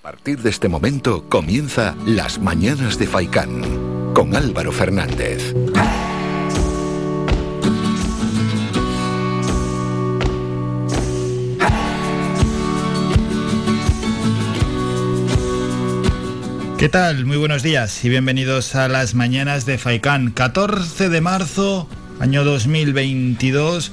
A 0.00 0.02
partir 0.02 0.38
de 0.38 0.48
este 0.48 0.70
momento 0.70 1.28
comienza 1.28 1.94
Las 2.06 2.38
Mañanas 2.38 2.98
de 2.98 3.06
Faicán 3.06 4.14
con 4.14 4.34
Álvaro 4.34 4.72
Fernández. 4.72 5.54
¿Qué 16.78 16.88
tal? 16.88 17.26
Muy 17.26 17.36
buenos 17.36 17.62
días 17.62 18.02
y 18.02 18.08
bienvenidos 18.08 18.74
a 18.76 18.88
las 18.88 19.14
mañanas 19.14 19.66
de 19.66 19.76
Faicán. 19.76 20.30
14 20.30 21.10
de 21.10 21.20
marzo, 21.20 21.86
año 22.20 22.42
2022, 22.42 23.92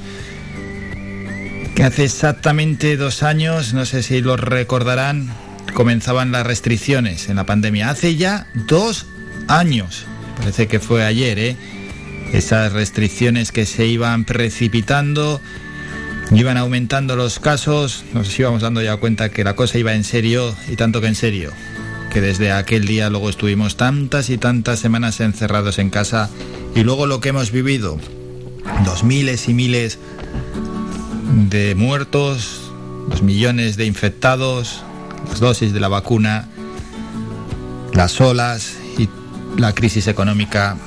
que 1.76 1.84
hace 1.84 2.05
exactamente 2.05 2.96
dos 2.96 3.24
años, 3.24 3.74
no 3.74 3.84
sé 3.86 4.04
si 4.04 4.21
lo 4.21 4.38
recordarán, 4.38 5.34
comenzaban 5.73 6.31
las 6.31 6.45
restricciones 6.45 7.30
en 7.30 7.35
la 7.35 7.45
pandemia. 7.45 7.89
Hace 7.89 8.16
ya 8.16 8.48
dos 8.53 9.05
años, 9.48 10.05
parece 10.38 10.67
que 10.67 10.80
fue 10.80 11.05
ayer, 11.05 11.39
¿eh? 11.39 11.55
Esas 12.34 12.73
restricciones 12.73 13.52
que 13.52 13.66
se 13.66 13.85
iban 13.85 14.25
precipitando, 14.25 15.39
iban 16.31 16.58
aumentando 16.58 17.16
los 17.16 17.39
casos, 17.39 18.03
nos 18.13 18.38
íbamos 18.38 18.61
dando 18.61 18.81
ya 18.81 18.98
cuenta 18.98 19.30
que 19.30 19.44
la 19.44 19.55
cosa 19.55 19.77
iba 19.77 19.94
en 19.94 20.03
serio 20.03 20.53
y 20.67 20.75
tanto 20.75 20.99
que 20.99 21.08
en 21.08 21.16
serio 21.16 21.52
que 22.11 22.22
desde 22.22 22.52
aquel 22.52 22.86
día 22.86 23.09
luego 23.09 23.30
estuvimos 23.30 23.77
tantas 23.77 24.30
y 24.30 24.38
tantas 24.38 24.80
semanas 24.80 25.20
encerrados 25.20 25.80
en 25.80 25.89
casa 25.89 26.30
y 26.75 26.84
luego 26.84 27.05
lo 27.05 27.20
que 27.20 27.30
hemos 27.30 27.52
vivido, 27.52 27.97
dos 28.86 29.03
miles 29.03 29.47
y 29.49 29.53
miles 29.53 29.99
de 31.49 31.75
muertos, 31.75 32.72
los 33.09 33.22
millones 33.22 33.77
de 33.77 33.86
infectados, 33.86 34.84
las 35.30 35.40
dosis 35.40 35.73
de 35.73 35.80
la 35.80 35.88
vacuna, 35.88 36.48
las 37.94 38.20
olas 38.22 38.76
y 38.97 39.09
la 39.58 39.73
crisis 39.73 40.08
económica 40.08 40.78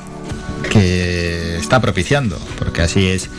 que 0.70 1.56
está 1.56 1.80
propiciando, 1.80 2.38
porque 2.58 2.83
así 2.83 3.08
es 3.08 3.30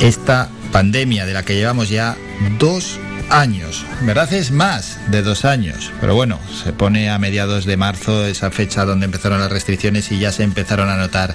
esta 0.00 0.48
pandemia 0.72 1.26
de 1.26 1.32
la 1.32 1.44
que 1.44 1.54
llevamos 1.54 1.88
ya 1.88 2.16
dos 2.58 2.98
años. 3.30 3.84
verdad 4.02 4.32
es 4.32 4.50
más 4.50 4.98
de 5.10 5.22
dos 5.22 5.44
años, 5.44 5.92
pero 6.00 6.14
bueno, 6.14 6.38
se 6.62 6.72
pone 6.72 7.10
a 7.10 7.18
mediados 7.18 7.64
de 7.64 7.76
marzo 7.76 8.26
esa 8.26 8.50
fecha 8.50 8.84
donde 8.84 9.06
empezaron 9.06 9.40
las 9.40 9.52
restricciones 9.52 10.10
y 10.12 10.18
ya 10.18 10.32
se 10.32 10.44
empezaron 10.44 10.88
a 10.88 10.96
notar 10.96 11.34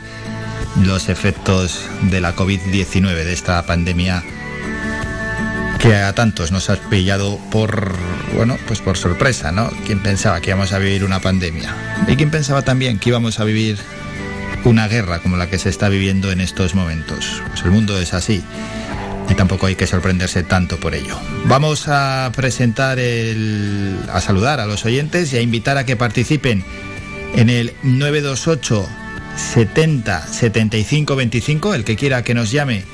los 0.82 1.10
efectos 1.10 1.82
de 2.10 2.20
la 2.20 2.36
COVID-19, 2.36 3.24
de 3.24 3.34
esta 3.34 3.64
pandemia 3.66 4.24
que 5.84 5.98
a 5.98 6.16
tantos 6.16 6.54
nos 6.54 6.70
ha 6.70 6.78
pillado 6.78 7.38
por, 7.52 7.92
bueno, 8.34 8.58
pues 8.68 8.80
por 8.80 8.96
sorpresa, 8.96 9.52
¿no? 9.52 9.70
¿Quién 9.86 10.00
pensaba 10.00 10.40
que 10.40 10.52
íbamos 10.52 10.72
a 10.72 10.80
vivir 10.80 11.04
una 11.04 11.20
pandemia? 11.20 11.76
¿Y 12.08 12.16
quién 12.16 12.32
pensaba 12.32 12.62
también 12.62 13.00
que 13.00 13.10
íbamos 13.10 13.42
a 13.42 13.44
vivir 13.44 13.78
una 14.64 14.88
guerra 14.88 15.20
como 15.20 15.36
la 15.36 15.50
que 15.50 15.60
se 15.60 15.68
está 15.68 15.90
viviendo 15.90 16.32
en 16.32 16.40
estos 16.40 16.74
momentos? 16.74 17.42
Pues 17.50 17.64
el 17.66 17.72
mundo 17.72 18.00
es 18.00 18.14
así 18.14 18.42
y 19.30 19.34
tampoco 19.34 19.66
hay 19.66 19.76
que 19.76 19.86
sorprenderse 19.86 20.44
tanto 20.44 20.80
por 20.80 20.96
ello. 20.96 21.20
Vamos 21.48 21.90
a 21.90 22.32
presentar 22.34 22.98
el, 22.98 23.98
a 24.10 24.22
saludar 24.22 24.62
a 24.62 24.66
los 24.66 24.86
oyentes 24.86 25.34
y 25.34 25.38
a 25.38 25.42
invitar 25.42 25.78
a 25.78 25.86
que 25.86 25.98
participen 25.98 26.64
en 27.36 27.50
el 27.50 27.74
928 27.84 28.88
70 29.36 30.28
75 30.28 31.16
25, 31.18 31.74
el 31.74 31.84
que 31.84 31.98
quiera 31.98 32.24
que 32.24 32.34
nos 32.34 32.52
llame 32.52 32.86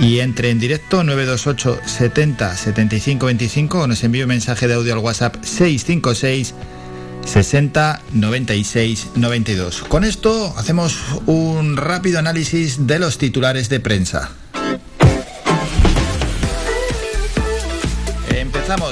y 0.00 0.20
entre 0.20 0.50
en 0.50 0.58
directo 0.58 1.04
928 1.04 1.80
70 1.86 2.56
75 2.56 3.26
25 3.26 3.80
o 3.80 3.86
nos 3.86 4.02
envíe 4.02 4.22
un 4.22 4.28
mensaje 4.28 4.66
de 4.66 4.74
audio 4.74 4.94
al 4.94 5.00
WhatsApp 5.00 5.36
656 5.44 6.54
60 7.24 8.00
96 8.14 9.08
92. 9.14 9.82
Con 9.88 10.04
esto 10.04 10.54
hacemos 10.56 10.98
un 11.26 11.76
rápido 11.76 12.18
análisis 12.18 12.86
de 12.86 12.98
los 12.98 13.18
titulares 13.18 13.68
de 13.68 13.80
prensa. 13.80 14.30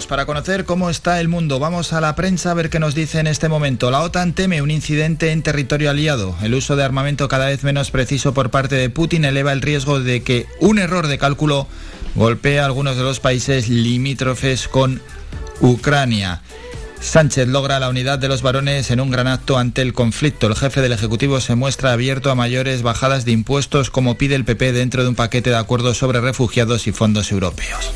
Para 0.08 0.26
conocer 0.26 0.64
cómo 0.64 0.90
está 0.90 1.20
el 1.20 1.28
mundo. 1.28 1.60
Vamos 1.60 1.92
a 1.92 2.00
la 2.00 2.16
prensa 2.16 2.50
a 2.50 2.54
ver 2.54 2.68
qué 2.68 2.80
nos 2.80 2.96
dice 2.96 3.20
en 3.20 3.28
este 3.28 3.48
momento. 3.48 3.92
La 3.92 4.00
OTAN 4.00 4.32
teme 4.32 4.60
un 4.60 4.72
incidente 4.72 5.30
en 5.30 5.42
territorio 5.42 5.90
aliado. 5.90 6.34
El 6.42 6.54
uso 6.54 6.74
de 6.74 6.82
armamento 6.82 7.28
cada 7.28 7.46
vez 7.46 7.62
menos 7.62 7.92
preciso 7.92 8.34
por 8.34 8.50
parte 8.50 8.74
de 8.74 8.90
Putin 8.90 9.24
eleva 9.24 9.52
el 9.52 9.62
riesgo 9.62 10.00
de 10.00 10.24
que 10.24 10.46
un 10.58 10.80
error 10.80 11.06
de 11.06 11.18
cálculo 11.18 11.68
golpee 12.16 12.58
a 12.58 12.64
algunos 12.64 12.96
de 12.96 13.04
los 13.04 13.20
países 13.20 13.68
limítrofes 13.68 14.66
con 14.66 15.00
Ucrania. 15.60 16.42
Sánchez 17.00 17.46
logra 17.46 17.78
la 17.78 17.88
unidad 17.88 18.18
de 18.18 18.26
los 18.26 18.42
varones 18.42 18.90
en 18.90 19.00
un 19.00 19.12
gran 19.12 19.28
acto 19.28 19.58
ante 19.58 19.82
el 19.82 19.92
conflicto. 19.92 20.48
El 20.48 20.56
jefe 20.56 20.80
del 20.80 20.90
Ejecutivo 20.90 21.40
se 21.40 21.54
muestra 21.54 21.92
abierto 21.92 22.32
a 22.32 22.34
mayores 22.34 22.82
bajadas 22.82 23.24
de 23.24 23.30
impuestos 23.30 23.90
como 23.90 24.18
pide 24.18 24.34
el 24.34 24.44
PP 24.44 24.72
dentro 24.72 25.04
de 25.04 25.10
un 25.10 25.14
paquete 25.14 25.50
de 25.50 25.56
acuerdos 25.56 25.98
sobre 25.98 26.20
refugiados 26.20 26.88
y 26.88 26.92
fondos 26.92 27.30
europeos. 27.30 27.92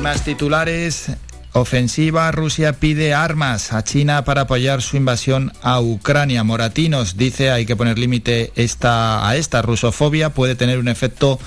Más 0.00 0.24
titulares. 0.24 1.10
Ofensiva, 1.52 2.30
Rusia 2.30 2.74
pide 2.74 3.12
armas 3.12 3.72
a 3.72 3.82
China 3.82 4.24
para 4.24 4.42
apoyar 4.42 4.82
su 4.82 4.96
invasión 4.96 5.52
a 5.62 5.80
Ucrania. 5.80 6.44
Moratinos 6.44 7.16
dice 7.16 7.50
hay 7.50 7.66
que 7.66 7.76
poner 7.76 7.98
límite 7.98 8.52
esta, 8.56 9.28
a 9.28 9.36
esta 9.36 9.62
rusofobia, 9.62 10.30
puede 10.30 10.54
tener 10.54 10.78
un 10.78 10.88
efecto 10.88 11.38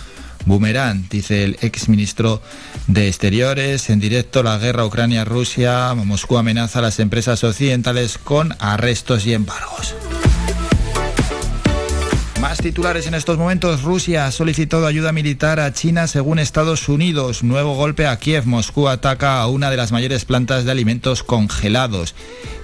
boomerang, 0.45 1.07
dice 1.09 1.45
el 1.45 1.57
exministro 1.61 2.41
de 2.87 3.07
Exteriores. 3.07 3.89
En 3.89 3.99
directo, 3.99 4.43
la 4.43 4.57
guerra 4.57 4.85
Ucrania-Rusia, 4.85 5.93
Moscú 5.95 6.37
amenaza 6.37 6.79
a 6.79 6.81
las 6.83 6.99
empresas 6.99 7.43
occidentales 7.43 8.17
con 8.17 8.55
arrestos 8.59 9.25
y 9.25 9.33
embargos. 9.33 9.95
Más 12.43 12.57
titulares 12.57 13.07
en 13.07 13.13
estos 13.13 13.37
momentos. 13.37 13.83
Rusia 13.83 14.25
ha 14.25 14.31
solicitado 14.31 14.85
ayuda 14.85 15.13
militar 15.13 15.61
a 15.61 15.71
China 15.71 16.07
según 16.07 16.39
Estados 16.39 16.89
Unidos. 16.89 17.41
Nuevo 17.41 17.73
golpe 17.73 18.05
a 18.05 18.17
Kiev. 18.17 18.45
Moscú 18.45 18.89
ataca 18.89 19.39
a 19.39 19.47
una 19.47 19.71
de 19.71 19.77
las 19.77 19.93
mayores 19.93 20.25
plantas 20.25 20.65
de 20.65 20.71
alimentos 20.71 21.23
congelados. 21.23 22.15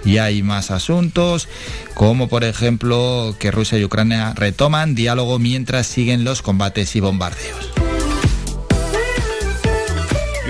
Y 0.04 0.18
hay 0.18 0.44
más 0.44 0.70
asuntos, 0.70 1.48
como 1.94 2.28
por 2.28 2.44
ejemplo 2.44 3.34
que 3.40 3.52
Rusia 3.52 3.78
y 3.78 3.86
Ucrania 3.86 4.34
retoman 4.36 4.96
diálogo 4.96 5.40
mientras 5.40 5.88
siguen 5.88 6.26
los 6.26 6.42
combates 6.42 6.98
y 6.98 7.00
bombardeos 7.00 7.89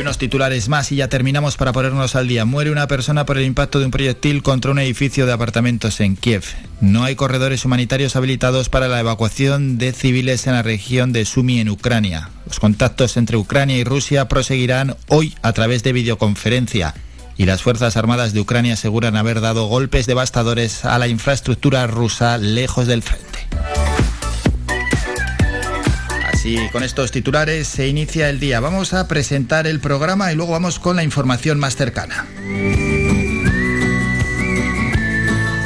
unos 0.01 0.17
titulares 0.17 0.69
más 0.69 0.91
y 0.91 0.97
ya 0.97 1.07
terminamos 1.09 1.57
para 1.57 1.73
ponernos 1.73 2.15
al 2.15 2.27
día. 2.27 2.45
Muere 2.45 2.71
una 2.71 2.87
persona 2.87 3.25
por 3.25 3.37
el 3.37 3.45
impacto 3.45 3.79
de 3.79 3.85
un 3.85 3.91
proyectil 3.91 4.43
contra 4.43 4.71
un 4.71 4.79
edificio 4.79 5.25
de 5.25 5.33
apartamentos 5.33 5.99
en 5.99 6.15
Kiev. 6.15 6.43
No 6.81 7.03
hay 7.03 7.15
corredores 7.15 7.65
humanitarios 7.65 8.15
habilitados 8.15 8.69
para 8.69 8.87
la 8.87 8.99
evacuación 8.99 9.77
de 9.77 9.91
civiles 9.91 10.47
en 10.47 10.53
la 10.53 10.63
región 10.63 11.11
de 11.11 11.25
Sumi 11.25 11.59
en 11.59 11.69
Ucrania. 11.69 12.29
Los 12.45 12.59
contactos 12.59 13.17
entre 13.17 13.37
Ucrania 13.37 13.77
y 13.77 13.83
Rusia 13.83 14.27
proseguirán 14.27 14.95
hoy 15.07 15.35
a 15.41 15.53
través 15.53 15.83
de 15.83 15.93
videoconferencia 15.93 16.93
y 17.37 17.45
las 17.45 17.61
Fuerzas 17.61 17.95
Armadas 17.95 18.33
de 18.33 18.41
Ucrania 18.41 18.73
aseguran 18.73 19.15
haber 19.15 19.39
dado 19.39 19.67
golpes 19.67 20.05
devastadores 20.07 20.83
a 20.83 20.99
la 20.99 21.07
infraestructura 21.07 21.87
rusa 21.87 22.37
lejos 22.37 22.85
del 22.85 23.01
frente. 23.01 23.47
Y 26.45 26.69
con 26.69 26.83
estos 26.83 27.11
titulares 27.11 27.67
se 27.67 27.87
inicia 27.87 28.29
el 28.29 28.39
día. 28.39 28.59
Vamos 28.59 28.93
a 28.93 29.07
presentar 29.07 29.67
el 29.67 29.79
programa 29.79 30.31
y 30.31 30.35
luego 30.35 30.53
vamos 30.53 30.79
con 30.79 30.95
la 30.95 31.03
información 31.03 31.59
más 31.59 31.75
cercana. 31.75 32.25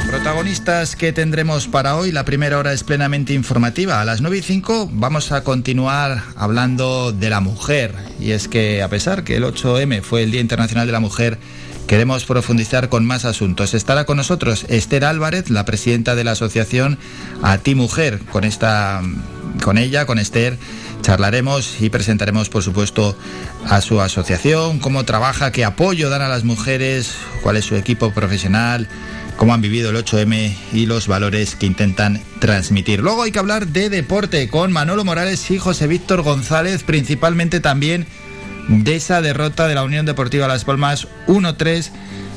Protagonistas 0.08 0.96
que 0.96 1.12
tendremos 1.12 1.68
para 1.68 1.96
hoy. 1.96 2.10
La 2.10 2.24
primera 2.24 2.58
hora 2.58 2.72
es 2.72 2.82
plenamente 2.82 3.34
informativa. 3.34 4.00
A 4.00 4.04
las 4.04 4.20
9 4.20 4.38
y 4.38 4.42
5 4.42 4.90
vamos 4.92 5.32
a 5.32 5.44
continuar 5.44 6.22
hablando 6.34 7.12
de 7.12 7.30
la 7.30 7.40
mujer. 7.40 7.94
Y 8.18 8.32
es 8.32 8.48
que 8.48 8.82
a 8.82 8.88
pesar 8.88 9.22
que 9.22 9.36
el 9.36 9.44
8M 9.44 10.02
fue 10.02 10.22
el 10.24 10.32
Día 10.32 10.40
Internacional 10.40 10.86
de 10.86 10.92
la 10.92 11.00
Mujer, 11.00 11.38
queremos 11.86 12.24
profundizar 12.24 12.88
con 12.88 13.04
más 13.04 13.24
asuntos. 13.24 13.74
Estará 13.74 14.04
con 14.04 14.16
nosotros 14.16 14.66
Esther 14.68 15.04
Álvarez, 15.04 15.50
la 15.50 15.64
presidenta 15.64 16.14
de 16.14 16.24
la 16.24 16.32
asociación 16.32 16.98
A 17.42 17.58
Ti 17.58 17.74
Mujer, 17.74 18.20
con 18.30 18.44
esta 18.44 19.02
con 19.62 19.78
ella, 19.78 20.04
con 20.04 20.18
Esther, 20.18 20.58
charlaremos 21.02 21.80
y 21.80 21.90
presentaremos, 21.90 22.48
por 22.48 22.62
supuesto, 22.62 23.16
a 23.68 23.80
su 23.80 24.00
asociación, 24.00 24.80
cómo 24.80 25.04
trabaja, 25.04 25.52
qué 25.52 25.64
apoyo 25.64 26.10
dan 26.10 26.22
a 26.22 26.28
las 26.28 26.44
mujeres, 26.44 27.14
cuál 27.42 27.56
es 27.56 27.64
su 27.64 27.76
equipo 27.76 28.12
profesional, 28.12 28.88
cómo 29.36 29.54
han 29.54 29.60
vivido 29.60 29.90
el 29.90 29.96
8M 29.96 30.54
y 30.72 30.86
los 30.86 31.06
valores 31.06 31.54
que 31.56 31.66
intentan 31.66 32.20
transmitir. 32.40 33.00
Luego 33.00 33.22
hay 33.22 33.32
que 33.32 33.38
hablar 33.38 33.68
de 33.68 33.90
deporte 33.90 34.48
con 34.48 34.72
Manolo 34.72 35.04
Morales 35.04 35.50
y 35.50 35.58
José 35.58 35.86
Víctor 35.86 36.22
González, 36.22 36.82
principalmente 36.82 37.60
también 37.60 38.06
de 38.68 38.96
esa 38.96 39.20
derrota 39.20 39.68
de 39.68 39.74
la 39.74 39.84
Unión 39.84 40.06
Deportiva 40.06 40.48
Las 40.48 40.64
Palmas 40.64 41.08
1-3 41.26 41.90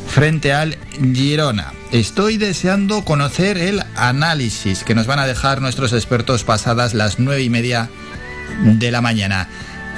frente 0.07 0.53
al 0.53 0.77
Girona. 1.13 1.74
Estoy 1.91 2.38
deseando 2.38 3.03
conocer 3.03 3.57
el 3.57 3.83
análisis 3.95 4.83
que 4.83 4.95
nos 4.95 5.07
van 5.07 5.19
a 5.19 5.27
dejar 5.27 5.62
nuestros 5.62 5.94
expertos 5.94 6.44
pasadas 6.44 6.94
las 6.94 7.19
nueve 7.19 7.44
y 7.44 7.50
media 7.50 7.89
de 8.63 8.91
la 8.91 9.01
mañana. 9.01 9.47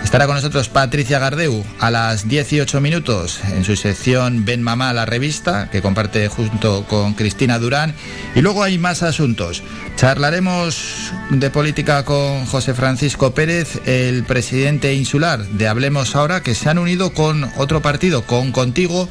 Estará 0.03 0.25
con 0.25 0.35
nosotros 0.35 0.69
Patricia 0.69 1.19
Gardeu 1.19 1.63
a 1.79 1.91
las 1.91 2.27
18 2.27 2.81
minutos 2.81 3.39
en 3.43 3.63
su 3.63 3.75
sección 3.75 4.43
Ven 4.43 4.63
Mamá, 4.63 4.91
la 4.93 5.05
revista, 5.05 5.69
que 5.69 5.81
comparte 5.81 6.27
junto 6.29 6.85
con 6.85 7.13
Cristina 7.13 7.59
Durán. 7.59 7.93
Y 8.33 8.41
luego 8.41 8.63
hay 8.63 8.79
más 8.79 9.03
asuntos. 9.03 9.61
Charlaremos 9.97 11.11
de 11.29 11.49
política 11.51 12.05
con 12.05 12.45
José 12.47 12.73
Francisco 12.73 13.35
Pérez, 13.35 13.81
el 13.85 14.23
presidente 14.23 14.95
insular 14.95 15.45
de 15.45 15.67
Hablemos 15.67 16.15
Ahora, 16.15 16.41
que 16.41 16.55
se 16.55 16.69
han 16.69 16.79
unido 16.79 17.13
con 17.13 17.43
otro 17.57 17.81
partido, 17.81 18.23
con 18.23 18.51
Contigo, 18.51 19.07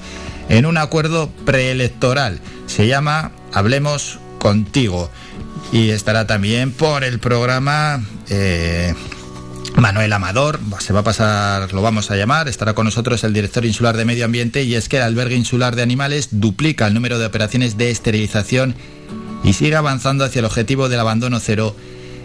en 0.48 0.66
un 0.66 0.78
acuerdo 0.78 1.30
preelectoral. 1.44 2.40
Se 2.66 2.88
llama 2.88 3.30
Hablemos 3.52 4.18
Contigo. 4.40 5.10
Y 5.70 5.90
estará 5.90 6.26
también 6.26 6.72
por 6.72 7.04
el 7.04 7.20
programa... 7.20 8.02
Eh, 8.30 8.94
Manuel 9.80 10.12
Amador, 10.12 10.58
se 10.80 10.92
va 10.92 11.00
a 11.00 11.04
pasar, 11.04 11.72
lo 11.72 11.82
vamos 11.82 12.10
a 12.10 12.16
llamar, 12.16 12.48
estará 12.48 12.74
con 12.74 12.84
nosotros 12.84 13.22
el 13.22 13.32
director 13.32 13.64
insular 13.64 13.96
de 13.96 14.04
Medio 14.04 14.24
Ambiente 14.24 14.64
y 14.64 14.74
es 14.74 14.88
que 14.88 14.96
el 14.96 15.04
albergue 15.04 15.36
insular 15.36 15.76
de 15.76 15.82
animales 15.82 16.28
duplica 16.32 16.88
el 16.88 16.94
número 16.94 17.18
de 17.18 17.26
operaciones 17.26 17.76
de 17.76 17.90
esterilización 17.90 18.74
y 19.44 19.52
sigue 19.52 19.76
avanzando 19.76 20.24
hacia 20.24 20.40
el 20.40 20.46
objetivo 20.46 20.88
del 20.88 20.98
abandono 20.98 21.38
cero 21.38 21.76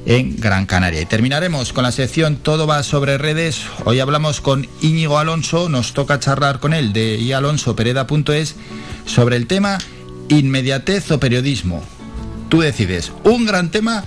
en 0.08 0.36
Gran 0.38 0.66
Canaria. 0.66 1.02
Y 1.02 1.06
terminaremos 1.06 1.74
con 1.74 1.84
la 1.84 1.92
sección 1.92 2.38
Todo 2.38 2.66
va 2.66 2.82
sobre 2.82 3.20
redes. 3.20 3.62
Hoy 3.86 4.00
hablamos 4.00 4.42
con 4.42 4.68
Íñigo 4.82 5.20
Alonso, 5.20 5.70
nos 5.70 5.94
toca 5.94 6.20
charlar 6.20 6.60
con 6.60 6.74
él 6.74 6.92
de 6.92 7.18
ialonsopereda.es 7.18 8.56
sobre 9.06 9.36
el 9.36 9.46
tema 9.46 9.78
inmediatez 10.30 11.12
o 11.12 11.20
periodismo. 11.20 11.84
Tú 12.50 12.62
decides, 12.62 13.12
un 13.24 13.46
gran 13.46 13.70
tema 13.70 14.04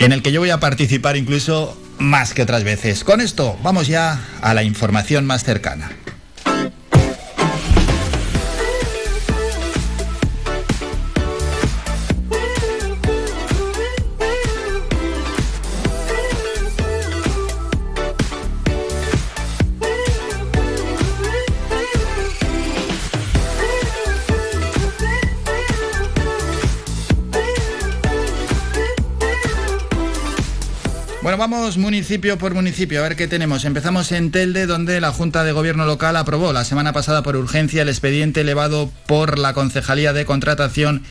en 0.00 0.10
el 0.10 0.22
que 0.22 0.32
yo 0.32 0.40
voy 0.40 0.50
a 0.50 0.58
participar 0.58 1.16
incluso 1.16 1.76
más 1.98 2.34
que 2.34 2.42
otras 2.42 2.64
veces. 2.64 3.04
Con 3.04 3.20
esto 3.20 3.58
vamos 3.62 3.86
ya 3.86 4.20
a 4.40 4.54
la 4.54 4.62
información 4.62 5.26
más 5.26 5.44
cercana. 5.44 5.90
Vamos 31.38 31.78
municipio 31.78 32.36
por 32.36 32.52
municipio 32.52 32.98
a 32.98 33.02
ver 33.08 33.16
qué 33.16 33.28
tenemos. 33.28 33.64
Empezamos 33.64 34.10
en 34.10 34.32
Telde, 34.32 34.66
donde 34.66 35.00
la 35.00 35.12
Junta 35.12 35.44
de 35.44 35.52
Gobierno 35.52 35.86
local 35.86 36.16
aprobó 36.16 36.52
la 36.52 36.64
semana 36.64 36.92
pasada 36.92 37.22
por 37.22 37.36
urgencia 37.36 37.82
el 37.82 37.88
expediente 37.88 38.40
elevado 38.40 38.90
por 39.06 39.38
la 39.38 39.54
Concejalía 39.54 40.12
de 40.12 40.24
Contratación 40.24 41.04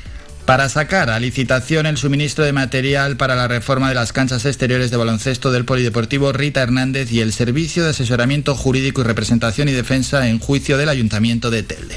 para 0.45 0.67
sacar 0.67 1.09
a 1.09 1.19
licitación 1.19 1.85
el 1.85 1.97
suministro 1.97 2.43
de 2.43 2.51
material 2.51 3.15
para 3.15 3.35
la 3.35 3.47
reforma 3.47 3.87
de 3.87 3.95
las 3.95 4.11
canchas 4.11 4.45
exteriores 4.45 4.91
de 4.91 4.97
baloncesto 4.97 5.51
del 5.51 5.65
Polideportivo 5.65 6.33
Rita 6.33 6.61
Hernández 6.61 7.11
y 7.11 7.21
el 7.21 7.31
servicio 7.31 7.85
de 7.85 7.91
asesoramiento 7.91 8.53
jurídico 8.53 9.01
y 9.01 9.05
representación 9.05 9.69
y 9.69 9.71
defensa 9.71 10.27
en 10.27 10.39
juicio 10.39 10.77
del 10.77 10.89
Ayuntamiento 10.89 11.49
de 11.51 11.63
Telde. 11.63 11.95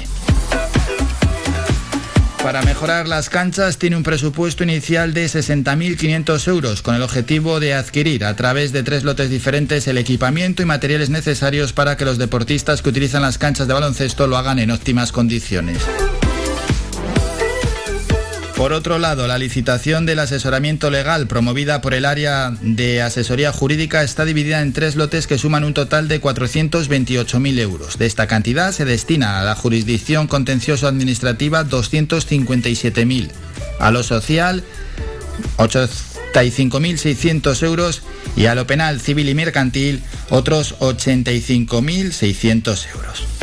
Para 2.43 2.63
mejorar 2.63 3.07
las 3.07 3.29
canchas 3.29 3.77
tiene 3.77 3.95
un 3.95 4.03
presupuesto 4.03 4.63
inicial 4.63 5.13
de 5.13 5.25
60.500 5.25 6.47
euros 6.47 6.81
con 6.81 6.95
el 6.95 7.03
objetivo 7.03 7.59
de 7.59 7.75
adquirir 7.75 8.25
a 8.25 8.35
través 8.35 8.71
de 8.71 8.81
tres 8.81 9.03
lotes 9.03 9.29
diferentes 9.29 9.87
el 9.87 9.99
equipamiento 9.99 10.63
y 10.63 10.65
materiales 10.65 11.11
necesarios 11.11 11.71
para 11.71 11.97
que 11.97 12.05
los 12.05 12.17
deportistas 12.17 12.81
que 12.81 12.89
utilizan 12.89 13.21
las 13.21 13.37
canchas 13.37 13.67
de 13.67 13.75
baloncesto 13.75 14.25
lo 14.25 14.37
hagan 14.37 14.57
en 14.57 14.71
óptimas 14.71 15.11
condiciones. 15.11 15.77
Por 18.61 18.73
otro 18.73 18.99
lado, 18.99 19.25
la 19.25 19.39
licitación 19.39 20.05
del 20.05 20.19
asesoramiento 20.19 20.91
legal 20.91 21.25
promovida 21.25 21.81
por 21.81 21.95
el 21.95 22.05
área 22.05 22.53
de 22.61 23.01
asesoría 23.01 23.51
jurídica 23.51 24.03
está 24.03 24.23
dividida 24.23 24.61
en 24.61 24.71
tres 24.71 24.95
lotes 24.95 25.25
que 25.25 25.39
suman 25.39 25.63
un 25.63 25.73
total 25.73 26.07
de 26.07 26.21
428.000 26.21 27.57
euros. 27.57 27.97
De 27.97 28.05
esta 28.05 28.27
cantidad 28.27 28.71
se 28.71 28.85
destina 28.85 29.39
a 29.39 29.43
la 29.43 29.55
jurisdicción 29.55 30.27
contencioso 30.27 30.87
administrativa 30.87 31.65
257.000, 31.65 33.31
a 33.79 33.89
lo 33.89 34.03
social 34.03 34.63
85.600 35.57 37.63
euros 37.63 38.03
y 38.35 38.45
a 38.45 38.53
lo 38.53 38.67
penal, 38.67 39.01
civil 39.01 39.27
y 39.27 39.33
mercantil 39.33 40.03
otros 40.29 40.77
85.600 40.77 42.85
euros. 42.93 43.40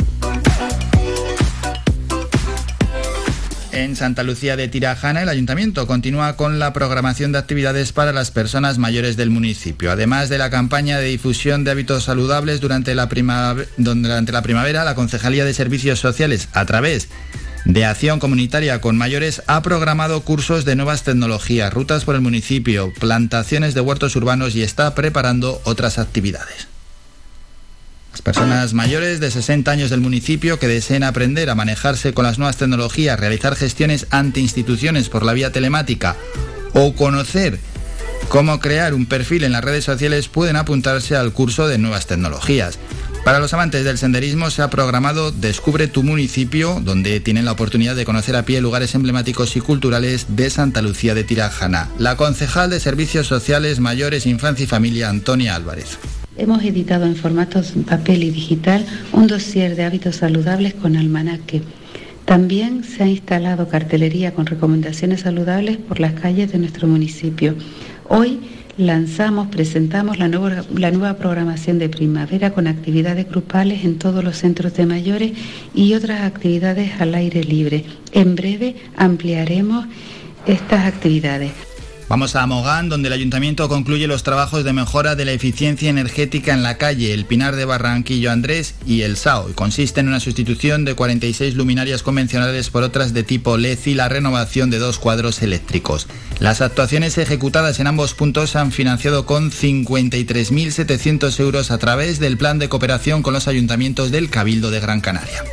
En 3.71 3.95
Santa 3.95 4.23
Lucía 4.23 4.55
de 4.55 4.67
Tirajana, 4.67 5.21
el 5.21 5.29
ayuntamiento 5.29 5.85
continúa 5.85 6.35
con 6.35 6.57
la 6.57 6.73
programación 6.73 7.31
de 7.31 7.37
actividades 7.37 7.93
para 7.93 8.11
las 8.11 8.31
personas 8.31 8.79
mayores 8.79 9.15
del 9.15 9.29
municipio. 9.29 9.91
Además 9.91 10.27
de 10.29 10.39
la 10.39 10.49
campaña 10.49 10.97
de 10.97 11.09
difusión 11.09 11.63
de 11.63 11.71
hábitos 11.71 12.05
saludables 12.05 12.61
durante 12.61 12.95
la, 12.95 13.07
primavera, 13.09 14.83
la 14.83 14.95
Concejalía 14.95 15.45
de 15.45 15.53
Servicios 15.53 15.99
Sociales, 15.99 16.49
a 16.53 16.65
través 16.65 17.09
de 17.65 17.85
Acción 17.85 18.19
Comunitaria 18.19 18.81
con 18.81 18.97
Mayores, 18.97 19.43
ha 19.45 19.61
programado 19.61 20.21
cursos 20.21 20.65
de 20.65 20.75
nuevas 20.75 21.03
tecnologías, 21.03 21.71
rutas 21.71 22.05
por 22.05 22.15
el 22.15 22.21
municipio, 22.21 22.91
plantaciones 22.99 23.75
de 23.75 23.81
huertos 23.81 24.15
urbanos 24.15 24.55
y 24.55 24.63
está 24.63 24.95
preparando 24.95 25.61
otras 25.63 25.99
actividades. 25.99 26.68
Las 28.19 28.35
personas 28.35 28.73
mayores 28.73 29.21
de 29.21 29.31
60 29.31 29.71
años 29.71 29.89
del 29.89 30.01
municipio 30.01 30.59
que 30.59 30.67
deseen 30.67 31.03
aprender 31.03 31.49
a 31.49 31.55
manejarse 31.55 32.13
con 32.13 32.25
las 32.25 32.37
nuevas 32.37 32.57
tecnologías, 32.57 33.17
realizar 33.17 33.55
gestiones 33.55 34.07
ante 34.09 34.41
instituciones 34.41 35.07
por 35.07 35.23
la 35.23 35.31
vía 35.31 35.53
telemática 35.53 36.17
o 36.73 36.93
conocer 36.95 37.59
cómo 38.27 38.59
crear 38.59 38.93
un 38.93 39.05
perfil 39.05 39.45
en 39.45 39.53
las 39.53 39.63
redes 39.63 39.85
sociales 39.85 40.27
pueden 40.27 40.57
apuntarse 40.57 41.15
al 41.15 41.31
curso 41.31 41.69
de 41.69 41.77
nuevas 41.77 42.07
tecnologías. 42.07 42.77
Para 43.23 43.39
los 43.39 43.53
amantes 43.53 43.85
del 43.85 43.97
senderismo 43.97 44.49
se 44.49 44.63
ha 44.63 44.69
programado 44.69 45.31
Descubre 45.31 45.87
tu 45.87 46.03
municipio, 46.03 46.81
donde 46.83 47.21
tienen 47.21 47.45
la 47.45 47.53
oportunidad 47.53 47.95
de 47.95 48.03
conocer 48.03 48.35
a 48.35 48.43
pie 48.43 48.59
lugares 48.59 48.95
emblemáticos 48.95 49.55
y 49.55 49.61
culturales 49.61 50.25
de 50.27 50.49
Santa 50.49 50.81
Lucía 50.81 51.15
de 51.15 51.23
Tirajana. 51.23 51.87
La 51.97 52.17
concejal 52.17 52.69
de 52.69 52.81
Servicios 52.81 53.27
Sociales 53.27 53.79
Mayores, 53.79 54.25
Infancia 54.25 54.65
y 54.65 54.67
Familia, 54.67 55.07
Antonia 55.07 55.55
Álvarez. 55.55 55.97
Hemos 56.39 56.63
editado 56.63 57.05
en 57.05 57.17
formatos 57.17 57.73
papel 57.85 58.23
y 58.23 58.31
digital 58.31 58.85
un 59.11 59.27
dossier 59.27 59.75
de 59.75 59.83
hábitos 59.83 60.15
saludables 60.15 60.73
con 60.73 60.95
almanaque. 60.95 61.61
También 62.23 62.85
se 62.85 63.03
ha 63.03 63.07
instalado 63.07 63.67
cartelería 63.67 64.33
con 64.33 64.45
recomendaciones 64.45 65.19
saludables 65.19 65.75
por 65.75 65.99
las 65.99 66.13
calles 66.13 66.49
de 66.53 66.59
nuestro 66.59 66.87
municipio. 66.87 67.55
Hoy 68.07 68.39
lanzamos, 68.77 69.49
presentamos 69.49 70.17
la 70.17 70.29
nueva, 70.29 70.63
la 70.73 70.91
nueva, 70.91 71.17
programación 71.17 71.77
de 71.77 71.89
primavera 71.89 72.51
con 72.51 72.67
actividades 72.67 73.27
grupales 73.27 73.83
en 73.83 73.99
todos 73.99 74.23
los 74.23 74.37
centros 74.37 74.73
de 74.75 74.85
mayores 74.85 75.33
y 75.75 75.93
otras 75.93 76.21
actividades 76.21 77.01
al 77.01 77.15
aire 77.15 77.43
libre. 77.43 77.83
En 78.13 78.35
breve 78.35 78.77
ampliaremos 78.95 79.87
estas 80.45 80.85
actividades. 80.85 81.68
Vamos 82.09 82.35
a 82.35 82.45
Mogán, 82.47 82.89
donde 82.89 83.07
el 83.07 83.13
ayuntamiento 83.13 83.69
concluye 83.69 84.07
los 84.07 84.23
trabajos 84.23 84.63
de 84.63 84.73
mejora 84.73 85.15
de 85.15 85.25
la 85.25 85.31
eficiencia 85.31 85.91
energética 85.91 86.55
en 86.55 86.63
la 86.63 86.79
calle 86.79 87.13
El 87.13 87.25
Pinar 87.25 87.55
de 87.55 87.65
Barranquillo 87.65 88.31
Andrés 88.31 88.73
y 88.87 89.03
El 89.03 89.15
Sao. 89.15 89.47
Y 89.47 89.53
consiste 89.53 89.99
en 89.99 90.07
una 90.07 90.19
sustitución 90.19 90.85
de 90.85 90.95
46 90.95 91.53
luminarias 91.53 92.01
convencionales 92.01 92.71
por 92.71 92.81
otras 92.81 93.13
de 93.13 93.21
tipo 93.21 93.57
LED 93.57 93.77
y 93.85 93.93
la 93.93 94.09
renovación 94.09 94.71
de 94.71 94.79
dos 94.79 94.97
cuadros 94.97 95.43
eléctricos. 95.43 96.07
Las 96.39 96.61
actuaciones 96.61 97.15
ejecutadas 97.19 97.79
en 97.79 97.85
ambos 97.85 98.15
puntos 98.15 98.55
han 98.55 98.71
financiado 98.71 99.27
con 99.27 99.51
53.700 99.51 101.39
euros 101.39 101.69
a 101.69 101.77
través 101.77 102.19
del 102.19 102.39
plan 102.39 102.57
de 102.57 102.69
cooperación 102.69 103.21
con 103.21 103.35
los 103.35 103.47
ayuntamientos 103.47 104.09
del 104.09 104.31
Cabildo 104.31 104.71
de 104.71 104.79
Gran 104.79 105.01
Canaria. 105.01 105.43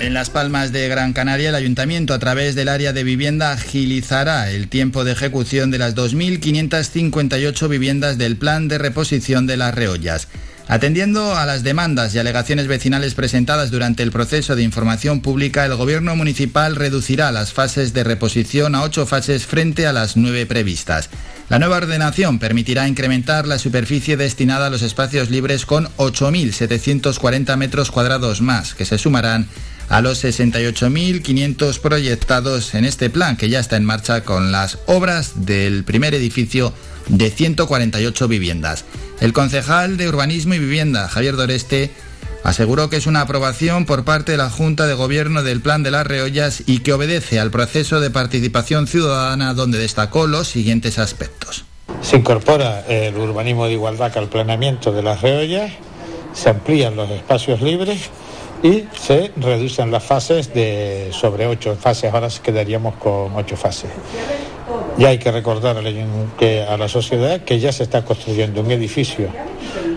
En 0.00 0.14
Las 0.14 0.30
Palmas 0.30 0.70
de 0.70 0.88
Gran 0.88 1.12
Canaria, 1.12 1.48
el 1.48 1.56
ayuntamiento, 1.56 2.14
a 2.14 2.20
través 2.20 2.54
del 2.54 2.68
área 2.68 2.92
de 2.92 3.02
vivienda, 3.02 3.50
agilizará 3.50 4.48
el 4.48 4.68
tiempo 4.68 5.02
de 5.02 5.10
ejecución 5.10 5.72
de 5.72 5.78
las 5.78 5.96
2.558 5.96 7.68
viviendas 7.68 8.16
del 8.16 8.36
plan 8.36 8.68
de 8.68 8.78
reposición 8.78 9.48
de 9.48 9.56
las 9.56 9.74
reollas. 9.74 10.28
Atendiendo 10.70 11.34
a 11.34 11.46
las 11.46 11.62
demandas 11.62 12.14
y 12.14 12.18
alegaciones 12.18 12.66
vecinales 12.66 13.14
presentadas 13.14 13.70
durante 13.70 14.02
el 14.02 14.12
proceso 14.12 14.54
de 14.54 14.62
información 14.62 15.22
pública, 15.22 15.64
el 15.64 15.74
Gobierno 15.74 16.14
municipal 16.14 16.76
reducirá 16.76 17.32
las 17.32 17.54
fases 17.54 17.94
de 17.94 18.04
reposición 18.04 18.74
a 18.74 18.82
ocho 18.82 19.06
fases 19.06 19.46
frente 19.46 19.86
a 19.86 19.94
las 19.94 20.18
nueve 20.18 20.44
previstas. 20.44 21.08
La 21.48 21.58
nueva 21.58 21.78
ordenación 21.78 22.38
permitirá 22.38 22.86
incrementar 22.86 23.46
la 23.46 23.58
superficie 23.58 24.18
destinada 24.18 24.66
a 24.66 24.70
los 24.70 24.82
espacios 24.82 25.30
libres 25.30 25.64
con 25.64 25.88
8.740 25.96 27.56
metros 27.56 27.90
cuadrados 27.90 28.42
más, 28.42 28.74
que 28.74 28.84
se 28.84 28.98
sumarán 28.98 29.48
a 29.88 30.02
los 30.02 30.22
68.500 30.22 31.80
proyectados 31.80 32.74
en 32.74 32.84
este 32.84 33.08
plan 33.08 33.38
que 33.38 33.48
ya 33.48 33.60
está 33.60 33.76
en 33.76 33.86
marcha 33.86 34.20
con 34.20 34.52
las 34.52 34.78
obras 34.84 35.46
del 35.46 35.84
primer 35.84 36.14
edificio 36.14 36.74
de 37.08 37.30
148 37.30 38.28
viviendas. 38.28 38.84
El 39.20 39.32
concejal 39.32 39.96
de 39.96 40.08
Urbanismo 40.08 40.54
y 40.54 40.58
Vivienda, 40.58 41.08
Javier 41.08 41.36
Doreste, 41.36 41.90
aseguró 42.44 42.88
que 42.88 42.96
es 42.96 43.06
una 43.06 43.22
aprobación 43.22 43.84
por 43.84 44.04
parte 44.04 44.32
de 44.32 44.38
la 44.38 44.50
Junta 44.50 44.86
de 44.86 44.94
Gobierno 44.94 45.42
del 45.42 45.60
Plan 45.60 45.82
de 45.82 45.90
las 45.90 46.06
Reollas 46.06 46.62
y 46.66 46.80
que 46.80 46.92
obedece 46.92 47.40
al 47.40 47.50
proceso 47.50 48.00
de 48.00 48.10
participación 48.10 48.86
ciudadana 48.86 49.54
donde 49.54 49.78
destacó 49.78 50.26
los 50.26 50.48
siguientes 50.48 50.98
aspectos. 50.98 51.64
Se 52.00 52.16
incorpora 52.16 52.84
el 52.86 53.16
urbanismo 53.16 53.66
de 53.66 53.72
igualdad 53.72 54.16
al 54.16 54.28
planeamiento 54.28 54.92
de 54.92 55.02
las 55.02 55.20
Reollas, 55.20 55.72
se 56.32 56.50
amplían 56.50 56.94
los 56.96 57.10
espacios 57.10 57.60
libres 57.60 58.10
y 58.62 58.84
se 58.98 59.32
reducen 59.36 59.90
las 59.90 60.04
fases 60.04 60.52
de 60.52 61.10
sobre 61.12 61.46
ocho 61.46 61.76
fases, 61.76 62.12
ahora 62.12 62.28
quedaríamos 62.42 62.94
con 62.96 63.34
ocho 63.34 63.56
fases. 63.56 63.90
Y 64.98 65.04
hay 65.04 65.18
que 65.18 65.30
recordar 65.30 65.76
a 65.76 66.76
la 66.76 66.88
sociedad 66.88 67.40
que 67.42 67.60
ya 67.60 67.72
se 67.72 67.84
está 67.84 68.04
construyendo 68.04 68.60
un 68.60 68.70
edificio 68.70 69.28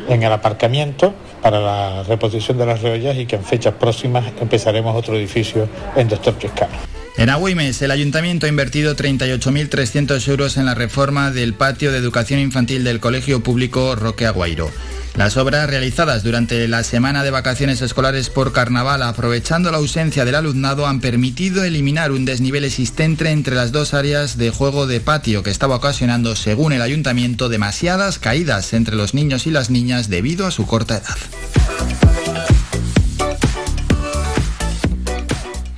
en 0.07 0.23
el 0.23 0.31
aparcamiento 0.31 1.13
para 1.41 1.59
la 1.59 2.03
reposición 2.03 2.57
de 2.57 2.65
las 2.65 2.81
reollas 2.81 3.17
y 3.17 3.25
que 3.25 3.37
en 3.37 3.43
fechas 3.43 3.73
próximas 3.75 4.25
empezaremos 4.39 4.95
otro 4.95 5.15
edificio 5.15 5.67
en 5.95 6.07
Doctor 6.07 6.37
Chiscano. 6.37 6.73
En 7.17 7.29
Agüimes, 7.29 7.81
el 7.81 7.91
ayuntamiento 7.91 8.45
ha 8.45 8.49
invertido 8.49 8.95
38.300 8.95 10.27
euros 10.29 10.57
en 10.57 10.65
la 10.65 10.75
reforma 10.75 11.31
del 11.31 11.53
patio 11.53 11.91
de 11.91 11.97
educación 11.97 12.39
infantil 12.39 12.83
del 12.83 12.99
Colegio 12.99 13.43
Público 13.43 13.95
Roque 13.95 14.25
Aguairo. 14.25 14.69
Las 15.15 15.35
obras 15.35 15.69
realizadas 15.69 16.23
durante 16.23 16.67
la 16.67 16.83
semana 16.83 17.23
de 17.23 17.31
vacaciones 17.31 17.81
escolares 17.81 18.29
por 18.29 18.53
carnaval, 18.53 19.03
aprovechando 19.03 19.69
la 19.69 19.77
ausencia 19.77 20.23
del 20.23 20.35
alumnado, 20.35 20.87
han 20.87 21.01
permitido 21.01 21.63
eliminar 21.63 22.11
un 22.11 22.23
desnivel 22.23 22.63
existente 22.63 23.29
entre 23.29 23.55
las 23.55 23.71
dos 23.71 23.93
áreas 23.93 24.37
de 24.37 24.51
juego 24.51 24.87
de 24.87 25.01
patio 25.01 25.43
que 25.43 25.49
estaba 25.49 25.75
ocasionando, 25.75 26.35
según 26.35 26.71
el 26.71 26.81
ayuntamiento, 26.81 27.49
demasiadas 27.49 28.19
caídas 28.19 28.73
entre 28.73 28.95
los 28.95 29.13
niños 29.13 29.47
y 29.47 29.51
las 29.51 29.69
niñas 29.69 30.09
debido 30.09 30.47
a 30.47 30.51
su 30.51 30.65
corta 30.65 30.97
edad. 30.97 31.17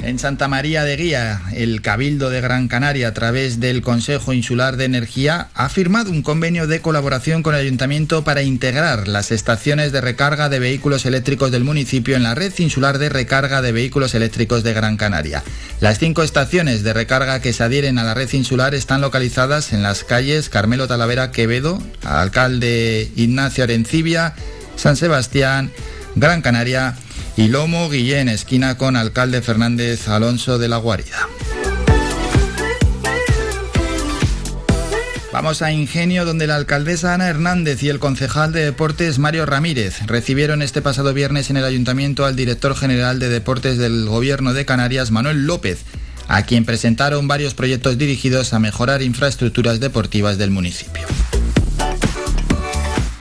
En 0.03 0.19
Santa 0.19 0.50
María 0.50 0.83
de 0.83 0.98
Guía, 0.98 1.41
el 1.53 1.81
Cabildo 1.81 2.29
de 2.29 2.41
Gran 2.41 2.67
Canaria, 2.67 3.07
a 3.07 3.13
través 3.13 3.62
del 3.62 3.81
Consejo 3.81 4.33
Insular 4.33 4.75
de 4.75 4.83
Energía, 4.83 5.48
ha 5.53 5.69
firmado 5.69 6.12
un 6.12 6.24
convenio 6.24 6.67
de 6.67 6.81
colaboración 6.81 7.41
con 7.41 7.55
el 7.55 7.62
Ayuntamiento 7.62 8.25
para 8.25 8.41
integrar 8.41 9.07
las 9.07 9.31
estaciones 9.31 9.93
de 9.93 10.01
recarga 10.01 10.50
de 10.50 10.60
vehículos 10.60 11.05
eléctricos 11.05 11.51
del 11.51 11.63
municipio 11.63 12.17
en 12.17 12.24
la 12.24 12.36
red 12.36 12.51
insular 12.57 12.98
de 12.98 13.07
recarga 13.07 13.62
de 13.62 13.72
vehículos 13.72 14.13
eléctricos 14.13 14.62
de 14.63 14.74
Gran 14.74 14.98
Canaria. 14.98 15.41
Las 15.79 16.00
cinco 16.00 16.22
estaciones 16.22 16.83
de 16.83 16.91
recarga 16.91 17.39
que 17.39 17.53
se 17.53 17.63
adhieren 17.63 17.98
a 17.98 18.03
la 18.03 18.13
red 18.13 18.29
insular 18.33 18.75
están 18.75 19.00
localizadas 19.00 19.72
en 19.72 19.83
las 19.83 20.03
calles 20.03 20.50
Carmelo 20.50 20.86
Talavera 20.86 21.31
Quevedo, 21.31 21.81
Alcalde 22.03 23.10
Ignacio 23.15 23.63
Arencibia, 23.63 24.33
San 24.75 24.98
Sebastián, 24.98 25.72
Gran 26.15 26.41
Canaria 26.41 26.95
y 27.35 27.47
Lomo 27.47 27.89
Guillén, 27.89 28.29
esquina 28.29 28.77
con 28.77 28.95
alcalde 28.95 29.41
Fernández 29.41 30.07
Alonso 30.07 30.57
de 30.57 30.67
la 30.67 30.77
Guarida. 30.77 31.27
Vamos 35.31 35.63
a 35.63 35.71
Ingenio, 35.71 36.25
donde 36.25 36.45
la 36.45 36.55
alcaldesa 36.55 37.15
Ana 37.15 37.27
Hernández 37.27 37.81
y 37.81 37.89
el 37.89 37.97
concejal 37.97 38.51
de 38.51 38.63
deportes 38.63 39.17
Mario 39.17 39.47
Ramírez 39.47 40.05
recibieron 40.05 40.61
este 40.61 40.83
pasado 40.83 41.11
viernes 41.11 41.49
en 41.49 41.57
el 41.57 41.65
ayuntamiento 41.65 42.25
al 42.25 42.35
director 42.35 42.75
general 42.75 43.17
de 43.17 43.29
deportes 43.29 43.79
del 43.79 44.05
gobierno 44.05 44.53
de 44.53 44.65
Canarias, 44.65 45.09
Manuel 45.09 45.47
López, 45.47 45.79
a 46.27 46.43
quien 46.43 46.65
presentaron 46.65 47.27
varios 47.27 47.55
proyectos 47.55 47.97
dirigidos 47.97 48.53
a 48.53 48.59
mejorar 48.59 49.01
infraestructuras 49.01 49.79
deportivas 49.79 50.37
del 50.37 50.51
municipio. 50.51 51.07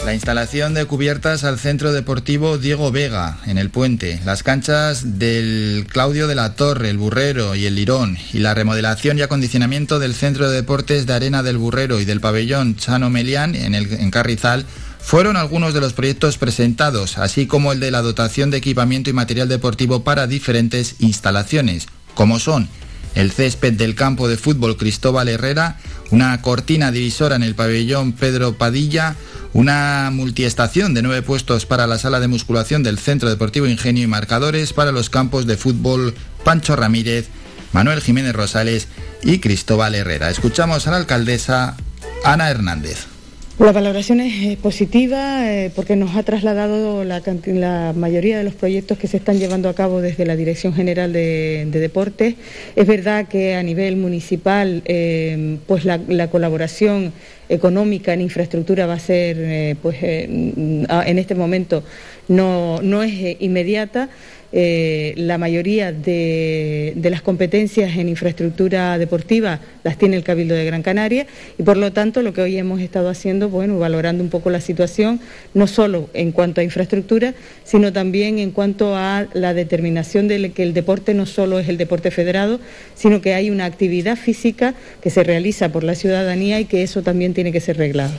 La 0.05 0.15
instalación 0.15 0.75
de 0.75 0.85
cubiertas 0.85 1.45
al 1.45 1.61
Centro 1.61 1.93
Deportivo 1.93 2.59
Diego 2.59 2.91
Vega, 2.91 3.39
en 3.47 3.57
el 3.57 3.71
puente, 3.71 4.21
las 4.25 4.43
canchas 4.43 5.19
del 5.21 5.87
Claudio 5.89 6.27
de 6.27 6.35
la 6.35 6.55
Torre, 6.57 6.91
el 6.91 6.99
Burrero 6.99 7.55
y 7.55 7.67
el 7.67 7.77
Lirón, 7.77 8.19
y 8.33 8.41
la 8.41 8.53
remodelación 8.53 9.17
y 9.17 9.23
acondicionamiento 9.23 10.01
del 10.01 10.15
Centro 10.15 10.51
de 10.51 10.57
Deportes 10.57 11.07
de 11.07 11.13
Arena 11.13 11.45
del 11.45 11.57
Burrero 11.57 12.01
y 12.01 12.05
del 12.05 12.21
Pabellón 12.21 12.75
Chano 12.75 13.11
Melián 13.11 13.55
en, 13.55 13.77
el, 13.77 13.93
en 13.93 14.11
Carrizal, 14.11 14.67
fueron 14.99 15.37
algunos 15.37 15.73
de 15.73 15.81
los 15.81 15.93
proyectos 15.93 16.37
presentados, 16.37 17.17
así 17.19 17.47
como 17.47 17.71
el 17.71 17.79
de 17.79 17.93
la 17.93 18.03
dotación 18.03 18.51
de 18.51 18.57
equipamiento 18.57 19.09
y 19.09 19.13
material 19.13 19.49
deportivo 19.49 20.03
para 20.03 20.27
diferentes 20.27 20.97
instalaciones, 20.99 21.87
como 22.15 22.41
son 22.41 22.69
el 23.15 23.31
césped 23.31 23.75
del 23.75 23.95
campo 23.95 24.29
de 24.29 24.37
fútbol 24.37 24.77
Cristóbal 24.77 25.29
Herrera, 25.29 25.79
una 26.13 26.41
cortina 26.43 26.93
divisora 26.93 27.37
en 27.37 27.43
el 27.43 27.55
pabellón 27.55 28.13
Pedro 28.13 28.53
Padilla, 28.53 29.17
una 29.55 30.11
multiestación 30.13 30.93
de 30.93 31.03
nueve 31.03 31.23
puestos 31.23 31.65
para 31.67 31.87
la 31.87 31.99
sala 31.99 32.21
de 32.21 32.29
musculación 32.29 32.83
del 32.83 32.99
Centro 32.99 33.31
Deportivo 33.31 33.67
Ingenio 33.67 34.05
y 34.05 34.07
marcadores 34.07 34.75
para 34.75 34.93
los 34.93 35.09
campos 35.09 35.47
de 35.47 35.57
fútbol 35.57 36.15
Pancho 36.45 36.77
Ramírez, 36.77 37.29
Manuel 37.73 38.03
Jiménez 38.03 38.35
Rosales 38.35 38.89
y 39.23 39.39
Cristóbal 39.39 39.95
Herrera. 39.95 40.29
Escuchamos 40.29 40.87
a 40.87 40.91
la 40.91 40.99
alcaldesa 40.99 41.77
Ana 42.25 42.51
Hernández. 42.51 43.12
La 43.59 43.71
valoración 43.71 44.21
es 44.21 44.33
eh, 44.45 44.59
positiva 44.61 45.53
eh, 45.53 45.71
porque 45.77 45.95
nos 45.95 46.17
ha 46.17 46.23
trasladado 46.23 47.05
la, 47.05 47.93
mayoría 47.95 48.39
de 48.39 48.45
los 48.45 48.55
proyectos 48.55 48.97
que 48.97 49.07
se 49.07 49.19
están 49.19 49.39
llevando 49.39 49.69
a 49.69 49.75
cabo 49.75 50.01
desde 50.01 50.25
la 50.25 50.37
Dirección 50.37 50.73
General 50.73 51.13
de, 51.13 51.69
Deportes. 51.71 52.35
Es 52.75 52.87
verdad 52.87 53.29
que 53.29 53.55
a 53.55 53.63
nivel 53.63 53.97
municipal 53.97 54.81
eh, 54.87 55.59
pues 55.67 55.85
la, 55.85 56.31
colaboración 56.31 57.13
económica 57.51 58.15
en 58.15 58.23
infraestructura 58.23 58.87
va 58.87 58.95
a 58.95 58.99
ser 58.99 59.77
pues 59.83 59.97
en 60.03 61.19
este 61.19 61.35
momento 61.35 61.85
no, 62.29 62.81
no 62.81 63.03
es 63.03 63.37
inmediata 63.41 64.09
eh, 64.53 65.15
la 65.17 65.39
mayoría 65.39 65.93
de, 65.93 66.95
las 67.03 67.23
competencias 67.23 67.97
en 67.97 68.09
infraestructura 68.09 68.99
deportiva 68.99 69.61
las 69.83 69.97
tiene 69.97 70.17
el 70.17 70.25
Cabildo 70.25 70.55
de 70.55 70.65
Gran 70.65 70.83
Canaria 70.83 71.27
y 71.59 71.63
por 71.63 71.77
lo 71.77 71.93
tanto 71.93 72.23
lo 72.23 72.33
que 72.33 72.43
hoy 72.43 72.59
hemos 72.59 72.81
estado 72.81 73.09
haciendo, 73.09 73.49
bueno, 73.49 73.79
valorando 73.79 74.23
un 74.23 74.31
poco 74.31 74.51
la 74.51 74.61
situación, 74.61 75.21
no 75.55 75.67
solo 75.67 76.11
en 76.15 76.33
cuanto 76.33 76.61
a 76.61 76.65
infraestructura, 76.65 77.35
sino 77.65 77.93
también 77.93 78.39
en 78.39 78.51
cuanto 78.51 78.95
a 78.95 79.27
la 79.33 79.55
determinación 79.55 80.29
de 80.29 80.53
que 80.53 80.63
el 80.63 80.75
deporte 80.75 81.15
no 81.15 81.27
solo 81.27 81.59
es 81.59 81.69
el 81.69 81.79
deporte 81.79 82.11
federado, 82.11 82.61
sino 82.95 83.21
que 83.21 83.35
hay 83.35 83.51
una 83.51 83.65
actividad 83.65 84.17
física 84.17 84.75
que 85.01 85.11
se 85.11 85.25
realiza 85.25 85.71
por 85.71 85.85
la 85.85 85.95
ciudadanía 85.95 86.61
y 86.61 86.67
que 86.67 86.83
eso 86.83 87.03
también 87.03 87.35
tiene 87.35 87.53
que 87.53 87.61
ser 87.61 87.79
reglado. 87.79 88.13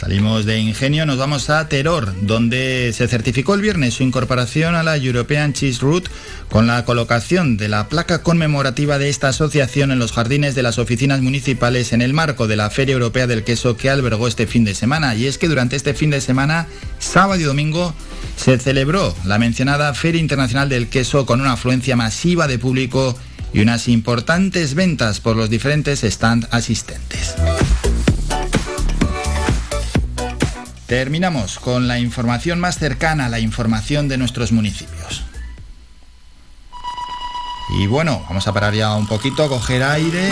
Salimos 0.00 0.46
de 0.46 0.58
Ingenio, 0.58 1.04
nos 1.04 1.18
vamos 1.18 1.50
a 1.50 1.68
Teror, 1.68 2.14
donde 2.22 2.90
se 2.94 3.06
certificó 3.06 3.52
el 3.52 3.60
viernes 3.60 3.92
su 3.92 4.02
incorporación 4.02 4.74
a 4.74 4.82
la 4.82 4.96
European 4.96 5.52
Cheese 5.52 5.80
Route 5.80 6.10
con 6.48 6.66
la 6.66 6.86
colocación 6.86 7.58
de 7.58 7.68
la 7.68 7.86
placa 7.90 8.22
conmemorativa 8.22 8.96
de 8.96 9.10
esta 9.10 9.28
asociación 9.28 9.90
en 9.90 9.98
los 9.98 10.12
jardines 10.12 10.54
de 10.54 10.62
las 10.62 10.78
oficinas 10.78 11.20
municipales 11.20 11.92
en 11.92 12.00
el 12.00 12.14
marco 12.14 12.48
de 12.48 12.56
la 12.56 12.70
Feria 12.70 12.94
Europea 12.94 13.26
del 13.26 13.44
Queso 13.44 13.76
que 13.76 13.90
albergó 13.90 14.26
este 14.26 14.46
fin 14.46 14.64
de 14.64 14.74
semana. 14.74 15.14
Y 15.16 15.26
es 15.26 15.36
que 15.36 15.48
durante 15.48 15.76
este 15.76 15.92
fin 15.92 16.08
de 16.08 16.22
semana, 16.22 16.66
sábado 16.98 17.38
y 17.38 17.44
domingo, 17.44 17.92
se 18.36 18.58
celebró 18.58 19.14
la 19.26 19.38
mencionada 19.38 19.92
Feria 19.92 20.22
Internacional 20.22 20.70
del 20.70 20.88
Queso 20.88 21.26
con 21.26 21.42
una 21.42 21.52
afluencia 21.52 21.94
masiva 21.94 22.48
de 22.48 22.58
público 22.58 23.18
y 23.52 23.60
unas 23.60 23.86
importantes 23.86 24.72
ventas 24.72 25.20
por 25.20 25.36
los 25.36 25.50
diferentes 25.50 26.00
stands 26.00 26.48
asistentes. 26.52 27.34
Terminamos 30.90 31.60
con 31.60 31.86
la 31.86 32.00
información 32.00 32.58
más 32.58 32.76
cercana 32.76 33.26
a 33.26 33.28
la 33.28 33.38
información 33.38 34.08
de 34.08 34.18
nuestros 34.18 34.50
municipios. 34.50 35.22
Y 37.78 37.86
bueno, 37.86 38.24
vamos 38.28 38.48
a 38.48 38.52
parar 38.52 38.74
ya 38.74 38.96
un 38.96 39.06
poquito, 39.06 39.48
coger 39.48 39.84
aire, 39.84 40.28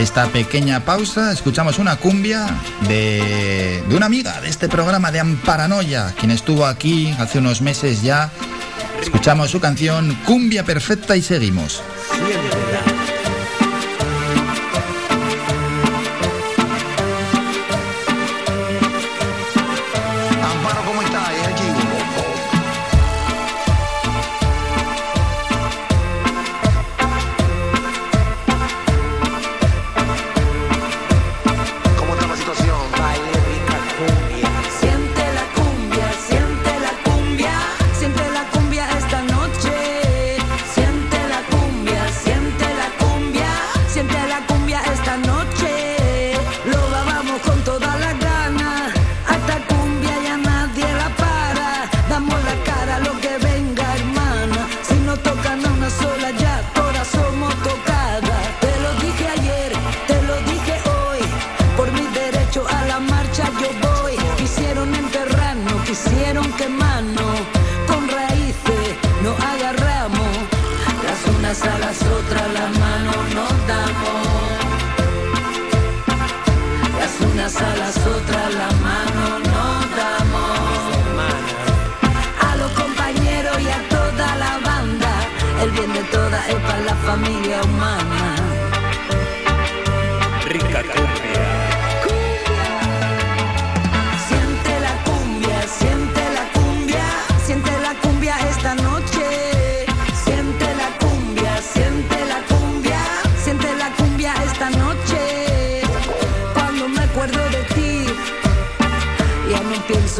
esta 0.00 0.26
pequeña 0.26 0.84
pausa, 0.84 1.30
escuchamos 1.30 1.78
una 1.78 1.94
cumbia 1.94 2.44
de, 2.88 3.84
de 3.88 3.94
una 3.94 4.06
amiga 4.06 4.40
de 4.40 4.48
este 4.48 4.68
programa 4.68 5.12
de 5.12 5.20
Amparanoia, 5.20 6.12
quien 6.18 6.32
estuvo 6.32 6.66
aquí 6.66 7.14
hace 7.20 7.38
unos 7.38 7.62
meses 7.62 8.02
ya. 8.02 8.32
Escuchamos 9.00 9.52
su 9.52 9.60
canción 9.60 10.18
Cumbia 10.26 10.64
Perfecta 10.64 11.16
y 11.16 11.22
seguimos. 11.22 11.84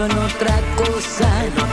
En 0.05 0.19
otra 0.19 0.61
cosa. 0.77 1.70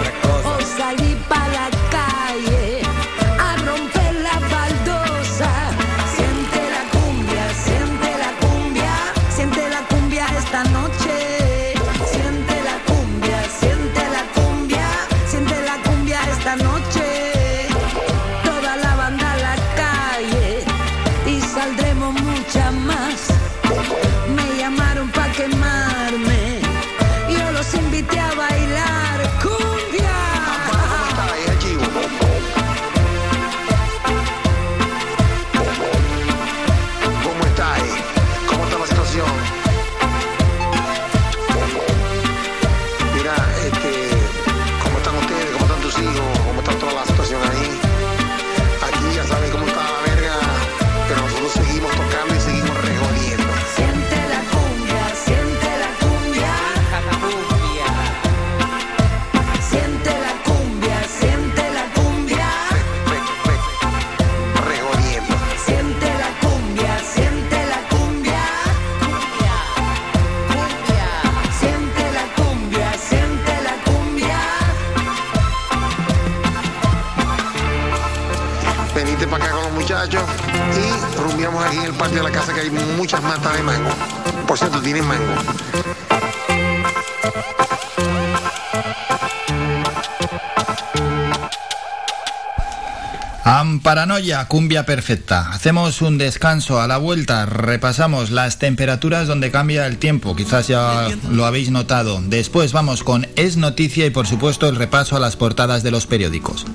Paranoia, 94.37 94.47
cumbia 94.47 94.85
perfecta. 94.85 95.51
Hacemos 95.51 96.01
un 96.01 96.17
descanso 96.17 96.79
a 96.79 96.87
la 96.87 96.97
vuelta, 96.97 97.45
repasamos 97.45 98.29
las 98.29 98.59
temperaturas 98.59 99.27
donde 99.27 99.51
cambia 99.51 99.87
el 99.87 99.97
tiempo, 99.97 100.35
quizás 100.35 100.67
ya 100.67 101.09
lo 101.31 101.45
habéis 101.45 101.71
notado. 101.71 102.21
Después 102.21 102.71
vamos 102.71 103.03
con 103.03 103.27
Es 103.35 103.57
Noticia 103.57 104.05
y 104.05 104.11
por 104.11 104.27
supuesto 104.27 104.69
el 104.69 104.75
repaso 104.75 105.15
a 105.15 105.19
las 105.19 105.35
portadas 105.35 105.83
de 105.83 105.91
los 105.91 106.05
periódicos. 106.05 106.65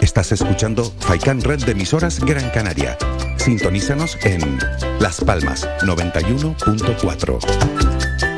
Estás 0.00 0.32
escuchando 0.32 0.94
Faikan 1.00 1.42
Red 1.42 1.64
de 1.64 1.72
emisoras 1.72 2.20
Gran 2.20 2.48
Canaria. 2.50 2.96
Sintonízanos 3.36 4.16
en 4.24 4.58
Las 5.00 5.20
Palmas 5.20 5.68
91.4. 5.82 7.95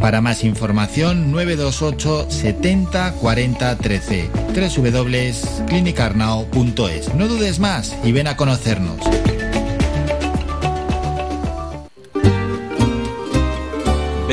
Para 0.00 0.20
más 0.20 0.44
información, 0.44 1.32
928 1.32 2.30
70 2.30 3.14
40 3.14 3.76
13 3.76 4.30
www.clinicarnao.es. 4.54 7.14
No 7.14 7.28
dudes 7.28 7.58
más 7.58 7.96
y 8.04 8.12
ven 8.12 8.28
a 8.28 8.36
conocernos. 8.36 8.98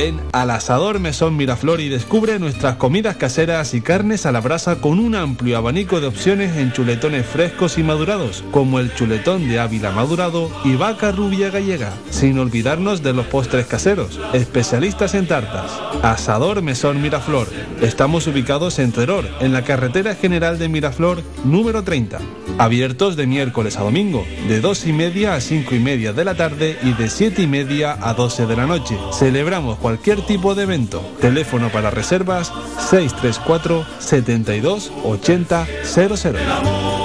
Ven 0.05 0.21
al 0.33 0.51
asador 0.51 0.99
Mesón 0.99 1.35
Miraflor 1.35 1.81
y 1.81 1.89
descubre 1.89 2.37
nuestras 2.37 2.75
comidas 2.75 3.15
caseras 3.15 3.73
y 3.73 3.81
carnes 3.81 4.27
a 4.27 4.31
la 4.31 4.39
brasa 4.39 4.75
con 4.75 4.99
un 4.99 5.15
amplio 5.15 5.57
abanico 5.57 5.99
de 5.99 6.05
opciones 6.05 6.57
en 6.57 6.71
chuletones 6.73 7.25
frescos 7.25 7.79
y 7.79 7.83
madurados, 7.83 8.43
como 8.51 8.79
el 8.79 8.93
chuletón 8.93 9.49
de 9.49 9.59
Ávila 9.59 9.89
madurado 9.89 10.51
y 10.63 10.75
vaca 10.75 11.11
rubia 11.11 11.49
gallega, 11.49 11.91
sin 12.11 12.37
olvidarnos 12.37 13.01
de 13.01 13.13
los 13.13 13.25
postres 13.25 13.65
caseros, 13.65 14.19
especialistas 14.33 15.15
en 15.15 15.27
tartas. 15.27 15.71
Asador 16.03 16.61
Mesón 16.61 17.01
Miraflor. 17.01 17.47
Estamos 17.81 18.27
ubicados 18.27 18.77
en 18.77 18.91
Teror, 18.91 19.25
en 19.39 19.53
la 19.53 19.63
carretera 19.63 20.13
general 20.13 20.59
de 20.59 20.69
Miraflor 20.69 21.23
número 21.45 21.83
30. 21.83 22.19
Abiertos 22.57 23.17
de 23.17 23.27
miércoles 23.27 23.75
a 23.77 23.83
domingo, 23.83 24.25
de 24.47 24.61
2 24.61 24.87
y 24.87 24.93
media 24.93 25.35
a 25.35 25.41
5 25.41 25.75
y 25.75 25.79
media 25.79 26.13
de 26.13 26.23
la 26.23 26.35
tarde 26.35 26.77
y 26.83 26.93
de 26.93 27.09
7 27.09 27.41
y 27.41 27.47
media 27.47 27.97
a 28.01 28.13
12 28.13 28.45
de 28.45 28.55
la 28.55 28.65
noche. 28.65 28.97
Celebramos 29.11 29.77
cualquier 29.77 30.21
tipo 30.21 30.55
de 30.55 30.63
evento. 30.63 31.01
Teléfono 31.19 31.69
para 31.69 31.91
reservas 31.91 32.53
634 32.89 33.85
72 33.99 34.91
80 35.03 35.67
00. 35.83 37.04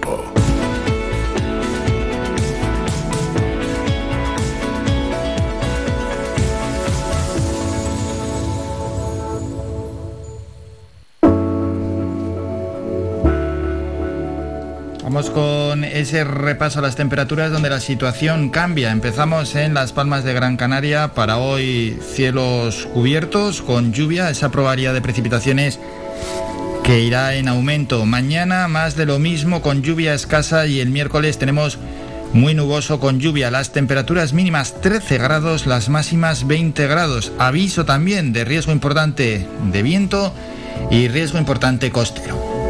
Vamos 15.11 15.29
con 15.29 15.83
ese 15.83 16.23
repaso 16.23 16.79
a 16.79 16.81
las 16.81 16.95
temperaturas 16.95 17.51
donde 17.51 17.69
la 17.69 17.81
situación 17.81 18.49
cambia. 18.49 18.91
Empezamos 18.91 19.55
en 19.55 19.73
Las 19.73 19.91
Palmas 19.91 20.23
de 20.23 20.31
Gran 20.31 20.55
Canaria. 20.55 21.09
Para 21.09 21.37
hoy 21.37 21.99
cielos 22.13 22.87
cubiertos 22.93 23.61
con 23.61 23.91
lluvia. 23.91 24.29
Esa 24.29 24.51
probabilidad 24.51 24.93
de 24.93 25.01
precipitaciones 25.01 25.79
que 26.85 27.01
irá 27.01 27.35
en 27.35 27.49
aumento. 27.49 28.05
Mañana 28.05 28.69
más 28.69 28.95
de 28.95 29.05
lo 29.05 29.19
mismo 29.19 29.61
con 29.61 29.81
lluvia 29.81 30.13
escasa 30.13 30.65
y 30.65 30.79
el 30.79 30.91
miércoles 30.91 31.37
tenemos 31.37 31.77
muy 32.31 32.53
nuboso 32.53 33.01
con 33.01 33.19
lluvia. 33.19 33.51
Las 33.51 33.73
temperaturas 33.73 34.31
mínimas 34.31 34.79
13 34.79 35.17
grados, 35.17 35.67
las 35.67 35.89
máximas 35.89 36.47
20 36.47 36.87
grados. 36.87 37.33
Aviso 37.37 37.83
también 37.83 38.31
de 38.31 38.45
riesgo 38.45 38.71
importante 38.71 39.45
de 39.73 39.83
viento 39.83 40.33
y 40.89 41.09
riesgo 41.09 41.37
importante 41.37 41.91
costero. 41.91 42.60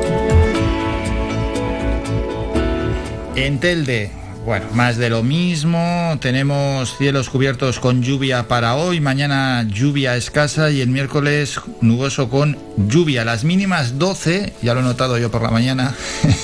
En 3.36 3.60
Telde, 3.60 4.12
bueno, 4.46 4.66
más 4.74 4.98
de 4.98 5.10
lo 5.10 5.24
mismo. 5.24 6.18
Tenemos 6.20 6.98
cielos 6.98 7.30
cubiertos 7.30 7.80
con 7.80 8.02
lluvia 8.04 8.48
para 8.48 8.76
hoy, 8.76 9.00
mañana 9.00 9.64
lluvia 9.64 10.18
escasa 10.18 10.70
y 10.70 10.82
el 10.82 10.90
miércoles 10.90 11.60
nuboso 11.80 12.30
con 12.30 12.58
lluvia. 12.78 13.24
Las 13.24 13.44
mínimas 13.44 13.98
12, 13.98 14.54
ya 14.62 14.74
lo 14.74 14.82
he 14.82 14.84
notado 14.84 15.18
yo 15.18 15.32
por 15.32 15.42
la 15.42 15.50
mañana, 15.50 15.96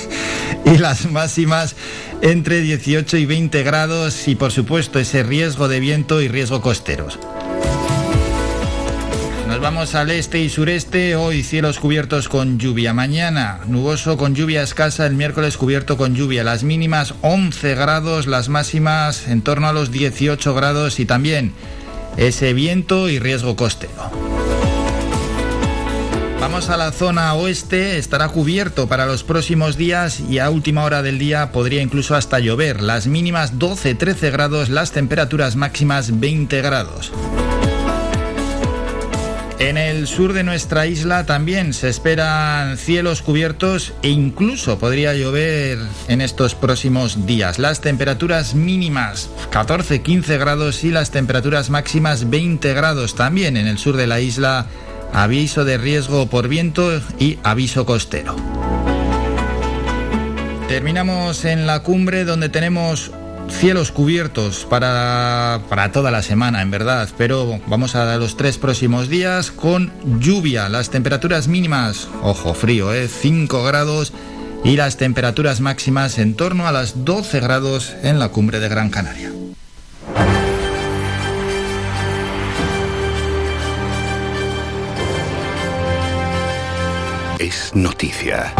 y 0.64 0.78
las 0.78 1.10
máximas 1.10 1.76
entre 2.22 2.62
18 2.62 3.18
y 3.18 3.26
20 3.26 3.62
grados 3.62 4.26
y 4.26 4.34
por 4.34 4.50
supuesto 4.50 4.98
ese 4.98 5.22
riesgo 5.22 5.68
de 5.68 5.80
viento 5.80 6.22
y 6.22 6.28
riesgo 6.28 6.62
costeros. 6.62 7.18
Nos 9.58 9.64
vamos 9.64 9.96
al 9.96 10.12
este 10.12 10.38
y 10.38 10.50
sureste. 10.50 11.16
Hoy 11.16 11.42
cielos 11.42 11.80
cubiertos 11.80 12.28
con 12.28 12.60
lluvia. 12.60 12.94
Mañana 12.94 13.58
nuboso 13.66 14.16
con 14.16 14.36
lluvia 14.36 14.62
escasa. 14.62 15.04
El 15.04 15.14
miércoles 15.14 15.56
cubierto 15.56 15.96
con 15.96 16.14
lluvia. 16.14 16.44
Las 16.44 16.62
mínimas 16.62 17.14
11 17.22 17.74
grados, 17.74 18.28
las 18.28 18.48
máximas 18.48 19.26
en 19.26 19.42
torno 19.42 19.66
a 19.66 19.72
los 19.72 19.90
18 19.90 20.54
grados 20.54 21.00
y 21.00 21.06
también 21.06 21.54
ese 22.16 22.52
viento 22.52 23.08
y 23.08 23.18
riesgo 23.18 23.56
costero. 23.56 24.12
Vamos 26.40 26.70
a 26.70 26.76
la 26.76 26.92
zona 26.92 27.34
oeste, 27.34 27.98
estará 27.98 28.28
cubierto 28.28 28.86
para 28.86 29.06
los 29.06 29.24
próximos 29.24 29.76
días 29.76 30.20
y 30.20 30.38
a 30.38 30.50
última 30.50 30.84
hora 30.84 31.02
del 31.02 31.18
día 31.18 31.50
podría 31.50 31.82
incluso 31.82 32.14
hasta 32.14 32.38
llover. 32.38 32.80
Las 32.80 33.08
mínimas 33.08 33.58
12-13 33.58 34.30
grados, 34.30 34.68
las 34.68 34.92
temperaturas 34.92 35.56
máximas 35.56 36.20
20 36.20 36.62
grados. 36.62 37.10
En 39.60 39.76
el 39.76 40.06
sur 40.06 40.34
de 40.34 40.44
nuestra 40.44 40.86
isla 40.86 41.26
también 41.26 41.72
se 41.72 41.88
esperan 41.88 42.78
cielos 42.78 43.22
cubiertos 43.22 43.92
e 44.02 44.08
incluso 44.08 44.78
podría 44.78 45.14
llover 45.14 45.78
en 46.06 46.20
estos 46.20 46.54
próximos 46.54 47.26
días. 47.26 47.58
Las 47.58 47.80
temperaturas 47.80 48.54
mínimas 48.54 49.28
14-15 49.50 50.38
grados 50.38 50.84
y 50.84 50.92
las 50.92 51.10
temperaturas 51.10 51.70
máximas 51.70 52.30
20 52.30 52.72
grados 52.72 53.16
también 53.16 53.56
en 53.56 53.66
el 53.66 53.78
sur 53.78 53.96
de 53.96 54.06
la 54.06 54.20
isla. 54.20 54.66
Aviso 55.12 55.64
de 55.64 55.76
riesgo 55.76 56.26
por 56.26 56.46
viento 56.46 57.02
y 57.18 57.38
aviso 57.42 57.84
costero. 57.84 58.36
Terminamos 60.68 61.44
en 61.44 61.66
la 61.66 61.82
cumbre 61.82 62.24
donde 62.24 62.48
tenemos 62.48 63.10
cielos 63.50 63.92
cubiertos 63.92 64.64
para, 64.64 65.60
para, 65.68 65.92
toda 65.92 66.10
la 66.10 66.22
semana, 66.22 66.62
en 66.62 66.70
verdad, 66.70 67.08
pero 67.16 67.60
vamos 67.66 67.94
a 67.94 68.16
los 68.16 68.36
tres 68.36 68.58
próximos 68.58 69.08
días 69.08 69.50
con 69.50 69.92
lluvia. 70.20 70.68
Las 70.68 70.90
temperaturas 70.90 71.48
mínimas, 71.48 72.08
ojo, 72.22 72.54
frío, 72.54 72.92
¿eh? 72.94 73.08
5 73.08 73.64
grados 73.64 74.12
y 74.64 74.76
las 74.76 74.96
temperaturas 74.96 75.60
máximas 75.60 76.18
en 76.18 76.34
torno 76.34 76.66
a 76.66 76.72
las 76.72 77.04
12 77.04 77.40
grados 77.40 77.94
en 78.02 78.18
la 78.18 78.28
cumbre 78.28 78.60
de 78.60 78.68
Gran 78.68 78.90
Canaria. 78.90 79.32
Es 87.38 87.72
noticia. 87.74 88.52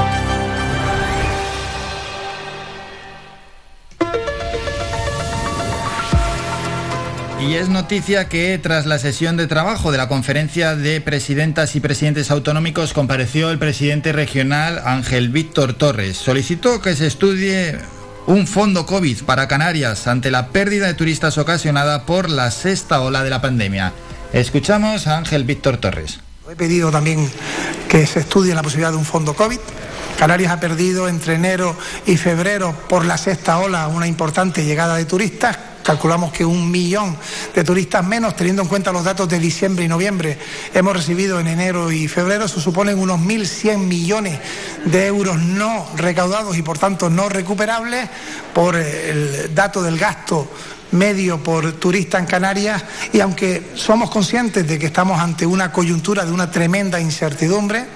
Y 7.40 7.54
es 7.54 7.68
noticia 7.68 8.28
que 8.28 8.58
tras 8.58 8.84
la 8.84 8.98
sesión 8.98 9.36
de 9.36 9.46
trabajo 9.46 9.92
de 9.92 9.98
la 9.98 10.08
conferencia 10.08 10.74
de 10.74 11.00
presidentas 11.00 11.76
y 11.76 11.80
presidentes 11.80 12.32
autonómicos 12.32 12.92
compareció 12.92 13.50
el 13.50 13.60
presidente 13.60 14.12
regional 14.12 14.82
Ángel 14.84 15.28
Víctor 15.28 15.74
Torres. 15.74 16.16
Solicitó 16.16 16.82
que 16.82 16.96
se 16.96 17.06
estudie 17.06 17.78
un 18.26 18.48
fondo 18.48 18.86
COVID 18.86 19.22
para 19.22 19.46
Canarias 19.46 20.08
ante 20.08 20.32
la 20.32 20.48
pérdida 20.48 20.88
de 20.88 20.94
turistas 20.94 21.38
ocasionada 21.38 22.06
por 22.06 22.28
la 22.28 22.50
sexta 22.50 23.00
ola 23.00 23.22
de 23.22 23.30
la 23.30 23.40
pandemia. 23.40 23.92
Escuchamos 24.32 25.06
a 25.06 25.16
Ángel 25.16 25.44
Víctor 25.44 25.76
Torres. 25.76 26.18
He 26.50 26.56
pedido 26.56 26.90
también 26.90 27.30
que 27.88 28.04
se 28.06 28.20
estudie 28.20 28.54
la 28.54 28.62
posibilidad 28.62 28.90
de 28.90 28.98
un 28.98 29.04
fondo 29.04 29.34
COVID. 29.34 29.60
Canarias 30.18 30.50
ha 30.50 30.58
perdido 30.58 31.08
entre 31.08 31.34
enero 31.34 31.76
y 32.04 32.16
febrero 32.16 32.74
por 32.88 33.04
la 33.04 33.16
sexta 33.16 33.58
ola 33.58 33.86
una 33.86 34.08
importante 34.08 34.64
llegada 34.64 34.96
de 34.96 35.04
turistas 35.04 35.56
calculamos 35.88 36.32
que 36.32 36.44
un 36.44 36.70
millón 36.70 37.16
de 37.54 37.64
turistas 37.64 38.06
menos, 38.06 38.36
teniendo 38.36 38.60
en 38.60 38.68
cuenta 38.68 38.92
los 38.92 39.04
datos 39.04 39.26
de 39.26 39.38
diciembre 39.38 39.86
y 39.86 39.88
noviembre, 39.88 40.36
hemos 40.74 40.94
recibido 40.94 41.40
en 41.40 41.46
enero 41.46 41.90
y 41.90 42.08
febrero, 42.08 42.46
se 42.46 42.60
suponen 42.60 42.98
unos 42.98 43.18
1.100 43.18 43.78
millones 43.78 44.38
de 44.84 45.06
euros 45.06 45.38
no 45.38 45.86
recaudados 45.96 46.58
y 46.58 46.62
por 46.62 46.78
tanto 46.78 47.08
no 47.08 47.30
recuperables 47.30 48.06
por 48.52 48.76
el 48.76 49.54
dato 49.54 49.82
del 49.82 49.96
gasto 49.96 50.46
medio 50.90 51.42
por 51.42 51.72
turista 51.72 52.18
en 52.18 52.26
Canarias. 52.26 52.84
Y 53.14 53.20
aunque 53.20 53.70
somos 53.74 54.10
conscientes 54.10 54.68
de 54.68 54.78
que 54.78 54.86
estamos 54.86 55.18
ante 55.18 55.46
una 55.46 55.72
coyuntura 55.72 56.26
de 56.26 56.32
una 56.32 56.50
tremenda 56.50 57.00
incertidumbre, 57.00 57.86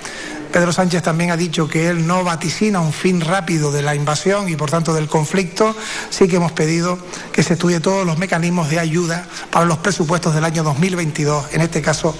Pedro 0.52 0.70
Sánchez 0.70 1.02
también 1.02 1.30
ha 1.30 1.36
dicho 1.36 1.66
que 1.66 1.88
él 1.88 2.06
no 2.06 2.24
vaticina 2.24 2.80
un 2.80 2.92
fin 2.92 3.22
rápido 3.22 3.72
de 3.72 3.80
la 3.80 3.94
invasión 3.94 4.50
y 4.50 4.56
por 4.56 4.70
tanto 4.70 4.92
del 4.92 5.08
conflicto. 5.08 5.74
Sí 6.10 6.28
que 6.28 6.36
hemos 6.36 6.52
pedido 6.52 6.98
que 7.32 7.42
se 7.42 7.54
estudie 7.54 7.80
todos 7.80 8.06
los 8.06 8.18
mecanismos 8.18 8.68
de 8.68 8.78
ayuda 8.78 9.26
para 9.50 9.64
los 9.64 9.78
presupuestos 9.78 10.34
del 10.34 10.44
año 10.44 10.62
2022, 10.62 11.54
en 11.54 11.62
este 11.62 11.80
caso 11.80 12.14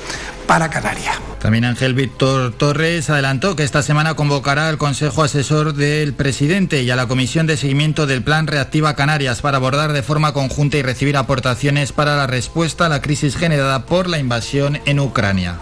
para 0.47 0.71
Canarias. 0.71 1.17
También 1.41 1.67
Ángel 1.67 1.93
Víctor 1.93 2.53
Torres 2.53 3.11
adelantó 3.11 3.55
que 3.55 3.65
esta 3.65 3.83
semana 3.83 4.15
convocará 4.15 4.69
al 4.69 4.79
Consejo 4.79 5.23
Asesor 5.23 5.75
del 5.75 6.15
Presidente 6.15 6.83
y 6.83 6.91
a 6.91 6.97
la 6.97 7.09
Comisión 7.09 7.47
de 7.47 7.59
Seguimiento 7.59 8.07
del 8.07 8.23
Plan 8.23 8.47
Reactiva 8.47 8.97
Canarias 8.97 9.43
para 9.43 9.59
abordar 9.59 9.93
de 9.93 10.03
forma 10.03 10.33
conjunta 10.33 10.79
y 10.79 10.83
recibir 10.83 11.19
aportaciones 11.19 11.93
para 11.93 12.17
la 12.17 12.27
respuesta 12.27 12.87
a 12.87 12.89
la 12.89 13.03
crisis 13.03 13.37
generada 13.37 13.85
por 13.85 14.09
la 14.09 14.19
invasión 14.19 14.81
en 14.87 15.01
Ucrania. 15.01 15.59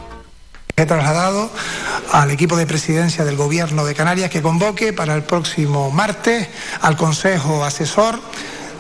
He 0.81 0.87
trasladado 0.87 1.51
al 2.11 2.31
equipo 2.31 2.57
de 2.57 2.67
presidencia 2.67 3.27
del 3.27 3.37
Gobierno 3.37 3.85
de 3.85 3.95
Canarias 3.95 4.31
que 4.31 4.41
convoque 4.41 4.95
para 4.95 5.15
el 5.15 5.23
próximo 5.23 5.91
martes 5.91 6.49
al 6.81 6.97
Consejo 6.97 7.63
Asesor 7.63 8.19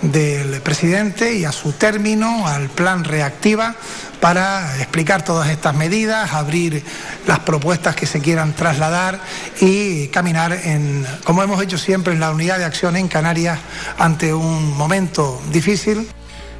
del 0.00 0.62
presidente 0.62 1.34
y 1.34 1.44
a 1.44 1.52
su 1.52 1.72
término 1.72 2.46
al 2.48 2.70
plan 2.70 3.04
reactiva 3.04 3.74
para 4.18 4.78
explicar 4.78 5.26
todas 5.26 5.50
estas 5.50 5.74
medidas, 5.74 6.32
abrir 6.32 6.82
las 7.26 7.40
propuestas 7.40 7.94
que 7.96 8.06
se 8.06 8.20
quieran 8.22 8.54
trasladar 8.54 9.20
y 9.60 10.08
caminar 10.08 10.54
en, 10.54 11.06
como 11.24 11.42
hemos 11.42 11.62
hecho 11.62 11.76
siempre 11.76 12.14
en 12.14 12.20
la 12.20 12.30
unidad 12.30 12.56
de 12.56 12.64
acción 12.64 12.96
en 12.96 13.08
Canarias 13.08 13.58
ante 13.98 14.32
un 14.32 14.74
momento 14.74 15.38
difícil. 15.52 16.08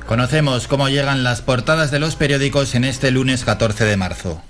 Conocemos 0.07 0.69
cómo 0.69 0.91
llegan 0.91 1.25
las 1.25 1.41
portadas 1.41 1.91
de 1.91 1.99
los 1.99 2.17
periódicos 2.17 2.75
en 2.75 2.85
este 2.85 3.11
lunes 3.11 3.47
14 3.47 3.87
de 3.87 3.97
marzo. 3.97 4.43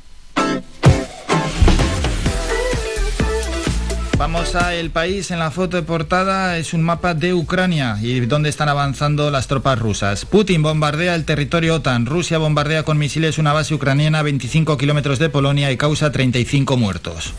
Vamos 4.20 4.54
a 4.54 4.74
El 4.74 4.90
País. 4.90 5.30
En 5.30 5.38
la 5.38 5.50
foto 5.50 5.78
de 5.78 5.82
portada 5.82 6.58
es 6.58 6.74
un 6.74 6.82
mapa 6.82 7.14
de 7.14 7.32
Ucrania 7.32 7.96
y 8.02 8.20
dónde 8.20 8.50
están 8.50 8.68
avanzando 8.68 9.30
las 9.30 9.46
tropas 9.46 9.78
rusas. 9.78 10.26
Putin 10.26 10.62
bombardea 10.62 11.14
el 11.14 11.24
territorio 11.24 11.76
OTAN. 11.76 12.04
Rusia 12.04 12.36
bombardea 12.36 12.82
con 12.82 12.98
misiles 12.98 13.38
una 13.38 13.54
base 13.54 13.72
ucraniana 13.72 14.18
a 14.18 14.22
25 14.22 14.76
kilómetros 14.76 15.18
de 15.18 15.30
Polonia 15.30 15.72
y 15.72 15.78
causa 15.78 16.12
35 16.12 16.76
muertos. 16.76 17.32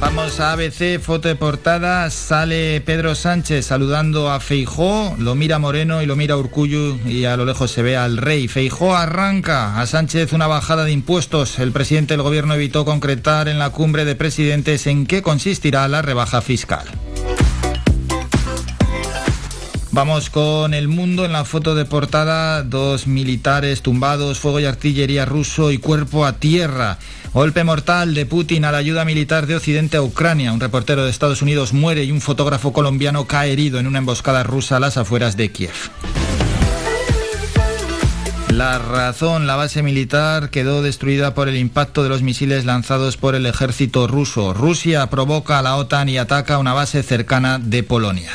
Vamos 0.00 0.38
a 0.38 0.52
ABC, 0.52 1.00
foto 1.00 1.26
de 1.26 1.34
portada, 1.34 2.08
sale 2.10 2.80
Pedro 2.80 3.16
Sánchez 3.16 3.66
saludando 3.66 4.30
a 4.30 4.38
Feijó, 4.38 5.16
lo 5.18 5.34
mira 5.34 5.58
Moreno 5.58 6.02
y 6.02 6.06
lo 6.06 6.14
mira 6.14 6.36
Urcullu 6.36 7.00
y 7.04 7.24
a 7.24 7.36
lo 7.36 7.44
lejos 7.44 7.72
se 7.72 7.82
ve 7.82 7.96
al 7.96 8.16
rey. 8.16 8.46
Feijó 8.46 8.94
arranca 8.94 9.80
a 9.80 9.86
Sánchez 9.86 10.32
una 10.32 10.46
bajada 10.46 10.84
de 10.84 10.92
impuestos. 10.92 11.58
El 11.58 11.72
presidente 11.72 12.14
del 12.14 12.22
gobierno 12.22 12.54
evitó 12.54 12.84
concretar 12.84 13.48
en 13.48 13.58
la 13.58 13.70
cumbre 13.70 14.04
de 14.04 14.14
presidentes 14.14 14.86
en 14.86 15.04
qué 15.04 15.20
consistirá 15.20 15.88
la 15.88 16.00
rebaja 16.00 16.42
fiscal. 16.42 16.86
Vamos 19.90 20.30
con 20.30 20.74
el 20.74 20.86
mundo 20.86 21.24
en 21.24 21.32
la 21.32 21.44
foto 21.44 21.74
de 21.74 21.84
portada, 21.84 22.62
dos 22.62 23.08
militares 23.08 23.82
tumbados, 23.82 24.38
fuego 24.38 24.60
y 24.60 24.64
artillería 24.64 25.24
ruso 25.24 25.72
y 25.72 25.78
cuerpo 25.78 26.24
a 26.24 26.34
tierra. 26.34 26.98
Golpe 27.38 27.62
mortal 27.62 28.14
de 28.14 28.26
Putin 28.26 28.64
a 28.64 28.72
la 28.72 28.78
ayuda 28.78 29.04
militar 29.04 29.46
de 29.46 29.54
Occidente 29.54 29.96
a 29.96 30.02
Ucrania. 30.02 30.52
Un 30.52 30.58
reportero 30.58 31.04
de 31.04 31.10
Estados 31.10 31.40
Unidos 31.40 31.72
muere 31.72 32.02
y 32.02 32.10
un 32.10 32.20
fotógrafo 32.20 32.72
colombiano 32.72 33.28
cae 33.28 33.52
herido 33.52 33.78
en 33.78 33.86
una 33.86 33.98
emboscada 33.98 34.42
rusa 34.42 34.78
a 34.78 34.80
las 34.80 34.96
afueras 34.96 35.36
de 35.36 35.52
Kiev. 35.52 35.70
La 38.50 38.80
razón, 38.80 39.46
la 39.46 39.54
base 39.54 39.84
militar 39.84 40.50
quedó 40.50 40.82
destruida 40.82 41.34
por 41.34 41.48
el 41.48 41.54
impacto 41.54 42.02
de 42.02 42.08
los 42.08 42.22
misiles 42.22 42.64
lanzados 42.64 43.16
por 43.16 43.36
el 43.36 43.46
ejército 43.46 44.08
ruso. 44.08 44.52
Rusia 44.52 45.08
provoca 45.08 45.60
a 45.60 45.62
la 45.62 45.76
OTAN 45.76 46.08
y 46.08 46.18
ataca 46.18 46.58
una 46.58 46.72
base 46.72 47.04
cercana 47.04 47.60
de 47.60 47.84
Polonia. 47.84 48.32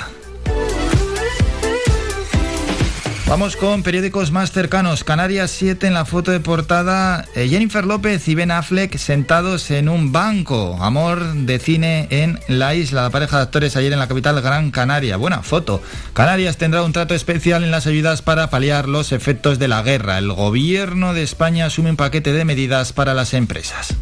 Vamos 3.28 3.56
con 3.56 3.84
periódicos 3.84 4.32
más 4.32 4.52
cercanos. 4.52 5.04
Canarias 5.04 5.50
7 5.52 5.88
en 5.88 5.94
la 5.94 6.06
foto 6.06 6.32
de 6.32 6.40
portada. 6.40 7.26
Eh, 7.36 7.48
Jennifer 7.50 7.86
López 7.86 8.28
y 8.28 8.36
Ben 8.36 8.52
Affleck 8.52 8.98
sentados 8.98 9.72
en 9.72 9.90
un 9.90 10.12
banco. 10.12 10.78
Amor 10.82 11.34
de 11.34 11.58
cine 11.58 12.08
en 12.12 12.40
la 12.48 12.76
isla. 12.76 13.04
La 13.04 13.10
pareja 13.10 13.38
de 13.38 13.44
actores 13.44 13.76
ayer 13.76 13.94
en 13.94 14.00
la 14.00 14.08
capital 14.08 14.40
Gran 14.42 14.72
Canaria. 14.72 15.18
Buena 15.18 15.42
foto. 15.42 15.82
Canarias 16.14 16.58
tendrá 16.58 16.84
un 16.84 16.94
trato 16.94 17.16
especial 17.16 17.64
en 17.64 17.72
las 17.72 17.88
ayudas 17.88 18.22
para 18.22 18.50
paliar 18.50 18.88
los 18.88 19.12
efectos 19.12 19.58
de 19.58 19.70
la 19.70 19.82
guerra. 19.82 20.18
El 20.18 20.32
gobierno 20.32 21.14
de 21.14 21.24
España 21.24 21.66
asume 21.66 21.92
un 21.92 21.98
paquete 21.98 22.34
de 22.34 22.46
medidas 22.46 22.94
para 22.94 23.14
las 23.14 23.34
empresas. 23.34 23.96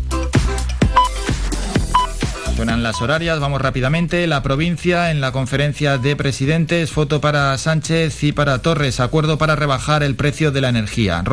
Suenan 2.56 2.84
las 2.84 3.02
horarias, 3.02 3.40
vamos 3.40 3.62
rápidamente. 3.62 4.28
La 4.28 4.44
provincia 4.44 5.12
en 5.12 5.22
la 5.22 5.32
conferencia 5.32 5.98
de 5.98 6.16
presidentes, 6.16 6.92
foto 6.92 7.20
para 7.22 7.58
Sánchez 7.58 8.24
y 8.24 8.32
para 8.32 8.60
Torres, 8.60 9.00
acuerdo 9.00 9.38
para 9.38 9.56
rebajar 9.56 10.04
el 10.04 10.16
precio 10.16 10.52
de 10.52 10.62
la 10.62 10.70
energía. 10.70 11.24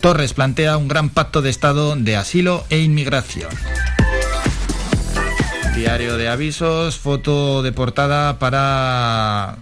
Torres 0.00 0.34
plantea 0.34 0.76
un 0.76 0.88
gran 0.88 1.10
pacto 1.10 1.42
de 1.42 1.50
Estado 1.50 1.96
de 1.96 2.16
asilo 2.16 2.64
e 2.70 2.78
inmigración. 2.80 3.50
Diario 5.74 6.16
de 6.16 6.28
avisos, 6.28 6.98
foto 6.98 7.62
de 7.62 7.72
portada 7.72 8.38
para 8.38 9.56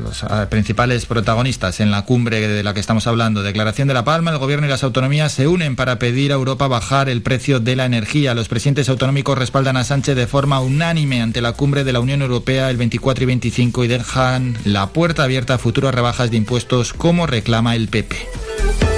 los 0.00 0.22
eh, 0.22 0.26
principales 0.48 1.06
protagonistas 1.06 1.80
en 1.80 1.90
la 1.90 2.02
cumbre 2.02 2.46
de 2.46 2.62
la 2.62 2.74
que 2.74 2.80
estamos 2.80 3.06
hablando. 3.06 3.42
Declaración 3.42 3.88
de 3.88 3.94
La 3.94 4.04
Palma, 4.04 4.30
el 4.30 4.38
Gobierno 4.38 4.66
y 4.66 4.70
las 4.70 4.84
autonomías 4.84 5.32
se 5.32 5.48
unen 5.48 5.76
para 5.76 5.98
pedir 5.98 6.32
a 6.32 6.34
Europa 6.34 6.68
bajar 6.68 7.08
el 7.08 7.22
precio 7.22 7.60
de 7.60 7.76
la 7.76 7.84
energía. 7.84 8.34
Los 8.34 8.48
presidentes 8.48 8.88
autonómicos 8.88 9.38
respaldan 9.38 9.76
a 9.76 9.84
Sánchez 9.84 10.16
de 10.16 10.26
forma 10.26 10.60
unánime 10.60 11.22
ante 11.22 11.40
la 11.40 11.52
cumbre 11.52 11.84
de 11.84 11.92
la 11.92 12.00
Unión 12.00 12.22
Europea 12.22 12.70
el 12.70 12.76
24 12.76 13.24
y 13.24 13.26
25 13.26 13.84
y 13.84 13.88
dejan 13.88 14.56
la 14.64 14.88
puerta 14.88 15.24
abierta 15.24 15.54
a 15.54 15.58
futuras 15.58 15.94
rebajas 15.94 16.30
de 16.30 16.36
impuestos 16.36 16.92
como 16.92 17.26
reclama 17.26 17.76
el 17.76 17.88
PP. 17.88 18.95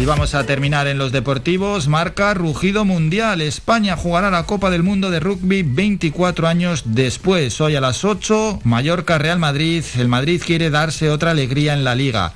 Y 0.00 0.06
vamos 0.06 0.34
a 0.34 0.44
terminar 0.44 0.86
en 0.86 0.96
los 0.96 1.12
deportivos. 1.12 1.86
Marca 1.86 2.32
Rugido 2.32 2.86
Mundial. 2.86 3.42
España 3.42 3.98
jugará 3.98 4.30
la 4.30 4.44
Copa 4.44 4.70
del 4.70 4.82
Mundo 4.82 5.10
de 5.10 5.20
Rugby 5.20 5.62
24 5.62 6.48
años 6.48 6.84
después. 6.86 7.60
Hoy 7.60 7.76
a 7.76 7.82
las 7.82 8.02
8, 8.02 8.60
Mallorca 8.64 9.18
Real 9.18 9.38
Madrid. 9.38 9.84
El 9.98 10.08
Madrid 10.08 10.40
quiere 10.42 10.70
darse 10.70 11.10
otra 11.10 11.32
alegría 11.32 11.74
en 11.74 11.84
la 11.84 11.94
liga. 11.94 12.32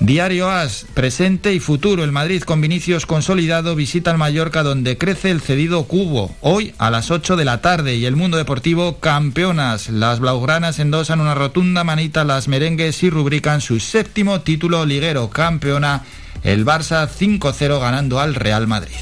Diario 0.00 0.50
As, 0.50 0.86
presente 0.94 1.52
y 1.52 1.60
futuro. 1.60 2.02
El 2.02 2.12
Madrid 2.12 2.44
con 2.44 2.62
Vinicius 2.62 3.04
consolidado 3.04 3.76
visita 3.76 4.10
al 4.10 4.16
Mallorca 4.16 4.62
donde 4.62 4.96
crece 4.96 5.30
el 5.30 5.42
cedido 5.42 5.84
cubo. 5.84 6.34
Hoy 6.40 6.74
a 6.78 6.90
las 6.90 7.10
8 7.10 7.36
de 7.36 7.44
la 7.44 7.60
tarde 7.60 7.94
y 7.94 8.06
el 8.06 8.16
mundo 8.16 8.38
deportivo 8.38 9.00
campeonas. 9.00 9.90
Las 9.90 10.18
blaugranas 10.18 10.78
endosan 10.78 11.20
una 11.20 11.34
rotunda 11.34 11.84
manita 11.84 12.22
a 12.22 12.24
las 12.24 12.48
merengues 12.48 13.02
y 13.02 13.10
rubrican 13.10 13.60
su 13.60 13.80
séptimo 13.80 14.40
título 14.40 14.86
liguero 14.86 15.28
campeona 15.28 16.04
el 16.44 16.64
Barça 16.64 17.08
5-0 17.08 17.80
ganando 17.80 18.20
al 18.20 18.34
Real 18.34 18.66
Madrid. 18.66 18.96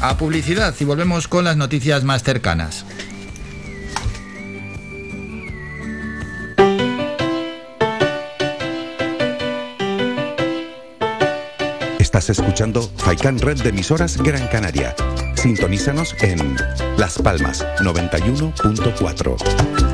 A 0.00 0.16
publicidad 0.16 0.74
y 0.78 0.84
volvemos 0.84 1.28
con 1.28 1.44
las 1.44 1.56
noticias 1.56 2.04
más 2.04 2.22
cercanas. 2.22 2.84
Estás 11.98 12.30
escuchando 12.30 12.88
Faikan 12.98 13.38
Red 13.38 13.62
de 13.62 13.70
emisoras 13.70 14.18
Gran 14.18 14.46
Canaria. 14.48 14.94
Sintonízanos 15.34 16.14
en 16.20 16.56
Las 16.96 17.18
Palmas 17.18 17.66
91.4. 17.80 19.93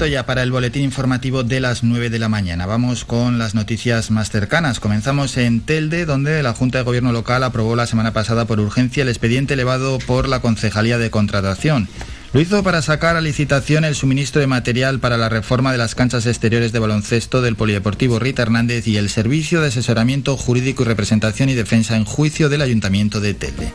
Ya 0.00 0.26
para 0.26 0.42
el 0.42 0.50
boletín 0.50 0.82
informativo 0.82 1.44
de 1.44 1.60
las 1.60 1.82
9 1.82 2.10
de 2.10 2.18
la 2.18 2.28
mañana. 2.28 2.66
Vamos 2.66 3.04
con 3.04 3.38
las 3.38 3.54
noticias 3.54 4.10
más 4.10 4.28
cercanas. 4.28 4.78
Comenzamos 4.78 5.36
en 5.38 5.60
Telde, 5.60 6.04
donde 6.04 6.42
la 6.42 6.52
Junta 6.52 6.78
de 6.78 6.84
Gobierno 6.84 7.12
local 7.12 7.42
aprobó 7.42 7.74
la 7.74 7.86
semana 7.86 8.12
pasada 8.12 8.44
por 8.44 8.60
urgencia 8.60 9.02
el 9.02 9.08
expediente 9.08 9.54
elevado 9.54 9.98
por 10.00 10.28
la 10.28 10.40
Concejalía 10.40 10.98
de 10.98 11.10
Contratación. 11.10 11.88
Lo 12.34 12.40
hizo 12.40 12.62
para 12.62 12.82
sacar 12.82 13.16
a 13.16 13.22
licitación 13.22 13.84
el 13.84 13.94
suministro 13.94 14.40
de 14.40 14.48
material 14.48 14.98
para 14.98 15.16
la 15.16 15.30
reforma 15.30 15.72
de 15.72 15.78
las 15.78 15.94
canchas 15.94 16.26
exteriores 16.26 16.72
de 16.72 16.80
baloncesto 16.80 17.40
del 17.40 17.56
Polideportivo 17.56 18.18
Rita 18.18 18.42
Hernández 18.42 18.86
y 18.88 18.96
el 18.98 19.08
servicio 19.08 19.62
de 19.62 19.68
asesoramiento 19.68 20.36
jurídico 20.36 20.82
y 20.82 20.86
representación 20.86 21.48
y 21.48 21.54
defensa 21.54 21.96
en 21.96 22.04
juicio 22.04 22.48
del 22.48 22.62
Ayuntamiento 22.62 23.20
de 23.20 23.34
Telde. 23.34 23.72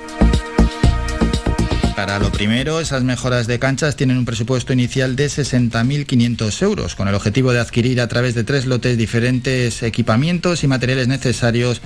Para 2.00 2.18
lo 2.18 2.32
primero, 2.32 2.80
esas 2.80 3.04
mejoras 3.04 3.46
de 3.46 3.60
canchas 3.60 3.98
tienen 3.98 4.18
un 4.18 4.24
presupuesto 4.24 4.72
inicial 4.72 5.18
de 5.18 5.26
60.500 5.26 6.62
euros, 6.62 6.96
con 6.96 7.10
el 7.10 7.14
objetivo 7.14 7.52
de 7.52 7.60
adquirir 7.60 8.00
a 8.00 8.08
través 8.08 8.36
de 8.36 8.46
tres 8.46 8.68
lotes 8.68 8.98
diferentes 8.98 9.84
equipamientos 9.84 10.64
y 10.64 10.68
materiales 10.68 11.10
necesarios 11.10 11.82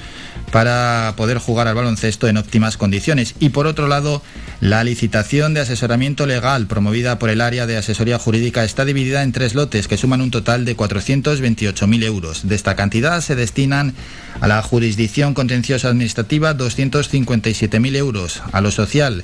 para 0.51 1.15
poder 1.17 1.39
jugar 1.39 1.67
al 1.67 1.73
baloncesto 1.73 2.27
en 2.27 2.37
óptimas 2.37 2.77
condiciones. 2.77 3.33
Y 3.39 3.49
por 3.49 3.65
otro 3.65 3.87
lado, 3.87 4.21
la 4.61 4.83
licitación 4.83 5.55
de 5.55 5.61
asesoramiento 5.61 6.27
legal 6.27 6.67
promovida 6.67 7.17
por 7.17 7.31
el 7.31 7.41
área 7.41 7.65
de 7.65 7.77
asesoría 7.77 8.19
jurídica 8.19 8.63
está 8.63 8.85
dividida 8.85 9.23
en 9.23 9.31
tres 9.31 9.55
lotes 9.55 9.87
que 9.87 9.97
suman 9.97 10.21
un 10.21 10.29
total 10.29 10.63
de 10.63 10.77
428.000 10.77 12.03
euros. 12.03 12.47
De 12.47 12.53
esta 12.53 12.75
cantidad 12.75 13.19
se 13.21 13.35
destinan 13.35 13.95
a 14.41 14.47
la 14.47 14.61
jurisdicción 14.61 15.33
contenciosa 15.33 15.87
administrativa 15.87 16.55
257.000 16.55 17.95
euros, 17.95 18.43
a 18.51 18.61
lo 18.61 18.69
social 18.69 19.23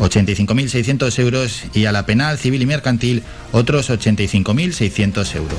85.600 0.00 1.18
euros 1.18 1.62
y 1.74 1.84
a 1.84 1.92
la 1.92 2.06
penal, 2.06 2.38
civil 2.38 2.62
y 2.62 2.66
mercantil 2.66 3.22
otros 3.52 3.90
85.600 3.90 5.36
euros. 5.36 5.58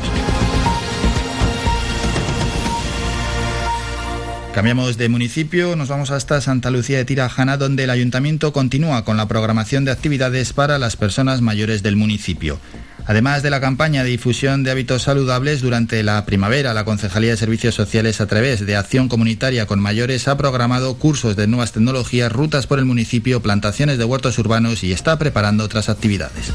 Cambiamos 4.54 4.98
de 4.98 5.08
municipio, 5.08 5.78
nos 5.78 5.88
vamos 5.88 6.12
hasta 6.12 6.42
Santa 6.42 6.72
Lucía 6.72 6.98
de 6.98 7.06
Tirajana, 7.06 7.56
donde 7.56 7.86
el 7.86 7.90
ayuntamiento 7.90 8.52
continúa 8.52 9.06
con 9.06 9.16
la 9.16 9.28
programación 9.28 9.86
de 9.86 9.92
actividades 9.92 10.52
para 10.52 10.78
las 10.78 10.98
personas 10.98 11.40
mayores 11.40 11.84
del 11.84 11.96
municipio. 11.96 12.60
Además 13.06 13.44
de 13.44 13.50
la 13.50 13.60
campaña 13.60 14.04
de 14.04 14.10
difusión 14.10 14.64
de 14.64 14.72
hábitos 14.72 15.04
saludables, 15.04 15.62
durante 15.62 16.04
la 16.04 16.26
primavera 16.26 16.74
la 16.74 16.86
Concejalía 16.86 17.32
de 17.32 17.38
Servicios 17.38 17.76
Sociales 17.76 18.22
a 18.22 18.28
través 18.28 18.66
de 18.66 18.76
Acción 18.76 19.10
Comunitaria 19.10 19.66
con 19.66 19.80
Mayores 19.80 20.28
ha 20.28 20.38
programado 20.38 20.96
cursos 20.96 21.36
de 21.36 21.48
nuevas 21.48 21.72
tecnologías, 21.72 22.32
rutas 22.32 22.68
por 22.68 22.80
el 22.80 22.86
municipio, 22.86 23.42
plantaciones 23.42 23.98
de 23.98 24.06
huertos 24.06 24.38
urbanos 24.38 24.84
y 24.84 24.94
está 24.94 25.18
preparando 25.18 25.64
otras 25.64 25.90
actividades. 25.90 26.54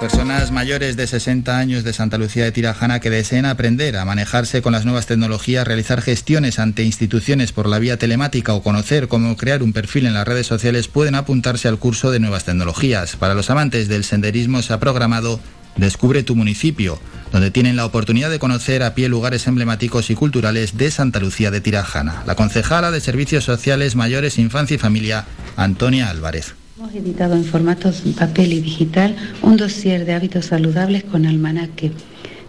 Personas 0.00 0.50
mayores 0.50 0.96
de 0.96 1.06
60 1.06 1.58
años 1.58 1.84
de 1.84 1.92
Santa 1.92 2.16
Lucía 2.16 2.44
de 2.44 2.52
Tirajana 2.52 3.00
que 3.00 3.10
deseen 3.10 3.44
aprender 3.44 3.98
a 3.98 4.06
manejarse 4.06 4.62
con 4.62 4.72
las 4.72 4.86
nuevas 4.86 5.04
tecnologías, 5.04 5.66
realizar 5.66 6.00
gestiones 6.00 6.58
ante 6.58 6.84
instituciones 6.84 7.52
por 7.52 7.68
la 7.68 7.78
vía 7.78 7.98
telemática 7.98 8.54
o 8.54 8.62
conocer 8.62 9.08
cómo 9.08 9.36
crear 9.36 9.62
un 9.62 9.74
perfil 9.74 10.06
en 10.06 10.14
las 10.14 10.26
redes 10.26 10.46
sociales 10.46 10.88
pueden 10.88 11.16
apuntarse 11.16 11.68
al 11.68 11.78
curso 11.78 12.10
de 12.10 12.18
nuevas 12.18 12.44
tecnologías. 12.44 13.16
Para 13.16 13.34
los 13.34 13.50
amantes 13.50 13.88
del 13.88 14.04
senderismo 14.04 14.62
se 14.62 14.72
ha 14.72 14.80
programado 14.80 15.38
Descubre 15.76 16.22
tu 16.22 16.34
municipio, 16.34 16.98
donde 17.30 17.50
tienen 17.50 17.76
la 17.76 17.86
oportunidad 17.86 18.30
de 18.30 18.38
conocer 18.38 18.82
a 18.82 18.94
pie 18.94 19.08
lugares 19.08 19.46
emblemáticos 19.46 20.10
y 20.10 20.14
culturales 20.14 20.76
de 20.76 20.90
Santa 20.90 21.20
Lucía 21.20 21.50
de 21.50 21.60
Tirajana. 21.60 22.22
La 22.26 22.34
concejala 22.34 22.90
de 22.90 23.00
Servicios 23.00 23.44
Sociales 23.44 23.96
Mayores, 23.96 24.38
Infancia 24.38 24.74
y 24.74 24.78
Familia, 24.78 25.26
Antonia 25.56 26.10
Álvarez. 26.10 26.54
Hemos 26.80 26.94
editado 26.94 27.34
en 27.34 27.44
formatos 27.44 28.04
papel 28.18 28.54
y 28.54 28.60
digital 28.62 29.14
un 29.42 29.58
dossier 29.58 30.06
de 30.06 30.14
hábitos 30.14 30.46
saludables 30.46 31.04
con 31.04 31.26
almanaque. 31.26 31.92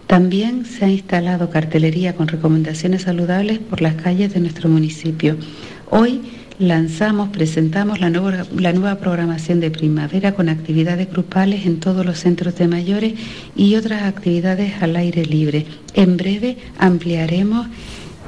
También 0.06 0.64
se 0.64 0.86
ha 0.86 0.88
instalado 0.88 1.50
cartelería 1.50 2.16
con 2.16 2.28
recomendaciones 2.28 3.02
saludables 3.02 3.58
por 3.58 3.82
las 3.82 3.94
calles 3.96 4.32
de 4.32 4.40
nuestro 4.40 4.70
municipio. 4.70 5.36
Hoy 5.90 6.22
lanzamos, 6.58 7.28
presentamos 7.28 8.00
la 8.00 8.08
nueva, 8.08 8.46
la 8.56 8.72
nueva 8.72 8.94
programación 8.94 9.60
de 9.60 9.70
primavera 9.70 10.32
con 10.32 10.48
actividades 10.48 11.10
grupales 11.10 11.66
en 11.66 11.78
todos 11.78 12.06
los 12.06 12.18
centros 12.18 12.56
de 12.56 12.68
mayores 12.68 13.12
y 13.54 13.76
otras 13.76 14.04
actividades 14.04 14.80
al 14.80 14.96
aire 14.96 15.26
libre. 15.26 15.66
En 15.92 16.16
breve 16.16 16.56
ampliaremos 16.78 17.66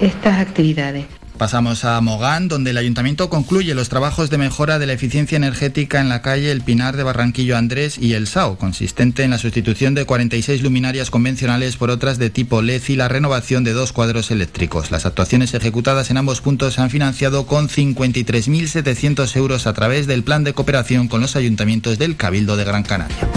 estas 0.01 0.39
actividades. 0.39 1.07
Pasamos 1.39 1.85
a 1.85 2.01
Mogán, 2.01 2.47
donde 2.47 2.71
el 2.71 2.79
ayuntamiento 2.79 3.29
concluye 3.29 3.75
los 3.75 3.89
trabajos 3.89 4.31
de 4.31 4.39
mejora 4.39 4.79
de 4.79 4.87
la 4.87 4.93
eficiencia 4.93 5.37
energética 5.37 6.01
en 6.01 6.09
la 6.09 6.23
calle 6.23 6.53
El 6.53 6.63
Pinar 6.63 6.97
de 6.97 7.03
Barranquillo 7.03 7.57
Andrés 7.57 7.99
y 7.99 8.15
El 8.15 8.29
Sao, 8.29 8.57
consistente 8.57 9.25
en 9.25 9.31
la 9.31 9.39
sustitución 9.39 9.95
de 9.95 10.05
46 10.05 10.63
luminarias 10.63 11.11
convencionales 11.11 11.77
por 11.77 11.91
otras 11.91 12.19
de 12.19 12.31
tipo 12.31 12.63
LED 12.63 12.83
y 12.89 12.97
la 12.97 13.09
renovación 13.09 13.65
de 13.65 13.73
dos 13.73 13.93
cuadros 13.93 14.31
eléctricos. 14.31 14.93
Las 14.93 15.07
actuaciones 15.07 15.55
ejecutadas 15.55 16.11
en 16.11 16.19
ambos 16.19 16.41
puntos 16.41 16.75
se 16.75 16.83
han 16.83 16.91
financiado 16.91 17.47
con 17.47 17.69
53.700 17.69 19.37
euros 19.37 19.67
a 19.67 19.73
través 19.73 20.07
del 20.07 20.23
plan 20.23 20.45
de 20.45 20.55
cooperación 20.55 21.09
con 21.09 21.21
los 21.21 21.35
ayuntamientos 21.35 21.99
del 21.99 22.17
Cabildo 22.17 22.57
de 22.57 22.65
Gran 22.65 22.85
Canaria 22.85 23.29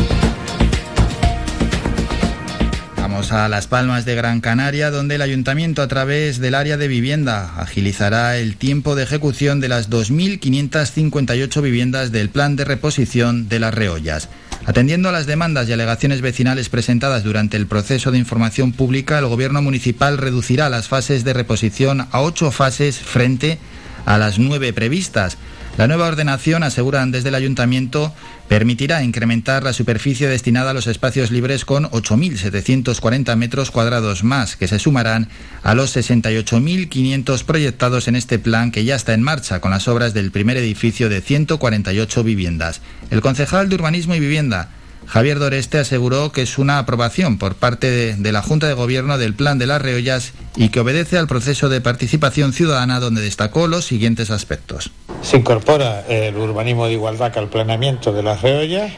a 3.08 3.48
Las 3.48 3.68
Palmas 3.68 4.04
de 4.04 4.16
Gran 4.16 4.42
Canaria, 4.42 4.92
donde 4.92 5.16
el 5.16 5.22
ayuntamiento 5.22 5.82
a 5.82 5.88
través 5.88 6.40
del 6.40 6.56
área 6.56 6.76
de 6.76 6.90
vivienda 6.90 7.54
agilizará 7.58 8.38
el 8.38 8.58
tiempo 8.58 8.96
de 8.96 9.04
ejecución 9.04 9.62
de 9.62 9.70
las 9.70 9.90
2.558 9.90 11.62
viviendas 11.62 12.12
del 12.12 12.30
plan 12.30 12.58
de 12.58 12.66
reposición 12.66 13.48
de 13.48 13.60
las 13.62 13.74
reollas. 13.74 14.28
Atendiendo 14.66 15.08
a 15.08 15.14
las 15.14 15.26
demandas 15.26 15.70
y 15.70 15.74
alegaciones 15.74 16.20
vecinales 16.20 16.68
presentadas 16.68 17.24
durante 17.24 17.56
el 17.56 17.66
proceso 17.66 18.12
de 18.12 18.18
información 18.18 18.74
pública, 18.74 19.18
el 19.20 19.28
Gobierno 19.28 19.62
municipal 19.62 20.18
reducirá 20.18 20.70
las 20.70 20.90
fases 20.90 21.24
de 21.24 21.32
reposición 21.32 22.08
a 22.12 22.20
ocho 22.20 22.52
fases 22.52 22.98
frente 22.98 23.58
a 24.06 24.18
las 24.18 24.38
nueve 24.38 24.74
previstas. 24.74 25.38
La 25.78 25.88
nueva 25.88 26.08
ordenación, 26.08 26.64
aseguran 26.64 27.12
desde 27.12 27.30
el 27.30 27.36
ayuntamiento, 27.36 28.14
permitirá 28.48 29.04
incrementar 29.04 29.64
la 29.64 29.74
superficie 29.74 30.28
destinada 30.28 30.72
a 30.72 30.74
los 30.74 30.88
espacios 30.88 31.32
libres 31.32 31.66
con 31.66 31.86
8.740 31.86 33.36
metros 33.36 33.72
cuadrados 33.72 34.24
más, 34.24 34.56
que 34.56 34.68
se 34.68 34.80
sumarán 34.80 35.28
a 35.64 35.76
los 35.76 35.96
68.500 35.96 37.44
proyectados 37.44 38.08
en 38.08 38.16
este 38.16 38.40
plan 38.40 38.72
que 38.72 38.86
ya 38.86 38.96
está 38.96 39.14
en 39.14 39.24
marcha 39.24 39.60
con 39.60 39.72
las 39.72 39.88
obras 39.88 40.14
del 40.14 40.32
primer 40.32 40.58
edificio 40.58 41.10
de 41.10 41.22
148 41.22 42.24
viviendas. 42.24 42.82
El 43.10 43.22
concejal 43.22 43.70
de 43.70 43.76
Urbanismo 43.76 44.16
y 44.16 44.20
Vivienda, 44.20 44.70
Javier 45.08 45.40
Doreste 45.40 45.80
aseguró 45.80 46.34
que 46.34 46.42
es 46.42 46.58
una 46.58 46.80
aprobación 46.80 47.38
por 47.38 47.56
parte 47.56 48.16
de, 48.18 48.32
la 48.32 48.42
Junta 48.42 48.68
de 48.68 48.74
Gobierno 48.74 49.18
del 49.18 49.34
Plan 49.34 49.58
de 49.58 49.66
las 49.66 49.82
Reollas 49.82 50.34
y 50.58 50.68
que 50.70 50.82
obedece 50.82 51.18
al 51.18 51.28
proceso 51.28 51.70
de 51.70 51.80
participación 51.80 52.52
ciudadana 52.52 53.00
donde 53.00 53.22
destacó 53.22 53.68
los 53.68 53.86
siguientes 53.86 54.32
aspectos. 54.32 54.92
Se 55.22 55.38
incorpora 55.38 56.06
el 56.08 56.36
urbanismo 56.36 56.88
de 56.88 56.94
igualdad 56.94 57.36
al 57.38 57.48
planeamiento 57.48 58.12
de 58.12 58.22
las 58.22 58.42
reollas, 58.42 58.92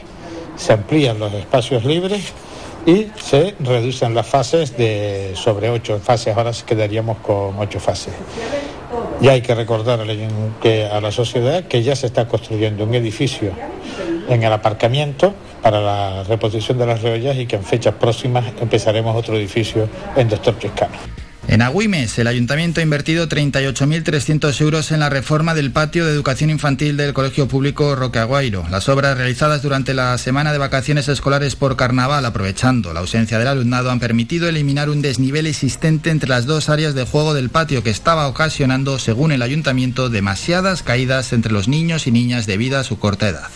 se 0.56 0.72
amplían 0.72 1.20
los 1.20 1.32
espacios 1.32 1.84
libres 1.84 2.24
y 2.86 3.06
se 3.22 3.54
reducen 3.60 4.12
las 4.12 4.26
fases 4.26 4.76
de 4.76 5.32
sobre 5.36 5.70
ocho 5.70 6.00
fases, 6.00 6.36
ahora 6.36 6.50
quedaríamos 6.66 7.18
con 7.18 7.56
ocho 7.58 7.78
fases. 7.78 8.14
Y 9.20 9.28
hay 9.28 9.42
que 9.42 9.54
recordar 9.54 10.00
a 10.00 11.00
la 11.00 11.12
sociedad 11.12 11.64
que 11.64 11.84
ya 11.84 11.94
se 11.94 12.06
está 12.06 12.26
construyendo 12.26 12.82
un 12.82 12.94
edificio 12.94 13.52
en 14.28 14.42
el 14.42 14.52
aparcamiento 14.52 15.34
para 15.62 15.80
la 15.80 16.24
reposición 16.24 16.78
de 16.78 16.86
las 16.86 17.02
reollas 17.02 17.36
y 17.36 17.46
que 17.46 17.56
en 17.56 17.64
fechas 17.64 17.94
próximas 17.94 18.44
empezaremos 18.60 19.16
otro 19.16 19.36
edificio 19.36 19.88
en 20.16 20.28
Doctor 20.28 20.58
Chiscano. 20.58 20.96
En 21.50 21.62
Agüimes, 21.62 22.16
el 22.20 22.28
ayuntamiento 22.28 22.78
ha 22.78 22.84
invertido 22.84 23.28
38.300 23.28 24.60
euros 24.60 24.92
en 24.92 25.00
la 25.00 25.08
reforma 25.08 25.52
del 25.52 25.72
patio 25.72 26.06
de 26.06 26.12
educación 26.12 26.48
infantil 26.48 26.96
del 26.96 27.12
Colegio 27.12 27.48
Público 27.48 27.96
Roque 27.96 28.20
Aguairo. 28.20 28.64
Las 28.70 28.88
obras 28.88 29.16
realizadas 29.16 29.60
durante 29.60 29.92
la 29.92 30.16
semana 30.18 30.52
de 30.52 30.58
vacaciones 30.58 31.08
escolares 31.08 31.56
por 31.56 31.74
carnaval, 31.74 32.24
aprovechando 32.24 32.92
la 32.92 33.00
ausencia 33.00 33.40
del 33.40 33.48
alumnado, 33.48 33.90
han 33.90 33.98
permitido 33.98 34.48
eliminar 34.48 34.90
un 34.90 35.02
desnivel 35.02 35.48
existente 35.48 36.10
entre 36.10 36.28
las 36.28 36.46
dos 36.46 36.68
áreas 36.68 36.94
de 36.94 37.04
juego 37.04 37.34
del 37.34 37.50
patio 37.50 37.82
que 37.82 37.90
estaba 37.90 38.28
ocasionando, 38.28 39.00
según 39.00 39.32
el 39.32 39.42
ayuntamiento, 39.42 40.08
demasiadas 40.08 40.84
caídas 40.84 41.32
entre 41.32 41.52
los 41.52 41.66
niños 41.66 42.06
y 42.06 42.12
niñas 42.12 42.46
debido 42.46 42.78
a 42.78 42.84
su 42.84 43.00
corta 43.00 43.28
edad. 43.28 43.50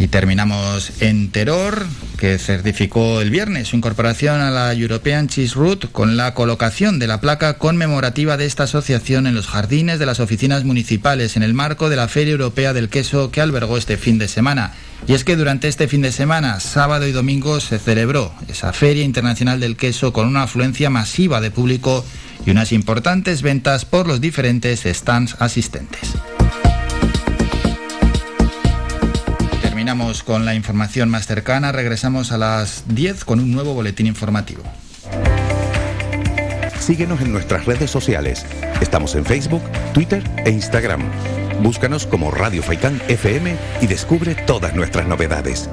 Y 0.00 0.08
terminamos 0.08 1.02
en 1.02 1.30
Terror, 1.30 1.86
que 2.16 2.38
certificó 2.38 3.20
el 3.20 3.28
viernes 3.28 3.68
su 3.68 3.76
incorporación 3.76 4.40
a 4.40 4.50
la 4.50 4.72
European 4.72 5.28
Cheese 5.28 5.54
Route 5.54 5.88
con 5.88 6.16
la 6.16 6.32
colocación 6.32 6.98
de 6.98 7.06
la 7.06 7.20
placa 7.20 7.58
conmemorativa 7.58 8.38
de 8.38 8.46
esta 8.46 8.62
asociación 8.62 9.26
en 9.26 9.34
los 9.34 9.46
jardines 9.46 9.98
de 9.98 10.06
las 10.06 10.18
oficinas 10.18 10.64
municipales 10.64 11.36
en 11.36 11.42
el 11.42 11.52
marco 11.52 11.90
de 11.90 11.96
la 11.96 12.08
Feria 12.08 12.32
Europea 12.32 12.72
del 12.72 12.88
Queso 12.88 13.30
que 13.30 13.42
albergó 13.42 13.76
este 13.76 13.98
fin 13.98 14.16
de 14.16 14.28
semana. 14.28 14.72
Y 15.06 15.12
es 15.12 15.22
que 15.22 15.36
durante 15.36 15.68
este 15.68 15.86
fin 15.86 16.00
de 16.00 16.12
semana, 16.12 16.60
sábado 16.60 17.06
y 17.06 17.12
domingo, 17.12 17.60
se 17.60 17.78
celebró 17.78 18.32
esa 18.48 18.72
Feria 18.72 19.04
Internacional 19.04 19.60
del 19.60 19.76
Queso 19.76 20.14
con 20.14 20.26
una 20.26 20.44
afluencia 20.44 20.88
masiva 20.88 21.42
de 21.42 21.50
público 21.50 22.06
y 22.46 22.50
unas 22.52 22.72
importantes 22.72 23.42
ventas 23.42 23.84
por 23.84 24.08
los 24.08 24.22
diferentes 24.22 24.84
stands 24.86 25.36
asistentes. 25.40 26.14
Con 30.24 30.44
la 30.44 30.54
información 30.54 31.10
más 31.10 31.26
cercana, 31.26 31.72
regresamos 31.72 32.30
a 32.30 32.38
las 32.38 32.84
10 32.86 33.24
con 33.24 33.40
un 33.40 33.50
nuevo 33.50 33.74
boletín 33.74 34.06
informativo. 34.06 34.62
Síguenos 36.78 37.20
en 37.20 37.32
nuestras 37.32 37.66
redes 37.66 37.90
sociales. 37.90 38.46
Estamos 38.80 39.16
en 39.16 39.24
Facebook, 39.24 39.62
Twitter 39.92 40.22
e 40.44 40.50
Instagram. 40.50 41.02
Búscanos 41.60 42.06
como 42.06 42.30
Radio 42.30 42.62
Faicán 42.62 43.02
FM 43.08 43.56
y 43.80 43.88
descubre 43.88 44.36
todas 44.36 44.76
nuestras 44.76 45.08
novedades. 45.08 45.68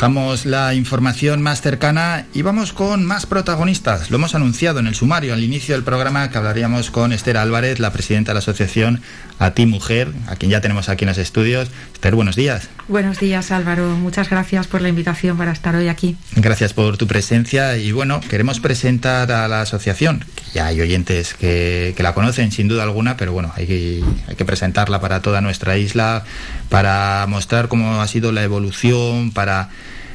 Dejamos 0.00 0.46
la 0.46 0.72
información 0.72 1.42
más 1.42 1.60
cercana 1.60 2.24
y 2.32 2.40
vamos 2.40 2.72
con 2.72 3.04
más 3.04 3.26
protagonistas. 3.26 4.10
Lo 4.10 4.16
hemos 4.16 4.34
anunciado 4.34 4.80
en 4.80 4.86
el 4.86 4.94
sumario 4.94 5.34
al 5.34 5.44
inicio 5.44 5.74
del 5.74 5.84
programa 5.84 6.30
que 6.30 6.38
hablaríamos 6.38 6.90
con 6.90 7.12
Esther 7.12 7.36
Álvarez, 7.36 7.80
la 7.80 7.92
presidenta 7.92 8.30
de 8.30 8.36
la 8.36 8.38
asociación 8.38 9.02
A 9.38 9.50
Ti 9.50 9.66
Mujer, 9.66 10.10
a 10.26 10.36
quien 10.36 10.50
ya 10.50 10.62
tenemos 10.62 10.88
aquí 10.88 11.04
en 11.04 11.10
los 11.10 11.18
estudios. 11.18 11.68
Esther, 11.92 12.14
buenos 12.14 12.34
días. 12.34 12.70
Buenos 12.88 13.20
días 13.20 13.50
Álvaro, 13.50 13.90
muchas 13.90 14.30
gracias 14.30 14.66
por 14.68 14.80
la 14.80 14.88
invitación 14.88 15.36
para 15.36 15.52
estar 15.52 15.76
hoy 15.76 15.88
aquí. 15.88 16.16
Gracias 16.34 16.72
por 16.72 16.96
tu 16.96 17.06
presencia 17.06 17.76
y 17.76 17.92
bueno, 17.92 18.22
queremos 18.22 18.58
presentar 18.58 19.30
a 19.30 19.48
la 19.48 19.60
asociación, 19.60 20.24
ya 20.54 20.66
hay 20.66 20.80
oyentes 20.80 21.34
que, 21.34 21.94
que 21.96 22.02
la 22.02 22.14
conocen 22.14 22.52
sin 22.52 22.68
duda 22.68 22.82
alguna, 22.82 23.16
pero 23.16 23.32
bueno, 23.32 23.52
hay 23.56 23.66
que, 23.66 24.02
hay 24.26 24.36
que 24.36 24.44
presentarla 24.44 25.00
para 25.00 25.22
toda 25.22 25.40
nuestra 25.40 25.76
isla, 25.78 26.24
para 26.68 27.24
mostrar 27.28 27.68
cómo 27.68 28.00
ha 28.00 28.08
sido 28.08 28.32
la 28.32 28.42
evolución, 28.42 29.30
para 29.32 29.70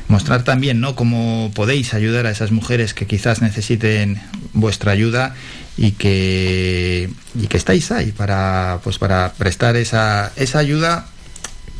mostrar 0.07 0.43
también 0.43 0.81
¿no? 0.81 0.95
cómo 0.95 1.51
podéis 1.55 1.93
ayudar 1.93 2.27
a 2.27 2.31
esas 2.31 2.51
mujeres 2.51 2.93
que 2.93 3.07
quizás 3.07 3.41
necesiten 3.41 4.21
vuestra 4.53 4.91
ayuda 4.91 5.35
y 5.77 5.91
que, 5.91 7.09
y 7.33 7.47
que 7.47 7.57
estáis 7.57 7.91
ahí 7.91 8.11
para, 8.11 8.79
pues 8.83 8.97
para 8.97 9.33
prestar 9.33 9.75
esa, 9.75 10.31
esa 10.35 10.59
ayuda 10.59 11.07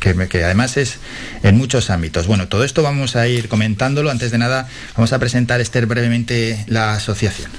que, 0.00 0.14
que 0.28 0.44
además 0.44 0.76
es 0.76 0.98
en 1.42 1.56
muchos 1.56 1.90
ámbitos. 1.90 2.26
Bueno, 2.26 2.48
todo 2.48 2.64
esto 2.64 2.82
vamos 2.82 3.16
a 3.16 3.26
ir 3.28 3.48
comentándolo. 3.48 4.10
Antes 4.10 4.30
de 4.30 4.38
nada, 4.38 4.68
vamos 4.96 5.12
a 5.12 5.18
presentar, 5.18 5.60
Esther, 5.60 5.86
brevemente 5.86 6.64
la 6.68 6.94
asociación. 6.94 7.50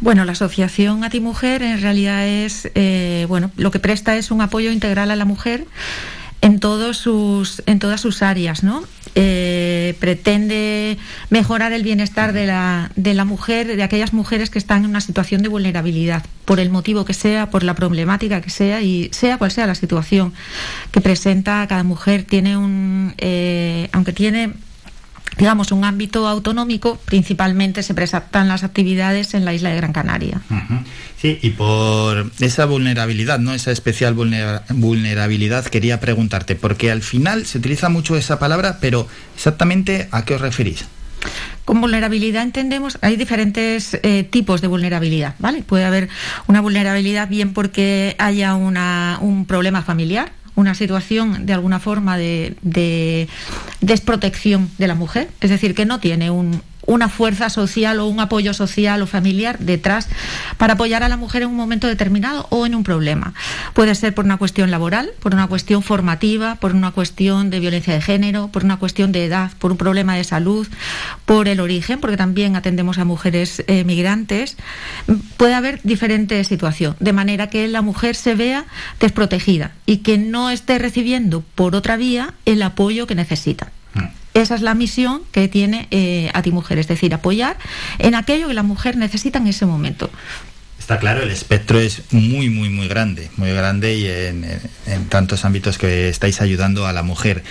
Bueno, 0.00 0.24
la 0.24 0.32
asociación 0.32 1.04
A 1.04 1.10
Ti 1.10 1.20
Mujer 1.20 1.62
en 1.62 1.80
realidad 1.80 2.26
es, 2.26 2.70
eh, 2.74 3.26
bueno, 3.28 3.50
lo 3.56 3.70
que 3.70 3.78
presta 3.78 4.16
es 4.16 4.30
un 4.30 4.40
apoyo 4.40 4.72
integral 4.72 5.10
a 5.10 5.16
la 5.16 5.24
mujer 5.24 5.66
en 6.42 6.60
todos 6.60 6.98
sus, 6.98 7.62
en 7.66 7.78
todas 7.78 8.00
sus 8.00 8.22
áreas, 8.22 8.62
¿no? 8.62 8.84
Eh, 9.14 9.96
pretende 9.98 10.98
mejorar 11.30 11.72
el 11.72 11.82
bienestar 11.82 12.32
de 12.32 12.46
la, 12.46 12.90
de 12.96 13.14
la 13.14 13.24
mujer, 13.24 13.74
de 13.74 13.82
aquellas 13.82 14.12
mujeres 14.12 14.50
que 14.50 14.58
están 14.58 14.84
en 14.84 14.90
una 14.90 15.00
situación 15.00 15.42
de 15.42 15.48
vulnerabilidad, 15.48 16.24
por 16.44 16.60
el 16.60 16.68
motivo 16.68 17.04
que 17.04 17.14
sea, 17.14 17.48
por 17.48 17.62
la 17.62 17.74
problemática 17.74 18.42
que 18.42 18.50
sea 18.50 18.82
y 18.82 19.08
sea 19.12 19.38
cual 19.38 19.50
sea 19.50 19.66
la 19.66 19.74
situación 19.74 20.34
que 20.92 21.00
presenta 21.00 21.66
cada 21.66 21.82
mujer, 21.82 22.24
tiene 22.24 22.56
un, 22.58 23.14
eh, 23.16 23.88
aunque 23.92 24.12
tiene 24.12 24.52
digamos, 25.38 25.70
un 25.72 25.84
ámbito 25.84 26.26
autonómico, 26.26 26.98
principalmente 27.04 27.82
se 27.82 27.92
presentan 27.94 28.48
las 28.48 28.64
actividades 28.64 29.34
en 29.34 29.44
la 29.44 29.52
isla 29.52 29.70
de 29.70 29.76
Gran 29.76 29.92
Canaria. 29.92 30.40
Sí, 31.20 31.38
y 31.42 31.50
por 31.50 32.30
esa 32.40 32.64
vulnerabilidad, 32.64 33.38
¿no? 33.38 33.52
Esa 33.52 33.70
especial 33.70 34.14
vulnera- 34.14 34.62
vulnerabilidad, 34.70 35.64
quería 35.66 36.00
preguntarte, 36.00 36.56
porque 36.56 36.90
al 36.90 37.02
final 37.02 37.44
se 37.46 37.58
utiliza 37.58 37.88
mucho 37.88 38.16
esa 38.16 38.38
palabra, 38.38 38.78
pero 38.80 39.08
exactamente 39.34 40.08
a 40.10 40.24
qué 40.24 40.34
os 40.34 40.40
referís. 40.40 40.84
Con 41.64 41.80
vulnerabilidad 41.80 42.42
entendemos, 42.44 42.98
hay 43.02 43.16
diferentes 43.16 43.98
eh, 44.02 44.22
tipos 44.30 44.60
de 44.60 44.68
vulnerabilidad, 44.68 45.34
¿vale? 45.40 45.62
Puede 45.62 45.84
haber 45.84 46.08
una 46.46 46.60
vulnerabilidad 46.60 47.28
bien 47.28 47.52
porque 47.52 48.14
haya 48.18 48.54
una, 48.54 49.18
un 49.20 49.44
problema 49.46 49.82
familiar, 49.82 50.30
una 50.56 50.74
situación 50.74 51.46
de 51.46 51.52
alguna 51.52 51.78
forma 51.78 52.18
de, 52.18 52.56
de 52.62 53.28
desprotección 53.80 54.68
de 54.78 54.88
la 54.88 54.94
mujer, 54.94 55.28
es 55.40 55.50
decir, 55.50 55.74
que 55.74 55.84
no 55.84 56.00
tiene 56.00 56.30
un, 56.30 56.62
una 56.86 57.08
fuerza 57.08 57.50
social 57.50 58.00
o 58.00 58.06
un 58.06 58.20
apoyo 58.20 58.54
social 58.54 59.02
o 59.02 59.06
familiar 59.06 59.58
detrás 59.58 60.08
para 60.56 60.74
apoyar 60.74 61.02
a 61.02 61.08
la 61.08 61.16
mujer 61.16 61.42
en 61.42 61.48
un 61.48 61.56
momento 61.56 61.86
determinado 61.86 62.46
o 62.50 62.66
en 62.66 62.74
un 62.74 62.84
problema. 62.84 63.34
Puede 63.74 63.94
ser 63.94 64.14
por 64.14 64.24
una 64.24 64.38
cuestión 64.38 64.70
laboral, 64.70 65.10
por 65.20 65.34
una 65.34 65.46
cuestión 65.46 65.82
formativa, 65.82 66.54
por 66.56 66.74
una 66.74 66.92
cuestión 66.92 67.50
de 67.50 67.60
violencia 67.60 67.92
de 67.92 68.00
género, 68.00 68.48
por 68.48 68.64
una 68.64 68.78
cuestión 68.78 69.12
de 69.12 69.24
edad, 69.24 69.50
por 69.58 69.72
un 69.72 69.76
problema 69.76 70.16
de 70.16 70.24
salud, 70.24 70.66
por 71.24 71.48
el 71.48 71.60
origen, 71.60 72.00
porque 72.00 72.16
también 72.16 72.56
atendemos 72.56 72.98
a 72.98 73.04
mujeres 73.04 73.62
eh, 73.66 73.84
migrantes. 73.84 74.56
Puede 75.36 75.54
haber 75.54 75.80
diferentes 75.82 76.48
situaciones, 76.48 76.98
de 77.00 77.12
manera 77.12 77.48
que 77.48 77.68
la 77.68 77.82
mujer 77.82 78.14
se 78.14 78.34
vea 78.34 78.64
desprotegida 79.00 79.72
y 79.86 79.98
que 79.98 80.18
no 80.18 80.50
esté 80.50 80.78
recibiendo 80.78 81.42
por 81.54 81.74
otra 81.74 81.96
vía 81.96 82.34
el 82.44 82.62
apoyo 82.62 83.06
que 83.06 83.14
necesita. 83.14 83.72
Esa 84.36 84.54
es 84.54 84.60
la 84.62 84.74
misión 84.74 85.22
que 85.32 85.48
tiene 85.48 85.88
eh, 85.90 86.30
a 86.34 86.42
ti 86.42 86.50
mujer, 86.50 86.78
es 86.78 86.88
decir, 86.88 87.14
apoyar 87.14 87.56
en 87.98 88.14
aquello 88.14 88.48
que 88.48 88.54
la 88.54 88.62
mujer 88.62 88.96
necesita 88.96 89.38
en 89.38 89.46
ese 89.46 89.64
momento. 89.66 90.10
Está 90.78 90.98
claro, 90.98 91.22
el 91.22 91.30
espectro 91.30 91.80
es 91.80 92.02
muy, 92.12 92.48
muy, 92.50 92.68
muy 92.68 92.86
grande, 92.86 93.30
muy 93.38 93.50
grande 93.52 93.96
y 93.96 94.06
en, 94.06 94.44
en- 94.44 94.60
en 94.86 95.06
tantos 95.08 95.44
ámbitos 95.44 95.78
que 95.78 96.08
estáis 96.08 96.40
ayudando 96.40 96.86
a 96.86 96.92
la 96.92 97.02
mujer. 97.02 97.42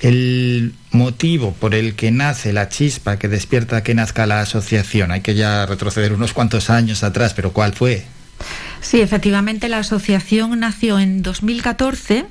El 0.00 0.72
motivo 0.92 1.52
por 1.52 1.74
el 1.74 1.94
que 1.94 2.10
nace 2.10 2.52
la 2.54 2.68
chispa 2.70 3.18
que 3.18 3.28
despierta 3.28 3.82
que 3.82 3.94
nazca 3.94 4.24
la 4.26 4.40
asociación, 4.40 5.10
hay 5.10 5.20
que 5.20 5.34
ya 5.34 5.66
retroceder 5.66 6.12
unos 6.14 6.32
cuantos 6.32 6.70
años 6.70 7.02
atrás, 7.02 7.34
pero 7.34 7.52
¿cuál 7.52 7.74
fue? 7.74 8.04
Sí, 8.80 9.00
efectivamente, 9.00 9.68
la 9.68 9.78
asociación 9.78 10.58
nació 10.58 10.98
en 10.98 11.22
2014 11.22 12.26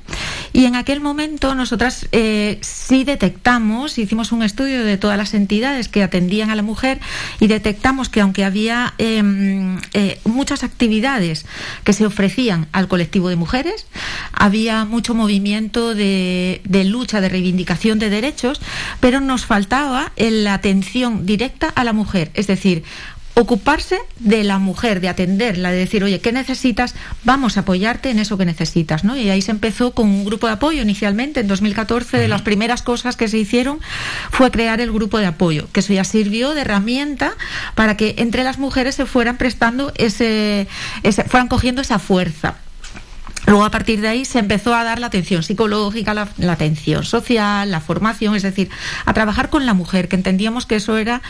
y 0.52 0.64
en 0.64 0.74
aquel 0.74 1.00
momento 1.00 1.54
nosotras 1.54 2.08
eh, 2.10 2.58
sí 2.60 3.04
detectamos, 3.04 3.98
hicimos 3.98 4.32
un 4.32 4.42
estudio 4.42 4.84
de 4.84 4.98
todas 4.98 5.16
las 5.16 5.32
entidades 5.34 5.88
que 5.88 6.02
atendían 6.02 6.50
a 6.50 6.56
la 6.56 6.62
mujer 6.62 6.98
y 7.38 7.46
detectamos 7.46 8.08
que 8.08 8.20
aunque 8.20 8.44
había 8.44 8.94
em, 8.98 9.78
eh, 9.94 10.18
muchas 10.24 10.64
actividades 10.64 11.46
que 11.84 11.92
se 11.92 12.04
ofrecían 12.04 12.66
al 12.72 12.88
colectivo 12.88 13.28
de 13.28 13.36
mujeres, 13.36 13.86
había 14.32 14.84
mucho 14.84 15.14
movimiento 15.14 15.94
de, 15.94 16.62
de 16.64 16.84
lucha, 16.84 17.20
de 17.20 17.28
reivindicación 17.28 18.00
de 18.00 18.10
derechos, 18.10 18.60
pero 18.98 19.20
nos 19.20 19.46
faltaba 19.46 20.12
la 20.16 20.54
atención 20.54 21.26
directa 21.26 21.68
a 21.68 21.84
la 21.84 21.92
mujer, 21.92 22.32
es 22.34 22.48
decir, 22.48 22.82
ocuparse 23.34 23.98
de 24.18 24.44
la 24.44 24.58
mujer, 24.58 25.00
de 25.00 25.08
atenderla, 25.08 25.70
de 25.70 25.78
decir, 25.78 26.04
oye, 26.04 26.20
¿qué 26.20 26.32
necesitas? 26.32 26.94
Vamos 27.24 27.56
a 27.56 27.60
apoyarte 27.60 28.10
en 28.10 28.18
eso 28.18 28.36
que 28.36 28.44
necesitas, 28.44 29.04
¿no? 29.04 29.16
Y 29.16 29.30
ahí 29.30 29.42
se 29.42 29.50
empezó 29.50 29.92
con 29.92 30.08
un 30.08 30.24
grupo 30.24 30.46
de 30.46 30.54
apoyo 30.54 30.82
inicialmente, 30.82 31.40
en 31.40 31.48
2014, 31.48 32.18
de 32.18 32.28
las 32.28 32.42
primeras 32.42 32.82
cosas 32.82 33.16
que 33.16 33.28
se 33.28 33.38
hicieron 33.38 33.80
fue 34.30 34.50
crear 34.50 34.80
el 34.80 34.92
grupo 34.92 35.18
de 35.18 35.26
apoyo, 35.26 35.68
que 35.72 35.80
eso 35.80 35.92
ya 35.92 36.04
sirvió 36.04 36.54
de 36.54 36.62
herramienta 36.62 37.32
para 37.74 37.96
que 37.96 38.14
entre 38.18 38.44
las 38.44 38.58
mujeres 38.58 38.94
se 38.94 39.06
fueran 39.06 39.36
prestando 39.36 39.92
ese, 39.96 40.68
ese 41.02 41.24
fueran 41.24 41.48
cogiendo 41.48 41.82
esa 41.82 41.98
fuerza. 41.98 42.56
Luego 43.50 43.64
a 43.64 43.70
partir 43.72 44.00
de 44.00 44.06
ahí 44.06 44.24
se 44.24 44.38
empezó 44.38 44.76
a 44.76 44.84
dar 44.84 45.00
la 45.00 45.08
atención 45.08 45.42
psicológica, 45.42 46.14
la, 46.14 46.28
la 46.38 46.52
atención 46.52 47.04
social, 47.04 47.68
la 47.68 47.80
formación, 47.80 48.36
es 48.36 48.44
decir, 48.44 48.70
a 49.04 49.12
trabajar 49.12 49.50
con 49.50 49.66
la 49.66 49.74
mujer, 49.74 50.06
que 50.06 50.14
entendíamos 50.14 50.66
que 50.66 50.76
eso 50.76 50.96
era 50.98 51.20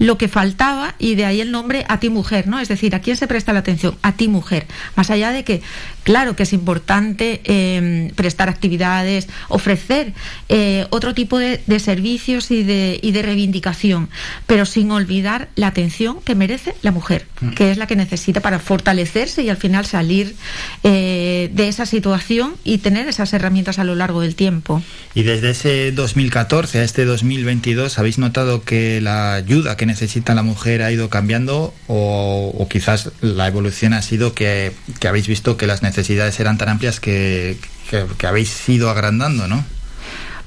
lo 0.00 0.18
que 0.18 0.26
faltaba 0.26 0.96
y 0.98 1.14
de 1.14 1.24
ahí 1.24 1.40
el 1.40 1.52
nombre 1.52 1.84
a 1.88 2.00
ti 2.00 2.10
mujer, 2.10 2.48
¿no? 2.48 2.58
Es 2.58 2.66
decir, 2.66 2.96
¿a 2.96 3.00
quién 3.00 3.16
se 3.16 3.28
presta 3.28 3.52
la 3.52 3.60
atención? 3.60 3.96
A 4.02 4.16
ti 4.16 4.26
mujer. 4.26 4.66
Más 4.96 5.08
allá 5.10 5.30
de 5.30 5.44
que, 5.44 5.62
claro 6.02 6.34
que 6.34 6.42
es 6.42 6.52
importante 6.52 7.42
eh, 7.44 8.10
prestar 8.16 8.48
actividades, 8.48 9.28
ofrecer 9.48 10.14
eh, 10.48 10.88
otro 10.90 11.14
tipo 11.14 11.38
de, 11.38 11.62
de 11.64 11.78
servicios 11.78 12.50
y 12.50 12.64
de, 12.64 12.98
y 13.00 13.12
de 13.12 13.22
reivindicación, 13.22 14.08
pero 14.48 14.66
sin 14.66 14.90
olvidar 14.90 15.48
la 15.54 15.68
atención 15.68 16.22
que 16.22 16.34
merece 16.34 16.74
la 16.82 16.90
mujer, 16.90 17.28
que 17.54 17.70
es 17.70 17.78
la 17.78 17.86
que 17.86 17.94
necesita 17.94 18.40
para 18.40 18.58
fortalecerse 18.58 19.44
y 19.44 19.48
al 19.48 19.58
final 19.58 19.86
salir 19.86 20.34
eh, 20.82 21.50
de 21.52 21.67
esa 21.68 21.86
situación 21.86 22.54
y 22.64 22.78
tener 22.78 23.06
esas 23.08 23.32
herramientas 23.32 23.78
a 23.78 23.84
lo 23.84 23.94
largo 23.94 24.20
del 24.22 24.34
tiempo. 24.34 24.82
Y 25.14 25.22
desde 25.22 25.50
ese 25.50 25.92
2014 25.92 26.80
a 26.80 26.84
este 26.84 27.04
2022, 27.04 27.98
¿habéis 27.98 28.18
notado 28.18 28.62
que 28.62 29.00
la 29.00 29.34
ayuda 29.34 29.76
que 29.76 29.86
necesita 29.86 30.34
la 30.34 30.42
mujer 30.42 30.82
ha 30.82 30.90
ido 30.92 31.08
cambiando 31.10 31.74
o, 31.86 32.66
quizás 32.70 33.10
la 33.20 33.46
evolución 33.46 33.92
ha 33.94 34.02
sido 34.02 34.34
que, 34.34 34.72
que 35.00 35.08
habéis 35.08 35.28
visto 35.28 35.56
que 35.56 35.66
las 35.66 35.82
necesidades 35.82 36.38
eran 36.40 36.58
tan 36.58 36.68
amplias 36.68 37.00
que, 37.00 37.56
que- 37.90 38.04
que 38.18 38.26
habéis 38.26 38.68
ido 38.68 38.90
agrandando, 38.90 39.46
¿no? 39.48 39.64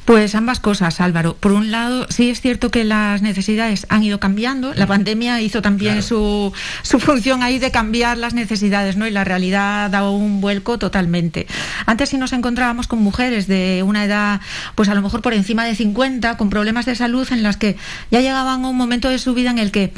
Pues 0.05 0.33
ambas 0.33 0.59
cosas, 0.59 0.99
Álvaro. 0.99 1.35
Por 1.39 1.51
un 1.51 1.69
lado, 1.71 2.07
sí 2.09 2.29
es 2.31 2.41
cierto 2.41 2.71
que 2.71 2.83
las 2.83 3.21
necesidades 3.21 3.85
han 3.89 4.03
ido 4.03 4.19
cambiando. 4.19 4.73
La 4.73 4.87
pandemia 4.87 5.39
hizo 5.41 5.61
también 5.61 6.01
su, 6.01 6.51
su 6.81 6.99
función 6.99 7.43
ahí 7.43 7.59
de 7.59 7.69
cambiar 7.69 8.17
las 8.17 8.33
necesidades, 8.33 8.97
¿no? 8.97 9.05
Y 9.05 9.11
la 9.11 9.23
realidad 9.23 9.85
ha 9.85 9.89
dado 9.89 10.11
un 10.11 10.41
vuelco 10.41 10.79
totalmente. 10.79 11.45
Antes 11.85 12.09
sí 12.09 12.17
nos 12.17 12.33
encontrábamos 12.33 12.87
con 12.87 12.99
mujeres 12.99 13.47
de 13.47 13.83
una 13.85 14.03
edad, 14.03 14.41
pues 14.73 14.89
a 14.89 14.95
lo 14.95 15.01
mejor 15.01 15.21
por 15.21 15.33
encima 15.33 15.65
de 15.65 15.75
50, 15.75 16.35
con 16.35 16.49
problemas 16.49 16.85
de 16.87 16.95
salud 16.95 17.27
en 17.31 17.43
las 17.43 17.57
que 17.57 17.77
ya 18.09 18.21
llegaban 18.21 18.65
a 18.65 18.69
un 18.69 18.77
momento 18.77 19.07
de 19.07 19.19
su 19.19 19.35
vida 19.35 19.51
en 19.51 19.59
el 19.59 19.71
que 19.71 19.93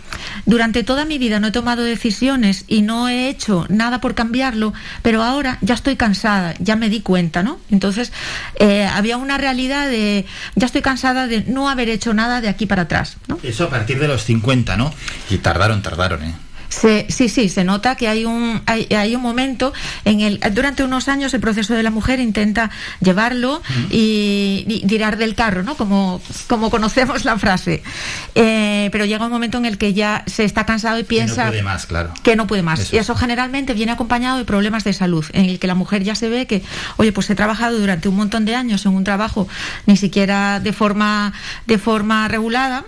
durante 0.45 0.84
toda 0.84 1.06
mi 1.06 1.18
vida 1.18 1.39
no 1.39 1.47
he 1.47 1.51
tomado 1.51 1.84
decisiones 1.84 2.66
y 2.68 2.82
no 2.82 3.08
he 3.08 3.30
hecho 3.30 3.66
nada 3.70 4.01
por 4.01 4.16
cambiarlo, 4.16 4.74
pero 5.01 5.24
ahora 5.24 5.60
ya 5.62 5.76
estoy 5.76 5.95
cansada, 5.95 6.56
ya 6.60 6.76
me 6.76 6.89
di 6.89 6.99
cuenta, 6.99 7.41
¿no? 7.41 7.60
Entonces, 7.72 8.12
eh, 8.60 8.86
había 8.86 9.18
una 9.18 9.38
realidad 9.38 9.93
de 9.94 10.26
ya 10.56 10.66
estoy 10.66 10.82
cansada 10.82 11.28
de 11.28 11.44
no 11.46 11.70
haber 11.70 11.89
hecho 11.89 12.14
nada 12.14 12.41
de 12.41 12.50
aquí 12.50 12.66
para 12.66 12.84
atrás. 12.84 13.18
Eso 13.44 13.66
a 13.66 13.70
partir 13.70 14.00
de 14.00 14.08
los 14.08 14.24
50, 14.24 14.76
¿no? 14.76 14.94
Y 15.30 15.38
tardaron, 15.38 15.82
tardaron, 15.82 16.24
¿eh? 16.24 16.34
Sí, 16.74 17.30
sí, 17.30 17.50
se 17.50 17.64
nota 17.64 17.96
que 17.96 18.08
hay 18.08 18.26
un, 18.26 18.62
hay, 18.66 19.16
un 19.16 19.22
momento 19.22 19.74
en 20.06 20.22
el, 20.22 20.40
durante 20.52 20.84
unos 20.84 21.08
años 21.08 21.34
el 21.34 21.42
proceso 21.42 21.74
de 21.74 21.84
la 21.84 21.92
mujer 21.92 22.20
intenta 22.20 22.72
llevarlo 23.00 23.62
y, 23.90 24.84
tirar 24.88 25.18
del 25.18 25.36
carro, 25.36 25.64
¿no? 25.64 25.76
Como, 25.76 26.22
como 26.48 26.70
conocemos 26.70 27.26
la 27.26 27.38
frase. 27.38 27.84
Eh, 28.36 28.90
pero 28.92 29.06
llega 29.06 29.26
un 29.26 29.32
momento 29.32 29.58
en 29.58 29.66
el 29.66 29.78
que 29.78 29.94
ya 29.94 30.24
se 30.28 30.44
está 30.44 30.66
cansado 30.66 31.00
y 31.00 31.04
piensa 31.04 31.36
que 31.36 31.46
no 31.46 31.52
puede 31.52 31.64
más, 31.64 31.86
claro. 31.86 32.14
Que 32.22 32.36
no 32.36 32.48
puede 32.48 32.64
más. 32.64 32.94
Y 32.94 32.98
eso 32.98 33.16
generalmente 33.16 33.74
viene 33.74 33.92
acompañado 33.92 34.38
de 34.38 34.46
problemas 34.46 34.84
de 34.84 34.94
salud, 34.94 35.26
en 35.34 35.46
el 35.46 35.60
que 35.60 35.68
la 35.68 35.76
mujer 35.76 36.04
ya 36.04 36.16
se 36.16 36.30
ve 36.30 36.46
que, 36.48 36.64
oye, 36.98 37.12
pues 37.12 37.30
he 37.30 37.36
trabajado 37.36 37.80
durante 37.80 38.10
un 38.10 38.16
montón 38.16 38.46
de 38.46 38.56
años 38.56 38.86
en 38.86 38.94
un 38.94 39.04
trabajo 39.04 39.48
ni 39.86 39.98
siquiera 39.98 40.60
de 40.60 40.74
forma, 40.74 41.34
de 41.66 41.78
forma 41.78 42.28
regulada 42.28 42.86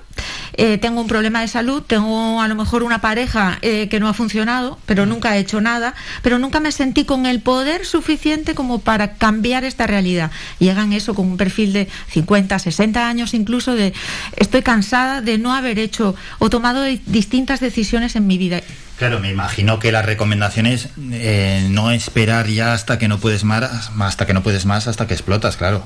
eh, 0.58 0.78
tengo 0.78 1.02
un 1.02 1.08
problema 1.08 1.42
de 1.42 1.48
salud, 1.48 1.84
tengo 1.86 2.42
a 2.42 2.48
lo 2.48 2.56
mejor 2.56 2.84
una 2.84 3.00
pareja 3.00 3.58
eh, 3.62 3.75
que 3.90 4.00
no 4.00 4.08
ha 4.08 4.14
funcionado, 4.14 4.80
pero 4.86 5.06
mm. 5.06 5.10
nunca 5.10 5.36
he 5.36 5.40
hecho 5.40 5.62
nada, 5.62 5.94
pero 6.22 6.40
nunca 6.40 6.60
me 6.60 6.72
sentí 6.72 7.06
con 7.06 7.26
el 7.26 7.42
poder 7.42 7.86
suficiente 7.86 8.56
como 8.56 8.80
para 8.80 9.14
cambiar 9.16 9.64
esta 9.64 9.88
realidad. 9.88 10.32
Llegan 10.60 10.94
eso 10.94 11.14
con 11.14 11.28
un 11.28 11.38
perfil 11.38 11.74
de 11.74 11.88
50, 12.10 12.58
60 12.60 13.08
años 13.08 13.34
incluso 13.34 13.76
de 13.76 13.94
estoy 14.38 14.62
cansada 14.62 15.22
de 15.22 15.38
no 15.38 15.54
haber 15.54 15.80
hecho 15.80 16.16
o 16.40 16.50
tomado 16.50 16.84
distintas 16.84 17.60
decisiones 17.60 18.16
en 18.16 18.28
mi 18.28 18.38
vida. 18.38 18.62
Claro, 18.98 19.20
me 19.20 19.30
imagino 19.30 19.80
que 19.80 19.92
la 19.92 20.02
recomendación 20.02 20.66
es 20.66 20.90
eh, 21.12 21.68
no 21.70 21.92
esperar 21.92 22.48
ya 22.48 22.74
hasta 22.74 22.98
que 22.98 23.08
no 23.08 23.20
puedes 23.20 23.44
más, 23.44 23.92
hasta 24.00 24.26
que 24.26 24.34
no 24.34 24.42
puedes 24.42 24.66
más, 24.66 24.88
hasta 24.88 25.08
que 25.08 25.14
explotas, 25.14 25.58
claro 25.58 25.86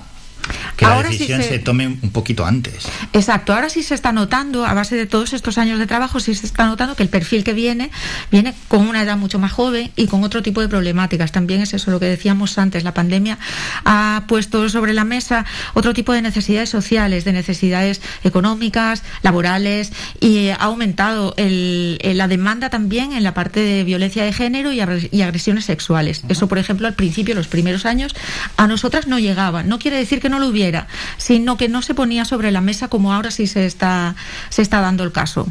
que 0.76 0.86
la 0.86 1.04
decisión 1.04 1.44
se... 1.44 1.60
tome 1.60 1.88
un 1.88 2.12
poquito 2.12 2.46
antes. 2.46 2.88
Exacto, 3.14 3.54
ahora 3.54 3.70
sí 3.70 3.84
se 3.84 3.96
está 3.96 4.12
notando, 4.12 4.66
a 4.66 4.74
base 4.74 4.96
de 4.96 5.06
todos 5.06 5.34
estos 5.34 5.58
años 5.58 5.80
de 5.80 5.88
trabajo, 5.88 6.20
sí 6.20 6.36
se 6.36 6.46
está 6.46 6.66
notando 6.66 6.96
que 6.96 7.04
el 7.04 7.10
perfil 7.10 7.44
que 7.44 7.54
viene, 7.54 7.92
viene 8.32 8.54
con 8.68 8.88
una 8.88 9.04
edad 9.04 9.18
mucho 9.18 9.40
más 9.40 9.52
joven 9.52 9.92
y 9.96 10.08
con 10.08 10.24
otro 10.24 10.42
tipo 10.42 10.62
de 10.62 10.68
problemáticas. 10.68 11.32
También 11.32 11.62
es 11.62 11.74
eso 11.74 11.92
lo 11.92 12.00
que 12.00 12.06
decíamos 12.06 12.58
antes, 12.58 12.84
la 12.84 12.94
pandemia 12.94 13.38
ha 13.86 14.24
puesto 14.28 14.70
sobre 14.70 14.94
la 14.94 15.04
mesa 15.04 15.46
otro 15.74 15.94
tipo 15.94 16.14
de 16.14 16.22
necesidades 16.22 16.70
sociales, 16.70 17.26
de 17.26 17.34
necesidades 17.34 18.02
económicas, 18.24 19.04
laborales 19.22 19.92
y 20.20 20.50
ha 20.50 20.56
aumentado 20.56 21.36
la 21.38 22.28
demanda 22.28 22.70
también 22.70 23.14
en 23.14 23.24
la 23.24 23.34
parte 23.34 23.60
de 23.60 23.84
violencia 23.84 24.24
de 24.24 24.34
género 24.34 24.72
y, 24.72 24.82
agresiones 25.22 25.66
sexuales. 25.66 26.24
Eso, 26.30 26.48
por 26.48 26.58
ejemplo, 26.58 26.88
al 26.88 26.94
principio, 26.94 27.36
los 27.36 27.48
primeros 27.48 27.86
años, 27.86 28.16
a 28.58 28.68
nosotras 28.68 29.08
no 29.08 29.20
llegaba. 29.20 29.64
No 29.64 29.80
quiere 29.80 29.98
decir 29.98 30.20
que 30.20 30.29
no 30.30 30.40
lo 30.40 30.48
hubiera, 30.48 30.88
sino 31.18 31.58
que 31.58 31.68
no 31.70 31.82
se 31.82 31.94
ponía 31.94 32.26
sobre 32.26 32.52
la 32.52 32.62
mesa 32.62 32.88
como 32.88 33.14
ahora 33.14 33.32
sí 33.32 33.48
se 33.48 33.66
está, 33.66 34.16
se 34.50 34.62
está 34.62 34.82
dando 34.82 35.04
el 35.04 35.12
caso. 35.12 35.48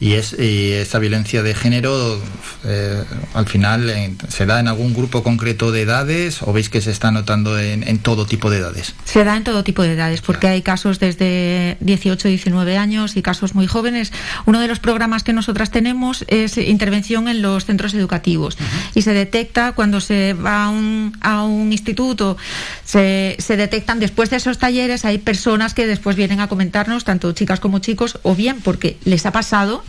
Y, 0.00 0.12
es, 0.12 0.32
esta 0.34 0.98
violencia 1.00 1.42
de 1.42 1.54
género, 1.54 2.20
eh, 2.64 3.02
al 3.34 3.46
final, 3.46 3.92
¿se 4.28 4.46
da 4.46 4.60
en 4.60 4.68
algún 4.68 4.94
grupo 4.94 5.24
concreto 5.24 5.72
de 5.72 5.82
edades 5.82 6.40
o 6.42 6.52
veis 6.52 6.68
que 6.68 6.80
se 6.80 6.92
está 6.92 7.10
notando 7.10 7.58
en, 7.58 7.98
todo 7.98 8.24
tipo 8.24 8.48
de 8.48 8.58
edades? 8.58 8.94
Se 9.04 9.24
da 9.24 9.36
en 9.36 9.42
todo 9.42 9.64
tipo 9.64 9.82
de 9.82 9.94
edades, 9.94 10.20
porque 10.20 10.46
hay 10.46 10.62
casos 10.62 11.00
desde 11.00 11.76
18, 11.80 12.28
19 12.28 12.76
años 12.76 13.16
y 13.16 13.22
casos 13.22 13.56
muy 13.56 13.66
jóvenes. 13.66 14.12
Uno 14.46 14.60
de 14.60 14.68
los 14.68 14.78
programas 14.78 15.24
que 15.24 15.32
nosotras 15.32 15.70
tenemos 15.70 16.24
es 16.28 16.58
intervención 16.58 17.26
en 17.26 17.42
los 17.42 17.64
centros 17.64 17.92
educativos 17.94 18.56
y 18.94 19.02
se 19.02 19.12
detecta 19.14 19.72
cuando 19.72 20.00
se 20.00 20.34
va 20.34 20.64
a 20.64 20.68
un, 20.70 21.16
a 21.20 21.42
un 21.42 21.72
instituto, 21.72 22.36
se, 22.84 23.36
se 23.40 23.56
detectan 23.56 23.98
después 23.98 24.30
de 24.30 24.36
esos 24.36 24.58
talleres, 24.58 25.04
hay 25.04 25.18
personas 25.18 25.74
que 25.74 25.86
después 25.86 26.14
vienen 26.14 26.40
a 26.40 26.48
comentarnos, 26.48 27.04
tanto 27.04 27.32
chicas 27.32 27.58
como 27.58 27.80
chicos, 27.80 28.20
o 28.22 28.36
bien 28.36 28.60
porque 28.60 28.96
les 29.04 29.26
ha 29.26 29.32
pasado 29.32 29.82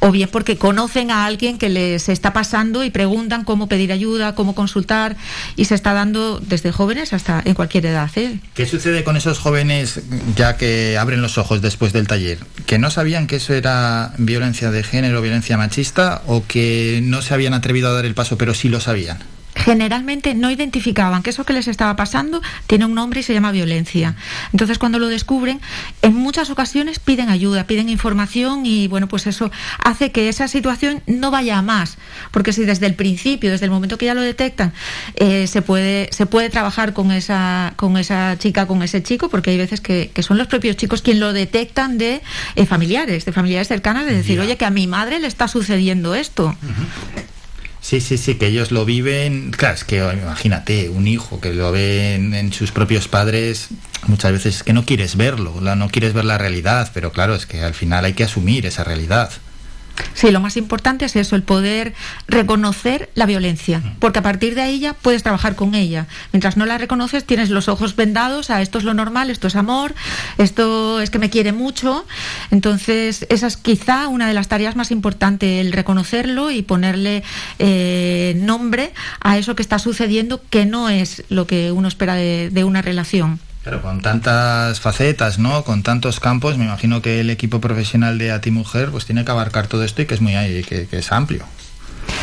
o 0.00 0.10
bien 0.10 0.28
porque 0.30 0.58
conocen 0.58 1.10
a 1.10 1.26
alguien 1.26 1.58
que 1.58 1.68
les 1.68 2.08
está 2.08 2.32
pasando 2.32 2.84
y 2.84 2.90
preguntan 2.90 3.44
cómo 3.44 3.68
pedir 3.68 3.92
ayuda, 3.92 4.34
cómo 4.34 4.54
consultar, 4.54 5.16
y 5.56 5.66
se 5.66 5.74
está 5.74 5.92
dando 5.92 6.40
desde 6.40 6.72
jóvenes 6.72 7.12
hasta 7.12 7.42
en 7.44 7.54
cualquier 7.54 7.86
edad. 7.86 8.10
¿eh? 8.16 8.38
¿Qué 8.54 8.66
sucede 8.66 9.04
con 9.04 9.16
esos 9.16 9.38
jóvenes 9.38 10.00
ya 10.36 10.56
que 10.56 10.98
abren 10.98 11.22
los 11.22 11.38
ojos 11.38 11.62
después 11.62 11.92
del 11.92 12.06
taller? 12.06 12.38
¿Que 12.66 12.78
no 12.78 12.90
sabían 12.90 13.26
que 13.26 13.36
eso 13.36 13.54
era 13.54 14.12
violencia 14.18 14.70
de 14.70 14.82
género, 14.82 15.22
violencia 15.22 15.56
machista, 15.56 16.22
o 16.26 16.44
que 16.46 17.00
no 17.02 17.22
se 17.22 17.34
habían 17.34 17.54
atrevido 17.54 17.88
a 17.88 17.92
dar 17.92 18.04
el 18.04 18.14
paso 18.14 18.38
pero 18.38 18.54
sí 18.54 18.68
lo 18.68 18.80
sabían? 18.80 19.18
Generalmente 19.54 20.34
no 20.34 20.50
identificaban 20.50 21.22
que 21.22 21.30
eso 21.30 21.44
que 21.44 21.52
les 21.52 21.68
estaba 21.68 21.96
pasando 21.96 22.42
tiene 22.66 22.84
un 22.84 22.94
nombre 22.94 23.20
y 23.20 23.22
se 23.22 23.32
llama 23.32 23.52
violencia. 23.52 24.16
Entonces, 24.52 24.78
cuando 24.78 24.98
lo 24.98 25.08
descubren, 25.08 25.60
en 26.02 26.14
muchas 26.14 26.50
ocasiones 26.50 26.98
piden 26.98 27.28
ayuda, 27.28 27.66
piden 27.66 27.88
información 27.88 28.66
y 28.66 28.88
bueno, 28.88 29.08
pues 29.08 29.26
eso 29.26 29.50
hace 29.78 30.12
que 30.12 30.28
esa 30.28 30.48
situación 30.48 31.02
no 31.06 31.30
vaya 31.30 31.58
a 31.58 31.62
más. 31.62 31.96
Porque 32.30 32.52
si 32.52 32.64
desde 32.64 32.86
el 32.86 32.94
principio, 32.94 33.50
desde 33.50 33.66
el 33.66 33.70
momento 33.70 33.98
que 33.98 34.06
ya 34.06 34.14
lo 34.14 34.22
detectan, 34.22 34.72
eh, 35.16 35.46
se, 35.46 35.62
puede, 35.62 36.08
se 36.12 36.26
puede 36.26 36.50
trabajar 36.50 36.92
con 36.92 37.10
esa, 37.12 37.74
con 37.76 37.96
esa 37.96 38.36
chica, 38.38 38.66
con 38.66 38.82
ese 38.82 39.02
chico, 39.02 39.28
porque 39.28 39.50
hay 39.50 39.58
veces 39.58 39.80
que, 39.80 40.10
son 40.22 40.38
los 40.38 40.46
propios 40.46 40.76
chicos 40.76 41.02
quienes 41.02 41.20
lo 41.20 41.32
detectan 41.32 41.98
de 41.98 42.22
eh, 42.56 42.66
familiares, 42.66 43.24
de 43.24 43.32
familiares 43.32 43.68
cercanas, 43.68 44.06
de 44.06 44.14
decir, 44.14 44.40
oye, 44.40 44.56
que 44.56 44.64
a 44.64 44.70
mi 44.70 44.86
madre 44.86 45.18
le 45.20 45.26
está 45.26 45.48
sucediendo 45.48 46.14
esto. 46.14 46.56
Sí, 47.84 48.00
sí, 48.00 48.16
sí, 48.16 48.36
que 48.36 48.46
ellos 48.46 48.72
lo 48.72 48.86
viven. 48.86 49.50
Claro, 49.50 49.74
es 49.74 49.84
que 49.84 49.98
imagínate, 49.98 50.88
un 50.88 51.06
hijo 51.06 51.38
que 51.42 51.52
lo 51.52 51.70
ve 51.70 52.14
en, 52.14 52.50
sus 52.50 52.72
propios 52.72 53.08
padres, 53.08 53.68
muchas 54.06 54.32
veces 54.32 54.56
es 54.56 54.62
que 54.62 54.72
no 54.72 54.86
quieres 54.86 55.18
verlo, 55.18 55.60
no 55.60 55.88
quieres 55.90 56.14
ver 56.14 56.24
la 56.24 56.38
realidad, 56.38 56.90
pero 56.94 57.12
claro, 57.12 57.34
es 57.34 57.44
que 57.44 57.62
al 57.62 57.74
final 57.74 58.06
hay 58.06 58.14
que 58.14 58.24
asumir 58.24 58.64
esa 58.64 58.84
realidad. 58.84 59.30
Sí, 60.14 60.30
lo 60.30 60.40
más 60.40 60.56
importante 60.56 61.04
es 61.04 61.16
eso, 61.16 61.36
el 61.36 61.42
poder 61.42 61.94
reconocer 62.28 63.10
la 63.14 63.26
violencia, 63.26 63.82
porque 63.98 64.20
a 64.20 64.22
partir 64.22 64.54
de 64.54 64.62
ahí 64.62 64.78
ya 64.78 64.92
puedes 64.92 65.22
trabajar 65.22 65.54
con 65.54 65.74
ella. 65.74 66.06
Mientras 66.32 66.56
no 66.56 66.66
la 66.66 66.78
reconoces, 66.78 67.24
tienes 67.24 67.50
los 67.50 67.68
ojos 67.68 67.96
vendados 67.96 68.50
a 68.50 68.62
esto 68.62 68.78
es 68.78 68.84
lo 68.84 68.94
normal, 68.94 69.30
esto 69.30 69.48
es 69.48 69.56
amor, 69.56 69.94
esto 70.38 71.00
es 71.00 71.10
que 71.10 71.18
me 71.18 71.30
quiere 71.30 71.52
mucho. 71.52 72.06
Entonces, 72.50 73.26
esa 73.28 73.46
es 73.46 73.56
quizá 73.56 74.08
una 74.08 74.26
de 74.26 74.34
las 74.34 74.48
tareas 74.48 74.76
más 74.76 74.90
importantes, 74.90 75.64
el 75.64 75.72
reconocerlo 75.72 76.50
y 76.50 76.62
ponerle 76.62 77.22
eh, 77.58 78.34
nombre 78.38 78.92
a 79.20 79.38
eso 79.38 79.54
que 79.54 79.62
está 79.62 79.78
sucediendo, 79.78 80.40
que 80.50 80.66
no 80.66 80.88
es 80.88 81.24
lo 81.28 81.46
que 81.46 81.72
uno 81.72 81.88
espera 81.88 82.14
de 82.14 82.64
una 82.64 82.82
relación. 82.82 83.40
Claro, 83.64 83.80
con 83.80 84.02
tantas 84.02 84.78
facetas, 84.78 85.38
¿no? 85.38 85.64
Con 85.64 85.82
tantos 85.82 86.20
campos, 86.20 86.58
me 86.58 86.66
imagino 86.66 87.00
que 87.00 87.20
el 87.20 87.30
equipo 87.30 87.62
profesional 87.62 88.18
de 88.18 88.30
ATI 88.30 88.50
Mujer 88.50 88.90
pues 88.90 89.06
tiene 89.06 89.24
que 89.24 89.30
abarcar 89.30 89.68
todo 89.68 89.84
esto 89.84 90.02
y 90.02 90.06
que 90.06 90.12
es 90.12 90.20
muy 90.20 90.34
que, 90.68 90.86
que 90.86 90.98
es 90.98 91.10
amplio. 91.12 91.46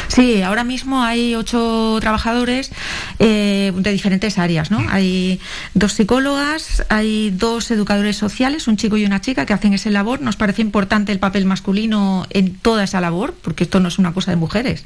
Sí, 0.08 0.44
ahora 0.44 0.64
mismo 0.64 1.02
hay 1.02 1.34
ocho 1.34 1.98
trabajadores 2.00 2.72
eh, 3.18 3.72
de 3.76 3.92
diferentes 3.92 4.38
áreas, 4.38 4.70
¿no? 4.70 4.86
Hay 4.90 5.40
dos 5.74 5.94
psicólogas, 5.94 6.86
hay 6.90 7.32
dos 7.32 7.72
educadores 7.72 8.18
sociales, 8.18 8.68
un 8.68 8.78
chico 8.78 8.98
y 8.98 9.06
una 9.06 9.22
chica 9.22 9.48
que 9.48 9.54
hacen 9.54 9.74
esa 9.74 9.90
labor. 9.90 10.22
Nos 10.22 10.36
parece 10.36 10.62
importante 10.62 11.12
el 11.12 11.18
papel 11.18 11.46
masculino 11.46 12.28
en 12.30 12.54
toda 12.54 12.84
esa 12.84 13.02
labor, 13.02 13.34
porque 13.42 13.64
esto 13.64 13.80
no 13.80 13.88
es 13.88 13.98
una 13.98 14.14
cosa 14.14 14.30
de 14.30 14.38
mujeres. 14.38 14.86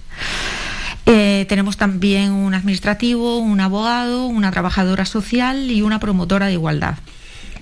Eh, 1.05 1.45
tenemos 1.47 1.77
también 1.77 2.31
un 2.31 2.53
administrativo, 2.53 3.37
un 3.37 3.59
abogado, 3.59 4.25
una 4.25 4.51
trabajadora 4.51 5.05
social 5.05 5.69
y 5.69 5.81
una 5.81 5.99
promotora 5.99 6.47
de 6.47 6.53
igualdad. 6.53 6.95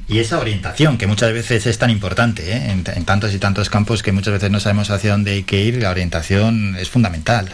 Y 0.08 0.20
esa 0.20 0.40
orientación, 0.40 0.98
que 0.98 1.08
muchas 1.08 1.32
veces 1.34 1.66
es 1.66 1.78
tan 1.78 1.90
importante, 1.90 2.52
¿eh? 2.52 2.72
en, 2.72 3.06
tantos 3.06 3.34
y 3.34 3.40
tantos 3.40 3.70
campos 3.70 4.04
que 4.04 4.12
muchas 4.12 4.34
veces 4.34 4.52
no 4.52 4.60
sabemos 4.60 4.90
hacia 4.90 5.12
dónde 5.12 5.32
hay 5.32 5.44
que 5.44 5.64
ir, 5.64 5.82
la 5.82 5.92
orientación 5.92 6.76
es 6.78 6.90
fundamental. 6.90 7.50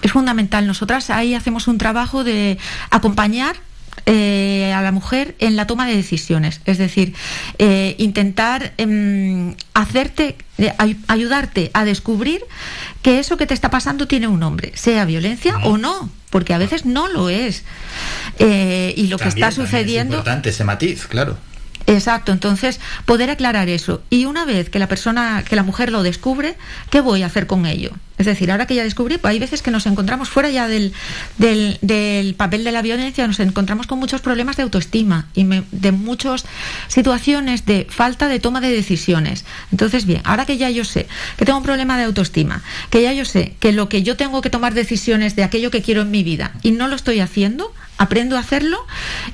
Es 0.00 0.12
fundamental. 0.12 0.66
Nosotras 0.66 1.10
ahí 1.10 1.34
hacemos 1.34 1.68
un 1.68 1.78
trabajo 1.78 2.24
de 2.24 2.58
acompañar 2.90 3.56
eh, 4.06 4.72
a 4.74 4.82
la 4.82 4.92
mujer 4.92 5.34
en 5.38 5.56
la 5.56 5.66
toma 5.66 5.86
de 5.86 5.96
decisiones. 5.96 6.60
Es 6.64 6.78
decir, 6.78 7.14
intentar 7.98 8.72
em, 8.78 9.54
hacerte, 9.74 10.36
ayudarte 11.08 11.70
a 11.74 11.84
descubrir 11.84 12.42
que 13.02 13.18
eso 13.18 13.36
que 13.36 13.46
te 13.46 13.54
está 13.54 13.70
pasando 13.70 14.06
tiene 14.06 14.28
un 14.28 14.40
nombre, 14.40 14.72
sea 14.74 15.04
violencia 15.04 15.58
o 15.64 15.76
no, 15.76 16.10
porque 16.30 16.54
a 16.54 16.58
veces 16.58 16.86
no 16.86 17.08
lo 17.08 17.28
es. 17.28 17.64
Eh, 18.38 18.94
y 18.96 19.08
lo 19.08 19.18
que 19.18 19.28
está 19.28 19.50
sucediendo... 19.50 20.14
Es 20.14 20.20
importante 20.20 20.48
ese 20.48 20.64
matiz, 20.64 21.06
claro. 21.06 21.36
Exacto, 21.86 22.32
entonces 22.32 22.80
poder 23.04 23.30
aclarar 23.30 23.68
eso. 23.68 24.02
Y 24.10 24.24
una 24.24 24.44
vez 24.44 24.70
que 24.70 24.78
la 24.78 24.88
persona, 24.88 25.44
que 25.48 25.56
la 25.56 25.62
mujer 25.62 25.90
lo 25.90 26.02
descubre, 26.02 26.56
¿qué 26.90 27.00
voy 27.00 27.22
a 27.22 27.26
hacer 27.26 27.46
con 27.46 27.66
ello? 27.66 27.92
Es 28.18 28.26
decir, 28.26 28.52
ahora 28.52 28.66
que 28.66 28.76
ya 28.76 28.84
descubrí, 28.84 29.18
pues 29.18 29.32
hay 29.32 29.40
veces 29.40 29.62
que 29.62 29.72
nos 29.72 29.84
encontramos 29.86 30.28
fuera 30.28 30.48
ya 30.48 30.68
del, 30.68 30.92
del, 31.38 32.34
papel 32.36 32.62
de 32.62 32.70
la 32.70 32.80
violencia, 32.80 33.26
nos 33.26 33.40
encontramos 33.40 33.88
con 33.88 33.98
muchos 33.98 34.20
problemas 34.20 34.56
de 34.56 34.62
autoestima 34.62 35.26
y 35.34 35.44
de 35.72 35.92
muchas 35.92 36.44
situaciones 36.86 37.66
de 37.66 37.86
falta 37.90 38.28
de 38.28 38.38
toma 38.38 38.60
de 38.60 38.70
decisiones. 38.70 39.44
Entonces, 39.72 40.06
bien, 40.06 40.20
ahora 40.24 40.46
que 40.46 40.56
ya 40.56 40.70
yo 40.70 40.84
sé 40.84 41.08
que 41.36 41.44
tengo 41.44 41.58
un 41.58 41.64
problema 41.64 41.98
de 41.98 42.04
autoestima, 42.04 42.62
que 42.90 43.02
ya 43.02 43.12
yo 43.12 43.24
sé 43.24 43.56
que 43.58 43.72
lo 43.72 43.88
que 43.88 44.04
yo 44.04 44.16
tengo 44.16 44.40
que 44.40 44.50
tomar 44.50 44.72
decisiones 44.74 45.34
de 45.34 45.42
aquello 45.42 45.72
que 45.72 45.82
quiero 45.82 46.02
en 46.02 46.12
mi 46.12 46.22
vida 46.22 46.52
y 46.62 46.70
no 46.70 46.86
lo 46.86 46.94
estoy 46.94 47.18
haciendo, 47.18 47.72
aprendo 47.98 48.36
a 48.36 48.40
hacerlo, 48.40 48.78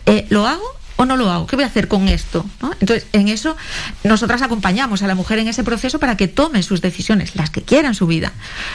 eh, 0.07 0.25
lo 0.31 0.47
hago 0.47 0.79
o 0.99 1.07
no 1.07 1.17
lo 1.17 1.31
hago? 1.31 1.47
¿Qué 1.47 1.57
voy 1.57 1.63
a 1.63 1.69
hacer 1.69 1.89
con 1.89 2.09
esto? 2.09 2.45
Entonces, 2.81 3.07
en 3.13 3.29
eso 3.29 3.57
nosotras 4.05 4.43
acompañamos 4.43 5.03
a 5.03 5.07
la 5.07 5.15
mujer 5.15 5.39
en 5.39 5.49
ese 5.49 5.63
proceso 5.63 5.99
para 5.99 6.17
que 6.17 6.29
tome 6.29 6.63
sus 6.63 6.83
decisiones, 6.83 7.37
las 7.37 7.51
que 7.51 7.63
quiera 7.63 7.89
en 7.89 7.95
su 7.95 8.07
vida, 8.07 8.33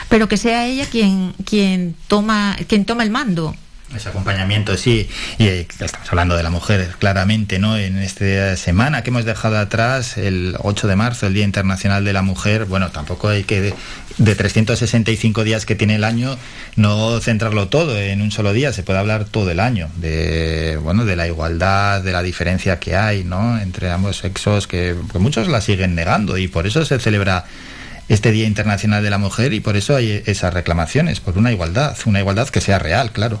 pero 0.08 0.26
que 0.26 0.38
sea 0.38 0.66
ella 0.66 0.86
quien, 0.86 1.34
quien, 1.44 1.94
toma, 2.08 2.56
quien 2.66 2.86
toma 2.86 3.02
el 3.02 3.10
mando. 3.10 3.54
Ese 3.94 4.08
acompañamiento, 4.08 4.76
sí. 4.76 5.08
Y 5.38 5.46
eh, 5.46 5.66
estamos 5.78 6.08
hablando 6.08 6.36
de 6.36 6.42
la 6.42 6.50
mujer, 6.50 6.94
claramente, 6.98 7.58
¿no? 7.58 7.76
En 7.76 7.98
esta 7.98 8.56
semana 8.56 9.02
que 9.02 9.10
hemos 9.10 9.24
dejado 9.24 9.58
atrás, 9.58 10.18
el 10.18 10.56
8 10.58 10.88
de 10.88 10.96
marzo, 10.96 11.26
el 11.26 11.34
Día 11.34 11.44
Internacional 11.44 12.04
de 12.04 12.12
la 12.12 12.22
Mujer, 12.22 12.64
bueno, 12.64 12.90
tampoco 12.90 13.28
hay 13.28 13.44
que, 13.44 13.74
de 14.18 14.34
365 14.34 15.44
días 15.44 15.64
que 15.64 15.76
tiene 15.76 15.96
el 15.96 16.04
año, 16.04 16.36
no 16.76 17.20
centrarlo 17.20 17.68
todo 17.68 17.98
en 17.98 18.20
un 18.20 18.32
solo 18.32 18.52
día, 18.52 18.72
se 18.72 18.82
puede 18.82 18.98
hablar 18.98 19.26
todo 19.26 19.50
el 19.50 19.60
año, 19.60 19.88
de, 19.96 20.78
bueno, 20.82 21.04
de 21.04 21.14
la 21.14 21.26
igualdad, 21.26 22.02
de 22.02 22.12
la 22.12 22.22
diferencia 22.22 22.80
que 22.80 22.96
hay, 22.96 23.22
¿no? 23.22 23.60
Entre 23.60 23.90
ambos 23.90 24.18
sexos, 24.18 24.66
que, 24.66 24.96
que 25.12 25.18
muchos 25.18 25.46
la 25.48 25.60
siguen 25.60 25.94
negando 25.94 26.36
y 26.36 26.48
por 26.48 26.66
eso 26.66 26.84
se 26.84 26.98
celebra 26.98 27.44
este 28.08 28.32
Día 28.32 28.46
Internacional 28.46 29.02
de 29.02 29.10
la 29.10 29.18
Mujer 29.18 29.52
y 29.52 29.60
por 29.60 29.76
eso 29.76 29.96
hay 29.96 30.22
esas 30.26 30.52
reclamaciones, 30.52 31.20
por 31.20 31.38
una 31.38 31.52
igualdad, 31.52 31.96
una 32.06 32.20
igualdad 32.20 32.48
que 32.48 32.60
sea 32.60 32.78
real, 32.78 33.12
claro. 33.12 33.40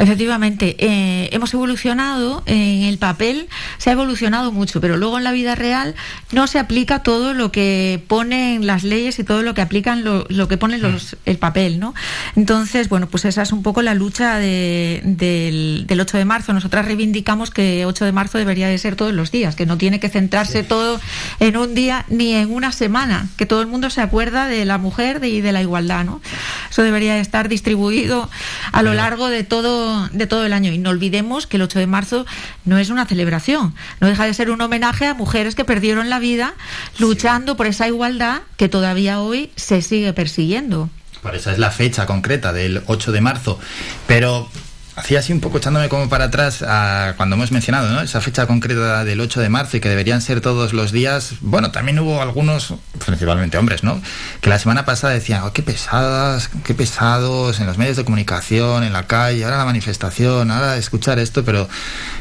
Efectivamente, 0.00 0.76
eh, 0.78 1.28
hemos 1.32 1.52
evolucionado 1.52 2.42
en 2.46 2.84
el 2.84 2.96
papel, 2.96 3.48
se 3.76 3.90
ha 3.90 3.92
evolucionado 3.92 4.50
mucho, 4.50 4.80
pero 4.80 4.96
luego 4.96 5.18
en 5.18 5.24
la 5.24 5.32
vida 5.32 5.54
real 5.54 5.94
no 6.32 6.46
se 6.46 6.58
aplica 6.58 7.02
todo 7.02 7.34
lo 7.34 7.52
que 7.52 8.02
ponen 8.08 8.66
las 8.66 8.82
leyes 8.82 9.18
y 9.18 9.24
todo 9.24 9.42
lo 9.42 9.52
que 9.52 9.60
aplican 9.60 10.02
lo, 10.02 10.48
que 10.48 10.56
pone 10.56 10.78
los, 10.78 11.16
el 11.26 11.36
papel, 11.36 11.80
¿no? 11.80 11.94
Entonces, 12.34 12.88
bueno, 12.88 13.08
pues 13.08 13.26
esa 13.26 13.42
es 13.42 13.52
un 13.52 13.62
poco 13.62 13.82
la 13.82 13.92
lucha 13.92 14.38
del, 14.38 15.86
8 15.90 16.16
de 16.16 16.24
marzo. 16.24 16.54
Nosotras 16.54 16.86
reivindicamos 16.86 17.50
que 17.50 17.84
8 17.84 18.06
de 18.06 18.12
marzo 18.12 18.38
debería 18.38 18.68
de 18.68 18.78
ser 18.78 18.96
todos 18.96 19.12
los 19.12 19.30
días, 19.30 19.54
que 19.54 19.66
no 19.66 19.76
tiene 19.76 20.00
que 20.00 20.08
centrarse 20.08 20.62
todo 20.62 20.98
en 21.40 21.58
un 21.58 21.74
día 21.74 22.06
ni 22.08 22.32
en 22.32 22.50
una 22.50 22.72
semana, 22.72 23.28
que 23.36 23.44
todo 23.44 23.60
el 23.60 23.66
mundo 23.66 23.90
se 23.90 24.00
acuerda 24.00 24.46
de 24.46 24.64
la 24.64 24.78
mujer 24.78 25.22
y 25.24 25.42
de 25.42 25.52
la 25.52 25.60
igualdad, 25.60 26.04
¿no? 26.04 26.22
Eso 26.70 26.82
debería 26.82 27.18
estar 27.18 27.50
distribuido 27.50 28.30
a 28.72 28.82
lo 28.82 28.94
largo 28.94 29.28
de 29.28 29.44
todo 29.44 29.89
de 30.12 30.26
todo 30.26 30.44
el 30.44 30.52
año. 30.52 30.72
Y 30.72 30.78
no 30.78 30.90
olvidemos 30.90 31.46
que 31.46 31.56
el 31.56 31.62
8 31.62 31.78
de 31.78 31.86
marzo 31.86 32.26
no 32.64 32.78
es 32.78 32.90
una 32.90 33.06
celebración, 33.06 33.74
no 34.00 34.06
deja 34.08 34.24
de 34.24 34.34
ser 34.34 34.50
un 34.50 34.60
homenaje 34.60 35.06
a 35.06 35.14
mujeres 35.14 35.54
que 35.54 35.64
perdieron 35.64 36.10
la 36.10 36.18
vida 36.18 36.54
luchando 36.98 37.56
por 37.56 37.66
esa 37.66 37.86
igualdad 37.88 38.42
que 38.56 38.68
todavía 38.68 39.20
hoy 39.20 39.50
se 39.56 39.82
sigue 39.82 40.12
persiguiendo. 40.12 40.88
Por 41.22 41.34
eso 41.34 41.50
es 41.50 41.58
la 41.58 41.70
fecha 41.70 42.06
concreta 42.06 42.52
del 42.52 42.82
8 42.86 43.12
de 43.12 43.20
marzo. 43.20 43.58
Pero 44.06 44.48
hacía 45.00 45.18
así 45.18 45.32
un 45.32 45.40
poco 45.40 45.58
echándome 45.58 45.88
como 45.88 46.08
para 46.08 46.26
atrás 46.26 46.58
cuando 47.16 47.36
hemos 47.36 47.50
mencionado 47.52 48.00
esa 48.00 48.20
fecha 48.20 48.46
concreta 48.46 49.04
del 49.04 49.20
8 49.20 49.40
de 49.40 49.48
marzo 49.48 49.76
y 49.76 49.80
que 49.80 49.88
deberían 49.88 50.20
ser 50.20 50.40
todos 50.40 50.72
los 50.72 50.92
días. 50.92 51.34
Bueno, 51.40 51.70
también 51.70 51.98
hubo 51.98 52.20
algunos, 52.20 52.74
principalmente 53.04 53.58
hombres, 53.58 53.82
¿no? 53.82 54.00
Que 54.40 54.50
la 54.50 54.58
semana 54.58 54.84
pasada 54.84 55.14
decían, 55.14 55.42
oh, 55.42 55.52
qué 55.52 55.62
pesadas, 55.62 56.50
qué 56.64 56.74
pesados 56.74 57.60
en 57.60 57.66
los 57.66 57.78
medios 57.78 57.96
de 57.96 58.04
comunicación, 58.04 58.84
en 58.84 58.92
la 58.92 59.06
calle, 59.06 59.44
ahora 59.44 59.58
la 59.58 59.64
manifestación, 59.64 60.50
ahora 60.50 60.76
escuchar 60.76 61.18
esto, 61.18 61.44
pero 61.44 61.68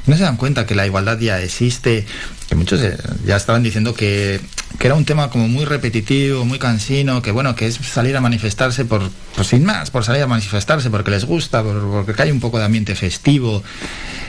no 0.08 0.16
se 0.16 0.24
dan 0.24 0.38
cuenta 0.38 0.66
que 0.66 0.76
la 0.76 0.86
igualdad 0.86 1.20
ya 1.20 1.40
existe, 1.42 2.06
que 2.50 2.56
muchos 2.56 2.82
eh, 2.82 2.98
ya 3.26 3.38
estaban 3.38 3.62
diciendo 3.62 3.94
que, 3.94 4.42
era 4.80 4.96
un 4.96 5.06
tema 5.06 5.30
como 5.30 5.48
muy 5.48 5.66
repetitivo, 5.66 6.46
muy 6.46 6.58
cansino, 6.58 7.22
que 7.22 7.32
bueno, 7.32 7.56
que 7.56 7.68
es 7.68 7.76
salir 7.76 8.18
a 8.18 8.22
manifestarse 8.22 8.86
por, 8.86 9.12
pues 9.36 9.48
sin 9.48 9.66
más, 9.66 9.92
por 9.92 10.04
salir 10.04 10.24
a 10.24 10.28
manifestarse 10.28 10.90
porque 10.90 11.12
les 11.12 11.26
gusta, 11.26 11.62
porque 11.62 12.22
hay 12.22 12.32
un 12.32 12.40
poco 12.40 12.58
de 12.58 12.66
ambiente 12.66 12.96
festivo. 12.96 13.62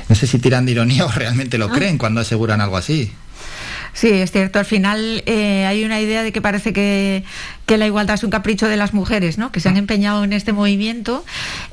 No 0.08 0.14
sé 0.14 0.26
si 0.26 0.38
tiran 0.38 0.66
de 0.66 0.72
ironía 0.72 1.06
o 1.06 1.10
realmente 1.10 1.56
lo 1.56 1.66
ah. 1.66 1.72
creen 1.72 1.98
cuando 1.98 2.20
aseguran 2.20 2.60
algo 2.60 2.76
así. 2.76 3.10
Sí, 3.92 4.08
es 4.08 4.30
cierto. 4.30 4.58
Al 4.58 4.64
final 4.64 5.22
eh, 5.26 5.64
hay 5.66 5.84
una 5.84 6.00
idea 6.00 6.22
de 6.22 6.32
que 6.32 6.42
parece 6.42 6.72
que, 6.72 7.24
la 7.66 7.86
igualdad 7.86 8.14
es 8.14 8.24
un 8.24 8.30
capricho 8.30 8.68
de 8.68 8.76
las 8.76 8.92
mujeres, 8.92 9.38
¿no? 9.38 9.52
Que 9.52 9.60
se 9.60 9.68
han 9.68 9.76
ah. 9.76 9.80
empeñado 9.80 10.24
en 10.24 10.32
este 10.32 10.52
movimiento. 10.52 11.24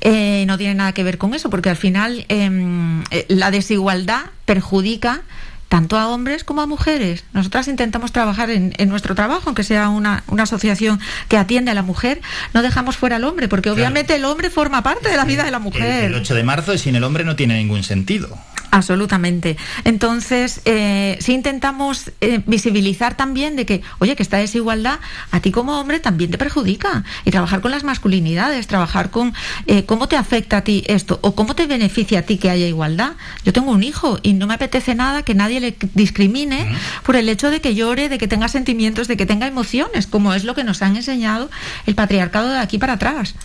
Eh, 0.02 0.46
no 0.48 0.58
tiene 0.58 0.76
nada 0.76 0.94
que 0.94 1.04
ver 1.04 1.18
con 1.18 1.34
eso, 1.34 1.50
porque 1.50 1.70
al 1.70 1.78
final 1.78 2.26
em, 2.30 3.04
la 3.28 3.52
desigualdad 3.52 4.22
perjudica 4.46 5.24
tanto 5.70 5.98
a 5.98 6.08
hombres 6.08 6.44
como 6.44 6.62
a 6.62 6.68
mujeres. 6.68 7.24
Nosotras 7.34 7.68
intentamos 7.68 8.12
trabajar 8.12 8.50
en, 8.50 8.74
nuestro 8.88 9.16
trabajo, 9.16 9.44
aunque 9.48 9.64
sea 9.64 9.90
una, 9.90 10.24
asociación 10.38 11.00
que 11.28 11.38
atiende 11.38 11.72
a 11.72 11.74
la 11.74 11.84
mujer, 11.84 12.22
no 12.54 12.62
dejamos 12.62 12.98
fuera 12.98 13.18
al 13.18 13.24
hombre, 13.24 13.48
porque 13.48 13.70
obviamente 13.70 14.16
el 14.16 14.26
hombre 14.26 14.50
forma 14.50 14.82
parte 14.84 15.10
de 15.10 15.18
la 15.18 15.26
vida 15.26 15.44
de 15.44 15.52
la 15.52 15.60
mujer. 15.60 16.06
El, 16.06 16.14
el 16.14 16.16
8 16.16 16.36
de 16.36 16.44
marzo 16.44 16.78
sin 16.78 16.96
el 16.96 17.04
hombre 17.04 17.24
no 17.24 17.36
tiene 17.36 17.58
ningún 17.58 17.84
sentido. 17.84 18.38
Absolutamente. 18.72 19.58
Entonces, 19.84 20.62
eh, 20.66 21.18
si 21.20 21.34
intentamos 21.34 22.12
eh, 22.22 22.42
visibilizar 22.46 23.16
también 23.16 23.56
de 23.56 23.66
que, 23.66 23.82
oye, 24.00 24.16
que 24.16 24.24
esta 24.24 24.38
desigualdad 24.38 25.00
a 25.32 25.40
ti 25.40 25.52
como 25.52 25.80
hombre 25.80 26.00
también 26.00 26.32
te 26.32 26.38
perjudica. 26.38 27.04
Y 27.26 27.32
trabajar 27.32 27.62
con 27.62 27.72
las 27.72 27.84
masculinidades, 27.84 28.68
trabajar 28.68 29.10
con 29.10 29.34
eh, 29.68 29.86
cómo 29.86 30.08
te 30.08 30.16
afecta 30.16 30.58
a 30.58 30.64
ti 30.64 30.84
esto 30.88 31.20
o 31.22 31.36
cómo 31.36 31.56
te 31.56 31.68
beneficia 31.68 32.20
a 32.20 32.22
ti 32.24 32.38
que 32.38 32.50
haya 32.50 32.68
igualdad. 32.68 33.14
Yo 33.44 33.54
tengo 33.54 33.72
un 33.72 33.84
hijo 33.84 34.20
y 34.22 34.34
no 34.34 34.48
me 34.48 34.54
apetece 34.54 34.96
nada 34.96 35.24
que 35.24 35.34
nadie 35.34 35.60
le 35.60 35.76
discrimine 35.94 36.68
por 37.04 37.16
el 37.16 37.30
hecho 37.30 37.50
de 37.50 37.62
que 37.62 37.76
llore, 37.76 38.10
de 38.10 38.18
que 38.18 38.28
tenga 38.28 38.48
sentimientos, 38.48 39.08
de 39.08 39.18
que 39.18 39.26
tenga 39.26 39.48
emociones, 39.48 40.08
como 40.08 40.34
es 40.34 40.44
lo 40.44 40.56
que 40.56 40.64
nos 40.64 40.82
han 40.82 40.96
enseñado 40.96 41.50
el 41.86 41.96
patriarcado 41.96 42.50
de 42.50 42.60
aquí 42.60 42.78
para 42.78 42.94
atrás. 42.94 43.36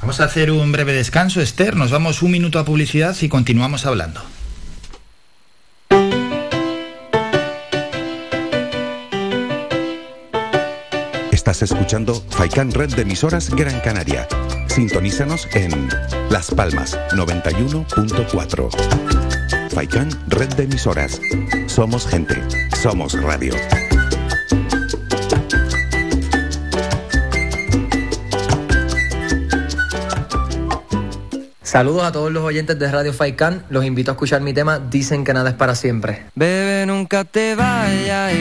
Vamos 0.00 0.20
a 0.20 0.24
hacer 0.24 0.50
un 0.50 0.72
breve 0.72 0.92
descanso, 0.92 1.40
Esther. 1.40 1.76
Nos 1.76 1.90
vamos 1.90 2.22
un 2.22 2.30
minuto 2.30 2.58
a 2.58 2.64
publicidad 2.64 3.16
y 3.20 3.28
continuamos 3.28 3.86
hablando. 3.86 4.22
Estás 11.42 11.62
escuchando 11.62 12.14
Faikan 12.30 12.70
Red 12.70 12.94
de 12.94 13.02
emisoras 13.02 13.50
Gran 13.50 13.80
Canaria. 13.80 14.28
Sintonízanos 14.68 15.48
en 15.54 15.88
Las 16.30 16.52
Palmas 16.52 16.96
91.4. 17.10 19.70
Faikan 19.70 20.08
Red 20.28 20.54
de 20.54 20.62
emisoras. 20.62 21.20
Somos 21.66 22.06
gente, 22.06 22.36
somos 22.80 23.20
radio. 23.20 23.56
Saludos 31.72 32.04
a 32.04 32.12
todos 32.12 32.30
los 32.30 32.44
oyentes 32.44 32.78
de 32.78 32.88
Radio 32.88 33.12
Faikan. 33.12 33.64
Los 33.68 33.84
invito 33.84 34.12
a 34.12 34.14
escuchar 34.14 34.42
mi 34.42 34.52
tema 34.52 34.78
Dicen 34.78 35.24
que 35.24 35.34
nada 35.34 35.50
es 35.50 35.56
para 35.56 35.74
siempre. 35.74 36.22
Bebe, 36.36 36.86
nunca 36.86 37.24
te 37.24 37.56
vayas, 37.56 38.32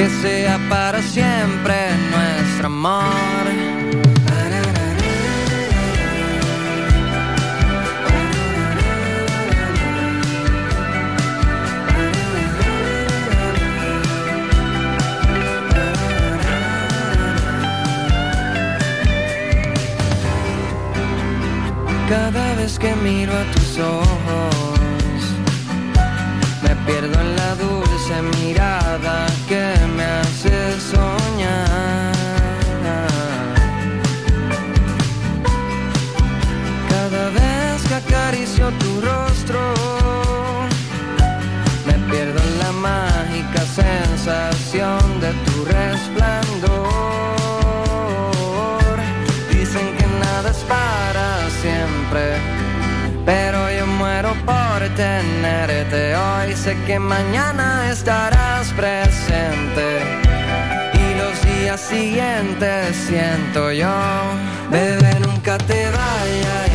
que 0.00 0.08
sea 0.08 0.58
para 0.70 1.02
siempre 1.02 1.74
nuestro 2.10 2.66
amor. 2.68 3.44
Cada 22.08 22.54
vez 22.54 22.78
que 22.78 22.94
miro 22.96 23.32
a 23.34 23.44
tus 23.52 23.78
ojos, 23.78 25.20
me 26.62 26.74
pierdo 26.86 27.20
en 27.20 27.36
la 27.36 27.54
dulce 28.10 28.22
mirada 28.42 29.26
que 29.48 29.74
me 29.96 30.04
hace 30.04 30.80
soñar. 30.80 32.12
Cada 36.88 37.30
vez 37.30 37.82
que 37.88 37.94
acaricio 37.94 38.70
tu 38.72 39.00
rostro, 39.00 39.60
me 41.86 41.94
pierdo 42.10 42.40
en 42.40 42.58
la 42.58 42.72
mágica 42.72 43.60
sensación 43.74 45.20
de 45.20 45.32
tu 45.44 45.64
resplandor. 45.64 46.39
Tenerte 55.00 56.14
hoy. 56.14 56.54
Sé 56.54 56.76
que 56.86 56.98
mañana 56.98 57.90
estarás 57.90 58.72
presente. 58.72 59.86
Y 61.02 61.06
los 61.20 61.36
días 61.48 61.80
siguientes 61.80 62.96
siento 63.08 63.72
yo, 63.72 63.96
bebé, 64.70 65.14
nunca 65.20 65.56
te 65.58 65.80
vayas. 65.86 66.69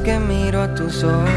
Que 0.00 0.18
miro 0.18 0.62
a 0.62 0.74
tus 0.74 1.04
ojos. 1.04 1.28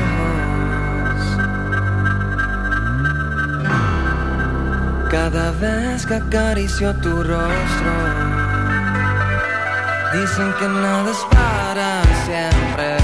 Cada 5.11 5.51
vez 5.51 6.05
que 6.05 6.15
acaricio 6.15 6.93
tu 6.95 7.23
rostro. 7.23 7.93
Dicen 10.13 10.53
que 10.59 10.67
nada 10.67 11.11
es 11.11 11.25
para 11.35 12.01
siempre, 12.25 12.97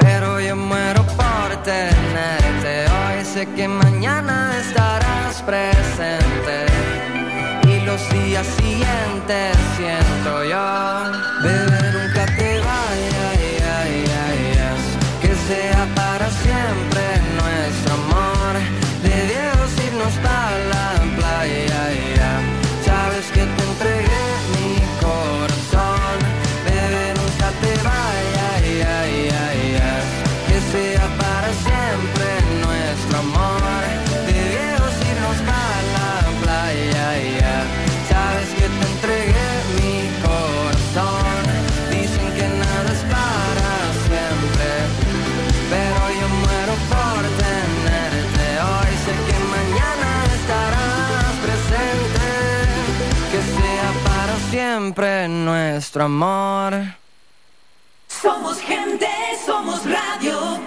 pero 0.00 0.38
yo 0.40 0.54
muero 0.54 1.02
por 1.16 1.50
tenerte. 1.64 2.86
Hoy 2.86 3.24
sé 3.24 3.46
que 3.56 3.66
mañana 3.66 4.52
estarás 4.60 5.42
presente 5.42 6.66
y 7.66 7.80
los 7.84 8.00
días 8.10 8.46
siguientes 8.46 9.56
siento 9.76 10.44
yo. 10.44 11.12
Bebé, 11.42 11.91
nuestro 55.92 56.04
amor. 56.04 56.72
Somos 58.08 58.58
gente, 58.60 59.06
somos 59.44 59.82
radio. 59.84 60.58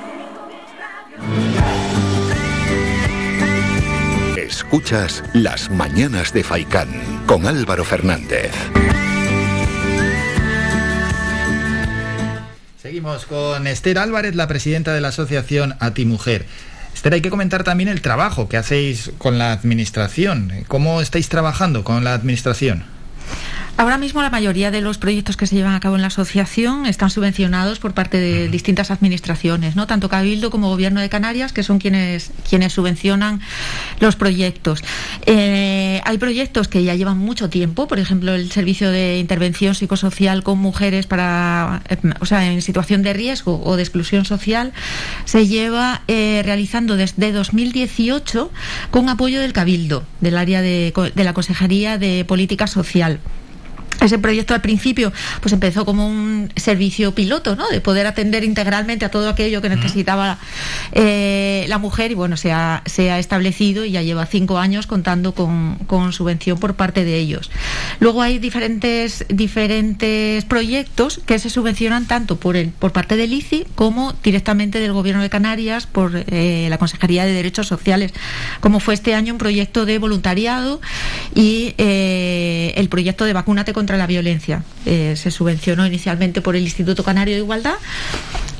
Escuchas 4.37 5.23
Las 5.33 5.71
Mañanas 5.71 6.31
de 6.31 6.43
Faicán 6.43 6.89
con 7.25 7.47
Álvaro 7.47 7.83
Fernández. 7.83 8.51
Seguimos 12.79 13.25
con 13.25 13.65
Esther 13.65 13.97
Álvarez, 13.97 14.35
la 14.35 14.47
presidenta 14.47 14.93
de 14.93 15.01
la 15.01 15.07
asociación 15.07 15.75
A 15.79 15.91
Ti 15.95 16.05
Mujer. 16.05 16.45
Esther, 16.93 17.13
hay 17.15 17.21
que 17.21 17.31
comentar 17.31 17.63
también 17.63 17.89
el 17.89 18.01
trabajo 18.01 18.47
que 18.47 18.57
hacéis 18.57 19.11
con 19.17 19.39
la 19.39 19.53
administración. 19.53 20.51
¿Cómo 20.67 21.01
estáis 21.01 21.29
trabajando 21.29 21.83
con 21.83 22.03
la 22.03 22.13
administración? 22.13 22.94
Ahora 23.77 23.97
mismo 23.97 24.21
la 24.21 24.29
mayoría 24.29 24.71
de 24.71 24.79
los 24.79 24.97
proyectos 24.97 25.35
que 25.35 25.47
se 25.47 25.55
llevan 25.55 25.73
a 25.73 25.81
cabo 25.81 25.97
en 25.97 26.01
la 26.01 26.07
asociación 26.07 26.85
están 26.85 27.09
subvencionados 27.09 27.79
por 27.79 27.93
parte 27.93 28.17
de 28.17 28.47
distintas 28.47 28.89
administraciones, 28.89 29.75
¿no? 29.75 29.85
Tanto 29.85 30.07
Cabildo 30.07 30.49
como 30.49 30.69
Gobierno 30.69 31.01
de 31.01 31.09
Canarias, 31.09 31.51
que 31.51 31.61
son 31.61 31.79
quienes, 31.79 32.31
quienes 32.49 32.71
subvencionan 32.71 33.41
los 33.99 34.15
proyectos. 34.15 34.81
Eh, 35.25 35.99
hay 36.05 36.17
proyectos 36.17 36.69
que 36.69 36.85
ya 36.85 36.95
llevan 36.95 37.17
mucho 37.17 37.49
tiempo, 37.49 37.85
por 37.89 37.99
ejemplo, 37.99 38.33
el 38.33 38.49
servicio 38.49 38.91
de 38.91 39.19
intervención 39.19 39.75
psicosocial 39.75 40.41
con 40.41 40.57
mujeres 40.59 41.05
para, 41.05 41.81
eh, 41.89 41.97
o 42.21 42.25
sea, 42.25 42.49
en 42.49 42.61
situación 42.61 43.03
de 43.03 43.11
riesgo 43.11 43.61
o 43.61 43.75
de 43.75 43.83
exclusión 43.83 44.23
social, 44.23 44.71
se 45.25 45.47
lleva 45.47 46.01
eh, 46.07 46.43
realizando 46.45 46.95
desde 46.95 47.33
2018 47.33 48.51
con 48.89 49.09
apoyo 49.09 49.41
del 49.41 49.51
Cabildo, 49.51 50.05
del 50.21 50.37
área 50.37 50.61
de, 50.61 50.93
de 51.13 51.23
la 51.25 51.33
Consejería 51.33 51.97
de 51.97 52.23
Política 52.23 52.67
Social. 52.67 53.19
Ese 54.01 54.19
proyecto 54.19 54.53
al 54.53 54.61
principio 54.61 55.11
pues 55.41 55.53
empezó 55.53 55.85
como 55.85 56.07
un 56.07 56.51
servicio 56.55 57.13
piloto, 57.13 57.55
¿no? 57.55 57.67
De 57.69 57.81
poder 57.81 58.07
atender 58.07 58.43
integralmente 58.43 59.05
a 59.05 59.09
todo 59.09 59.29
aquello 59.29 59.61
que 59.61 59.69
necesitaba 59.69 60.37
eh, 60.91 61.65
la 61.67 61.77
mujer 61.77 62.11
y 62.11 62.15
bueno, 62.15 62.37
se 62.37 62.51
ha, 62.51 62.81
se 62.85 63.11
ha 63.11 63.19
establecido 63.19 63.85
y 63.85 63.91
ya 63.91 64.01
lleva 64.01 64.25
cinco 64.25 64.57
años 64.57 64.87
contando 64.87 65.33
con, 65.33 65.77
con 65.87 66.13
subvención 66.13 66.59
por 66.59 66.75
parte 66.75 67.03
de 67.05 67.17
ellos. 67.17 67.51
Luego 67.99 68.21
hay 68.21 68.39
diferentes, 68.39 69.25
diferentes 69.29 70.45
proyectos 70.45 71.21
que 71.25 71.39
se 71.39 71.49
subvencionan 71.49 72.05
tanto 72.05 72.35
por, 72.37 72.55
el, 72.55 72.69
por 72.69 72.91
parte 72.91 73.15
del 73.15 73.33
ICI 73.33 73.65
como 73.75 74.13
directamente 74.23 74.79
del 74.79 74.93
Gobierno 74.93 75.21
de 75.21 75.29
Canarias 75.29 75.87
por 75.87 76.11
eh, 76.15 76.67
la 76.69 76.77
Consejería 76.77 77.25
de 77.25 77.33
Derechos 77.33 77.67
Sociales, 77.67 78.13
como 78.59 78.79
fue 78.79 78.93
este 78.93 79.13
año 79.13 79.33
un 79.33 79.39
proyecto 79.39 79.85
de 79.85 79.97
voluntariado 79.99 80.81
y 81.33 81.73
eh, 81.77 82.73
el 82.75 82.89
proyecto 82.89 83.25
de 83.25 83.33
Vacúnate 83.33 83.73
contra 83.85 83.97
la 83.97 84.07
Violencia. 84.07 84.63
Eh, 84.87 85.13
se 85.15 85.29
subvencionó 85.29 85.85
inicialmente 85.85 86.41
por 86.41 86.55
el 86.55 86.63
Instituto 86.63 87.03
Canario 87.03 87.35
de 87.35 87.41
Igualdad 87.41 87.75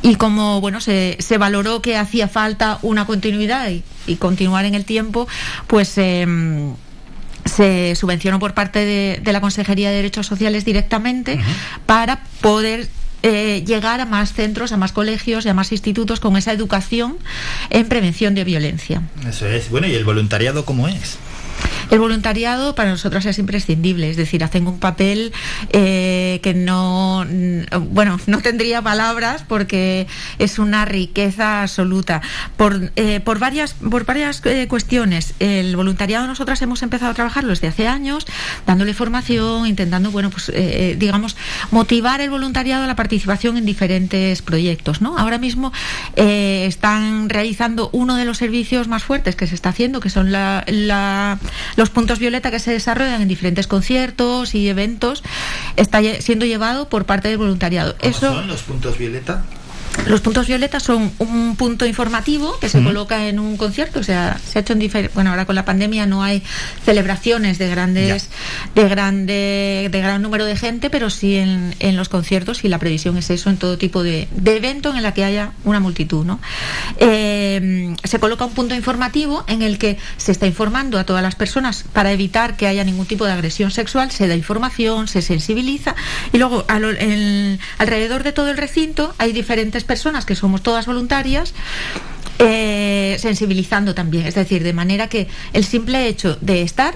y 0.04 0.18
como 0.18 0.62
bueno 0.62 0.82
se, 0.82 1.18
se 1.20 1.40
valoró 1.40 1.82
que 1.82 1.98
hacía 1.98 2.28
falta 2.28 2.78
una 2.84 3.08
continuidad 3.08 3.68
y, 3.72 3.84
y 4.06 4.18
continuar 4.18 4.66
en 4.66 4.76
el 4.76 4.86
tiempo, 4.86 5.28
pues 5.66 5.98
em, 5.98 6.76
se 7.44 7.96
subvencionó 7.96 8.38
por 8.38 8.54
parte 8.54 8.86
de, 8.86 9.20
de 9.24 9.34
la 9.34 9.42
Consejería 9.42 9.90
de 9.90 9.96
Derechos 9.96 10.28
Sociales 10.28 10.64
directamente 10.64 11.40
para 11.88 12.22
poder 12.42 12.88
eh, 13.28 13.64
llegar 13.66 14.02
a 14.02 14.06
más 14.06 14.34
centros, 14.34 14.72
a 14.72 14.78
más 14.78 14.92
colegios 14.92 15.48
y 15.48 15.50
a 15.50 15.56
más 15.56 15.72
institutos 15.72 16.20
con 16.20 16.38
esa 16.38 16.52
educación 16.52 17.18
en 17.72 17.88
prevención 17.90 18.36
de 18.36 18.44
violencia. 18.44 19.02
Eso 19.28 19.48
es. 19.48 19.72
Bueno, 19.72 19.88
¿y 19.88 19.96
el 19.96 20.06
voluntariado 20.06 20.64
cómo 20.66 20.88
es? 20.88 21.18
El 21.92 22.00
voluntariado 22.00 22.76
para 22.76 22.90
nosotros 22.92 23.26
es 23.26 23.38
imprescindible, 23.40 24.10
es 24.10 24.18
decir, 24.18 24.44
hacen 24.44 24.68
un 24.68 24.80
papel 24.80 25.32
eh, 25.72 26.40
que 26.44 26.54
no, 26.54 27.26
mm, 27.30 27.94
bueno, 27.94 28.20
no 28.28 28.40
tendría 28.42 28.82
palabras 28.82 29.44
porque 29.48 30.08
es 30.40 30.60
una 30.60 30.86
riqueza 30.86 31.62
absoluta. 31.64 32.22
Por, 32.58 32.92
eh, 32.96 33.20
por 33.20 33.40
varias, 33.40 33.74
por 33.74 34.06
varias 34.06 34.42
eh, 34.46 34.68
cuestiones, 34.68 35.34
el 35.40 35.76
voluntariado 35.76 36.28
nosotras 36.28 36.62
hemos 36.62 36.82
empezado 36.84 37.12
a 37.12 37.14
trabajarlo 37.14 37.50
desde 37.50 37.68
hace 37.68 37.88
años, 37.88 38.26
dándole 38.66 38.94
formación, 38.94 39.68
intentando, 39.68 40.12
bueno, 40.12 40.30
pues, 40.30 40.50
eh, 40.54 40.96
digamos, 40.98 41.36
motivar 41.72 42.22
el 42.22 42.30
voluntariado 42.30 42.84
a 42.84 42.88
la 42.88 42.96
participación 42.96 43.58
en 43.58 43.66
diferentes 43.66 44.42
proyectos, 44.42 45.02
¿no? 45.02 45.18
Ahora 45.18 45.38
mismo 45.38 45.72
están 46.16 47.30
realizando 47.30 47.90
uno 47.94 48.16
de 48.16 48.26
los 48.26 48.38
servicios 48.38 48.88
más 48.88 49.04
fuertes 49.04 49.36
que 49.36 49.48
se 49.48 49.56
está 49.56 49.70
haciendo, 49.70 50.00
que 50.00 50.10
son 50.10 50.32
la- 50.32 50.64
los 51.76 51.90
puntos 51.90 52.20
violeta 52.20 52.52
que 52.52 52.60
se 52.60 52.72
desarrollan 52.72 53.22
en 53.22 53.28
diferentes 53.28 53.68
conciertos 53.68 54.56
y 54.56 54.68
eventos, 54.70 55.24
está 55.76 56.02
siendo 56.20 56.46
llevado 56.46 56.90
por 56.90 57.06
parte 57.06 57.28
del 57.28 57.38
voluntariado. 57.38 57.96
¿Cómo 57.98 58.12
Eso, 58.12 58.34
son 58.34 58.48
los 58.48 58.62
puntos 58.62 58.98
violeta? 58.98 59.44
Los 60.08 60.22
puntos 60.22 60.48
violetas 60.48 60.84
son 60.84 61.12
un 61.20 61.56
punto 61.56 61.86
informativo 61.86 62.60
que 62.60 62.70
se 62.70 62.84
coloca 62.84 63.28
en 63.28 63.40
un 63.40 63.58
concierto, 63.58 64.00
o 64.00 64.04
sea, 64.04 64.40
se 64.46 64.60
ha 64.60 64.62
hecho 64.62 64.74
en 64.74 65.10
bueno, 65.14 65.32
ahora 65.32 65.46
con 65.46 65.56
la 65.56 65.66
pandemia 65.66 66.06
no 66.06 66.22
hay 66.22 66.44
celebraciones 66.84 67.58
de 67.58 67.70
grandes, 67.70 68.30
de 68.76 68.88
grande, 68.88 69.90
de 69.92 70.02
gran 70.02 70.22
número 70.22 70.46
de 70.46 70.56
gente, 70.56 70.90
pero 70.90 71.10
sí 71.10 71.38
en, 71.38 71.76
en 71.80 71.96
los 71.96 72.10
conciertos 72.10 72.64
y 72.64 72.68
la 72.68 72.78
previsión 72.78 73.18
es 73.18 73.30
eso 73.30 73.50
en 73.50 73.58
todo 73.58 73.78
tipo 73.78 74.04
de, 74.04 74.28
de 74.32 74.58
evento 74.58 74.94
en 74.96 75.02
la 75.02 75.14
que 75.14 75.24
haya 75.24 75.52
una 75.64 75.80
multitud, 75.80 76.26
¿no? 76.26 76.40
Eh, 76.98 77.96
se 78.04 78.20
coloca 78.20 78.46
un 78.46 78.54
punto 78.54 78.76
informativo 78.76 79.44
en 79.48 79.62
el 79.62 79.78
que 79.78 79.98
se 80.18 80.32
está 80.32 80.46
informando 80.46 81.00
a 81.00 81.06
todas 81.06 81.24
las 81.24 81.36
personas 81.36 81.84
para 81.94 82.12
evitar 82.12 82.58
que 82.58 82.68
haya 82.68 82.84
ningún 82.84 83.06
tipo 83.06 83.26
de 83.26 83.32
agresión 83.32 83.72
sexual, 83.72 84.12
se 84.12 84.28
da 84.28 84.36
información, 84.36 85.08
se 85.08 85.22
sensibiliza 85.22 85.96
y 86.32 86.38
luego 86.38 86.66
alrededor 86.68 88.24
de 88.24 88.32
todo 88.34 88.50
el 88.50 88.58
recinto 88.58 89.14
hay 89.18 89.32
diferentes 89.32 89.84
personas 89.86 90.26
que 90.26 90.36
somos 90.36 90.62
todas 90.62 90.86
voluntarias 90.86 91.54
eh, 92.40 93.18
sensibilizando 93.20 93.96
también, 93.96 94.26
es 94.26 94.36
decir, 94.36 94.64
de 94.64 94.74
manera 94.74 95.08
que 95.08 95.28
el 95.54 95.64
simple 95.64 96.08
hecho 96.08 96.38
de 96.42 96.62
estar 96.62 96.96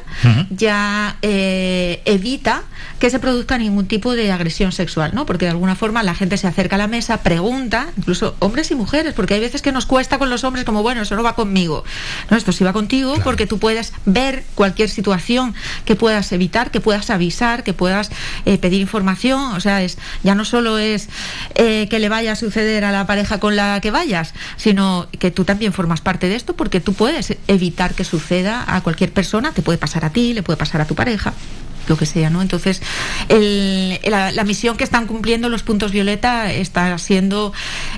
ya 0.50 1.18
eh, 1.22 2.02
evita 2.06 2.64
que 3.00 3.10
se 3.10 3.20
produzca 3.20 3.58
ningún 3.58 3.88
tipo 3.88 4.14
de 4.14 4.32
agresión 4.32 4.72
sexual, 4.72 5.12
¿no? 5.14 5.26
Porque 5.26 5.46
de 5.46 5.52
alguna 5.52 5.76
forma 5.76 6.04
la 6.04 6.14
gente 6.14 6.36
se 6.38 6.48
acerca 6.48 6.76
a 6.76 6.80
la 6.80 6.88
mesa, 6.88 7.24
pregunta, 7.24 7.88
incluso 7.98 8.36
hombres 8.40 8.72
y 8.72 8.76
mujeres, 8.76 9.14
porque 9.14 9.36
hay 9.36 9.40
veces 9.40 9.62
que 9.62 9.72
nos 9.72 9.86
cuesta 9.86 10.20
con 10.20 10.30
los 10.30 10.44
hombres 10.44 10.66
como, 10.66 10.84
bueno, 10.84 11.02
eso 11.02 11.16
no 11.16 11.24
va 11.24 11.36
conmigo. 11.36 11.86
No, 12.30 12.36
esto 12.36 12.52
sí 12.52 12.64
va 12.64 12.74
contigo 12.74 13.16
porque 13.24 13.48
tú 13.48 13.58
puedes 13.60 13.94
ver 14.06 14.44
cualquier 14.56 14.90
situación 14.90 15.56
que 15.86 15.96
puedas 15.96 16.32
evitar, 16.34 16.72
que 16.72 16.82
puedas 16.82 17.10
avisar, 17.10 17.64
que 17.64 17.74
puedas 17.74 18.12
eh, 18.46 18.58
pedir 18.58 18.82
información, 18.82 19.54
o 19.54 19.60
sea, 19.62 19.82
es 19.82 19.98
ya 20.24 20.36
no 20.36 20.44
solo 20.44 20.78
es 20.78 21.08
eh, 21.56 21.88
que 21.90 22.00
le 22.00 22.10
vaya 22.10 22.34
a 22.34 22.36
suceder 22.36 22.84
a 22.84 22.92
la 22.92 23.08
pareja 23.08 23.40
con 23.40 23.56
la 23.56 23.80
que 23.80 23.92
vayas, 23.92 24.34
sino 24.58 25.08
que 25.18 25.29
tú 25.32 25.46
también 25.46 25.74
formas 25.74 26.02
parte 26.02 26.28
de 26.28 26.36
esto 26.36 26.56
porque 26.56 26.80
tú 26.80 26.94
puedes 26.94 27.38
evitar 27.48 27.94
que 27.94 28.04
suceda 28.04 28.64
a 28.68 28.82
cualquier 28.82 29.12
persona, 29.12 29.52
te 29.52 29.62
puede 29.62 29.78
pasar 29.78 30.06
a 30.06 30.12
ti, 30.12 30.34
le 30.34 30.44
puede 30.44 30.58
pasar 30.58 30.82
a 30.82 30.86
tu 30.86 30.96
pareja. 30.96 31.34
Lo 31.88 31.98
que 31.98 32.06
sea, 32.06 32.30
¿no? 32.30 32.42
Entonces, 32.42 32.82
el- 33.30 34.00
la, 34.06 34.32
la 34.32 34.44
misión 34.44 34.78
que 34.78 34.84
están 34.84 35.08
cumpliendo 35.08 35.50
los 35.50 35.64
puntos 35.64 35.92
violeta 35.92 36.52
está 36.52 36.98
siendo, 36.98 37.54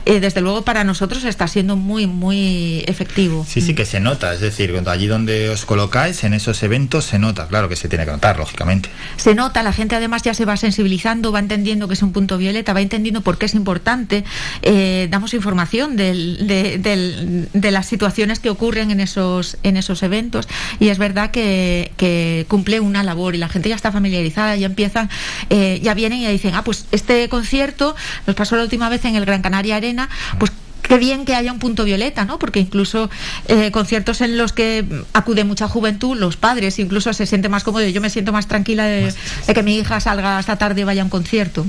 eh, 0.05 0.19
desde 0.19 0.41
luego 0.41 0.63
para 0.63 0.83
nosotros 0.83 1.23
está 1.25 1.47
siendo 1.47 1.75
muy, 1.75 2.07
muy 2.07 2.83
efectivo. 2.87 3.45
Sí, 3.47 3.61
sí 3.61 3.73
que 3.75 3.85
se 3.85 3.99
nota, 3.99 4.33
es 4.33 4.39
decir, 4.41 4.71
cuando 4.71 4.91
allí 4.91 5.07
donde 5.07 5.49
os 5.49 5.65
colocáis, 5.65 6.23
en 6.23 6.33
esos 6.33 6.61
eventos 6.63 7.05
se 7.05 7.19
nota, 7.19 7.47
claro 7.47 7.69
que 7.69 7.75
se 7.75 7.87
tiene 7.89 8.05
que 8.05 8.11
notar, 8.11 8.37
lógicamente. 8.37 8.89
Se 9.17 9.35
nota, 9.35 9.63
la 9.63 9.73
gente 9.73 9.95
además 9.95 10.21
ya 10.23 10.33
se 10.33 10.45
va 10.45 10.57
sensibilizando, 10.57 11.31
va 11.31 11.39
entendiendo 11.39 11.87
que 11.87 11.93
es 11.93 12.01
un 12.03 12.11
punto 12.13 12.37
violeta, 12.37 12.73
va 12.73 12.81
entendiendo 12.81 13.21
por 13.21 13.37
qué 13.37 13.45
es 13.45 13.53
importante. 13.55 14.23
Eh, 14.61 15.07
damos 15.09 15.33
información 15.33 15.95
del- 15.95 16.47
de, 16.47 16.77
del- 16.77 17.49
de 17.53 17.71
las 17.71 17.85
situaciones 17.87 18.39
que 18.39 18.49
ocurren 18.49 18.91
en 18.91 18.99
esos, 18.99 19.57
en 19.63 19.77
esos 19.77 20.03
eventos 20.03 20.47
y 20.79 20.89
es 20.89 20.97
verdad 20.97 21.31
que, 21.31 21.91
que 21.97 22.45
cumple 22.47 22.79
una 22.79 23.03
labor 23.03 23.35
y 23.35 23.37
la 23.37 23.49
gente 23.49 23.69
ya 23.71 23.75
está 23.75 23.91
familiarizada, 23.91 24.55
ya 24.55 24.67
empiezan, 24.67 25.09
eh, 25.49 25.79
ya 25.81 25.93
vienen 25.93 26.19
y 26.19 26.23
ya 26.23 26.29
dicen, 26.29 26.53
ah, 26.55 26.63
pues 26.63 26.85
este 26.91 27.27
concierto 27.29 27.95
nos 28.27 28.35
pasó 28.35 28.55
la 28.55 28.63
última 28.63 28.89
vez 28.89 29.03
en 29.05 29.15
el 29.15 29.25
Gran 29.25 29.41
Canaria 29.41 29.77
Arena, 29.77 30.09
pues 30.37 30.51
qué 30.81 30.97
bien 30.97 31.23
que 31.23 31.35
haya 31.35 31.51
un 31.53 31.59
punto 31.59 31.85
violeta, 31.85 32.25
¿no? 32.25 32.37
Porque 32.37 32.59
incluso 32.59 33.09
eh, 33.47 33.71
conciertos 33.71 34.19
en 34.19 34.37
los 34.37 34.51
que 34.51 34.85
acude 35.13 35.43
mucha 35.45 35.67
juventud, 35.67 36.17
los 36.17 36.35
padres 36.35 36.79
incluso 36.79 37.13
se 37.13 37.25
sienten 37.25 37.49
más 37.49 37.63
cómodos. 37.63 37.93
Yo 37.93 38.01
me 38.01 38.09
siento 38.09 38.33
más 38.33 38.47
tranquila 38.47 38.85
de, 38.85 39.13
de 39.47 39.53
que 39.53 39.63
mi 39.63 39.77
hija 39.77 39.99
salga 39.99 40.39
esta 40.39 40.57
tarde 40.57 40.81
y 40.81 40.83
vaya 40.83 41.01
a 41.01 41.05
un 41.05 41.09
concierto. 41.09 41.65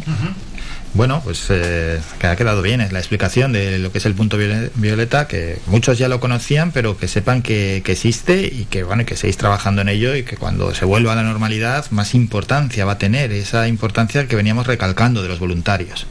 Bueno, 0.95 1.23
pues 1.25 1.47
eh, 1.49 2.01
que 2.19 2.27
ha 2.27 2.37
quedado 2.37 2.61
bien, 2.61 2.83
es 2.83 2.93
la 2.93 2.99
explicación 2.99 3.53
de 3.53 3.79
lo 3.79 3.91
que 3.93 3.99
es 3.99 4.05
el 4.05 4.15
punto 4.15 4.37
viole- 4.37 4.71
violeta, 4.75 5.27
que 5.27 5.59
muchos 5.67 5.97
ya 5.97 6.09
lo 6.09 6.21
conocían, 6.21 6.71
pero 6.71 6.99
que 6.99 7.09
sepan 7.09 7.41
que, 7.41 7.79
existe 7.87 8.43
y 8.43 8.67
que 8.67 8.83
bueno, 8.83 9.07
que 9.07 9.17
seguís 9.17 9.39
trabajando 9.39 9.81
en 9.81 9.89
ello 9.89 10.15
y 10.15 10.23
que 10.23 10.37
cuando 10.37 10.75
se 10.75 10.85
vuelva 10.85 11.13
a 11.13 11.17
la 11.17 11.23
normalidad 11.23 11.91
más 11.91 12.15
importancia 12.15 12.85
va 12.85 12.93
a 12.93 12.99
tener, 12.99 13.33
esa 13.33 13.69
importancia 13.69 14.29
que 14.29 14.37
veníamos 14.37 14.67
recalcando 14.67 15.23
de 15.23 15.29
los 15.31 15.39
voluntarios. 15.39 16.07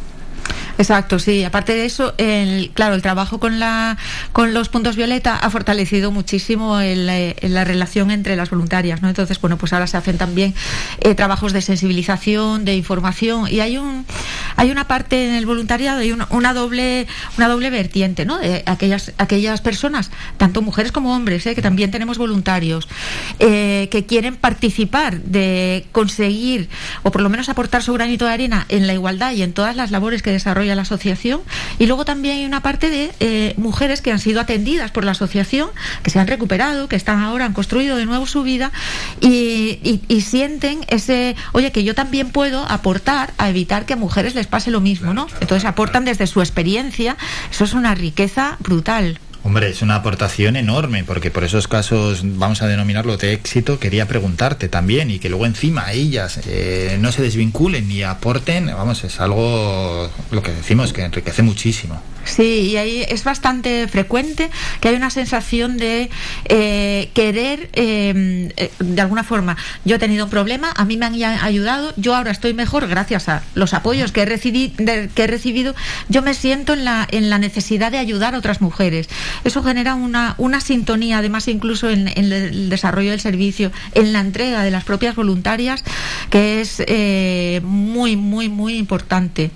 Exacto, 0.77 1.19
sí. 1.19 1.43
Aparte 1.43 1.73
de 1.73 1.85
eso, 1.85 2.13
el, 2.17 2.71
claro, 2.73 2.95
el 2.95 3.01
trabajo 3.01 3.39
con 3.39 3.59
la 3.59 3.97
con 4.31 4.53
los 4.53 4.69
puntos 4.69 4.95
violeta 4.95 5.35
ha 5.37 5.49
fortalecido 5.49 6.11
muchísimo 6.11 6.79
el, 6.79 7.07
eh, 7.09 7.35
la 7.41 7.63
relación 7.63 8.11
entre 8.11 8.35
las 8.35 8.49
voluntarias, 8.49 9.01
¿no? 9.01 9.09
Entonces, 9.09 9.39
bueno, 9.39 9.57
pues 9.57 9.73
ahora 9.73 9.87
se 9.87 9.97
hacen 9.97 10.17
también 10.17 10.53
eh, 10.99 11.15
trabajos 11.15 11.53
de 11.53 11.61
sensibilización, 11.61 12.65
de 12.65 12.75
información 12.75 13.47
y 13.49 13.59
hay 13.59 13.77
un 13.77 14.05
hay 14.55 14.71
una 14.71 14.87
parte 14.87 15.27
en 15.27 15.35
el 15.35 15.45
voluntariado, 15.45 15.99
hay 15.99 16.11
una, 16.11 16.53
doble 16.53 17.07
una 17.37 17.47
doble 17.47 17.69
vertiente, 17.69 18.25
¿no? 18.25 18.39
De 18.39 18.63
aquellas 18.65 19.13
aquellas 19.17 19.61
personas, 19.61 20.11
tanto 20.37 20.61
mujeres 20.61 20.91
como 20.91 21.15
hombres, 21.15 21.45
¿eh? 21.45 21.55
que 21.55 21.61
también 21.61 21.91
tenemos 21.91 22.17
voluntarios 22.17 22.87
eh, 23.39 23.87
que 23.91 24.05
quieren 24.05 24.35
participar 24.35 25.19
de 25.21 25.85
conseguir 25.91 26.69
o 27.03 27.11
por 27.11 27.21
lo 27.21 27.29
menos 27.29 27.49
aportar 27.49 27.83
su 27.83 27.93
granito 27.93 28.25
de 28.25 28.31
arena 28.31 28.65
en 28.69 28.87
la 28.87 28.93
igualdad 28.93 29.33
y 29.33 29.41
en 29.41 29.53
todas 29.53 29.75
las 29.75 29.91
labores 29.91 30.21
que 30.21 30.31
desarrolla 30.41 30.75
la 30.75 30.81
asociación. 30.81 31.41
Y 31.79 31.85
luego 31.85 32.03
también 32.05 32.37
hay 32.37 32.45
una 32.45 32.61
parte 32.61 32.89
de 32.89 33.11
eh, 33.19 33.53
mujeres 33.57 34.01
que 34.01 34.11
han 34.11 34.19
sido 34.19 34.41
atendidas 34.41 34.91
por 34.91 35.05
la 35.05 35.11
asociación 35.11 35.69
que 36.03 36.09
se 36.09 36.19
han 36.19 36.27
recuperado 36.27 36.87
que 36.87 36.95
están 36.95 37.19
ahora 37.21 37.45
han 37.45 37.53
construido 37.53 37.95
de 37.95 38.05
nuevo 38.05 38.25
su 38.25 38.43
vida 38.43 38.71
y, 39.21 39.79
y- 39.83 40.01
y 40.07 40.21
sienten 40.21 40.79
ese 40.87 41.35
oye 41.51 41.71
que 41.71 41.83
yo 41.83 41.93
también 41.95 42.31
puedo 42.31 42.65
aportar 42.69 43.33
a 43.37 43.49
evitar 43.49 43.85
que 43.85 43.93
a 43.93 43.97
mujeres 43.97 44.35
les 44.35 44.47
pase 44.47 44.71
lo 44.71 44.81
mismo 44.81 45.13
no 45.13 45.27
entonces 45.39 45.65
aportan 45.65 46.05
desde 46.05 46.27
su 46.27 46.41
experiencia. 46.41 47.15
Eso 47.51 47.63
es 47.63 47.73
una 47.73 47.93
riqueza 47.95 48.57
brutal 48.59 49.19
Hombre, 49.43 49.69
es 49.69 49.81
una 49.81 49.95
aportación 49.95 50.55
enorme, 50.55 51.03
porque 51.03 51.31
por 51.31 51.43
esos 51.43 51.67
casos, 51.67 52.21
vamos 52.23 52.61
a 52.61 52.67
denominarlo 52.67 53.17
de 53.17 53.33
éxito, 53.33 53.79
quería 53.79 54.07
preguntarte 54.07 54.69
también, 54.69 55.09
y 55.09 55.17
que 55.17 55.29
luego 55.29 55.47
encima 55.47 55.91
ellas 55.93 56.39
eh, 56.45 56.97
no 57.01 57.11
se 57.11 57.23
desvinculen 57.23 57.87
ni 57.87 58.03
aporten, 58.03 58.67
vamos, 58.67 59.03
es 59.03 59.19
algo, 59.19 60.11
lo 60.29 60.43
que 60.43 60.51
decimos, 60.51 60.93
que 60.93 61.03
enriquece 61.03 61.41
muchísimo. 61.41 62.01
Sí, 62.23 62.69
y 62.71 62.77
ahí 62.77 63.03
es 63.09 63.23
bastante 63.23 63.87
frecuente 63.87 64.49
que 64.79 64.89
hay 64.89 64.95
una 64.95 65.09
sensación 65.09 65.77
de 65.77 66.09
eh, 66.45 67.09
querer, 67.13 67.69
eh, 67.73 68.51
eh, 68.57 68.71
de 68.79 69.01
alguna 69.01 69.23
forma, 69.23 69.57
yo 69.85 69.95
he 69.95 69.99
tenido 69.99 70.25
un 70.25 70.29
problema, 70.31 70.71
a 70.75 70.85
mí 70.85 70.97
me 70.97 71.07
han 71.07 71.15
ayudado, 71.23 71.93
yo 71.97 72.15
ahora 72.15 72.31
estoy 72.31 72.53
mejor 72.53 72.87
gracias 72.87 73.27
a 73.27 73.41
los 73.55 73.73
apoyos 73.73 74.11
que 74.11 74.21
he, 74.21 74.27
recibi- 74.27 74.73
de- 74.75 75.09
que 75.13 75.23
he 75.23 75.27
recibido, 75.27 75.73
yo 76.09 76.21
me 76.21 76.33
siento 76.35 76.73
en 76.73 76.85
la, 76.85 77.07
en 77.09 77.29
la 77.31 77.39
necesidad 77.39 77.91
de 77.91 77.97
ayudar 77.97 78.35
a 78.35 78.37
otras 78.37 78.61
mujeres. 78.61 79.09
Eso 79.43 79.63
genera 79.63 79.95
una, 79.95 80.35
una 80.37 80.61
sintonía, 80.61 81.17
además 81.17 81.47
incluso 81.47 81.89
en, 81.89 82.07
en 82.07 82.31
el 82.31 82.69
desarrollo 82.69 83.09
del 83.11 83.19
servicio, 83.19 83.71
en 83.95 84.13
la 84.13 84.19
entrega 84.19 84.63
de 84.63 84.69
las 84.71 84.83
propias 84.83 85.15
voluntarias, 85.15 85.83
que 86.29 86.61
es 86.61 86.81
eh, 86.85 87.61
muy, 87.63 88.15
muy, 88.15 88.47
muy 88.47 88.75
importante. 88.77 89.49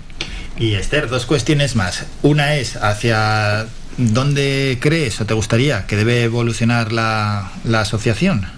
Y 0.58 0.74
Esther, 0.74 1.08
dos 1.08 1.26
cuestiones 1.26 1.76
más. 1.76 2.06
Una 2.22 2.54
es 2.54 2.76
hacia 2.76 3.66
dónde 3.98 4.78
crees 4.80 5.20
o 5.20 5.26
te 5.26 5.34
gustaría 5.34 5.86
que 5.86 5.96
debe 5.96 6.22
evolucionar 6.22 6.92
la, 6.92 7.52
la 7.64 7.80
asociación. 7.80 8.55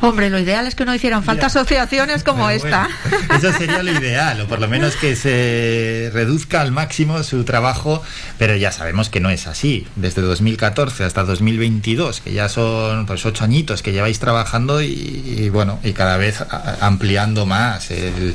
Hombre, 0.00 0.30
lo 0.30 0.38
ideal 0.38 0.66
es 0.66 0.74
que 0.74 0.84
no 0.84 0.94
hicieran 0.94 1.22
falta 1.22 1.46
asociaciones 1.46 2.22
como 2.22 2.46
Pero 2.46 2.56
esta. 2.56 2.88
bueno, 3.10 3.34
eso 3.36 3.58
sería 3.58 3.82
lo 3.82 3.92
ideal, 3.92 4.40
o 4.40 4.46
por 4.46 4.60
lo 4.60 4.68
menos 4.68 4.96
que 4.96 5.16
se 5.16 6.10
reduzca 6.12 6.60
al 6.60 6.72
máximo 6.72 7.22
su 7.22 7.44
trabajo, 7.44 8.02
pero 8.38 8.56
ya 8.56 8.72
sabemos 8.72 9.10
que 9.10 9.20
no 9.20 9.30
es 9.30 9.46
así. 9.46 9.86
Desde 9.96 10.22
2014 10.22 11.04
hasta 11.04 11.24
2022, 11.24 12.20
que 12.20 12.32
ya 12.32 12.48
son 12.48 13.06
pues 13.06 13.24
ocho 13.26 13.44
añitos 13.44 13.82
que 13.82 13.92
lleváis 13.92 14.18
trabajando 14.18 14.82
y, 14.82 14.86
y, 14.86 15.48
bueno, 15.50 15.78
y 15.82 15.92
cada 15.92 16.16
vez 16.16 16.42
ampliando 16.80 17.46
más 17.46 17.90
el, 17.90 18.34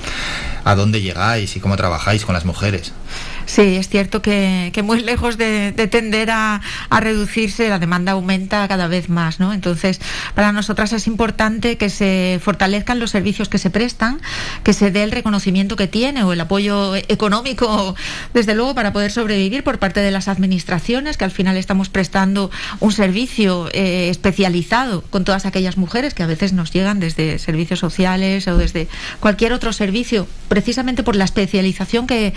a 0.64 0.76
dónde 0.76 1.02
llegáis 1.02 1.56
y 1.56 1.60
cómo 1.60 1.78
trabajáis 1.78 2.26
con 2.26 2.34
las 2.34 2.46
mujeres. 2.46 2.94
Sí, 3.46 3.76
es 3.76 3.90
cierto 3.90 4.22
que, 4.22 4.72
muy 4.84 5.02
lejos 5.02 5.38
de, 5.38 5.72
de 5.72 5.88
tender 5.88 6.32
a, 6.32 6.62
reducirse, 6.90 7.70
la 7.70 7.78
demanda 7.78 8.14
aumenta 8.14 8.68
cada 8.68 8.88
vez 8.88 9.10
más, 9.10 9.40
¿no? 9.40 9.54
Entonces, 9.54 10.02
para 10.34 10.52
nosotras 10.52 10.94
es 10.94 11.08
importante 11.08 11.78
que 11.78 11.90
se 11.90 12.40
fortalezcan 12.42 13.00
los 13.00 13.12
servicios 13.12 13.50
que 13.50 13.58
se 13.58 13.70
prestan, 13.70 14.20
que 14.64 14.74
se 14.74 14.92
dé 14.92 15.04
el 15.04 15.12
reconocimiento 15.12 15.76
que 15.76 15.88
tiene 15.88 16.24
o 16.24 16.34
el 16.34 16.42
apoyo 16.42 16.96
económico, 16.96 17.96
desde 18.34 18.56
luego, 18.56 18.74
para 18.74 18.94
poder 18.94 19.12
sobrevivir 19.12 19.64
por 19.64 19.78
parte 19.78 20.00
de 20.00 20.12
las 20.12 20.28
administraciones, 20.28 21.18
que 21.18 21.26
al 21.26 21.32
final 21.32 21.58
estamos 21.58 21.90
prestando 21.90 22.50
un 22.80 22.92
servicio 22.92 23.70
eh, 23.74 24.10
especializado 24.10 25.02
con 25.10 25.24
todas 25.24 25.46
aquellas 25.46 25.78
mujeres 25.78 26.14
que 26.14 26.24
a 26.24 26.28
veces 26.28 26.54
nos 26.54 26.72
llegan 26.72 27.00
desde 27.00 27.38
servicios 27.38 27.80
sociales 27.80 28.48
o 28.48 28.58
desde 28.58 28.88
cualquier 29.20 29.54
otro 29.54 29.74
servicio, 29.74 30.28
precisamente 30.48 31.04
por 31.04 31.16
la 31.16 31.26
especialización 31.26 32.08
que 32.08 32.34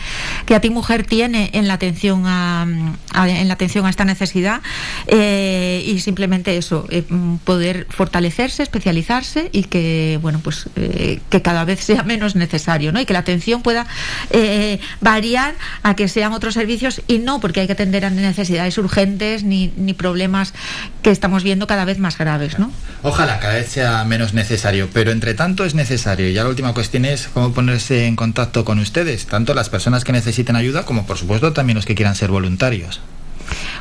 a 0.54 0.60
ti 0.60 0.70
mujer 0.70 0.97
tiene 1.04 1.50
en 1.52 1.68
la 1.68 1.74
atención 1.74 2.24
a, 2.26 2.66
en 3.14 3.48
la 3.48 3.54
atención 3.54 3.86
a 3.86 3.90
esta 3.90 4.04
necesidad 4.04 4.60
eh, 5.06 5.82
y 5.86 6.00
simplemente 6.00 6.56
eso 6.56 6.86
eh, 6.90 7.04
poder 7.44 7.86
fortalecerse 7.90 8.62
especializarse 8.62 9.50
y 9.52 9.64
que 9.64 10.18
bueno 10.22 10.40
pues 10.42 10.66
eh, 10.76 11.20
que 11.30 11.42
cada 11.42 11.64
vez 11.64 11.80
sea 11.80 12.02
menos 12.02 12.36
necesario 12.36 12.92
¿no? 12.92 13.00
y 13.00 13.06
que 13.06 13.12
la 13.12 13.20
atención 13.20 13.62
pueda 13.62 13.86
eh, 14.30 14.80
variar 15.00 15.54
a 15.82 15.94
que 15.94 16.08
sean 16.08 16.32
otros 16.32 16.54
servicios 16.54 17.02
y 17.06 17.18
no 17.18 17.40
porque 17.40 17.60
hay 17.60 17.66
que 17.66 17.72
atender 17.72 18.04
a 18.04 18.10
necesidades 18.10 18.78
urgentes 18.78 19.44
ni, 19.44 19.72
ni 19.76 19.94
problemas 19.94 20.54
que 21.02 21.10
estamos 21.10 21.42
viendo 21.42 21.66
cada 21.66 21.84
vez 21.84 21.98
más 21.98 22.18
graves 22.18 22.58
¿no? 22.58 22.70
Ojalá 23.02 23.38
cada 23.38 23.54
vez 23.54 23.68
sea 23.68 24.04
menos 24.04 24.34
necesario, 24.34 24.88
pero 24.92 25.12
entre 25.12 25.34
tanto 25.34 25.64
es 25.64 25.74
necesario. 25.74 26.28
Y 26.28 26.32
ya 26.32 26.42
la 26.42 26.50
última 26.50 26.74
cuestión 26.74 27.04
es 27.04 27.28
cómo 27.32 27.52
ponerse 27.52 28.06
en 28.06 28.16
contacto 28.16 28.64
con 28.64 28.78
ustedes, 28.80 29.26
tanto 29.26 29.54
las 29.54 29.68
personas 29.68 30.04
que 30.04 30.12
necesiten 30.12 30.56
ayuda 30.56 30.84
como 30.88 31.04
por 31.04 31.18
supuesto 31.18 31.52
también 31.52 31.76
los 31.76 31.84
que 31.84 31.94
quieran 31.94 32.14
ser 32.14 32.30
voluntarios. 32.30 33.02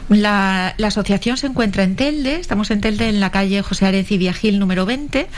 La, 0.10 0.76
asociación 0.84 1.38
se 1.38 1.48
encuentra 1.48 1.84
en 1.84 1.96
Telde, 1.96 2.36
estamos 2.36 2.70
en 2.70 2.82
Telde 2.82 3.08
en 3.08 3.22
la 3.22 3.32
calle 3.32 3.62
José 3.62 3.86
Areci 3.86 4.18
Viagil 4.18 4.60
número 4.60 4.86
20. 4.86 5.30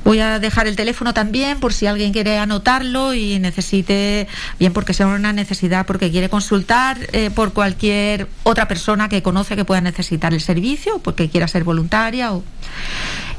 Voy 0.04 0.20
a 0.20 0.39
dejar 0.39 0.68
el 0.68 0.76
teléfono 0.76 1.14
también 1.14 1.60
por 1.60 1.74
si 1.74 1.86
alguien 1.86 2.12
quiere 2.12 2.38
anotarlo 2.38 3.14
y 3.14 3.39
necesite, 3.39 4.28
bien 4.60 4.74
porque 4.74 4.93
sea 4.93 5.08
una 5.08 5.34
necesidad, 5.34 5.86
porque 5.86 6.12
quiere 6.12 6.30
consultar 6.30 6.97
eh, 7.14 7.30
por 7.30 7.54
cualquier 7.54 8.28
otra 8.43 8.68
persona 8.68 9.10
que 9.10 9.22
conoce 9.22 9.56
que 9.56 9.66
pueda 9.66 9.82
necesitar 9.82 10.34
el 10.34 10.41
servicio, 10.41 10.99
porque 10.99 11.30
quiera 11.30 11.47
ser 11.47 11.64
voluntaria. 11.64 12.34
O... 12.34 12.43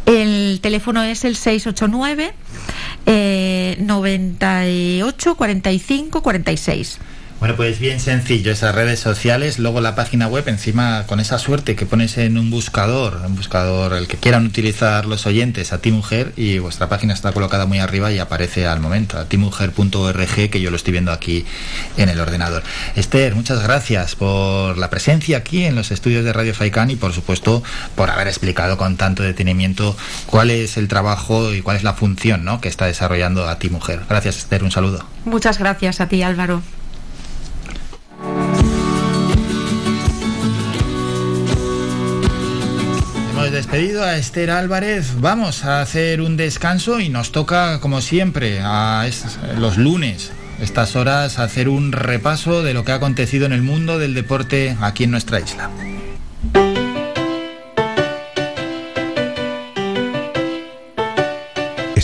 El 0.06 0.60
teléfono 0.60 1.02
es 1.02 1.24
el 1.24 1.36
689 1.36 2.32
eh, 3.06 3.76
98 3.80 5.34
45 5.34 6.22
46. 6.22 6.98
Bueno, 7.42 7.56
pues 7.56 7.80
bien 7.80 7.98
sencillo, 7.98 8.52
esas 8.52 8.72
redes 8.72 9.00
sociales, 9.00 9.58
luego 9.58 9.80
la 9.80 9.96
página 9.96 10.28
web, 10.28 10.46
encima 10.46 11.08
con 11.08 11.18
esa 11.18 11.40
suerte 11.40 11.74
que 11.74 11.86
pones 11.86 12.16
en 12.16 12.38
un 12.38 12.52
buscador, 12.52 13.20
un 13.26 13.34
buscador, 13.34 13.94
el 13.94 14.06
que 14.06 14.16
quieran 14.16 14.46
utilizar 14.46 15.06
los 15.06 15.26
oyentes, 15.26 15.72
a 15.72 15.78
ti 15.78 15.90
mujer, 15.90 16.32
y 16.36 16.60
vuestra 16.60 16.88
página 16.88 17.14
está 17.14 17.32
colocada 17.32 17.66
muy 17.66 17.80
arriba 17.80 18.12
y 18.12 18.20
aparece 18.20 18.68
al 18.68 18.78
momento, 18.78 19.18
a 19.18 19.24
timujer.org, 19.24 20.50
que 20.50 20.60
yo 20.60 20.70
lo 20.70 20.76
estoy 20.76 20.92
viendo 20.92 21.10
aquí 21.10 21.44
en 21.96 22.10
el 22.10 22.20
ordenador. 22.20 22.62
Esther, 22.94 23.34
muchas 23.34 23.60
gracias 23.60 24.14
por 24.14 24.78
la 24.78 24.88
presencia 24.88 25.38
aquí 25.38 25.64
en 25.64 25.74
los 25.74 25.90
estudios 25.90 26.24
de 26.24 26.32
Radio 26.32 26.54
Faicán 26.54 26.92
y 26.92 26.94
por 26.94 27.12
supuesto 27.12 27.64
por 27.96 28.08
haber 28.08 28.28
explicado 28.28 28.76
con 28.76 28.96
tanto 28.96 29.24
detenimiento 29.24 29.96
cuál 30.26 30.52
es 30.52 30.76
el 30.76 30.86
trabajo 30.86 31.52
y 31.52 31.60
cuál 31.60 31.76
es 31.76 31.82
la 31.82 31.94
función 31.94 32.44
¿no? 32.44 32.60
que 32.60 32.68
está 32.68 32.86
desarrollando 32.86 33.48
a 33.48 33.58
ti 33.58 33.68
mujer. 33.68 34.02
Gracias 34.08 34.36
Esther, 34.36 34.62
un 34.62 34.70
saludo. 34.70 35.04
Muchas 35.24 35.58
gracias 35.58 36.00
a 36.00 36.06
ti 36.06 36.22
Álvaro. 36.22 36.62
Hemos 43.32 43.50
despedido 43.50 44.04
a 44.04 44.16
Esther 44.16 44.50
Álvarez. 44.50 45.20
Vamos 45.20 45.64
a 45.64 45.80
hacer 45.80 46.20
un 46.20 46.36
descanso 46.36 47.00
y 47.00 47.08
nos 47.08 47.32
toca, 47.32 47.80
como 47.80 48.00
siempre, 48.00 48.60
a 48.62 49.08
los 49.58 49.78
lunes, 49.78 50.32
estas 50.60 50.96
horas, 50.96 51.38
hacer 51.38 51.68
un 51.68 51.92
repaso 51.92 52.62
de 52.62 52.74
lo 52.74 52.84
que 52.84 52.92
ha 52.92 52.96
acontecido 52.96 53.46
en 53.46 53.52
el 53.52 53.62
mundo 53.62 53.98
del 53.98 54.14
deporte 54.14 54.76
aquí 54.80 55.04
en 55.04 55.10
nuestra 55.10 55.40
isla. 55.40 55.70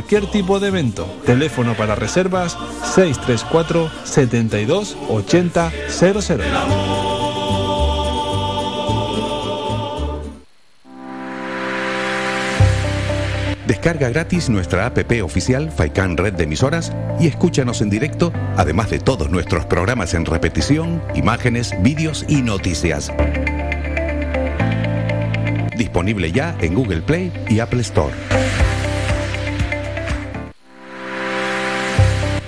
cualquier 0.00 0.30
tipo 0.30 0.58
de 0.60 0.68
evento. 0.68 1.06
Teléfono 1.26 1.74
para 1.74 1.94
reservas 1.94 2.56
634 2.94 3.90
72 4.04 4.96
80 5.10 5.72
00. 5.90 6.42
Descarga 13.66 14.08
gratis 14.08 14.48
nuestra 14.48 14.86
app 14.86 14.98
oficial 15.22 15.70
Faikan 15.70 16.16
Red 16.16 16.32
de 16.34 16.44
emisoras 16.44 16.92
y 17.20 17.26
escúchanos 17.26 17.82
en 17.82 17.90
directo, 17.90 18.32
además 18.56 18.88
de 18.88 19.00
todos 19.00 19.30
nuestros 19.30 19.66
programas 19.66 20.14
en 20.14 20.24
repetición, 20.24 21.02
imágenes, 21.14 21.74
vídeos 21.82 22.24
y 22.26 22.40
noticias. 22.40 23.12
Disponible 25.76 26.32
ya 26.32 26.56
en 26.60 26.74
Google 26.74 27.02
Play 27.02 27.32
y 27.50 27.60
Apple 27.60 27.82
Store. 27.82 28.14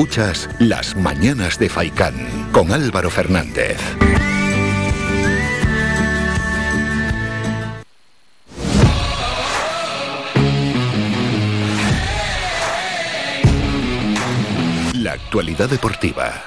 Escuchas 0.00 0.48
Las 0.58 0.96
Mañanas 0.96 1.58
de 1.58 1.68
Faicán 1.68 2.14
con 2.52 2.72
Álvaro 2.72 3.10
Fernández. 3.10 3.76
La 14.94 15.12
actualidad 15.12 15.68
deportiva. 15.68 16.44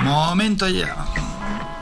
Momento 0.00 0.66
ya. 0.66 1.25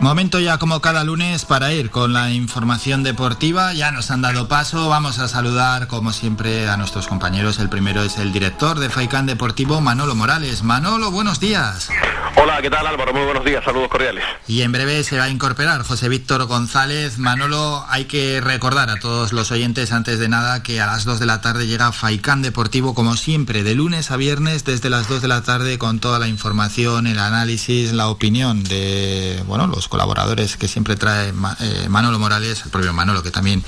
Momento 0.05 0.39
ya 0.39 0.59
como 0.59 0.83
cada 0.83 1.03
lunes 1.03 1.47
para 1.47 1.73
ir 1.73 1.89
con 1.89 2.13
la 2.13 2.31
información 2.31 3.03
deportiva. 3.03 3.73
Ya 3.73 3.91
nos 3.91 4.11
han 4.11 4.21
dado 4.21 4.49
paso. 4.49 4.91
Vamos 4.91 5.19
a 5.19 5.29
saludar 5.29 5.87
como 5.87 6.13
siempre 6.13 6.69
a 6.69 6.77
nuestros 6.77 7.07
compañeros. 7.07 7.59
El 7.59 7.71
primero 7.71 8.03
es 8.03 8.19
el 8.19 8.31
director 8.31 8.79
de 8.81 8.91
Faicán 8.91 9.25
Deportivo, 9.25 9.81
Manolo 9.81 10.15
Morales. 10.15 10.63
Manolo, 10.63 11.11
buenos 11.11 11.41
días. 11.41 11.89
Hola, 12.37 12.61
¿qué 12.61 12.69
tal 12.69 12.87
Álvaro? 12.87 13.15
Muy 13.15 13.25
buenos 13.25 13.45
días, 13.45 13.65
saludos 13.65 13.89
cordiales. 13.89 14.25
Y 14.47 14.63
en 14.63 14.73
breve 14.73 15.05
se 15.05 15.17
va 15.17 15.25
a 15.25 15.29
incorporar 15.31 15.83
José 15.83 16.11
Víctor 16.11 16.45
González. 16.45 17.19
Manolo, 17.19 17.87
hay 17.89 18.05
que 18.05 18.43
recordar 18.43 18.91
a 18.91 18.99
todos 18.99 19.33
los 19.33 19.51
oyentes 19.53 19.93
antes 19.93 20.19
de 20.19 20.29
nada 20.29 20.63
que 20.63 20.81
a 20.81 20.87
las 20.87 21.05
2 21.05 21.21
de 21.21 21.27
la 21.27 21.41
tarde 21.41 21.67
llega 21.67 21.93
Faicán 21.93 22.43
Deportivo 22.43 22.95
como 22.95 23.17
siempre, 23.17 23.63
de 23.63 23.75
lunes 23.75 24.11
a 24.11 24.17
viernes 24.17 24.65
desde 24.65 24.91
las 24.91 25.09
2 25.09 25.23
de 25.23 25.29
la 25.29 25.43
tarde 25.43 25.79
con 25.79 26.01
toda 26.01 26.19
la 26.19 26.29
información, 26.29 27.07
el 27.07 27.19
análisis, 27.19 27.93
la 27.93 28.09
opinión 28.09 28.65
de 28.65 29.43
bueno, 29.47 29.67
los 29.67 29.89
colaboradores 29.95 30.57
que 30.57 30.67
siempre 30.67 30.97
trae 30.97 31.29
eh, 31.29 31.89
Manolo 31.89 32.19
Morales, 32.19 32.63
el 32.65 32.71
propio 32.73 32.93
Manolo 32.93 33.23
que 33.23 33.31
también 33.31 33.63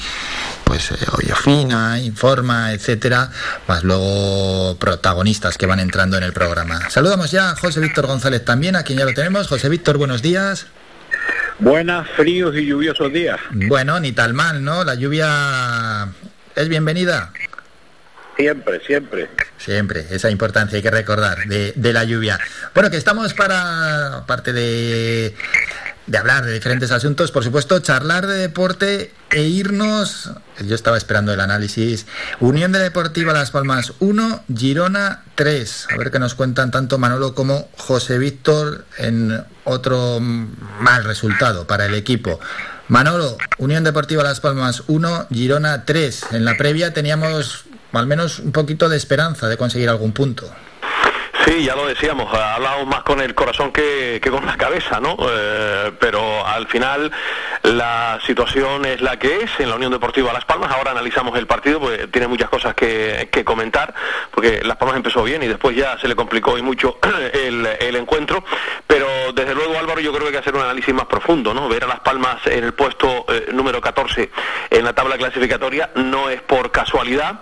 pues 0.65 0.91
eh, 0.91 0.97
hoy 1.13 1.31
opina, 1.31 2.01
informa, 2.01 2.73
etcétera, 2.73 3.31
más 3.69 3.85
luego 3.85 4.77
protagonistas 4.77 5.57
que 5.57 5.67
van 5.67 5.79
entrando 5.79 6.17
en 6.17 6.25
el 6.25 6.33
programa. 6.33 6.91
Saludamos 6.91 7.31
ya 7.31 7.51
a 7.51 7.57
José 7.57 7.79
Víctor 7.79 8.09
González 8.09 8.45
también, 8.45 8.75
a 8.75 8.83
quien 8.83 8.99
ya 8.99 9.05
lo 9.05 9.15
tenemos. 9.15 9.47
José 9.47 9.69
Víctor, 9.69 9.99
buenos 9.99 10.21
días. 10.21 10.67
Buenas, 11.61 12.09
fríos 12.17 12.57
y 12.57 12.67
lluviosos 12.67 13.13
días. 13.13 13.39
Bueno, 13.53 14.01
ni 14.01 14.11
tal 14.11 14.35
mal, 14.35 14.65
¿no? 14.65 14.83
La 14.83 14.97
lluvia 14.97 16.09
es 16.57 16.69
bienvenida. 16.69 17.31
Siempre, 18.37 18.81
siempre. 18.85 19.31
Siempre, 19.59 20.07
esa 20.11 20.29
importancia 20.29 20.77
hay 20.77 20.83
que 20.83 20.91
recordar 20.91 21.47
de, 21.47 21.73
de 21.77 21.93
la 21.93 22.03
lluvia. 22.03 22.39
Bueno, 22.75 22.91
que 22.91 22.97
estamos 22.97 23.33
para, 23.33 24.17
aparte 24.19 24.53
de, 24.53 25.35
de 26.07 26.19
hablar 26.19 26.45
de 26.45 26.53
diferentes 26.53 26.93
asuntos, 26.93 27.33
por 27.33 27.43
supuesto, 27.43 27.79
charlar 27.81 28.27
de 28.27 28.37
deporte 28.37 29.13
e 29.31 29.43
irnos, 29.43 30.31
yo 30.65 30.75
estaba 30.75 30.97
esperando 30.97 31.33
el 31.33 31.41
análisis, 31.41 32.07
Unión 32.41 32.73
de 32.73 32.79
Deportiva 32.79 33.33
Las 33.33 33.51
Palmas 33.51 33.93
1, 33.99 34.45
Girona 34.57 35.25
3. 35.35 35.89
A 35.91 35.97
ver 35.97 36.11
qué 36.11 36.19
nos 36.19 36.35
cuentan 36.35 36.71
tanto 36.71 36.99
Manolo 36.99 37.35
como 37.35 37.69
José 37.77 38.19
Víctor 38.19 38.85
en 38.99 39.45
otro 39.65 40.21
mal 40.21 41.05
resultado 41.05 41.67
para 41.67 41.87
el 41.87 41.95
equipo. 41.95 42.39
Manolo, 42.89 43.37
Unión 43.59 43.83
Deportiva 43.83 44.23
Las 44.23 44.41
Palmas 44.41 44.85
1, 44.87 45.27
Girona 45.33 45.85
3. 45.85 46.27
En 46.33 46.45
la 46.45 46.57
previa 46.57 46.95
teníamos 46.95 47.65
al 47.93 48.07
menos 48.07 48.39
un 48.39 48.53
poquito 48.53 48.89
de 48.89 48.97
esperanza 48.97 49.49
de 49.49 49.57
conseguir 49.57 49.89
algún 49.89 50.13
punto. 50.13 50.49
Sí, 51.47 51.63
ya 51.63 51.77
lo 51.77 51.87
decíamos, 51.87 52.35
hablamos 52.35 52.89
más 52.89 53.05
con 53.05 53.21
el 53.21 53.33
corazón 53.33 53.71
que, 53.71 54.21
con 54.29 54.45
la 54.45 54.57
cabeza, 54.57 54.99
¿no? 54.99 55.17
Eh, 55.31 55.93
pero 56.01 56.45
al 56.45 56.67
final 56.67 57.13
la 57.63 58.19
situación 58.27 58.85
es 58.85 59.01
la 59.01 59.17
que 59.17 59.45
es 59.45 59.51
en 59.61 59.71
la 59.71 59.77
Unión 59.77 59.93
Deportiva 59.93 60.33
Las 60.33 60.45
Palmas. 60.45 60.73
Ahora 60.73 60.91
analizamos 60.91 61.39
el 61.39 61.47
partido, 61.47 61.79
porque 61.79 62.09
tiene 62.09 62.27
muchas 62.27 62.51
cosas 62.51 62.75
que, 62.75 63.29
comentar, 63.45 63.95
porque 64.33 64.61
Las 64.65 64.77
Palmas 64.77 64.97
empezó 64.97 65.23
bien 65.23 65.41
y 65.45 65.47
después 65.47 65.77
ya 65.77 65.97
se 66.01 66.09
le 66.09 66.17
complicó 66.17 66.59
y 66.59 66.63
mucho 66.63 66.99
el, 67.33 67.65
el 67.79 67.95
encuentro. 67.95 68.43
Pero 68.89 69.07
desde 69.33 69.55
luego, 69.55 69.79
Álvaro, 69.79 70.01
yo 70.01 70.11
creo 70.11 70.23
que 70.23 70.27
hay 70.27 70.33
que 70.33 70.39
hacer 70.39 70.57
un 70.57 70.63
análisis 70.63 70.93
más 70.93 71.07
profundo, 71.07 71.55
¿no? 71.55 71.69
Ver 71.69 71.85
a 71.85 71.87
Las 71.87 72.01
Palmas 72.01 72.45
en 72.47 72.65
el 72.65 72.75
puesto 72.75 73.25
eh, 73.29 73.51
número 73.53 73.81
14 73.81 74.31
en 74.71 74.85
la 74.85 74.95
tabla 74.95 75.17
clasificatoria 75.17 75.91
no 75.95 76.29
es 76.29 76.41
por 76.43 76.73
casualidad 76.73 77.41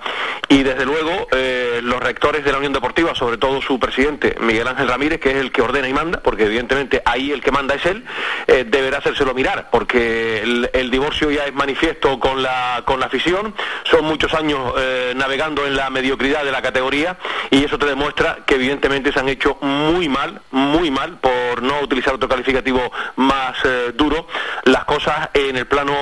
y 0.50 0.62
desde 0.62 0.84
luego 0.84 1.26
eh, 1.32 1.80
los 1.82 2.00
rectores 2.00 2.44
de 2.44 2.52
la 2.52 2.58
Unión 2.58 2.74
Deportiva, 2.74 3.14
sobre 3.14 3.38
todo 3.38 3.62
su 3.62 3.78
presidente 3.78 3.93
Miguel 4.40 4.68
Ángel 4.68 4.88
Ramírez, 4.88 5.20
que 5.20 5.30
es 5.30 5.36
el 5.36 5.52
que 5.52 5.62
ordena 5.62 5.88
y 5.88 5.92
manda, 5.92 6.20
porque 6.20 6.44
evidentemente 6.44 7.02
ahí 7.04 7.32
el 7.32 7.40
que 7.40 7.50
manda 7.50 7.74
es 7.74 7.86
él, 7.86 8.04
eh, 8.46 8.64
deberá 8.66 8.98
hacérselo 8.98 9.34
mirar, 9.34 9.68
porque 9.70 10.42
el, 10.42 10.70
el 10.72 10.90
divorcio 10.90 11.30
ya 11.30 11.44
es 11.44 11.54
manifiesto 11.54 12.18
con 12.18 12.42
la, 12.42 12.82
con 12.84 13.00
la 13.00 13.06
afición, 13.06 13.54
son 13.84 14.04
muchos 14.04 14.32
años 14.34 14.72
eh, 14.78 15.12
navegando 15.16 15.66
en 15.66 15.76
la 15.76 15.90
mediocridad 15.90 16.44
de 16.44 16.52
la 16.52 16.62
categoría 16.62 17.16
y 17.50 17.64
eso 17.64 17.78
te 17.78 17.86
demuestra 17.86 18.38
que 18.46 18.54
evidentemente 18.54 19.12
se 19.12 19.20
han 19.20 19.28
hecho 19.28 19.58
muy 19.60 20.08
mal, 20.08 20.40
muy 20.50 20.90
mal, 20.90 21.18
por 21.18 21.62
no 21.62 21.80
utilizar 21.80 22.14
otro 22.14 22.28
calificativo 22.28 22.90
más 23.16 23.56
eh, 23.64 23.92
duro, 23.94 24.26
las 24.64 24.84
cosas 24.84 25.30
en 25.34 25.56
el 25.56 25.66
plano 25.66 25.94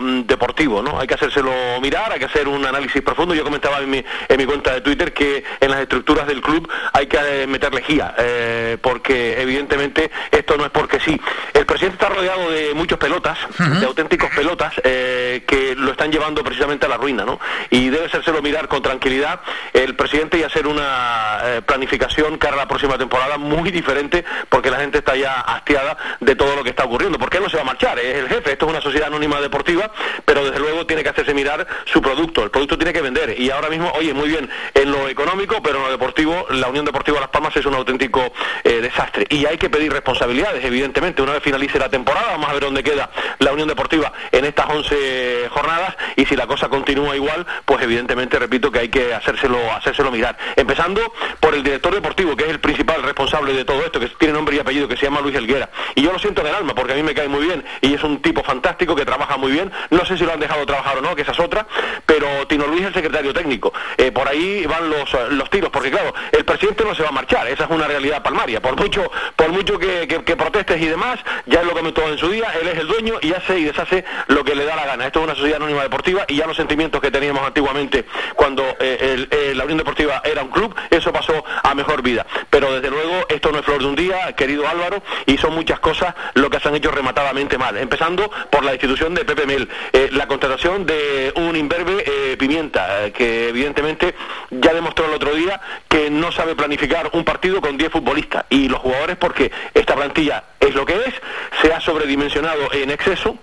mm, 0.00 0.22
deportivo, 0.22 0.82
¿no? 0.82 0.98
Hay 0.98 1.06
que 1.06 1.14
hacérselo 1.14 1.52
mirar, 1.80 2.12
hay 2.12 2.18
que 2.18 2.26
hacer 2.26 2.48
un 2.48 2.64
análisis 2.64 3.02
profundo. 3.02 3.34
Yo 3.34 3.44
comentaba 3.44 3.78
en 3.80 3.90
mi, 3.90 4.04
en 4.28 4.36
mi 4.36 4.46
cuenta 4.46 4.72
de 4.72 4.80
Twitter 4.80 5.12
que 5.12 5.44
en 5.60 5.70
las 5.70 5.80
estructuras 5.80 6.26
del 6.26 6.40
club 6.40 6.68
hay 6.92 7.06
que 7.06 7.18
eh, 7.42 7.46
meter 7.46 7.74
lejía, 7.74 8.14
eh, 8.18 8.78
porque 8.80 9.40
evidentemente 9.40 10.10
esto 10.30 10.56
no 10.56 10.64
es 10.64 10.70
porque 10.70 11.00
sí. 11.00 11.20
El 11.52 11.66
presidente 11.66 11.96
está 12.02 12.14
rodeado 12.14 12.50
de 12.50 12.74
muchos 12.74 12.98
pelotas, 12.98 13.38
de 13.58 13.86
auténticos 13.86 14.30
pelotas, 14.30 14.74
eh, 14.82 15.44
que 15.46 15.74
lo 15.74 15.92
están 15.92 16.10
llevando 16.10 16.42
precisamente 16.42 16.86
a 16.86 16.88
la 16.88 16.96
ruina, 16.96 17.24
¿no? 17.24 17.40
Y 17.70 17.90
debe 17.90 18.06
hacérselo 18.06 18.42
mirar 18.42 18.68
con 18.68 18.82
tranquilidad 18.82 19.40
el 19.72 19.94
presidente 19.96 20.38
y 20.38 20.42
hacer 20.42 20.66
una 20.66 21.38
eh, 21.42 21.62
planificación 21.62 22.38
cara 22.38 22.54
a 22.54 22.58
la 22.58 22.68
próxima 22.68 22.98
temporada 22.98 23.38
muy 23.38 23.70
diferente, 23.70 24.24
porque 24.48 24.70
la 24.70 24.78
gente 24.78 24.98
está 24.98 25.16
ya 25.16 25.40
hastiada 25.40 25.96
de 26.20 26.34
todo 26.36 26.56
lo 26.56 26.62
que 26.62 26.70
está 26.70 26.84
ocurriendo. 26.84 27.18
Porque 27.18 27.38
él 27.38 27.42
no 27.42 27.50
se 27.50 27.56
va 27.56 27.62
a 27.62 27.66
marchar, 27.66 27.98
es 27.98 28.16
el 28.16 28.28
jefe, 28.28 28.52
esto 28.52 28.66
es 28.66 28.70
una 28.72 28.80
sociedad 28.80 29.08
anónima 29.08 29.40
deportiva, 29.40 29.90
pero 30.24 30.44
desde 30.44 30.58
luego 30.58 30.86
tiene 30.86 31.02
que 31.02 31.08
hacerse 31.08 31.34
mirar 31.34 31.66
su 31.84 32.00
producto. 32.00 32.42
El 32.44 32.50
producto 32.50 32.76
tiene 32.76 32.92
que 32.92 33.00
vender. 33.00 33.38
Y 33.38 33.50
ahora 33.50 33.68
mismo, 33.68 33.90
oye, 33.92 34.12
muy 34.14 34.28
bien, 34.28 34.48
en 34.74 34.90
lo 34.90 35.08
económico, 35.08 35.62
pero 35.62 35.78
en 35.78 35.84
lo 35.84 35.90
deportivo, 35.90 36.46
la 36.50 36.68
Unión 36.68 36.84
Deportiva 36.84 37.13
Las 37.20 37.28
Palmas 37.30 37.56
es 37.56 37.66
un 37.66 37.74
auténtico 37.74 38.32
eh, 38.62 38.80
desastre. 38.80 39.26
Y 39.28 39.46
hay 39.46 39.58
que 39.58 39.70
pedir 39.70 39.92
responsabilidades, 39.92 40.64
evidentemente. 40.64 41.22
Una 41.22 41.32
vez 41.32 41.42
finalice 41.42 41.78
la 41.78 41.88
temporada, 41.88 42.32
vamos 42.32 42.48
a 42.48 42.52
ver 42.52 42.62
dónde 42.62 42.82
queda 42.82 43.10
la 43.38 43.52
Unión 43.52 43.68
Deportiva 43.68 44.12
en 44.32 44.44
estas 44.44 44.66
11 44.68 45.48
jornadas. 45.50 45.96
Y 46.16 46.26
si 46.26 46.36
la 46.36 46.46
cosa 46.46 46.68
continúa 46.68 47.16
igual, 47.16 47.46
pues 47.64 47.82
evidentemente, 47.82 48.38
repito, 48.38 48.70
que 48.70 48.80
hay 48.80 48.88
que 48.88 49.14
hacérselo, 49.14 49.58
hacérselo 49.72 50.10
mirar. 50.10 50.36
Empezando 50.56 51.00
por 51.40 51.54
el 51.54 51.62
director 51.62 51.94
deportivo, 51.94 52.36
que 52.36 52.44
es 52.44 52.50
el 52.50 52.60
principal 52.60 53.02
responsable 53.02 53.52
de 53.52 53.64
todo 53.64 53.84
esto, 53.84 54.00
que 54.00 54.08
tiene 54.08 54.34
nombre 54.34 54.56
y 54.56 54.58
apellido, 54.58 54.88
que 54.88 54.96
se 54.96 55.06
llama 55.06 55.20
Luis 55.20 55.36
Helguera. 55.36 55.70
Y 55.94 56.02
yo 56.02 56.12
lo 56.12 56.18
siento 56.18 56.40
en 56.42 56.48
el 56.48 56.54
alma, 56.54 56.74
porque 56.74 56.92
a 56.92 56.96
mí 56.96 57.02
me 57.02 57.14
cae 57.14 57.28
muy 57.28 57.44
bien 57.44 57.64
y 57.80 57.94
es 57.94 58.02
un 58.02 58.20
tipo 58.22 58.42
fantástico 58.42 58.94
que 58.94 59.04
trabaja 59.04 59.36
muy 59.36 59.52
bien. 59.52 59.70
No 59.90 60.04
sé 60.04 60.16
si 60.16 60.24
lo 60.24 60.32
han 60.32 60.40
dejado 60.40 60.66
trabajar 60.66 60.98
o 60.98 61.00
no, 61.00 61.14
que 61.14 61.22
esa 61.22 61.32
es 61.32 61.40
otra, 61.40 61.66
pero 62.06 62.46
Tino 62.46 62.66
Luis 62.66 62.82
es 62.82 62.88
el 62.88 62.94
secretario 62.94 63.32
técnico. 63.32 63.72
Eh, 63.96 64.10
por 64.10 64.28
ahí 64.28 64.66
van 64.66 64.90
los, 64.90 65.12
los 65.30 65.50
tiros, 65.50 65.70
porque 65.70 65.90
claro, 65.90 66.14
el 66.32 66.44
presidente 66.44 66.84
no 66.84 66.94
se 66.94 67.03
va 67.04 67.10
a 67.10 67.12
marchar, 67.12 67.46
esa 67.46 67.64
es 67.64 67.70
una 67.70 67.86
realidad 67.86 68.22
palmaria. 68.22 68.60
Por 68.60 68.76
mucho, 68.76 69.10
por 69.36 69.50
mucho 69.50 69.78
que, 69.78 70.08
que- 70.08 70.24
que 70.24 70.36
protestes 70.36 70.80
y 70.80 70.86
demás, 70.86 71.20
ya 71.46 71.60
él 71.60 71.66
lo 71.68 71.74
comentó 71.74 72.08
en 72.08 72.18
su 72.18 72.28
día, 72.30 72.52
él 72.60 72.68
es 72.68 72.78
el 72.78 72.86
dueño 72.86 73.14
y 73.20 73.32
hace 73.32 73.58
y 73.58 73.64
deshace 73.64 74.04
lo 74.28 74.44
que 74.44 74.54
le 74.54 74.64
da 74.64 74.74
la 74.76 74.86
gana. 74.86 75.06
Esto 75.06 75.20
es 75.20 75.24
una 75.24 75.34
sociedad 75.34 75.56
anónima 75.56 75.82
deportiva 75.82 76.24
y 76.28 76.36
ya 76.36 76.46
los 76.46 76.56
sentimientos 76.56 77.00
que 77.00 77.10
teníamos 77.10 77.46
antiguamente 77.46 78.04
cuando 78.34 78.62
eh, 78.80 79.26
eh, 79.30 79.52
la 79.54 79.64
Unión 79.64 79.78
Deportiva 79.78 80.20
era 80.24 80.42
un 80.42 80.50
club, 80.50 80.74
eso 80.90 81.12
pasó 81.12 81.44
a 81.62 81.74
mejor 81.74 82.02
vida. 82.02 82.26
Pero 82.50 82.72
desde 82.72 82.90
luego 82.90 83.26
esto 83.28 83.52
no 83.52 83.58
es 83.58 83.64
flor 83.64 83.80
de 83.80 83.86
un 83.86 83.94
día, 83.96 84.32
querido 84.34 84.66
Álvaro, 84.68 85.02
y 85.26 85.36
son 85.38 85.54
muchas 85.54 85.80
cosas 85.80 86.14
lo 86.34 86.48
que 86.50 86.58
se 86.60 86.68
han 86.68 86.74
hecho 86.74 86.90
rematadamente 86.90 87.58
mal. 87.58 87.76
Empezando 87.76 88.30
por 88.50 88.64
la 88.64 88.72
institución 88.72 89.14
de 89.14 89.24
Pepe 89.24 89.46
Mel, 89.46 89.68
eh, 89.92 90.08
la 90.12 90.26
contratación 90.26 90.86
de 90.86 91.32
un 91.36 91.54
imberbe 91.56 92.04
Pimienta, 92.38 93.10
que 93.12 93.48
evidentemente 93.48 94.14
ya 94.50 94.72
demostró 94.72 95.06
el 95.06 95.12
otro 95.14 95.34
día 95.34 95.60
que 95.88 96.10
no 96.10 96.30
sabe 96.32 96.54
planificar 96.54 96.93
un 97.12 97.24
partido 97.24 97.60
con 97.60 97.76
10 97.76 97.92
futbolistas. 97.92 98.44
Y 98.50 98.68
los 98.68 98.80
jugadores, 98.80 99.16
porque 99.16 99.50
esta 99.72 99.94
plantilla 99.94 100.44
es 100.60 100.74
lo 100.74 100.84
que 100.84 100.94
es, 100.94 101.14
se 101.62 101.72
ha 101.72 101.80
sobredimensionado 101.80 102.72
en 102.72 102.90
exceso. 102.90 103.36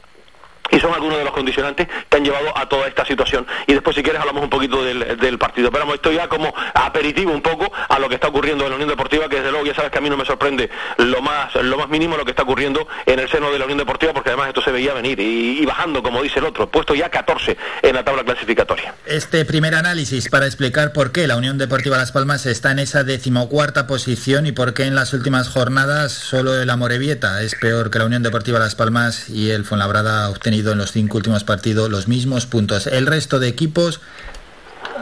Y 0.71 0.79
son 0.79 0.93
algunos 0.93 1.17
de 1.17 1.23
los 1.23 1.33
condicionantes 1.33 1.87
que 2.09 2.17
han 2.17 2.23
llevado 2.23 2.57
a 2.57 2.67
toda 2.67 2.87
esta 2.87 3.05
situación. 3.05 3.45
Y 3.67 3.73
después, 3.73 3.95
si 3.95 4.03
quieres, 4.03 4.21
hablamos 4.21 4.43
un 4.43 4.49
poquito 4.49 4.83
del, 4.83 5.17
del 5.17 5.37
partido. 5.37 5.69
Pero 5.71 5.83
vamos, 5.83 5.95
esto 5.95 6.11
ya 6.11 6.27
como 6.27 6.53
aperitivo 6.73 7.31
un 7.31 7.41
poco 7.41 7.71
a 7.89 7.99
lo 7.99 8.09
que 8.09 8.15
está 8.15 8.27
ocurriendo 8.27 8.63
en 8.63 8.69
la 8.69 8.75
Unión 8.75 8.89
Deportiva, 8.89 9.27
que 9.29 9.37
desde 9.37 9.51
luego 9.51 9.65
ya 9.65 9.73
sabes 9.73 9.91
que 9.91 9.97
a 9.97 10.01
mí 10.01 10.09
no 10.09 10.17
me 10.17 10.25
sorprende 10.25 10.69
lo 10.97 11.21
más, 11.21 11.53
lo 11.55 11.77
más 11.77 11.89
mínimo 11.89 12.17
lo 12.17 12.25
que 12.25 12.31
está 12.31 12.43
ocurriendo 12.43 12.87
en 13.05 13.19
el 13.19 13.29
seno 13.29 13.51
de 13.51 13.59
la 13.59 13.65
Unión 13.65 13.79
Deportiva, 13.79 14.13
porque 14.13 14.29
además 14.29 14.49
esto 14.49 14.61
se 14.61 14.71
veía 14.71 14.93
venir 14.93 15.19
y, 15.19 15.65
bajando, 15.65 16.01
como 16.01 16.21
dice 16.21 16.39
el 16.39 16.45
otro, 16.45 16.69
puesto 16.69 16.95
ya 16.95 17.09
14 17.09 17.57
en 17.81 17.95
la 17.95 18.03
tabla 18.03 18.23
clasificatoria. 18.23 18.93
Este 19.05 19.45
primer 19.45 19.75
análisis 19.75 20.29
para 20.29 20.45
explicar 20.45 20.93
por 20.93 21.11
qué 21.11 21.27
la 21.27 21.37
Unión 21.37 21.57
Deportiva 21.57 21.97
Las 21.97 22.11
Palmas 22.11 22.45
está 22.45 22.71
en 22.71 22.79
esa 22.79 23.03
decimocuarta 23.03 23.87
posición 23.87 24.45
y 24.45 24.51
por 24.51 24.73
qué 24.73 24.85
en 24.85 24.95
las 24.95 25.13
últimas 25.13 25.49
jornadas 25.49 26.11
solo 26.11 26.55
el 26.59 26.69
Amorebieta 26.69 27.41
es 27.41 27.55
peor 27.55 27.89
que 27.89 27.99
la 27.99 28.05
Unión 28.05 28.23
Deportiva 28.23 28.59
Las 28.59 28.75
Palmas 28.75 29.29
y 29.29 29.49
el 29.51 29.65
Fuenlabrada 29.65 30.25
ha 30.25 30.29
obtenido 30.29 30.60
en 30.69 30.77
los 30.77 30.91
cinco 30.91 31.17
últimos 31.17 31.43
partidos 31.43 31.89
los 31.89 32.07
mismos 32.07 32.45
puntos. 32.45 32.85
El 32.85 33.07
resto 33.07 33.39
de 33.39 33.47
equipos 33.47 34.01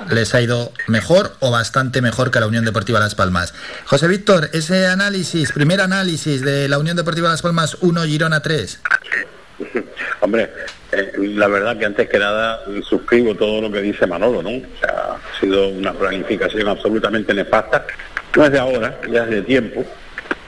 les 0.09 0.33
ha 0.33 0.41
ido 0.41 0.71
mejor 0.87 1.35
o 1.39 1.51
bastante 1.51 2.01
mejor 2.01 2.31
que 2.31 2.39
la 2.39 2.47
Unión 2.47 2.65
Deportiva 2.65 2.99
Las 2.99 3.15
Palmas. 3.15 3.53
José 3.85 4.07
Víctor, 4.07 4.49
ese 4.53 4.87
análisis, 4.87 5.51
primer 5.51 5.81
análisis 5.81 6.41
de 6.41 6.69
la 6.69 6.79
Unión 6.79 6.95
Deportiva 6.95 7.29
Las 7.29 7.41
Palmas 7.41 7.77
1, 7.81 8.03
Girona 8.03 8.41
3. 8.41 8.81
Hombre, 10.21 10.49
eh, 10.91 11.11
la 11.17 11.47
verdad 11.47 11.77
que 11.77 11.85
antes 11.85 12.09
que 12.09 12.19
nada 12.19 12.61
suscribo 12.87 13.35
todo 13.35 13.61
lo 13.61 13.71
que 13.71 13.81
dice 13.81 14.07
Manolo, 14.07 14.41
¿no? 14.41 14.51
Ha 14.87 15.17
sido 15.39 15.67
una 15.69 15.93
planificación 15.93 16.67
absolutamente 16.67 17.33
nefasta. 17.33 17.85
No 18.35 18.45
es 18.45 18.51
de 18.51 18.59
ahora, 18.59 18.99
ya 19.11 19.23
es 19.23 19.29
de 19.29 19.41
tiempo. 19.41 19.85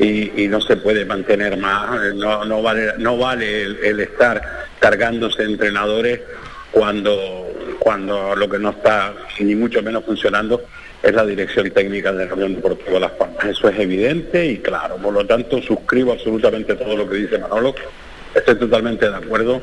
Y, 0.02 0.44
y 0.44 0.48
no 0.48 0.60
se 0.60 0.78
puede 0.78 1.06
mantener 1.06 1.58
más, 1.58 1.96
eh, 2.04 2.14
no, 2.16 2.44
no 2.46 2.64
vale, 2.64 2.94
no 2.98 3.18
vale 3.18 3.62
el, 3.62 3.78
el 3.84 4.00
estar 4.00 4.42
cargándose 4.80 5.44
entrenadores 5.44 6.22
cuando, 6.72 7.48
cuando 7.78 8.36
lo 8.36 8.50
que 8.50 8.58
no 8.58 8.72
está 8.72 9.14
ni 9.40 9.54
mucho 9.54 9.84
menos 9.84 10.04
funcionando 10.04 10.64
es 11.04 11.14
la 11.14 11.26
dirección 11.26 11.70
técnica 11.70 12.12
de 12.12 12.26
la 12.26 12.34
Unión 12.34 12.56
Deportiva 12.56 13.00
Las 13.00 13.12
Palmas. 13.12 13.46
Eso 13.46 13.70
es 13.70 13.80
evidente 13.80 14.44
y 14.46 14.58
claro, 14.58 14.98
por 14.98 15.14
lo 15.14 15.26
tanto 15.26 15.62
suscribo 15.62 16.14
absolutamente 16.14 16.76
todo 16.76 16.98
lo 16.98 17.08
que 17.08 17.18
dice 17.18 17.38
Manolo. 17.38 17.76
Estoy 18.34 18.56
totalmente 18.56 19.10
de 19.10 19.16
acuerdo 19.16 19.62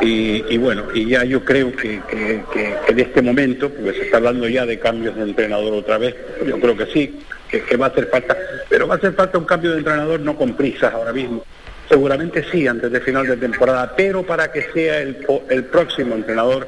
y, 0.00 0.56
bueno, 0.58 0.84
y 0.94 1.08
ya 1.08 1.24
yo 1.24 1.44
creo 1.44 1.74
que, 1.74 2.00
que- 2.10 2.42
en 2.88 2.98
este 2.98 3.22
momento, 3.22 3.70
porque 3.70 3.98
se 3.98 4.04
está 4.06 4.18
hablando 4.18 4.46
ya 4.48 4.66
de 4.66 4.78
cambios 4.78 5.16
de 5.16 5.22
entrenador 5.22 5.72
otra 5.72 5.96
vez, 5.98 6.14
yo 6.46 6.58
creo 6.60 6.76
que 6.76 6.86
sí, 6.86 7.18
que, 7.48 7.76
va 7.76 7.86
a 7.86 7.88
hacer 7.90 8.06
falta, 8.08 8.36
pero 8.68 8.86
va 8.86 8.94
a 8.94 8.98
hacer 8.98 9.14
falta 9.14 9.38
un 9.38 9.44
cambio 9.44 9.72
de 9.72 9.78
entrenador 9.78 10.20
no 10.20 10.36
con 10.36 10.54
prisas 10.54 10.92
ahora 10.92 11.12
mismo. 11.12 11.44
Seguramente 11.88 12.44
sí, 12.50 12.66
antes 12.66 12.90
de 12.90 13.00
final 13.00 13.26
de 13.26 13.36
temporada, 13.36 13.92
pero 13.96 14.22
para 14.22 14.50
que 14.50 14.62
sea 14.72 15.00
el, 15.00 15.26
el 15.50 15.64
próximo 15.64 16.14
entrenador 16.14 16.66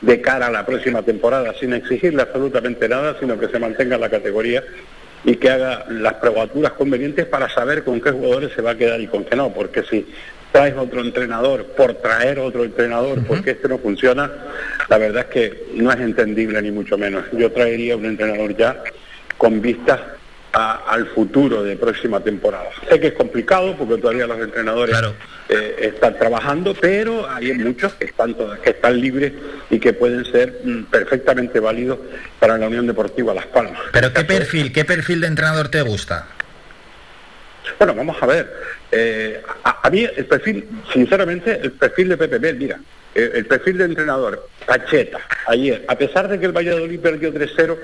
de 0.00 0.20
cara 0.20 0.48
a 0.48 0.50
la 0.50 0.66
próxima 0.66 1.02
temporada, 1.02 1.54
sin 1.58 1.72
exigirle 1.72 2.22
absolutamente 2.22 2.88
nada, 2.88 3.16
sino 3.18 3.38
que 3.38 3.48
se 3.48 3.58
mantenga 3.58 3.94
en 3.94 4.00
la 4.02 4.10
categoría 4.10 4.62
y 5.24 5.36
que 5.36 5.50
haga 5.50 5.86
las 5.88 6.14
probaturas 6.14 6.72
convenientes 6.72 7.24
para 7.26 7.48
saber 7.48 7.82
con 7.84 8.00
qué 8.00 8.10
jugadores 8.10 8.52
se 8.54 8.62
va 8.62 8.72
a 8.72 8.76
quedar 8.76 9.00
y 9.00 9.06
con 9.06 9.24
qué 9.24 9.34
no, 9.34 9.52
porque 9.52 9.82
si 9.82 10.06
traes 10.56 10.74
otro 10.78 11.02
entrenador 11.02 11.66
por 11.76 11.92
traer 11.96 12.38
otro 12.38 12.64
entrenador 12.64 13.22
porque 13.26 13.50
este 13.50 13.68
no 13.68 13.76
funciona, 13.78 14.30
la 14.88 14.96
verdad 14.96 15.26
es 15.28 15.30
que 15.30 15.64
no 15.74 15.92
es 15.92 16.00
entendible 16.00 16.62
ni 16.62 16.70
mucho 16.70 16.96
menos. 16.96 17.24
Yo 17.32 17.52
traería 17.52 17.94
un 17.94 18.06
entrenador 18.06 18.56
ya 18.56 18.82
con 19.36 19.60
vistas 19.60 20.00
a- 20.54 20.80
al 20.88 21.08
futuro 21.08 21.62
de 21.62 21.76
próxima 21.76 22.20
temporada. 22.20 22.70
Sé 22.88 22.98
que 22.98 23.08
es 23.08 23.12
complicado 23.12 23.76
porque 23.76 23.98
todavía 24.00 24.26
los 24.26 24.38
entrenadores 24.40 24.96
eh, 25.50 25.76
están 25.92 26.18
trabajando, 26.18 26.72
pero 26.74 27.28
hay 27.28 27.52
muchos 27.52 27.92
que 27.94 28.06
están 28.06 28.34
todas- 28.34 28.58
que 28.60 28.70
están 28.70 28.98
libres 28.98 29.34
y 29.68 29.78
que 29.78 29.92
pueden 29.92 30.24
ser 30.24 30.60
mm, 30.64 30.84
perfectamente 30.84 31.60
válidos 31.60 31.98
para 32.40 32.56
la 32.56 32.66
Unión 32.68 32.86
Deportiva 32.86 33.34
Las 33.34 33.46
Palmas. 33.46 33.78
Pero 33.92 34.10
¿qué 34.14 34.24
perfil, 34.24 34.72
qué 34.72 34.86
perfil 34.86 35.20
de 35.20 35.26
entrenador 35.26 35.68
te 35.68 35.82
gusta? 35.82 36.28
Bueno, 37.78 37.94
vamos 37.94 38.16
a 38.22 38.26
ver. 38.26 38.50
Eh, 38.92 39.42
a, 39.64 39.90
mí 39.90 40.04
el 40.16 40.26
perfil, 40.26 40.66
sinceramente, 40.92 41.58
el 41.60 41.72
perfil 41.72 42.16
de 42.16 42.38
Mel, 42.38 42.56
mira, 42.56 42.80
eh, 43.14 43.30
el 43.34 43.46
perfil 43.46 43.78
de 43.78 43.84
entrenador, 43.84 44.48
Pacheta, 44.64 45.18
ayer, 45.46 45.84
a 45.88 45.96
pesar 45.96 46.28
de 46.28 46.38
que 46.38 46.46
el 46.46 46.52
Valladolid 46.52 47.00
perdió 47.00 47.32
3-0, 47.32 47.76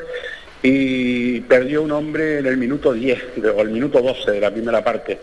y 0.62 1.40
perdió 1.40 1.82
un 1.82 1.90
hombre 1.90 2.38
en 2.38 2.46
el 2.46 2.56
minuto 2.56 2.92
10 2.92 3.20
de- 3.36 3.50
o 3.50 3.60
el 3.62 3.70
minuto 3.70 4.00
12 4.00 4.30
de 4.30 4.40
la 4.40 4.50
primera 4.52 4.82
parte. 4.84 5.18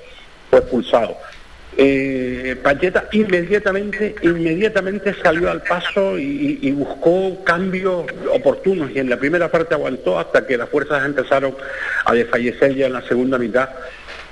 Fue 0.49 0.59
expulsado. 0.59 1.15
Eh, 1.77 2.57
Payeta 2.61 3.07
inmediatamente, 3.13 4.15
inmediatamente 4.21 5.13
salió 5.23 5.49
al 5.49 5.61
paso 5.63 6.17
y 6.17 6.69
buscó 6.71 7.41
cambios 7.45 8.05
oportunos 8.33 8.91
y 8.93 8.99
en 8.99 9.09
la 9.09 9.17
primera 9.17 9.49
parte 9.49 9.75
aguantó 9.75 10.19
hasta 10.19 10.45
que 10.45 10.57
las 10.57 10.67
fuerzas 10.67 11.05
empezaron 11.05 11.55
a 12.03 12.13
desfallecer 12.13 12.75
ya 12.75 12.87
en 12.87 12.93
la 12.93 13.01
segunda 13.03 13.37
mitad 13.37 13.69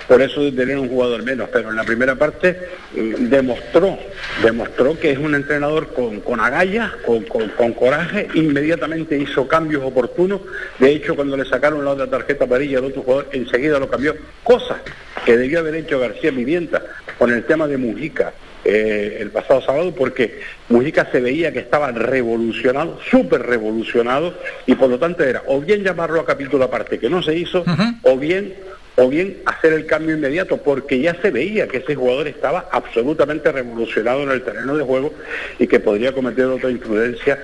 por 0.08 0.22
eso 0.22 0.42
de 0.44 0.52
tener 0.54 0.78
un 0.78 0.88
jugador 0.90 1.24
menos, 1.24 1.50
pero 1.52 1.70
en 1.70 1.76
la 1.76 1.84
primera 1.84 2.16
parte 2.16 2.58
eh, 2.96 3.16
demostró, 3.20 3.98
demostró 4.44 4.98
que 5.00 5.12
es 5.12 5.18
un 5.18 5.36
entrenador 5.36 5.94
con, 5.94 6.22
con 6.22 6.40
agallas, 6.40 6.92
con, 7.06 7.24
con- 7.24 7.50
con 7.50 7.74
coraje, 7.74 8.28
inmediatamente 8.34 9.18
hizo 9.18 9.48
cambios 9.48 9.84
oportunos, 9.84 10.42
de 10.80 10.92
hecho 10.92 11.16
cuando 11.16 11.36
le 11.36 11.46
sacaron 11.46 11.84
la 11.84 11.92
otra 11.92 12.08
tarjeta 12.08 12.46
amarilla 12.46 12.80
al 12.80 12.86
otro 12.86 13.02
jugador, 13.02 13.28
enseguida 13.34 13.80
lo 13.80 13.90
cambió, 13.90 14.16
cosa 14.44 14.82
que 15.26 15.36
debió 15.38 15.60
haber 15.60 15.76
hecho 15.76 16.00
García 16.00 16.32
Pimienta 16.32 16.82
con 17.18 17.32
el 17.34 17.44
tema 17.44 17.68
de 17.68 17.78
Mujica. 17.78 18.32
eh, 18.64 19.18
el 19.22 19.30
pasado 19.32 19.62
sábado 19.62 19.94
porque 19.96 20.40
Mujica 20.70 21.08
se 21.12 21.22
veía 21.22 21.52
que 21.54 21.60
estaba 21.60 21.92
revolucionado, 21.92 23.00
súper 23.10 23.42
revolucionado 23.44 24.34
y 24.66 24.76
por 24.76 24.90
lo 24.90 25.00
tanto 25.00 25.24
era 25.24 25.42
o 25.48 25.62
bien 25.62 25.84
llamarlo 25.84 26.20
a 26.20 26.26
capítulo 26.26 26.66
aparte 26.66 27.00
que 27.00 27.10
no 27.10 27.22
se 27.24 27.36
hizo 27.36 27.64
o 28.04 28.18
bien 28.18 28.54
o 29.00 29.08
bien 29.08 29.38
hacer 29.46 29.74
el 29.74 29.86
cambio 29.86 30.16
inmediato, 30.16 30.58
porque 30.58 31.00
ya 31.00 31.14
se 31.22 31.30
veía 31.30 31.68
que 31.68 31.78
ese 31.78 31.94
jugador 31.94 32.28
estaba 32.28 32.68
absolutamente 32.72 33.52
revolucionado 33.52 34.24
en 34.24 34.32
el 34.32 34.42
terreno 34.42 34.76
de 34.76 34.84
juego 34.84 35.14
y 35.60 35.68
que 35.68 35.80
podría 35.80 36.12
cometer 36.12 36.46
otra 36.46 36.72
imprudencia 36.72 37.40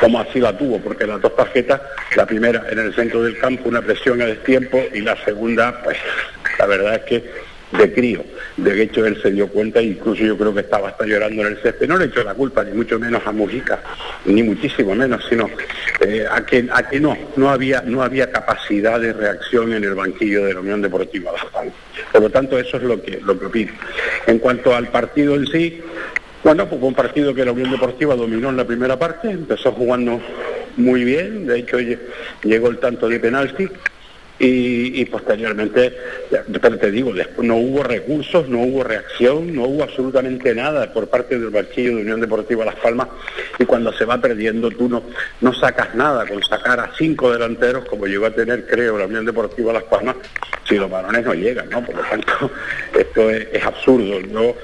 como 0.00 0.20
así 0.20 0.40
la 0.40 0.56
tuvo, 0.56 0.78
porque 0.78 1.06
las 1.06 1.20
dos 1.20 1.34
tarjetas, 1.34 1.80
la 2.14 2.26
primera 2.26 2.64
en 2.70 2.78
el 2.78 2.94
centro 2.94 3.22
del 3.22 3.36
campo, 3.38 3.68
una 3.68 3.82
presión 3.82 4.20
a 4.22 4.26
destiempo, 4.26 4.80
y 4.92 5.00
la 5.00 5.16
segunda, 5.24 5.82
pues 5.82 5.96
la 6.58 6.66
verdad 6.66 6.94
es 6.96 7.02
que 7.02 7.30
de 7.72 7.92
crío. 7.92 8.22
De 8.56 8.80
hecho, 8.82 9.04
él 9.04 9.20
se 9.20 9.30
dio 9.32 9.48
cuenta, 9.48 9.82
incluso 9.82 10.22
yo 10.22 10.36
creo 10.38 10.54
que 10.54 10.60
estaba 10.60 10.88
hasta 10.90 11.04
llorando 11.04 11.42
en 11.42 11.48
el 11.48 11.58
césped. 11.62 11.88
No 11.88 11.96
le 11.98 12.06
echó 12.06 12.22
la 12.22 12.34
culpa, 12.34 12.62
ni 12.64 12.72
mucho 12.72 12.98
menos 12.98 13.22
a 13.26 13.32
Mujica, 13.32 13.80
ni 14.24 14.42
muchísimo 14.42 14.94
menos, 14.94 15.24
sino 15.28 15.50
eh, 16.00 16.24
a, 16.30 16.44
que, 16.46 16.66
a 16.72 16.88
que 16.88 17.00
no, 17.00 17.16
no 17.36 17.50
había, 17.50 17.82
no 17.82 18.02
había 18.02 18.30
capacidad 18.30 19.00
de 19.00 19.12
reacción 19.12 19.72
en 19.72 19.82
el 19.84 19.94
banquillo 19.94 20.44
de 20.44 20.54
la 20.54 20.60
Unión 20.60 20.80
Deportiva. 20.80 21.32
Por 22.12 22.22
lo 22.22 22.30
tanto, 22.30 22.58
eso 22.58 22.76
es 22.76 22.82
lo 22.84 23.02
que, 23.02 23.20
lo 23.20 23.38
que. 23.50 23.68
En 24.26 24.38
cuanto 24.38 24.74
al 24.74 24.88
partido 24.88 25.34
en 25.34 25.46
sí, 25.46 25.80
bueno, 26.44 26.68
pues 26.68 26.78
fue 26.78 26.88
un 26.88 26.94
partido 26.94 27.34
que 27.34 27.44
la 27.44 27.50
Unión 27.52 27.70
Deportiva 27.72 28.14
dominó 28.14 28.50
en 28.50 28.56
la 28.56 28.64
primera 28.64 28.96
parte, 28.98 29.28
empezó 29.30 29.72
jugando 29.72 30.20
muy 30.76 31.02
bien, 31.04 31.46
de 31.46 31.58
hecho 31.58 31.78
lle- 31.80 31.98
llegó 32.44 32.68
el 32.68 32.78
tanto 32.78 33.08
de 33.08 33.18
penalti 33.18 33.66
y, 34.38 35.00
y 35.00 35.04
posteriormente, 35.06 35.96
pero 36.60 36.78
te 36.78 36.90
digo, 36.90 37.12
no 37.42 37.56
hubo 37.56 37.82
recursos, 37.82 38.48
no 38.48 38.60
hubo 38.62 38.84
reacción, 38.84 39.54
no 39.54 39.64
hubo 39.64 39.82
absolutamente 39.82 40.54
nada 40.54 40.92
por 40.92 41.08
parte 41.08 41.38
del 41.38 41.50
banquillo 41.50 41.96
de 41.96 42.02
Unión 42.02 42.20
Deportiva 42.20 42.64
Las 42.64 42.76
Palmas 42.76 43.08
y 43.58 43.64
cuando 43.64 43.92
se 43.94 44.04
va 44.04 44.20
perdiendo 44.20 44.68
tú 44.70 44.88
no, 44.88 45.02
no 45.40 45.54
sacas 45.54 45.94
nada 45.94 46.26
con 46.26 46.42
sacar 46.42 46.80
a 46.80 46.90
cinco 46.98 47.32
delanteros 47.32 47.86
como 47.86 48.06
llegó 48.06 48.26
a 48.26 48.30
tener 48.30 48.66
creo 48.66 48.98
la 48.98 49.06
Unión 49.06 49.24
Deportiva 49.24 49.72
Las 49.72 49.84
Palmas 49.84 50.16
si 50.68 50.74
los 50.76 50.90
varones 50.90 51.24
no 51.24 51.32
llegan, 51.32 51.70
¿no? 51.70 51.84
Por 51.84 51.94
lo 51.94 52.02
tanto, 52.02 52.50
esto 52.98 53.30
es, 53.30 53.64
absurdo. 53.64 54.18
Yo 54.20 54.54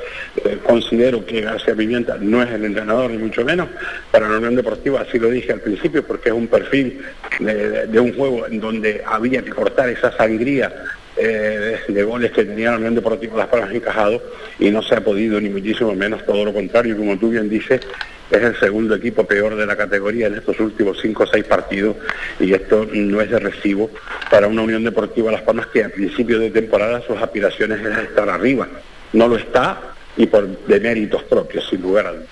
eh, 0.45 0.59
considero 0.67 1.25
que 1.25 1.43
García 1.43 1.77
Pimienta 1.77 2.17
no 2.21 2.43
es 2.43 2.51
el 2.51 2.65
entrenador, 2.65 3.11
ni 3.13 3.19
mucho 3.19 3.45
menos, 3.45 3.69
para 4.11 4.29
la 4.29 4.39
Unión 4.39 4.57
Deportiva, 4.57 5.01
así 5.03 5.19
lo 5.21 5.31
dije 5.31 5.53
al 5.53 5.61
principio, 5.61 6.05
porque 6.05 6.31
es 6.31 6.35
un 6.35 6.49
perfil 6.49 7.03
de- 7.39 7.87
de 7.87 8.01
un 8.01 8.13
juego 8.17 8.49
en 8.49 8.59
donde 8.61 9.01
había 9.07 9.43
que 9.43 9.53
cortar 9.63 9.89
esa 9.91 10.11
sangría 10.17 10.73
eh, 11.17 11.79
de, 11.87 11.95
de 11.95 12.03
goles 12.03 12.33
que 12.33 12.45
tenía 12.45 12.73
la 12.73 12.79
Unión 12.79 12.97
Deportiva 12.97 13.37
Las 13.37 13.47
Palmas 13.47 13.73
encajado 13.73 14.21
y 14.59 14.73
no 14.73 14.83
se 14.83 14.97
ha 14.97 15.05
podido, 15.05 15.41
ni 15.41 15.51
muchísimo 15.51 15.95
menos, 15.95 16.27
todo 16.27 16.45
lo 16.45 16.53
contrario, 16.53 16.97
como 16.97 17.17
tú 17.17 17.31
bien 17.31 17.49
dices, 17.49 17.81
es 18.29 18.43
el 18.43 18.59
segundo 18.59 18.97
equipo 18.97 19.25
peor 19.25 19.55
de 19.55 19.65
la 19.65 19.77
categoría 19.77 20.27
en 20.27 20.35
estos 20.35 20.59
últimos 20.59 20.99
cinco 21.01 21.23
o 21.23 21.27
seis 21.27 21.45
partidos 21.45 21.95
y 22.41 22.53
esto 22.53 22.89
no 22.93 23.21
es 23.21 23.31
de 23.31 23.39
recibo 23.39 23.89
para 24.29 24.49
una 24.49 24.63
Unión 24.63 24.83
Deportiva 24.83 25.31
Las 25.31 25.43
Palmas 25.43 25.69
que 25.69 25.85
a 25.85 25.91
principio 25.91 26.41
de 26.41 26.51
temporada 26.51 27.01
sus 27.07 27.17
aspiraciones 27.23 27.81
eran 27.81 28.01
estar 28.01 28.29
arriba. 28.29 28.67
No 29.13 29.29
lo 29.29 29.37
está 29.37 29.92
y 30.17 30.27
por 30.27 30.67
de 30.67 30.81
méritos 30.81 31.23
propios, 31.25 31.67
sin 31.69 31.83
lugar 31.83 32.07
a 32.07 32.13
dudas. 32.13 32.29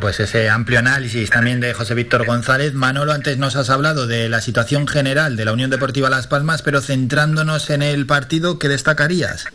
Pues 0.00 0.20
ese 0.20 0.48
amplio 0.48 0.78
análisis 0.78 1.30
también 1.30 1.60
de 1.60 1.72
José 1.72 1.94
Víctor 1.94 2.26
González. 2.26 2.74
Manolo, 2.74 3.12
antes 3.12 3.38
nos 3.38 3.56
has 3.56 3.70
hablado 3.70 4.06
de 4.06 4.28
la 4.28 4.40
situación 4.40 4.86
general 4.86 5.36
de 5.36 5.44
la 5.44 5.52
Unión 5.52 5.70
Deportiva 5.70 6.10
Las 6.10 6.26
Palmas, 6.26 6.62
pero 6.62 6.80
centrándonos 6.80 7.70
en 7.70 7.82
el 7.82 8.06
partido, 8.06 8.58
¿qué 8.58 8.68
destacarías? 8.68 9.46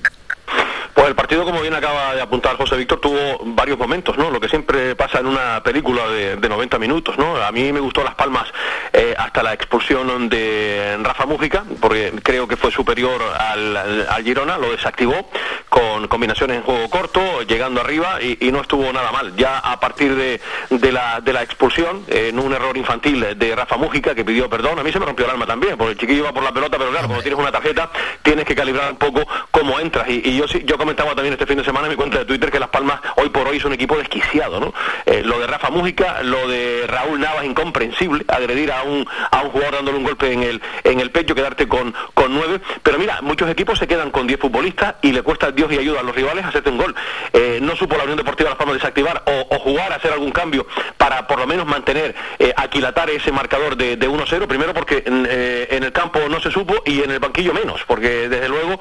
Pues 0.93 1.07
el 1.07 1.15
partido, 1.15 1.45
como 1.45 1.61
bien 1.61 1.73
acaba 1.73 2.15
de 2.15 2.21
apuntar 2.21 2.57
José 2.57 2.75
Víctor, 2.75 2.99
tuvo 2.99 3.39
varios 3.45 3.77
momentos, 3.77 4.17
¿no? 4.17 4.29
Lo 4.29 4.39
que 4.39 4.49
siempre 4.49 4.95
pasa 4.95 5.19
en 5.19 5.27
una 5.27 5.63
película 5.63 6.07
de, 6.07 6.35
de 6.35 6.49
90 6.49 6.79
minutos, 6.79 7.17
¿no? 7.17 7.37
A 7.37 7.51
mí 7.51 7.71
me 7.71 7.79
gustó 7.79 8.03
Las 8.03 8.15
Palmas 8.15 8.47
eh, 8.93 9.15
hasta 9.17 9.41
la 9.41 9.53
expulsión 9.53 10.27
de 10.27 10.97
Rafa 11.01 11.25
Mújica, 11.25 11.63
porque 11.79 12.11
creo 12.23 12.47
que 12.47 12.57
fue 12.57 12.71
superior 12.71 13.21
al, 13.21 14.23
Girona, 14.23 14.57
lo 14.57 14.71
desactivó 14.71 15.29
con 15.69 16.07
combinaciones 16.07 16.57
en 16.57 16.63
juego 16.63 16.89
corto, 16.89 17.41
llegando 17.43 17.79
arriba 17.79 18.21
y, 18.21 18.51
no 18.51 18.59
estuvo 18.59 18.91
nada 18.91 19.11
mal. 19.11 19.33
Ya 19.37 19.59
a 19.59 19.79
partir 19.79 20.15
de, 20.15 20.41
la, 20.91 21.21
de 21.21 21.31
la 21.31 21.41
expulsión, 21.41 22.03
en 22.07 22.37
un 22.37 22.53
error 22.53 22.75
infantil 22.75 23.25
de 23.37 23.55
Rafa 23.55 23.77
Mújica, 23.77 24.13
que 24.13 24.25
pidió 24.25 24.49
perdón, 24.49 24.77
a 24.77 24.83
mí 24.83 24.91
se 24.91 24.99
me 24.99 25.05
rompió 25.05 25.25
el 25.25 25.31
alma 25.31 25.45
también, 25.45 25.77
porque 25.77 25.93
el 25.93 25.97
chiquillo 25.97 26.23
iba 26.23 26.33
por 26.33 26.43
la 26.43 26.51
pelota, 26.51 26.77
pero 26.77 26.91
claro, 26.91 27.07
cuando 27.07 27.23
tienes 27.23 27.39
una 27.39 27.51
tarjeta 27.51 27.89
tienes 28.21 28.45
que 28.45 28.55
calibrar 28.55 28.91
un 28.91 28.97
poco 28.97 29.25
cómo 29.51 29.79
entras. 29.79 30.09
Y, 30.09 30.21
y 30.29 30.37
yo 30.37 30.45
yo 30.45 30.77
comentaba 30.81 31.13
también 31.13 31.33
este 31.33 31.45
fin 31.45 31.57
de 31.57 31.63
semana 31.63 31.85
en 31.85 31.91
mi 31.91 31.95
cuenta 31.95 32.17
de 32.17 32.25
Twitter 32.25 32.49
que 32.49 32.59
Las 32.59 32.69
Palmas 32.69 32.99
hoy 33.17 33.29
por 33.29 33.47
hoy 33.47 33.57
es 33.57 33.65
un 33.65 33.73
equipo 33.73 33.97
desquiciado, 33.97 34.59
¿no? 34.59 34.73
Eh, 35.05 35.21
lo 35.23 35.37
de 35.39 35.45
Rafa 35.45 35.69
Mújica, 35.69 36.23
lo 36.23 36.47
de 36.47 36.85
Raúl 36.87 37.19
Navas, 37.19 37.45
incomprensible, 37.45 38.25
agredir 38.27 38.71
a 38.71 38.81
un, 38.81 39.07
a 39.29 39.41
un 39.43 39.51
jugador 39.51 39.75
dándole 39.75 39.99
un 39.99 40.03
golpe 40.03 40.31
en 40.33 40.41
el, 40.41 40.59
en 40.83 40.99
el 40.99 41.11
pecho, 41.11 41.35
quedarte 41.35 41.67
con, 41.67 41.93
con 42.15 42.33
nueve. 42.33 42.61
Pero 42.81 42.97
mira, 42.97 43.19
muchos 43.21 43.47
equipos 43.47 43.77
se 43.77 43.87
quedan 43.87 44.09
con 44.09 44.25
10 44.25 44.39
futbolistas 44.39 44.95
y 45.03 45.11
le 45.11 45.21
cuesta 45.21 45.51
Dios 45.51 45.71
y 45.71 45.77
ayuda 45.77 45.99
a 45.99 46.03
los 46.03 46.15
rivales 46.15 46.43
a 46.45 46.47
hacerte 46.47 46.71
un 46.71 46.79
gol. 46.79 46.95
Eh, 47.31 47.59
no 47.61 47.75
supo 47.75 47.95
la 47.95 48.03
Unión 48.03 48.17
Deportiva 48.17 48.49
Las 48.49 48.57
Palmas 48.57 48.77
desactivar 48.77 49.23
o, 49.27 49.55
o 49.55 49.59
jugar, 49.59 49.93
hacer 49.93 50.11
algún 50.11 50.31
cambio 50.31 50.65
para 50.97 51.27
por 51.27 51.37
lo 51.37 51.45
menos 51.45 51.67
mantener, 51.67 52.15
eh, 52.39 52.53
aquilatar 52.57 53.11
ese 53.11 53.31
marcador 53.31 53.77
de, 53.77 53.97
de 53.97 54.09
1-0, 54.09 54.47
primero 54.47 54.73
porque 54.73 55.03
eh, 55.05 55.67
en 55.69 55.83
el 55.83 55.91
campo 55.91 56.21
no 56.27 56.39
se 56.39 56.49
supo 56.49 56.81
y 56.87 57.03
en 57.03 57.11
el 57.11 57.19
banquillo 57.19 57.53
menos, 57.53 57.81
porque 57.85 58.27
desde 58.27 58.49
luego 58.49 58.79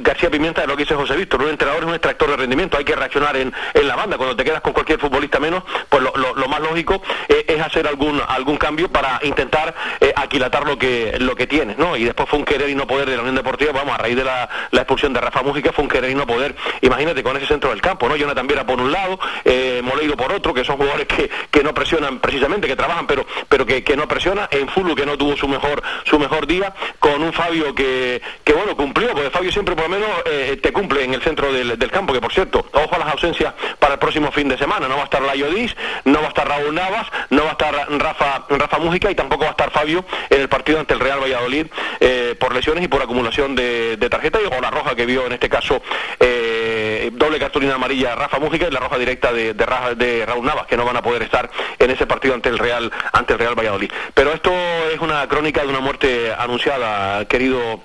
García 0.00 0.30
Pimienta 0.30 0.62
que 0.78 0.84
dice 0.84 0.94
José 0.94 1.16
Víctor, 1.16 1.42
un 1.42 1.50
entrenador 1.50 1.82
es 1.82 1.88
un 1.88 1.94
extractor 1.94 2.30
de 2.30 2.36
rendimiento, 2.36 2.78
hay 2.78 2.84
que 2.84 2.94
reaccionar 2.94 3.36
en, 3.36 3.52
en 3.74 3.88
la 3.88 3.96
banda, 3.96 4.16
cuando 4.16 4.36
te 4.36 4.44
quedas 4.44 4.60
con 4.60 4.72
cualquier 4.72 5.00
futbolista 5.00 5.40
menos, 5.40 5.64
pues 5.88 6.02
lo, 6.02 6.48
más 6.48 6.60
lógico 6.60 7.02
eh, 7.28 7.44
es 7.48 7.60
hacer 7.60 7.86
algún 7.86 8.22
algún 8.26 8.56
cambio 8.56 8.88
para 8.90 9.20
intentar 9.24 9.74
eh, 10.00 10.12
aquilatar 10.16 10.66
lo 10.66 10.78
que 10.78 11.16
lo 11.18 11.34
que 11.34 11.46
tienes, 11.46 11.76
¿no? 11.76 11.96
Y 11.96 12.04
después 12.04 12.28
fue 12.28 12.38
un 12.38 12.44
querer 12.44 12.70
y 12.70 12.74
no 12.74 12.86
poder 12.86 13.10
de 13.10 13.16
la 13.16 13.22
Unión 13.22 13.34
Deportiva, 13.34 13.72
vamos, 13.72 13.94
a 13.94 13.98
raíz 13.98 14.16
de 14.16 14.24
la, 14.24 14.48
la 14.70 14.80
expulsión 14.80 15.12
de 15.12 15.20
Rafa 15.20 15.42
Mújica 15.42 15.72
fue 15.72 15.82
un 15.82 15.90
querer 15.90 16.10
y 16.10 16.14
no 16.14 16.26
poder, 16.26 16.54
imagínate 16.80 17.22
con 17.22 17.36
ese 17.36 17.46
centro 17.46 17.70
del 17.70 17.80
campo, 17.80 18.08
¿no? 18.08 18.16
Jonathan 18.16 18.46
Viera 18.46 18.64
por 18.64 18.80
un 18.80 18.92
lado, 18.92 19.18
eh, 19.44 19.80
Moleiro 19.82 20.16
por 20.16 20.32
otro, 20.32 20.54
que 20.54 20.64
son 20.64 20.76
jugadores 20.76 21.08
que, 21.08 21.28
que 21.50 21.62
no 21.64 21.74
presionan 21.74 22.20
precisamente, 22.20 22.68
que 22.68 22.76
trabajan, 22.76 23.06
pero 23.06 23.26
pero 23.48 23.66
que, 23.66 23.82
que 23.82 23.96
no 23.96 24.06
presiona, 24.06 24.48
en 24.52 24.68
Fulu 24.68 24.94
que 24.94 25.04
no 25.04 25.18
tuvo 25.18 25.36
su 25.36 25.48
mejor 25.48 25.82
su 26.04 26.18
mejor 26.18 26.46
día, 26.46 26.72
con 27.00 27.22
un 27.22 27.32
Fabio 27.32 27.74
que, 27.74 28.22
que 28.44 28.52
bueno, 28.52 28.76
cumplió, 28.76 29.12
porque 29.12 29.30
Fabio 29.30 29.50
siempre 29.50 29.74
por 29.74 29.84
lo 29.84 29.90
menos 29.90 30.08
eh, 30.26 30.58
cumple 30.72 31.04
en 31.04 31.14
el 31.14 31.22
centro 31.22 31.52
del, 31.52 31.90
campo, 31.90 32.12
que 32.12 32.20
por 32.20 32.32
cierto, 32.32 32.66
ojo 32.72 32.94
a 32.94 32.98
las 32.98 33.08
ausencias 33.08 33.54
para 33.78 33.94
el 33.94 33.98
próximo 33.98 34.30
fin 34.32 34.48
de 34.48 34.58
semana, 34.58 34.88
no 34.88 34.96
va 34.96 35.02
a 35.02 35.04
estar 35.04 35.22
Layo 35.22 35.50
Diz, 35.50 35.74
no 36.04 36.20
va 36.20 36.26
a 36.26 36.28
estar 36.28 36.48
Raúl 36.48 36.74
Navas, 36.74 37.06
no 37.30 37.44
va 37.44 37.50
a 37.50 37.52
estar 37.52 37.74
Rafa, 37.90 38.46
Rafa 38.48 38.78
Mújica 38.78 39.10
y 39.10 39.14
tampoco 39.14 39.42
va 39.42 39.48
a 39.48 39.50
estar 39.52 39.70
Fabio 39.70 40.04
en 40.30 40.40
el 40.40 40.48
partido 40.48 40.80
ante 40.80 40.94
el 40.94 41.00
Real 41.00 41.20
Valladolid 41.20 41.66
eh, 42.00 42.34
por 42.38 42.54
lesiones 42.54 42.84
y 42.84 42.88
por 42.88 43.02
acumulación 43.02 43.54
de, 43.54 43.96
de 43.96 44.10
tarjeta 44.10 44.38
y 44.40 44.46
o 44.46 44.60
la 44.60 44.70
roja 44.70 44.94
que 44.94 45.06
vio 45.06 45.26
en 45.26 45.32
este 45.32 45.48
caso 45.48 45.82
eh, 46.20 47.10
doble 47.12 47.38
cartulina 47.38 47.74
amarilla 47.74 48.14
Rafa 48.14 48.38
Mújica 48.38 48.68
y 48.68 48.70
la 48.70 48.80
roja 48.80 48.98
directa 48.98 49.32
de, 49.32 49.54
de, 49.54 49.94
de 49.96 50.26
Raúl 50.26 50.44
Navas 50.44 50.66
que 50.66 50.76
no 50.76 50.84
van 50.84 50.96
a 50.96 51.02
poder 51.02 51.22
estar 51.22 51.50
en 51.78 51.90
ese 51.90 52.06
partido 52.06 52.34
ante 52.34 52.48
el 52.48 52.58
Real 52.58 52.92
ante 53.12 53.32
el 53.32 53.38
Real 53.38 53.58
Valladolid. 53.58 53.90
Pero 54.14 54.32
esto 54.32 54.52
es 54.92 55.00
una 55.00 55.26
crónica 55.28 55.62
de 55.62 55.68
una 55.68 55.80
muerte 55.80 56.32
anunciada, 56.36 57.24
querido 57.26 57.80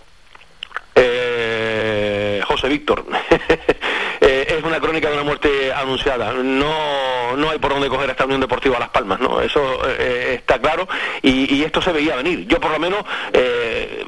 eh, 0.95 2.41
José 2.45 2.70
Víctor. 2.70 3.06
Eh, 4.26 4.56
es 4.57 4.64
una 4.64 4.80
crónica 4.80 5.10
de 5.10 5.15
una 5.15 5.24
muerte 5.26 5.74
anunciada. 5.74 6.32
No, 6.32 7.36
no 7.36 7.49
hay 7.49 7.60
por 7.60 7.74
dónde 7.74 7.90
coger 7.90 8.07
a 8.07 8.14
esta 8.14 8.24
Unión 8.24 8.40
Deportiva 8.40 8.80
Las 8.80 8.88
Palmas, 8.88 9.20
¿no? 9.20 9.41
Eso 9.41 9.82
eh, 9.86 10.36
está 10.36 10.60
claro 10.60 10.88
y, 11.22 11.53
y 11.53 11.64
esto 11.64 11.82
se 11.82 11.91
veía 11.91 12.15
venir. 12.15 12.48
Yo 12.48 12.57
por 12.61 12.72
lo 12.72 12.80
menos 12.80 13.03
eh, 13.34 14.06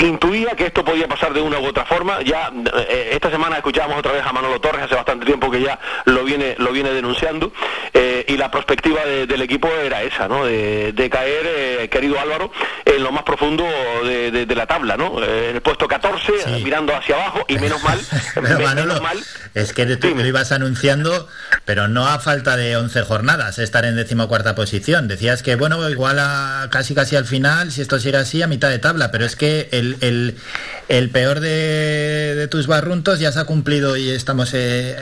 intuía 0.00 0.54
que 0.56 0.66
esto 0.66 0.84
podía 0.84 1.08
pasar 1.08 1.32
de 1.34 1.40
una 1.40 1.58
u 1.58 1.66
otra 1.66 1.84
forma. 1.84 2.22
Ya 2.22 2.50
eh, 2.88 3.10
esta 3.12 3.30
semana 3.30 3.56
escuchábamos 3.56 3.98
otra 3.98 4.12
vez 4.12 4.24
a 4.24 4.32
Manolo 4.32 4.60
Torres, 4.60 4.82
hace 4.84 4.94
bastante 4.94 5.26
tiempo 5.26 5.50
que 5.50 5.60
ya 5.62 5.78
lo 6.06 6.24
viene, 6.24 6.54
lo 6.58 6.72
viene 6.72 6.90
denunciando. 6.92 7.52
eh, 7.94 8.24
y 8.28 8.36
la 8.38 8.50
perspectiva 8.50 9.04
de- 9.04 9.26
del 9.26 9.42
equipo 9.42 9.68
era 9.68 10.02
esa, 10.02 10.26
¿no? 10.28 10.44
De, 10.46 10.92
de 10.92 11.10
caer, 11.10 11.44
eh, 11.46 11.88
querido 11.90 12.18
Álvaro, 12.18 12.50
en 12.84 13.02
lo 13.02 13.12
más 13.12 13.22
profundo 13.24 13.64
de, 14.04 14.30
de- 14.30 14.54
la 14.54 14.66
tabla, 14.66 14.96
¿no? 14.96 15.22
Eh, 15.22 15.50
en 15.50 15.56
el 15.56 15.62
puesto 15.62 15.86
14, 15.88 16.32
eh, 16.46 16.60
mirando 16.64 16.94
hacia 16.94 17.16
abajo, 17.16 17.44
y 17.48 17.58
menos 17.58 17.82
mal, 17.82 17.98
Pero 18.34 18.58
me- 18.58 18.64
Manolo, 18.64 18.94
menos 18.94 19.02
mal 19.02 19.18
es 19.54 19.72
que 19.74 19.84
tú 19.96 20.14
me 20.14 20.22
lo 20.22 20.28
ibas 20.28 20.52
anunciando, 20.52 21.28
pero 21.66 21.88
no 21.88 22.06
a 22.06 22.18
falta 22.18 22.56
de 22.56 22.76
11 22.76 23.02
jornadas 23.02 23.58
estar 23.58 23.84
en 23.84 23.96
decimocuarta 23.96 24.54
posición. 24.54 25.08
Decías 25.08 25.42
que, 25.42 25.56
bueno, 25.56 25.86
igual 25.90 26.18
a 26.18 26.68
casi 26.70 26.94
casi 26.94 27.16
al 27.16 27.26
final, 27.26 27.70
si 27.72 27.82
esto 27.82 27.98
sigue 27.98 28.16
así, 28.16 28.42
a 28.42 28.46
mitad 28.46 28.70
de 28.70 28.78
tabla, 28.78 29.10
pero 29.10 29.24
es 29.26 29.36
que 29.36 29.68
el, 29.72 29.81
el, 30.00 31.10
peor 31.10 31.40
de, 31.40 32.48
tus 32.50 32.66
barruntos 32.66 33.18
ya 33.20 33.32
se 33.32 33.40
ha 33.40 33.44
cumplido 33.44 33.96
y 33.96 34.10
estamos 34.10 34.52
eh, 34.54 34.96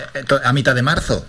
a 0.45 0.53
mitad 0.53 0.75
de 0.75 0.83
marzo. 0.83 1.25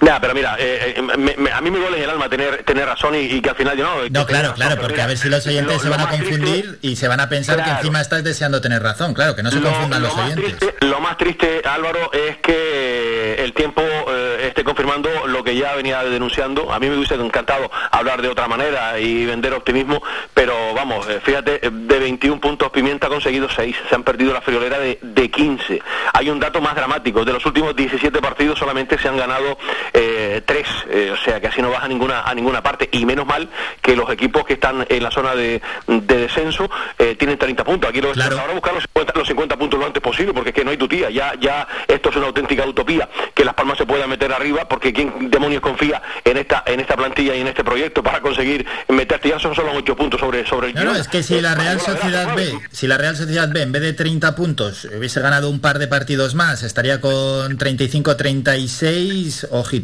Nada, 0.00 0.20
pero 0.20 0.34
mira, 0.34 0.56
eh, 0.58 0.94
eh, 0.96 1.02
me- 1.02 1.36
me- 1.36 1.50
a 1.50 1.60
mí 1.60 1.70
me 1.70 1.78
duele 1.78 2.02
el 2.04 2.10
alma 2.10 2.28
tener, 2.28 2.62
tener 2.62 2.86
razón 2.86 3.14
y, 3.16 3.18
y 3.18 3.40
que 3.40 3.50
al 3.50 3.56
final 3.56 3.76
yo 3.76 3.84
no... 3.84 4.02
No, 4.08 4.26
claro, 4.26 4.50
razón, 4.50 4.54
claro, 4.56 4.76
porque 4.76 4.92
mira, 4.94 5.04
a 5.04 5.06
ver 5.08 5.18
si 5.18 5.28
los 5.28 5.46
oyentes 5.46 5.74
lo- 5.76 5.80
se 5.82 5.88
van 5.88 6.00
a 6.00 6.08
triste- 6.08 6.28
confundir 6.38 6.78
y 6.82 6.96
se 6.96 7.08
van 7.08 7.20
a 7.20 7.28
pensar 7.28 7.62
que 7.64 7.70
encima 7.70 8.00
estás 8.00 8.22
deseando 8.22 8.60
tener 8.60 8.82
razón. 8.82 9.12
Claro, 9.14 9.34
que 9.34 9.42
no 9.42 9.50
se 9.50 9.60
Lo- 9.60 9.70
confundan 9.70 10.02
lo 10.02 10.08
los 10.08 10.16
oyentes. 10.18 10.56
triste- 10.58 10.86
lo 10.86 11.00
más 11.00 11.16
triste, 11.16 11.62
Álvaro, 11.64 12.10
es 12.12 12.36
que 12.38 13.36
el 13.42 13.52
tiempo 13.54 13.82
eh, 13.82 14.46
esté 14.48 14.62
confirmando 14.64 15.08
lo 15.26 15.42
que 15.42 15.56
ya 15.56 15.74
venía 15.74 16.02
denunciando. 16.04 16.72
A 16.72 16.78
mí 16.78 16.88
me 16.88 16.96
hubiese 16.96 17.14
encantado 17.14 17.70
hablar 17.90 18.22
de 18.22 18.28
otra 18.28 18.46
manera 18.48 18.98
y 19.00 19.26
vender 19.26 19.52
optimismo, 19.52 20.02
pero 20.34 20.54
vamos, 20.74 21.06
fíjate, 21.24 21.60
de 21.70 21.98
21 21.98 22.40
puntos 22.40 22.70
Pimienta 22.70 23.06
ha 23.06 23.10
conseguido 23.10 23.48
6, 23.48 23.76
se 23.88 23.94
han 23.94 24.04
perdido 24.04 24.32
la 24.32 24.40
friolera 24.42 24.78
de, 24.78 24.98
de 25.02 25.30
15. 25.30 25.80
Hay 26.12 26.30
un 26.30 26.38
dato 26.38 26.60
más 26.60 26.74
dramático, 26.74 27.24
de 27.24 27.32
los 27.32 27.44
últimos 27.46 27.74
17 27.74 28.20
partidos 28.20 28.58
solamente 28.58 28.98
se 28.98 29.08
han 29.08 29.16
ganado 29.16 29.58
eh, 29.92 30.42
3, 30.44 30.66
o 31.12 31.16
sea 31.16 31.40
que 31.40 31.48
así 31.48 31.62
no 31.62 31.70
vas 31.70 31.84
a 31.84 31.88
ninguna, 31.88 32.22
a 32.22 32.34
ninguna 32.34 32.62
parte, 32.62 32.88
y 32.92 33.04
menos 33.04 33.26
mal 33.26 33.48
que 33.82 33.96
los 33.96 34.10
equipos 34.10 34.44
que 34.44 34.54
están 34.54 34.86
en 34.88 35.02
la 35.02 35.10
zona 35.10 35.34
de, 35.34 35.60
de 35.86 36.18
descenso 36.18 36.70
eh, 36.98 37.16
tienen 37.16 37.38
30 37.38 37.64
puntos. 37.64 37.90
Aquí 37.90 38.00
lo 38.00 38.08
ahora 38.08 38.54
buscar 38.54 38.74
los 38.74 38.84
50, 38.84 39.12
los 39.16 39.28
50 39.28 39.56
puntos 39.56 39.80
lo 39.80 39.86
antes 39.86 40.02
posible, 40.02 40.32
porque 40.32 40.50
es 40.50 40.54
que 40.54 40.64
no 40.64 40.70
hay 40.70 40.76
tutía, 40.76 41.10
ya, 41.10 41.32
ya 41.40 41.66
esto 41.86 42.10
es 42.10 42.16
una 42.16 42.26
auténtica 42.26 42.66
utopía, 42.66 43.08
que 43.34 43.44
Las 43.44 43.54
Palmas 43.54 43.78
se 43.78 43.86
pueda 43.86 44.06
meter 44.06 44.32
arriba, 44.32 44.68
porque 44.68 44.92
quién 44.92 45.30
demonios 45.30 45.62
confía 45.62 46.02
en 46.24 46.36
esta, 46.36 46.62
en 46.66 46.80
esta 46.80 46.96
plantilla 46.96 47.34
y 47.34 47.40
en 47.40 47.46
este 47.48 47.64
proyecto 47.64 48.02
para 48.02 48.20
conseguir 48.20 48.66
meterte, 48.88 49.28
ya 49.28 49.38
son 49.38 49.54
solo 49.54 49.72
8 49.74 49.96
puntos 49.96 50.20
sobre, 50.20 50.46
sobre 50.46 50.68
el 50.68 50.78
Girona. 50.78 50.98
es 50.98 51.08
que 51.08 51.22
si 51.22 51.40
la 51.40 51.54
Real 51.54 51.80
Sociedad 51.80 52.34
B, 52.34 52.58
si 52.70 52.86
la 52.86 52.98
Real 52.98 53.16
Sociedad 53.16 53.48
B 53.50 53.62
en 53.62 53.72
vez 53.72 53.82
de 53.82 53.92
30 53.92 54.34
puntos 54.34 54.86
hubiese 54.96 55.20
ganado 55.20 55.50
un 55.50 55.60
par 55.60 55.78
de 55.78 55.88
partidos 55.88 56.34
más, 56.34 56.62
estaría 56.62 57.00
con 57.00 57.58
35-36, 57.58 59.48
ojito. 59.50 59.77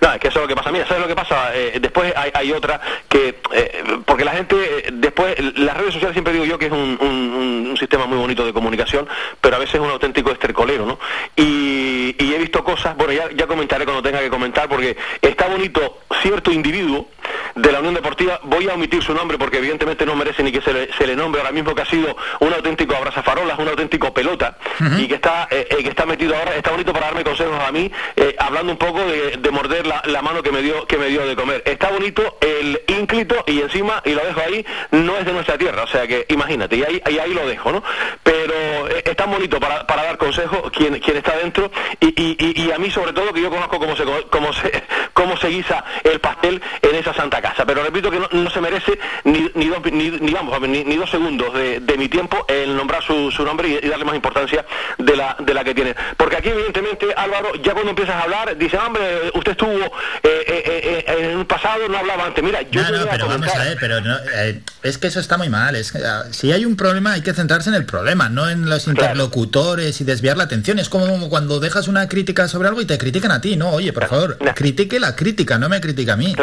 No, 0.00 0.12
es 0.12 0.18
que 0.20 0.28
eso 0.28 0.38
es 0.40 0.42
lo 0.44 0.48
que 0.48 0.56
pasa. 0.56 0.72
Mira, 0.72 0.86
¿sabes 0.86 1.00
lo 1.02 1.08
que 1.08 1.14
pasa? 1.14 1.54
Eh, 1.54 1.78
después 1.80 2.12
hay, 2.16 2.30
hay 2.34 2.52
otra 2.52 2.80
que, 3.08 3.40
eh, 3.52 3.84
porque 4.04 4.24
la 4.24 4.32
gente, 4.32 4.56
eh, 4.56 4.90
después, 4.92 5.36
las 5.58 5.76
redes 5.76 5.92
sociales 5.92 6.14
siempre 6.14 6.32
digo 6.32 6.44
yo 6.44 6.58
que 6.58 6.66
es 6.66 6.72
un, 6.72 6.98
un- 7.00 7.66
un 7.70 7.76
sistema 7.76 8.06
muy 8.06 8.18
bonito 8.18 8.44
de 8.44 8.52
comunicación, 8.52 9.06
pero 9.40 9.56
a 9.56 9.58
veces 9.60 9.76
es 9.76 9.80
un 9.80 9.90
auténtico 9.90 10.32
estercolero, 10.32 10.86
¿no? 10.86 10.98
Y, 11.36 12.16
y 12.18 12.34
he 12.34 12.38
visto 12.38 12.64
cosas, 12.64 12.96
bueno, 12.96 13.12
ya, 13.12 13.30
ya 13.36 13.46
comentaré 13.46 13.84
cuando 13.84 14.02
tenga 14.02 14.18
que 14.20 14.28
comentar, 14.30 14.68
porque 14.68 14.96
está 15.22 15.46
bonito 15.46 15.98
cierto 16.20 16.50
individuo 16.50 17.08
de 17.54 17.72
la 17.72 17.78
Unión 17.80 17.94
Deportiva, 17.94 18.40
voy 18.44 18.68
a 18.68 18.74
omitir 18.74 19.02
su 19.02 19.12
nombre 19.14 19.38
porque 19.38 19.58
evidentemente 19.58 20.06
no 20.06 20.14
merece 20.16 20.42
ni 20.42 20.52
que 20.52 20.60
se 20.60 20.72
le, 20.72 20.92
se 20.92 21.06
le 21.06 21.16
nombre 21.16 21.40
ahora 21.40 21.52
mismo 21.52 21.74
que 21.74 21.82
ha 21.82 21.86
sido 21.86 22.16
un 22.40 22.52
auténtico 22.52 22.94
abrazafarolas, 22.96 23.58
un 23.58 23.68
auténtico 23.68 24.12
pelota 24.14 24.56
y 24.98 25.06
que 25.08 25.14
está 25.14 25.48
eh, 25.50 25.66
eh, 25.70 25.82
que 25.82 25.88
está 25.90 26.06
metido 26.06 26.36
ahora, 26.36 26.54
está 26.56 26.70
bonito 26.70 26.92
para 26.92 27.06
darme 27.06 27.24
consejos 27.24 27.58
a 27.60 27.72
mí, 27.72 27.90
eh, 28.16 28.34
hablando 28.38 28.72
un 28.72 28.78
poco 28.78 29.00
de, 29.04 29.36
de 29.38 29.50
morder 29.50 29.86
la, 29.86 30.02
la 30.06 30.22
mano 30.22 30.42
que 30.42 30.52
me 30.52 30.62
dio 30.62 30.86
que 30.86 30.96
me 30.96 31.06
dio 31.06 31.26
de 31.26 31.36
comer. 31.36 31.62
Está 31.66 31.90
bonito 31.90 32.38
el 32.40 32.80
ínclito 32.88 33.42
y 33.46 33.60
encima, 33.60 34.02
y 34.04 34.12
lo 34.14 34.24
dejo 34.24 34.40
ahí, 34.40 34.64
no 34.92 35.16
es 35.16 35.24
de 35.24 35.32
nuestra 35.32 35.58
tierra, 35.58 35.82
o 35.82 35.86
sea 35.86 36.06
que 36.06 36.24
imagínate, 36.28 36.76
y 36.76 36.84
ahí, 36.84 37.02
y 37.10 37.18
ahí 37.18 37.34
lo 37.34 37.46
dejo, 37.46 37.72
¿no? 37.72 37.82
Pero 38.22 38.88
eh, 38.88 39.02
es 39.04 39.16
tan 39.16 39.30
bonito 39.30 39.58
para, 39.60 39.86
para 39.86 40.04
dar 40.04 40.18
consejos 40.18 40.70
quien, 40.70 40.98
quien 41.00 41.16
está 41.16 41.36
dentro 41.36 41.70
y, 42.00 42.06
y- 42.08 42.62
y- 42.66 42.70
a 42.72 42.78
mí 42.78 42.90
sobre 42.90 43.12
todo 43.12 43.32
que 43.32 43.40
yo 43.42 43.50
conozco 43.50 43.78
cómo 43.78 43.96
se, 43.96 44.04
cómo 44.30 44.52
se, 44.52 44.82
cómo 45.12 45.36
se 45.36 45.48
guisa 45.48 45.84
el 46.04 46.20
pastel 46.20 46.62
en 46.82 46.94
esa 46.96 47.12
santa 47.20 47.40
casa. 47.42 47.64
Pero 47.66 47.82
repito 47.82 48.10
que 48.10 48.18
no, 48.18 48.28
no 48.32 48.50
se 48.50 48.60
merece 48.60 48.98
ni, 49.24 49.50
ni, 49.54 49.66
dos, 49.68 49.80
ni, 49.92 50.10
ni, 50.10 50.32
vamos, 50.32 50.60
ni, 50.62 50.84
ni 50.84 50.96
dos 50.96 51.10
segundos 51.10 51.52
de, 51.54 51.80
de 51.80 51.96
mi 51.98 52.08
tiempo 52.08 52.44
el 52.48 52.76
nombrar 52.76 53.02
su, 53.02 53.30
su 53.30 53.44
nombre 53.44 53.68
y, 53.68 53.86
y 53.86 53.88
darle 53.88 54.04
más 54.04 54.14
importancia 54.14 54.64
de 54.98 55.16
la, 55.16 55.36
de 55.38 55.54
la 55.54 55.62
que 55.64 55.74
tiene. 55.74 55.94
Porque 56.16 56.36
aquí 56.36 56.48
evidentemente 56.48 57.06
Álvaro, 57.16 57.54
ya 57.62 57.72
cuando 57.72 57.90
empiezas 57.90 58.16
a 58.16 58.22
hablar, 58.22 58.56
dice, 58.56 58.76
hombre, 58.78 59.30
usted 59.34 59.52
estuvo 59.52 59.70
eh, 59.78 59.90
eh, 60.22 61.04
eh, 61.06 61.14
en 61.32 61.38
el 61.40 61.46
pasado, 61.46 61.88
no 61.88 61.98
hablaba 61.98 62.26
antes. 62.26 62.42
Mira, 62.42 62.62
yo 62.62 62.80
No, 62.82 62.86
a 62.88 62.90
pero 63.10 63.26
vamos 63.26 63.46
comentar- 63.48 63.60
a 63.60 63.64
ver, 63.64 63.76
pero 63.80 64.00
no, 64.00 64.16
eh, 64.34 64.60
es 64.82 64.98
que 64.98 65.08
eso 65.08 65.20
está 65.20 65.36
muy 65.36 65.48
mal. 65.48 65.76
Es 65.76 65.92
que, 65.92 65.98
ah, 65.98 66.24
si 66.30 66.52
hay 66.52 66.64
un 66.64 66.76
problema 66.76 67.12
hay 67.12 67.22
que 67.22 67.34
centrarse 67.34 67.68
en 67.68 67.74
el 67.76 67.84
problema, 67.84 68.28
no 68.28 68.48
en 68.48 68.68
los 68.68 68.86
interlocutores 68.88 70.00
y 70.00 70.04
desviar 70.04 70.36
la 70.36 70.44
atención. 70.44 70.78
Es 70.78 70.88
como 70.88 71.28
cuando 71.28 71.60
dejas 71.60 71.88
una 71.88 72.08
crítica 72.08 72.48
sobre 72.48 72.68
algo 72.68 72.80
y 72.80 72.86
te 72.86 72.98
critican 72.98 73.30
a 73.32 73.40
ti. 73.40 73.56
No, 73.56 73.70
oye, 73.70 73.92
por 73.92 74.06
favor, 74.08 74.38
critique 74.54 74.98
la 75.00 75.14
crítica, 75.16 75.58
no 75.58 75.68
me 75.68 75.80
critique 75.80 76.10
a 76.10 76.16
mí. 76.16 76.34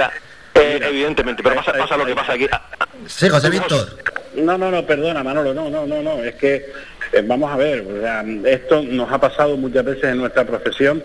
Eh, 0.60 0.80
evidentemente, 0.84 1.44
pero 1.44 1.56
pasa, 1.56 1.74
pasa 1.74 1.98
lo 1.98 2.06
que 2.06 2.16
pasa 2.16 2.34
aquí. 2.34 2.48
Sí, 3.06 3.30
José 3.30 3.50
Víctor. 3.50 3.88
No, 4.36 4.58
no, 4.58 4.70
no, 4.70 4.86
perdona, 4.86 5.24
Manolo, 5.24 5.54
no, 5.54 5.70
no, 5.70 5.86
no, 5.86 6.02
no, 6.02 6.24
es 6.24 6.36
que 6.36 6.56
eh, 7.12 7.24
vamos 7.26 7.52
a 7.52 7.58
ver, 7.58 7.82
o 7.82 8.02
sea, 8.02 8.24
esto 8.46 8.84
nos 8.84 9.12
ha 9.12 9.20
pasado 9.20 9.58
muchas 9.58 9.84
veces 9.84 10.04
en 10.06 10.18
nuestra 10.20 10.46
profesión 10.46 11.04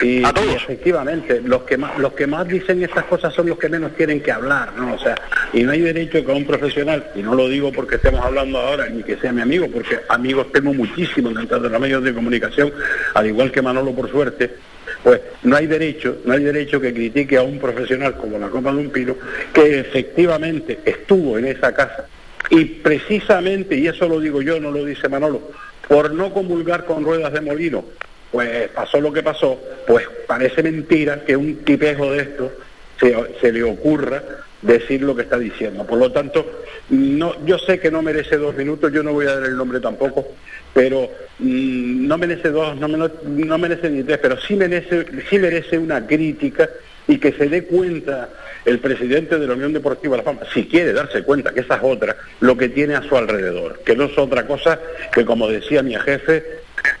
y, 0.00 0.20
y 0.20 0.54
efectivamente 0.54 1.42
los 1.44 1.62
que 1.64 1.76
más 1.76 1.98
los 1.98 2.14
que 2.14 2.26
más 2.26 2.48
dicen 2.48 2.82
estas 2.82 3.04
cosas 3.04 3.34
son 3.34 3.48
los 3.48 3.58
que 3.58 3.68
menos 3.68 3.94
tienen 3.94 4.22
que 4.22 4.32
hablar, 4.32 4.72
¿no? 4.74 4.94
O 4.94 4.98
sea, 4.98 5.14
y 5.52 5.64
no 5.64 5.72
hay 5.72 5.80
derecho 5.80 6.24
que 6.24 6.32
a 6.32 6.34
un 6.34 6.46
profesional, 6.46 7.10
y 7.14 7.22
no 7.22 7.34
lo 7.34 7.48
digo 7.48 7.70
porque 7.72 7.96
estemos 7.96 8.24
hablando 8.24 8.58
ahora 8.58 8.88
ni 8.88 9.02
que 9.02 9.16
sea 9.16 9.32
mi 9.32 9.42
amigo, 9.42 9.68
porque 9.70 10.00
amigos 10.08 10.50
tengo 10.52 10.72
muchísimos 10.72 11.34
dentro 11.34 11.60
de 11.60 11.68
los 11.68 11.80
medios 11.80 12.02
de 12.02 12.14
comunicación, 12.14 12.72
al 13.14 13.26
igual 13.26 13.52
que 13.52 13.60
Manolo 13.60 13.92
por 13.92 14.10
suerte, 14.10 14.54
pues 15.02 15.20
no 15.42 15.56
hay 15.56 15.66
derecho, 15.66 16.18
no 16.24 16.32
hay 16.32 16.44
derecho 16.44 16.80
que 16.80 16.92
critique 16.92 17.36
a 17.36 17.42
un 17.42 17.58
profesional 17.58 18.16
como 18.16 18.38
la 18.38 18.48
Copa 18.48 18.72
de 18.72 18.78
un 18.78 18.90
Pino, 18.90 19.16
que 19.52 19.80
efectivamente 19.80 20.78
estuvo 20.84 21.38
en 21.38 21.46
esa 21.46 21.74
casa 21.74 22.06
y 22.50 22.64
precisamente, 22.64 23.76
y 23.76 23.86
eso 23.86 24.08
lo 24.08 24.20
digo 24.20 24.42
yo, 24.42 24.60
no 24.60 24.70
lo 24.70 24.84
dice 24.84 25.08
Manolo, 25.08 25.40
por 25.88 26.12
no 26.12 26.32
comulgar 26.32 26.84
con 26.84 27.04
ruedas 27.04 27.32
de 27.32 27.40
molino, 27.40 27.84
pues 28.30 28.68
pasó 28.68 29.00
lo 29.00 29.12
que 29.12 29.22
pasó, 29.22 29.60
pues 29.86 30.06
parece 30.26 30.62
mentira 30.62 31.24
que 31.24 31.36
un 31.36 31.56
tipejo 31.64 32.12
de 32.12 32.22
esto 32.22 32.52
se, 33.00 33.14
se 33.40 33.52
le 33.52 33.62
ocurra 33.62 34.22
decir 34.62 35.02
lo 35.02 35.14
que 35.14 35.22
está 35.22 35.38
diciendo. 35.38 35.84
Por 35.84 35.98
lo 35.98 36.12
tanto, 36.12 36.64
no, 36.90 37.44
yo 37.44 37.58
sé 37.58 37.80
que 37.80 37.90
no 37.90 38.02
merece 38.02 38.36
dos 38.36 38.56
minutos, 38.56 38.92
yo 38.92 39.02
no 39.02 39.12
voy 39.12 39.26
a 39.26 39.34
dar 39.34 39.44
el 39.44 39.56
nombre 39.56 39.80
tampoco, 39.80 40.28
pero 40.72 41.10
mm, 41.38 42.06
no 42.06 42.18
merece 42.18 42.50
dos, 42.50 42.76
no, 42.76 43.58
merece 43.58 43.90
ni 43.90 44.02
tres, 44.02 44.18
pero 44.18 44.40
sí 44.40 44.56
merece, 44.56 45.06
sí 45.28 45.38
merece 45.38 45.78
una 45.78 46.06
crítica 46.06 46.68
y 47.08 47.18
que 47.18 47.32
se 47.32 47.48
dé 47.48 47.64
cuenta 47.64 48.30
el 48.64 48.78
presidente 48.78 49.38
de 49.38 49.46
la 49.46 49.54
Unión 49.54 49.72
Deportiva 49.72 50.16
La 50.16 50.22
Palma, 50.22 50.42
si 50.52 50.66
quiere 50.66 50.92
darse 50.92 51.22
cuenta 51.22 51.52
que 51.52 51.60
esa 51.60 51.76
es 51.76 51.82
otra, 51.82 52.16
lo 52.40 52.56
que 52.56 52.68
tiene 52.68 52.94
a 52.94 53.02
su 53.02 53.16
alrededor, 53.16 53.80
que 53.84 53.96
no 53.96 54.04
es 54.04 54.16
otra 54.16 54.46
cosa 54.46 54.78
que, 55.12 55.24
como 55.24 55.48
decía 55.48 55.82
mi 55.82 55.96
jefe, 55.96 56.44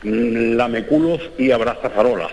mm, 0.02 0.54
lameculos 0.54 1.20
y 1.38 1.52
abrazafarolas. 1.52 2.32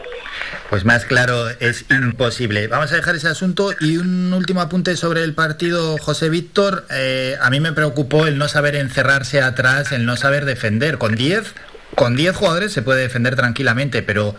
Pues 0.69 0.85
más 0.85 1.05
claro 1.05 1.49
es 1.59 1.85
imposible. 1.89 2.67
Vamos 2.67 2.91
a 2.91 2.95
dejar 2.95 3.15
ese 3.15 3.27
asunto 3.27 3.71
y 3.80 3.97
un 3.97 4.31
último 4.34 4.61
apunte 4.61 4.95
sobre 4.95 5.23
el 5.23 5.34
partido, 5.34 5.97
José 5.97 6.30
Víctor. 6.30 6.85
Eh, 6.91 7.35
a 7.41 7.49
mí 7.49 7.59
me 7.59 7.73
preocupó 7.73 8.27
el 8.27 8.38
no 8.38 8.47
saber 8.47 8.76
encerrarse 8.76 9.41
atrás, 9.41 9.91
el 9.91 10.05
no 10.05 10.15
saber 10.15 10.45
defender. 10.45 10.97
Con 10.97 11.15
10 11.15 11.53
con 11.95 12.15
10 12.15 12.35
jugadores 12.35 12.71
se 12.71 12.84
puede 12.84 13.01
defender 13.01 13.35
tranquilamente, 13.35 14.03
pero 14.03 14.35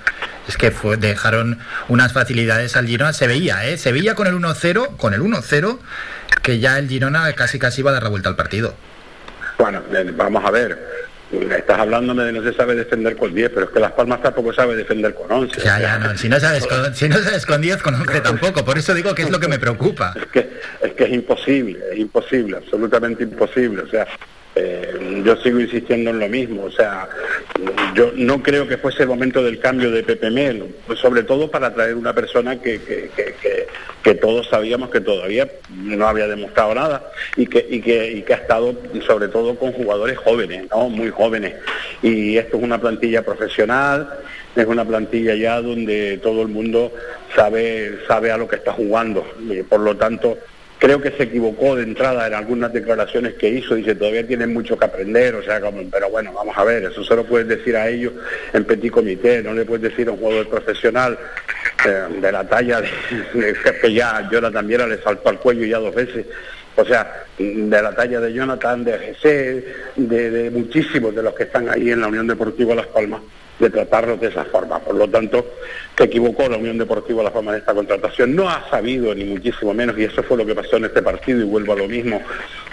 es 0.49 0.57
que 0.57 0.71
fue- 0.71 0.97
dejaron 0.97 1.59
unas 1.89 2.13
facilidades 2.13 2.77
al 2.77 2.87
Girona. 2.87 3.13
Se 3.13 3.27
veía, 3.27 3.67
¿eh? 3.67 3.77
Se 3.77 3.91
veía 3.93 4.15
con 4.15 4.29
el 4.29 4.35
1-0, 4.35 4.97
con 4.97 5.15
el 5.15 5.21
1-0, 5.21 5.81
que 6.43 6.61
ya 6.61 6.79
el 6.79 6.89
Girona 6.89 7.31
casi 7.33 7.59
casi 7.59 7.81
iba 7.81 7.91
a 7.91 7.95
dar 7.95 8.05
la 8.05 8.09
vuelta 8.09 8.29
al 8.29 8.37
partido. 8.37 8.75
Bueno, 9.59 9.83
vamos 10.17 10.45
a 10.45 10.51
ver. 10.53 10.79
Estás 11.33 11.79
hablándome 11.79 12.25
de 12.25 12.33
no 12.33 12.43
se 12.43 12.53
sabe 12.53 12.75
defender 12.75 13.17
con 13.17 13.33
10, 13.33 13.51
pero 13.55 13.67
es 13.67 13.73
que 13.73 13.79
Las 13.79 13.93
Palmas 13.93 14.21
tampoco 14.21 14.53
sabe 14.53 14.75
defender 14.75 15.15
con 15.15 15.31
11. 15.31 15.61
Ya, 15.61 15.79
ya, 15.79 15.99
no. 15.99 16.17
Si 16.17 16.29
no 16.29 16.41
sabes 16.41 16.67
con, 16.69 16.95
si 16.95 17.09
no 17.09 17.19
sabes 17.19 17.47
con 17.47 17.61
10, 17.61 17.83
con 17.83 17.95
11 17.95 18.21
tampoco. 18.21 18.65
Por 18.65 18.79
eso 18.79 18.95
digo 18.95 19.15
que 19.15 19.23
es 19.23 19.31
lo 19.31 19.39
que 19.39 19.47
me 19.47 19.59
preocupa. 19.59 20.15
Es 20.17 20.27
que 20.93 21.05
es 21.05 21.11
imposible, 21.11 21.79
es 21.93 21.99
imposible, 21.99 22.57
absolutamente 22.57 23.23
imposible. 23.23 23.83
O 23.83 23.89
sea, 23.89 24.07
eh, 24.61 25.23
yo 25.25 25.37
sigo 25.37 25.61
insistiendo 25.61 26.11
en 26.11 26.19
lo 26.19 26.29
mismo. 26.29 26.65
O 26.65 26.71
sea, 26.71 27.09
yo 27.95 28.13
no 28.15 28.43
creo 28.43 28.67
que 28.69 28.77
fuese 28.79 29.03
el 29.03 29.09
momento 29.09 29.43
del 29.43 29.59
cambio 29.59 29.91
de 29.91 30.03
Pepe 30.03 30.31
pues 30.87 30.99
sobre 30.99 31.23
todo 31.23 31.51
para 31.51 31.75
traer 31.75 31.95
una 31.95 32.15
persona 32.15 32.61
que, 32.61 32.81
que, 32.81 33.11
que- 33.15 34.15
todos 34.21 34.49
sabíamos 34.49 34.91
que 34.91 35.01
todavía 35.01 35.49
no 35.71 36.07
había 36.07 36.27
demostrado 36.27 36.75
nada 36.75 37.11
y 37.37 37.47
que, 37.47 37.65
y 37.71 37.81
que, 37.81 38.23
que 38.27 38.35
ha 38.35 38.39
estado 38.39 38.75
sobre 39.07 39.29
todo 39.29 39.55
con 39.55 39.73
jugadores 39.73 40.19
jóvenes, 40.19 40.65
¿no? 40.71 40.89
muy 40.89 41.11
jóvenes. 41.11 41.55
Y 42.03 42.37
esto 42.37 42.57
es 42.59 42.63
una 42.63 42.81
plantilla 42.81 43.23
profesional 43.23 44.09
es 44.57 44.67
una 44.67 44.85
plantilla 44.85 45.35
ya 45.35 45.61
donde 45.61 46.19
todo 46.19 46.43
el 46.43 46.49
mundo 46.49 46.93
sabe, 47.35 47.99
sabe 48.09 48.33
a 48.33 48.37
lo 48.37 48.49
que 48.49 48.57
está 48.57 48.73
jugando. 48.73 49.25
Por 49.69 49.81
lo 49.81 49.97
tanto, 49.97 50.39
creo 50.81 51.01
que 51.01 51.11
se 51.13 51.25
equivocó 51.25 51.77
de 51.77 51.83
entrada 51.83 52.27
en 52.27 52.33
algunas 52.33 52.73
declaraciones 52.73 53.35
que 53.35 53.51
hizo, 53.51 53.75
dice 53.75 53.95
todavía 53.95 54.27
tienen 54.27 54.53
mucho 54.53 54.79
que 54.79 54.87
aprender, 54.87 55.35
o 55.35 55.43
sea, 55.43 55.61
pero 55.93 56.09
bueno, 56.09 56.33
vamos 56.33 56.57
a 56.57 56.65
ver, 56.65 56.85
eso 56.85 57.05
se 57.05 57.15
lo 57.15 57.25
puedes 57.25 57.47
decir 57.47 57.77
a 57.77 57.87
ellos 57.87 58.15
en 58.55 58.65
petit 58.65 58.91
comité, 58.91 59.43
no 59.43 59.53
le 59.53 59.67
puedes 59.67 59.83
decir 59.83 60.09
a 60.09 60.13
un 60.13 60.19
jugador 60.19 60.49
profesional 60.49 61.19
eh, 61.87 62.05
de 62.19 62.33
la 62.33 62.49
talla 62.49 62.81
de, 62.81 62.89
que 63.83 63.93
ya 63.93 64.27
Jonathan 64.31 64.55
también 64.55 64.89
le 64.89 65.03
saltó 65.03 65.29
al 65.29 65.39
cuello 65.39 65.67
ya 65.67 65.79
dos 65.79 65.95
veces, 65.95 66.25
o 66.75 66.85
sea, 66.85 67.25
de 67.39 67.83
la 67.83 67.95
talla 67.95 68.19
de 68.19 68.33
Jonathan, 68.33 68.83
de 68.83 68.93
GC, 68.93 69.27
de, 69.97 70.31
de 70.31 70.51
muchísimos 70.51 71.15
de 71.15 71.23
los 71.23 71.35
que 71.35 71.43
están 71.43 71.69
ahí 71.69 71.91
en 71.91 72.01
la 72.01 72.09
Unión 72.09 72.27
Deportiva 72.27 72.75
Las 72.75 72.87
Palmas, 72.87 73.21
de 73.61 73.71
tratarlos 73.71 74.21
de 74.21 74.29
esa 74.29 74.45
forma. 74.47 74.79
Por 74.79 74.95
lo 74.95 75.09
tanto, 75.09 75.47
se 75.97 76.05
equivocó 76.05 76.49
la 76.49 76.57
Unión 76.57 76.79
Deportiva 76.79 77.23
Las 77.23 77.33
Palmas 77.33 77.55
en 77.55 77.61
esta 77.61 77.75
contratación. 77.75 78.35
No 78.35 78.49
ha 78.49 78.69
sabido, 78.71 79.15
ni 79.15 79.25
muchísimo 79.25 79.75
menos, 79.75 79.97
y 79.99 80.05
eso 80.05 80.23
fue 80.23 80.39
lo 80.39 80.47
que 80.47 80.55
pasó 80.55 80.79
en 80.79 80.87
este 80.87 81.03
partido, 81.03 81.41
y 81.41 81.45
vuelvo 81.45 81.75
a 81.75 81.77
lo 81.77 81.87
mismo, 81.87 82.21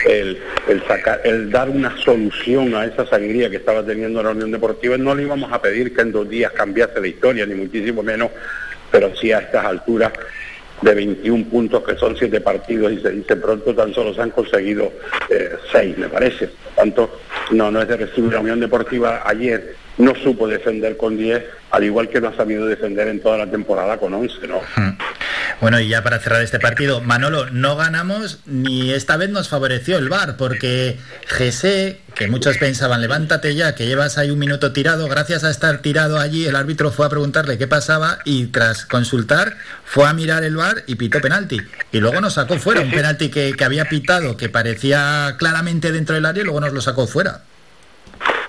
el, 0.06 0.42
el, 0.68 0.84
sacar, 0.88 1.22
el 1.26 1.52
dar 1.52 1.70
una 1.70 1.96
solución 1.98 2.74
a 2.74 2.86
esa 2.86 3.06
sangría 3.06 3.50
que 3.50 3.58
estaba 3.58 3.84
teniendo 3.84 4.24
la 4.24 4.32
Unión 4.32 4.52
Deportiva. 4.52 4.98
No 4.98 5.14
le 5.14 5.24
íbamos 5.24 5.52
a 5.52 5.62
pedir 5.62 5.94
que 5.94 6.02
en 6.02 6.14
dos 6.14 6.28
días 6.28 6.52
cambiase 6.54 7.02
la 7.02 7.08
historia, 7.08 7.46
ni 7.46 7.56
muchísimo 7.56 8.02
menos, 8.02 8.32
pero 8.90 9.14
sí 9.16 9.34
a 9.34 9.40
estas 9.40 9.66
alturas 9.66 10.14
de 10.82 10.94
21 10.94 11.46
puntos, 11.46 11.84
que 11.84 11.96
son 11.96 12.16
siete 12.16 12.40
partidos, 12.40 12.94
y 12.94 13.02
se 13.02 13.10
dice 13.12 13.36
pronto, 13.36 13.76
tan 13.76 13.94
solo 13.94 14.14
se 14.14 14.22
han 14.22 14.30
conseguido 14.30 14.94
eh, 15.30 15.50
seis, 15.70 15.98
me 15.98 16.08
parece. 16.08 16.48
Por 16.48 16.76
tanto, 16.76 17.20
no, 17.52 17.72
no 17.72 17.82
es 17.82 17.88
de 17.90 17.98
recibir 17.98 18.32
la 18.32 18.40
Unión 18.40 18.60
Deportiva 18.62 19.24
ayer 19.26 19.76
no 19.98 20.14
supo 20.16 20.48
defender 20.48 20.96
con 20.96 21.18
10, 21.18 21.44
al 21.72 21.84
igual 21.84 22.10
que 22.10 22.22
no 22.22 22.30
ha 22.30 22.36
sabido 22.36 22.66
defender 22.68 23.08
en 23.08 23.20
toda 23.20 23.38
la 23.38 23.48
temporada 23.48 23.98
con 23.98 24.14
11, 24.14 24.48
¿no? 24.48 24.62
Bueno, 25.60 25.80
y 25.80 25.88
ya 25.88 26.04
para 26.04 26.20
cerrar 26.20 26.44
este 26.44 26.60
partido, 26.60 27.02
Manolo, 27.02 27.50
no 27.50 27.76
ganamos 27.76 28.40
ni 28.46 28.92
esta 28.92 29.18
vez 29.18 29.30
nos 29.30 29.50
favoreció 29.50 29.98
el 29.98 30.08
VAR, 30.08 30.38
porque 30.38 31.00
GC, 31.28 32.00
que 32.14 32.28
muchos 32.28 32.58
pensaban, 32.60 33.02
levántate 33.02 33.56
ya, 33.56 33.74
que 33.74 33.88
llevas 33.88 34.20
ahí 34.20 34.30
un 34.30 34.38
minuto 34.38 34.72
tirado, 34.72 35.08
gracias 35.08 35.44
a 35.44 35.50
estar 35.50 35.80
tirado 35.80 36.20
allí, 36.20 36.46
el 36.46 36.56
árbitro 36.56 36.92
fue 36.92 37.08
a 37.08 37.10
preguntarle 37.10 37.58
qué 37.58 37.68
pasaba 37.68 38.20
y 38.24 38.48
tras 38.48 38.86
consultar 38.86 39.58
fue 39.84 40.08
a 40.08 40.14
mirar 40.14 40.44
el 40.44 40.56
VAR 40.56 40.84
y 40.86 40.96
pitó 40.96 41.22
penalti. 41.22 41.60
Y 41.92 42.00
luego 42.00 42.22
nos 42.22 42.36
sacó 42.36 42.60
fuera, 42.60 42.82
un 42.82 42.92
penalti 42.92 43.30
que, 43.30 43.54
que 43.54 43.66
había 43.66 43.86
pitado, 43.86 44.38
que 44.38 44.50
parecía 44.50 45.36
claramente 45.40 45.92
dentro 45.92 46.14
del 46.14 46.26
área 46.28 46.42
y 46.42 46.46
luego 46.46 46.62
nos 46.62 46.74
lo 46.74 46.82
sacó 46.82 47.08
fuera. 47.08 47.42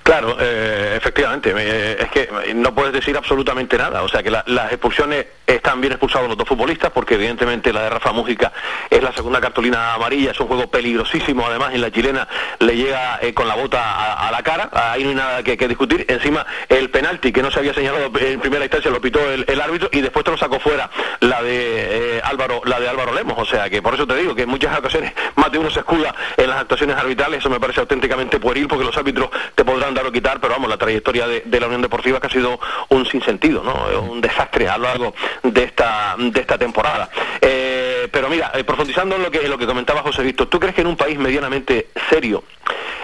Claro, 0.09 0.37
eh, 0.39 0.95
efectivamente, 0.97 1.53
eh, 1.55 1.97
es 1.99 2.09
que 2.09 2.53
no 2.55 2.73
puedes 2.73 2.91
decir 2.91 3.15
absolutamente 3.15 3.77
nada. 3.77 4.01
O 4.01 4.09
sea 4.09 4.23
que 4.23 4.31
la- 4.31 4.43
las 4.47 4.71
expulsiones 4.71 5.27
están 5.45 5.79
bien 5.81 5.93
expulsados 5.93 6.27
los 6.27 6.35
dos 6.35 6.47
futbolistas, 6.47 6.89
porque 6.91 7.13
evidentemente 7.13 7.71
la 7.71 7.83
de 7.83 7.89
Rafa 7.91 8.11
Mújica 8.11 8.51
es 8.89 9.03
la 9.03 9.11
segunda 9.11 9.39
cartulina 9.39 9.93
amarilla, 9.93 10.31
es 10.31 10.39
un 10.39 10.47
juego 10.47 10.65
peligrosísimo. 10.65 11.45
Además, 11.45 11.75
en 11.75 11.81
la 11.81 11.91
chilena 11.91 12.27
le 12.57 12.75
llega 12.75 13.19
eh, 13.21 13.35
con 13.35 13.47
la 13.47 13.53
bota 13.53 14.15
a, 14.15 14.31
la 14.31 14.41
cara, 14.41 14.71
ahí 14.73 15.03
no 15.03 15.09
hay 15.09 15.15
nada 15.15 15.43
que, 15.43 15.55
discutir. 15.67 16.07
Encima, 16.09 16.43
el 16.69 16.89
penalti 16.89 17.31
que 17.31 17.43
no 17.43 17.51
se 17.51 17.59
había 17.59 17.75
señalado 17.75 18.11
en 18.19 18.39
primera 18.39 18.65
instancia 18.65 18.89
lo 18.89 18.99
pitó 18.99 19.19
el, 19.31 19.61
árbitro 19.61 19.89
y 19.91 20.01
después 20.01 20.25
te 20.25 20.31
lo 20.31 20.37
sacó 20.37 20.59
fuera 20.59 20.89
la 21.19 21.43
de 21.43 22.17
eh, 22.17 22.21
Álvaro, 22.23 22.61
la 22.65 22.79
de 22.79 22.89
Álvaro 22.89 23.13
Lemos. 23.13 23.37
O 23.37 23.45
sea 23.45 23.69
que 23.69 23.83
por 23.83 23.93
eso 23.93 24.07
te 24.07 24.15
digo 24.15 24.33
que 24.33 24.41
en 24.41 24.49
muchas 24.49 24.75
ocasiones 24.75 25.13
más 25.35 25.51
de 25.51 25.59
uno 25.59 25.69
se 25.69 25.81
escuda 25.81 26.15
en 26.35 26.49
las 26.49 26.61
actuaciones 26.61 26.97
arbitrales. 26.97 27.41
Eso 27.41 27.49
me 27.51 27.59
parece 27.59 27.81
auténticamente 27.81 28.39
pueril, 28.39 28.67
porque 28.67 28.85
los 28.85 28.97
árbitros 28.97 29.29
te 29.53 29.63
podrán 29.63 29.93
o 30.05 30.11
quitar, 30.11 30.39
pero 30.39 30.53
vamos, 30.53 30.69
la 30.69 30.77
trayectoria 30.77 31.27
de, 31.27 31.43
de 31.45 31.59
la 31.59 31.67
Unión 31.67 31.81
Deportiva 31.81 32.19
que 32.19 32.27
ha 32.27 32.29
sido 32.29 32.59
un 32.89 33.05
sinsentido, 33.05 33.63
¿no? 33.63 33.89
Es 33.89 33.97
Un 33.97 34.21
desastre 34.21 34.67
a 34.67 34.77
lo 34.77 34.83
largo 34.85 35.13
de 35.43 35.63
esta, 35.63 36.15
de 36.17 36.39
esta 36.39 36.57
temporada. 36.57 37.09
Eh, 37.41 38.07
pero 38.11 38.29
mira, 38.29 38.51
eh, 38.53 38.63
profundizando 38.63 39.15
en 39.15 39.23
lo 39.23 39.31
que, 39.31 39.39
en 39.39 39.49
lo 39.49 39.57
que 39.57 39.65
comentaba 39.65 40.01
José 40.01 40.23
Víctor, 40.23 40.47
¿tú 40.47 40.59
crees 40.59 40.75
que 40.75 40.81
en 40.81 40.87
un 40.87 40.97
país 40.97 41.17
medianamente 41.17 41.89
serio, 42.09 42.43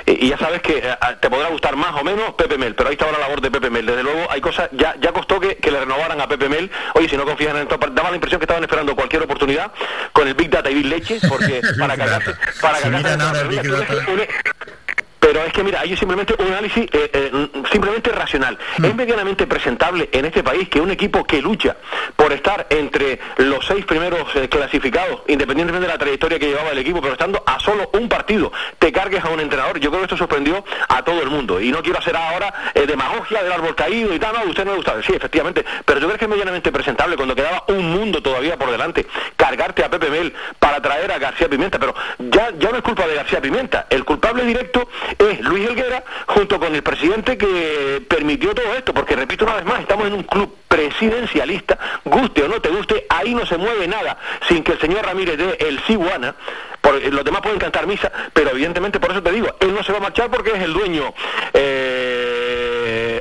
eh, 0.05 0.17
y 0.21 0.29
ya 0.29 0.37
sabes 0.37 0.61
que 0.61 0.77
eh, 0.77 0.97
te 1.19 1.29
podrá 1.29 1.49
gustar 1.49 1.75
más 1.75 1.99
o 1.99 2.03
menos 2.03 2.33
Pepe 2.35 2.57
Mel, 2.57 2.75
pero 2.75 2.89
ahí 2.89 2.93
estaba 2.93 3.11
la 3.11 3.19
labor 3.19 3.41
de 3.41 3.49
Pepe 3.49 3.69
Mel. 3.69 3.85
Desde 3.85 4.03
luego 4.03 4.27
hay 4.29 4.41
cosas, 4.41 4.69
ya, 4.73 4.95
ya 4.99 5.11
costó 5.11 5.39
que, 5.39 5.55
que 5.57 5.71
le 5.71 5.79
renovaran 5.79 6.21
a 6.21 6.27
Pepe 6.27 6.47
Mel. 6.49 6.69
Oye, 6.93 7.09
si 7.09 7.17
no 7.17 7.25
confían 7.25 7.55
en 7.57 7.63
esto, 7.63 7.77
daba 7.91 8.09
la 8.09 8.15
impresión 8.15 8.39
que 8.39 8.45
estaban 8.45 8.63
esperando 8.63 8.95
cualquier 8.95 9.23
oportunidad 9.23 9.71
con 10.13 10.27
el 10.27 10.35
Big 10.35 10.49
Data 10.49 10.69
y 10.69 10.75
Big 10.75 10.85
Leche, 10.85 11.19
porque 11.27 11.61
para 11.79 11.97
cargarse, 11.97 12.35
para 12.61 12.77
Si 12.77 12.89
pero 15.25 15.43
es 15.43 15.53
que 15.53 15.63
mira, 15.63 15.79
hay 15.79 15.97
simplemente 15.97 16.35
un 16.37 16.49
análisis 16.49 16.83
eh, 16.83 17.09
eh, 17.11 17.47
simplemente 17.71 18.11
racional. 18.11 18.59
Hmm. 18.77 18.85
Es 18.85 18.95
medianamente 18.95 19.47
presentable 19.47 20.07
en 20.11 20.25
este 20.25 20.43
país 20.43 20.69
que 20.69 20.79
un 20.79 20.91
equipo 20.91 21.23
que 21.23 21.41
lucha 21.41 21.77
por 22.15 22.31
estar 22.31 22.67
entre 22.69 23.19
los 23.37 23.65
seis 23.65 23.85
primeros 23.85 24.35
eh, 24.35 24.47
clasificados, 24.47 25.21
independientemente 25.27 25.87
de 25.87 25.91
la 25.91 25.97
trayectoria 25.97 26.37
que 26.37 26.45
llevaba 26.45 26.69
el 26.69 26.77
equipo, 26.77 27.01
pero 27.01 27.13
estando 27.13 27.41
a 27.43 27.59
solo 27.59 27.89
un 27.93 28.07
partido, 28.07 28.51
te 28.77 28.91
cargues 28.91 29.25
a 29.25 29.29
un 29.29 29.39
entrenador. 29.39 29.79
Yo 29.79 29.89
creo 29.89 30.01
que 30.01 30.05
esto 30.05 30.17
sorprendió 30.17 30.63
a 30.89 31.01
todo 31.03 31.19
el 31.23 31.31
mundo. 31.31 31.59
Y 31.59 31.71
no 31.71 31.81
quiero 31.81 31.97
hacer 31.97 32.15
ahora 32.15 32.71
eh, 32.75 32.85
demagogia 32.85 33.41
del 33.41 33.51
árbol 33.51 33.73
caído 33.73 34.13
y 34.13 34.19
tal, 34.19 34.35
no, 34.35 34.41
a 34.41 34.43
usted 34.43 34.63
no 34.63 34.71
le 34.73 34.77
gusta. 34.77 35.01
Sí, 35.01 35.13
efectivamente, 35.15 35.65
pero 35.85 35.99
yo 35.99 36.05
creo 36.05 36.19
que 36.19 36.25
es 36.25 36.29
medianamente 36.29 36.71
presentable 36.71 37.15
cuando 37.15 37.33
quedaba 37.33 37.63
un 37.69 37.91
mundo 37.91 38.21
todavía 38.21 38.57
por 38.57 38.69
delante, 38.69 39.07
cargarte 39.35 39.83
a 39.83 39.89
Pepe 39.89 40.11
Mel 40.11 40.35
para 40.59 40.79
traer 40.83 41.11
a 41.11 41.17
García 41.17 41.49
Pimienta, 41.49 41.79
pero 41.79 41.95
ya, 42.19 42.51
ya 42.59 42.69
no 42.69 42.77
es 42.77 42.83
culpa 42.83 43.07
de 43.07 43.15
García 43.15 43.41
Pimienta, 43.41 43.87
el 43.89 44.05
culpable 44.05 44.45
directo 44.45 44.87
es 45.19 45.41
Luis 45.41 45.67
Helguera 45.67 46.03
junto 46.27 46.59
con 46.59 46.73
el 46.75 46.83
presidente 46.83 47.37
que 47.37 48.03
permitió 48.07 48.53
todo 48.53 48.73
esto, 48.73 48.93
porque 48.93 49.15
repito 49.15 49.45
una 49.45 49.55
vez 49.55 49.65
más, 49.65 49.79
estamos 49.81 50.07
en 50.07 50.13
un 50.13 50.23
club 50.23 50.55
presidencialista, 50.67 51.77
guste 52.03 52.43
o 52.43 52.47
no 52.47 52.61
te 52.61 52.69
guste, 52.69 53.05
ahí 53.09 53.33
no 53.33 53.45
se 53.45 53.57
mueve 53.57 53.87
nada 53.87 54.17
sin 54.47 54.63
que 54.63 54.73
el 54.73 54.79
señor 54.79 55.05
Ramírez 55.05 55.37
dé 55.37 55.57
el 55.59 55.79
Siguana, 55.83 56.35
por, 56.81 57.01
los 57.01 57.23
demás 57.23 57.41
pueden 57.41 57.59
cantar 57.59 57.87
misa, 57.87 58.11
pero 58.33 58.51
evidentemente 58.51 58.99
por 58.99 59.11
eso 59.11 59.23
te 59.23 59.31
digo, 59.31 59.55
él 59.59 59.73
no 59.73 59.83
se 59.83 59.91
va 59.91 59.99
a 59.99 60.01
marchar 60.01 60.29
porque 60.29 60.51
es 60.51 60.61
el 60.61 60.73
dueño 60.73 61.13
eh, 61.53 62.34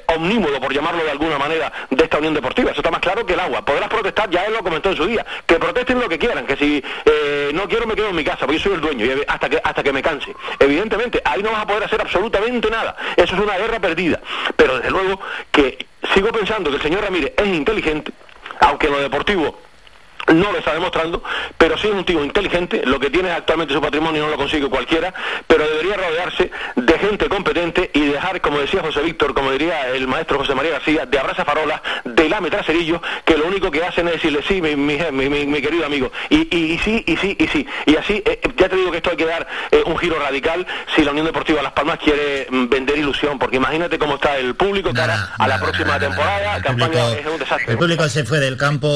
omnímodo, 0.07 0.61
por 0.61 0.73
llamarlo 0.73 1.05
de 1.05 1.11
alguna 1.11 1.39
manera, 1.39 1.73
de 1.91 2.05
esta 2.05 2.19
Unión 2.19 2.35
Deportiva. 2.35 2.71
Eso 2.71 2.81
está 2.81 2.91
más 2.91 3.01
claro 3.01 3.25
que 3.25 3.35
el 3.35 3.41
agua. 3.41 3.65
Podrás 3.65 3.89
protestar, 3.89 4.31
ya 4.31 4.45
él 4.45 4.53
lo 4.53 4.63
comentó 4.63 4.91
en 4.91 4.97
su 4.97 5.07
día, 5.07 5.25
que 5.47 5.57
protesten 5.57 5.99
lo 5.99 6.09
que 6.09 6.19
quieran, 6.19 6.47
que 6.47 6.57
si 6.57 6.83
eh, 7.05 7.51
no 7.55 7.69
quiero 7.69 7.87
me 7.87 7.95
quedo 7.95 8.09
en 8.09 8.17
mi 8.17 8.25
casa, 8.25 8.41
porque 8.41 8.59
yo 8.59 8.65
soy 8.65 8.75
el 8.75 8.81
dueño, 8.81 9.07
y 9.07 9.23
hasta 9.27 9.49
que, 9.49 9.61
hasta 9.63 9.83
que 9.83 9.93
me 9.93 10.03
canse. 10.03 10.35
Evidentemente, 10.59 11.21
ahí 11.25 11.43
no 11.43 11.51
vas 11.51 11.63
a 11.63 11.67
poder 11.67 11.85
hacer 11.85 12.01
absolutamente 12.01 12.71
nada. 12.71 12.97
Eso 13.17 13.35
es 13.35 13.41
una 13.41 13.57
guerra 13.59 13.81
perdida. 13.81 14.21
Pero 14.57 14.77
desde 14.77 14.91
luego 14.91 15.21
que 15.51 15.87
sigo 16.15 16.29
pensando 16.29 16.71
que 16.71 16.77
el 16.77 16.83
señor 16.83 17.03
Ramírez 17.03 17.33
es 17.37 17.47
inteligente, 17.47 18.13
aunque 18.61 18.89
lo 18.89 19.01
deportivo 19.01 19.59
no 20.33 20.53
lo 20.53 20.59
está 20.59 20.73
demostrando, 20.75 21.23
pero 21.59 21.77
sí 21.79 21.89
es 21.89 21.95
un 21.95 22.05
tío 22.05 22.25
inteligente, 22.25 22.83
lo 22.85 22.99
que 22.99 23.11
tiene 23.11 23.31
actualmente 23.31 23.75
su 23.75 23.81
patrimonio 23.81 24.23
no 24.25 24.31
lo 24.31 24.37
consigue 24.37 24.69
cualquiera, 24.69 25.13
pero 25.47 25.67
debería 25.69 25.97
rodearse 25.97 26.51
de 26.77 26.99
gente 26.99 27.29
competente 27.29 27.91
y 27.93 28.01
dejar, 28.07 28.41
como 28.41 28.59
decía 28.61 28.81
José 28.81 29.03
Víctor, 29.03 29.35
como 29.35 29.51
diría 29.53 29.89
el 29.89 30.07
maestro 30.09 30.39
José 30.39 30.55
María 30.55 30.73
García, 30.73 31.07
de 31.07 31.19
abraza 31.19 31.45
farolas, 31.45 31.81
de 32.05 32.29
lame 32.29 32.51
traserillo, 32.51 33.01
que 33.25 33.37
lo 33.37 33.47
único 33.47 33.71
que 33.71 33.85
hacen 33.85 34.07
es 34.09 34.15
decirle, 34.15 34.41
sí, 34.47 34.61
mi, 34.63 34.77
mi, 34.77 34.99
mi- 35.13 35.29
mi- 35.29 35.47
mi 35.47 35.61
querido 35.63 35.87
amigo, 35.87 36.11
y, 36.31 36.49
y- 36.57 36.73
y 36.75 36.79
sí, 36.79 37.05
y 37.07 37.17
sí, 37.17 37.37
y 37.39 37.47
sí, 37.49 37.67
y 37.87 37.97
así, 37.97 38.23
eh, 38.25 38.41
ya 38.57 38.69
te 38.69 38.77
digo 38.77 38.91
que 38.91 38.99
esto 38.99 39.11
hay 39.11 39.17
que 39.17 39.27
dar 39.27 39.47
eh, 39.71 39.83
un 39.87 39.97
giro 39.99 40.19
radical. 40.19 40.67
Si 40.95 41.03
la 41.05 41.11
Unión 41.11 41.27
Deportiva 41.27 41.63
Las 41.63 41.73
Palmas 41.73 41.99
quiere 41.99 42.47
mm, 42.51 42.69
vender 42.69 42.97
ilusión, 42.99 43.39
porque 43.39 43.57
imagínate 43.57 43.99
cómo 43.99 44.15
está 44.17 44.37
el 44.39 44.55
público 44.55 44.93
cara 44.93 45.31
a 45.39 45.49
la 45.49 45.59
próxima 45.59 45.99
temporada, 45.99 46.61
campaña 46.63 47.13
es 47.19 47.27
un 47.27 47.39
desastre. 47.39 47.73
El 47.73 47.79
público 47.79 48.09
se 48.09 48.25
fue 48.25 48.39
del 48.41 48.57
campo, 48.57 48.89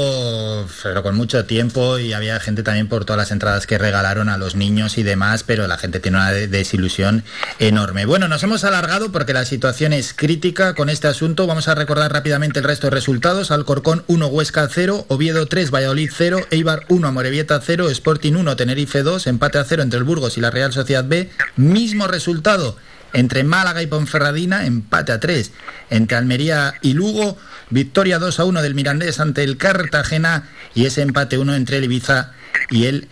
pero 0.83 1.03
con 1.03 1.17
mucho 1.19 1.45
tiempo 1.45 1.99
y 1.99 2.15
había 2.15 2.41
gente 2.41 2.63
también 2.63 2.89
por 2.89 3.05
todas 3.05 3.19
las 3.19 3.31
entradas 3.31 3.67
que 3.67 3.77
regalaron 3.77 4.31
a 4.31 4.39
los 4.39 4.55
niños 4.55 4.97
y 4.97 5.03
demás, 5.03 5.43
pero 5.45 5.67
la 5.67 5.77
gente 5.77 6.01
tiene 6.01 6.17
una 6.17 6.31
de- 6.33 6.49
desilusión 6.49 7.25
enorme. 7.59 8.07
Bueno, 8.07 8.29
nos 8.29 8.43
hemos 8.43 8.65
alargado 8.65 9.13
porque 9.13 9.35
la 9.35 9.45
situación 9.45 9.93
es 9.93 10.15
crítica 10.15 10.75
con 10.75 10.89
este 10.89 11.09
asunto. 11.09 11.47
Vamos 11.47 11.69
a 11.69 11.75
recordar 11.75 12.13
rápidamente 12.13 12.61
el 12.61 12.65
resto 12.65 12.87
de 12.87 12.93
resultados. 12.93 13.51
Alcorcón 13.51 14.05
1, 14.07 14.27
Huesca 14.29 14.67
0, 14.73 15.05
Oviedo 15.09 15.45
3, 15.47 15.71
Valladolid 15.71 16.11
0, 16.17 16.47
Eibar 16.51 16.85
1, 16.89 17.09
Amorebieta 17.09 17.61
0, 17.61 17.91
Sporting 17.91 18.33
1, 18.35 18.57
Tenerife 18.57 19.03
2, 19.03 19.27
empate 19.27 19.59
a 19.59 19.65
0 19.65 19.83
entre 19.83 19.99
el 19.99 20.05
Burgos 20.05 20.39
y 20.39 20.41
la 20.41 20.51
Real 20.51 20.73
Sociedad 20.73 21.05
B. 21.05 21.29
Mismo 21.57 22.07
resultado 22.07 22.77
entre 23.13 23.43
Málaga 23.43 23.83
y 23.83 23.87
Ponferradina, 23.87 24.67
empate 24.67 25.13
a 25.13 25.19
3 25.21 25.51
entre 25.91 26.17
Almería 26.19 26.75
y 26.83 26.93
Lugo, 26.93 27.39
victoria 27.71 28.19
2 28.19 28.41
a 28.41 28.45
1 28.45 28.63
del 28.63 28.75
Mirandés 28.75 29.21
ante 29.21 29.45
el 29.45 29.57
Cartagena 29.57 30.49
y 30.75 30.87
ese 30.87 31.03
empate 31.03 31.39
1 31.39 31.55
entre 31.55 31.79
el 31.79 31.85
Ibiza 31.85 32.33
y 32.71 32.87
el 32.87 33.09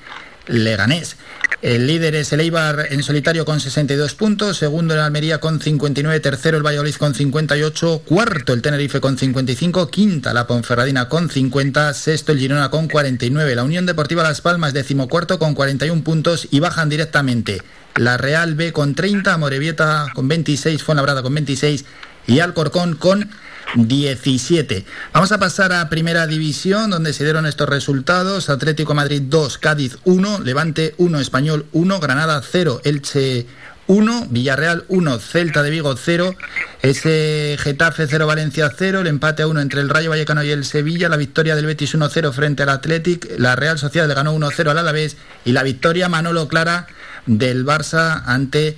Leganés. 0.47 1.17
El 1.63 1.87
líder 1.87 2.15
es 2.15 2.33
el 2.33 2.41
Eibar 2.41 2.89
en 2.91 3.03
solitario 3.03 3.45
con 3.45 3.61
62 3.61 4.15
puntos, 4.15 4.59
segundo 4.59 4.95
el 4.95 5.01
Almería 5.01 5.39
con 5.41 5.61
59, 5.61 6.21
tercero 6.21 6.59
el 6.59 6.63
Valladolid 6.63 6.95
con 6.97 7.15
58, 7.15 8.03
cuarto 8.05 8.53
el 8.53 8.63
Tenerife 8.63 9.01
con 9.01 9.17
55, 9.17 9.89
quinta 9.89 10.35
la 10.35 10.47
Ponferradina 10.47 11.09
con 11.09 11.31
50, 11.31 11.95
sexto 11.95 12.33
el 12.33 12.39
Girona 12.39 12.71
con 12.71 12.89
49, 12.89 13.55
la 13.55 13.65
Unión 13.65 13.87
Deportiva 13.87 14.23
Las 14.23 14.43
Palmas 14.43 14.75
decimocuarto 14.75 15.39
con 15.39 15.55
41 15.55 16.05
puntos 16.05 16.47
y 16.51 16.61
bajan 16.61 16.91
directamente 16.91 17.63
la 17.97 18.19
Real 18.19 18.55
B 18.55 18.73
con 18.73 18.95
30, 18.95 19.37
Morevieta 19.39 20.09
con 20.15 20.29
26, 20.29 20.83
Fuenlabrada 20.83 21.23
con 21.23 21.35
26 21.35 21.87
y 22.27 22.41
Alcorcón 22.41 22.97
con 22.97 23.31
17. 23.75 24.85
Vamos 25.13 25.33
a 25.33 25.39
pasar 25.39 25.73
a 25.73 25.89
Primera 25.89 26.27
División, 26.27 26.91
donde 26.91 27.13
se 27.13 27.25
dieron 27.25 27.47
estos 27.47 27.69
resultados. 27.69 28.49
Atlético 28.49 28.95
Madrid 28.95 29.23
2, 29.25 29.59
Cádiz 29.59 29.99
1, 30.05 30.41
Levante 30.41 30.95
1, 30.99 31.21
Español 31.21 31.67
1, 31.73 32.01
Granada 32.01 32.41
0, 32.43 32.81
Elche 32.85 33.47
1, 33.89 34.27
Villarreal 34.31 34.85
1, 34.89 35.19
Celta 35.19 35.63
de 35.63 35.71
Vigo 35.71 35.95
0, 35.97 36.35
ese 36.83 37.57
Getafe 37.59 38.07
0, 38.09 38.27
Valencia 38.27 38.73
0, 38.77 39.01
el 39.01 39.07
empate 39.07 39.43
a 39.43 39.47
1 39.47 39.61
entre 39.61 39.81
el 39.81 39.89
Rayo 39.89 40.11
Vallecano 40.11 40.43
y 40.43 40.51
el 40.51 40.65
Sevilla, 40.65 41.09
la 41.09 41.17
victoria 41.17 41.55
del 41.55 41.67
Betis 41.67 41.95
1-0 41.95 42.33
frente 42.33 42.65
al 42.65 42.71
Athletic, 42.71 43.39
la 43.39 43.55
Real 43.55 43.79
Sociedad 43.79 44.09
le 44.09 44.15
ganó 44.15 44.35
1-0 44.35 44.71
al 44.71 44.79
Alavés 44.79 45.17
y 45.45 45.53
la 45.53 45.63
victoria 45.63 46.09
Manolo 46.09 46.49
Clara 46.49 46.89
del 47.27 47.65
Barça 47.65 48.23
ante 48.27 48.77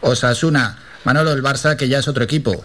Osasuna. 0.00 0.78
Manolo, 1.04 1.32
el 1.32 1.42
Barça 1.42 1.76
que 1.76 1.88
ya 1.88 1.98
es 1.98 2.08
otro 2.08 2.24
equipo. 2.24 2.64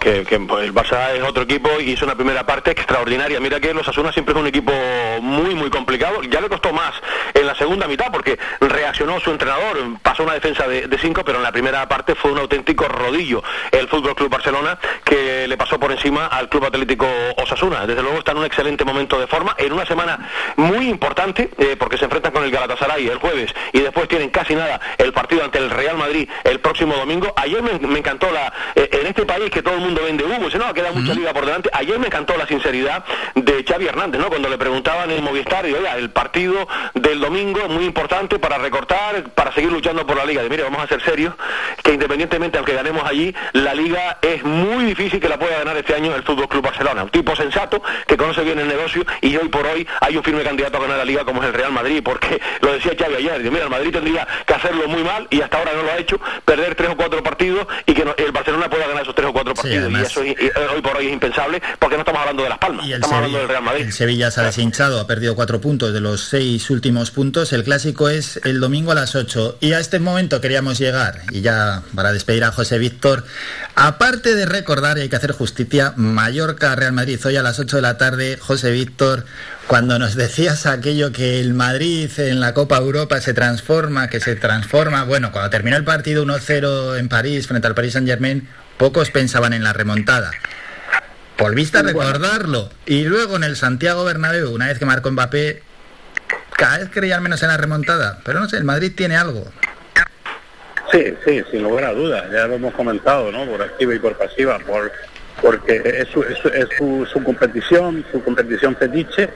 Que, 0.00 0.20
el 0.20 0.74
Barça 0.74 1.12
es 1.14 1.22
otro 1.22 1.42
equipo 1.42 1.68
y 1.80 1.90
hizo 1.92 2.04
una 2.04 2.14
primera 2.14 2.46
parte 2.46 2.70
extraordinaria. 2.70 3.40
Mira 3.40 3.58
que 3.60 3.74
los 3.74 3.86
Asuna 3.88 4.12
siempre 4.12 4.32
es 4.34 4.40
un 4.40 4.46
equipo 4.46 4.72
muy, 5.20 5.54
muy 5.54 5.70
complicado. 5.70 6.22
Ya 6.22 6.40
le 6.40 6.48
costó 6.48 6.72
más 6.72 6.94
en 7.34 7.46
la 7.46 7.54
segunda 7.54 7.86
mitad 7.86 8.06
porque 8.12 8.38
reaccionó 8.60 9.18
su 9.20 9.30
entrenador, 9.30 9.76
pasó 10.02 10.22
una 10.22 10.34
defensa 10.34 10.66
de, 10.68 10.86
de 10.86 10.98
cinco, 10.98 11.24
pero 11.24 11.38
en 11.38 11.44
la 11.44 11.52
primera 11.52 11.86
parte 11.88 12.14
fue 12.14 12.32
un 12.32 12.38
auténtico 12.38 12.86
rodillo 12.86 13.42
el 13.72 13.88
Fútbol 13.88 14.14
Club 14.14 14.30
Barcelona 14.30 14.78
que 15.04 15.46
le 15.48 15.56
pasó 15.56 15.78
por 15.78 15.90
encima 15.90 16.26
al 16.26 16.48
Club 16.48 16.66
Atlético 16.66 17.06
Osasuna. 17.36 17.86
Desde 17.86 18.02
luego 18.02 18.18
está 18.18 18.32
en 18.32 18.38
un 18.38 18.44
excelente 18.44 18.84
momento 18.84 19.18
de 19.18 19.26
forma, 19.26 19.54
en 19.58 19.72
una 19.72 19.86
semana 19.86 20.28
muy 20.56 20.88
importante 20.88 21.50
eh, 21.58 21.76
porque 21.78 21.98
se 21.98 22.04
enfrentan 22.04 22.32
con 22.32 22.44
el 22.44 22.50
Galatasaray 22.50 23.08
el 23.08 23.18
jueves 23.18 23.54
y 23.72 23.80
después 23.80 24.08
tienen 24.08 24.30
casi 24.30 24.54
nada 24.54 24.80
el 24.98 25.12
partido 25.12 25.44
ante 25.44 25.58
el 25.58 25.70
Real 25.70 25.96
Madrid 25.96 26.28
el 26.44 26.60
próximo 26.60 26.94
domingo. 26.94 27.32
Ayer 27.36 27.62
me, 27.62 27.78
me 27.78 27.98
encantó 27.98 28.30
la 28.30 28.52
eh, 28.74 28.88
en 28.92 29.06
este 29.06 29.24
país 29.24 29.50
que 29.50 29.62
todo 29.68 29.76
el 29.76 29.84
mundo 29.84 30.02
vende 30.02 30.24
humo, 30.24 30.46
dice, 30.46 30.56
no, 30.56 30.72
queda 30.72 30.92
mucha 30.92 31.12
liga 31.12 31.34
por 31.34 31.44
delante. 31.44 31.68
Ayer 31.74 31.98
me 31.98 32.06
encantó 32.06 32.34
la 32.38 32.46
sinceridad 32.46 33.04
de 33.34 33.62
Xavi 33.68 33.86
Hernández, 33.86 34.18
¿no? 34.18 34.30
Cuando 34.30 34.48
le 34.48 34.56
preguntaban 34.56 35.10
en 35.10 35.22
Movistar, 35.22 35.68
y 35.68 35.74
oiga, 35.74 35.94
el 35.98 36.08
partido 36.08 36.66
del 36.94 37.20
domingo 37.20 37.60
es 37.60 37.68
muy 37.68 37.84
importante 37.84 38.38
para 38.38 38.56
recortar, 38.56 39.24
para 39.34 39.52
seguir 39.52 39.70
luchando 39.70 40.06
por 40.06 40.16
la 40.16 40.24
liga. 40.24 40.42
De 40.42 40.48
mire, 40.48 40.62
vamos 40.62 40.80
a 40.82 40.86
ser 40.86 41.02
serios, 41.02 41.34
que 41.82 41.92
independientemente 41.92 42.56
aunque 42.56 42.72
ganemos 42.72 43.04
allí, 43.04 43.34
la 43.52 43.74
liga 43.74 44.16
es 44.22 44.42
muy 44.42 44.86
difícil 44.86 45.20
que 45.20 45.28
la 45.28 45.38
pueda 45.38 45.58
ganar 45.58 45.76
este 45.76 45.94
año 45.94 46.14
el 46.14 46.22
Fútbol 46.22 46.48
Club 46.48 46.64
Barcelona. 46.64 47.04
Un 47.04 47.10
tipo 47.10 47.36
sensato, 47.36 47.82
que 48.06 48.16
conoce 48.16 48.42
bien 48.44 48.58
el 48.58 48.68
negocio, 48.68 49.04
y 49.20 49.36
hoy 49.36 49.50
por 49.50 49.66
hoy 49.66 49.86
hay 50.00 50.16
un 50.16 50.22
firme 50.22 50.44
candidato 50.44 50.78
a 50.78 50.80
ganar 50.80 50.96
la 50.96 51.04
liga 51.04 51.26
como 51.26 51.42
es 51.42 51.48
el 51.48 51.52
Real 51.52 51.72
Madrid, 51.72 52.00
porque 52.02 52.40
lo 52.62 52.72
decía 52.72 52.92
Xavi 52.98 53.16
ayer, 53.16 53.38
mira, 53.50 53.64
el 53.64 53.70
Madrid 53.70 53.92
tendría 53.92 54.26
que 54.46 54.54
hacerlo 54.54 54.88
muy 54.88 55.04
mal 55.04 55.26
y 55.28 55.42
hasta 55.42 55.58
ahora 55.58 55.72
no 55.74 55.82
lo 55.82 55.92
ha 55.92 55.98
hecho, 55.98 56.18
perder 56.46 56.74
tres 56.74 56.88
o 56.88 56.96
cuatro 56.96 57.22
partidos 57.22 57.66
y 57.84 57.92
que 57.92 58.06
el 58.16 58.32
Barcelona 58.32 58.70
pueda 58.70 58.86
ganar 58.86 59.02
esos 59.02 59.14
tres 59.14 59.28
o 59.28 59.32
cuatro 59.34 59.54
partidos. 59.62 59.92
y 59.92 59.96
eso 59.96 60.24
y 60.24 60.36
hoy 60.74 60.82
por 60.82 60.96
hoy 60.96 61.06
es 61.06 61.12
impensable 61.12 61.62
porque 61.78 61.96
no 61.96 62.02
estamos 62.02 62.20
hablando 62.20 62.42
de 62.42 62.48
Las 62.48 62.58
Palmas, 62.58 62.86
Y 62.86 62.92
estamos 62.92 63.14
hablando 63.14 63.38
Sevilla, 63.38 63.40
del 63.40 63.48
Real 63.48 63.62
Madrid. 63.62 63.84
el 63.86 63.92
Sevilla 63.92 64.30
se 64.30 64.40
ha 64.40 64.44
deshinchado, 64.44 65.00
ha 65.00 65.06
perdido 65.06 65.34
cuatro 65.34 65.60
puntos 65.60 65.92
de 65.92 66.00
los 66.00 66.20
seis 66.22 66.70
últimos 66.70 67.10
puntos. 67.10 67.52
El 67.52 67.64
clásico 67.64 68.08
es 68.08 68.40
el 68.44 68.60
domingo 68.60 68.92
a 68.92 68.94
las 68.94 69.14
8. 69.14 69.58
Y 69.60 69.72
a 69.72 69.80
este 69.80 69.98
momento 69.98 70.40
queríamos 70.40 70.78
llegar, 70.78 71.22
y 71.30 71.40
ya 71.40 71.82
para 71.94 72.12
despedir 72.12 72.44
a 72.44 72.52
José 72.52 72.78
Víctor, 72.78 73.24
aparte 73.74 74.34
de 74.34 74.46
recordar, 74.46 74.98
y 74.98 75.02
hay 75.02 75.08
que 75.08 75.16
hacer 75.16 75.32
justicia, 75.32 75.92
Mallorca-Real 75.96 76.92
Madrid, 76.92 77.20
hoy 77.24 77.36
a 77.36 77.42
las 77.42 77.58
8 77.58 77.76
de 77.76 77.82
la 77.82 77.98
tarde, 77.98 78.38
José 78.40 78.70
Víctor, 78.70 79.24
cuando 79.66 79.98
nos 79.98 80.14
decías 80.14 80.66
aquello 80.66 81.12
que 81.12 81.40
el 81.40 81.52
Madrid 81.54 82.10
en 82.18 82.40
la 82.40 82.54
Copa 82.54 82.78
Europa 82.78 83.20
se 83.20 83.34
transforma, 83.34 84.08
que 84.08 84.20
se 84.20 84.34
transforma, 84.36 85.04
bueno, 85.04 85.30
cuando 85.30 85.50
terminó 85.50 85.76
el 85.76 85.84
partido 85.84 86.24
1-0 86.24 86.98
en 86.98 87.08
París 87.08 87.46
frente 87.46 87.66
al 87.66 87.74
Paris 87.74 87.92
Saint-Germain, 87.92 88.48
pocos 88.78 89.10
pensaban 89.10 89.52
en 89.52 89.62
la 89.62 89.72
remontada. 89.72 90.30
Volviste 91.36 91.78
a 91.78 91.82
recordarlo. 91.82 92.70
Y 92.86 93.04
luego 93.04 93.36
en 93.36 93.44
el 93.44 93.56
Santiago 93.56 94.04
Bernabéu, 94.04 94.50
una 94.52 94.66
vez 94.68 94.78
que 94.78 94.84
marcó 94.86 95.10
Mbappé, 95.10 95.62
cada 96.56 96.78
vez 96.78 96.88
creían 96.92 97.22
menos 97.22 97.42
en 97.42 97.48
la 97.48 97.56
remontada. 97.56 98.18
Pero 98.24 98.40
no 98.40 98.48
sé, 98.48 98.56
el 98.56 98.64
Madrid 98.64 98.92
tiene 98.96 99.16
algo. 99.16 99.50
Sí, 100.90 101.14
sí, 101.24 101.42
sin 101.50 101.62
lugar 101.62 101.84
a 101.84 101.92
dudas, 101.92 102.24
ya 102.32 102.46
lo 102.46 102.54
hemos 102.54 102.72
comentado, 102.74 103.30
¿no? 103.30 103.44
Por 103.44 103.60
activa 103.60 103.94
y 103.94 103.98
por 103.98 104.16
pasiva, 104.16 104.58
por, 104.60 104.90
porque 105.42 105.82
es, 105.84 106.08
su, 106.08 106.22
es, 106.22 106.38
su- 106.38 106.48
es 106.48 106.66
su, 106.78 107.06
su 107.12 107.22
competición, 107.22 108.04
su 108.10 108.24
competición 108.24 108.74
fetiche, 108.74 109.28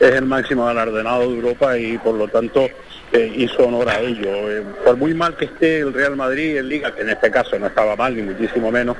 es 0.00 0.14
el 0.14 0.26
máximo 0.26 0.66
galardonado 0.66 1.20
de 1.20 1.36
Europa 1.36 1.78
y 1.78 1.98
por 1.98 2.14
lo 2.14 2.28
tanto 2.28 2.68
eh, 3.12 3.32
hizo 3.36 3.66
honor 3.66 3.88
a 3.88 4.00
ello. 4.00 4.50
Eh, 4.50 4.62
por 4.84 4.96
muy 4.96 5.14
mal 5.14 5.36
que 5.36 5.46
esté 5.46 5.80
el 5.80 5.92
Real 5.92 6.16
Madrid 6.16 6.56
en 6.56 6.68
Liga, 6.68 6.94
que 6.94 7.02
en 7.02 7.10
este 7.10 7.30
caso 7.30 7.58
no 7.58 7.66
estaba 7.66 7.96
mal, 7.96 8.16
ni 8.16 8.22
muchísimo 8.22 8.70
menos, 8.70 8.96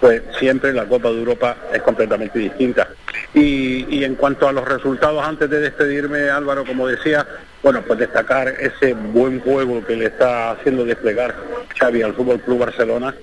pues 0.00 0.22
siempre 0.38 0.72
la 0.72 0.84
Copa 0.84 1.10
de 1.10 1.18
Europa 1.18 1.56
es 1.72 1.82
completamente 1.82 2.38
distinta. 2.38 2.88
Y, 3.32 3.86
y 3.88 4.04
en 4.04 4.16
cuanto 4.16 4.46
a 4.46 4.52
los 4.52 4.66
resultados, 4.66 5.24
antes 5.24 5.48
de 5.48 5.60
despedirme, 5.60 6.28
Álvaro, 6.28 6.64
como 6.64 6.86
decía, 6.86 7.26
bueno, 7.62 7.82
pues 7.82 7.98
destacar 7.98 8.48
ese 8.48 8.92
buen 8.92 9.40
juego 9.40 9.84
que 9.84 9.96
le 9.96 10.06
está 10.06 10.52
haciendo 10.52 10.84
desplegar 10.84 11.34
Xavi 11.78 12.02
al 12.02 12.14
Fútbol 12.14 12.40
Club 12.40 12.58
Barcelona 12.58 13.14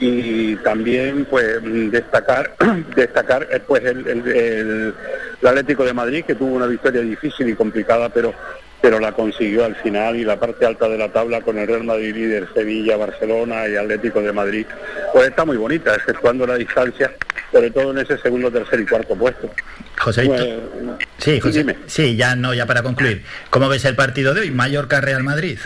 y 0.00 0.56
también 0.56 1.26
pues 1.28 1.58
destacar 1.92 2.54
destacar 2.96 3.46
eh, 3.50 3.60
pues 3.66 3.84
el, 3.84 4.06
el- 4.08 4.28
el- 4.28 4.94
el 5.42 5.46
Atlético 5.48 5.84
de 5.84 5.92
Madrid 5.92 6.24
que 6.26 6.34
tuvo 6.34 6.54
una 6.56 6.66
victoria 6.66 7.02
difícil 7.02 7.48
y 7.48 7.54
complicada 7.54 8.08
pero 8.08 8.34
pero 8.82 8.98
la 8.98 9.12
consiguió 9.12 9.66
al 9.66 9.76
final 9.76 10.16
y 10.16 10.24
la 10.24 10.40
parte 10.40 10.64
alta 10.64 10.88
de 10.88 10.96
la 10.96 11.12
tabla 11.12 11.42
con 11.42 11.58
el 11.58 11.66
Real 11.68 11.84
Madrid 11.84 12.14
líder, 12.14 12.48
Sevilla, 12.54 12.96
Barcelona 12.96 13.68
y 13.68 13.76
Atlético 13.76 14.22
de 14.22 14.32
Madrid, 14.32 14.64
pues 15.12 15.28
está 15.28 15.44
muy 15.44 15.58
bonita, 15.58 15.94
exceptuando 15.94 16.46
la 16.46 16.54
distancia, 16.54 17.12
sobre 17.52 17.70
todo 17.72 17.90
en 17.90 17.98
ese 17.98 18.16
segundo, 18.16 18.50
tercer 18.50 18.80
y 18.80 18.86
cuarto 18.86 19.14
puesto. 19.16 19.50
José. 19.98 20.24
Pues, 20.24 20.46
Sí, 21.18 21.38
José. 21.40 21.58
dime. 21.58 21.76
Sí, 21.84 22.16
ya 22.16 22.34
no, 22.34 22.54
ya 22.54 22.64
para 22.64 22.82
concluir. 22.82 23.22
¿Cómo 23.50 23.68
ves 23.68 23.84
el 23.84 23.96
partido 23.96 24.32
de 24.32 24.40
hoy? 24.40 24.50
Mallorca-Real 24.50 25.22
Madrid. 25.24 25.58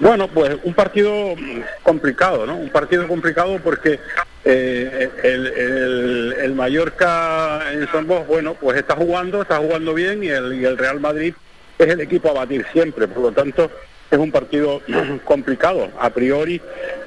Bueno, 0.00 0.28
pues 0.28 0.56
un 0.62 0.74
partido 0.74 1.34
complicado, 1.82 2.46
¿no? 2.46 2.56
Un 2.56 2.68
partido 2.70 3.08
complicado 3.08 3.58
porque 3.62 3.98
eh, 4.44 5.10
el, 5.24 5.46
el- 5.48 6.34
el 6.40 6.54
Mallorca 6.54 7.72
en 7.72 7.88
San 7.90 8.06
Bos, 8.06 8.26
bueno, 8.26 8.54
pues 8.54 8.78
está 8.78 8.94
jugando, 8.94 9.42
está 9.42 9.56
jugando 9.56 9.94
bien 9.94 10.22
y 10.22 10.28
el, 10.28 10.64
el 10.64 10.78
Real 10.78 11.00
Madrid 11.00 11.34
es 11.78 11.88
el 11.88 12.00
equipo 12.00 12.30
a 12.30 12.34
batir 12.34 12.64
siempre, 12.72 13.08
por 13.08 13.22
lo 13.24 13.32
tanto 13.32 13.70
es 14.10 14.18
un 14.18 14.30
partido 14.30 14.80
complicado. 15.24 15.90
A 15.98 16.10
priori 16.10 16.60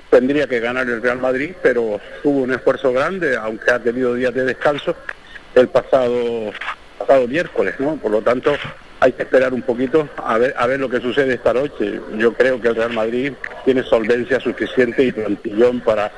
tendría 0.09 0.45
que 0.47 0.59
ganar 0.59 0.87
el 0.89 1.01
Real 1.01 1.19
Madrid, 1.19 1.51
pero 1.63 2.01
tuvo 2.21 2.41
un 2.41 2.53
esfuerzo 2.53 2.91
grande, 2.91 3.37
aunque 3.37 3.71
ha 3.71 3.79
tenido 3.79 4.13
días 4.15 4.33
de 4.33 4.43
descanso 4.43 4.95
el 5.55 5.69
pasado 5.69 6.51
pasado 6.97 7.27
miércoles, 7.27 7.75
¿no? 7.79 7.95
Por 7.95 8.11
lo 8.11 8.21
tanto, 8.21 8.53
hay 9.01 9.13
que 9.13 9.23
esperar 9.23 9.51
un 9.51 9.63
poquito 9.63 10.07
a 10.15 10.37
ver 10.37 10.53
a 10.55 10.67
ver 10.67 10.79
lo 10.79 10.87
que 10.87 11.01
sucede 11.01 11.33
esta 11.33 11.53
noche. 11.53 11.99
Yo 12.17 12.33
creo 12.33 12.61
que 12.61 12.67
el 12.67 12.75
Real 12.75 12.93
Madrid 12.93 13.33
tiene 13.65 13.81
solvencia 13.83 14.39
suficiente 14.39 15.03
y 15.03 15.11
plantillón 15.11 15.81
para 15.81 16.11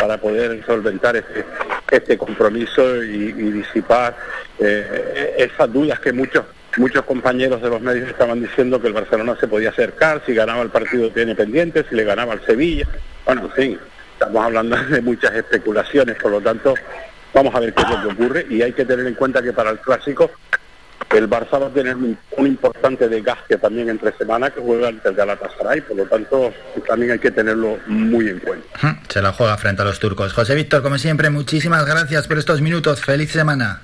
para 0.00 0.16
poder 0.16 0.64
solventar 0.64 1.16
este 1.16 1.44
este 1.90 2.16
compromiso 2.16 3.02
y, 3.02 3.32
disipar 3.32 4.16
eh, 4.60 5.34
esas 5.38 5.72
dudas 5.72 5.98
que 5.98 6.12
muchos 6.12 6.44
muchos 6.76 7.04
compañeros 7.04 7.60
de 7.60 7.68
los 7.68 7.80
medios 7.80 8.08
estaban 8.08 8.40
diciendo 8.40 8.80
que 8.80 8.86
el 8.86 8.92
Barcelona 8.92 9.36
se 9.40 9.48
podía 9.48 9.70
acercar 9.70 10.22
si 10.24 10.32
ganaba 10.32 10.62
el 10.62 10.70
partido 10.70 11.10
tiene 11.10 11.34
pendiente, 11.34 11.84
si 11.88 11.96
le 11.96 12.04
ganaba 12.04 12.34
al 12.34 12.46
Sevilla. 12.46 12.86
Bueno, 13.26 13.42
en 13.46 13.50
fin, 13.50 13.78
estamos 14.12 14.44
hablando 14.44 14.76
de 14.88 15.00
muchas 15.00 15.34
especulaciones, 15.34 16.16
por 16.22 16.30
lo 16.30 16.40
tanto, 16.40 16.74
vamos 17.34 17.52
a 17.56 17.58
ver 17.58 17.74
qué 17.74 17.82
es 17.82 17.90
lo 17.90 18.02
que 18.02 18.14
ocurre 18.14 18.46
y 18.48 18.62
hay 18.62 18.72
que 18.72 18.84
tener 18.84 19.04
en 19.04 19.14
cuenta 19.14 19.42
que 19.42 19.52
para 19.52 19.70
el 19.70 19.80
clásico 19.80 20.30
el 21.16 21.28
Barça 21.28 21.60
va 21.60 21.66
a 21.66 21.70
tener 21.70 21.96
un, 21.96 22.16
un 22.36 22.46
importante 22.46 23.08
desgaste 23.08 23.56
también 23.56 23.88
entre 23.88 24.12
semana 24.16 24.50
que 24.50 24.60
juega 24.60 24.88
ante 24.88 25.08
el 25.08 25.14
Galatasaray, 25.14 25.80
por 25.80 25.96
lo 25.96 26.06
tanto 26.06 26.52
también 26.86 27.12
hay 27.12 27.18
que 27.18 27.30
tenerlo 27.30 27.78
muy 27.86 28.28
en 28.28 28.38
cuenta. 28.38 28.66
Se 29.08 29.20
la 29.20 29.32
juega 29.32 29.56
frente 29.56 29.82
a 29.82 29.84
los 29.84 29.98
turcos. 29.98 30.32
José 30.32 30.54
Víctor, 30.54 30.82
como 30.82 30.98
siempre, 30.98 31.30
muchísimas 31.30 31.84
gracias 31.86 32.28
por 32.28 32.38
estos 32.38 32.60
minutos. 32.60 33.00
Feliz 33.00 33.30
semana. 33.32 33.80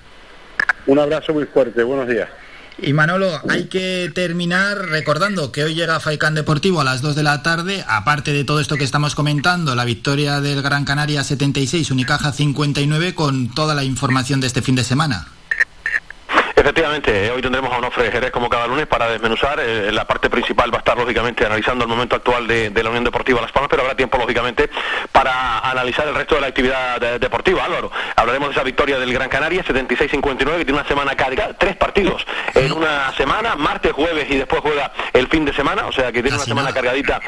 Un 0.87 0.99
abrazo 0.99 1.33
muy 1.33 1.45
fuerte, 1.47 1.83
buenos 1.83 2.09
días. 2.09 2.29
Y 2.79 2.93
Manolo, 2.93 3.41
hay 3.49 3.65
que 3.65 4.11
terminar 4.15 4.77
recordando 4.77 5.51
que 5.51 5.65
hoy 5.65 5.75
llega 5.75 5.99
Faicán 5.99 6.35
Deportivo 6.35 6.83
a 6.83 6.85
las 6.85 7.01
2 7.01 7.17
de 7.17 7.23
la 7.23 7.43
tarde, 7.43 7.83
aparte 7.89 8.35
de 8.35 8.45
todo 8.45 8.61
esto 8.61 8.77
que 8.77 8.85
estamos 8.85 9.15
comentando, 9.15 9.75
la 9.75 9.87
victoria 9.87 10.43
del 10.43 10.61
Gran 10.61 10.85
Canaria 10.85 11.25
76, 11.25 11.91
Unicaja 11.91 12.33
59, 12.33 13.15
con 13.15 13.55
toda 13.55 13.75
la 13.75 13.83
información 13.83 14.43
de 14.43 14.49
este 14.49 14.61
fin 14.61 14.75
de 14.75 14.85
semana. 14.85 15.27
Efectivamente, 16.67 17.31
hoy 17.31 17.41
tendremos 17.41 17.73
a 17.73 17.77
Onofre 17.79 18.11
Jerez 18.11 18.33
como 18.33 18.49
cada 18.49 18.67
lunes 18.67 18.89
para 18.89 19.07
desmenuzar. 19.09 19.61
eh, 19.61 19.93
la 19.93 20.05
parte 20.05 20.29
principal 20.29 20.69
va 20.75 20.79
a 20.79 20.81
estar, 20.81 20.99
lógicamente, 20.99 21.47
analizando 21.47 21.85
el 21.85 21.89
momento 21.89 22.17
actual 22.17 22.49
de, 22.49 22.71
de 22.71 22.83
la 22.83 22.89
Unión 22.91 23.05
Deportiva 23.05 23.41
Las 23.41 23.53
Palmas, 23.53 23.69
pero 23.71 23.83
habrá 23.83 23.95
tiempo, 23.95 24.19
lógicamente, 24.19 24.69
para 25.13 25.61
analizar 25.61 26.09
el 26.09 26.17
resto 26.17 26.35
de 26.35 26.41
la 26.41 26.49
actividad 26.49 26.99
de- 27.01 27.21
deportiva. 27.21 27.65
Álvaro, 27.65 27.93
hablaremos 28.17 28.49
de 28.49 28.55
esa 28.55 28.65
victoria 28.65 28.99
del 28.99 29.13
Gran 29.13 29.29
Canaria, 29.29 29.63
76-59, 29.65 30.57
que 30.59 30.65
tiene 30.65 30.81
una 30.81 30.89
semana 30.89 31.15
cargada, 31.15 31.55
tres 31.57 31.77
partidos 31.77 32.27
en 32.57 32.73
una 32.73 33.13
semana, 33.13 33.55
martes, 33.55 33.93
jueves 33.93 34.27
y 34.29 34.37
después 34.37 34.61
juega 34.61 34.91
el 35.13 35.29
fin 35.29 35.45
de 35.45 35.53
semana, 35.55 35.87
o 35.87 35.93
sea 35.93 36.11
que 36.11 36.21
tiene 36.21 36.37
una 36.37 36.45
semana 36.47 36.73
cargadita 36.73 37.21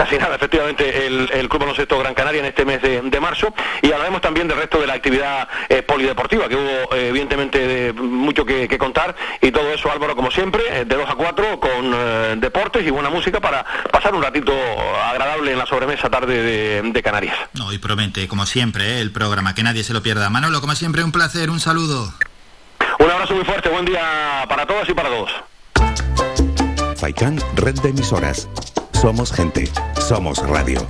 casi 0.00 0.16
nada, 0.16 0.36
efectivamente, 0.36 1.06
el, 1.06 1.28
el 1.30 1.46
Club 1.50 1.60
Baloncesto 1.60 1.98
Gran 1.98 2.14
Canaria 2.14 2.40
en 2.40 2.46
este 2.46 2.64
mes 2.64 2.80
de, 2.80 3.02
de 3.02 3.20
marzo. 3.20 3.52
Y 3.82 3.92
hablaremos 3.92 4.22
también 4.22 4.48
del 4.48 4.56
resto 4.56 4.80
de 4.80 4.86
la 4.86 4.94
actividad 4.94 5.46
eh, 5.68 5.82
polideportiva, 5.82 6.48
que 6.48 6.56
hubo 6.56 6.94
eh, 6.94 7.08
evidentemente 7.08 7.58
de- 7.58 7.92
mucho 7.92 8.46
que, 8.46 8.66
que 8.66 8.78
contar. 8.78 9.14
Y 9.42 9.50
todo 9.50 9.70
eso, 9.74 9.92
Álvaro, 9.92 10.16
como 10.16 10.30
siempre, 10.30 10.62
eh, 10.70 10.84
de 10.86 10.96
2 10.96 11.10
a 11.10 11.14
4, 11.16 11.60
con 11.60 11.70
eh, 11.94 12.34
deportes 12.38 12.86
y 12.86 12.88
buena 12.88 13.10
música 13.10 13.40
para 13.40 13.62
pasar 13.92 14.14
un 14.14 14.22
ratito 14.22 14.54
agradable 15.04 15.52
en 15.52 15.58
la 15.58 15.66
sobremesa 15.66 16.08
tarde 16.08 16.42
de, 16.42 16.82
de 16.82 17.02
Canarias. 17.02 17.36
No, 17.52 17.70
y 17.70 17.76
promete, 17.78 18.26
como 18.26 18.46
siempre, 18.46 18.96
¿eh? 18.96 19.00
el 19.02 19.12
programa, 19.12 19.54
que 19.54 19.62
nadie 19.62 19.84
se 19.84 19.92
lo 19.92 20.02
pierda. 20.02 20.30
Manolo, 20.30 20.62
como 20.62 20.74
siempre, 20.76 21.04
un 21.04 21.12
placer, 21.12 21.50
un 21.50 21.60
saludo. 21.60 22.10
Un 22.98 23.10
abrazo 23.10 23.34
muy 23.34 23.44
fuerte, 23.44 23.68
buen 23.68 23.84
día 23.84 24.46
para 24.48 24.64
todas 24.64 24.88
y 24.88 24.94
para 24.94 25.10
todos. 25.10 25.30
Faikán, 26.96 27.38
red 27.56 27.74
de 27.80 27.90
emisoras. 27.90 28.48
Somos 29.00 29.32
gente, 29.32 29.66
somos 30.06 30.46
radio. 30.46 30.86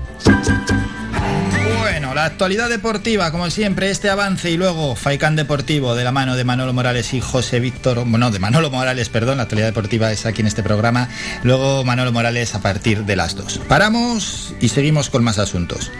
Bueno, 1.78 2.12
la 2.12 2.24
actualidad 2.24 2.68
deportiva, 2.68 3.30
como 3.30 3.50
siempre, 3.50 3.88
este 3.88 4.10
avance 4.10 4.50
y 4.50 4.56
luego 4.56 4.96
Faicán 4.96 5.36
Deportivo 5.36 5.94
de 5.94 6.02
la 6.02 6.10
mano 6.10 6.34
de 6.34 6.42
Manolo 6.42 6.72
Morales 6.72 7.14
y 7.14 7.20
José 7.20 7.60
Víctor, 7.60 8.04
bueno, 8.04 8.32
de 8.32 8.40
Manolo 8.40 8.68
Morales, 8.68 9.08
perdón, 9.10 9.36
la 9.36 9.44
actualidad 9.44 9.68
deportiva 9.68 10.10
es 10.10 10.26
aquí 10.26 10.40
en 10.40 10.48
este 10.48 10.64
programa, 10.64 11.08
luego 11.44 11.84
Manolo 11.84 12.10
Morales 12.10 12.56
a 12.56 12.60
partir 12.60 13.04
de 13.04 13.14
las 13.14 13.36
dos. 13.36 13.58
Paramos 13.68 14.54
y 14.60 14.70
seguimos 14.70 15.08
con 15.08 15.22
más 15.22 15.38
asuntos. 15.38 15.92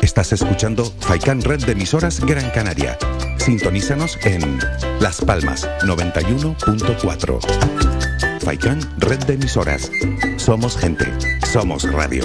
Estás 0.00 0.32
escuchando 0.32 0.84
Faikán 1.00 1.42
Red 1.42 1.64
de 1.64 1.72
Emisoras 1.72 2.20
Gran 2.20 2.50
Canaria. 2.50 2.96
Sintonízanos 3.46 4.18
en 4.24 4.58
Las 4.98 5.20
Palmas 5.20 5.68
91.4. 5.82 8.40
Faikán 8.40 8.80
Red 8.98 9.20
de 9.20 9.34
Emisoras. 9.34 9.88
Somos 10.36 10.76
gente, 10.76 11.06
somos 11.46 11.84
radio. 11.92 12.24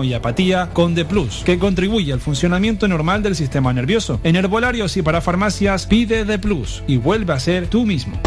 y 0.03 0.13
apatía 0.13 0.69
con 0.73 0.95
D 0.95 1.05
Plus, 1.05 1.43
que 1.45 1.59
contribuye 1.59 2.13
al 2.13 2.19
funcionamiento 2.19 2.87
normal 2.87 3.23
del 3.23 3.35
sistema 3.35 3.73
nervioso. 3.73 4.19
En 4.23 4.35
herbolarios 4.35 4.97
y 4.97 5.01
para 5.01 5.21
farmacias, 5.21 5.85
pide 5.85 6.25
D 6.25 6.39
Plus 6.39 6.83
y 6.87 6.97
vuelve 6.97 7.33
a 7.33 7.39
ser 7.39 7.67
tú 7.67 7.85
mismo. 7.85 8.19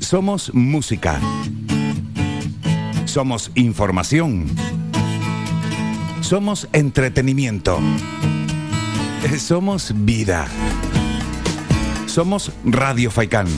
Somos 0.00 0.54
música. 0.54 1.18
Somos 3.04 3.50
información. 3.56 4.46
Somos 6.20 6.68
entretenimiento. 6.72 7.80
Eh, 9.24 9.38
Somos 9.38 9.92
vida. 10.04 10.46
Somos 12.14 12.52
Radio 12.64 13.10
Faikán. 13.10 13.48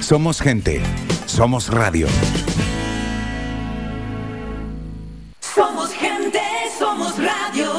Somos 0.00 0.40
gente. 0.40 0.82
Somos 1.26 1.68
radio. 1.68 2.08
Somos 5.38 5.92
gente, 5.92 6.40
somos 6.76 7.14
radio. 7.16 7.70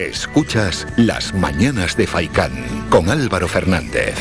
Escuchas 0.00 0.86
Las 0.98 1.32
Mañanas 1.32 1.96
de 1.96 2.06
Faicán 2.06 2.52
con 2.90 3.08
Álvaro 3.08 3.48
Fernández. 3.48 4.16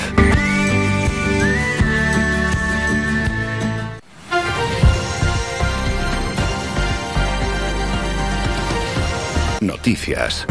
Noticias. 9.66 10.46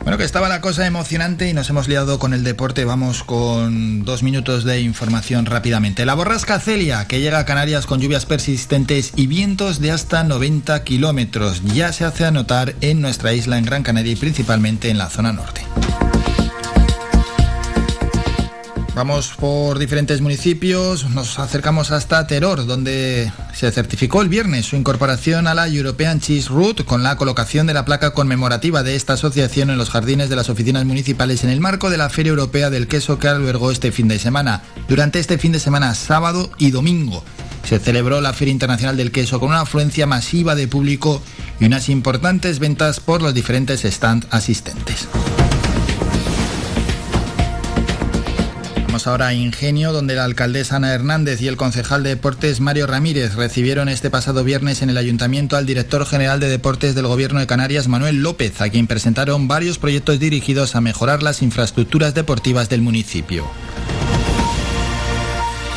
Bueno, 0.00 0.18
que 0.18 0.24
estaba 0.24 0.48
la 0.48 0.60
cosa 0.60 0.86
emocionante 0.86 1.48
y 1.48 1.52
nos 1.54 1.70
hemos 1.70 1.86
liado 1.86 2.18
con 2.18 2.34
el 2.34 2.44
deporte. 2.44 2.84
Vamos 2.84 3.22
con 3.22 4.04
dos 4.04 4.22
minutos 4.22 4.64
de 4.64 4.80
información 4.80 5.46
rápidamente. 5.46 6.04
La 6.06 6.14
borrasca 6.14 6.58
Celia, 6.58 7.06
que 7.06 7.20
llega 7.20 7.38
a 7.38 7.44
Canarias 7.44 7.86
con 7.86 8.00
lluvias 8.00 8.26
persistentes 8.26 9.12
y 9.16 9.26
vientos 9.26 9.80
de 9.80 9.90
hasta 9.90 10.24
90 10.24 10.82
kilómetros, 10.84 11.62
ya 11.74 11.92
se 11.92 12.04
hace 12.04 12.24
anotar 12.24 12.74
en 12.80 13.00
nuestra 13.00 13.32
isla 13.32 13.58
en 13.58 13.64
Gran 13.64 13.82
Canaria 13.82 14.12
y 14.12 14.16
principalmente 14.16 14.90
en 14.90 14.98
la 14.98 15.08
zona 15.08 15.32
norte. 15.32 15.62
Vamos 18.94 19.32
por 19.38 19.78
diferentes 19.78 20.20
municipios, 20.20 21.08
nos 21.10 21.38
acercamos 21.38 21.90
hasta 21.92 22.26
Teror, 22.26 22.66
donde 22.66 23.32
se 23.54 23.72
certificó 23.72 24.20
el 24.20 24.28
viernes 24.28 24.66
su 24.66 24.76
incorporación 24.76 25.46
a 25.46 25.54
la 25.54 25.66
European 25.66 26.20
Cheese 26.20 26.48
Route 26.50 26.84
con 26.84 27.02
la 27.02 27.16
colocación 27.16 27.66
de 27.66 27.72
la 27.72 27.86
placa 27.86 28.12
conmemorativa 28.12 28.82
de 28.82 28.94
esta 28.94 29.14
asociación 29.14 29.70
en 29.70 29.78
los 29.78 29.88
jardines 29.88 30.28
de 30.28 30.36
las 30.36 30.50
oficinas 30.50 30.84
municipales 30.84 31.42
en 31.42 31.48
el 31.48 31.60
marco 31.60 31.88
de 31.88 31.96
la 31.96 32.10
Feria 32.10 32.30
Europea 32.30 32.68
del 32.68 32.86
Queso 32.86 33.18
que 33.18 33.28
albergó 33.28 33.70
este 33.70 33.92
fin 33.92 34.08
de 34.08 34.18
semana. 34.18 34.62
Durante 34.88 35.20
este 35.20 35.38
fin 35.38 35.52
de 35.52 35.60
semana, 35.60 35.94
sábado 35.94 36.50
y 36.58 36.70
domingo, 36.70 37.24
se 37.64 37.78
celebró 37.78 38.20
la 38.20 38.34
Feria 38.34 38.52
Internacional 38.52 38.98
del 38.98 39.10
Queso 39.10 39.40
con 39.40 39.48
una 39.48 39.62
afluencia 39.62 40.06
masiva 40.06 40.54
de 40.54 40.68
público 40.68 41.22
y 41.58 41.64
unas 41.64 41.88
importantes 41.88 42.58
ventas 42.58 43.00
por 43.00 43.22
los 43.22 43.32
diferentes 43.32 43.84
stands 43.84 44.26
asistentes. 44.30 45.08
Vamos 48.92 49.06
ahora 49.06 49.28
a 49.28 49.32
Ingenio, 49.32 49.90
donde 49.90 50.14
la 50.14 50.24
alcaldesa 50.24 50.76
Ana 50.76 50.92
Hernández 50.92 51.40
y 51.40 51.48
el 51.48 51.56
concejal 51.56 52.02
de 52.02 52.10
deportes 52.10 52.60
Mario 52.60 52.86
Ramírez 52.86 53.36
recibieron 53.36 53.88
este 53.88 54.10
pasado 54.10 54.44
viernes 54.44 54.82
en 54.82 54.90
el 54.90 54.98
ayuntamiento 54.98 55.56
al 55.56 55.64
director 55.64 56.04
general 56.04 56.40
de 56.40 56.50
deportes 56.50 56.94
del 56.94 57.06
gobierno 57.06 57.40
de 57.40 57.46
Canarias, 57.46 57.88
Manuel 57.88 58.22
López, 58.22 58.60
a 58.60 58.68
quien 58.68 58.86
presentaron 58.86 59.48
varios 59.48 59.78
proyectos 59.78 60.18
dirigidos 60.18 60.76
a 60.76 60.82
mejorar 60.82 61.22
las 61.22 61.40
infraestructuras 61.40 62.12
deportivas 62.12 62.68
del 62.68 62.82
municipio. 62.82 63.46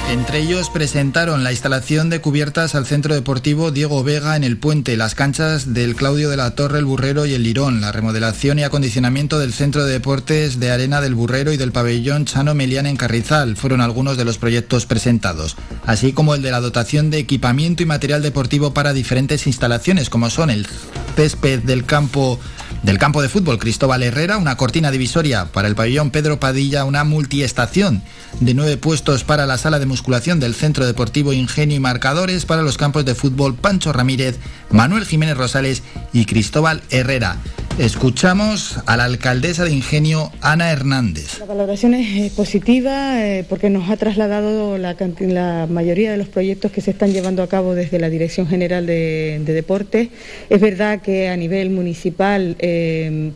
Entre 0.08 0.40
ellos 0.40 0.70
presentaron 0.70 1.44
la 1.44 1.52
instalación 1.52 2.12
de 2.12 2.22
cubiertas 2.22 2.76
al 2.76 2.86
Centro 2.86 3.16
Deportivo 3.16 3.72
Diego 3.72 4.04
Vega 4.04 4.36
en 4.36 4.44
el 4.44 4.56
puente, 4.56 4.98
las 4.98 5.16
canchas 5.16 5.74
del 5.74 5.96
Claudio 5.96 6.30
de 6.30 6.38
la 6.38 6.54
Torre, 6.54 6.78
el 6.78 6.86
Burrero 6.86 7.26
y 7.26 7.34
el 7.34 7.42
Lirón, 7.42 7.82
la 7.82 7.92
remodelación 7.92 8.60
y 8.60 8.64
acondicionamiento 8.64 9.40
del 9.40 9.52
Centro 9.52 9.84
de 9.84 9.92
Deportes 9.92 10.60
de 10.60 10.70
Arena 10.70 11.02
del 11.02 11.16
Burrero 11.16 11.52
y 11.54 11.58
del 11.58 11.72
pabellón 11.72 12.26
Chano 12.26 12.54
Melián 12.54 12.86
en 12.86 12.98
Carrizal 12.98 13.58
fueron 13.58 13.82
algunos 13.82 14.16
de 14.16 14.26
los 14.26 14.38
proyectos 14.38 14.86
presentados, 14.86 15.58
así 15.88 16.14
como 16.14 16.36
el 16.36 16.44
de 16.44 16.52
la 16.52 16.62
dotación 16.62 17.10
de 17.10 17.18
equipamiento 17.18 17.82
y 17.82 17.88
material 17.88 18.22
deportivo 18.22 18.76
para 18.76 18.94
diferentes 18.94 19.48
instalaciones 19.48 20.12
como 20.12 20.30
son 20.30 20.52
el 20.52 20.68
césped 21.16 21.64
del 21.64 21.84
campo 21.84 22.40
del 22.86 23.00
campo 23.00 23.24
de 23.24 23.30
fútbol 23.30 23.58
Cristóbal 23.58 24.04
Herrera, 24.04 24.38
una 24.38 24.58
cortina 24.58 24.92
divisoria 24.92 25.46
para 25.46 25.68
el 25.68 25.74
pabellón 25.74 26.12
Pedro 26.12 26.40
Padilla, 26.40 26.86
una 26.86 27.04
multiestación 27.04 28.04
de 28.40 28.54
nueve 28.54 28.78
puestos 28.78 29.24
para 29.24 29.48
la 29.48 29.58
sala 29.58 29.80
de 29.80 29.88
musculación 29.88 30.40
del 30.40 30.54
Centro 30.54 30.86
Deportivo 30.86 31.34
Ingenio 31.34 31.78
y 31.78 31.80
marcadores 31.80 32.46
para 32.46 32.62
los 32.62 32.78
campos 32.78 33.04
de 33.04 33.16
fútbol 33.16 33.56
Pancho 33.56 33.92
Ramírez, 33.92 34.38
Manuel 34.70 35.06
Jiménez 35.06 35.36
Rosales 35.36 35.82
y 36.14 36.26
Cristóbal 36.26 36.84
Herrera. 36.92 37.38
Escuchamos 37.80 38.80
a 38.86 38.96
la 38.96 39.04
alcaldesa 39.04 39.66
de 39.66 39.72
Ingenio, 39.72 40.32
Ana 40.40 40.72
Hernández. 40.72 41.40
La 41.40 41.46
valoración 41.46 41.94
es 41.94 42.08
eh, 42.16 42.32
positiva 42.34 43.22
eh, 43.22 43.46
porque 43.50 43.70
nos 43.70 43.90
ha 43.90 43.98
trasladado 43.98 44.78
la, 44.78 44.96
mayoría 45.70 46.12
de 46.12 46.18
los 46.18 46.30
proyectos 46.30 46.72
que 46.72 46.80
se 46.80 46.92
están 46.92 47.12
llevando 47.12 47.44
a 47.44 47.48
cabo 47.48 47.76
desde 47.76 48.00
la 48.00 48.10
Dirección 48.10 48.48
General 48.48 48.86
de, 48.86 49.42
de 49.44 49.54
Deportes. 49.54 50.08
Es 50.50 50.62
verdad 50.62 51.02
que 51.02 51.28
a 51.28 51.36
nivel 51.36 51.70
municipal 51.70 52.56
eh, 52.60 52.75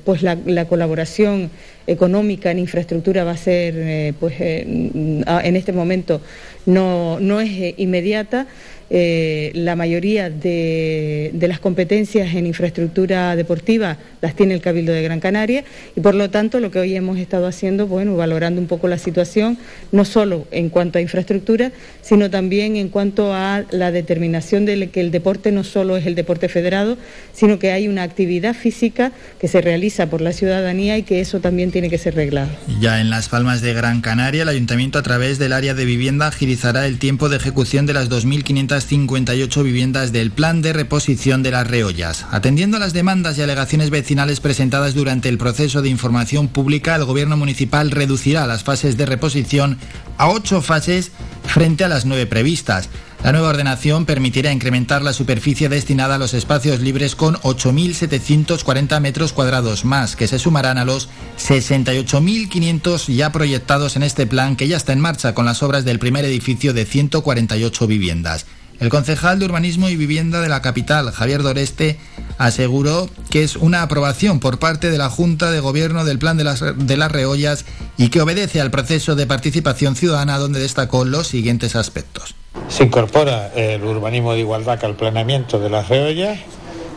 pues 0.06 0.22
la, 0.22 0.38
la, 0.46 0.66
colaboración 0.66 1.50
económica 1.88 2.52
en 2.52 2.60
infraestructura 2.60 3.24
va 3.24 3.32
a 3.32 3.38
ser 3.38 4.14
pues 4.20 4.36
en 4.40 5.56
este 5.56 5.72
momento 5.72 6.22
no, 6.66 7.20
no 7.20 7.42
es 7.42 7.74
inmediata. 7.78 8.48
Eh, 8.92 9.52
la 9.54 9.76
mayoría 9.76 10.30
de, 10.30 11.30
de, 11.34 11.48
las 11.48 11.60
competencias 11.60 12.34
en 12.34 12.48
infraestructura 12.48 13.36
deportiva 13.36 13.98
las 14.22 14.36
tiene 14.36 14.56
el 14.56 14.62
Cabildo 14.62 14.94
de 14.94 15.04
Gran 15.04 15.20
Canaria 15.20 15.64
y 15.96 16.02
por 16.02 16.16
lo 16.16 16.32
tanto 16.32 16.60
lo 16.60 16.72
que 16.72 16.80
hoy 16.80 16.96
hemos 16.96 17.20
estado 17.20 17.46
haciendo, 17.46 17.86
bueno, 17.86 18.16
valorando 18.16 18.60
un 18.60 18.68
poco 18.68 18.88
la 18.88 18.98
situación, 18.98 19.60
no 19.92 20.06
solo 20.06 20.48
en 20.50 20.70
cuanto 20.70 20.98
a 20.98 21.02
infraestructura, 21.02 21.72
sino 22.02 22.32
también 22.32 22.78
en 22.78 22.90
cuanto 22.90 23.34
a 23.34 23.64
la 23.70 23.92
determinación 23.92 24.66
de 24.66 24.90
que 24.90 25.02
el 25.02 25.12
deporte 25.12 25.52
no 25.52 25.64
solo 25.64 25.96
es 25.96 26.06
el 26.08 26.16
deporte 26.16 26.50
federado, 26.50 26.98
sino 27.34 27.60
que 27.60 27.72
hay 27.72 27.88
una 27.88 28.04
actividad 28.04 28.56
física 28.56 29.12
que 29.40 29.48
se 29.48 29.62
realiza 29.62 30.10
por 30.10 30.22
la 30.22 30.34
ciudadanía 30.34 30.98
y 30.98 31.04
que 31.04 31.20
eso 31.20 31.40
también 31.40 31.72
tiene 31.72 31.90
que 31.90 31.98
ser 31.98 32.16
reglado. 32.16 32.50
Ya 32.80 33.02
en 33.02 33.10
Las 33.10 33.30
Palmas 33.30 33.62
de 33.62 33.74
Gran 33.74 34.02
Canaria, 34.02 34.44
el 34.44 34.50
Ayuntamiento 34.50 34.98
a 34.98 35.04
través 35.04 35.38
del 35.38 35.54
área 35.54 35.74
de 35.74 35.86
vivienda 35.86 36.28
agilizará 36.28 36.88
el 36.88 36.98
tiempo 36.98 37.30
de 37.30 37.38
ejecución 37.38 37.86
de 37.86 37.94
las 37.94 38.10
2.500 38.10 38.79
58 38.86 39.64
viviendas 39.64 40.12
del 40.12 40.32
plan 40.32 40.62
de 40.62 40.74
reposición 40.74 41.44
de 41.44 41.52
las 41.52 41.68
reollas. 41.68 42.26
Atendiendo 42.32 42.78
a 42.78 42.80
las 42.80 42.94
demandas 42.94 43.38
y 43.38 43.42
alegaciones 43.42 43.90
vecinales 43.90 44.40
presentadas 44.40 44.94
durante 44.94 45.30
el 45.30 45.38
proceso 45.38 45.82
de 45.82 45.90
información 45.90 46.48
pública, 46.48 46.96
el 46.96 47.06
Gobierno 47.06 47.38
municipal 47.38 47.92
reducirá 47.92 48.48
las 48.48 48.64
fases 48.64 48.98
de 48.98 49.06
reposición 49.06 49.78
a 50.18 50.30
ocho 50.30 50.62
fases 50.62 51.12
frente 51.44 51.84
a 51.84 51.90
las 51.90 52.06
nueve 52.06 52.26
previstas. 52.26 52.90
La 53.24 53.34
nueva 53.34 53.50
ordenación 53.50 54.06
permitirá 54.06 54.54
incrementar 54.54 55.02
la 55.02 55.12
superficie 55.12 55.68
destinada 55.68 56.16
a 56.16 56.18
los 56.18 56.34
espacios 56.34 56.80
libres 56.80 57.18
con 57.18 57.36
8.740 57.36 58.98
metros 59.02 59.34
cuadrados 59.34 59.84
más, 59.84 60.16
que 60.16 60.30
se 60.30 60.40
sumarán 60.40 60.78
a 60.78 60.86
los 60.86 61.10
68.500 61.38 63.14
ya 63.14 63.34
proyectados 63.34 63.98
en 63.98 64.04
este 64.04 64.26
plan 64.26 64.56
que 64.56 64.70
ya 64.70 64.78
está 64.78 64.94
en 64.94 65.02
marcha 65.02 65.34
con 65.34 65.46
las 65.46 65.62
obras 65.64 65.84
del 65.84 66.00
primer 66.00 66.24
edificio 66.24 66.74
de 66.74 66.86
148 66.86 67.88
viviendas. 67.88 68.46
El 68.80 68.90
concejal 68.90 69.40
de 69.40 69.46
Urbanismo 69.46 69.90
y 69.90 69.98
Vivienda 69.98 70.40
de 70.40 70.48
la 70.48 70.62
capital, 70.62 71.12
Javier 71.12 71.44
Doreste, 71.44 71.98
aseguró 72.38 73.10
que 73.30 73.44
es 73.44 73.58
una 73.58 73.82
aprobación 73.82 74.40
por 74.40 74.58
parte 74.58 74.90
de 74.90 74.98
la 74.98 75.10
Junta 75.10 75.52
de 75.52 75.60
Gobierno 75.60 76.06
del 76.06 76.18
Plan 76.18 76.38
de 76.38 76.46
las, 76.46 76.62
de 76.62 76.98
las 76.98 77.12
Reollas 77.12 77.66
y 77.98 78.08
que 78.10 78.22
obedece 78.22 78.62
al 78.62 78.72
proceso 78.72 79.16
de 79.16 79.28
participación 79.28 79.98
ciudadana 79.98 80.38
donde 80.38 80.62
destacó 80.62 81.04
los 81.04 81.28
siguientes 81.28 81.76
aspectos. 81.76 82.36
Se 82.70 82.86
incorpora 82.86 83.52
el 83.54 83.84
urbanismo 83.84 84.34
de 84.34 84.40
igualdad 84.40 84.84
al 84.86 84.96
planeamiento 84.96 85.60
de 85.60 85.70
las 85.70 85.90
reollas, 85.90 86.40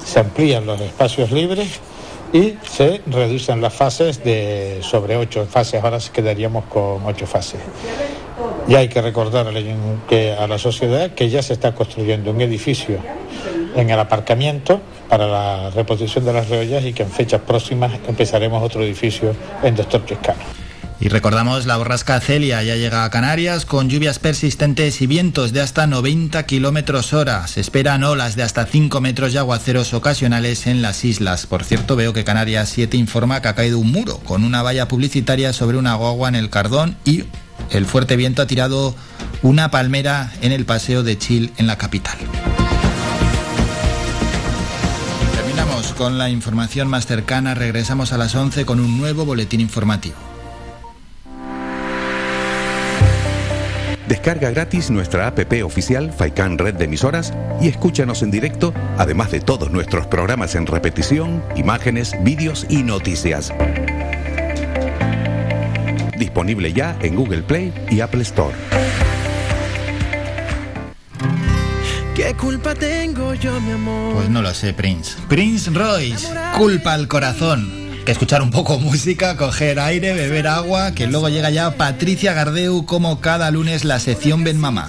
se 0.04 0.20
amplían 0.20 0.66
los 0.66 0.80
espacios 0.80 1.32
libres 1.32 1.80
y 2.32 2.54
se 2.62 3.02
reducen 3.06 3.60
las 3.60 3.74
fases 3.74 4.22
de 4.22 4.80
sobre 4.82 5.16
ocho 5.16 5.46
fases, 5.50 5.82
ahora 5.82 5.98
quedaríamos 6.12 6.64
con 6.66 7.04
ocho 7.04 7.26
fases. 7.26 7.60
Ya 8.68 8.78
hay 8.78 8.88
que 8.88 9.02
recordar 9.02 9.46
a 9.46 10.46
la 10.46 10.58
sociedad 10.58 11.10
que 11.10 11.28
ya 11.28 11.42
se 11.42 11.52
está 11.52 11.74
construyendo 11.74 12.30
un 12.30 12.40
edificio 12.40 12.98
en 13.74 13.90
el 13.90 13.98
aparcamiento 13.98 14.80
para 15.08 15.26
la 15.26 15.70
reposición 15.70 16.24
de 16.24 16.32
las 16.32 16.48
reollas 16.48 16.84
y 16.84 16.92
que 16.92 17.02
en 17.02 17.10
fechas 17.10 17.40
próximas 17.40 17.92
empezaremos 18.06 18.62
otro 18.62 18.82
edificio 18.82 19.34
en 19.62 19.76
Doctor 19.76 20.04
Chiscano. 20.04 20.40
Y 21.02 21.08
recordamos 21.08 21.66
la 21.66 21.76
borrasca 21.78 22.20
Celia 22.20 22.62
ya 22.62 22.76
llega 22.76 23.04
a 23.04 23.10
Canarias 23.10 23.66
con 23.66 23.88
lluvias 23.88 24.20
persistentes 24.20 25.02
y 25.02 25.08
vientos 25.08 25.52
de 25.52 25.60
hasta 25.60 25.88
90 25.88 26.46
kilómetros 26.46 27.12
hora. 27.12 27.44
Se 27.48 27.60
esperan 27.60 28.04
olas 28.04 28.36
de 28.36 28.44
hasta 28.44 28.66
5 28.66 29.00
metros 29.00 29.34
y 29.34 29.38
aguaceros 29.38 29.94
ocasionales 29.94 30.68
en 30.68 30.80
las 30.80 31.04
islas. 31.04 31.46
Por 31.46 31.64
cierto, 31.64 31.96
veo 31.96 32.12
que 32.12 32.22
Canarias 32.22 32.68
7 32.68 32.96
informa 32.96 33.42
que 33.42 33.48
ha 33.48 33.56
caído 33.56 33.80
un 33.80 33.90
muro 33.90 34.18
con 34.18 34.44
una 34.44 34.62
valla 34.62 34.86
publicitaria 34.86 35.52
sobre 35.52 35.76
una 35.76 35.96
guagua 35.96 36.28
en 36.28 36.36
el 36.36 36.50
Cardón 36.50 36.96
y 37.04 37.24
el 37.72 37.86
fuerte 37.86 38.16
viento 38.16 38.42
ha 38.42 38.46
tirado 38.46 38.94
una 39.42 39.70
palmera 39.70 40.32
en 40.40 40.52
el 40.52 40.64
paseo 40.64 41.02
de 41.02 41.18
Chil 41.18 41.52
en 41.56 41.66
la 41.66 41.76
capital. 41.76 42.16
Terminamos 45.34 45.92
con 45.94 46.18
la 46.18 46.30
información 46.30 46.88
más 46.88 47.06
cercana, 47.06 47.54
regresamos 47.54 48.12
a 48.12 48.18
las 48.18 48.34
11 48.34 48.64
con 48.64 48.80
un 48.80 48.98
nuevo 48.98 49.24
boletín 49.24 49.60
informativo. 49.60 50.16
Descarga 54.08 54.50
gratis 54.50 54.90
nuestra 54.90 55.26
APP 55.26 55.64
oficial 55.64 56.12
Faikan 56.12 56.58
Red 56.58 56.74
de 56.74 56.84
Emisoras 56.84 57.32
y 57.62 57.68
escúchanos 57.68 58.22
en 58.22 58.30
directo, 58.30 58.74
además 58.98 59.30
de 59.30 59.40
todos 59.40 59.70
nuestros 59.70 60.06
programas 60.06 60.54
en 60.54 60.66
repetición, 60.66 61.42
imágenes, 61.56 62.14
vídeos 62.22 62.66
y 62.68 62.82
noticias. 62.82 63.52
Disponible 66.22 66.72
ya 66.72 66.96
en 67.02 67.16
Google 67.16 67.42
Play 67.42 67.74
y 67.90 67.98
Apple 67.98 68.22
Store. 68.22 68.54
¿Qué 72.14 72.32
culpa 72.34 72.76
tengo 72.76 73.34
yo, 73.34 73.60
mi 73.60 73.72
amor? 73.72 74.14
Pues 74.14 74.28
no 74.30 74.40
lo 74.40 74.54
sé, 74.54 74.72
Prince. 74.72 75.16
Prince 75.28 75.68
Royce, 75.70 76.28
culpa 76.56 76.92
al 76.92 77.08
corazón. 77.08 77.90
Que 78.06 78.12
escuchar 78.12 78.40
un 78.40 78.52
poco 78.52 78.78
música, 78.78 79.36
coger 79.36 79.80
aire, 79.80 80.12
beber 80.12 80.46
agua, 80.46 80.92
que 80.92 81.08
luego 81.08 81.28
llega 81.28 81.50
ya 81.50 81.76
Patricia 81.76 82.34
Gardeu 82.34 82.86
como 82.86 83.20
cada 83.20 83.50
lunes 83.50 83.84
la 83.84 83.98
sección 83.98 84.44
Ben 84.44 84.60
Mamá. 84.60 84.88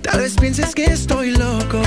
Tal 0.00 0.20
vez 0.20 0.36
pienses 0.40 0.76
que 0.76 0.84
estoy 0.84 1.32
loco. 1.32 1.82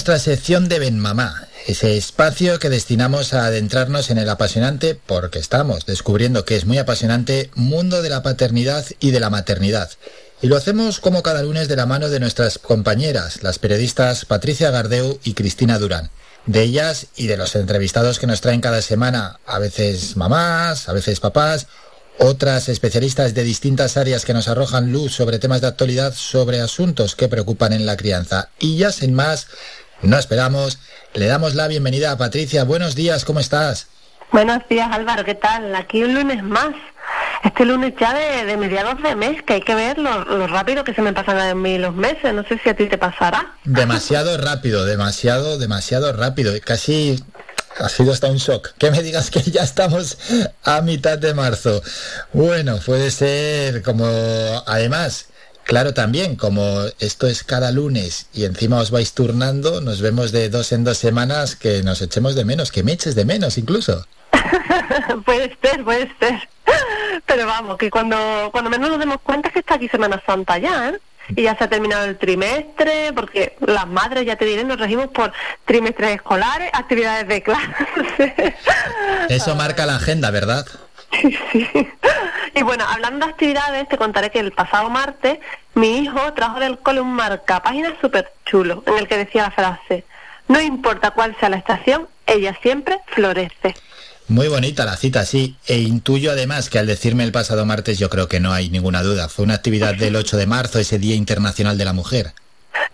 Nuestra 0.00 0.18
sección 0.18 0.70
de 0.70 0.78
Ben 0.78 0.98
Mamá, 0.98 1.46
ese 1.66 1.98
espacio 1.98 2.58
que 2.58 2.70
destinamos 2.70 3.34
a 3.34 3.44
adentrarnos 3.44 4.08
en 4.08 4.16
el 4.16 4.30
apasionante, 4.30 4.94
porque 4.94 5.38
estamos 5.38 5.84
descubriendo 5.84 6.46
que 6.46 6.56
es 6.56 6.64
muy 6.64 6.78
apasionante, 6.78 7.50
mundo 7.54 8.00
de 8.00 8.08
la 8.08 8.22
paternidad 8.22 8.86
y 8.98 9.10
de 9.10 9.20
la 9.20 9.28
maternidad. 9.28 9.90
Y 10.40 10.46
lo 10.46 10.56
hacemos 10.56 11.00
como 11.00 11.22
cada 11.22 11.42
lunes 11.42 11.68
de 11.68 11.76
la 11.76 11.84
mano 11.84 12.08
de 12.08 12.18
nuestras 12.18 12.56
compañeras, 12.56 13.42
las 13.42 13.58
periodistas 13.58 14.24
Patricia 14.24 14.70
Gardeu 14.70 15.20
y 15.22 15.34
Cristina 15.34 15.78
Durán. 15.78 16.08
De 16.46 16.62
ellas 16.62 17.08
y 17.14 17.26
de 17.26 17.36
los 17.36 17.54
entrevistados 17.54 18.18
que 18.18 18.26
nos 18.26 18.40
traen 18.40 18.62
cada 18.62 18.80
semana, 18.80 19.38
a 19.44 19.58
veces 19.58 20.16
mamás, 20.16 20.88
a 20.88 20.94
veces 20.94 21.20
papás, 21.20 21.66
otras 22.22 22.68
especialistas 22.68 23.34
de 23.34 23.44
distintas 23.44 23.96
áreas 23.96 24.26
que 24.26 24.34
nos 24.34 24.48
arrojan 24.48 24.92
luz 24.92 25.12
sobre 25.12 25.38
temas 25.38 25.62
de 25.62 25.68
actualidad, 25.68 26.14
sobre 26.14 26.60
asuntos 26.60 27.16
que 27.16 27.28
preocupan 27.28 27.72
en 27.72 27.86
la 27.86 27.96
crianza. 27.96 28.50
Y 28.58 28.76
ya 28.76 28.92
sin 28.92 29.14
más, 29.14 29.46
no 30.02 30.18
esperamos, 30.18 30.78
le 31.14 31.26
damos 31.26 31.54
la 31.54 31.68
bienvenida 31.68 32.12
a 32.12 32.18
Patricia. 32.18 32.64
Buenos 32.64 32.94
días, 32.94 33.24
¿cómo 33.24 33.40
estás? 33.40 33.88
Buenos 34.32 34.60
días 34.68 34.88
Álvaro, 34.92 35.24
¿qué 35.24 35.34
tal? 35.34 35.74
Aquí 35.74 36.02
un 36.02 36.14
lunes 36.14 36.42
más. 36.42 36.74
Este 37.42 37.64
lunes 37.64 37.94
ya 37.98 38.12
de, 38.12 38.44
de 38.44 38.56
mediados 38.56 39.02
de 39.02 39.16
mes, 39.16 39.42
que 39.42 39.54
hay 39.54 39.60
que 39.62 39.74
ver 39.74 39.98
lo, 39.98 40.24
lo 40.24 40.46
rápido 40.46 40.84
que 40.84 40.94
se 40.94 41.00
me 41.00 41.12
pasan 41.12 41.38
a 41.38 41.54
mí 41.54 41.78
los 41.78 41.94
meses. 41.94 42.34
No 42.34 42.44
sé 42.44 42.60
si 42.62 42.68
a 42.68 42.76
ti 42.76 42.86
te 42.86 42.98
pasará. 42.98 43.54
Demasiado 43.64 44.36
rápido, 44.36 44.84
demasiado, 44.84 45.58
demasiado 45.58 46.12
rápido. 46.12 46.52
Casi 46.62 47.18
ha 47.78 47.88
sido 47.88 48.12
hasta 48.12 48.28
un 48.28 48.36
shock. 48.36 48.72
Que 48.76 48.90
me 48.90 49.02
digas 49.02 49.30
que 49.30 49.40
ya 49.40 49.62
estamos 49.62 50.18
a 50.64 50.82
mitad 50.82 51.18
de 51.18 51.32
marzo. 51.32 51.82
Bueno, 52.34 52.78
puede 52.84 53.10
ser 53.10 53.82
como... 53.82 54.06
Además, 54.66 55.29
claro 55.70 55.94
también, 55.94 56.34
como 56.34 56.82
esto 56.98 57.28
es 57.28 57.44
cada 57.44 57.70
lunes 57.70 58.26
y 58.34 58.44
encima 58.44 58.80
os 58.80 58.90
vais 58.90 59.14
turnando, 59.14 59.80
nos 59.80 60.00
vemos 60.00 60.32
de 60.32 60.48
dos 60.48 60.72
en 60.72 60.82
dos 60.82 60.98
semanas 60.98 61.54
que 61.54 61.84
nos 61.84 62.02
echemos 62.02 62.34
de 62.34 62.44
menos, 62.44 62.72
que 62.72 62.82
me 62.82 62.90
eches 62.90 63.14
de 63.14 63.24
menos 63.24 63.56
incluso. 63.56 64.04
puede 65.24 65.56
ser, 65.62 65.84
puede 65.84 66.12
ser. 66.18 66.48
Pero 67.24 67.46
vamos, 67.46 67.78
que 67.78 67.88
cuando, 67.88 68.48
cuando 68.50 68.68
menos 68.68 68.90
nos 68.90 68.98
demos 68.98 69.18
cuenta 69.22 69.46
es 69.46 69.54
que 69.54 69.60
está 69.60 69.74
aquí 69.74 69.88
Semana 69.88 70.20
Santa 70.26 70.58
ya, 70.58 70.88
¿eh? 70.88 70.98
Y 71.36 71.42
ya 71.42 71.56
se 71.56 71.62
ha 71.62 71.68
terminado 71.68 72.04
el 72.04 72.18
trimestre, 72.18 73.12
porque 73.14 73.56
las 73.60 73.86
madres, 73.86 74.26
ya 74.26 74.34
te 74.34 74.44
diré, 74.44 74.64
nos 74.64 74.80
regimos 74.80 75.06
por 75.08 75.32
trimestres 75.66 76.16
escolares, 76.16 76.70
actividades 76.72 77.28
de 77.28 77.42
clase. 77.44 78.56
Eso 79.28 79.54
marca 79.54 79.86
la 79.86 79.94
agenda, 79.96 80.32
¿verdad? 80.32 80.66
Y 82.54 82.62
bueno, 82.62 82.84
hablando 82.88 83.26
de 83.26 83.32
actividades, 83.32 83.88
te 83.88 83.96
contaré 83.96 84.30
que 84.30 84.40
el 84.40 84.52
pasado 84.52 84.90
martes 84.90 85.38
mi 85.74 85.98
hijo 85.98 86.32
trajo 86.34 86.60
del 86.60 86.78
cole 86.78 87.00
un 87.00 87.12
marcapáginas 87.12 87.94
súper 88.00 88.32
chulo, 88.44 88.82
en 88.86 88.98
el 88.98 89.08
que 89.08 89.16
decía 89.16 89.42
la 89.42 89.50
frase, 89.50 90.04
no 90.48 90.60
importa 90.60 91.12
cuál 91.12 91.36
sea 91.38 91.48
la 91.48 91.56
estación, 91.56 92.08
ella 92.26 92.56
siempre 92.62 92.98
florece. 93.06 93.74
Muy 94.28 94.46
bonita 94.46 94.84
la 94.84 94.96
cita, 94.96 95.24
sí. 95.26 95.56
E 95.66 95.78
intuyo 95.78 96.30
además 96.30 96.70
que 96.70 96.78
al 96.78 96.86
decirme 96.86 97.24
el 97.24 97.32
pasado 97.32 97.66
martes 97.66 97.98
yo 97.98 98.08
creo 98.08 98.28
que 98.28 98.38
no 98.38 98.52
hay 98.52 98.70
ninguna 98.70 99.02
duda. 99.02 99.28
Fue 99.28 99.44
una 99.44 99.54
actividad 99.54 99.94
del 99.94 100.14
8 100.14 100.36
de 100.36 100.46
marzo, 100.46 100.78
ese 100.78 101.00
Día 101.00 101.16
Internacional 101.16 101.76
de 101.76 101.84
la 101.84 101.92
Mujer. 101.92 102.32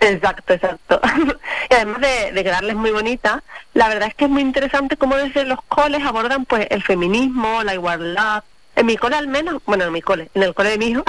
Exacto, 0.00 0.54
exacto. 0.54 1.00
y 1.70 1.74
además 1.74 2.00
de, 2.00 2.32
de 2.32 2.44
quedarles 2.44 2.76
muy 2.76 2.90
bonita, 2.90 3.42
la 3.74 3.88
verdad 3.88 4.08
es 4.08 4.14
que 4.14 4.24
es 4.24 4.30
muy 4.30 4.40
interesante 4.40 4.96
cómo 4.96 5.16
desde 5.16 5.44
los 5.44 5.60
coles 5.68 6.02
abordan 6.04 6.46
pues 6.46 6.66
el 6.70 6.82
feminismo, 6.82 7.62
la 7.62 7.74
igualdad. 7.74 8.42
En 8.76 8.84
mi 8.84 8.98
cole 8.98 9.16
al 9.16 9.26
menos, 9.26 9.62
bueno, 9.64 9.84
en 9.84 9.92
mi 9.92 10.02
cole, 10.02 10.28
en 10.34 10.42
el 10.42 10.54
cole 10.54 10.70
de 10.70 10.78
mi 10.78 10.88
hijo, 10.88 11.02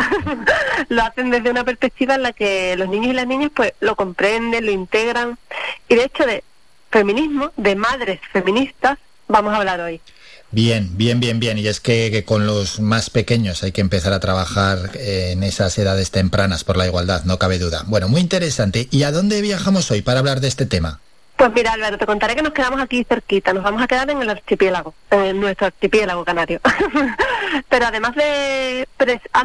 lo 0.89 1.03
hacen 1.03 1.29
desde 1.29 1.51
una 1.51 1.65
perspectiva 1.65 2.15
en 2.15 2.23
la 2.23 2.31
que 2.31 2.77
los 2.77 2.87
niños 2.87 3.07
y 3.07 3.13
las 3.13 3.27
niñas 3.27 3.51
pues 3.53 3.73
lo 3.81 3.97
comprenden, 3.97 4.65
lo 4.65 4.71
integran. 4.71 5.37
Y 5.89 5.95
de 5.95 6.05
hecho 6.05 6.25
de 6.25 6.45
feminismo, 6.89 7.51
de 7.57 7.75
madres 7.75 8.21
feministas, 8.31 8.97
vamos 9.27 9.53
a 9.53 9.57
hablar 9.57 9.81
hoy. 9.81 9.99
Bien, 10.51 10.91
bien, 10.95 11.19
bien, 11.19 11.41
bien. 11.41 11.57
Y 11.57 11.67
es 11.67 11.81
que, 11.81 12.09
que, 12.09 12.23
con 12.23 12.47
los 12.47 12.79
más 12.79 13.09
pequeños 13.09 13.63
hay 13.63 13.73
que 13.73 13.81
empezar 13.81 14.13
a 14.13 14.21
trabajar 14.21 14.91
eh, 14.93 15.31
en 15.33 15.43
esas 15.43 15.77
edades 15.77 16.11
tempranas 16.11 16.63
por 16.63 16.77
la 16.77 16.87
igualdad, 16.87 17.25
no 17.25 17.37
cabe 17.37 17.59
duda. 17.59 17.83
Bueno, 17.87 18.07
muy 18.07 18.21
interesante. 18.21 18.87
¿Y 18.91 19.03
a 19.03 19.11
dónde 19.11 19.41
viajamos 19.41 19.91
hoy 19.91 20.01
para 20.01 20.19
hablar 20.19 20.39
de 20.39 20.47
este 20.47 20.65
tema? 20.65 21.01
Pues 21.37 21.53
mira, 21.53 21.73
Álvaro, 21.73 21.99
te 21.99 22.07
contaré 22.07 22.35
que 22.35 22.41
nos 22.41 22.51
quedamos 22.51 22.81
aquí 22.81 23.05
cerquita. 23.07 23.53
Nos 23.53 23.63
vamos 23.63 23.81
a 23.81 23.87
quedar 23.87 24.09
en 24.09 24.19
el 24.19 24.29
archipiélago, 24.29 24.95
en 25.11 25.39
nuestro 25.39 25.67
archipiélago 25.67 26.25
canario. 26.25 26.59
pero 27.69 27.85
además 27.85 28.15
de, 28.15 28.87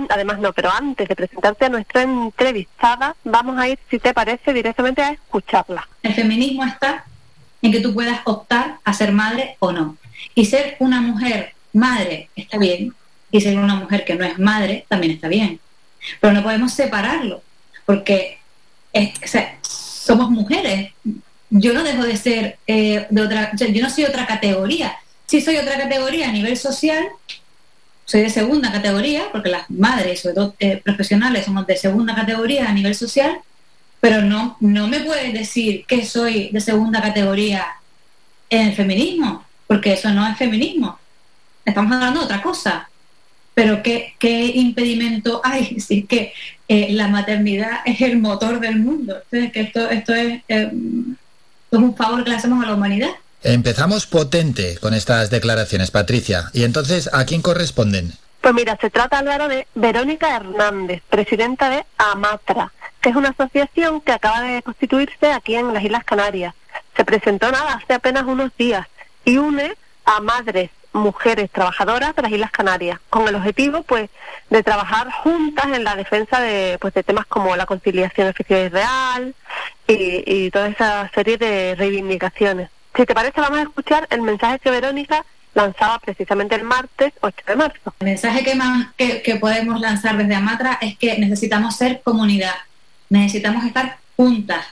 además 0.09 0.39
no, 0.39 0.55
pero 0.55 0.70
antes 0.70 1.06
de 1.06 1.14
presentarte 1.14 1.66
a 1.66 1.69
nuestra 1.69 2.02
entrevistada, 2.02 3.14
vamos 3.24 3.59
a 3.59 3.69
ir, 3.69 3.78
si 3.90 3.98
te 3.98 4.14
parece, 4.14 4.55
directamente 4.55 5.02
a 5.02 5.10
escucharla. 5.10 5.86
El 6.02 6.14
feminismo 6.14 6.64
está 6.64 7.05
en 7.60 7.70
que 7.70 7.81
tú 7.81 7.93
puedas 7.93 8.20
optar 8.24 8.78
a 8.85 8.94
ser 8.94 9.12
madre 9.12 9.56
o 9.59 9.70
no. 9.70 9.98
Y 10.35 10.47
ser 10.47 10.77
una 10.78 11.02
mujer 11.02 11.55
madre 11.74 12.31
está 12.35 12.56
bien, 12.56 12.94
y 13.31 13.40
ser 13.43 13.59
una 13.59 13.74
mujer 13.74 14.05
que 14.06 14.14
no 14.14 14.24
es 14.24 14.39
madre 14.39 14.86
también 14.89 15.12
está 15.12 15.28
bien. 15.28 15.60
Pero 16.20 16.32
no 16.32 16.43
podemos 16.43 16.73
separarlo, 16.73 17.43
porque 17.85 18.39
somos 19.62 20.31
mujeres. 20.31 20.93
Yo 21.55 21.74
no 21.74 21.83
dejo 21.83 22.05
de 22.05 22.16
ser 22.16 22.59
eh, 22.66 23.07
de 23.11 23.23
otra, 23.23 23.53
o 23.53 23.65
yo 23.65 23.83
no 23.83 23.91
soy 23.91 24.05
otra 24.05 24.27
categoría. 24.27 24.97
Sí 25.27 25.43
soy 25.43 25.57
otra 25.57 25.77
categoría 25.77 26.31
a 26.31 26.33
nivel 26.33 26.57
social, 26.57 27.05
soy 28.07 28.23
de 28.23 28.31
segunda 28.31 28.73
categoría, 28.73 29.24
porque 29.31 29.51
las 29.51 29.69
madres, 29.70 30.20
sobre 30.23 30.35
todo 30.35 30.55
eh, 30.59 30.81
profesionales, 30.83 31.45
somos 31.45 31.66
de 31.66 31.77
segunda 31.77 32.15
categoría 32.15 32.69
a 32.69 32.73
nivel 32.73 32.95
social, 32.95 33.39
pero 34.01 34.23
no, 34.23 34.57
no 34.61 34.89
me 34.89 35.01
puedes 35.01 35.35
decir 35.35 35.85
que 35.87 36.07
soy 36.07 36.49
de 36.53 36.61
segunda 36.61 37.03
categoría 37.03 37.66
en 38.49 38.69
el 38.69 38.74
feminismo, 38.74 39.45
porque 39.66 39.93
eso 39.93 40.09
no 40.11 40.27
es 40.27 40.39
feminismo. 40.39 40.99
Estamos 41.66 41.93
hablando 41.93 42.20
de 42.20 42.27
otra 42.27 42.43
cosa. 42.43 42.89
Pero 43.55 43.83
¿qué, 43.83 44.15
qué 44.19 44.47
impedimento 44.47 45.43
hay 45.45 45.79
si 45.79 45.99
es 46.01 46.07
que 46.07 46.33
eh, 46.69 46.89
la 46.93 47.09
maternidad 47.09 47.81
es 47.85 48.01
el 48.01 48.19
motor 48.19 48.59
del 48.61 48.77
mundo? 48.77 49.20
Entonces, 49.31 49.53
que 49.53 49.61
esto, 49.61 49.91
esto 49.91 50.15
es, 50.15 50.43
es 51.73 51.78
un 51.78 51.97
favor 51.97 52.23
que 52.23 52.31
le 52.31 52.36
hacemos 52.36 52.62
a 52.62 52.69
la 52.69 52.74
humanidad. 52.74 53.11
Empezamos 53.43 54.07
potente 54.07 54.78
con 54.78 54.94
estas 54.94 55.31
declaraciones, 55.31 55.90
Patricia. 55.90 56.51
¿Y 56.53 56.65
entonces 56.65 57.11
a 57.12 57.24
quién 57.24 57.43
corresponden? 57.43 58.12
Pues 58.40 58.55
mira, 58.55 58.77
se 58.81 58.90
trata, 58.90 59.19
Álvaro, 59.19 59.49
de 59.49 59.66
Verónica 59.74 60.36
Hernández, 60.36 61.03
presidenta 61.09 61.70
de 61.70 61.85
AMATRA, 61.97 62.73
que 63.01 63.09
es 63.09 63.16
una 63.16 63.31
asociación 63.31 64.01
que 64.01 64.12
acaba 64.12 64.43
de 64.43 64.62
constituirse 64.62 65.32
aquí 65.32 65.55
en 65.55 65.73
las 65.73 65.82
Islas 65.82 66.05
Canarias. 66.05 66.55
Se 66.97 67.05
presentó 67.05 67.51
nada 67.51 67.74
hace 67.74 67.94
apenas 67.94 68.24
unos 68.24 68.51
días 68.59 68.86
y 69.24 69.39
une 69.39 69.74
a 70.05 70.20
madres, 70.20 70.70
mujeres 70.93 71.51
trabajadoras 71.51 72.14
de 72.14 72.23
las 72.23 72.32
Islas 72.32 72.51
Canarias, 72.51 72.98
con 73.10 73.27
el 73.28 73.35
objetivo 73.35 73.82
pues 73.82 74.10
de 74.51 74.62
trabajar 74.62 75.10
juntas 75.10 75.66
en 75.73 75.85
la 75.85 75.97
defensa 75.97 76.40
de 76.40 76.77
pues 76.81 76.93
de 76.94 77.02
temas 77.02 77.27
como 77.27 77.56
la 77.56 77.66
conciliación 77.66 78.28
efectiva 78.28 78.60
y 78.60 78.69
real 78.69 79.35
y, 79.89 80.23
y 80.27 80.51
toda 80.51 80.69
esa 80.69 81.10
serie 81.14 81.39
de 81.39 81.74
reivindicaciones. 81.77 82.69
Si 82.94 83.06
te 83.06 83.14
parece, 83.14 83.40
vamos 83.40 83.59
a 83.59 83.62
escuchar 83.62 84.06
el 84.10 84.20
mensaje 84.20 84.59
que 84.59 84.70
Verónica 84.70 85.24
lanzaba 85.55 85.98
precisamente 85.98 86.55
el 86.55 86.64
martes 86.64 87.12
8 87.20 87.36
de 87.47 87.56
marzo. 87.56 87.94
El 88.01 88.05
mensaje 88.06 88.44
que, 88.44 88.55
man- 88.55 88.93
que, 88.97 89.36
podemos 89.40 89.81
lanzar 89.81 90.16
desde 90.16 90.35
Amatra 90.35 90.78
es 90.81 90.97
que 90.98 91.19
necesitamos 91.19 91.77
ser 91.77 92.02
comunidad, 92.02 92.55
necesitamos 93.09 93.64
estar 93.64 93.98
juntas, 94.16 94.64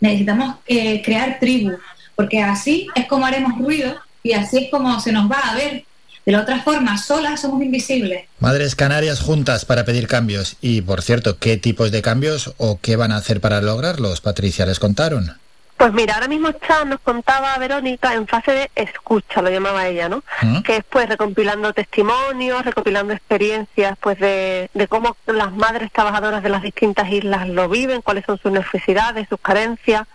necesitamos 0.00 0.56
eh, 0.66 1.02
crear 1.02 1.38
tribu, 1.40 1.76
porque 2.14 2.42
así 2.42 2.88
es 2.94 3.06
como 3.06 3.26
haremos 3.26 3.58
ruido 3.58 3.98
y 4.22 4.32
así 4.32 4.58
es 4.58 4.70
como 4.70 5.00
se 5.00 5.12
nos 5.12 5.30
va 5.30 5.38
a 5.38 5.54
ver. 5.54 5.84
De 6.24 6.32
la 6.32 6.42
otra 6.42 6.62
forma, 6.62 6.98
solas 6.98 7.40
somos 7.40 7.62
invisibles. 7.62 8.26
Madres 8.38 8.74
Canarias 8.74 9.20
juntas 9.20 9.64
para 9.64 9.86
pedir 9.86 10.06
cambios. 10.06 10.56
Y 10.60 10.82
por 10.82 11.00
cierto, 11.00 11.38
¿qué 11.38 11.56
tipos 11.56 11.90
de 11.90 12.02
cambios 12.02 12.52
o 12.58 12.78
qué 12.82 12.96
van 12.96 13.12
a 13.12 13.16
hacer 13.16 13.40
para 13.40 13.62
lograrlos? 13.62 14.20
Patricia, 14.20 14.66
¿les 14.66 14.78
contaron? 14.78 15.38
Pues 15.78 15.92
mira, 15.92 16.14
ahora 16.14 16.26
mismo 16.26 16.48
está, 16.48 16.84
nos 16.84 16.98
contaba 16.98 17.56
Verónica, 17.56 18.12
en 18.12 18.26
fase 18.26 18.50
de 18.50 18.70
escucha, 18.74 19.40
lo 19.40 19.48
llamaba 19.48 19.86
ella, 19.86 20.08
¿no? 20.08 20.24
¿Mm? 20.42 20.62
Que 20.62 20.78
es 20.78 20.84
pues 20.84 21.08
recompilando 21.08 21.72
testimonios, 21.72 22.64
recopilando 22.64 23.12
experiencias 23.12 23.96
pues 24.00 24.18
de, 24.18 24.70
de 24.74 24.88
cómo 24.88 25.16
las 25.26 25.52
madres 25.52 25.92
trabajadoras 25.92 26.42
de 26.42 26.48
las 26.48 26.62
distintas 26.62 27.08
islas 27.12 27.48
lo 27.48 27.68
viven, 27.68 28.02
cuáles 28.02 28.24
son 28.24 28.38
sus 28.38 28.50
necesidades, 28.50 29.28
sus 29.28 29.38
carencias. 29.40 30.08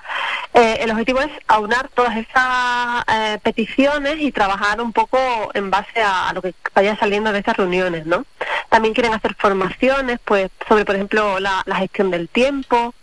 Eh, 0.53 0.79
el 0.81 0.91
objetivo 0.91 1.21
es 1.21 1.31
aunar 1.47 1.87
todas 1.87 2.17
esas 2.17 3.05
eh, 3.07 3.39
peticiones 3.41 4.17
y 4.19 4.33
trabajar 4.33 4.81
un 4.81 4.91
poco 4.91 5.17
en 5.53 5.71
base 5.71 6.01
a, 6.01 6.27
a 6.27 6.33
lo 6.33 6.41
que 6.41 6.53
vaya 6.75 6.97
saliendo 6.97 7.31
de 7.31 7.39
esas 7.39 7.55
reuniones, 7.55 8.05
¿no? 8.05 8.25
También 8.67 8.93
quieren 8.93 9.13
hacer 9.13 9.33
formaciones, 9.35 10.19
pues, 10.25 10.49
sobre, 10.67 10.83
por 10.83 10.95
ejemplo, 10.95 11.39
la, 11.39 11.61
la 11.65 11.77
gestión 11.77 12.11
del 12.11 12.27
tiempo 12.27 12.93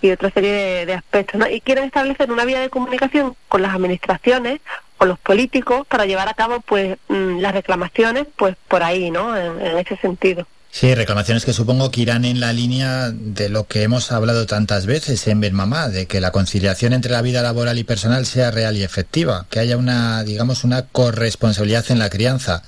y 0.00 0.10
otra 0.10 0.30
serie 0.30 0.86
de, 0.86 0.92
aspectos, 0.94 1.40
¿no? 1.40 1.48
Y 1.48 1.60
quieren 1.60 1.84
establecer 1.84 2.30
una 2.30 2.44
vía 2.44 2.60
de 2.60 2.70
comunicación 2.70 3.34
con 3.48 3.62
las 3.62 3.74
administraciones, 3.74 4.60
con 4.96 5.08
los 5.08 5.18
políticos, 5.18 5.86
para 5.86 6.06
llevar 6.06 6.28
a 6.28 6.34
cabo, 6.34 6.60
pues, 6.60 6.96
mm, 7.08 7.38
las 7.38 7.52
reclamaciones, 7.52 8.26
pues, 8.36 8.56
por 8.68 8.82
ahí, 8.82 9.10
¿no? 9.10 9.36
En, 9.36 9.60
en 9.60 9.78
ese 9.78 9.96
sentido. 9.96 10.46
Sí, 10.70 10.94
reclamaciones 10.94 11.44
que 11.44 11.52
supongo 11.52 11.90
que 11.90 12.02
irán 12.02 12.24
en 12.24 12.40
la 12.40 12.52
línea 12.52 13.10
de 13.10 13.48
lo 13.48 13.66
que 13.66 13.82
hemos 13.82 14.12
hablado 14.12 14.46
tantas 14.46 14.86
veces 14.86 15.26
en 15.26 15.40
Ben 15.40 15.54
Mamá, 15.54 15.88
de 15.88 16.06
que 16.06 16.20
la 16.20 16.30
conciliación 16.30 16.92
entre 16.92 17.10
la 17.10 17.22
vida 17.22 17.42
laboral 17.42 17.78
y 17.78 17.84
personal 17.84 18.26
sea 18.26 18.50
real 18.50 18.76
y 18.76 18.84
efectiva, 18.84 19.46
que 19.50 19.60
haya 19.60 19.76
una, 19.76 20.22
digamos, 20.24 20.64
una 20.64 20.82
corresponsabilidad 20.82 21.86
en 21.90 21.98
la 21.98 22.10
crianza. 22.10 22.62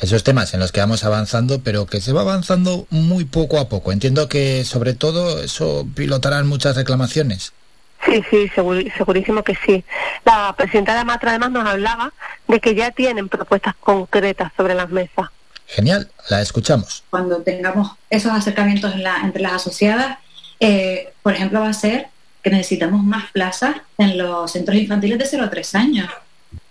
Esos 0.00 0.22
temas 0.22 0.54
en 0.54 0.60
los 0.60 0.70
que 0.70 0.80
vamos 0.80 1.02
avanzando, 1.04 1.60
pero 1.60 1.86
que 1.86 2.00
se 2.00 2.12
va 2.12 2.20
avanzando 2.20 2.86
muy 2.90 3.24
poco 3.24 3.58
a 3.58 3.68
poco. 3.68 3.90
Entiendo 3.90 4.28
que 4.28 4.64
sobre 4.64 4.94
todo 4.94 5.42
eso 5.42 5.86
pilotarán 5.94 6.46
muchas 6.46 6.76
reclamaciones. 6.76 7.52
Sí, 8.06 8.22
sí, 8.30 8.48
segurísimo 8.96 9.42
que 9.42 9.56
sí. 9.66 9.84
La 10.24 10.54
presidenta 10.56 10.94
de 10.94 11.00
Amatra 11.00 11.30
además 11.30 11.50
nos 11.50 11.66
hablaba 11.68 12.12
de 12.46 12.60
que 12.60 12.76
ya 12.76 12.92
tienen 12.92 13.28
propuestas 13.28 13.74
concretas 13.80 14.52
sobre 14.56 14.74
las 14.74 14.88
mesas. 14.88 15.26
Genial, 15.66 16.08
la 16.30 16.40
escuchamos. 16.40 17.02
Cuando 17.10 17.38
tengamos 17.42 17.90
esos 18.08 18.30
acercamientos 18.32 18.94
en 18.94 19.02
la- 19.02 19.18
entre 19.24 19.42
las 19.42 19.52
asociadas, 19.54 20.18
eh, 20.60 21.12
por 21.24 21.34
ejemplo, 21.34 21.60
va 21.60 21.70
a 21.70 21.74
ser 21.74 22.06
que 22.42 22.50
necesitamos 22.50 23.02
más 23.02 23.32
plazas 23.32 23.74
en 23.98 24.16
los 24.16 24.52
centros 24.52 24.76
infantiles 24.78 25.18
de 25.18 25.26
0 25.26 25.44
a 25.44 25.50
3 25.50 25.74
años. 25.74 26.08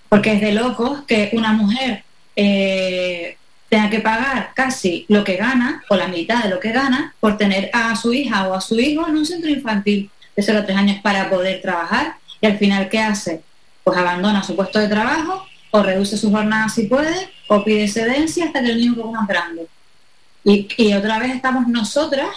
Porque 0.08 0.32
es 0.34 0.42
de 0.42 0.54
locos 0.54 1.02
que 1.06 1.30
una 1.34 1.52
mujer 1.52 2.06
eh, 2.38 3.36
tenga 3.68 3.90
que 3.90 4.00
pagar 4.00 4.52
casi 4.54 5.06
lo 5.10 5.24
que 5.24 5.36
gana 5.36 5.84
o 5.90 5.96
la 5.96 6.08
mitad 6.08 6.44
de 6.44 6.50
lo 6.50 6.60
que 6.60 6.72
gana 6.72 7.16
por 7.20 7.36
tener 7.36 7.70
a 7.74 7.96
su 7.96 8.14
hija 8.14 8.48
o 8.48 8.54
a 8.54 8.62
su 8.62 8.80
hijo 8.80 9.08
en 9.08 9.18
un 9.18 9.26
centro 9.26 9.50
infantil 9.50 10.10
de 10.36 10.44
0 10.44 10.60
a 10.60 10.66
3 10.66 10.78
años 10.78 11.02
para 11.02 11.30
poder 11.30 11.62
trabajar 11.62 12.16
y 12.40 12.46
al 12.46 12.58
final 12.60 12.90
¿qué 12.90 13.00
hace? 13.00 13.42
Pues 13.84 13.98
abandona 13.98 14.44
su 14.44 14.56
puesto 14.56 14.78
de 14.78 14.88
trabajo 14.88 15.46
o 15.72 15.84
reduce 15.84 16.16
su 16.16 16.32
jornada 16.32 16.70
si 16.70 16.84
puede 16.84 17.30
o 17.48 17.64
pide 17.64 17.86
excedencia 17.86 18.46
hasta 18.46 18.62
que 18.62 18.70
el 18.70 18.78
niño 18.78 18.94
es 18.98 19.12
más 19.12 19.28
grande. 19.28 19.68
Y, 20.44 20.68
y 20.78 20.94
otra 20.94 21.20
vez 21.20 21.36
estamos 21.36 21.68
nosotras 21.68 22.30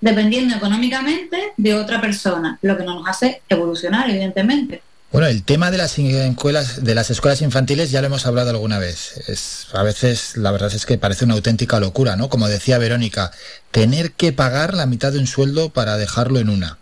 dependiendo 0.00 0.54
económicamente 0.54 1.52
de 1.56 1.74
otra 1.74 2.00
persona, 2.00 2.58
lo 2.62 2.76
que 2.76 2.84
no 2.84 2.94
nos 2.94 3.08
hace 3.08 3.42
evolucionar, 3.48 4.08
evidentemente. 4.08 4.82
Bueno, 5.16 5.30
el 5.30 5.44
tema 5.44 5.70
de 5.70 5.78
las 5.78 5.98
escuelas, 5.98 6.84
de 6.84 6.94
las 6.94 7.08
escuelas 7.08 7.40
infantiles 7.40 7.90
ya 7.90 8.02
lo 8.02 8.08
hemos 8.08 8.26
hablado 8.26 8.50
alguna 8.50 8.78
vez. 8.78 9.16
Es, 9.30 9.66
a 9.72 9.82
veces 9.82 10.36
la 10.36 10.50
verdad 10.50 10.70
es 10.74 10.84
que 10.84 10.98
parece 10.98 11.24
una 11.24 11.32
auténtica 11.32 11.80
locura, 11.80 12.16
¿no? 12.16 12.28
Como 12.28 12.48
decía 12.48 12.76
Verónica, 12.76 13.30
tener 13.70 14.12
que 14.12 14.34
pagar 14.34 14.74
la 14.74 14.84
mitad 14.84 15.12
de 15.12 15.18
un 15.18 15.26
sueldo 15.26 15.70
para 15.70 15.96
dejarlo 15.96 16.38
en 16.38 16.50
una. 16.50 16.76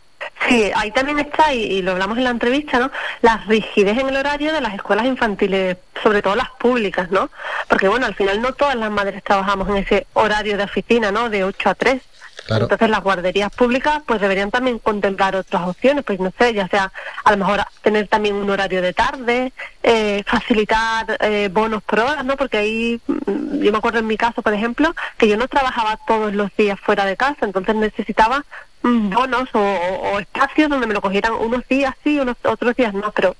Sí, 0.48 0.68
ahí 0.74 0.90
también 0.90 1.20
está, 1.20 1.54
y, 1.54 1.80
lo 1.82 1.92
hablamos 1.92 2.18
en 2.18 2.24
la 2.24 2.30
entrevista, 2.30 2.80
¿no? 2.80 2.90
La 3.22 3.36
rigidez 3.46 3.98
en 3.98 4.08
el 4.08 4.16
horario 4.16 4.52
de 4.52 4.60
las 4.60 4.74
escuelas 4.74 5.06
infantiles, 5.06 5.76
sobre 6.02 6.20
todo 6.20 6.34
las 6.34 6.50
públicas, 6.58 7.12
¿no? 7.12 7.30
Porque, 7.68 7.86
bueno, 7.86 8.06
al 8.06 8.16
final 8.16 8.42
no 8.42 8.52
todas 8.52 8.74
las 8.74 8.90
madres 8.90 9.22
trabajamos 9.22 9.68
en 9.68 9.76
ese 9.76 10.08
horario 10.12 10.56
de 10.56 10.64
oficina, 10.64 11.12
¿no? 11.12 11.30
De 11.30 11.44
8 11.44 11.70
a 11.70 11.74
3. 11.76 12.02
Entonces 12.64 12.90
las 12.90 13.02
guarderías 13.02 13.50
públicas 13.52 14.02
pues 14.06 14.20
deberían 14.20 14.50
también 14.50 14.78
contemplar 14.78 15.34
otras 15.36 15.62
opciones, 15.68 16.04
pues 16.04 16.20
no 16.20 16.32
sé, 16.38 16.52
ya 16.54 16.68
sea 16.68 16.92
a 17.24 17.30
lo 17.30 17.36
mejor 17.38 17.64
tener 17.82 18.08
también 18.08 18.34
un 18.34 18.48
horario 18.50 18.82
de 18.82 18.92
tarde, 18.92 19.52
eh, 19.82 20.22
facilitar 20.26 21.16
eh, 21.20 21.48
bonos 21.52 21.82
por 21.82 22.00
horas, 22.00 22.24
¿no? 22.24 22.36
Porque 22.36 22.58
ahí, 22.58 23.00
mm, 23.06 23.62
yo 23.62 23.72
me 23.72 23.78
acuerdo 23.78 23.98
en 24.00 24.06
mi 24.06 24.16
caso, 24.16 24.42
por 24.42 24.52
ejemplo, 24.52 24.94
que 25.16 25.28
yo 25.28 25.36
no 25.36 25.48
trabajaba 25.48 25.98
todos 26.06 26.34
los 26.34 26.54
días 26.56 26.78
fuera 26.80 27.04
de 27.06 27.16
casa, 27.16 27.38
entonces 27.46 27.74
necesitaba 27.74 28.44
mm, 28.82 29.10
bonos 29.10 29.48
o- 29.54 29.58
o 30.12 30.18
espacios 30.18 30.68
donde 30.68 30.86
me 30.86 30.92
lo 30.94 31.00
cogieran 31.00 31.32
unos 31.32 31.66
días 31.68 31.94
sí, 32.04 32.20
unos 32.20 32.36
otros 32.44 32.76
días 32.76 32.92
no, 32.92 33.10
pero 33.12 33.34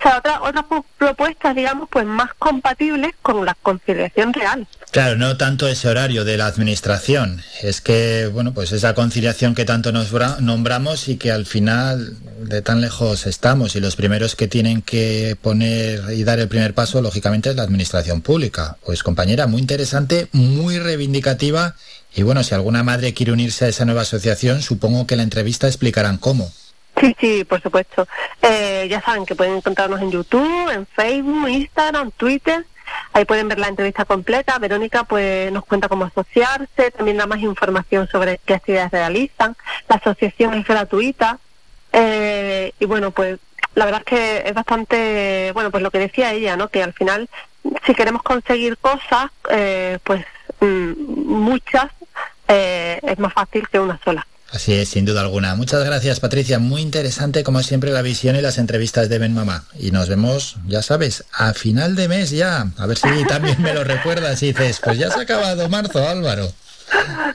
o 0.00 0.02
sea, 0.02 0.18
otra- 0.18 0.42
otras 0.42 0.64
pu- 0.64 0.84
propuestas, 0.98 1.54
digamos, 1.54 1.88
pues 1.90 2.04
más 2.06 2.30
compatibles 2.38 3.12
con 3.22 3.44
la 3.44 3.54
conciliación 3.62 4.32
real. 4.32 4.66
Claro, 4.90 5.16
no 5.16 5.36
tanto 5.36 5.66
ese 5.66 5.88
horario 5.88 6.24
de 6.24 6.36
la 6.36 6.46
administración, 6.46 7.42
es 7.62 7.80
que, 7.80 8.28
bueno, 8.32 8.52
pues 8.54 8.70
esa 8.72 8.94
conciliación 8.94 9.54
que 9.54 9.64
tanto 9.64 9.90
nos 9.92 10.12
bra- 10.12 10.38
nombramos 10.38 11.08
y 11.08 11.16
que 11.16 11.32
al 11.32 11.46
final 11.46 12.16
de 12.38 12.62
tan 12.62 12.80
lejos 12.80 13.26
estamos 13.26 13.74
y 13.76 13.80
los 13.80 13.96
primeros 13.96 14.36
que 14.36 14.46
tienen 14.48 14.82
que 14.82 15.36
poner 15.40 16.12
y 16.12 16.24
dar 16.24 16.38
el 16.38 16.48
primer 16.48 16.74
paso, 16.74 17.00
lógicamente, 17.02 17.50
es 17.50 17.56
la 17.56 17.62
administración 17.62 18.20
pública. 18.22 18.76
Pues 18.84 19.02
compañera, 19.02 19.46
muy 19.46 19.60
interesante, 19.60 20.28
muy 20.32 20.78
reivindicativa 20.78 21.74
y 22.14 22.22
bueno, 22.22 22.44
si 22.44 22.54
alguna 22.54 22.82
madre 22.84 23.12
quiere 23.14 23.32
unirse 23.32 23.64
a 23.64 23.68
esa 23.68 23.84
nueva 23.84 24.02
asociación, 24.02 24.62
supongo 24.62 25.06
que 25.06 25.14
en 25.14 25.18
la 25.18 25.24
entrevista 25.24 25.66
explicarán 25.66 26.18
cómo. 26.18 26.52
Sí, 27.00 27.16
sí, 27.18 27.44
por 27.44 27.60
supuesto. 27.60 28.06
Eh, 28.42 28.86
ya 28.88 29.00
saben 29.00 29.26
que 29.26 29.34
pueden 29.34 29.56
encontrarnos 29.56 30.00
en 30.00 30.10
YouTube, 30.10 30.70
en 30.70 30.86
Facebook, 30.86 31.48
Instagram, 31.48 32.10
Twitter. 32.12 32.64
Ahí 33.12 33.24
pueden 33.24 33.48
ver 33.48 33.58
la 33.58 33.68
entrevista 33.68 34.04
completa. 34.04 34.58
Verónica 34.58 35.04
pues 35.04 35.50
nos 35.52 35.64
cuenta 35.64 35.88
cómo 35.88 36.04
asociarse, 36.04 36.90
también 36.92 37.16
da 37.16 37.26
más 37.26 37.40
información 37.40 38.08
sobre 38.08 38.38
qué 38.44 38.54
actividades 38.54 38.92
realizan. 38.92 39.56
La 39.88 39.96
asociación 39.96 40.54
es 40.54 40.66
gratuita. 40.66 41.38
Eh, 41.92 42.72
y 42.78 42.84
bueno, 42.86 43.10
pues 43.10 43.38
la 43.74 43.84
verdad 43.84 44.02
es 44.04 44.06
que 44.06 44.42
es 44.46 44.54
bastante, 44.54 45.50
bueno, 45.52 45.70
pues 45.70 45.82
lo 45.82 45.90
que 45.90 45.98
decía 45.98 46.32
ella, 46.32 46.56
¿no? 46.56 46.68
Que 46.68 46.82
al 46.82 46.92
final, 46.92 47.28
si 47.86 47.94
queremos 47.94 48.22
conseguir 48.22 48.78
cosas, 48.78 49.30
eh, 49.50 49.98
pues 50.04 50.24
mm, 50.60 50.92
muchas, 51.26 51.90
eh, 52.48 53.00
es 53.02 53.18
más 53.18 53.32
fácil 53.32 53.68
que 53.68 53.80
una 53.80 53.98
sola. 54.04 54.26
Así 54.54 54.72
es, 54.72 54.90
sin 54.90 55.04
duda 55.04 55.20
alguna. 55.22 55.56
Muchas 55.56 55.84
gracias, 55.84 56.20
Patricia. 56.20 56.60
Muy 56.60 56.80
interesante, 56.80 57.42
como 57.42 57.60
siempre, 57.64 57.90
la 57.90 58.02
visión 58.02 58.36
y 58.36 58.40
las 58.40 58.56
entrevistas 58.56 59.08
de 59.08 59.18
Ben 59.18 59.34
Mamá. 59.34 59.64
Y 59.80 59.90
nos 59.90 60.08
vemos, 60.08 60.58
ya 60.68 60.80
sabes, 60.80 61.24
a 61.32 61.52
final 61.54 61.96
de 61.96 62.06
mes 62.06 62.30
ya. 62.30 62.68
A 62.78 62.86
ver 62.86 62.96
si 62.96 63.24
también 63.24 63.60
me 63.60 63.74
lo 63.74 63.82
recuerdas 63.82 64.40
y 64.44 64.52
dices, 64.52 64.80
pues 64.82 64.96
ya 64.96 65.10
se 65.10 65.18
ha 65.18 65.22
acabado 65.22 65.68
marzo, 65.68 66.08
Álvaro. 66.08 66.52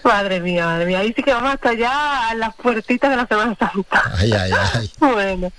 Madre 0.01 0.39
mía, 0.39 0.65
madre 0.65 0.85
mía, 0.85 0.99
ahí 0.99 1.13
sí 1.13 1.21
que 1.21 1.33
vamos 1.33 1.55
hasta 1.55 1.69
allá 1.71 2.29
a 2.29 2.35
las 2.35 2.55
puertitas 2.55 3.09
de 3.09 3.17
la 3.17 3.27
Semana 3.27 3.57
Santa. 3.59 4.11
Ay, 4.17 4.31
ay, 4.31 4.51
ay. 4.75 4.91
Bueno, 4.99 5.51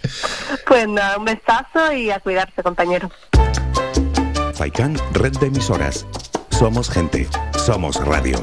pues 0.67 0.89
nada, 0.89 1.19
un 1.19 1.27
besazo 1.27 1.93
y 1.93 2.11
a 2.11 2.21
cuidarse, 2.21 2.63
compañeros. 2.63 3.13
Faikan, 4.55 4.97
red 5.13 5.33
de 5.33 5.49
emisoras. 5.49 6.07
Somos 6.51 6.89
gente, 6.89 7.29
somos 7.59 7.97
radio. 7.97 8.43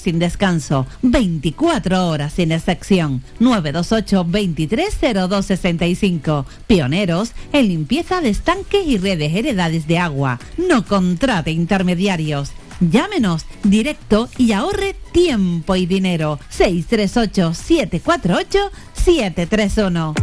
sin 0.00 0.18
descanso. 0.18 0.86
24 1.02 2.08
horas 2.08 2.32
sin 2.34 2.52
excepción. 2.52 3.22
928 3.40 4.24
230265. 4.24 6.46
Pioneros 6.66 7.32
en 7.52 7.68
limpieza 7.68 8.20
de 8.20 8.30
estanques 8.30 8.86
y 8.86 8.98
redes 8.98 9.34
heredades 9.34 9.86
de 9.86 9.98
agua. 9.98 10.38
No 10.56 10.84
contrate 10.84 11.50
intermediarios. 11.50 12.52
Llámenos 12.80 13.44
directo 13.64 14.28
y 14.36 14.52
ahorre 14.52 14.94
tiempo 15.12 15.74
y 15.76 15.86
dinero. 15.86 16.38
638 16.48 17.54
748 17.54 18.70
731. 18.94 20.14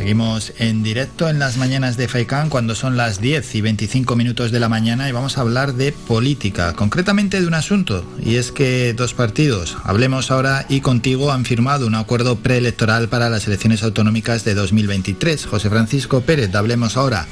Seguimos 0.09 0.55
en 0.57 0.83
directo 0.83 1.29
en 1.29 1.39
las 1.39 1.59
mañanas 1.59 1.99
de 1.99 2.09
FAICAN 2.09 2.49
cuando 2.49 2.75
son 2.75 2.97
las 2.97 3.21
10 3.21 3.57
y 3.57 3.61
25 3.61 4.17
minutos 4.17 4.51
de 4.51 4.59
la 4.59 4.71
mañana 4.71 5.07
y 5.07 5.13
vamos 5.13 5.37
a 5.37 5.43
hablar 5.43 5.75
de 5.75 5.93
política, 5.93 6.73
concretamente 6.73 7.43
de 7.43 7.47
un 7.47 7.53
asunto, 7.53 8.11
y 8.25 8.37
es 8.37 8.51
que 8.51 8.95
dos 8.95 9.13
partidos, 9.13 9.77
Hablemos 9.85 10.31
Ahora 10.31 10.65
y 10.71 10.81
Contigo, 10.81 11.31
han 11.31 11.45
firmado 11.45 11.87
un 11.87 11.95
acuerdo 11.95 12.37
preelectoral 12.37 13.11
para 13.11 13.29
las 13.29 13.47
elecciones 13.49 13.83
autonómicas 13.83 14.47
de 14.47 14.55
2023. 14.55 15.45
José 15.45 15.69
Francisco 15.69 16.23
Pérez 16.23 16.51
de 16.51 16.57
Hablemos 16.57 16.97
Ahora 16.97 17.27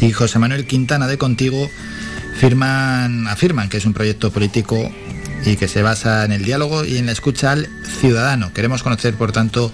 y 0.00 0.10
José 0.12 0.38
Manuel 0.38 0.66
Quintana 0.66 1.06
de 1.06 1.18
Contigo 1.18 1.68
firman, 2.38 3.28
afirman 3.28 3.68
que 3.68 3.76
es 3.76 3.84
un 3.84 3.92
proyecto 3.92 4.30
político 4.30 4.90
y 5.44 5.56
que 5.56 5.68
se 5.68 5.82
basa 5.82 6.24
en 6.24 6.32
el 6.32 6.42
diálogo 6.42 6.86
y 6.86 6.96
en 6.96 7.04
la 7.04 7.12
escucha 7.12 7.52
al 7.52 7.68
ciudadano. 8.00 8.54
Queremos 8.54 8.82
conocer, 8.82 9.14
por 9.14 9.32
tanto, 9.32 9.70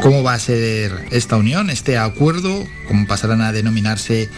cómo 0.00 0.22
va 0.22 0.34
a 0.34 0.38
ser 0.38 0.92
esta 1.10 1.36
unión, 1.36 1.70
este 1.70 1.98
acuerdo, 1.98 2.64
cómo 2.88 3.06
pasarán 3.06 3.40
a 3.42 3.52
denominarse 3.52 4.28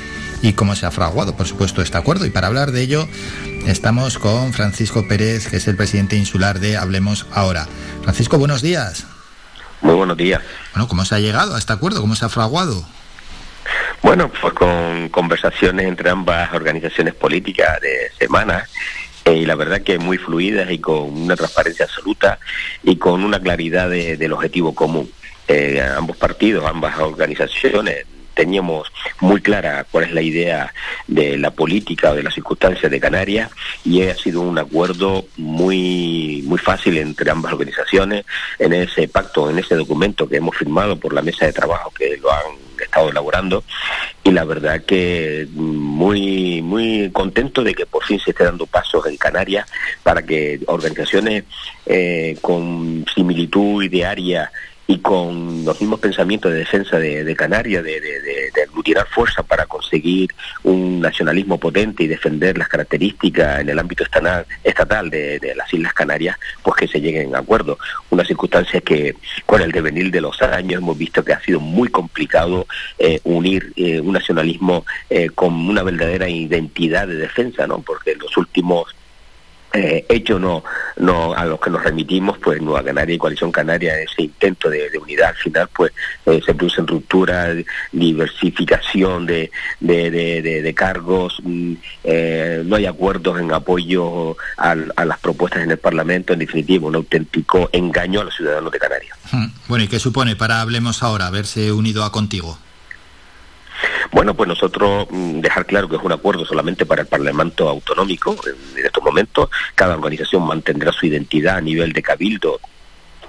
y 0.42 0.52
cómo 0.52 0.74
se 0.76 0.86
ha 0.86 0.90
fraguado, 0.90 1.36
por 1.36 1.46
supuesto, 1.46 1.80
este 1.82 1.96
acuerdo. 1.96 2.26
Y 2.26 2.30
para 2.30 2.48
hablar 2.48 2.72
de 2.72 2.82
ello, 2.82 3.08
estamos 3.66 4.18
con 4.18 4.52
Francisco 4.52 5.06
Pérez, 5.08 5.48
que 5.48 5.56
es 5.56 5.68
el 5.68 5.76
presidente 5.76 6.16
insular 6.16 6.60
de 6.60 6.76
Hablemos 6.76 7.26
Ahora. 7.32 7.66
Francisco, 8.02 8.38
buenos 8.38 8.60
días. 8.62 9.06
Muy 9.80 9.94
buenos 9.94 10.16
días. 10.16 10.42
Bueno, 10.74 10.88
¿cómo 10.88 11.04
se 11.04 11.14
ha 11.14 11.18
llegado 11.20 11.54
a 11.54 11.58
este 11.58 11.72
acuerdo? 11.72 12.00
¿Cómo 12.00 12.14
se 12.16 12.24
ha 12.24 12.28
fraguado? 12.28 12.84
Bueno, 14.02 14.30
pues 14.40 14.52
con 14.52 15.08
conversaciones 15.08 15.86
entre 15.86 16.10
ambas 16.10 16.52
organizaciones 16.52 17.14
políticas 17.14 17.80
de 17.80 18.10
semanas 18.18 18.68
eh, 19.24 19.32
y 19.34 19.46
la 19.46 19.54
verdad 19.54 19.80
que 19.80 19.98
muy 19.98 20.18
fluidas 20.18 20.70
y 20.70 20.78
con 20.78 21.10
una 21.22 21.36
transparencia 21.36 21.86
absoluta 21.86 22.38
y 22.82 22.96
con 22.96 23.24
una 23.24 23.40
claridad 23.40 23.88
de- 23.88 24.18
del 24.18 24.32
objetivo 24.34 24.74
común. 24.74 25.10
Eh, 25.46 25.82
ambos 25.96 26.16
partidos, 26.16 26.64
ambas 26.64 26.98
organizaciones 26.98 28.06
teníamos 28.34 28.92
muy 29.20 29.40
clara 29.40 29.86
cuál 29.90 30.04
es 30.04 30.12
la 30.12 30.20
idea 30.20 30.74
de 31.06 31.38
la 31.38 31.52
política 31.52 32.10
o 32.10 32.14
de 32.14 32.22
las 32.22 32.34
circunstancias 32.34 32.90
de 32.90 33.00
Canarias 33.00 33.50
y 33.84 34.02
ha 34.02 34.14
sido 34.16 34.42
un 34.42 34.58
acuerdo 34.58 35.24
muy 35.36 36.42
muy 36.44 36.58
fácil 36.58 36.98
entre 36.98 37.30
ambas 37.30 37.52
organizaciones. 37.52 38.24
En 38.58 38.72
ese 38.72 39.08
pacto, 39.08 39.48
en 39.48 39.58
ese 39.58 39.76
documento 39.76 40.28
que 40.28 40.36
hemos 40.36 40.56
firmado 40.56 40.96
por 40.96 41.14
la 41.14 41.22
mesa 41.22 41.46
de 41.46 41.52
trabajo 41.52 41.90
que 41.90 42.16
lo 42.18 42.30
han 42.30 42.64
estado 42.82 43.08
elaborando 43.08 43.62
y 44.24 44.32
la 44.32 44.44
verdad 44.44 44.82
que 44.84 45.46
mm, 45.48 45.60
muy 45.60 46.60
muy 46.60 47.10
contento 47.12 47.62
de 47.62 47.74
que 47.74 47.86
por 47.86 48.04
fin 48.04 48.18
se 48.18 48.32
esté 48.32 48.44
dando 48.44 48.66
pasos 48.66 49.06
en 49.06 49.16
Canarias 49.16 49.70
para 50.02 50.22
que 50.22 50.60
organizaciones 50.66 51.44
eh, 51.86 52.36
con 52.40 53.04
similitud 53.14 53.82
idearia 53.84 54.50
y 54.86 54.98
con 54.98 55.64
los 55.64 55.80
mismos 55.80 56.00
pensamientos 56.00 56.52
de 56.52 56.58
defensa 56.58 56.98
de, 56.98 57.34
Canarias, 57.36 57.82
de, 57.82 58.00
de, 58.00 58.20
de- 58.20 58.62
aglutinar 58.64 59.06
fuerza 59.08 59.42
para 59.42 59.66
conseguir 59.66 60.30
un 60.62 61.00
nacionalismo 61.00 61.58
potente 61.58 62.02
y 62.02 62.06
defender 62.06 62.58
las 62.58 62.68
características 62.68 63.60
en 63.60 63.68
el 63.68 63.78
ámbito 63.78 64.04
estatal, 64.04 64.46
de 65.10 65.54
las 65.56 65.72
Islas 65.72 65.92
Canarias, 65.92 66.36
pues 66.62 66.76
que 66.76 66.88
se 66.88 67.00
lleguen 67.00 67.34
a 67.34 67.38
acuerdo. 67.38 67.78
Una 68.10 68.24
circunstancia 68.24 68.80
que 68.80 69.16
con 69.46 69.60
el 69.62 69.70
devenir 69.72 70.10
de 70.10 70.20
los 70.20 70.40
años 70.42 70.80
hemos 70.82 70.98
visto 70.98 71.24
que 71.24 71.32
ha 71.32 71.40
sido 71.40 71.60
muy 71.60 71.88
complicado 71.88 72.66
eh, 72.98 73.20
unir 73.24 73.72
eh, 73.76 74.00
un 74.00 74.12
nacionalismo 74.12 74.84
eh, 75.10 75.30
con 75.34 75.54
una 75.54 75.82
verdadera 75.82 76.28
identidad 76.28 77.06
de 77.06 77.16
defensa, 77.16 77.66
¿no? 77.66 77.80
Porque 77.80 78.12
en 78.12 78.18
los 78.18 78.36
últimos 78.36 78.94
eh, 79.74 80.06
hechos 80.08 80.40
no, 80.40 80.64
no 80.96 81.34
a 81.34 81.44
los 81.44 81.60
que 81.60 81.68
nos 81.70 81.82
remitimos, 81.82 82.38
pues 82.38 82.62
Nueva 82.62 82.82
Canaria 82.84 83.14
y 83.14 83.18
Coalición 83.18 83.52
Canaria, 83.52 83.98
ese 84.00 84.22
intento 84.22 84.70
de, 84.70 84.88
unidad 84.98 85.30
al 85.30 85.34
final, 85.36 85.68
pues 85.74 85.92
eh, 86.26 86.40
se 86.46 86.54
producen 86.54 86.86
rupturas, 86.86 87.56
diversificación 87.92 89.26
de, 89.26 89.50
de, 89.80 90.10
de- 90.10 90.74
cargos, 90.74 91.38
mm, 91.42 91.72
eh, 92.04 92.62
no 92.64 92.76
hay 92.76 92.86
acuerdos 92.86 93.40
en 93.40 93.52
apoyo 93.52 94.36
al- 94.56 94.92
a, 94.96 95.04
las 95.04 95.18
propuestas 95.18 95.62
en 95.62 95.70
el 95.70 95.78
Parlamento, 95.78 96.32
en 96.32 96.38
definitiva, 96.40 96.86
un 96.88 96.94
auténtico 96.96 97.68
engaño 97.72 98.20
a 98.20 98.24
los 98.24 98.34
ciudadanos 98.34 98.72
de 98.72 98.78
Canarias. 98.78 99.16
Hmm. 99.30 99.46
Bueno, 99.68 99.84
¿y 99.84 99.88
qué 99.88 99.98
supone 99.98 100.36
para 100.36 100.60
Hablemos 100.60 101.02
Ahora 101.02 101.26
haberse 101.26 101.70
unido 101.72 102.04
a 102.04 102.12
Contigo? 102.12 102.58
Bueno, 104.12 104.34
pues 104.34 104.48
nosotros 104.48 105.06
mm, 105.10 105.40
dejar 105.40 105.66
claro 105.66 105.88
que 105.88 105.96
es 105.96 106.02
un 106.02 106.12
acuerdo 106.12 106.44
solamente 106.44 106.86
para 106.86 107.02
el 107.02 107.08
Parlamento 107.08 107.68
Autonómico 107.68 108.36
en, 108.46 108.78
en 108.78 108.86
estos 108.86 109.02
momentos. 109.02 109.50
Cada 109.74 109.94
organización 109.94 110.46
mantendrá 110.46 110.92
su 110.92 111.06
identidad 111.06 111.56
a 111.56 111.60
nivel 111.60 111.92
de 111.92 112.02
cabildo 112.02 112.60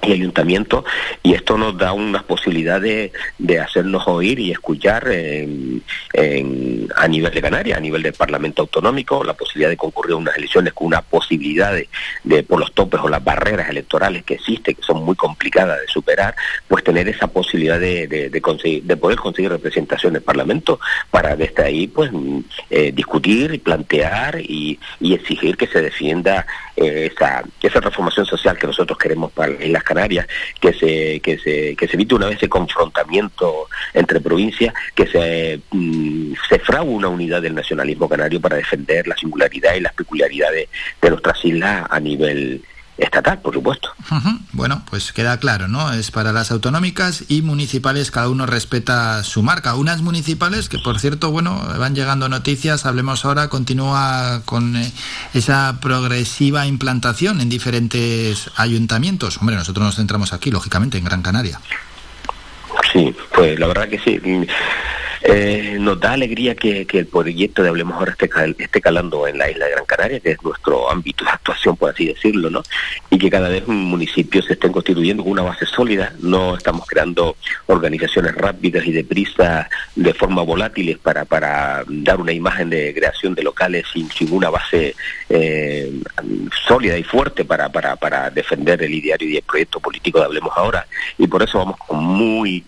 y 0.02 0.12
ayuntamiento 0.12 0.84
y 1.22 1.34
esto 1.34 1.56
nos 1.56 1.76
da 1.76 1.92
unas 1.92 2.22
posibilidades 2.24 3.12
de 3.38 3.60
hacernos 3.60 4.06
oír 4.06 4.38
y 4.38 4.52
escuchar 4.52 5.08
en- 5.08 5.82
a 6.96 7.08
nivel 7.08 7.32
de 7.32 7.42
Canarias, 7.42 7.78
a 7.78 7.80
nivel 7.80 8.02
del 8.02 8.12
Parlamento 8.12 8.62
Autonómico, 8.62 9.22
la 9.24 9.34
posibilidad 9.34 9.68
de 9.70 9.76
concurrir 9.76 10.12
a 10.12 10.16
unas 10.16 10.36
elecciones 10.36 10.72
con 10.72 10.86
una 10.88 11.02
posibilidad 11.02 11.72
de, 12.24 12.42
por 12.44 12.58
los 12.60 12.72
topes 12.72 13.00
o 13.02 13.08
las 13.08 13.22
barreras 13.22 13.68
electorales 13.68 14.24
que 14.24 14.34
existen, 14.34 14.74
que 14.74 14.82
son 14.82 15.04
muy 15.04 15.16
complicadas 15.16 15.80
de 15.80 15.88
superar, 15.88 16.34
pues 16.68 16.84
tener 16.84 17.08
esa 17.08 17.26
posibilidad 17.28 17.78
de, 17.80 18.40
conseguir, 18.42 18.82
de 18.84 18.96
poder 18.96 19.18
conseguir 19.18 19.50
representación 19.50 20.12
en 20.12 20.16
el 20.16 20.22
Parlamento 20.22 20.78
para 21.10 21.36
desde 21.36 21.62
ahí 21.64 21.86
pues 21.86 22.10
mm, 22.12 22.40
eh, 22.70 22.92
discutir 22.92 23.62
plantear 23.62 24.40
y, 24.40 24.78
y 25.00 25.14
exigir 25.14 25.56
que 25.56 25.66
se 25.66 25.82
defienda 25.82 26.46
eh, 26.76 27.10
esa, 27.12 27.42
esa 27.62 27.80
transformación 27.80 28.26
social 28.26 28.58
que 28.58 28.66
nosotros 28.66 28.98
queremos 28.98 29.32
para 29.32 29.52
las 29.52 29.64
Islas 29.64 29.84
Canarias, 29.84 30.26
que 30.60 30.72
se, 30.72 31.20
que 31.20 31.38
se, 31.38 31.74
que 31.74 31.86
se 31.86 31.94
evite 31.94 32.14
una 32.14 32.26
vez 32.26 32.36
ese 32.36 32.48
confrontamiento 32.48 33.68
entre 33.94 34.20
provincias, 34.20 34.74
que 34.94 35.06
se, 35.06 35.60
mm, 35.70 36.34
se 36.48 36.60
una 36.82 37.08
unidad 37.08 37.42
del 37.42 37.54
nacionalismo 37.54 38.08
canario 38.08 38.40
para 38.40 38.56
defender 38.56 39.06
la 39.06 39.16
singularidad 39.16 39.74
y 39.74 39.80
las 39.80 39.94
peculiaridades 39.94 40.68
de 41.00 41.10
nuestras 41.10 41.44
islas 41.44 41.86
a 41.88 42.00
nivel 42.00 42.62
estatal, 42.98 43.40
por 43.40 43.54
supuesto. 43.54 43.90
Bueno, 44.52 44.82
pues 44.88 45.12
queda 45.12 45.38
claro, 45.38 45.68
¿no? 45.68 45.92
Es 45.92 46.10
para 46.10 46.32
las 46.32 46.50
autonómicas 46.50 47.24
y 47.28 47.42
municipales, 47.42 48.10
cada 48.10 48.28
uno 48.28 48.46
respeta 48.46 49.22
su 49.22 49.42
marca. 49.42 49.74
Unas 49.74 50.02
municipales 50.02 50.68
que, 50.68 50.78
por 50.78 50.98
cierto, 50.98 51.30
bueno, 51.30 51.60
van 51.78 51.94
llegando 51.94 52.28
noticias, 52.28 52.86
hablemos 52.86 53.24
ahora, 53.24 53.48
continúa 53.48 54.42
con 54.44 54.76
eh, 54.76 54.92
esa 55.34 55.78
progresiva 55.80 56.66
implantación 56.66 57.40
en 57.40 57.48
diferentes 57.48 58.50
ayuntamientos. 58.56 59.38
Hombre, 59.38 59.56
nosotros 59.56 59.84
nos 59.84 59.96
centramos 59.96 60.32
aquí, 60.32 60.50
lógicamente, 60.50 60.98
en 60.98 61.04
Gran 61.04 61.22
Canaria. 61.22 61.60
Sí, 62.92 63.14
pues 63.34 63.58
la 63.58 63.66
verdad 63.66 63.88
que 63.88 63.98
sí. 63.98 64.20
Eh, 65.28 65.76
nos 65.80 65.98
da 65.98 66.12
alegría 66.12 66.54
que, 66.54 66.86
el 66.90 67.06
proyecto 67.06 67.62
de 67.62 67.68
Hablemos 67.68 67.96
Ahora 67.96 68.12
esté, 68.12 68.28
cal- 68.28 68.54
esté 68.58 68.80
calando 68.80 69.26
en 69.26 69.38
la 69.38 69.50
isla 69.50 69.64
de 69.66 69.72
Gran 69.72 69.84
Canaria, 69.84 70.20
que 70.20 70.30
es 70.32 70.42
nuestro 70.42 70.90
ámbito 70.90 71.24
de 71.24 71.30
actuación, 71.30 71.76
por 71.76 71.90
así 71.90 72.06
decirlo, 72.06 72.48
¿no? 72.48 72.62
Y 73.10 73.18
que 73.18 73.28
cada 73.28 73.48
vez 73.48 73.66
municipios 73.66 74.44
se 74.46 74.52
estén 74.52 74.72
constituyendo 74.72 75.22
con 75.24 75.32
una 75.32 75.42
base 75.42 75.66
sólida. 75.66 76.12
No 76.20 76.56
estamos 76.56 76.86
creando 76.86 77.36
organizaciones 77.66 78.34
rápidas 78.34 78.86
y 78.86 78.92
deprisa 78.92 79.68
de 79.94 80.14
forma 80.14 80.42
volátiles 80.42 80.98
para, 80.98 81.24
para 81.24 81.84
dar 81.88 82.20
una 82.20 82.32
imagen 82.32 82.70
de 82.70 82.94
creación 82.94 83.34
de 83.34 83.42
locales 83.42 83.84
sin, 83.92 84.10
sin 84.10 84.32
una 84.32 84.48
base 84.50 84.94
eh, 85.28 85.92
sólida 86.66 86.96
y 86.96 87.02
fuerte 87.02 87.44
para, 87.44 87.68
para, 87.68 87.96
para 87.96 88.30
defender 88.30 88.82
el 88.82 88.94
ideario 88.94 89.28
y 89.28 89.36
el 89.36 89.42
proyecto 89.42 89.80
político 89.80 90.18
de 90.20 90.26
Hablemos 90.26 90.52
Ahora. 90.56 90.86
Y 91.18 91.26
por 91.26 91.42
eso 91.42 91.58
vamos 91.58 91.76
con 91.86 92.02
muy 92.02 92.64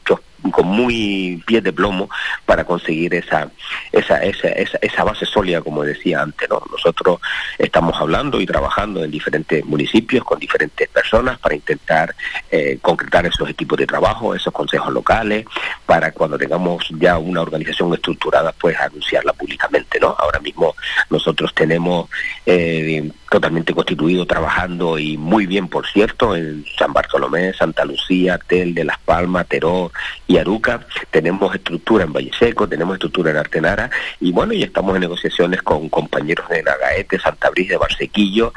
con 0.51 0.67
muy 0.67 1.43
pies 1.47 1.63
de 1.63 1.73
plomo 1.73 2.09
para 2.47 2.65
conseguir 2.65 3.15
esa, 3.15 3.51
esa, 3.93 4.23
esa, 4.23 4.49
esa, 4.49 4.79
esa 4.81 5.05
base 5.05 5.27
sólida, 5.27 5.61
como 5.61 5.83
decía 5.83 6.23
antes. 6.23 6.49
¿no? 6.49 6.63
Nosotros 6.71 7.21
estamos 7.59 7.97
hablando 8.01 8.41
y 8.41 8.47
trabajando 8.47 9.03
en 9.05 9.11
diferentes 9.11 9.65
municipios 9.65 10.25
con 10.25 10.39
diferentes 10.39 10.89
personas 10.89 11.39
para 11.39 11.55
intentar 11.55 12.15
eh, 12.51 12.79
concretar 12.81 13.27
esos 13.27 13.49
equipos 13.49 13.79
de 13.79 13.87
trabajo, 13.87 14.35
esos 14.35 14.53
consejos 14.53 14.93
locales, 14.93 15.45
para 15.87 16.13
cuando 16.13 16.39
tengamos 16.39 16.87
ya 16.99 17.19
una 17.19 17.43
organización 17.43 17.93
estructurada, 17.95 18.53
pues 18.53 18.79
anunciarla 18.79 19.33
públicamente. 19.33 19.99
¿no? 20.01 20.15
Ahora 20.19 20.41
mismo 20.41 20.75
nosotros 21.11 21.53
tenemos 21.55 22.09
eh, 22.47 23.11
totalmente 23.31 23.75
constituido 23.75 24.27
trabajando 24.27 24.99
y 24.99 25.17
muy 25.17 25.47
bien, 25.47 25.69
por 25.69 25.87
cierto, 25.87 26.35
en 26.35 26.65
San 26.79 26.93
Bartolomé, 26.93 27.53
Santa 27.53 27.85
Lucía, 27.85 28.39
Tel 28.39 28.75
de 28.75 28.85
Las 28.85 28.99
Palmas, 28.99 29.47
Teró 29.47 29.93
y 30.29 30.37
Aruca. 30.37 30.87
Tenemos 31.11 31.53
estructura 31.55 32.05
en 32.05 32.13
Valle 32.13 32.31
Seco, 32.39 32.69
tenemos 32.69 32.95
estructura 32.95 33.33
en 33.33 33.39
Artenara 33.39 33.91
y 34.21 34.31
bueno, 34.31 34.53
y 34.53 34.63
estamos 34.63 34.95
en 34.95 35.01
negociaciones 35.01 35.63
con 35.63 35.89
compañeros 35.89 36.49
de 36.49 36.63
Nagaete, 36.63 37.19
Santa 37.19 37.51
Bris 37.51 37.71
de 37.71 37.77
Barsequillo 37.79 38.53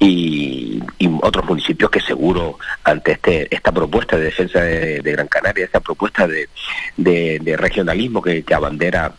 y, 0.00 0.82
otros 1.22 1.44
municipios 1.44 1.90
que 1.90 2.00
seguro 2.00 2.58
ante 2.82 3.12
este 3.12 3.54
esta 3.54 3.70
propuesta 3.72 4.16
de 4.16 4.24
defensa 4.24 4.62
de, 4.62 5.02
Gran 5.02 5.28
Canaria, 5.28 5.66
esta 5.66 5.80
propuesta 5.80 6.26
de, 6.26 6.48
de, 6.96 7.38
de 7.40 7.56
regionalismo 7.56 8.22
que, 8.22 8.42
que 8.42 8.54
abandera 8.54 9.12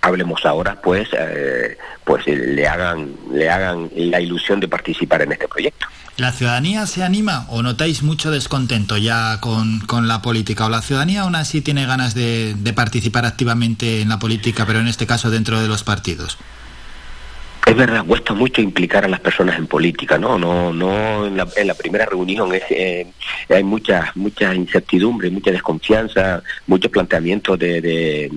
hablemos 0.00 0.44
ahora 0.46 0.80
pues 0.82 1.08
eh, 1.18 1.76
pues 2.04 2.26
le 2.26 2.66
hagan 2.66 3.14
le 3.32 3.48
hagan 3.48 3.90
la 3.94 4.20
ilusión 4.20 4.60
de 4.60 4.68
participar 4.68 5.22
en 5.22 5.32
este 5.32 5.48
proyecto 5.48 5.86
¿La 6.16 6.32
ciudadanía 6.32 6.86
se 6.86 7.02
anima 7.02 7.46
o 7.48 7.62
notáis 7.62 8.02
mucho 8.02 8.30
descontento 8.30 8.98
ya 8.98 9.40
con, 9.40 9.80
con 9.80 10.06
la 10.06 10.20
política? 10.20 10.66
¿O 10.66 10.68
la 10.68 10.82
ciudadanía 10.82 11.22
aún 11.22 11.34
así 11.34 11.62
tiene 11.62 11.86
ganas 11.86 12.14
de, 12.14 12.54
de 12.58 12.72
participar 12.74 13.24
activamente 13.24 14.02
en 14.02 14.10
la 14.10 14.18
política, 14.18 14.66
pero 14.66 14.80
en 14.80 14.88
este 14.88 15.06
caso 15.06 15.30
dentro 15.30 15.58
de 15.62 15.66
los 15.66 15.82
partidos? 15.82 16.36
Es 17.66 17.76
verdad, 17.76 18.04
cuesta 18.04 18.34
mucho 18.34 18.60
implicar 18.60 19.04
a 19.04 19.08
las 19.08 19.20
personas 19.20 19.56
en 19.56 19.66
política, 19.66 20.18
¿no? 20.18 20.38
No, 20.38 20.72
no 20.72 21.26
en 21.26 21.36
la, 21.36 21.46
en 21.56 21.66
la 21.66 21.74
primera 21.74 22.04
reunión 22.04 22.54
es, 22.54 22.64
eh, 22.68 23.06
hay 23.48 23.62
mucha, 23.62 24.10
mucha 24.14 24.54
incertidumbre, 24.54 25.30
mucha 25.30 25.52
desconfianza, 25.52 26.42
muchos 26.66 26.90
planteamientos 26.90 27.58
de, 27.58 27.80
de, 27.80 28.32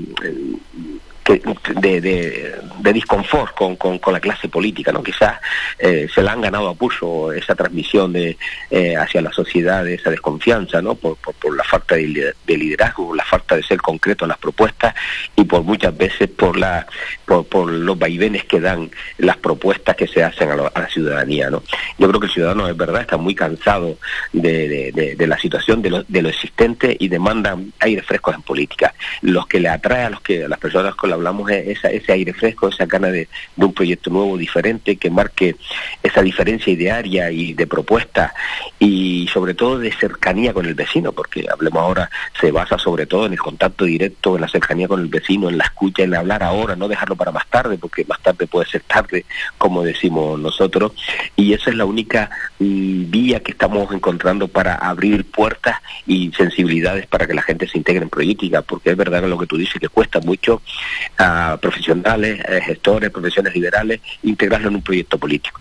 de, 1.25 2.01
de, 2.01 2.55
de 2.79 2.93
disconfort 2.93 3.55
con, 3.55 3.75
con, 3.75 3.97
con 3.99 4.13
la 4.13 4.19
clase 4.19 4.49
política, 4.49 4.91
¿no? 4.91 5.01
Quizás 5.03 5.39
eh, 5.79 6.07
se 6.13 6.21
la 6.21 6.33
han 6.33 6.41
ganado 6.41 6.67
a 6.69 6.75
pulso 6.75 7.31
esa 7.31 7.55
transmisión 7.55 8.11
de 8.13 8.37
eh, 8.69 8.95
hacia 8.95 9.21
la 9.21 9.31
sociedad 9.31 9.83
de 9.83 9.95
esa 9.95 10.09
desconfianza, 10.09 10.81
¿no? 10.81 10.95
Por, 10.95 11.15
por, 11.17 11.33
por 11.35 11.55
la 11.55 11.63
falta 11.63 11.95
de, 11.95 12.03
lider- 12.07 12.35
de 12.45 12.57
liderazgo, 12.57 13.15
la 13.15 13.23
falta 13.25 13.55
de 13.55 13.63
ser 13.63 13.79
concreto 13.81 14.25
en 14.25 14.29
las 14.29 14.37
propuestas 14.37 14.93
y 15.35 15.43
por 15.45 15.63
muchas 15.63 15.95
veces 15.97 16.29
por 16.29 16.57
la 16.57 16.85
por, 17.25 17.45
por 17.47 17.71
los 17.71 17.97
vaivenes 17.97 18.43
que 18.45 18.59
dan 18.59 18.91
las 19.17 19.37
propuestas 19.37 19.95
que 19.95 20.07
se 20.07 20.23
hacen 20.23 20.49
a, 20.51 20.55
lo- 20.55 20.71
a 20.73 20.79
la 20.81 20.89
ciudadanía, 20.89 21.49
¿no? 21.49 21.63
Yo 21.97 22.07
creo 22.09 22.19
que 22.19 22.27
el 22.27 22.33
ciudadano 22.33 22.67
es 22.67 22.75
verdad 22.75 23.01
está 23.01 23.17
muy 23.17 23.33
cansado 23.35 23.97
de, 24.33 24.91
de- 25.17 25.23
la 25.27 25.37
situación 25.39 25.81
de 25.81 25.89
lo, 25.89 26.03
de 26.03 26.21
lo 26.21 26.27
existente 26.29 26.97
y 26.99 27.07
demandan 27.07 27.71
aire 27.79 28.01
frescos 28.01 28.35
en 28.35 28.41
política. 28.41 28.93
Los 29.21 29.47
que 29.47 29.59
le 29.61 29.69
atrae 29.69 30.03
a 30.03 30.09
los 30.09 30.19
que 30.21 30.43
a 30.43 30.47
las 30.49 30.59
personas 30.59 30.95
con 30.95 31.09
hablamos 31.14 31.49
es 31.52 31.68
esa- 31.77 31.90
ese 31.90 32.11
aire 32.11 32.34
fresco, 32.34 32.68
esa 32.69 32.85
gana 32.85 33.07
de, 33.07 33.27
de 33.56 33.65
un 33.65 33.73
proyecto 33.73 34.10
nuevo, 34.10 34.38
diferente, 34.38 34.98
que 34.98 35.10
marque 35.10 35.56
esa 36.02 36.22
diferencia 36.22 36.72
idearia 36.73 37.31
y 37.31 37.53
de 37.53 37.68
propuesta 37.68 38.34
y 38.80 39.27
sobre 39.34 39.53
todo 39.53 39.80
de 39.80 39.91
cercanía 39.94 40.53
con 40.53 40.65
el 40.65 40.73
vecino, 40.73 41.11
porque 41.11 41.45
hablemos 41.52 41.81
ahora 41.81 42.10
se 42.40 42.52
basa 42.52 42.77
sobre 42.77 43.06
todo 43.06 43.26
en 43.26 43.34
el 43.34 43.40
contacto 43.40 43.85
directo, 43.85 44.35
en 44.35 44.41
la 44.41 44.48
cercanía 44.48 44.88
con 44.88 44.99
el 44.99 45.07
vecino, 45.07 45.49
en 45.49 45.57
la 45.57 45.65
escucha, 45.65 46.03
en 46.03 46.15
hablar 46.15 46.44
ahora, 46.44 46.76
no 46.76 46.88
dejarlo 46.88 47.15
para 47.15 47.31
más 47.31 47.48
tarde, 47.49 47.77
porque 47.77 48.03
más 48.06 48.22
tarde 48.22 48.48
puede 48.48 48.69
ser 48.69 48.81
tarde, 48.81 49.26
como 49.57 49.84
decimos 49.84 50.40
nosotros, 50.40 50.91
y 51.35 51.53
esa 51.53 51.69
es 51.69 51.76
la 51.76 51.85
única 51.85 52.30
mm, 52.60 53.10
vía 53.10 53.40
que 53.41 53.52
estamos 53.52 53.91
encontrando 53.94 54.48
para 54.48 54.76
abrir 54.76 55.26
puertas 55.26 55.77
y 56.06 56.31
sensibilidades 56.35 57.07
para 57.07 57.26
que 57.27 57.34
la 57.34 57.41
gente 57.41 57.68
se 57.68 57.77
integre 57.77 58.03
en 58.03 58.10
política, 58.10 58.61
porque 58.61 58.91
es 58.91 58.98
verdad 58.98 59.23
lo 59.23 59.38
que 59.38 59.48
tú 59.48 59.57
dices, 59.57 59.80
que 59.80 59.90
cuesta 59.90 60.19
mucho 60.19 60.61
profesionales, 61.61 62.41
gestores, 62.65 63.09
profesiones 63.09 63.53
liberales, 63.53 64.01
integrarlo 64.23 64.69
en 64.69 64.75
un 64.75 64.81
proyecto 64.81 65.17
político. 65.17 65.59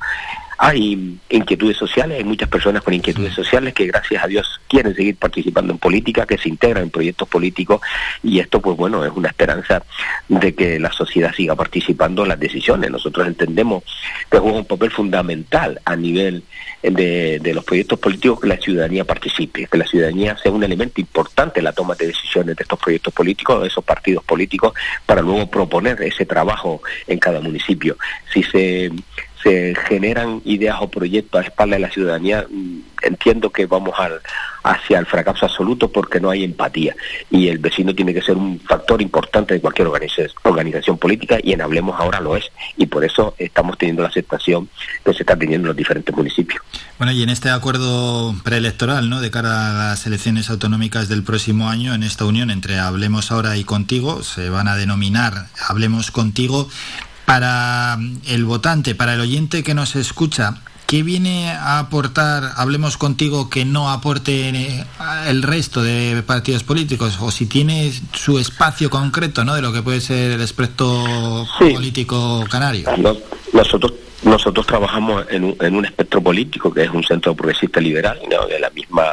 Hay 0.65 1.19
inquietudes 1.29 1.77
sociales, 1.77 2.19
hay 2.19 2.25
muchas 2.25 2.49
personas 2.49 2.85
con 2.85 2.95
inquietudes 2.95 3.35
sociales 3.35 3.75
que 3.75 3.85
gracias 3.85 4.23
a 4.23 4.29
Dios 4.29 4.61
quieren 4.69 4.95
seguir 4.95 5.17
participando 5.17 5.73
en 5.73 5.79
política, 5.81 6.25
que 6.25 6.39
se 6.39 6.49
integran 6.49 6.85
en 6.85 6.91
proyectos 6.91 7.29
políticos 7.29 7.81
y 8.23 8.39
esto 8.39 8.61
pues 8.61 8.77
bueno 8.77 9.05
es 9.05 9.11
una 9.13 9.27
esperanza 9.27 9.83
de 10.29 10.55
que 10.55 10.79
la 10.79 10.93
sociedad 10.93 11.35
siga 11.35 11.57
participando 11.57 12.23
en 12.23 12.29
las 12.29 12.39
decisiones. 12.39 12.93
Nosotros 12.93 13.27
entendemos 13.27 13.83
que 14.31 14.39
juega 14.39 14.59
un 14.59 14.65
papel 14.65 14.93
fundamental 14.93 15.81
a 15.85 15.97
nivel 15.97 16.45
de, 16.81 17.41
de 17.41 17.55
los 17.55 17.65
proyectos 17.65 17.99
políticos 17.99 18.39
que 18.39 18.47
la 18.47 18.57
ciudadanía 18.57 19.05
participe, 19.05 19.67
que 19.67 19.79
la 19.79 19.87
ciudadanía 19.87 20.39
sea 20.39 20.53
un 20.53 20.63
elemento 20.63 21.01
importante 21.01 21.59
en 21.59 21.65
la 21.65 21.73
toma 21.73 21.97
de 21.97 22.07
decisiones 22.07 22.55
de 22.55 22.63
estos 22.63 22.79
proyectos 22.79 23.13
políticos, 23.13 23.63
de 23.63 23.67
esos 23.67 23.83
partidos 23.83 24.23
políticos, 24.23 24.75
para 25.07 25.23
luego 25.23 25.51
proponer 25.51 26.01
ese 26.03 26.25
trabajo 26.25 26.81
en 27.09 27.19
cada 27.19 27.41
municipio. 27.41 27.97
Si 28.33 28.45
se 28.45 28.93
se 29.43 29.75
generan 29.89 30.41
ideas 30.45 30.77
o 30.81 30.89
proyectos 30.89 31.41
a 31.41 31.45
espalda 31.45 31.77
de 31.77 31.83
la 31.83 31.91
ciudadanía, 31.91 32.47
mm, 32.49 32.79
entiendo 33.03 33.51
que 33.51 33.67
vamos 33.67 33.95
al, 33.99 34.21
hacia 34.63 34.99
el 34.99 35.07
fracaso 35.07 35.47
absoluto 35.47 35.91
porque 35.91 36.21
no 36.21 36.31
hay 36.31 36.45
empatía. 36.45 36.95
Y 37.31 37.49
el 37.49 37.59
vecino 37.59 37.95
tiene 37.95 38.15
que 38.15 38.23
ser 38.23 38.37
un 38.37 38.61
factor 38.61 39.03
importante 39.03 39.55
de 39.55 39.61
cualquier 39.61 39.89
organiza- 39.89 40.31
organización 40.43 40.99
política 40.99 41.39
y 41.43 41.53
en 41.53 41.63
Hablemos 41.63 41.99
ahora 41.99 42.21
lo 42.21 42.37
es. 42.37 42.45
Y 42.77 42.87
por 42.87 43.05
eso 43.05 43.35
estamos 43.39 43.77
teniendo 43.79 44.03
la 44.03 44.09
aceptación 44.09 44.69
que 45.05 45.13
se 45.13 45.23
está 45.25 45.37
teniendo 45.37 45.67
en 45.67 45.69
los 45.69 45.77
diferentes 45.77 46.15
municipios. 46.15 46.63
Bueno, 46.99 47.13
y 47.13 47.23
en 47.23 47.29
este 47.29 47.51
acuerdo 47.51 48.35
preelectoral, 48.45 49.11
¿no? 49.11 49.21
De 49.21 49.31
cara 49.33 49.71
a 49.71 49.89
las 49.91 50.07
elecciones 50.07 50.51
autonómicas 50.51 51.09
del 51.09 51.25
próximo 51.25 51.69
año, 51.69 51.95
en 51.95 52.05
esta 52.05 52.25
unión 52.25 52.51
entre 52.51 52.79
Hablemos 52.79 53.33
ahora 53.33 53.57
y 53.57 53.65
Contigo, 53.65 54.23
se 54.23 54.51
van 54.51 54.69
a 54.69 54.77
denominar 54.77 55.47
Hablemos 55.69 56.13
Contigo. 56.13 56.69
Para 57.25 57.99
el 58.27 58.45
votante, 58.45 58.95
para 58.95 59.15
el 59.15 59.21
oyente 59.21 59.63
que 59.63 59.75
nos 59.75 59.97
escucha, 59.97 60.57
¿qué 60.87 61.03
viene 61.03 61.51
a 61.51 61.79
aportar 61.79 62.53
Hablemos 62.57 62.97
Contigo 62.97 63.49
que 63.49 63.65
no 63.65 63.91
aporte 63.91 64.49
eh, 64.51 64.85
el 65.29 65.43
resto 65.43 65.83
de 65.83 66.23
partidos 66.27 66.63
políticos? 66.65 67.17
O 67.21 67.31
si 67.31 67.47
tiene 67.47 67.93
su 68.13 68.39
espacio 68.39 68.91
concreto, 68.91 69.45
¿no? 69.45 69.55
De 69.55 69.63
lo 69.63 69.73
que 69.73 69.83
puede 69.83 70.01
ser 70.01 70.33
el 70.33 70.41
espectro 70.41 71.47
político 71.73 72.45
canario. 72.51 72.89
No- 72.99 73.17
nosotros 73.53 73.93
nosotros 74.23 74.67
trabajamos 74.67 75.27
en 75.31 75.45
un, 75.45 75.57
en 75.61 75.75
un 75.75 75.85
espectro 75.85 76.23
político 76.23 76.73
que 76.73 76.85
es 76.85 76.91
un 76.91 77.03
centro 77.03 77.35
progresista 77.35 77.81
liberal, 77.81 78.21
¿no? 78.31 78.47
de 78.47 78.59
la 78.59 78.71
misma 78.71 79.05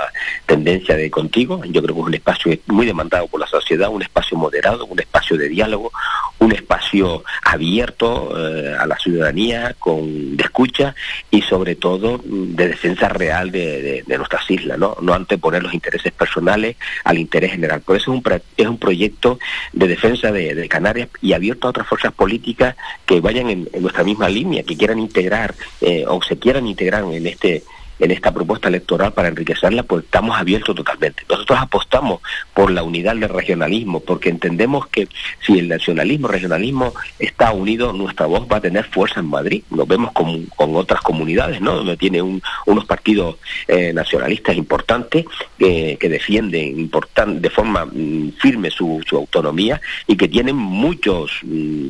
tendencia 0.46 0.96
de 0.96 1.10
contigo. 1.10 1.62
Yo 1.66 1.82
creo 1.82 1.96
que 1.96 2.02
es 2.02 2.08
un 2.08 2.14
espacio 2.14 2.58
muy 2.68 2.86
demandado 2.86 3.28
por 3.28 3.40
la 3.40 3.48
sociedad, 3.48 3.90
un 3.90 4.02
espacio 4.02 4.38
moderado, 4.38 4.86
un 4.86 5.00
espacio 5.00 5.38
de 5.38 5.50
diálogo, 5.50 5.92
un 6.40 6.52
espacio 6.52 7.24
abierto 7.44 8.34
eh, 8.38 8.76
a 8.80 8.86
la 8.86 8.98
ciudadanía, 8.98 9.76
con 9.80 10.38
de 10.38 10.44
escucha 10.44 10.96
y 11.32 11.42
sobre 11.42 11.76
todo 11.76 12.20
mm, 12.24 12.56
de 12.56 12.68
defensa 12.70 13.10
real 13.10 13.52
de, 13.52 14.04
nuestras 14.08 14.50
islas, 14.52 14.78
¿no? 14.78 14.98
no 15.02 15.14
anteponer 15.14 15.64
los 15.64 15.74
intereses 15.74 16.12
personales 16.12 16.76
al 17.04 17.18
interés 17.18 17.52
general. 17.52 17.82
Por 17.82 17.96
eso 17.96 18.14
es 18.14 18.18
un, 18.18 18.42
es 18.58 18.68
un 18.68 18.78
proyecto 18.78 19.40
de 19.74 19.88
defensa 19.88 20.32
de, 20.32 20.68
Canarias 20.70 21.10
y 21.22 21.34
abierto 21.34 21.68
a 21.68 21.72
otras 21.72 21.88
fuerzas 21.88 22.14
políticas 22.14 22.76
que 23.06 23.22
vayan 23.22 23.50
en 23.50 23.70
nuestra 23.80 24.04
misma 24.04 24.30
línea, 24.30 24.62
que 24.64 24.78
quieran 24.78 24.99
integrar 25.00 25.56
eh, 25.82 26.06
o 26.08 26.22
se 26.22 26.38
quieran 26.38 26.68
integrar 26.68 27.04
en 27.12 27.26
este 27.28 27.64
en 28.02 28.12
esta 28.12 28.32
propuesta 28.34 28.70
electoral 28.70 29.12
para 29.12 29.28
enriquecerla, 29.28 29.84
pues 29.84 30.06
estamos 30.06 30.40
abiertos 30.40 30.74
totalmente. 30.74 31.24
Nosotros 31.30 31.60
apostamos 31.60 32.22
por 32.54 32.72
la 32.72 32.82
unidad 32.82 33.14
del 33.14 33.28
regionalismo, 33.28 34.00
porque 34.00 34.30
entendemos 34.30 34.88
que 34.88 35.10
si 35.46 35.60
el 35.60 35.68
nacionalismo, 35.68 36.30
regionalismo 36.30 36.94
está 37.20 37.52
unido, 37.52 37.92
nuestra 37.92 38.26
voz 38.26 38.48
va 38.50 38.56
a 38.56 38.62
tener 38.62 38.86
fuerza 38.86 39.20
en 39.20 39.26
Madrid. 39.26 39.64
Nos 39.70 39.86
vemos 39.86 40.14
con, 40.14 40.46
con 40.56 40.78
otras 40.78 41.02
comunidades, 41.02 41.60
¿no? 41.60 41.76
Donde 41.76 41.98
tiene 41.98 42.22
un- 42.22 42.42
unos 42.68 42.86
partidos 42.86 43.36
eh, 43.68 43.92
nacionalistas 43.92 44.56
importantes 44.56 45.26
que 45.58 45.98
defienden 46.10 46.80
importan- 46.90 47.42
de 47.42 47.50
forma 47.50 47.84
mm, 47.84 48.32
firme 48.40 48.72
su, 48.72 49.04
su 49.06 49.18
autonomía 49.18 49.82
y 50.08 50.16
que 50.16 50.30
tienen 50.30 50.56
muchos 50.56 51.32
mm, 51.44 51.90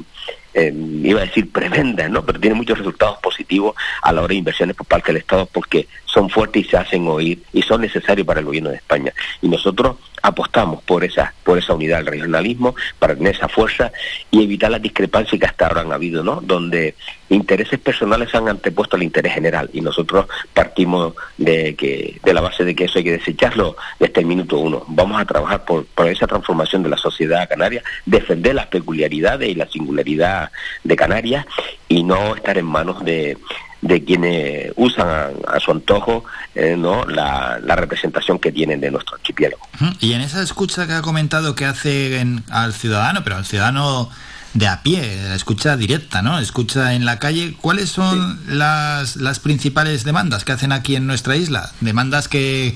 eh, 0.54 0.74
iba 1.04 1.22
a 1.22 1.26
decir 1.26 1.52
prebendas, 1.52 2.10
¿no? 2.10 2.26
Pero 2.26 2.40
tiene 2.40 2.56
muchos 2.56 2.78
resultados 2.78 3.18
positivos 3.20 3.76
a 4.02 4.12
la 4.12 4.22
hora 4.22 4.30
de 4.30 4.36
inversiones 4.36 4.76
por 4.76 4.88
parte 4.88 5.12
del 5.12 5.22
Estado 5.22 5.46
porque 5.46 5.88
son 6.12 6.30
fuertes 6.30 6.66
y 6.66 6.70
se 6.70 6.78
hacen 6.78 7.08
oír 7.08 7.42
y 7.54 7.62
son 7.62 7.82
necesarios 7.82 8.26
para 8.26 8.40
el 8.40 8.46
gobierno 8.46 8.70
de 8.70 8.78
España. 8.78 9.14
Y 9.42 9.48
nosotros 9.48 9.98
apostamos 10.22 10.84
por 10.84 11.04
esa, 11.04 11.34
por 11.44 11.58
esa 11.58 11.74
unidad 11.74 11.98
del 11.98 12.08
regionalismo, 12.08 12.76
para 12.98 13.16
tener 13.16 13.36
esa 13.36 13.48
fuerza 13.48 13.92
y 14.32 14.44
evitar 14.44 14.72
las 14.72 14.82
discrepancias 14.82 15.40
que 15.40 15.46
hasta 15.46 15.68
ahora 15.68 15.82
han 15.82 15.94
habido, 15.94 16.24
¿no? 16.24 16.42
Donde 16.42 16.96
intereses 17.30 17.80
personales 17.80 18.34
han 18.36 18.50
antepuesto 18.50 18.96
al 18.96 19.04
interés 19.04 19.34
general 19.34 19.70
y 19.72 19.82
nosotros 19.82 20.26
partimos 20.54 21.14
de 21.38 21.76
que 21.76 22.20
de 22.24 22.34
la 22.34 22.42
base 22.42 22.66
de 22.66 22.76
que 22.76 22.86
eso 22.86 22.98
hay 22.98 23.06
que 23.06 23.12
desecharlo 23.12 23.78
desde 24.00 24.22
el 24.22 24.28
minuto 24.28 24.58
uno. 24.58 24.84
Vamos 24.88 25.22
a 25.22 25.26
trabajar 25.26 25.64
por, 25.64 25.86
por 25.86 26.08
esa 26.08 26.28
transformación 26.28 26.84
de 26.84 26.90
la 26.90 26.98
sociedad 26.98 27.48
canaria, 27.48 27.84
defender 28.06 28.56
las 28.56 28.68
peculiaridades 28.68 29.48
y 29.48 29.56
la 29.56 29.68
singularidad 29.68 30.52
de 30.84 30.96
Canarias 30.96 31.46
y 31.88 32.04
no 32.04 32.36
estar 32.36 32.58
en 32.58 32.66
manos 32.66 33.06
de, 33.06 33.38
de 33.82 34.04
quienes 34.04 34.74
usan 34.76 35.08
a, 35.08 35.30
a 35.56 35.60
su 35.60 35.72
antojo 35.72 36.26
eh, 36.56 36.76
no 36.78 37.06
la, 37.06 37.60
la 37.64 37.76
representación 37.76 38.38
que 38.40 38.52
tienen 38.52 38.82
de 38.82 38.92
nuestro 38.92 39.16
archipiélago. 39.16 39.62
Y 40.02 40.14
en 40.14 40.22
esa 40.22 40.42
escucha 40.42 40.86
que 40.88 40.94
ha 40.94 41.02
comentado 41.02 41.56
que 41.56 41.66
hace 41.66 42.20
en- 42.20 42.44
al 42.50 42.74
ciudadano, 42.74 43.24
pero 43.24 43.38
al 43.38 43.46
ciudadano 43.46 44.10
de 44.54 44.68
a 44.68 44.82
pie, 44.82 45.18
la 45.30 45.36
escucha 45.36 45.78
directa, 45.78 46.22
¿no? 46.24 46.40
Escucha 46.40 46.94
en 46.94 47.06
la 47.06 47.20
calle, 47.20 47.56
¿cuáles 47.62 47.90
son 47.90 48.40
las, 48.48 49.16
las 49.16 49.40
principales 49.40 50.04
demandas 50.04 50.44
que 50.44 50.52
hacen 50.52 50.72
aquí 50.72 50.96
en 50.96 51.06
nuestra 51.08 51.36
isla? 51.36 51.72
Demandas 51.82 52.28
que, 52.28 52.76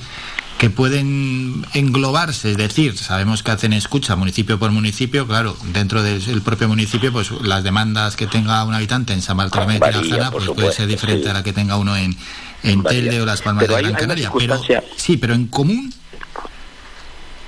que 0.58 0.70
pueden 0.70 1.66
englobarse, 1.74 2.52
es 2.52 2.58
decir, 2.58 2.98
sabemos 2.98 3.44
que 3.44 3.52
hacen 3.52 3.74
escucha 3.74 4.16
municipio 4.16 4.60
por 4.60 4.72
municipio, 4.72 5.28
claro, 5.28 5.58
dentro 5.74 6.02
del 6.04 6.22
el 6.30 6.42
propio 6.42 6.68
municipio, 6.68 7.12
pues 7.12 7.32
las 7.44 7.64
demandas 7.64 8.16
que 8.16 8.28
tenga 8.28 8.64
un 8.64 8.74
habitante 8.74 9.14
en 9.14 9.22
San 9.22 9.38
Bartolomé 9.38 9.80
de 9.80 9.92
Tirajana, 9.92 10.32
pues 10.32 10.46
puede 10.50 10.72
ser 10.72 10.88
diferente 10.88 11.26
sí. 11.26 11.30
a 11.30 11.34
la 11.34 11.44
que 11.44 11.54
tenga 11.54 11.78
uno 11.78 11.96
en, 11.98 12.16
en. 12.64 12.84
Telde 12.84 13.22
o 13.22 13.26
Las 13.26 13.42
Palmas 13.42 13.64
Pero 13.64 13.76
de 13.76 13.84
Gran 13.84 13.96
Canaria. 13.96 14.32
Pero, 14.38 14.62
sí, 14.96 15.18
pero 15.18 15.34
en 15.34 15.48
común 15.48 15.94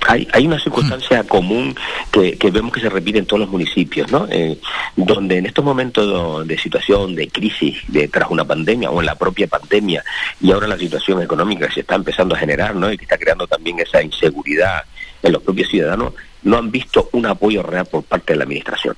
Hay, 0.06 0.28
hay 0.32 0.46
una 0.46 0.58
circunstancia 0.58 1.24
común 1.24 1.74
que, 2.10 2.36
que 2.38 2.50
vemos 2.50 2.72
que 2.72 2.80
se 2.80 2.88
repite 2.88 3.18
en 3.18 3.26
todos 3.26 3.40
los 3.40 3.48
municipios, 3.48 4.10
¿no? 4.10 4.26
Eh, 4.30 4.58
donde 4.96 5.38
en 5.38 5.46
estos 5.46 5.64
momentos 5.64 6.46
de 6.46 6.58
situación 6.58 7.14
de 7.14 7.28
crisis 7.28 7.78
de, 7.88 8.08
tras 8.08 8.30
una 8.30 8.44
pandemia 8.44 8.90
o 8.90 9.00
en 9.00 9.06
la 9.06 9.14
propia 9.14 9.46
pandemia 9.46 10.04
y 10.40 10.52
ahora 10.52 10.66
la 10.66 10.78
situación 10.78 11.22
económica 11.22 11.66
que 11.68 11.74
se 11.74 11.80
está 11.80 11.94
empezando 11.94 12.34
a 12.34 12.38
generar, 12.38 12.74
¿no? 12.74 12.90
Y 12.92 12.96
que 12.96 13.04
está 13.04 13.18
creando 13.18 13.46
también 13.46 13.78
esa 13.80 14.02
inseguridad 14.02 14.84
en 15.22 15.32
los 15.32 15.42
propios 15.42 15.68
ciudadanos, 15.68 16.12
no 16.46 16.56
han 16.58 16.70
visto 16.70 17.08
un 17.12 17.26
apoyo 17.26 17.62
real 17.62 17.86
por 17.86 18.04
parte 18.04 18.32
de 18.32 18.38
la 18.38 18.44
administración. 18.44 18.96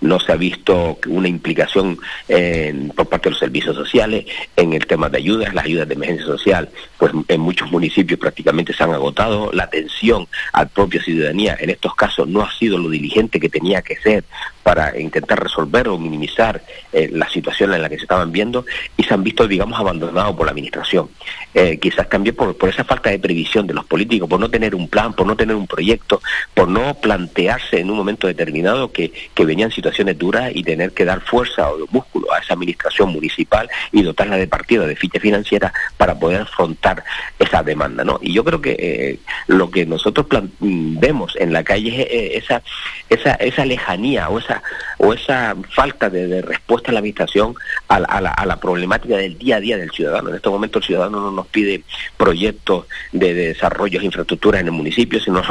No 0.00 0.18
se 0.18 0.32
ha 0.32 0.36
visto 0.36 0.98
una 1.08 1.28
implicación 1.28 1.98
en- 2.26 2.88
por 2.90 3.06
parte 3.08 3.24
de 3.28 3.30
los 3.32 3.38
servicios 3.38 3.76
sociales 3.76 4.24
en 4.56 4.72
el 4.72 4.86
tema 4.86 5.08
de 5.10 5.18
ayudas, 5.18 5.52
las 5.54 5.66
ayudas 5.66 5.86
de 5.88 5.94
emergencia 5.94 6.26
social, 6.26 6.70
pues 6.98 7.12
en 7.28 7.40
muchos 7.40 7.70
municipios 7.70 8.18
prácticamente 8.18 8.72
se 8.72 8.82
han 8.82 8.92
agotado. 8.92 9.50
La 9.52 9.64
atención 9.64 10.26
al 10.52 10.68
propia 10.70 11.02
ciudadanía 11.02 11.56
en 11.60 11.68
estos 11.70 11.94
casos 11.94 12.26
no 12.28 12.40
ha 12.42 12.50
sido 12.58 12.78
lo 12.78 12.88
diligente 12.88 13.38
que 13.38 13.50
tenía 13.50 13.82
que 13.82 13.96
ser 13.96 14.24
para 14.66 14.98
intentar 14.98 15.40
resolver 15.40 15.86
o 15.86 15.96
minimizar 15.96 16.60
eh, 16.92 17.08
la 17.12 17.30
situación 17.30 17.72
en 17.72 17.82
la 17.82 17.88
que 17.88 17.98
se 17.98 18.02
estaban 18.02 18.32
viendo 18.32 18.66
y 18.96 19.04
se 19.04 19.14
han 19.14 19.22
visto, 19.22 19.46
digamos, 19.46 19.78
abandonados 19.78 20.34
por 20.34 20.44
la 20.44 20.50
administración. 20.50 21.08
Eh, 21.54 21.78
quizás 21.78 22.08
también 22.08 22.34
por, 22.34 22.56
esa 22.68 22.82
falta 22.82 23.10
de 23.10 23.20
previsión 23.20 23.68
de 23.68 23.74
los 23.74 23.84
políticos, 23.84 24.28
por 24.28 24.40
no 24.40 24.50
tener 24.50 24.74
un 24.74 24.88
plan, 24.88 25.12
por 25.12 25.24
no 25.24 25.36
tener 25.36 25.54
un 25.54 25.68
proyecto, 25.68 26.20
por 26.52 26.66
no 26.66 26.94
plantearse 26.94 27.78
en 27.78 27.90
un 27.90 27.96
momento 27.96 28.26
determinado 28.26 28.90
que, 28.90 29.12
venían 29.46 29.70
situaciones 29.70 30.18
duras 30.18 30.50
y 30.52 30.64
tener 30.64 30.90
que 30.90 31.04
dar 31.04 31.20
fuerza 31.20 31.70
o 31.70 31.86
músculo 31.92 32.32
a 32.32 32.40
esa 32.40 32.54
administración 32.54 33.10
municipal 33.10 33.70
y 33.92 34.02
dotarla 34.02 34.36
de 34.36 34.48
partida, 34.48 34.84
de 34.84 34.96
ficha 34.96 35.20
financiera 35.20 35.72
para 35.96 36.18
poder 36.18 36.40
afrontar 36.40 37.04
esa 37.38 37.62
demanda, 37.62 38.02
¿no? 38.02 38.18
Y 38.20 38.32
yo 38.32 38.42
creo 38.42 38.60
que 38.60 38.74
eh, 38.76 39.20
lo 39.46 39.70
que 39.70 39.86
nosotros 39.86 40.26
mm, 40.58 40.98
vemos 40.98 41.36
en 41.36 41.52
la 41.52 41.62
calle 41.62 42.02
es 42.02 42.08
eh, 42.10 42.38
esa, 42.38 42.62
esa, 43.08 43.34
esa 43.34 43.64
lejanía 43.64 44.28
o 44.28 44.40
esa, 44.40 44.55
o 44.98 45.12
esa 45.12 45.54
falta 45.70 46.08
de, 46.10 46.42
respuesta 46.42 46.90
a 46.90 46.92
la 46.94 47.00
administración 47.00 47.54
a 47.88 48.00
la, 48.00 48.06
a, 48.06 48.20
la, 48.20 48.30
a 48.30 48.46
la 48.46 48.56
problemática 48.60 49.16
del 49.16 49.38
día 49.38 49.56
a 49.56 49.60
día 49.60 49.76
del 49.76 49.90
ciudadano. 49.90 50.28
En 50.30 50.36
este 50.36 50.48
momento 50.48 50.78
el 50.78 50.84
ciudadano 50.84 51.20
no 51.20 51.30
nos 51.30 51.46
pide 51.46 51.82
proyectos 52.16 52.86
de, 53.12 53.34
de 53.34 53.46
desarrollos 53.48 54.00
de 54.00 54.06
infraestructuras 54.06 54.60
en 54.60 54.66
el 54.68 54.72
municipio, 54.72 55.20
sino 55.20 55.42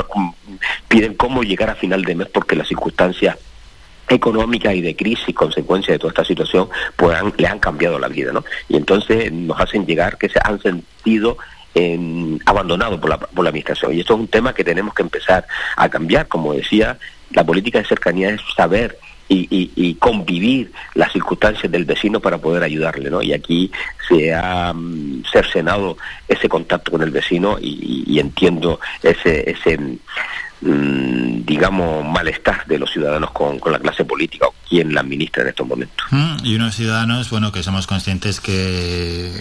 piden 0.88 1.14
cómo 1.16 1.44
llegar 1.44 1.70
a 1.70 1.76
final 1.76 2.04
de 2.04 2.16
mes 2.16 2.28
porque 2.30 2.56
las 2.56 2.68
circunstancias 2.68 3.38
económica 4.08 4.72
y 4.72 4.82
de 4.82 4.96
crisis, 4.96 5.34
consecuencia 5.34 5.94
de 5.94 5.98
toda 6.00 6.12
esta 6.12 6.24
situación, 6.26 6.70
pues 6.96 7.18
han- 7.18 7.34
le 7.38 7.48
han 7.48 7.58
cambiado 7.58 7.98
la 7.98 8.08
vida, 8.08 8.32
¿no? 8.32 8.44
Y 8.70 8.78
entonces 8.78 9.32
nos 9.32 9.60
hacen 9.60 9.86
llegar 9.88 10.18
que 10.20 10.30
se 10.30 10.40
han 10.44 10.62
sentido 10.62 11.38
abandonados 12.46 13.00
por 13.00 13.10
la, 13.10 13.18
por 13.20 13.44
la 13.44 13.50
administración. 13.50 13.94
Y 13.94 14.00
esto 14.02 14.14
es 14.14 14.20
un 14.22 14.28
tema 14.28 14.54
que 14.54 14.64
tenemos 14.64 14.94
que 14.94 15.04
empezar 15.04 15.46
a 15.76 15.90
cambiar. 15.90 16.28
Como 16.28 16.54
decía, 16.54 16.98
la 17.32 17.44
política 17.44 17.80
de 17.80 17.86
cercanía 17.86 18.30
es 18.30 18.42
saber 18.56 18.98
y, 19.28 19.48
y- 19.76 19.96
convivir 19.96 20.72
las 20.94 21.12
circunstancias 21.12 21.72
del 21.72 21.84
vecino 21.86 22.20
para 22.20 22.38
poder 22.38 22.62
ayudarle, 22.62 23.10
¿no? 23.10 23.24
Y 23.24 23.34
aquí 23.34 23.72
se 24.08 24.32
ha 24.34 24.72
mm, 24.72 25.24
cercenado 25.32 25.98
ese 26.28 26.48
contacto 26.48 26.92
con 26.92 27.02
el 27.02 27.10
vecino 27.10 27.58
y, 27.60 28.04
y- 28.08 28.14
y 28.16 28.20
entiendo 28.20 28.80
ese, 29.02 29.50
ese 29.50 29.80
mm, 30.62 31.44
digamos, 31.46 32.06
malestar 32.06 32.66
de 32.68 32.78
los 32.78 32.92
ciudadanos 32.92 33.32
con, 33.32 33.58
con 33.60 33.72
la 33.72 33.80
clase 33.80 34.06
política 34.06 34.46
o 34.48 34.54
quien 34.70 34.94
la 34.94 35.02
administra 35.02 35.42
en 35.44 35.50
estos 35.50 35.68
momentos. 35.68 36.06
Mm, 36.12 36.38
Y 36.46 36.56
unos 36.56 36.76
ciudadanos, 36.76 37.30
bueno, 37.32 37.52
que 37.52 37.64
somos 37.64 37.88
conscientes 37.88 38.40
que 38.40 39.32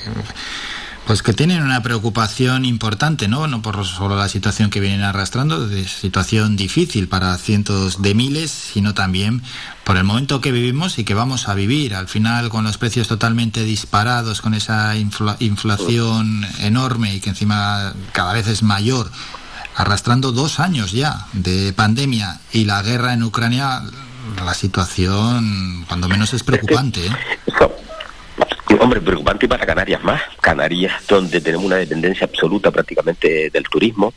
pues 1.07 1.23
que 1.23 1.35
tienen 1.35 1.63
una 1.63 1.83
preocupación 1.83 2.65
importante, 2.65 3.29
¿no? 3.29 3.47
No 3.47 3.61
por 3.61 3.85
solo 3.87 4.17
la 4.17 4.29
situación 4.31 4.71
que 4.71 4.81
vienen 4.81 5.03
arrastrando, 5.03 5.69
de 5.69 5.87
situación 5.87 6.57
difícil 6.57 7.09
para 7.09 7.37
cientos 7.37 8.01
de 8.01 8.15
miles, 8.15 8.51
sino 8.51 8.95
también 8.95 9.43
por 9.85 9.99
el 9.99 10.05
momento 10.05 10.41
que 10.41 10.51
vivimos 10.51 10.99
y 10.99 11.05
que 11.05 11.13
vamos 11.13 11.47
a 11.49 11.55
vivir. 11.55 11.95
Al 11.95 12.09
final, 12.09 12.49
con 12.49 12.65
los 12.65 12.79
precios 12.79 13.07
totalmente 13.07 13.65
disparados, 13.65 14.41
con 14.41 14.55
esa 14.55 14.97
infla- 14.97 15.37
inflación 15.41 16.47
enorme 16.61 17.15
y 17.15 17.21
que 17.21 17.31
encima 17.31 17.93
cada 18.13 18.33
vez 18.33 18.47
es 18.47 18.63
mayor, 18.63 19.11
arrastrando 19.77 20.33
dos 20.33 20.59
años 20.59 20.93
ya 20.93 21.27
de 21.35 21.75
pandemia 21.75 22.41
y 22.53 22.65
la 22.65 22.81
guerra 22.81 23.13
en 23.13 23.25
Ucrania, 23.25 23.83
la 24.43 24.55
situación, 24.55 25.85
cuando 25.87 26.09
menos, 26.09 26.33
es 26.33 26.43
preocupante. 26.45 27.07
¿eh? 27.07 27.11
Hombre, 28.81 29.01
preocupante 29.01 29.49
para 29.49 29.65
Canarias 29.65 30.03
más. 30.03 30.21
Canarias, 30.41 31.07
donde 31.07 31.41
tenemos 31.41 31.67
una 31.67 31.77
dependencia 31.77 32.27
absoluta 32.27 32.71
prácticamente 32.71 33.51
del 33.51 33.65
turismo, 33.65 34.13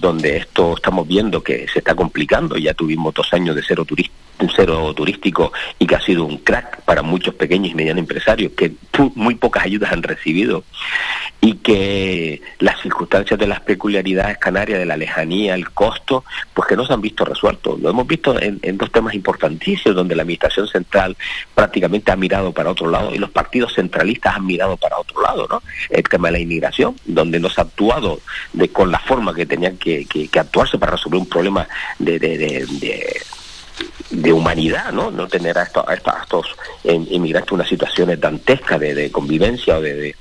donde 0.00 0.38
esto 0.38 0.74
estamos 0.76 1.06
viendo 1.06 1.42
que 1.42 1.66
se 1.72 1.80
está 1.80 1.94
complicando. 1.94 2.56
Ya 2.56 2.74
tuvimos 2.74 3.14
dos 3.14 3.32
años 3.32 3.54
de 3.54 3.62
cero 3.66 3.84
turismo 3.84 4.14
cero 4.54 4.92
turístico 4.94 5.52
y 5.78 5.86
que 5.86 5.96
ha 5.96 6.00
sido 6.00 6.24
un 6.24 6.38
crack 6.38 6.82
para 6.82 7.02
muchos 7.02 7.34
pequeños 7.34 7.72
y 7.72 7.74
medianos 7.74 8.00
empresarios 8.00 8.52
que 8.52 8.72
muy 9.14 9.34
pocas 9.34 9.64
ayudas 9.64 9.92
han 9.92 10.02
recibido 10.02 10.64
y 11.40 11.54
que 11.54 12.42
las 12.58 12.80
circunstancias 12.82 13.38
de 13.38 13.46
las 13.46 13.60
peculiaridades 13.60 14.38
canarias, 14.38 14.78
de 14.78 14.86
la 14.86 14.96
lejanía, 14.96 15.54
el 15.54 15.70
costo, 15.70 16.24
pues 16.52 16.66
que 16.68 16.76
no 16.76 16.84
se 16.84 16.92
han 16.92 17.00
visto 17.00 17.24
resueltos. 17.24 17.78
Lo 17.80 17.90
hemos 17.90 18.06
visto 18.08 18.40
en, 18.40 18.58
en 18.62 18.76
dos 18.76 18.90
temas 18.90 19.14
importantísimos 19.14 19.94
donde 19.94 20.16
la 20.16 20.22
Administración 20.22 20.66
Central 20.66 21.16
prácticamente 21.54 22.10
ha 22.10 22.16
mirado 22.16 22.52
para 22.52 22.70
otro 22.70 22.90
lado 22.90 23.14
y 23.14 23.18
los 23.18 23.30
partidos 23.30 23.74
centralistas 23.74 24.34
han 24.36 24.46
mirado 24.46 24.76
para 24.76 24.98
otro 24.98 25.22
lado, 25.22 25.46
¿no? 25.48 25.62
El 25.90 26.02
tema 26.02 26.28
de 26.28 26.32
la 26.32 26.38
inmigración, 26.40 26.96
donde 27.04 27.38
no 27.38 27.48
se 27.48 27.60
ha 27.60 27.64
actuado 27.64 28.20
de, 28.52 28.68
con 28.70 28.90
la 28.90 28.98
forma 28.98 29.32
que 29.34 29.46
tenían 29.46 29.76
que, 29.76 30.06
que- 30.06 30.28
actuarse 30.38 30.78
para 30.78 30.92
resolver 30.92 31.18
un 31.20 31.28
problema 31.28 31.66
de- 31.98 32.18
de- 32.18 32.38
de- 32.38 32.66
de 34.10 34.32
humanidad, 34.32 34.92
¿no? 34.92 35.10
No 35.10 35.28
tener 35.28 35.58
a 35.58 35.62
estos, 35.64 35.84
a 35.86 35.94
estos, 35.94 36.46
em, 36.84 37.06
inmigrantes 37.10 37.52
unas 37.52 37.68
situaciones 37.68 38.20
dantescas 38.20 38.80
de, 38.80 39.10
convivencia 39.12 39.78
o 39.78 39.80
de- 39.80 40.16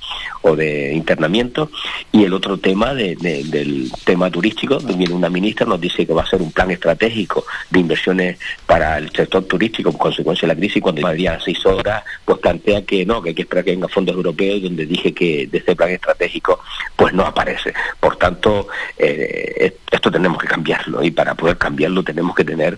o 0.48 0.56
de 0.56 0.94
internamiento. 0.94 1.70
Y 2.12 2.24
el 2.24 2.34
otro 2.34 2.58
tema 2.58 2.94
de- 2.94 3.16
de- 3.16 3.44
del 3.44 3.92
tema 4.06 4.30
turístico, 4.32 4.80
viene 4.80 5.14
una 5.14 5.30
ministra, 5.30 5.66
nos 5.66 5.80
dice 5.82 6.06
que 6.06 6.14
va 6.14 6.24
a 6.24 6.28
ser 6.30 6.42
un 6.42 6.52
plan 6.52 6.72
estratégico 6.72 7.46
de 7.70 7.80
inversiones 7.80 8.40
para 8.66 8.98
el 8.98 9.12
sector 9.12 9.44
turístico 9.46 9.92
como 9.92 10.00
consecuencia 10.04 10.48
de 10.48 10.54
la 10.54 10.60
crisis. 10.60 10.82
Cuando 10.82 11.02
Madrid 11.02 11.28
a 11.28 11.40
seis 11.40 11.66
horas, 11.66 12.04
pues 12.26 12.40
plantea 12.40 12.84
que 12.86 13.06
no, 13.06 13.22
que 13.22 13.30
hay 13.30 13.36
que 13.36 13.42
esperar 13.44 13.64
que 13.66 13.72
vengan 13.72 13.90
fondos 13.90 14.16
europeos, 14.16 14.62
donde 14.62 14.86
dije 14.86 15.14
que 15.14 15.48
de 15.48 15.58
este 15.58 15.76
plan 15.76 15.90
estratégico, 15.90 16.60
pues 16.96 17.14
no 17.14 17.24
aparece. 17.24 17.74
Por 18.00 18.16
tanto, 18.18 18.68
eh, 18.98 19.76
esto 19.92 20.12
tenemos 20.12 20.38
que 20.40 20.48
cambiarlo 20.48 21.04
y 21.04 21.12
para 21.12 21.36
poder 21.36 21.58
cambiarlo 21.58 22.04
tenemos 22.04 22.36
que 22.36 22.44
tener 22.44 22.78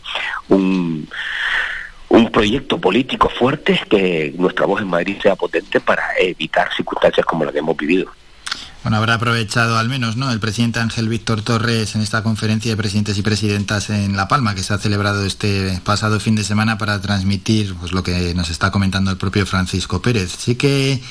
un 0.49 1.07
un 2.09 2.31
proyecto 2.31 2.79
político 2.79 3.29
fuerte 3.29 3.79
que 3.89 4.33
nuestra 4.37 4.65
voz 4.65 4.81
en 4.81 4.87
Madrid 4.87 5.17
sea 5.21 5.35
potente 5.35 5.79
para 5.79 6.03
evitar 6.19 6.69
circunstancias 6.75 7.25
como 7.25 7.45
la 7.45 7.51
que 7.51 7.59
hemos 7.59 7.77
vivido. 7.77 8.11
Bueno, 8.81 8.95
habrá 8.95 9.15
aprovechado 9.15 9.77
al 9.77 9.89
menos, 9.89 10.15
¿no? 10.15 10.31
El 10.31 10.39
presidente 10.39 10.79
Ángel 10.79 11.09
Víctor 11.09 11.41
Torres 11.41 11.95
en 11.95 12.01
esta 12.01 12.23
conferencia 12.23 12.71
de 12.71 12.77
presidentes 12.77 13.17
y 13.17 13.21
presidentas 13.21 13.89
en 13.89 14.15
La 14.15 14.29
Palma, 14.29 14.55
que 14.55 14.63
se 14.63 14.73
ha 14.73 14.77
celebrado 14.77 15.25
este 15.25 15.81
pasado 15.83 16.17
fin 16.21 16.35
de 16.35 16.45
semana 16.45 16.77
para 16.77 17.01
transmitir 17.01 17.75
pues, 17.75 17.91
lo 17.91 18.03
que 18.03 18.33
nos 18.35 18.49
está 18.49 18.71
comentando 18.71 19.11
el 19.11 19.17
propio 19.17 19.45
Francisco 19.45 20.01
Pérez. 20.01 20.33
Sí 20.37 20.55
que 20.55 21.01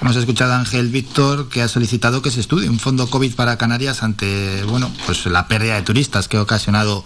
hemos 0.00 0.16
escuchado 0.16 0.52
a 0.52 0.58
Ángel 0.58 0.88
Víctor 0.88 1.48
que 1.48 1.62
ha 1.62 1.68
solicitado 1.68 2.22
que 2.22 2.32
se 2.32 2.40
estudie 2.40 2.68
un 2.68 2.80
fondo 2.80 3.08
COVID 3.08 3.36
para 3.36 3.56
Canarias 3.56 4.02
ante, 4.02 4.64
bueno, 4.64 4.90
pues 5.06 5.24
la 5.26 5.46
pérdida 5.46 5.76
de 5.76 5.82
turistas 5.82 6.26
que 6.26 6.38
ha 6.38 6.42
ocasionado 6.42 7.04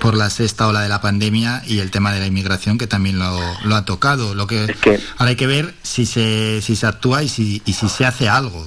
por 0.00 0.16
la 0.16 0.30
sexta 0.30 0.66
ola 0.66 0.80
de 0.82 0.88
la 0.88 1.00
pandemia 1.00 1.62
y 1.66 1.80
el 1.80 1.90
tema 1.90 2.12
de 2.12 2.20
la 2.20 2.26
inmigración 2.26 2.78
que 2.78 2.86
también 2.86 3.18
lo, 3.18 3.38
lo 3.64 3.76
ha 3.76 3.84
tocado. 3.84 4.34
Lo 4.34 4.46
que, 4.46 4.74
ahora 5.16 5.30
hay 5.30 5.36
que 5.36 5.46
ver 5.46 5.74
si 5.82 6.06
se, 6.06 6.60
si 6.62 6.76
se 6.76 6.86
actúa 6.86 7.22
y 7.22 7.28
si, 7.28 7.62
y 7.64 7.72
si 7.72 7.88
se 7.88 8.04
hace 8.04 8.28
algo. 8.28 8.64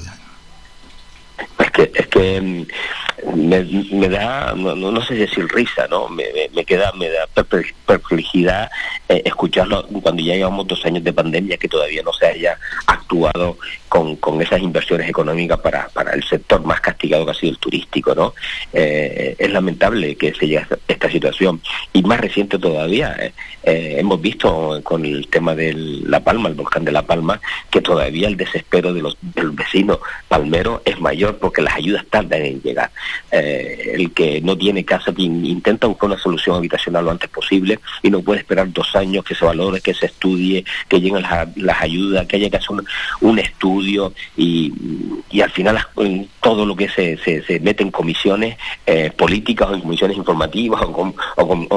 Es 1.59 1.71
que, 1.71 1.91
es 1.93 2.07
que 2.07 2.41
mm, 2.41 2.65
me, 3.35 3.63
me 3.91 4.09
da, 4.09 4.53
no, 4.55 4.75
no 4.75 5.01
sé 5.05 5.15
decir 5.15 5.47
risa, 5.53 5.87
¿no? 5.87 6.07
Me, 6.09 6.25
me- 6.55 6.65
queda, 6.65 6.91
me 6.93 7.09
da 7.09 7.25
perple- 7.35 7.73
perplejidad 7.85 8.69
eh, 9.09 9.21
escucharlo 9.25 9.85
cuando 10.01 10.21
ya 10.21 10.35
llevamos 10.35 10.67
dos 10.67 10.85
años 10.85 11.03
de 11.03 11.11
pandemia 11.11 11.57
que 11.57 11.67
todavía 11.67 12.01
no 12.03 12.13
se 12.13 12.27
haya 12.27 12.57
actuado 12.85 13.57
con, 13.89 14.15
con 14.17 14.41
esas 14.41 14.61
inversiones 14.61 15.09
económicas 15.09 15.59
para, 15.59 15.89
para 15.89 16.13
el 16.13 16.23
sector 16.23 16.63
más 16.63 16.79
castigado 16.81 17.25
que 17.25 17.31
ha 17.31 17.33
sido 17.33 17.51
el 17.53 17.57
turístico, 17.57 18.15
¿no? 18.15 18.33
Eh, 18.71 19.35
es 19.37 19.51
lamentable 19.51 20.15
que 20.15 20.33
se 20.33 20.47
llegue 20.47 20.59
a 20.59 20.67
esta 20.87 21.09
situación. 21.09 21.61
Y 21.93 22.03
más 22.03 22.19
reciente 22.21 22.57
todavía, 22.59 23.15
eh, 23.19 23.33
eh, 23.63 23.95
hemos 23.99 24.21
visto 24.21 24.79
con 24.83 25.03
el 25.05 25.27
tema 25.27 25.55
de 25.55 25.73
La 25.73 26.21
Palma, 26.21 26.47
el 26.47 26.55
volcán 26.55 26.85
de 26.85 26.91
La 26.91 27.01
Palma, 27.05 27.41
que 27.69 27.81
todavía 27.81 28.27
el 28.27 28.37
desespero 28.37 28.93
de 28.93 29.01
los, 29.01 29.17
de 29.21 29.43
los 29.43 29.55
vecinos 29.55 29.99
palmeros 30.27 30.81
es 30.85 30.99
mayor 31.01 31.37
porque 31.39 31.61
las 31.61 31.75
ayudas 31.75 32.05
tardan 32.09 32.45
en 32.45 32.61
llegar. 32.61 32.91
Eh, 33.31 33.91
el 33.95 34.11
que 34.11 34.41
no 34.41 34.57
tiene 34.57 34.83
casa 34.83 35.13
in- 35.17 35.45
intenta 35.45 35.87
buscar 35.87 36.09
una 36.09 36.19
solución 36.19 36.55
habitacional 36.57 37.05
lo 37.05 37.11
antes 37.11 37.29
posible 37.29 37.79
y 38.01 38.09
no 38.09 38.21
puede 38.21 38.39
esperar 38.41 38.71
dos 38.71 38.95
años 38.95 39.23
que 39.23 39.35
se 39.35 39.45
valore, 39.45 39.79
que 39.81 39.93
se 39.93 40.07
estudie, 40.07 40.65
que 40.89 40.99
lleguen 40.99 41.21
las, 41.21 41.81
ayudas, 41.81 42.27
que 42.27 42.35
haya 42.37 42.49
que 42.49 42.57
hacer 42.57 42.71
un, 42.71 43.39
estudio 43.39 44.13
y, 44.37 44.73
y 45.29 45.41
al 45.41 45.49
final 45.51 45.79
todo 46.41 46.65
lo 46.65 46.75
que 46.75 46.89
se, 46.89 47.17
se, 47.17 47.41
mete 47.59 47.83
en 47.83 47.91
comisiones 47.91 48.57
eh, 48.85 49.11
políticas 49.15 49.69
o 49.69 49.73
en 49.75 49.81
comisiones 49.81 50.17
informativas 50.17 50.81
o, 50.81 50.91
con- 50.93 51.13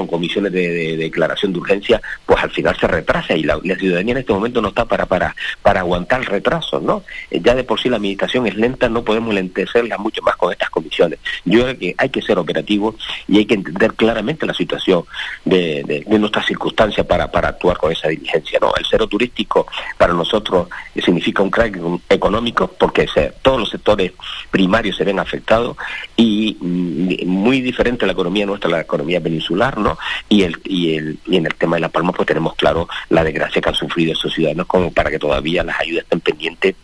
comisiones 0.06 0.52
de, 0.52 0.68
de- 0.68 0.96
de 0.96 1.04
declaración 1.04 1.52
de 1.52 1.58
urgencia, 1.60 2.00
pues 2.26 2.42
al 2.42 2.50
final 2.50 2.76
se 2.78 2.86
retrasa 2.86 3.36
y 3.36 3.42
la, 3.44 3.58
la 3.62 3.76
ciudadanía 3.76 4.12
en 4.12 4.18
este 4.18 4.32
momento 4.32 4.60
no 4.60 4.68
está 4.68 4.84
para, 4.86 5.06
para, 5.06 5.34
para 5.62 5.80
aguantar 5.80 6.20
el 6.20 6.26
retraso, 6.26 6.80
¿no? 6.80 7.02
Eh, 7.30 7.40
Ya 7.42 7.54
de 7.54 7.64
por 7.64 7.80
sí 7.80 7.88
la 7.88 7.96
administración 7.96 8.46
es 8.46 8.56
lenta, 8.56 8.88
no 8.88 9.04
podemos 9.04 9.34
lentecerla 9.34 9.98
mucho 9.98 10.22
más 10.22 10.36
con 10.36 10.52
estas 10.52 10.70
comisiones. 10.70 11.18
Yo 11.44 11.62
creo 11.62 11.78
que 11.78 11.94
hay 11.96 12.08
que 12.08 12.22
ser 12.22 12.38
operativos 12.38 12.96
y 13.28 13.38
hay 13.38 13.46
que 13.46 13.54
entender 13.54 13.94
claramente 13.94 14.46
la 14.46 14.54
situación 14.54 15.04
de, 15.44 16.04
nuestras 16.06 16.46
circunstancias 16.46 17.06
para, 17.06 17.30
para 17.30 17.48
actuar 17.48 17.76
con 17.76 17.92
esa 17.92 18.08
diligencia, 18.08 18.58
¿no? 18.60 18.72
El 18.76 18.84
cero 18.88 19.06
turístico 19.06 19.66
para 19.98 20.12
nosotros 20.12 20.68
significa 20.94 21.42
un 21.42 21.50
crack 21.50 21.78
económico 22.08 22.68
porque 22.68 23.06
todos 23.42 23.60
los 23.60 23.70
sectores 23.70 24.12
primarios 24.50 24.96
se 24.96 25.04
ven 25.04 25.18
afectados 25.18 25.76
y 26.16 26.56
mm, 26.60 27.26
muy 27.26 27.60
diferente 27.60 28.06
la 28.06 28.12
economía 28.12 28.46
nuestra 28.46 28.68
a 28.68 28.72
la 28.72 28.80
economía 28.80 29.20
peninsular, 29.20 29.78
¿no? 29.78 29.98
Y, 30.28 30.42
el, 30.42 30.56
y, 30.64 30.96
el, 30.96 31.18
y 31.26 31.36
en 31.36 31.46
el 31.46 31.54
tema 31.54 31.76
de 31.76 31.80
La 31.80 31.88
Palma 31.88 32.12
pues 32.12 32.26
tenemos 32.26 32.54
claro 32.54 32.88
la 33.10 33.24
desgracia 33.24 33.60
que 33.60 33.68
han 33.68 33.74
sufrido 33.74 34.12
esos 34.12 34.32
ciudadanos 34.32 34.66
como 34.66 34.92
para 34.92 35.10
que 35.10 35.18
todavía 35.18 35.62
las 35.62 35.78
ayudas 35.80 36.04
estén 36.04 36.20
pendientes 36.20 36.74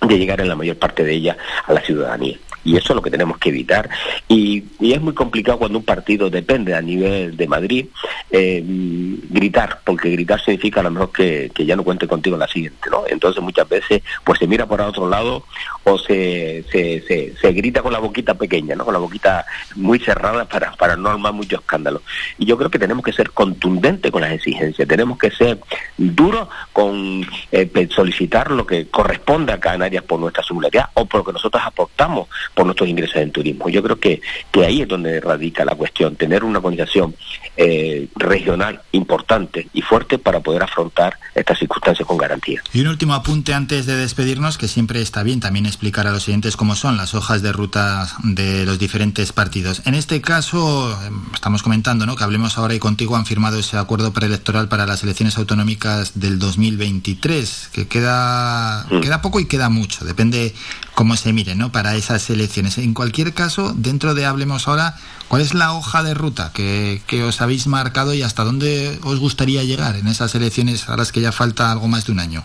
de 0.00 0.18
llegar 0.18 0.40
en 0.40 0.48
la 0.48 0.56
mayor 0.56 0.76
parte 0.76 1.04
de 1.04 1.12
ellas 1.12 1.36
a 1.66 1.72
la 1.72 1.80
ciudadanía. 1.80 2.38
Y 2.64 2.76
eso 2.76 2.92
es 2.92 2.96
lo 2.96 3.02
que 3.02 3.10
tenemos 3.10 3.38
que 3.38 3.48
evitar. 3.48 3.88
Y, 4.28 4.64
y 4.80 4.92
es 4.92 5.00
muy 5.00 5.14
complicado 5.14 5.58
cuando 5.58 5.78
un 5.78 5.84
partido 5.84 6.28
depende 6.30 6.74
a 6.74 6.82
nivel 6.82 7.36
de 7.36 7.48
Madrid 7.48 7.86
eh, 8.30 8.62
gritar, 8.64 9.80
porque 9.84 10.10
gritar 10.10 10.40
significa 10.40 10.80
a 10.80 10.84
lo 10.84 10.90
mejor 10.90 11.12
que, 11.12 11.50
que 11.54 11.64
ya 11.64 11.76
no 11.76 11.84
cuente 11.84 12.06
contigo 12.06 12.36
en 12.36 12.40
la 12.40 12.48
siguiente, 12.48 12.90
¿no? 12.90 13.04
Entonces 13.06 13.42
muchas 13.42 13.68
veces 13.68 14.02
pues 14.24 14.38
se 14.38 14.46
mira 14.46 14.66
por 14.66 14.80
otro 14.80 15.08
lado 15.08 15.44
o 15.84 15.98
se, 15.98 16.64
se, 16.70 17.34
se, 17.40 17.52
grita 17.52 17.82
con 17.82 17.92
la 17.92 17.98
boquita 17.98 18.34
pequeña, 18.34 18.74
¿no? 18.74 18.84
Con 18.84 18.94
la 18.94 19.00
boquita 19.00 19.46
muy 19.76 19.98
cerrada 19.98 20.44
para, 20.44 20.72
para 20.72 20.96
no 20.96 21.08
armar 21.08 21.32
mucho 21.32 21.56
escándalo. 21.56 22.02
Y 22.38 22.44
yo 22.44 22.56
creo 22.58 22.70
que 22.70 22.78
tenemos 22.78 23.04
que 23.04 23.12
ser 23.12 23.30
contundentes 23.30 24.10
con 24.10 24.20
las 24.20 24.32
exigencias, 24.32 24.86
tenemos 24.86 25.18
que 25.18 25.30
ser 25.30 25.58
duros 25.96 26.48
con 26.72 27.26
eh, 27.52 27.88
solicitar 27.90 28.50
lo 28.50 28.66
que 28.66 28.88
corresponde 28.88 29.52
a 29.52 29.60
Canarias 29.60 30.04
por 30.04 30.20
nuestra 30.20 30.42
singularidad 30.42 30.90
o 30.94 31.06
por 31.06 31.20
lo 31.20 31.24
que 31.24 31.32
nosotros 31.32 31.62
aportamos 31.64 32.28
por 32.54 32.66
nuestros 32.66 32.88
ingresos 32.88 33.16
en 33.16 33.32
turismo. 33.32 33.68
Yo 33.68 33.82
creo 33.82 33.98
que, 33.98 34.20
que 34.50 34.64
ahí 34.64 34.82
es 34.82 34.88
donde 34.88 35.20
radica 35.20 35.64
la 35.64 35.74
cuestión, 35.74 36.16
tener 36.16 36.44
una 36.44 36.58
organización 36.58 37.14
eh, 37.56 38.08
regional 38.16 38.80
importante 38.92 39.68
y 39.72 39.82
fuerte 39.82 40.18
para 40.18 40.40
poder 40.40 40.62
afrontar 40.62 41.18
estas 41.34 41.58
circunstancias 41.58 42.06
con 42.06 42.16
garantía. 42.16 42.62
Y 42.72 42.80
un 42.80 42.88
último 42.88 43.14
apunte 43.14 43.54
antes 43.54 43.86
de 43.86 43.96
despedirnos, 43.96 44.58
que 44.58 44.68
siempre 44.68 45.00
está 45.00 45.22
bien 45.22 45.40
también 45.40 45.66
explicar 45.70 46.06
a 46.06 46.12
los 46.12 46.28
oyentes 46.28 46.56
cómo 46.56 46.76
son 46.76 46.96
las 46.96 47.14
hojas 47.14 47.40
de 47.40 47.52
ruta 47.52 48.06
de 48.22 48.66
los 48.66 48.78
diferentes 48.78 49.32
partidos. 49.32 49.82
En 49.86 49.94
este 49.94 50.20
caso, 50.20 50.92
eh, 50.92 51.10
estamos 51.32 51.62
comentando 51.62 52.04
¿no? 52.04 52.16
que 52.16 52.24
Hablemos 52.24 52.58
Ahora 52.58 52.74
y 52.74 52.78
Contigo 52.78 53.16
han 53.16 53.24
firmado 53.24 53.58
ese 53.58 53.78
acuerdo 53.78 54.12
preelectoral 54.12 54.68
para 54.68 54.86
las 54.86 55.02
elecciones 55.02 55.38
autonómicas 55.38 56.12
del 56.20 56.38
2023, 56.38 57.70
que 57.72 57.88
queda, 57.88 58.86
queda 59.00 59.22
poco 59.22 59.40
y 59.40 59.46
queda 59.46 59.70
mucho, 59.70 60.04
depende 60.04 60.54
cómo 60.94 61.16
se 61.16 61.32
mire 61.32 61.54
¿no? 61.54 61.72
para 61.72 61.96
esas 61.96 62.28
elecciones. 62.28 62.76
En 62.76 62.92
cualquier 62.92 63.32
caso, 63.32 63.72
dentro 63.74 64.14
de 64.14 64.26
Hablemos 64.26 64.68
Ahora, 64.68 64.96
¿cuál 65.28 65.40
es 65.40 65.54
la 65.54 65.72
hoja 65.72 66.02
de 66.02 66.12
ruta 66.12 66.50
que, 66.52 67.02
que 67.06 67.24
os 67.24 67.40
habéis 67.40 67.66
marcado 67.66 68.12
y 68.12 68.22
hasta 68.22 68.44
dónde 68.44 68.98
os 69.02 69.18
gustaría 69.18 69.64
llegar 69.64 69.96
en 69.96 70.08
esas 70.08 70.34
elecciones 70.34 70.88
a 70.88 70.96
las 70.96 71.12
que 71.12 71.20
ya 71.20 71.32
falta 71.32 71.72
algo 71.72 71.88
más 71.88 72.06
de 72.06 72.12
un 72.12 72.20
año? 72.20 72.44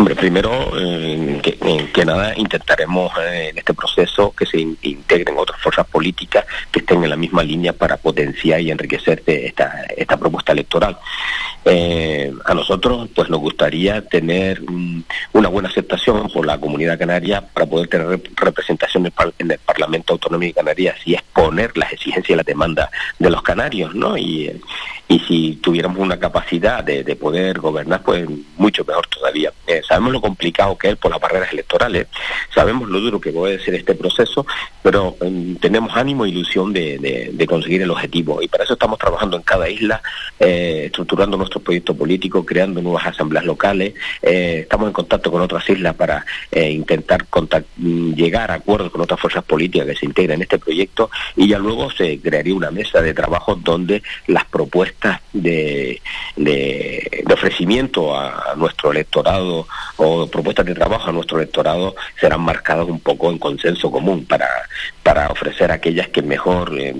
Hombre, 0.00 0.16
primero, 0.16 0.50
eh, 0.80 1.40
que, 1.42 1.58
eh, 1.60 2.04
nada, 2.06 2.32
intentaremos 2.34 3.12
eh, 3.18 3.50
en 3.50 3.58
este 3.58 3.74
proceso 3.74 4.32
que 4.34 4.46
se 4.46 4.58
in- 4.58 4.78
integren 4.80 5.36
otras 5.36 5.60
fuerzas 5.60 5.86
políticas 5.88 6.46
que 6.72 6.78
estén 6.78 7.04
en 7.04 7.10
la 7.10 7.16
misma 7.16 7.42
línea 7.42 7.74
para 7.74 7.98
potenciar 7.98 8.62
y 8.62 8.70
enriquecer 8.70 9.22
esta, 9.26 9.82
esta 9.94 10.16
propuesta 10.16 10.52
electoral. 10.52 10.96
Eh, 11.66 12.32
a 12.46 12.54
nosotros, 12.54 13.10
pues 13.14 13.28
nos 13.28 13.40
gustaría 13.40 14.00
tener 14.06 14.62
mm, 14.62 15.02
una 15.34 15.50
buena 15.50 15.68
aceptación 15.68 16.30
por 16.30 16.46
la 16.46 16.56
comunidad 16.58 16.98
canaria 16.98 17.42
para 17.42 17.66
poder 17.66 17.88
tener 17.88 18.06
rep- 18.06 18.30
representación 18.36 19.02
en 19.02 19.06
el, 19.08 19.12
par- 19.12 19.34
en 19.38 19.50
el 19.50 19.58
Parlamento 19.58 20.14
Autonómico 20.14 20.54
de 20.54 20.64
Canarias 20.64 20.96
y 21.04 21.12
exponer 21.12 21.76
las 21.76 21.92
exigencias 21.92 22.30
y 22.30 22.36
las 22.36 22.46
demandas 22.46 22.88
de 23.18 23.28
los 23.28 23.42
canarios, 23.42 23.94
¿no? 23.94 24.16
Y, 24.16 24.50
y 25.08 25.18
si 25.28 25.56
tuviéramos 25.56 25.98
una 25.98 26.18
capacidad 26.18 26.82
de, 26.82 27.04
de 27.04 27.16
poder 27.16 27.58
gobernar, 27.58 28.02
pues 28.02 28.26
mucho 28.56 28.82
mejor 28.86 29.06
todavía. 29.08 29.52
Eh, 29.66 29.82
sabemos 29.90 30.12
lo 30.12 30.20
complicado 30.20 30.78
que 30.78 30.90
es 30.90 30.96
por 30.96 31.10
las 31.10 31.20
barreras 31.20 31.52
electorales, 31.52 32.06
sabemos 32.54 32.88
lo 32.88 33.00
duro 33.00 33.20
que 33.20 33.32
puede 33.32 33.58
ser 33.58 33.74
este 33.74 33.96
proceso, 33.96 34.46
pero 34.84 35.16
mm, 35.20 35.56
tenemos 35.56 35.96
ánimo 35.96 36.24
e 36.24 36.28
ilusión 36.28 36.72
de, 36.72 37.46
conseguir 37.48 37.82
el 37.82 37.90
objetivo. 37.90 38.40
Y 38.40 38.46
para 38.46 38.62
eso 38.62 38.74
estamos 38.74 39.00
trabajando 39.00 39.36
en 39.36 39.42
cada 39.42 39.68
isla, 39.68 40.00
eh, 40.38 40.84
estructurando 40.86 41.36
nuestro 41.36 41.58
proyecto 41.58 41.96
político, 41.96 42.46
creando 42.46 42.80
nuevas 42.80 43.04
asambleas 43.04 43.44
locales, 43.44 43.94
eh, 44.22 44.60
estamos 44.62 44.86
en 44.86 44.92
contacto 44.92 45.32
con 45.32 45.42
otras 45.42 45.68
islas 45.68 45.96
para 45.96 46.24
eh, 46.52 46.70
intentar 46.70 47.26
mm, 47.76 48.12
llegar 48.12 48.52
a 48.52 48.54
acuerdos 48.54 48.92
con 48.92 49.00
otras 49.00 49.18
fuerzas 49.18 49.42
políticas 49.42 49.88
que 49.88 49.96
se 49.96 50.06
integren 50.06 50.36
en 50.36 50.42
este 50.42 50.60
proyecto 50.60 51.10
y 51.34 51.48
ya 51.48 51.58
luego 51.58 51.90
se 51.90 52.20
crearía 52.20 52.54
una 52.54 52.70
mesa 52.70 53.02
de 53.02 53.12
trabajo 53.12 53.56
donde 53.56 54.04
las 54.28 54.44
propuestas 54.44 55.20
de, 55.32 56.00
ofrecimiento 57.32 58.14
a 58.14 58.54
nuestro 58.56 58.92
electorado 58.92 59.66
o 59.96 60.26
propuestas 60.26 60.66
de 60.66 60.74
trabajo 60.74 61.08
a 61.08 61.12
nuestro 61.12 61.38
electorado 61.38 61.94
serán 62.20 62.40
marcadas 62.40 62.86
un 62.86 63.00
poco 63.00 63.30
en 63.30 63.38
consenso 63.38 63.90
común 63.90 64.24
para, 64.24 64.48
para 65.02 65.28
ofrecer 65.28 65.70
aquellas 65.70 66.08
que 66.08 66.22
mejor 66.22 66.72
eh, 66.78 66.94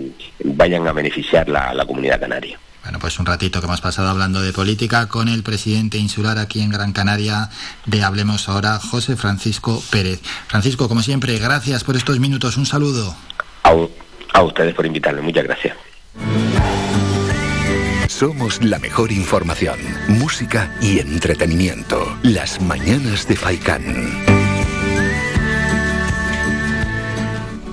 vayan 0.44 0.86
a 0.86 0.92
beneficiar 0.92 1.48
la, 1.48 1.72
la 1.74 1.84
comunidad 1.84 2.20
canaria. 2.20 2.58
Bueno, 2.82 2.98
pues 2.98 3.18
un 3.18 3.26
ratito 3.26 3.60
que 3.60 3.66
hemos 3.66 3.82
pasado 3.82 4.08
hablando 4.08 4.40
de 4.40 4.52
política 4.52 5.06
con 5.06 5.28
el 5.28 5.42
presidente 5.42 5.98
insular 5.98 6.38
aquí 6.38 6.62
en 6.62 6.70
Gran 6.70 6.92
Canaria 6.92 7.50
de 7.84 8.02
Hablemos 8.02 8.48
ahora, 8.48 8.78
José 8.78 9.16
Francisco 9.16 9.82
Pérez. 9.90 10.22
Francisco, 10.48 10.88
como 10.88 11.02
siempre, 11.02 11.38
gracias 11.38 11.84
por 11.84 11.96
estos 11.96 12.18
minutos. 12.20 12.56
Un 12.56 12.64
saludo. 12.64 13.14
A, 13.64 13.74
a 14.32 14.42
ustedes 14.42 14.74
por 14.74 14.86
invitarme. 14.86 15.20
Muchas 15.20 15.44
gracias. 15.44 15.76
Somos 18.20 18.62
la 18.62 18.78
mejor 18.78 19.12
información, 19.12 19.78
música 20.08 20.76
y 20.82 20.98
entretenimiento. 20.98 22.18
Las 22.22 22.60
mañanas 22.60 23.26
de 23.26 23.34
Faikán. 23.34 23.82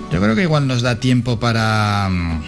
Yo 0.10 0.22
creo 0.22 0.36
que 0.38 0.44
igual 0.44 0.66
nos 0.66 0.84
da 0.84 1.02
tiempo 1.02 1.38
para 1.38 2.08
mm, 2.10 2.44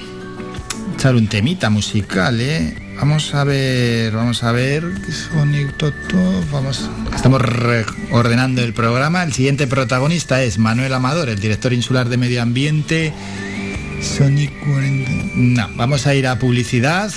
echar 0.95 1.15
un 1.15 1.27
temita 1.27 1.69
musical, 1.69 2.39
¿eh? 2.39 2.73
Vamos 3.01 3.35
a 3.35 3.43
ver, 3.43 4.13
vamos 4.13 4.43
a 4.43 4.53
ver, 4.53 4.85
Sonic 5.11 5.75
Toto, 5.75 6.45
vamos, 6.53 6.89
estamos 7.13 7.41
ordenando 8.11 8.61
el 8.61 8.71
programa. 8.71 9.23
El 9.23 9.33
siguiente 9.33 9.67
protagonista 9.67 10.41
es 10.41 10.57
Manuel 10.57 10.93
Amador, 10.93 11.27
el 11.27 11.39
director 11.41 11.73
insular 11.73 12.07
de 12.07 12.15
Medio 12.15 12.41
Ambiente. 12.41 13.11
Sonic 14.01 14.57
40. 14.65 15.11
No, 15.35 15.69
vamos 15.75 16.07
a 16.07 16.15
ir 16.15 16.27
a 16.27 16.39
publicidad 16.39 17.11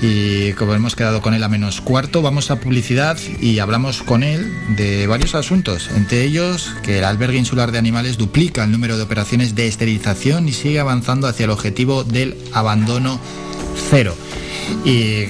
y 0.00 0.52
como 0.52 0.74
hemos 0.74 0.94
quedado 0.94 1.20
con 1.22 1.34
él 1.34 1.42
a 1.42 1.48
menos 1.48 1.80
cuarto, 1.80 2.22
vamos 2.22 2.50
a 2.50 2.60
publicidad 2.60 3.18
y 3.40 3.58
hablamos 3.58 4.02
con 4.02 4.22
él 4.22 4.52
de 4.76 5.06
varios 5.06 5.34
asuntos, 5.34 5.90
entre 5.94 6.24
ellos 6.24 6.72
que 6.82 6.98
el 6.98 7.04
albergue 7.04 7.38
insular 7.38 7.72
de 7.72 7.78
animales 7.78 8.18
duplica 8.18 8.64
el 8.64 8.70
número 8.70 8.96
de 8.96 9.02
operaciones 9.02 9.54
de 9.54 9.66
esterilización 9.66 10.48
y 10.48 10.52
sigue 10.52 10.80
avanzando 10.80 11.26
hacia 11.26 11.44
el 11.44 11.50
objetivo 11.50 12.04
del 12.04 12.36
abandono 12.52 13.20
cero. 13.90 14.14
Y 14.84 15.26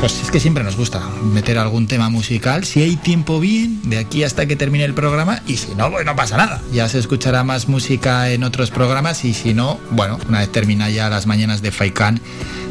pues 0.00 0.20
es 0.22 0.30
que 0.30 0.40
siempre 0.40 0.64
nos 0.64 0.76
gusta 0.76 1.00
meter 1.32 1.58
algún 1.58 1.86
tema 1.86 2.08
musical. 2.08 2.64
Si 2.64 2.82
hay 2.82 2.96
tiempo 2.96 3.40
bien, 3.40 3.80
de 3.88 3.98
aquí 3.98 4.24
hasta 4.24 4.46
que 4.46 4.56
termine 4.56 4.84
el 4.84 4.94
programa, 4.94 5.42
y 5.46 5.56
si 5.56 5.74
no, 5.74 5.90
pues 5.90 6.04
no 6.04 6.16
pasa 6.16 6.36
nada. 6.36 6.62
Ya 6.72 6.88
se 6.88 6.98
escuchará 6.98 7.44
más 7.44 7.68
música 7.68 8.30
en 8.30 8.44
otros 8.44 8.70
programas, 8.70 9.24
y 9.24 9.34
si 9.34 9.54
no, 9.54 9.78
bueno, 9.90 10.18
una 10.28 10.40
vez 10.40 10.50
termina 10.50 10.90
ya 10.90 11.08
las 11.08 11.26
mañanas 11.26 11.62
de 11.62 11.70
Faikan, 11.70 12.20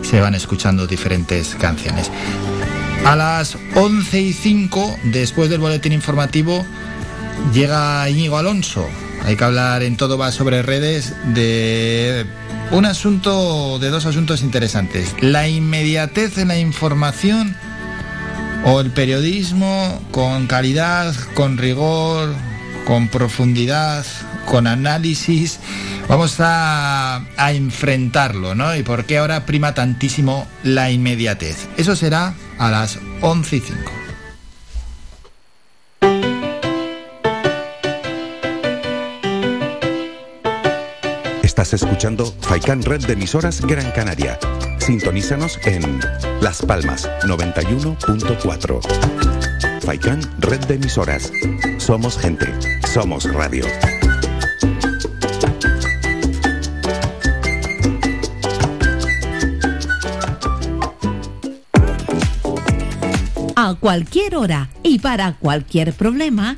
se 0.05 0.21
van 0.21 0.35
escuchando 0.35 0.87
diferentes 0.87 1.55
canciones. 1.55 2.11
A 3.05 3.15
las 3.15 3.57
11 3.75 4.21
y 4.21 4.33
5, 4.33 4.97
después 5.05 5.49
del 5.49 5.59
boletín 5.59 5.93
informativo, 5.93 6.65
llega 7.53 8.07
Íñigo 8.09 8.37
Alonso. 8.37 8.87
Hay 9.23 9.35
que 9.35 9.43
hablar 9.43 9.83
en 9.83 9.97
todo 9.97 10.17
va 10.17 10.31
sobre 10.31 10.61
redes 10.61 11.13
de 11.33 12.25
un 12.71 12.85
asunto, 12.85 13.79
de 13.79 13.89
dos 13.89 14.05
asuntos 14.05 14.41
interesantes. 14.41 15.15
La 15.21 15.47
inmediatez 15.47 16.37
en 16.37 16.49
la 16.49 16.57
información 16.57 17.55
o 18.65 18.81
el 18.81 18.91
periodismo 18.91 20.01
con 20.11 20.47
calidad, 20.47 21.15
con 21.33 21.57
rigor, 21.57 22.33
con 22.85 23.09
profundidad, 23.09 24.05
con 24.45 24.67
análisis. 24.67 25.59
Vamos 26.07 26.39
a, 26.39 27.25
a, 27.37 27.51
enfrentarlo, 27.51 28.55
¿no? 28.55 28.75
Y 28.75 28.83
por 28.83 29.05
qué 29.05 29.17
ahora 29.17 29.45
prima 29.45 29.73
tantísimo 29.73 30.47
la 30.63 30.91
inmediatez. 30.91 31.67
Eso 31.77 31.95
será 31.95 32.35
a 32.57 32.71
las 32.71 32.99
11 33.21 33.55
y 33.55 33.59
5. 33.59 33.91
Estás 41.43 41.73
escuchando 41.73 42.33
Faikan 42.41 42.83
Red 42.83 43.05
de 43.05 43.13
emisoras 43.13 43.61
Gran 43.61 43.91
Canaria. 43.91 44.37
Sintonízanos 44.77 45.57
en 45.65 46.01
Las 46.41 46.61
Palmas 46.61 47.09
91.4. 47.23 49.74
Faikan 49.85 50.19
Red 50.39 50.65
de 50.65 50.75
emisoras. 50.75 51.31
Somos 51.77 52.17
gente. 52.17 52.47
Somos 52.91 53.31
radio. 53.31 53.63
A 63.55 63.75
cualquier 63.79 64.35
hora 64.35 64.69
y 64.81 64.97
para 64.97 65.33
cualquier 65.33 65.93
problema, 65.93 66.57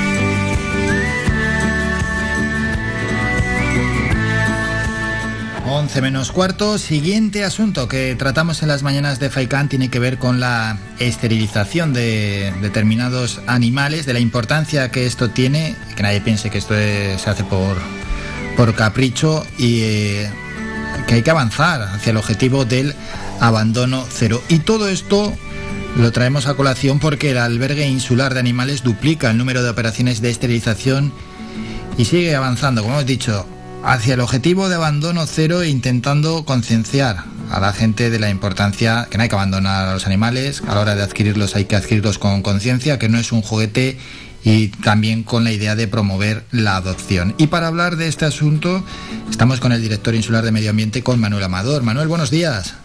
11 5.73 6.01
menos 6.01 6.31
cuarto. 6.31 6.77
Siguiente 6.77 7.43
asunto 7.45 7.87
que 7.87 8.15
tratamos 8.15 8.61
en 8.61 8.67
las 8.67 8.83
mañanas 8.83 9.19
de 9.19 9.29
Faikán 9.29 9.69
tiene 9.69 9.89
que 9.89 9.99
ver 9.99 10.17
con 10.17 10.39
la 10.39 10.77
esterilización 10.99 11.93
de 11.93 12.53
determinados 12.61 13.41
animales, 13.47 14.05
de 14.05 14.13
la 14.13 14.19
importancia 14.19 14.91
que 14.91 15.05
esto 15.05 15.29
tiene, 15.29 15.75
que 15.95 16.03
nadie 16.03 16.21
piense 16.21 16.49
que 16.49 16.57
esto 16.57 16.75
es- 16.75 17.21
se 17.21 17.29
hace 17.29 17.43
por, 17.43 17.77
por 18.57 18.75
capricho 18.75 19.45
y 19.57 19.81
eh, 19.81 20.29
que 21.07 21.15
hay 21.15 21.21
que 21.23 21.31
avanzar 21.31 21.81
hacia 21.83 22.11
el 22.11 22.17
objetivo 22.17 22.65
del 22.65 22.93
abandono 23.39 24.05
cero. 24.11 24.41
Y 24.49 24.59
todo 24.59 24.89
esto 24.89 25.33
lo 25.95 26.11
traemos 26.11 26.47
a 26.47 26.53
colación 26.55 26.99
porque 26.99 27.31
el 27.31 27.37
albergue 27.37 27.87
insular 27.87 28.33
de 28.33 28.39
animales 28.41 28.83
duplica 28.83 29.31
el 29.31 29.37
número 29.37 29.63
de 29.63 29.69
operaciones 29.69 30.21
de 30.21 30.29
esterilización 30.31 31.13
y 31.97 32.05
sigue 32.05 32.35
avanzando, 32.35 32.81
como 32.81 32.95
hemos 32.95 33.05
dicho, 33.05 33.45
hacia 33.83 34.13
el 34.13 34.19
objetivo 34.19 34.69
de 34.69 34.75
abandono 34.75 35.25
cero 35.25 35.61
e 35.61 35.69
intentando 35.69 36.45
concienciar 36.45 37.23
a 37.49 37.59
la 37.59 37.73
gente 37.73 38.09
de 38.09 38.19
la 38.19 38.29
importancia 38.29 39.07
que 39.09 39.17
no 39.17 39.23
hay 39.23 39.29
que 39.29 39.35
abandonar 39.35 39.87
a 39.87 39.93
los 39.93 40.05
animales, 40.05 40.61
a 40.67 40.75
la 40.75 40.81
hora 40.81 40.95
de 40.95 41.03
adquirirlos 41.03 41.55
hay 41.55 41.65
que 41.65 41.75
adquirirlos 41.75 42.17
con 42.17 42.41
conciencia, 42.41 42.99
que 42.99 43.09
no 43.09 43.17
es 43.17 43.31
un 43.31 43.41
juguete 43.41 43.97
y 44.43 44.69
también 44.69 45.23
con 45.23 45.43
la 45.43 45.51
idea 45.51 45.75
de 45.75 45.87
promover 45.87 46.45
la 46.51 46.77
adopción. 46.77 47.35
Y 47.37 47.47
para 47.47 47.67
hablar 47.67 47.97
de 47.97 48.07
este 48.07 48.25
asunto 48.25 48.83
estamos 49.29 49.59
con 49.59 49.71
el 49.71 49.81
director 49.81 50.15
insular 50.15 50.43
de 50.43 50.51
Medio 50.51 50.69
Ambiente, 50.69 51.03
con 51.03 51.19
Manuel 51.19 51.43
Amador. 51.43 51.83
Manuel, 51.83 52.07
buenos 52.07 52.31
días. 52.31 52.75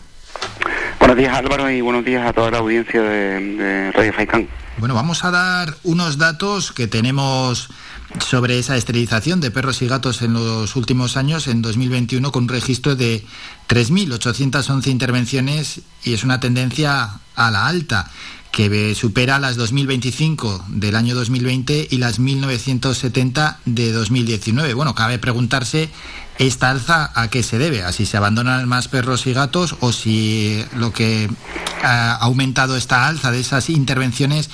Buenos 0.99 1.17
días 1.17 1.37
Álvaro 1.37 1.71
y 1.71 1.81
buenos 1.83 2.05
días 2.05 2.27
a 2.27 2.33
toda 2.33 2.51
la 2.51 2.59
audiencia 2.59 3.01
de, 3.03 3.41
de 3.57 3.93
Radio 3.93 4.13
Faikán. 4.13 4.49
Bueno, 4.79 4.95
vamos 4.95 5.25
a 5.25 5.31
dar 5.31 5.75
unos 5.85 6.19
datos 6.19 6.73
que 6.73 6.87
tenemos 6.87 7.71
sobre 8.21 8.59
esa 8.59 8.77
esterilización 8.77 9.41
de 9.41 9.51
perros 9.51 9.83
y 9.83 9.89
gatos 9.89 10.23
en 10.23 10.33
los 10.33 10.77
últimos 10.77 11.17
años, 11.17 11.49
en 11.49 11.63
2021, 11.63 12.33
con 12.33 12.45
un 12.45 12.49
registro 12.49 12.97
de 12.97 13.25
3.811 13.69 14.87
intervenciones 14.89 15.81
y 16.05 16.15
es 16.15 16.25
una 16.25 16.41
tendencia 16.41 17.21
a 17.35 17.51
la 17.51 17.67
alta 17.67 18.11
que 18.57 18.95
supera 18.95 19.39
las 19.39 19.57
2025 19.57 20.65
del 20.69 20.97
año 20.97 21.15
2020 21.15 21.89
y 21.91 21.99
las 21.99 22.19
1970 22.19 23.59
de 23.67 23.93
2019. 23.93 24.73
Bueno, 24.73 24.95
cabe 24.95 25.19
preguntarse 25.19 25.91
esta 26.39 26.71
alza 26.71 27.11
a 27.15 27.29
qué 27.29 27.43
se 27.43 27.59
debe, 27.59 27.83
a 27.83 27.93
si 27.93 28.07
se 28.07 28.17
abandonan 28.17 28.67
más 28.67 28.89
perros 28.89 29.27
y 29.27 29.35
gatos 29.35 29.77
o 29.81 29.93
si 29.93 30.65
lo 30.75 30.91
que 30.93 31.29
ha 31.83 32.15
aumentado 32.15 32.79
esta 32.79 33.07
alza 33.07 33.31
de 33.31 33.41
esas 33.41 33.69
intervenciones 33.69 34.49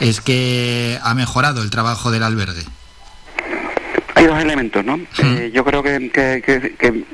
es 0.00 0.20
que 0.20 0.98
ha 1.02 1.14
mejorado 1.14 1.62
el 1.62 1.70
trabajo 1.70 2.10
del 2.10 2.24
albergue. 2.24 2.66
Hay 4.16 4.24
dos 4.26 4.42
elementos, 4.42 4.84
¿no? 4.84 4.98
Eh, 5.22 5.50
yo 5.52 5.64
creo 5.64 5.82
que, 5.82 6.10
que- 6.10 6.42
que- 6.44 6.74
que 6.74 7.04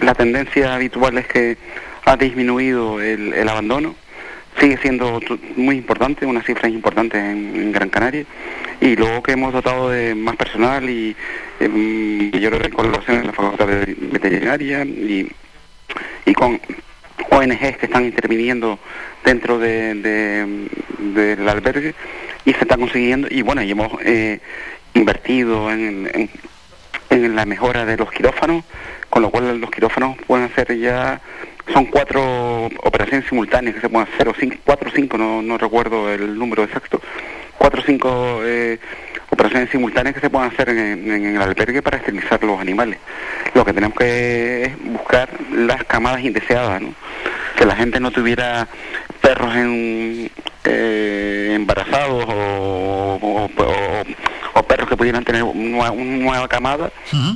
la 0.00 0.14
tendencia 0.14 0.74
habitual 0.74 1.18
es 1.18 1.26
que 1.26 1.56
ha 2.04 2.16
disminuido 2.16 3.00
el, 3.02 3.32
el 3.34 3.48
abandono. 3.48 3.94
Sigue 4.60 4.78
siendo 4.78 5.20
muy 5.56 5.76
importante, 5.76 6.24
una 6.24 6.42
cifra 6.42 6.68
importante 6.68 7.18
en, 7.18 7.54
en 7.56 7.72
Gran 7.72 7.90
Canaria. 7.90 8.24
Y 8.80 8.96
luego 8.96 9.22
que 9.22 9.32
hemos 9.32 9.52
dotado 9.52 9.90
de 9.90 10.14
más 10.14 10.36
personal 10.36 10.88
y 10.88 11.14
em, 11.60 12.30
mayor 12.32 12.70
colaboración 12.70 13.18
en 13.18 13.26
la 13.26 13.32
facultad 13.32 13.66
de 13.66 13.94
veterinaria 13.98 14.84
y, 14.84 15.30
y 16.26 16.32
con 16.32 16.60
ONGs 17.30 17.76
que 17.78 17.86
están 17.86 18.04
interviniendo 18.04 18.78
dentro 19.24 19.58
de, 19.58 19.94
de- 19.94 20.68
del 21.36 21.48
albergue 21.48 21.94
y 22.44 22.52
se 22.52 22.60
está 22.60 22.76
consiguiendo 22.76 23.26
y 23.30 23.42
bueno 23.42 23.62
y 23.62 23.70
hemos 23.72 23.90
eh, 24.04 24.38
invertido 24.96 25.70
en, 25.70 26.10
en- 26.12 26.30
en 27.10 27.36
la 27.36 27.44
mejora 27.46 27.84
de 27.84 27.96
los 27.96 28.10
quirófanos 28.10 28.64
con 29.10 29.22
lo 29.22 29.30
cual 29.30 29.60
los 29.60 29.70
quirófanos 29.70 30.16
pueden 30.26 30.52
ser 30.54 30.76
ya 30.78 31.20
son 31.72 31.86
cuatro 31.86 32.66
operaciones 32.82 33.28
simultáneas 33.28 33.74
que 33.76 33.80
se 33.80 33.88
pueden 33.88 34.08
hacer 34.12 34.28
o 34.28 34.34
cinco, 34.38 34.56
cuatro 34.64 34.88
o 34.90 34.92
cinco 34.94 35.16
no, 35.16 35.40
no 35.42 35.56
recuerdo 35.58 36.12
el 36.12 36.36
número 36.38 36.64
exacto 36.64 37.00
cuatro 37.58 37.80
o 37.80 37.84
cinco 37.84 38.40
eh, 38.44 38.78
operaciones 39.30 39.70
simultáneas 39.70 40.14
que 40.14 40.20
se 40.20 40.30
pueden 40.30 40.50
hacer 40.52 40.68
en, 40.70 41.10
en 41.10 41.26
el 41.36 41.42
albergue 41.42 41.82
para 41.82 41.98
esterilizar 41.98 42.42
los 42.44 42.60
animales. 42.60 42.98
Lo 43.54 43.64
que 43.64 43.72
tenemos 43.72 43.96
que 43.98 44.62
es 44.64 44.84
buscar 44.84 45.28
las 45.52 45.82
camadas 45.84 46.22
indeseadas, 46.22 46.80
¿no? 46.82 46.94
que 47.56 47.66
la 47.66 47.74
gente 47.76 47.98
no 48.00 48.10
tuviera 48.10 48.66
perros 49.20 49.54
en, 49.56 50.30
eh, 50.64 51.52
embarazados 51.54 52.24
o- 52.28 53.48
o 54.58 54.62
perros 54.62 54.88
que 54.88 54.96
pudieran 54.96 55.24
tener 55.24 55.42
una, 55.42 55.90
una 55.90 56.16
nueva 56.24 56.48
camada 56.48 56.90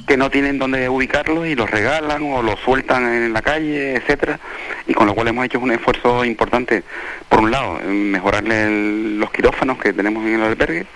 que 0.06 0.16
no 0.16 0.30
tienen 0.30 0.58
dónde 0.58 0.88
ubicarlos 0.88 1.46
y 1.46 1.54
los 1.54 1.70
regalan 1.70 2.22
o 2.22 2.42
los 2.42 2.58
sueltan 2.60 3.04
en 3.12 3.32
la 3.32 3.42
calle, 3.42 3.94
etcétera. 3.96 4.38
Y 4.86 4.94
con 4.94 5.06
lo 5.06 5.14
cual 5.14 5.28
hemos 5.28 5.44
hecho 5.44 5.60
un 5.60 5.70
esfuerzo 5.70 6.24
importante 6.24 6.82
por 7.28 7.40
un 7.40 7.50
lado 7.50 7.78
mejorarle 7.86 8.62
el- 8.64 9.18
los 9.20 9.30
quirófanos 9.30 9.78
que 9.78 9.92
tenemos 9.92 10.24
en 10.26 10.34
el 10.34 10.42
albergue 10.42 10.86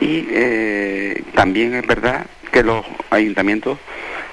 y 0.00 0.26
eh, 0.30 1.22
también 1.34 1.74
es 1.74 1.86
verdad 1.86 2.26
que 2.52 2.62
los 2.62 2.84
ayuntamientos 3.10 3.78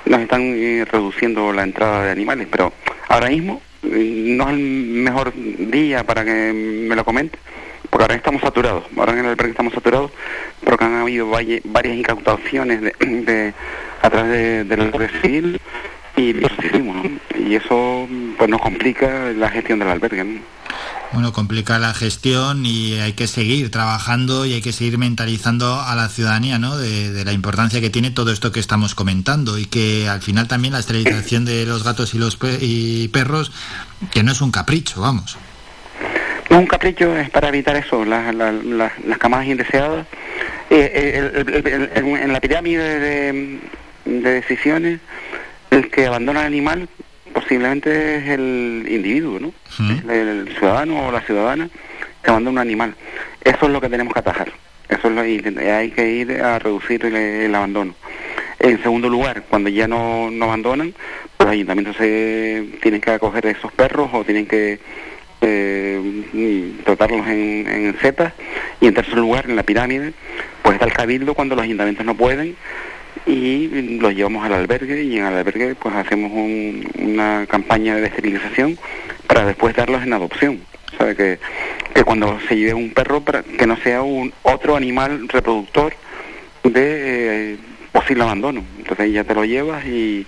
nos 0.05 0.21
están 0.21 0.41
eh, 0.41 0.85
reduciendo 0.91 1.51
la 1.53 1.63
entrada 1.63 2.03
de 2.05 2.11
animales, 2.11 2.47
pero 2.49 2.73
ahora 3.09 3.29
mismo 3.29 3.61
eh, 3.83 4.33
no 4.37 4.45
es 4.45 4.53
el 4.55 4.59
mejor 4.59 5.33
día 5.35 6.03
para 6.03 6.23
que 6.25 6.51
me 6.53 6.95
lo 6.95 7.03
comente, 7.05 7.37
porque 7.89 8.03
ahora 8.03 8.15
estamos 8.15 8.41
saturados, 8.41 8.83
ahora 8.97 9.13
en 9.13 9.19
el 9.19 9.25
albergue 9.27 9.51
estamos 9.51 9.73
saturados, 9.73 10.11
porque 10.63 10.85
han 10.85 10.95
habido 10.95 11.27
varias 11.29 11.97
incautaciones 11.97 12.81
de, 12.81 12.91
de- 12.99 13.53
a 14.01 14.09
través 14.09 14.31
de, 14.31 14.63
del 14.63 14.91
Guardia 14.91 15.21
civil 15.21 15.59
y 16.15 16.33
lo 16.33 16.47
hicimos, 16.63 17.07
y 17.37 17.55
eso 17.55 18.07
pues 18.37 18.49
nos 18.49 18.61
complica 18.61 19.31
la 19.35 19.49
gestión 19.49 19.79
del 19.79 19.89
albergue. 19.89 20.23
¿no? 20.23 20.39
Bueno, 21.13 21.31
complica 21.31 21.79
la 21.79 21.93
gestión 21.93 22.65
y 22.65 22.95
hay 22.95 23.13
que 23.13 23.27
seguir 23.27 23.71
trabajando 23.71 24.45
y 24.45 24.53
hay 24.53 24.61
que 24.61 24.73
seguir 24.73 24.97
mentalizando 24.97 25.79
a 25.79 25.95
la 25.95 26.09
ciudadanía 26.09 26.59
¿no? 26.59 26.75
de, 26.77 27.13
de 27.13 27.23
la 27.23 27.31
importancia 27.33 27.79
que 27.79 27.89
tiene 27.89 28.11
todo 28.11 28.31
esto 28.33 28.51
que 28.51 28.59
estamos 28.59 28.93
comentando 28.93 29.57
y 29.57 29.65
que 29.67 30.09
al 30.09 30.21
final 30.21 30.47
también 30.49 30.73
la 30.73 30.79
esterilización 30.79 31.45
de 31.45 31.65
los 31.65 31.83
gatos 31.83 32.13
y 32.13 32.17
los 32.17 32.35
pe- 32.35 32.57
y 32.61 33.07
perros, 33.07 33.51
que 34.11 34.21
no 34.23 34.31
es 34.33 34.41
un 34.41 34.51
capricho, 34.51 34.99
vamos. 35.01 35.37
Un 36.49 36.65
capricho 36.65 37.15
es 37.17 37.29
para 37.29 37.49
evitar 37.49 37.75
eso, 37.75 38.05
las, 38.05 38.33
las, 38.33 38.53
las, 38.63 38.91
las 39.05 39.17
camadas 39.17 39.47
indeseadas. 39.47 40.05
Eh, 40.69 40.91
eh, 40.93 41.31
el- 41.35 41.49
el- 41.55 41.67
el- 41.67 41.89
el- 41.93 42.05
en 42.23 42.33
la 42.33 42.39
pirámide 42.39 42.99
de, 42.99 43.59
de 44.05 44.31
decisiones, 44.31 44.99
el 45.71 45.89
que 45.89 46.05
abandona 46.07 46.41
el 46.41 46.47
animal 46.47 46.87
posiblemente 47.33 48.17
es 48.17 48.27
el 48.29 48.85
individuo, 48.89 49.39
¿no? 49.39 49.53
El 50.09 50.49
ciudadano 50.57 51.07
o 51.07 51.11
la 51.11 51.21
ciudadana 51.21 51.69
que 52.23 52.29
abandona 52.31 52.61
un 52.61 52.67
animal. 52.67 52.95
Eso 53.43 53.65
es 53.65 53.71
lo 53.71 53.81
que 53.81 53.89
tenemos 53.89 54.13
que 54.13 54.19
atajar. 54.19 54.51
Eso 54.89 55.09
es 55.09 55.13
lo 55.13 55.25
y 55.25 55.41
hay 55.67 55.91
que 55.91 56.09
ir 56.09 56.41
a 56.41 56.57
reducir 56.59 57.05
el, 57.05 57.53
abandono. 57.53 57.93
En 58.59 58.81
segundo 58.81 59.09
lugar, 59.09 59.43
cuando 59.49 59.69
ya 59.69 59.87
no, 59.87 60.31
no 60.31 60.45
abandonan, 60.45 60.93
pues 61.35 61.45
los 61.45 61.53
ayuntamientos 61.53 61.97
se 61.97 62.65
tienen 62.81 63.01
que 63.01 63.11
acoger 63.11 63.45
a 63.47 63.51
esos 63.51 63.71
perros 63.73 64.09
o 64.13 64.23
tienen 64.23 64.47
que 64.47 64.79
eh, 65.41 66.71
tratarlos 66.83 67.27
en, 67.27 67.67
en 67.67 67.99
setas. 68.01 68.33
Y 68.81 68.87
en 68.87 68.93
tercer 68.93 69.15
lugar, 69.17 69.45
en 69.49 69.55
la 69.55 69.63
pirámide, 69.63 70.13
pues 70.61 70.75
está 70.75 70.85
el 70.85 70.93
cabildo 70.93 71.33
cuando 71.33 71.55
los 71.55 71.63
ayuntamientos 71.63 72.05
no 72.05 72.15
pueden 72.15 72.55
y 73.25 73.97
los 73.99 74.13
llevamos 74.15 74.45
al 74.45 74.53
albergue 74.53 75.03
y 75.03 75.17
en 75.17 75.25
el 75.25 75.33
albergue 75.33 75.75
pues 75.75 75.93
hacemos 75.95 76.31
un- 76.31 76.87
una 76.99 77.45
campaña 77.47 77.95
de 77.95 78.07
esterilización 78.07 78.77
para 79.27 79.45
después 79.45 79.75
darlos 79.75 80.03
en 80.03 80.13
adopción. 80.13 80.59
Sea, 80.97 81.13
que, 81.15 81.37
que 81.93 82.03
cuando 82.03 82.39
se 82.47 82.55
lleve 82.55 82.73
un 82.75 82.91
perro, 82.91 83.21
para 83.21 83.43
que 83.43 83.67
no 83.67 83.75
sea 83.77 84.01
un 84.01 84.31
otro 84.43 84.75
animal 84.77 85.27
reproductor 85.27 85.93
de 86.63 87.53
eh, 87.53 87.57
posible 87.91 88.23
abandono. 88.23 88.63
Entonces 88.77 89.11
ya 89.11 89.23
te 89.25 89.33
lo 89.35 89.43
llevas 89.43 89.85
y, 89.85 90.25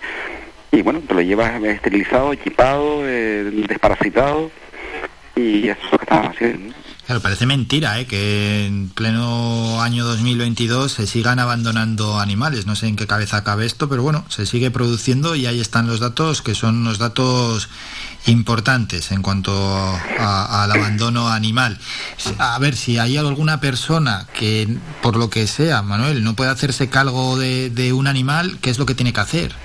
y 0.72 0.81
bueno, 0.81 1.02
te 1.07 1.14
lo 1.14 1.22
llevas 1.22 1.61
esterilizado, 1.64 2.34
equipado, 2.34 3.02
eh, 3.07 3.50
desparasitado 3.67 4.51
y 5.35 5.67
eso 5.69 5.80
es 5.85 5.91
lo 5.91 5.98
que 5.98 6.03
estamos 6.06 6.35
haciendo. 6.35 6.75
Claro, 7.06 7.22
parece 7.22 7.48
mentira 7.48 7.99
¿eh? 7.99 8.06
que 8.06 8.67
en 8.67 8.90
pleno 8.90 9.82
año 9.82 10.06
2022 10.06 10.91
se 10.91 11.08
sigan 11.08 11.40
abandonando 11.40 12.19
animales. 12.19 12.67
No 12.67 12.75
sé 12.75 12.88
en 12.88 12.95
qué 12.95 13.08
cabeza 13.08 13.43
cabe 13.43 13.66
esto, 13.66 13.90
pero 13.90 14.03
bueno, 14.03 14.24
se 14.30 14.45
sigue 14.45 14.69
produciendo 14.69 15.35
y 15.35 15.48
ahí 15.48 15.59
están 15.59 15.88
los 15.88 15.99
datos 15.99 16.43
que 16.43 16.53
son 16.53 16.83
los 16.83 16.99
datos 16.99 17.67
importantes 18.27 19.11
en 19.11 19.24
cuanto 19.24 19.51
a- 20.19 20.64
al 20.64 20.72
abandono 20.72 21.30
animal. 21.30 21.80
A 22.38 22.59
ver, 22.59 22.75
si 22.75 22.99
hay 22.99 23.17
alguna 23.17 23.59
persona 23.59 24.27
que, 24.38 24.77
por 25.01 25.16
lo 25.16 25.32
que 25.32 25.48
sea, 25.48 25.82
Manuel, 25.82 26.24
no 26.24 26.35
puede 26.35 26.51
hacerse 26.51 26.90
cargo 26.90 27.40
de 27.40 27.91
un 27.93 28.06
animal, 28.06 28.59
¿qué 28.61 28.69
es 28.69 28.77
lo 28.77 28.85
que 28.85 28.93
tiene 28.93 29.14
que 29.14 29.22
hacer? 29.22 29.56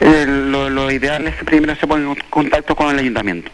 Eh, 0.00 0.26
lo, 0.26 0.68
lo 0.68 0.90
ideal 0.90 1.26
es 1.26 1.36
que 1.36 1.44
primero 1.44 1.74
se 1.76 1.86
ponga 1.86 2.10
en 2.10 2.16
contacto 2.28 2.76
con 2.76 2.90
el 2.90 2.98
ayuntamiento. 2.98 3.50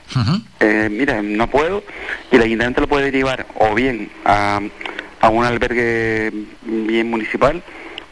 Eh, 0.61 0.89
mira, 0.91 1.23
no 1.23 1.49
puedo, 1.49 1.85
y 2.31 2.37
el 2.37 2.43
ayuntamiento 2.43 2.81
lo 2.83 2.89
puede 2.89 3.07
derivar 3.07 3.47
o 3.55 3.75
bien 3.75 4.11
a, 4.25 4.61
a 5.21 5.29
un 5.29 5.45
albergue 5.45 6.33
bien 6.63 7.09
municipal 7.09 7.63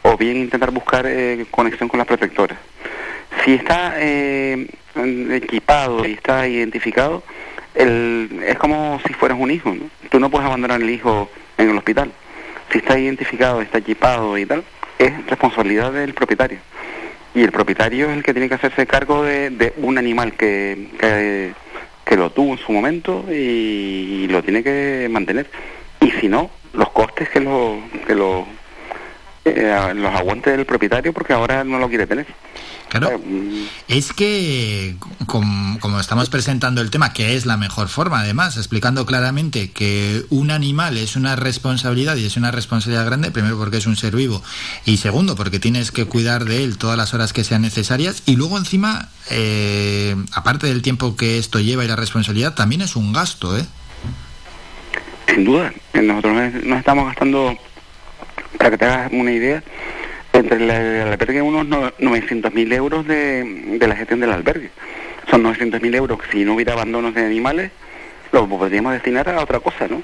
o 0.03 0.17
bien 0.17 0.37
intentar 0.37 0.71
buscar 0.71 1.05
eh, 1.07 1.45
conexión 1.51 1.89
con 1.89 1.97
las 1.97 2.07
protectoras. 2.07 2.57
Si 3.43 3.53
está 3.53 3.93
eh, 3.97 4.67
equipado 5.31 6.05
y 6.07 6.13
está 6.13 6.47
identificado, 6.47 7.23
el, 7.75 8.43
es 8.45 8.57
como 8.57 8.99
si 9.05 9.13
fueras 9.13 9.37
un 9.39 9.51
hijo. 9.51 9.73
¿no? 9.73 9.89
Tú 10.09 10.19
no 10.19 10.29
puedes 10.29 10.47
abandonar 10.47 10.81
el 10.81 10.89
hijo 10.89 11.29
en 11.57 11.69
el 11.69 11.77
hospital. 11.77 12.11
Si 12.71 12.77
está 12.79 12.97
identificado, 12.97 13.61
está 13.61 13.79
equipado 13.79 14.37
y 14.37 14.45
tal, 14.45 14.63
es 14.97 15.25
responsabilidad 15.27 15.91
del 15.91 16.13
propietario. 16.13 16.59
Y 17.33 17.43
el 17.43 17.51
propietario 17.51 18.09
es 18.09 18.17
el 18.17 18.23
que 18.23 18.33
tiene 18.33 18.49
que 18.49 18.55
hacerse 18.55 18.85
cargo 18.85 19.23
de, 19.23 19.49
de 19.51 19.73
un 19.77 19.97
animal 19.97 20.33
que, 20.33 20.89
que, 22.05 22.17
lo 22.17 22.29
tuvo 22.31 22.51
en 22.53 22.59
su 22.59 22.73
momento 22.73 23.25
y, 23.31 24.27
lo 24.27 24.43
tiene 24.43 24.63
que 24.63 25.07
mantener. 25.09 25.49
Y 26.01 26.11
si 26.11 26.27
no, 26.27 26.51
los 26.73 26.89
costes 26.89 27.29
que 27.29 27.39
lo, 27.39 27.79
que 28.05 28.15
lo, 28.15 28.45
eh, 29.45 29.93
los 29.95 30.13
aguante 30.13 30.53
el 30.53 30.65
propietario 30.65 31.13
porque 31.13 31.33
ahora 31.33 31.63
no 31.63 31.79
lo 31.79 31.89
quiere 31.89 32.07
tener. 32.07 32.27
Claro. 32.89 33.21
Es 33.87 34.11
que, 34.11 34.97
com- 35.25 35.77
como 35.79 35.97
estamos 36.01 36.29
presentando 36.29 36.81
el 36.81 36.89
tema, 36.89 37.13
que 37.13 37.37
es 37.37 37.45
la 37.45 37.55
mejor 37.55 37.87
forma, 37.87 38.19
además, 38.19 38.57
explicando 38.57 39.05
claramente 39.05 39.71
que 39.71 40.25
un 40.29 40.51
animal 40.51 40.97
es 40.97 41.15
una 41.15 41.37
responsabilidad 41.37 42.17
y 42.17 42.25
es 42.25 42.35
una 42.35 42.51
responsabilidad 42.51 43.05
grande, 43.05 43.31
primero 43.31 43.57
porque 43.57 43.77
es 43.77 43.85
un 43.87 43.95
ser 43.95 44.13
vivo 44.17 44.43
y 44.85 44.97
segundo 44.97 45.37
porque 45.37 45.57
tienes 45.57 45.91
que 45.93 46.03
cuidar 46.03 46.43
de 46.43 46.65
él 46.65 46.77
todas 46.77 46.97
las 46.97 47.13
horas 47.13 47.31
que 47.31 47.45
sean 47.45 47.61
necesarias 47.61 48.23
y 48.25 48.35
luego 48.35 48.57
encima, 48.57 49.07
eh, 49.29 50.13
aparte 50.33 50.67
del 50.67 50.81
tiempo 50.81 51.15
que 51.15 51.37
esto 51.37 51.61
lleva 51.61 51.85
y 51.85 51.87
la 51.87 51.95
responsabilidad, 51.95 52.55
también 52.55 52.81
es 52.81 52.97
un 52.97 53.13
gasto, 53.13 53.57
¿eh? 53.57 53.65
Sin 55.33 55.45
duda, 55.45 55.71
nosotros 55.93 56.35
nos 56.65 56.79
estamos 56.79 57.05
gastando 57.05 57.57
para 58.57 58.71
que 58.71 58.77
te 58.77 58.85
hagas 58.85 59.11
una 59.13 59.31
idea, 59.31 59.63
entre 60.33 60.57
el, 60.57 60.69
el 60.69 61.07
albergue 61.07 61.41
unos 61.41 61.67
no- 61.67 61.91
900.000 61.93 62.73
euros 62.73 63.07
de, 63.07 63.43
de 63.79 63.87
la 63.87 63.95
gestión 63.95 64.19
del 64.19 64.31
albergue. 64.31 64.69
Son 65.29 65.43
900.000 65.43 65.95
euros 65.95 66.21
que 66.21 66.31
si 66.31 66.45
no 66.45 66.53
hubiera 66.55 66.73
abandonos 66.73 67.13
de 67.13 67.25
animales, 67.25 67.71
lo 68.31 68.47
podríamos 68.47 68.93
destinar 68.93 69.27
a 69.29 69.41
otra 69.41 69.59
cosa, 69.59 69.87
¿no? 69.89 70.01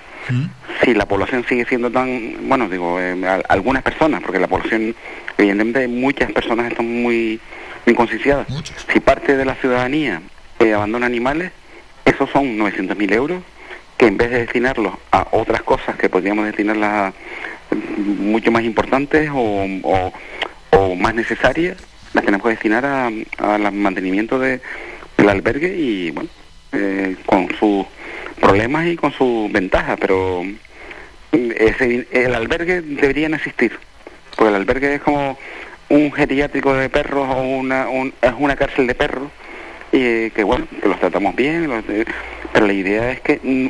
Si 0.83 0.93
la 0.93 1.05
población 1.05 1.45
sigue 1.47 1.65
siendo 1.65 1.89
tan, 1.91 2.35
bueno, 2.49 2.67
digo, 2.67 2.99
eh, 2.99 3.15
a- 3.25 3.41
algunas 3.47 3.83
personas, 3.83 4.21
porque 4.21 4.39
la 4.39 4.47
población, 4.47 4.93
evidentemente 5.37 5.87
muchas 5.87 6.31
personas 6.33 6.69
están 6.71 6.87
muy, 7.01 7.39
muy 7.85 7.95
concienciadas. 7.95 8.47
Si 8.91 8.99
parte 8.99 9.37
de 9.37 9.45
la 9.45 9.55
ciudadanía 9.55 10.21
eh, 10.59 10.73
abandona 10.73 11.05
animales, 11.05 11.51
esos 12.03 12.29
son 12.31 12.57
900.000 12.57 13.13
euros 13.13 13.41
que 13.97 14.07
en 14.07 14.17
vez 14.17 14.29
de 14.29 14.39
destinarlos 14.39 14.93
a 15.11 15.27
otras 15.31 15.61
cosas 15.63 15.95
que 15.95 16.09
podríamos 16.09 16.45
destinarlas 16.45 16.89
a 16.91 17.09
mm, 17.09 17.13
mucho 18.19 18.51
más 18.51 18.63
importantes 18.63 19.29
o, 19.33 19.65
o- 19.83 20.13
más 20.95 21.13
necesarias, 21.15 21.77
las 22.13 22.23
tenemos 22.23 22.43
que 22.45 22.51
destinar 22.51 22.85
a- 22.85 23.07
al 23.39 23.71
mantenimiento 23.73 24.39
de, 24.39 24.61
del 25.17 25.29
albergue 25.29 25.75
y, 25.75 26.11
bueno, 26.11 26.29
eh, 26.71 27.15
con 27.25 27.49
sus 27.59 27.85
problemas 28.39 28.85
y 28.87 28.95
con 28.95 29.11
sus 29.11 29.51
ventajas, 29.51 29.97
pero 29.99 30.43
mm, 30.43 31.51
ese- 31.57 32.07
el 32.11 32.35
albergue 32.35 32.81
debería 32.81 33.27
existir, 33.27 33.77
porque 34.35 34.49
el 34.49 34.55
albergue 34.55 34.95
es 34.95 35.01
como 35.01 35.37
un 35.89 36.11
geriátrico 36.11 36.73
de 36.73 36.89
perros 36.89 37.27
o 37.29 37.41
una, 37.41 37.89
un- 37.89 38.13
es 38.21 38.33
una 38.37 38.55
cárcel 38.55 38.87
de 38.87 38.95
perros 38.95 39.29
y 39.91 40.29
que 40.31 40.43
bueno, 40.43 40.67
que 40.81 40.87
los 40.87 40.99
tratamos 40.99 41.35
bien, 41.35 41.67
los- 41.67 41.83
eh, 41.89 42.05
pero 42.53 42.67
la 42.67 42.73
idea 42.73 43.11
es 43.11 43.21
que 43.21 43.39
mm, 43.41 43.67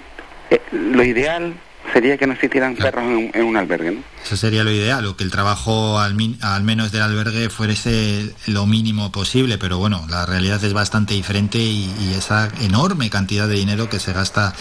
eh, 0.52 0.62
lo 0.72 1.04
ideal 1.04 1.54
sería 1.94 2.18
que 2.18 2.28
no 2.28 2.34
existieran 2.34 2.76
perros 2.76 3.04
en, 3.04 3.10
un- 3.16 3.32
en 3.34 3.44
un 3.46 3.58
albergue, 3.58 3.92
¿no? 3.92 4.02
Eso 4.24 4.36
sería 4.36 4.64
lo 4.64 4.72
ideal, 4.72 5.06
o 5.06 5.16
que 5.16 5.24
el 5.24 5.32
trabajo 5.32 6.00
al, 6.00 6.14
min- 6.16 6.38
al 6.42 6.64
menos 6.64 6.92
del 6.92 7.02
albergue 7.02 7.50
fuese 7.50 8.34
lo 8.48 8.66
mínimo 8.66 9.12
posible, 9.12 9.58
pero 9.58 9.78
bueno, 9.78 10.06
la 10.10 10.26
realidad 10.26 10.62
es 10.64 10.74
bastante 10.74 11.14
diferente 11.14 11.58
y, 11.60 11.90
y 12.02 12.14
esa 12.18 12.50
enorme 12.62 13.10
cantidad 13.10 13.48
de 13.48 13.56
dinero 13.56 13.90
que 13.90 14.00
se 14.00 14.12
gasta 14.14 14.54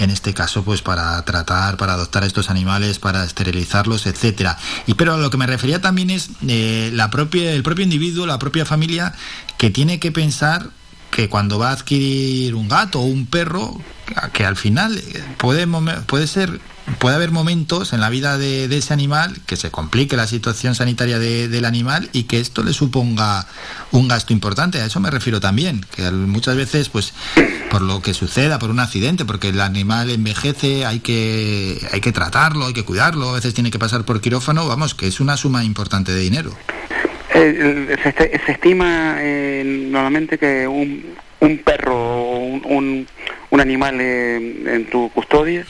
en 0.00 0.10
este 0.10 0.34
caso 0.34 0.64
pues 0.64 0.82
para 0.82 1.22
tratar, 1.24 1.76
para 1.76 1.92
adoptar 1.94 2.24
a 2.24 2.26
estos 2.26 2.50
animales, 2.50 2.98
para 2.98 3.24
esterilizarlos, 3.24 4.06
etcétera. 4.06 4.58
Y 4.86 4.94
pero 4.94 5.14
a 5.14 5.18
lo 5.18 5.30
que 5.30 5.36
me 5.36 5.46
refería 5.46 5.80
también 5.80 6.10
es 6.10 6.30
eh, 6.48 6.90
la 6.92 7.10
propia, 7.10 7.52
el 7.52 7.62
propio 7.62 7.84
individuo, 7.84 8.26
la 8.26 8.38
propia 8.38 8.64
familia 8.64 9.12
que 9.56 9.70
tiene 9.70 10.00
que 10.00 10.10
pensar 10.10 10.70
que 11.12 11.28
cuando 11.28 11.58
va 11.58 11.68
a 11.68 11.72
adquirir 11.72 12.54
un 12.54 12.68
gato 12.68 12.98
o 13.00 13.04
un 13.04 13.26
perro, 13.26 13.78
que 14.32 14.44
al 14.44 14.56
final 14.56 15.00
puede, 15.38 15.66
puede 16.06 16.26
ser 16.26 16.60
puede 16.98 17.14
haber 17.14 17.30
momentos 17.30 17.92
en 17.92 18.00
la 18.00 18.10
vida 18.10 18.38
de, 18.38 18.64
ese 18.76 18.92
animal 18.92 19.36
que 19.46 19.56
se 19.56 19.70
complique 19.70 20.16
la 20.16 20.26
situación 20.26 20.74
sanitaria 20.74 21.18
de- 21.18 21.48
del 21.48 21.64
animal 21.64 22.08
y 22.12 22.24
que 22.24 22.40
esto 22.40 22.64
le 22.64 22.72
suponga 22.72 23.46
un 23.92 24.08
gasto 24.08 24.32
importante. 24.32 24.80
A 24.80 24.86
eso 24.86 24.98
me 24.98 25.10
refiero 25.10 25.38
también, 25.40 25.86
que 25.94 26.10
muchas 26.10 26.56
veces, 26.56 26.88
pues, 26.88 27.14
por 27.70 27.82
lo 27.82 28.02
que 28.02 28.14
suceda, 28.14 28.58
por 28.58 28.70
un 28.70 28.80
accidente, 28.80 29.24
porque 29.24 29.50
el 29.50 29.60
animal 29.60 30.10
envejece, 30.10 30.84
hay 30.84 30.98
que, 31.00 31.78
hay 31.92 32.00
que 32.00 32.12
tratarlo, 32.12 32.66
hay 32.66 32.72
que 32.72 32.84
cuidarlo, 32.84 33.30
a 33.30 33.34
veces 33.34 33.54
tiene 33.54 33.70
que 33.70 33.78
pasar 33.78 34.04
por 34.04 34.20
quirófano, 34.20 34.66
vamos, 34.66 34.94
que 34.94 35.06
es 35.06 35.20
una 35.20 35.36
suma 35.36 35.64
importante 35.64 36.12
de 36.12 36.20
dinero. 36.20 36.52
Eh, 37.34 37.96
se, 38.02 38.12
se 38.44 38.52
estima 38.52 39.16
eh, 39.20 39.86
normalmente 39.90 40.36
que 40.36 40.66
un, 40.66 41.14
un 41.42 41.58
perro 41.58 41.94
o 41.96 42.38
un, 42.38 42.62
un, 42.64 43.06
un 43.50 43.60
animal 43.60 43.98
eh, 44.00 44.36
en 44.76 44.86
tu 44.86 45.10
custodia 45.10 45.64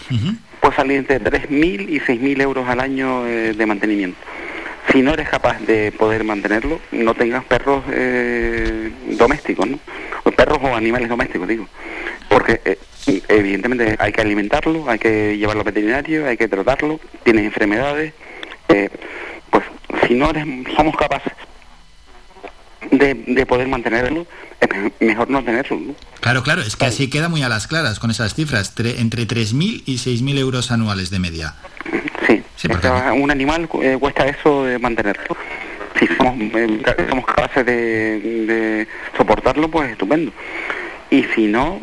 puede 0.60 0.76
salir 0.76 0.96
entre 0.98 1.20
3.000 1.20 1.88
y 1.88 1.98
6.000 2.00 2.40
euros 2.42 2.68
al 2.68 2.80
año 2.80 3.26
eh, 3.26 3.52
de 3.54 3.66
mantenimiento. 3.66 4.18
Si 4.92 5.00
no 5.02 5.14
eres 5.14 5.28
capaz 5.28 5.58
de 5.60 5.90
poder 5.92 6.24
mantenerlo, 6.24 6.78
no 6.92 7.14
tengas 7.14 7.44
perros 7.44 7.82
eh, 7.90 8.90
domésticos, 9.18 9.66
¿no? 9.68 9.78
O 10.24 10.30
perros 10.32 10.58
o 10.62 10.74
animales 10.74 11.08
domésticos, 11.08 11.48
digo. 11.48 11.66
Porque 12.28 12.60
eh, 12.64 12.78
evidentemente 13.28 13.96
hay 13.98 14.12
que 14.12 14.20
alimentarlo, 14.20 14.88
hay 14.90 14.98
que 14.98 15.36
llevarlo 15.38 15.62
al 15.62 15.66
veterinario, 15.66 16.26
hay 16.28 16.36
que 16.36 16.48
tratarlo, 16.48 17.00
tiene 17.24 17.44
enfermedades. 17.44 18.12
eh, 18.68 18.90
pues 19.50 19.64
si 20.06 20.14
no 20.14 20.30
eres, 20.30 20.44
somos 20.76 20.96
capaces 20.96 21.32
de, 22.90 23.14
de 23.14 23.46
poder 23.46 23.68
mantenerlo, 23.68 24.26
mejor 25.00 25.30
no 25.30 25.42
tenerlo. 25.42 25.78
¿no? 25.78 25.94
Claro, 26.20 26.42
claro, 26.42 26.62
es 26.62 26.76
que 26.76 26.84
así 26.86 27.08
queda 27.10 27.28
muy 27.28 27.42
a 27.42 27.48
las 27.48 27.66
claras 27.66 27.98
con 27.98 28.10
esas 28.10 28.34
cifras, 28.34 28.76
tre- 28.76 28.98
entre 28.98 29.26
3.000 29.26 29.82
y 29.86 29.96
6.000 29.98 30.38
euros 30.38 30.70
anuales 30.70 31.10
de 31.10 31.18
media. 31.18 31.54
Sí, 32.26 32.68
porque- 32.68 32.86
o 32.88 32.98
sea, 32.98 33.12
un 33.12 33.30
animal 33.30 33.68
eh, 33.82 33.96
cuesta 33.98 34.26
eso 34.26 34.64
de 34.64 34.78
mantenerlo. 34.78 35.36
Si 35.98 36.06
somos, 36.16 36.34
eh, 36.54 36.80
somos 37.10 37.26
capaces 37.26 37.66
de, 37.66 38.20
de 38.46 38.88
soportarlo, 39.16 39.68
pues 39.70 39.90
estupendo. 39.90 40.32
Y 41.10 41.24
si 41.34 41.46
no, 41.48 41.80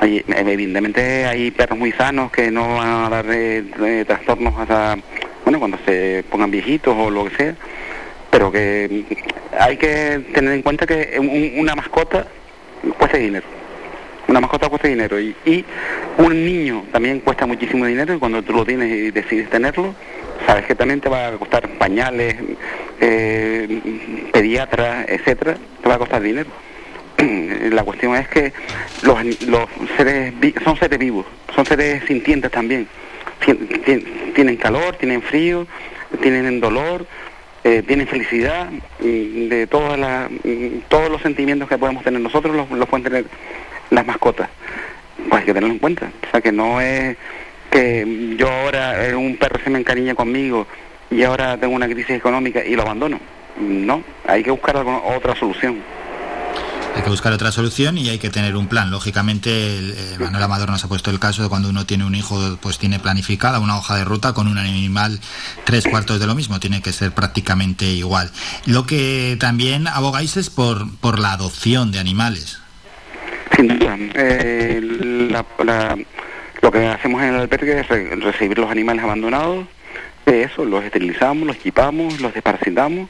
hay- 0.00 0.24
evidentemente 0.28 1.26
hay 1.26 1.50
perros 1.52 1.78
muy 1.78 1.92
sanos 1.92 2.30
que 2.32 2.50
no 2.50 2.74
van 2.76 2.88
a 3.04 3.08
dar 3.08 3.26
eh, 3.30 3.64
eh, 3.84 4.04
trastornos 4.06 4.52
hasta, 4.58 4.96
bueno, 5.44 5.58
cuando 5.60 5.78
se 5.86 6.24
pongan 6.30 6.50
viejitos 6.50 6.94
o 6.98 7.08
lo 7.10 7.24
que 7.30 7.36
sea, 7.36 7.56
pero 8.36 8.52
que 8.52 9.02
hay 9.58 9.78
que 9.78 10.20
tener 10.34 10.52
en 10.52 10.60
cuenta 10.60 10.86
que 10.86 11.16
un- 11.18 11.52
una 11.58 11.74
mascota 11.74 12.26
cuesta 12.98 13.16
dinero. 13.16 13.46
Una 14.28 14.40
mascota 14.42 14.68
cuesta 14.68 14.88
dinero 14.88 15.18
y, 15.18 15.34
y 15.46 15.64
un 16.18 16.44
niño 16.44 16.84
también 16.92 17.20
cuesta 17.20 17.46
muchísimo 17.46 17.86
dinero 17.86 18.12
y 18.12 18.18
cuando 18.18 18.42
tú 18.42 18.52
lo 18.52 18.66
tienes 18.66 18.92
y 18.92 19.10
decides 19.10 19.48
tenerlo, 19.48 19.94
sabes 20.46 20.66
que 20.66 20.74
también 20.74 21.00
te 21.00 21.08
va 21.08 21.28
a 21.28 21.32
costar 21.38 21.66
pañales, 21.78 22.36
eh, 23.00 23.80
pediatras, 24.34 25.06
etcétera, 25.08 25.56
te 25.82 25.88
va 25.88 25.94
a 25.94 25.98
costar 25.98 26.20
dinero. 26.20 26.50
La 27.72 27.84
cuestión 27.84 28.16
es 28.16 28.28
que 28.28 28.52
los, 29.02 29.40
los 29.48 29.64
seres 29.96 30.34
son 30.62 30.76
seres 30.76 30.98
vivos, 30.98 31.24
son 31.54 31.64
seres 31.64 32.04
sintientes 32.06 32.50
también. 32.50 32.86
Tien- 33.42 33.66
tien- 33.82 34.34
Tienen 34.34 34.56
calor, 34.58 34.94
tienen 34.96 35.22
frío, 35.22 35.66
tienen 36.20 36.60
dolor, 36.60 37.06
eh, 37.68 37.82
tienen 37.84 38.06
felicidad, 38.06 38.70
mm, 39.00 39.48
de 39.48 39.66
todas 39.68 39.98
las, 39.98 40.30
mm, 40.30 40.78
todos 40.88 41.10
los 41.10 41.20
sentimientos 41.20 41.68
que 41.68 41.76
podemos 41.78 42.04
tener 42.04 42.20
nosotros 42.20 42.54
los, 42.54 42.70
los 42.70 42.88
pueden 42.88 43.02
tener 43.02 43.24
las 43.90 44.06
mascotas. 44.06 44.48
Pues 45.28 45.40
hay 45.40 45.46
que 45.46 45.52
tenerlo 45.54 45.72
en 45.74 45.80
cuenta. 45.80 46.10
O 46.28 46.30
sea, 46.30 46.40
que 46.40 46.52
no 46.52 46.80
es 46.80 47.16
que 47.70 48.34
yo 48.38 48.48
ahora 48.48 49.08
eh, 49.08 49.16
un 49.16 49.36
perro 49.36 49.58
se 49.64 49.70
me 49.70 49.80
encariña 49.80 50.14
conmigo 50.14 50.66
y 51.10 51.24
ahora 51.24 51.56
tengo 51.58 51.74
una 51.74 51.86
crisis 51.88 52.10
económica 52.16 52.64
y 52.64 52.76
lo 52.76 52.82
abandono. 52.82 53.18
No, 53.58 54.02
hay 54.26 54.42
que 54.44 54.50
buscar 54.52 54.76
alguna- 54.76 54.98
otra 55.16 55.34
solución. 55.34 55.76
Hay 56.96 57.02
que 57.02 57.10
buscar 57.10 57.32
otra 57.32 57.52
solución 57.52 57.98
y 57.98 58.08
hay 58.08 58.18
que 58.18 58.30
tener 58.30 58.56
un 58.56 58.68
plan. 58.68 58.90
Lógicamente, 58.90 59.78
el- 59.78 59.90
eh, 59.92 60.16
Manuel 60.18 60.42
Amador 60.42 60.70
nos 60.70 60.82
ha 60.82 60.88
puesto 60.88 61.10
el 61.10 61.18
caso 61.20 61.42
de 61.42 61.48
cuando 61.50 61.68
uno 61.68 61.84
tiene 61.84 62.04
un 62.06 62.14
hijo, 62.14 62.56
pues 62.60 62.78
tiene 62.78 62.98
planificada 62.98 63.58
una 63.60 63.76
hoja 63.76 63.96
de 63.96 64.04
ruta 64.04 64.32
con 64.32 64.48
un 64.48 64.56
animal 64.56 65.20
tres 65.64 65.84
cuartos 65.86 66.18
de 66.20 66.26
lo 66.26 66.34
mismo. 66.34 66.58
Tiene 66.58 66.80
que 66.80 66.92
ser 66.92 67.12
prácticamente 67.12 67.84
igual. 67.84 68.30
Lo 68.64 68.86
que 68.86 69.36
también 69.38 69.86
abogáis 69.88 70.36
es 70.38 70.48
por, 70.48 70.90
por 70.98 71.18
la 71.18 71.32
adopción 71.32 71.92
de 71.92 71.98
animales. 71.98 72.58
Sin 73.54 73.68
duda. 73.68 73.96
Eh, 74.14 74.80
la- 75.30 75.44
la- 75.64 75.98
lo 76.62 76.70
que 76.72 76.86
hacemos 76.88 77.22
en 77.22 77.28
el 77.34 77.40
albergue 77.42 77.78
es 77.80 77.88
re- 77.88 78.16
recibir 78.16 78.58
los 78.58 78.70
animales 78.70 79.04
abandonados, 79.04 79.66
eso, 80.24 80.64
los 80.64 80.82
esterilizamos, 80.82 81.46
los 81.46 81.56
equipamos, 81.56 82.20
los 82.20 82.32
desparasitamos 82.34 83.08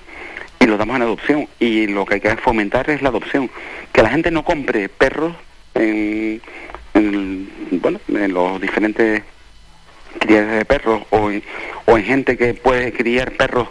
y 0.60 0.66
los 0.66 0.78
damos 0.78 0.96
en 0.96 1.02
adopción. 1.02 1.48
Y 1.58 1.86
lo 1.86 2.04
que 2.04 2.14
hay 2.14 2.20
que 2.20 2.36
fomentar 2.36 2.90
es 2.90 3.02
la 3.02 3.08
adopción. 3.08 3.50
Que 3.92 4.02
la 4.02 4.10
gente 4.10 4.30
no 4.30 4.44
compre 4.44 4.88
perros 4.88 5.34
en, 5.74 6.40
en, 6.94 7.48
bueno, 7.80 8.00
en 8.08 8.32
los 8.32 8.60
diferentes 8.60 9.22
criaderos 10.18 10.58
de 10.58 10.64
perros 10.64 11.02
o 11.10 11.30
en, 11.30 11.42
o 11.84 11.98
en 11.98 12.04
gente 12.04 12.36
que 12.36 12.54
puede 12.54 12.92
criar 12.92 13.32
perros 13.32 13.68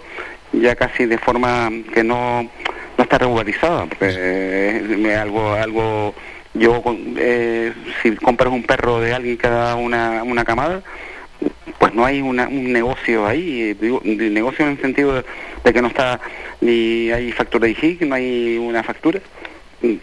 ya 0.53 0.75
casi 0.75 1.05
de 1.05 1.17
forma 1.17 1.69
que 1.93 2.03
no, 2.03 2.43
no 2.43 3.03
está 3.03 3.17
regularizada. 3.17 3.87
Eh, 4.01 5.17
algo, 5.19 5.53
algo 5.53 6.13
yo, 6.53 6.81
eh, 7.17 7.73
si 8.01 8.15
compras 8.15 8.53
un 8.53 8.63
perro 8.63 8.99
de 8.99 9.13
alguien 9.13 9.37
que 9.37 9.47
da 9.49 9.75
una, 9.75 10.23
una 10.23 10.45
camada, 10.45 10.81
pues 11.85 11.93
no 11.93 12.03
hay 12.03 12.19
una- 12.19 12.47
un 12.47 12.73
negocio 12.73 13.27
ahí, 13.27 13.61
eh, 13.61 13.75
digo, 13.79 14.01
negocio 14.03 14.65
en 14.65 14.71
el 14.71 14.81
sentido 14.81 15.21
de, 15.63 15.71
que 15.71 15.81
no 15.83 15.89
está 15.89 16.19
ni 16.61 17.11
hay 17.11 17.31
factura 17.31 17.65
de 17.65 17.73
higiene, 17.73 18.07
no 18.07 18.15
hay 18.15 18.57
una 18.57 18.81
factura. 18.81 19.19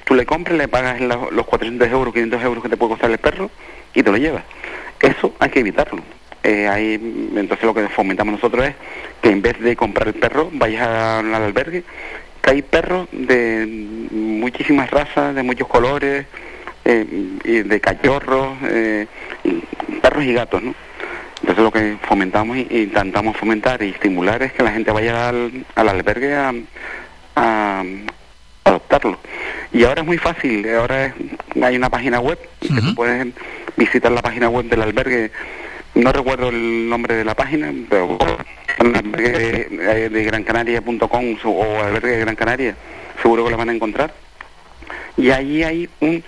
Tú 0.04 0.14
le 0.14 0.24
compras, 0.24 0.56
le 0.56 0.68
pagas 0.68 1.00
la- 1.00 1.26
los 1.32 1.44
400 1.44 1.88
euros, 1.90 2.14
500 2.14 2.40
euros 2.44 2.62
que 2.62 2.68
te 2.68 2.76
puede 2.76 2.90
costar 2.90 3.10
el 3.10 3.18
perro 3.18 3.50
y 3.94 4.02
te 4.04 4.12
lo 4.12 4.16
llevas. 4.16 4.44
Eso 5.00 5.34
hay 5.40 5.50
que 5.50 5.58
evitarlo. 5.58 6.00
Eh, 6.44 6.68
hay, 6.68 6.94
entonces 7.34 7.64
lo 7.64 7.74
que 7.74 7.88
fomentamos 7.88 8.34
nosotros 8.34 8.64
es 8.64 8.76
que 9.20 9.30
en 9.30 9.42
vez 9.42 9.58
de 9.58 9.74
comprar 9.74 10.06
el 10.06 10.14
perro, 10.14 10.50
vayas 10.52 10.86
al 10.86 11.34
albergue, 11.34 11.82
que 12.42 12.50
hay 12.50 12.62
perros 12.62 13.08
de 13.10 13.66
muchísimas 14.12 14.88
razas, 14.88 15.34
de 15.34 15.42
muchos 15.42 15.66
colores, 15.66 16.26
eh, 16.84 17.62
de 17.66 17.80
cachorros, 17.80 18.56
eh, 18.68 19.06
perros 20.00 20.22
y 20.22 20.32
gatos, 20.32 20.62
¿no? 20.62 20.74
Entonces 21.42 21.64
lo 21.64 21.70
que 21.72 21.96
fomentamos 22.06 22.56
e 22.56 22.82
intentamos 22.82 23.36
fomentar 23.36 23.82
y 23.82 23.90
estimular 23.90 24.42
es 24.42 24.52
que 24.52 24.62
la 24.62 24.70
gente 24.72 24.90
vaya 24.92 25.28
al, 25.28 25.64
al 25.74 25.88
albergue 25.88 26.34
a, 26.34 26.52
a 27.36 27.84
adoptarlo. 28.64 29.18
Y 29.72 29.84
ahora 29.84 30.02
es 30.02 30.06
muy 30.06 30.18
fácil, 30.18 30.68
ahora 30.74 31.06
es- 31.06 31.14
hay 31.62 31.76
una 31.76 31.90
página 31.90 32.20
web 32.20 32.38
que 32.60 32.68
tú 32.68 32.94
puedes 32.94 33.26
visitar 33.76 34.12
la 34.12 34.22
página 34.22 34.48
web 34.48 34.66
del 34.66 34.82
albergue. 34.82 35.30
No 35.94 36.12
recuerdo 36.12 36.48
el 36.48 36.88
nombre 36.88 37.16
de 37.16 37.24
la 37.24 37.34
página, 37.34 37.72
pero 37.90 38.16
albergue 38.78 39.68
de, 39.68 40.08
de 40.08 40.24
grancanaria.com 40.24 41.36
su- 41.40 41.50
o 41.50 41.82
albergue 41.82 42.12
de 42.12 42.20
Gran 42.20 42.36
Canaria, 42.36 42.76
seguro 43.20 43.44
que 43.44 43.50
lo 43.50 43.56
van 43.56 43.68
a 43.68 43.74
encontrar. 43.74 44.12
Y 45.16 45.30
allí 45.30 45.62
hay 45.64 45.88
un 46.00 46.22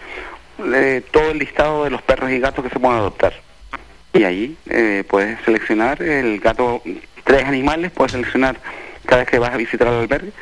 eh, 0.74 1.02
todo 1.10 1.30
el 1.30 1.38
listado 1.38 1.84
de 1.84 1.90
los 1.90 2.02
perros 2.02 2.30
y 2.30 2.38
gatos 2.40 2.64
que 2.64 2.70
se 2.70 2.78
pueden 2.78 2.98
adoptar. 2.98 3.32
Y 4.14 4.24
ahí 4.24 4.56
eh, 4.70 5.04
puedes 5.08 5.38
seleccionar 5.44 6.00
el 6.02 6.38
gato, 6.40 6.80
tres 7.24 7.44
animales, 7.44 7.90
puedes 7.90 8.12
seleccionar 8.12 8.56
cada 9.06 9.22
vez 9.22 9.30
que 9.30 9.38
vas 9.38 9.52
a 9.52 9.56
visitar 9.56 9.88
el 9.88 9.94
albergue 9.94 10.32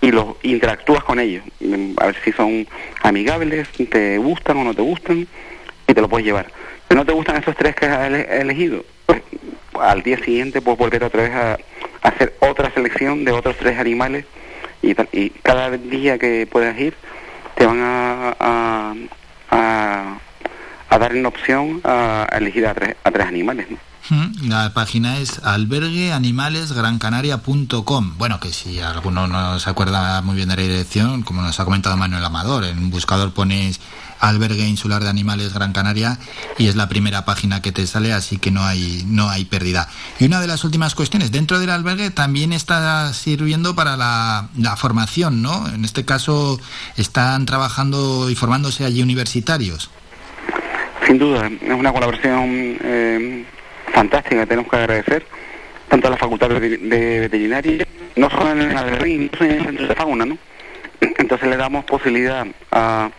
y 0.00 0.10
los 0.10 0.34
interactúas 0.42 1.04
con 1.04 1.20
ellos, 1.20 1.44
mm, 1.60 1.92
a 2.00 2.06
ver 2.06 2.16
si 2.24 2.32
son 2.32 2.66
amigables, 3.02 3.68
te 3.90 4.18
gustan 4.18 4.56
o 4.56 4.64
no 4.64 4.74
te 4.74 4.82
gustan 4.82 5.28
y 5.86 5.94
te 5.94 6.00
lo 6.00 6.08
puedes 6.08 6.26
llevar. 6.26 6.46
Si 6.88 6.96
no 6.96 7.04
te 7.06 7.12
gustan 7.12 7.36
esos 7.36 7.54
tres 7.54 7.76
que 7.76 7.86
has 7.86 8.08
ele- 8.08 8.26
elegido, 8.40 8.84
pues 9.06 9.22
al 9.80 10.02
día 10.02 10.18
siguiente 10.18 10.60
puedes 10.60 10.78
volver 10.78 11.04
otra 11.04 11.22
vez 11.22 11.32
a, 11.32 11.58
hacer 12.02 12.34
otra 12.40 12.72
selección 12.72 13.24
de 13.24 13.30
otros 13.30 13.56
tres 13.58 13.78
animales 13.78 14.24
y, 14.82 14.90
y 15.16 15.30
cada 15.30 15.70
día 15.70 16.18
que 16.18 16.48
puedas 16.50 16.76
ir 16.80 16.94
te 17.54 17.64
van 17.64 17.78
a, 17.80 18.34
a, 18.40 18.94
a, 19.50 20.18
a 20.92 20.98
dar 20.98 21.14
una 21.14 21.28
opción 21.28 21.80
a, 21.84 22.26
elegir 22.32 22.66
a 22.66 22.74
tres, 22.74 22.96
a 23.02 23.10
tres 23.10 23.26
animales. 23.26 23.66
La 24.42 24.74
página 24.74 25.16
es 25.18 25.38
albergueanimalesgrancanaria.com. 25.42 28.18
Bueno, 28.18 28.40
que 28.40 28.52
si 28.52 28.78
alguno 28.80 29.26
no 29.26 29.58
se 29.58 29.70
acuerda 29.70 30.20
muy 30.20 30.36
bien 30.36 30.50
de 30.50 30.56
la 30.56 30.62
dirección, 30.62 31.22
como 31.22 31.40
nos 31.40 31.58
ha 31.60 31.64
comentado 31.64 31.96
Manuel 31.96 32.22
Amador, 32.24 32.64
en 32.64 32.78
un 32.78 32.90
buscador 32.90 33.32
pones 33.32 33.80
Albergue 34.20 34.68
Insular 34.68 35.02
de 35.02 35.08
Animales 35.08 35.54
Gran 35.54 35.72
Canaria 35.72 36.18
y 36.58 36.66
es 36.66 36.76
la 36.76 36.90
primera 36.90 37.24
página 37.24 37.62
que 37.62 37.72
te 37.72 37.86
sale, 37.86 38.12
así 38.12 38.36
que 38.36 38.50
no 38.50 38.62
hay 38.62 39.02
no 39.06 39.30
hay 39.30 39.46
pérdida. 39.46 39.88
Y 40.18 40.26
una 40.26 40.42
de 40.42 40.48
las 40.48 40.62
últimas 40.64 40.94
cuestiones, 40.94 41.32
dentro 41.32 41.58
del 41.58 41.70
albergue 41.70 42.10
también 42.10 42.52
está 42.52 43.14
sirviendo 43.14 43.74
para 43.74 43.96
la, 43.96 44.50
la 44.58 44.76
formación, 44.76 45.40
¿no? 45.40 45.66
En 45.68 45.86
este 45.86 46.04
caso 46.04 46.60
están 46.98 47.46
trabajando 47.46 48.28
y 48.28 48.34
formándose 48.34 48.84
allí 48.84 49.00
universitarios. 49.00 49.88
Sin 51.12 51.18
duda, 51.18 51.46
es 51.60 51.74
una 51.74 51.92
colaboración 51.92 52.78
eh, 52.82 53.44
fantástica, 53.92 54.46
tenemos 54.46 54.70
que 54.70 54.78
agradecer 54.78 55.26
tanto 55.86 56.06
a 56.06 56.10
la 56.10 56.16
Facultad 56.16 56.48
de 56.48 56.78
de 56.78 57.20
Veterinaria, 57.20 57.86
no 58.16 58.30
solo 58.30 58.52
en 58.52 58.62
el 58.62 58.74
albergue, 58.74 59.10
incluso 59.10 59.44
en 59.44 59.50
el 59.50 59.64
centro 59.66 59.88
de 59.88 59.94
fauna, 59.94 60.24
¿no? 60.24 60.38
Entonces 61.02 61.50
le 61.50 61.58
damos 61.58 61.84
posibilidad 61.84 62.46
a, 62.70 63.10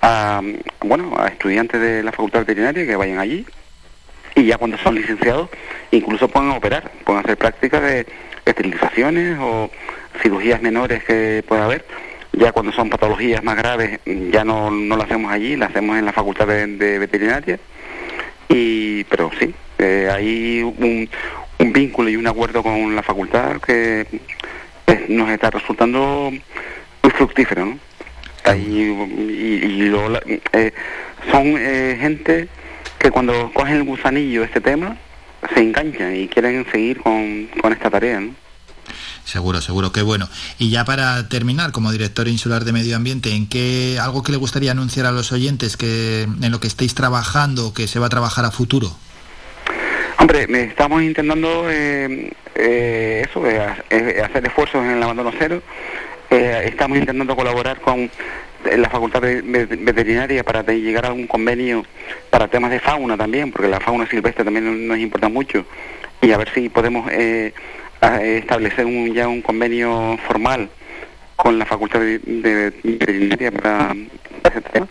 a, 0.00 0.42
bueno, 0.82 1.16
a 1.18 1.26
estudiantes 1.26 1.80
de 1.80 2.04
la 2.04 2.12
Facultad 2.12 2.42
Veterinaria 2.42 2.86
que 2.86 2.94
vayan 2.94 3.18
allí 3.18 3.44
y 4.36 4.44
ya 4.44 4.56
cuando 4.56 4.78
son 4.78 4.94
licenciados 4.94 5.50
incluso 5.90 6.28
pueden 6.28 6.50
operar, 6.50 6.88
pueden 7.04 7.24
hacer 7.24 7.36
prácticas 7.36 7.82
de 7.82 8.06
esterilizaciones 8.46 9.38
o 9.40 9.72
cirugías 10.22 10.62
menores 10.62 11.02
que 11.02 11.42
pueda 11.48 11.64
haber. 11.64 11.84
Ya 12.36 12.52
cuando 12.52 12.72
son 12.72 12.90
patologías 12.90 13.42
más 13.44 13.56
graves 13.56 14.00
ya 14.04 14.44
no, 14.44 14.70
no 14.70 14.96
lo 14.96 15.02
hacemos 15.02 15.32
allí, 15.32 15.56
lo 15.56 15.66
hacemos 15.66 15.98
en 15.98 16.04
la 16.04 16.12
Facultad 16.12 16.46
de, 16.46 16.98
Veterinaria. 16.98 17.58
Y, 18.48 19.04
pero 19.04 19.30
sí, 19.38 19.54
eh, 19.78 20.08
hay 20.12 20.62
un, 20.62 21.08
un 21.58 21.72
vínculo 21.72 22.08
y 22.10 22.16
un 22.16 22.26
acuerdo 22.26 22.62
con 22.62 22.94
la 22.94 23.02
facultad 23.02 23.60
que 23.60 24.06
eh, 24.86 25.06
nos 25.08 25.28
está 25.30 25.50
resultando 25.50 26.30
muy 27.02 27.12
fructífero. 27.12 27.76
Ahí, 28.44 28.94
y, 29.28 29.88
la- 29.88 30.22
eh, 30.52 30.72
son 31.30 31.54
eh, 31.58 31.96
gente 31.98 32.48
que 32.98 33.10
cuando 33.10 33.50
cogen 33.54 33.76
el 33.76 33.84
gusanillo 33.84 34.44
este 34.44 34.60
tema 34.60 34.96
se 35.54 35.60
enganchan 35.60 36.14
y 36.16 36.28
quieren 36.28 36.66
seguir 36.70 37.00
con, 37.00 37.46
con 37.60 37.72
esta 37.72 37.90
tarea, 37.90 38.20
¿no? 38.20 38.34
Seguro, 39.24 39.60
seguro, 39.60 39.90
qué 39.90 40.02
bueno. 40.02 40.28
Y 40.58 40.70
ya 40.70 40.84
para 40.84 41.28
terminar, 41.28 41.72
como 41.72 41.90
director 41.90 42.28
insular 42.28 42.64
de 42.64 42.72
medio 42.72 42.94
ambiente, 42.96 43.30
¿en 43.32 43.48
qué 43.48 43.98
algo 44.00 44.22
que 44.22 44.32
le 44.32 44.38
gustaría 44.38 44.72
anunciar 44.72 45.06
a 45.06 45.12
los 45.12 45.32
oyentes 45.32 45.76
que 45.76 46.22
en 46.22 46.50
lo 46.50 46.60
que 46.60 46.66
estéis 46.66 46.94
trabajando, 46.94 47.72
que 47.72 47.88
se 47.88 47.98
va 47.98 48.06
a 48.06 48.10
trabajar 48.10 48.44
a 48.44 48.50
futuro? 48.50 48.94
Hombre, 50.18 50.46
estamos 50.64 51.02
intentando 51.02 51.66
eh, 51.70 52.32
eh, 52.54 53.26
eso, 53.28 53.46
eh, 53.46 53.66
eh, 53.90 54.22
hacer 54.24 54.46
esfuerzos 54.46 54.84
en 54.84 54.90
el 54.90 55.02
abandono 55.02 55.32
cero. 55.38 55.62
Eh, 56.30 56.64
estamos 56.66 56.98
intentando 56.98 57.34
colaborar 57.34 57.80
con 57.80 58.10
la 58.76 58.88
Facultad 58.88 59.20
Veterinaria 59.20 60.42
para 60.42 60.62
llegar 60.62 61.06
a 61.06 61.12
un 61.12 61.26
convenio 61.26 61.84
para 62.30 62.48
temas 62.48 62.70
de 62.70 62.80
fauna 62.80 63.16
también, 63.16 63.52
porque 63.52 63.68
la 63.68 63.80
fauna 63.80 64.08
silvestre 64.08 64.44
también 64.44 64.88
nos 64.88 64.98
importa 64.98 65.28
mucho, 65.28 65.66
y 66.22 66.30
a 66.32 66.38
ver 66.38 66.48
si 66.54 66.70
podemos 66.70 67.10
eh, 67.12 67.52
establecer 68.22 68.86
un, 68.86 69.12
ya 69.14 69.28
un 69.28 69.42
convenio 69.42 70.18
formal 70.26 70.68
con 71.36 71.58
la 71.58 71.66
Facultad 71.66 72.00
de, 72.00 72.18
de 72.18 72.72
Veterinaria 72.82 73.50
para 73.50 73.94
ese 74.48 74.60
tema. 74.60 74.86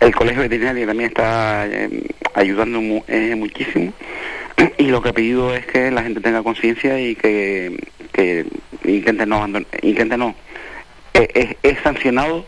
El 0.00 0.14
Colegio 0.14 0.42
Veterinario 0.42 0.86
también 0.86 1.08
está 1.10 1.66
eh, 1.66 1.88
ayudando 2.34 2.80
mu- 2.80 3.02
eh, 3.08 3.34
muchísimo 3.36 3.92
y 4.76 4.84
lo 4.86 5.00
que 5.02 5.10
he 5.10 5.12
pedido 5.12 5.54
es 5.54 5.66
que 5.66 5.90
la 5.90 6.02
gente 6.02 6.20
tenga 6.20 6.42
conciencia 6.42 7.00
y 7.00 7.14
que, 7.14 7.76
que 8.12 8.44
intente 8.84 9.26
no 9.26 9.36
abandonar, 9.36 9.66
intente 9.82 10.16
no, 10.16 10.34
Eh, 11.14 11.28
es, 11.34 11.56
es 11.62 11.78
sancionado 11.82 12.44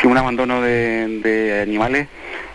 si 0.00 0.06
un 0.06 0.16
abandono 0.18 0.60
de, 0.60 1.20
de 1.24 1.60
animales 1.62 2.06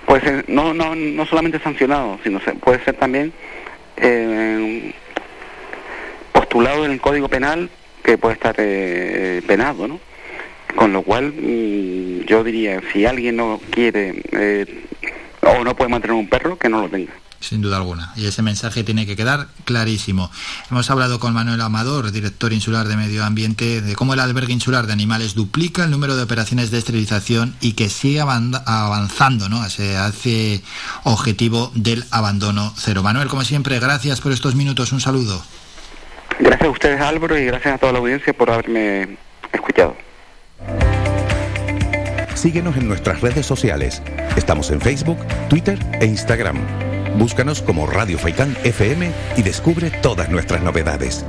puede 0.05 0.21
ser 0.21 0.45
no 0.47 0.73
no 0.73 0.95
no 0.95 1.25
solamente 1.25 1.59
sancionado 1.59 2.19
sino 2.23 2.39
se- 2.41 2.53
puede 2.53 2.79
ser 2.85 2.95
también 2.95 3.33
eh, 3.97 4.93
postulado 6.51 6.83
en 6.85 6.91
el 6.91 6.99
Código 6.99 7.29
Penal 7.29 7.69
que 8.03 8.17
puede 8.17 8.33
estar 8.33 8.55
eh, 8.57 9.41
penado, 9.47 9.87
¿no? 9.87 9.99
Con 10.75 10.91
lo 10.91 11.01
cual, 11.01 11.31
mm, 11.33 12.25
yo 12.25 12.43
diría, 12.43 12.81
si 12.91 13.05
alguien 13.05 13.37
no 13.37 13.59
quiere 13.69 14.21
eh, 14.33 14.85
o 15.41 15.63
no 15.63 15.75
puede 15.77 15.89
mantener 15.89 16.15
un 16.15 16.27
perro, 16.27 16.57
que 16.57 16.67
no 16.67 16.81
lo 16.81 16.89
tenga. 16.89 17.13
Sin 17.39 17.61
duda 17.61 17.77
alguna. 17.77 18.11
Y 18.17 18.25
ese 18.25 18.41
mensaje 18.41 18.83
tiene 18.83 19.05
que 19.05 19.15
quedar 19.15 19.47
clarísimo. 19.65 20.29
Hemos 20.69 20.89
hablado 20.91 21.19
con 21.19 21.33
Manuel 21.33 21.61
Amador, 21.61 22.11
director 22.11 22.51
insular 22.53 22.87
de 22.87 22.97
Medio 22.97 23.23
Ambiente, 23.23 23.81
de 23.81 23.95
cómo 23.95 24.13
el 24.13 24.19
albergue 24.19 24.53
insular 24.53 24.85
de 24.87 24.93
animales 24.93 25.33
duplica 25.33 25.83
el 25.85 25.89
número 25.91 26.15
de 26.17 26.23
operaciones 26.23 26.69
de 26.69 26.77
esterilización 26.79 27.55
y 27.61 27.73
que 27.73 27.89
sigue 27.89 28.19
avan- 28.21 28.61
avanzando, 28.65 29.47
¿no? 29.49 29.67
Se 29.69 29.95
hace 29.97 30.61
objetivo 31.03 31.71
del 31.75 32.03
abandono 32.11 32.73
cero. 32.77 33.01
Manuel, 33.03 33.27
como 33.29 33.43
siempre, 33.45 33.79
gracias 33.79 34.19
por 34.21 34.31
estos 34.33 34.53
minutos. 34.55 34.91
Un 34.91 34.99
saludo. 35.01 35.41
Gracias 36.41 36.67
a 36.67 36.71
ustedes, 36.71 36.99
Álvaro, 36.99 37.37
y 37.37 37.45
gracias 37.45 37.75
a 37.75 37.77
toda 37.77 37.93
la 37.93 37.99
audiencia 37.99 38.33
por 38.33 38.49
haberme 38.49 39.15
escuchado. 39.53 39.95
Síguenos 42.33 42.75
en 42.77 42.87
nuestras 42.87 43.21
redes 43.21 43.45
sociales. 43.45 44.01
Estamos 44.35 44.71
en 44.71 44.81
Facebook, 44.81 45.19
Twitter 45.49 45.77
e 45.99 46.07
Instagram. 46.07 46.57
Búscanos 47.19 47.61
como 47.61 47.85
Radio 47.85 48.17
Faicán 48.17 48.57
FM 48.63 49.11
y 49.37 49.43
descubre 49.43 49.91
todas 50.01 50.29
nuestras 50.29 50.63
novedades. 50.63 51.23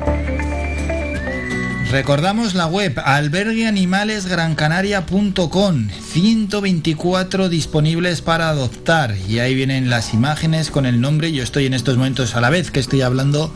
Recordamos 1.90 2.54
la 2.54 2.68
web 2.68 2.98
albergueanimalesgrancanaria.com 3.04 5.88
124 5.90 7.50
disponibles 7.50 8.22
para 8.22 8.48
adoptar 8.48 9.14
y 9.28 9.40
ahí 9.40 9.54
vienen 9.54 9.90
las 9.90 10.14
imágenes 10.14 10.70
con 10.70 10.86
el 10.86 11.02
nombre. 11.02 11.32
Yo 11.32 11.42
estoy 11.42 11.66
en 11.66 11.74
estos 11.74 11.98
momentos 11.98 12.34
a 12.34 12.40
la 12.40 12.48
vez 12.48 12.70
que 12.70 12.80
estoy 12.80 13.02
hablando 13.02 13.52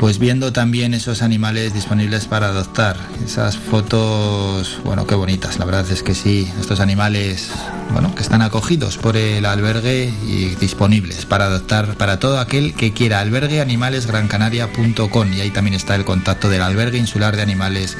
pues 0.00 0.18
viendo 0.18 0.50
también 0.50 0.94
esos 0.94 1.20
animales 1.20 1.74
disponibles 1.74 2.24
para 2.24 2.46
adoptar. 2.46 2.96
Esas 3.22 3.58
fotos, 3.58 4.80
bueno, 4.82 5.06
qué 5.06 5.14
bonitas, 5.14 5.58
la 5.58 5.66
verdad 5.66 5.84
es 5.90 6.02
que 6.02 6.14
sí, 6.14 6.50
estos 6.58 6.80
animales, 6.80 7.50
bueno, 7.92 8.14
que 8.14 8.22
están 8.22 8.40
acogidos 8.40 8.96
por 8.96 9.18
el 9.18 9.44
albergue 9.44 10.10
y 10.26 10.54
disponibles 10.54 11.26
para 11.26 11.44
adoptar 11.44 11.98
para 11.98 12.18
todo 12.18 12.40
aquel 12.40 12.72
que 12.72 12.94
quiera. 12.94 13.20
albergueanimalesgrancanaria.com 13.20 15.34
y 15.34 15.42
ahí 15.42 15.50
también 15.50 15.74
está 15.74 15.96
el 15.96 16.06
contacto 16.06 16.48
del 16.48 16.62
albergue 16.62 16.96
insular 16.96 17.36
de 17.36 17.42
animales 17.42 17.98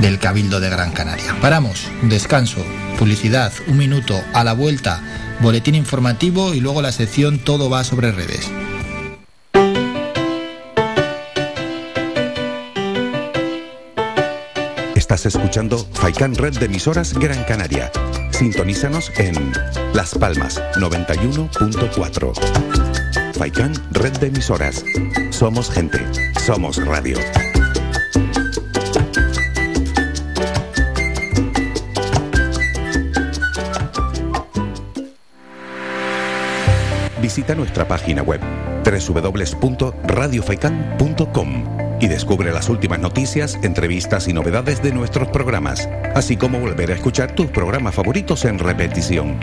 del 0.00 0.18
Cabildo 0.18 0.58
de 0.58 0.70
Gran 0.70 0.92
Canaria. 0.92 1.36
Paramos, 1.42 1.86
descanso, 2.00 2.64
publicidad, 2.98 3.52
un 3.66 3.76
minuto, 3.76 4.18
a 4.32 4.42
la 4.42 4.54
vuelta, 4.54 5.02
boletín 5.42 5.74
informativo 5.74 6.54
y 6.54 6.60
luego 6.60 6.80
la 6.80 6.92
sección 6.92 7.38
Todo 7.38 7.68
va 7.68 7.84
sobre 7.84 8.10
redes. 8.10 8.50
Estás 15.12 15.34
escuchando 15.34 15.76
Faicán 15.92 16.34
Red 16.34 16.58
de 16.58 16.64
Emisoras 16.64 17.12
Gran 17.12 17.44
Canaria. 17.44 17.92
Sintonízanos 18.30 19.12
en 19.18 19.52
Las 19.92 20.14
Palmas 20.14 20.58
91.4. 20.76 23.34
Faikán, 23.34 23.74
red 23.90 24.12
de 24.12 24.28
emisoras. 24.28 24.82
Somos 25.28 25.70
gente. 25.70 25.98
Somos 26.40 26.82
radio. 26.82 27.18
Visita 37.20 37.54
nuestra 37.54 37.86
página 37.86 38.22
web 38.22 38.40
www.radiofaikan.com 38.82 41.81
y 42.02 42.08
descubre 42.08 42.52
las 42.52 42.68
últimas 42.68 42.98
noticias, 42.98 43.56
entrevistas 43.62 44.26
y 44.26 44.32
novedades 44.32 44.82
de 44.82 44.90
nuestros 44.92 45.28
programas, 45.28 45.88
así 46.16 46.36
como 46.36 46.58
volver 46.58 46.90
a 46.90 46.94
escuchar 46.94 47.30
tus 47.32 47.46
programas 47.46 47.94
favoritos 47.94 48.44
en 48.44 48.58
repetición. 48.58 49.38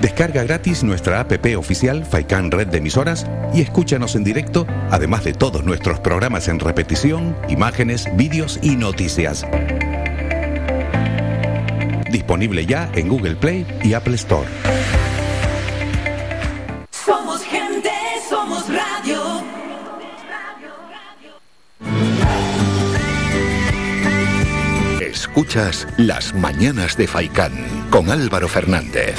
Descarga 0.00 0.44
gratis 0.44 0.84
nuestra 0.84 1.18
app 1.18 1.32
oficial 1.56 2.04
Faikan 2.04 2.52
Red 2.52 2.68
de 2.68 2.78
Emisoras 2.78 3.26
y 3.52 3.62
escúchanos 3.62 4.14
en 4.14 4.22
directo, 4.22 4.64
además 4.90 5.24
de 5.24 5.32
todos 5.32 5.64
nuestros 5.64 5.98
programas 5.98 6.46
en 6.46 6.60
repetición, 6.60 7.36
imágenes, 7.48 8.06
vídeos 8.16 8.60
y 8.62 8.76
noticias. 8.76 9.44
Disponible 12.12 12.64
ya 12.64 12.88
en 12.94 13.08
Google 13.08 13.34
Play 13.34 13.66
y 13.82 13.94
Apple 13.94 14.14
Store. 14.14 14.48
Somos 16.90 17.42
gente, 17.42 17.90
somos 18.28 18.68
radio. 18.68 19.42
Escuchas 25.00 25.88
Las 25.96 26.34
Mañanas 26.34 26.96
de 26.96 27.08
Faikán 27.08 27.52
con 27.90 28.10
Álvaro 28.10 28.46
Fernández. 28.46 29.16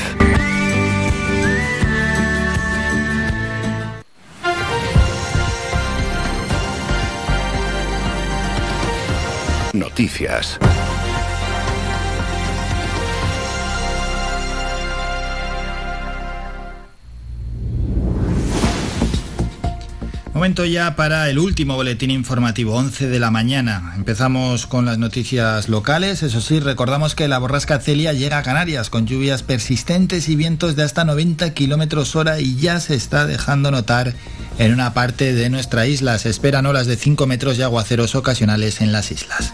Momento 20.33 20.63
ya 20.63 20.95
para 20.95 21.29
el 21.29 21.37
último 21.37 21.75
boletín 21.75 22.11
informativo, 22.11 22.73
11 22.75 23.09
de 23.09 23.19
la 23.19 23.29
mañana. 23.29 23.91
Empezamos 23.97 24.67
con 24.67 24.85
las 24.85 24.97
noticias 24.97 25.67
locales. 25.67 26.23
Eso 26.23 26.39
sí, 26.39 26.61
recordamos 26.61 27.13
que 27.13 27.27
la 27.27 27.39
borrasca 27.39 27.81
Celia 27.81 28.13
llega 28.13 28.37
a 28.37 28.43
Canarias 28.43 28.89
con 28.89 29.05
lluvias 29.05 29.43
persistentes 29.43 30.29
y 30.29 30.37
vientos 30.37 30.77
de 30.77 30.83
hasta 30.83 31.03
90 31.03 31.53
kilómetros 31.53 32.15
hora 32.15 32.39
y 32.39 32.55
ya 32.55 32.79
se 32.79 32.95
está 32.95 33.27
dejando 33.27 33.69
notar 33.69 34.13
en 34.59 34.71
una 34.71 34.93
parte 34.93 35.33
de 35.33 35.49
nuestra 35.49 35.87
isla. 35.87 36.17
Se 36.17 36.29
esperan 36.29 36.65
olas 36.67 36.87
de 36.87 36.95
5 36.95 37.27
metros 37.27 37.57
y 37.57 37.63
aguaceros 37.63 38.15
ocasionales 38.15 38.79
en 38.79 38.93
las 38.93 39.11
islas. 39.11 39.53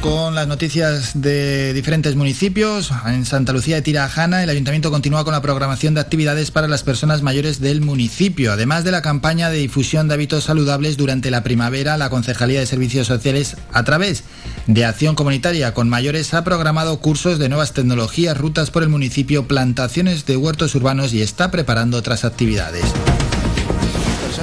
Con 0.00 0.34
las 0.34 0.48
noticias 0.48 1.12
de 1.14 1.72
diferentes 1.72 2.16
municipios. 2.16 2.90
En 3.06 3.24
Santa 3.24 3.52
Lucía 3.52 3.76
de 3.76 3.82
Tirajana, 3.82 4.42
el 4.42 4.50
ayuntamiento 4.50 4.90
continúa 4.90 5.24
con 5.24 5.32
la 5.32 5.42
programación 5.42 5.94
de 5.94 6.00
actividades 6.00 6.50
para 6.50 6.66
las 6.66 6.82
personas 6.82 7.22
mayores 7.22 7.60
del 7.60 7.80
municipio. 7.80 8.52
Además 8.52 8.82
de 8.84 8.90
la 8.90 9.02
campaña 9.02 9.50
de 9.50 9.58
difusión 9.58 10.08
de 10.08 10.14
hábitos 10.14 10.44
saludables 10.44 10.96
durante 10.96 11.30
la 11.30 11.42
primavera, 11.42 11.96
la 11.96 12.10
Concejalía 12.10 12.60
de 12.60 12.66
Servicios 12.66 13.06
Sociales, 13.06 13.56
a 13.72 13.84
través 13.84 14.24
de 14.66 14.84
Acción 14.84 15.14
Comunitaria 15.14 15.74
con 15.74 15.88
Mayores, 15.88 16.34
ha 16.34 16.44
programado 16.44 16.98
cursos 16.98 17.38
de 17.38 17.48
nuevas 17.48 17.72
tecnologías, 17.72 18.36
rutas 18.36 18.70
por 18.70 18.82
el 18.82 18.88
municipio, 18.88 19.46
plantaciones 19.46 20.26
de 20.26 20.36
huertos 20.36 20.74
urbanos 20.74 21.12
y 21.12 21.22
está 21.22 21.50
preparando 21.50 21.96
otras 21.96 22.24
actividades. 22.24 22.84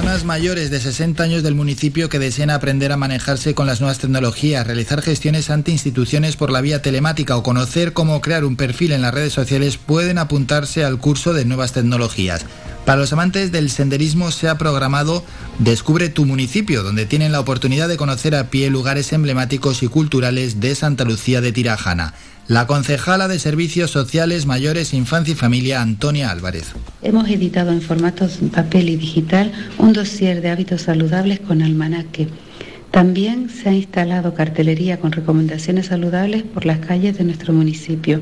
Personas 0.00 0.24
mayores 0.24 0.70
de 0.70 0.80
60 0.80 1.22
años 1.22 1.42
del 1.42 1.54
municipio 1.54 2.08
que 2.08 2.18
desean 2.18 2.48
aprender 2.48 2.90
a 2.90 2.96
manejarse 2.96 3.54
con 3.54 3.66
las 3.66 3.82
nuevas 3.82 3.98
tecnologías, 3.98 4.66
realizar 4.66 5.02
gestiones 5.02 5.50
ante 5.50 5.72
instituciones 5.72 6.36
por 6.36 6.50
la 6.50 6.62
vía 6.62 6.80
telemática 6.80 7.36
o 7.36 7.42
conocer 7.42 7.92
cómo 7.92 8.22
crear 8.22 8.46
un 8.46 8.56
perfil 8.56 8.92
en 8.92 9.02
las 9.02 9.12
redes 9.12 9.34
sociales 9.34 9.76
pueden 9.76 10.16
apuntarse 10.16 10.86
al 10.86 10.96
curso 10.96 11.34
de 11.34 11.44
nuevas 11.44 11.74
tecnologías. 11.74 12.46
Para 12.86 12.98
los 12.98 13.12
amantes 13.12 13.52
del 13.52 13.68
senderismo 13.68 14.30
se 14.30 14.48
ha 14.48 14.56
programado 14.56 15.22
Descubre 15.58 16.08
tu 16.08 16.24
municipio, 16.24 16.82
donde 16.82 17.04
tienen 17.04 17.32
la 17.32 17.40
oportunidad 17.40 17.86
de 17.86 17.98
conocer 17.98 18.34
a 18.34 18.48
pie 18.48 18.70
lugares 18.70 19.12
emblemáticos 19.12 19.82
y 19.82 19.88
culturales 19.88 20.60
de 20.60 20.74
Santa 20.76 21.04
Lucía 21.04 21.42
de 21.42 21.52
Tirajana. 21.52 22.14
La 22.50 22.66
concejala 22.66 23.28
de 23.28 23.38
Servicios 23.38 23.92
Sociales, 23.92 24.44
Mayores, 24.44 24.92
Infancia 24.92 25.30
y 25.30 25.36
Familia, 25.36 25.80
Antonia 25.82 26.32
Álvarez. 26.32 26.72
Hemos 27.00 27.28
editado 27.28 27.70
en 27.70 27.80
formatos 27.80 28.40
papel 28.52 28.88
y 28.88 28.96
digital 28.96 29.52
un 29.78 29.92
dossier 29.92 30.40
de 30.40 30.50
hábitos 30.50 30.82
saludables 30.82 31.38
con 31.38 31.62
almanaque. 31.62 32.26
También 32.90 33.50
se 33.50 33.68
ha 33.68 33.72
instalado 33.72 34.34
cartelería 34.34 34.98
con 34.98 35.12
recomendaciones 35.12 35.86
saludables 35.86 36.42
por 36.42 36.66
las 36.66 36.80
calles 36.80 37.16
de 37.18 37.22
nuestro 37.22 37.52
municipio. 37.52 38.20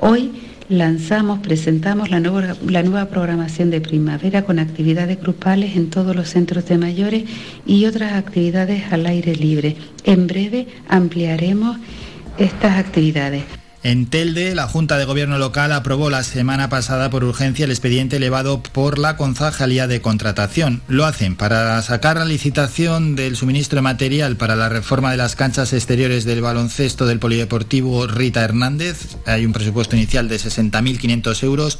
Hoy 0.00 0.32
lanzamos, 0.70 1.40
presentamos 1.40 2.08
la 2.10 2.18
nueva, 2.18 2.56
la 2.66 2.82
nueva 2.82 3.10
programación 3.10 3.68
de 3.70 3.82
primavera 3.82 4.46
con 4.46 4.58
actividades 4.58 5.20
grupales 5.20 5.76
en 5.76 5.90
todos 5.90 6.16
los 6.16 6.30
centros 6.30 6.64
de 6.64 6.78
mayores 6.78 7.24
y 7.66 7.84
otras 7.84 8.14
actividades 8.14 8.90
al 8.90 9.04
aire 9.04 9.36
libre. 9.36 9.76
En 10.04 10.26
breve 10.26 10.66
ampliaremos 10.88 11.76
estas 12.38 12.78
actividades. 12.78 13.44
En 13.86 14.06
Telde, 14.06 14.56
la 14.56 14.66
Junta 14.66 14.98
de 14.98 15.04
Gobierno 15.04 15.38
local 15.38 15.70
aprobó 15.70 16.10
la 16.10 16.24
semana 16.24 16.68
pasada 16.68 17.08
por 17.08 17.22
urgencia 17.22 17.66
el 17.66 17.70
expediente 17.70 18.16
elevado 18.16 18.60
por 18.60 18.98
la 18.98 19.16
Concejalía 19.16 19.86
de 19.86 20.00
Contratación. 20.00 20.82
Lo 20.88 21.04
hacen 21.04 21.36
para 21.36 21.80
sacar 21.82 22.16
la 22.16 22.24
licitación 22.24 23.14
del 23.14 23.36
suministro 23.36 23.76
de 23.76 23.82
material 23.82 24.34
para 24.34 24.56
la 24.56 24.68
reforma 24.68 25.12
de 25.12 25.18
las 25.18 25.36
canchas 25.36 25.72
exteriores 25.72 26.24
del 26.24 26.40
baloncesto 26.40 27.06
del 27.06 27.20
Polideportivo 27.20 28.08
Rita 28.08 28.42
Hernández. 28.42 29.18
Hay 29.24 29.46
un 29.46 29.52
presupuesto 29.52 29.94
inicial 29.94 30.26
de 30.28 30.40
60.500 30.40 31.44
euros. 31.44 31.78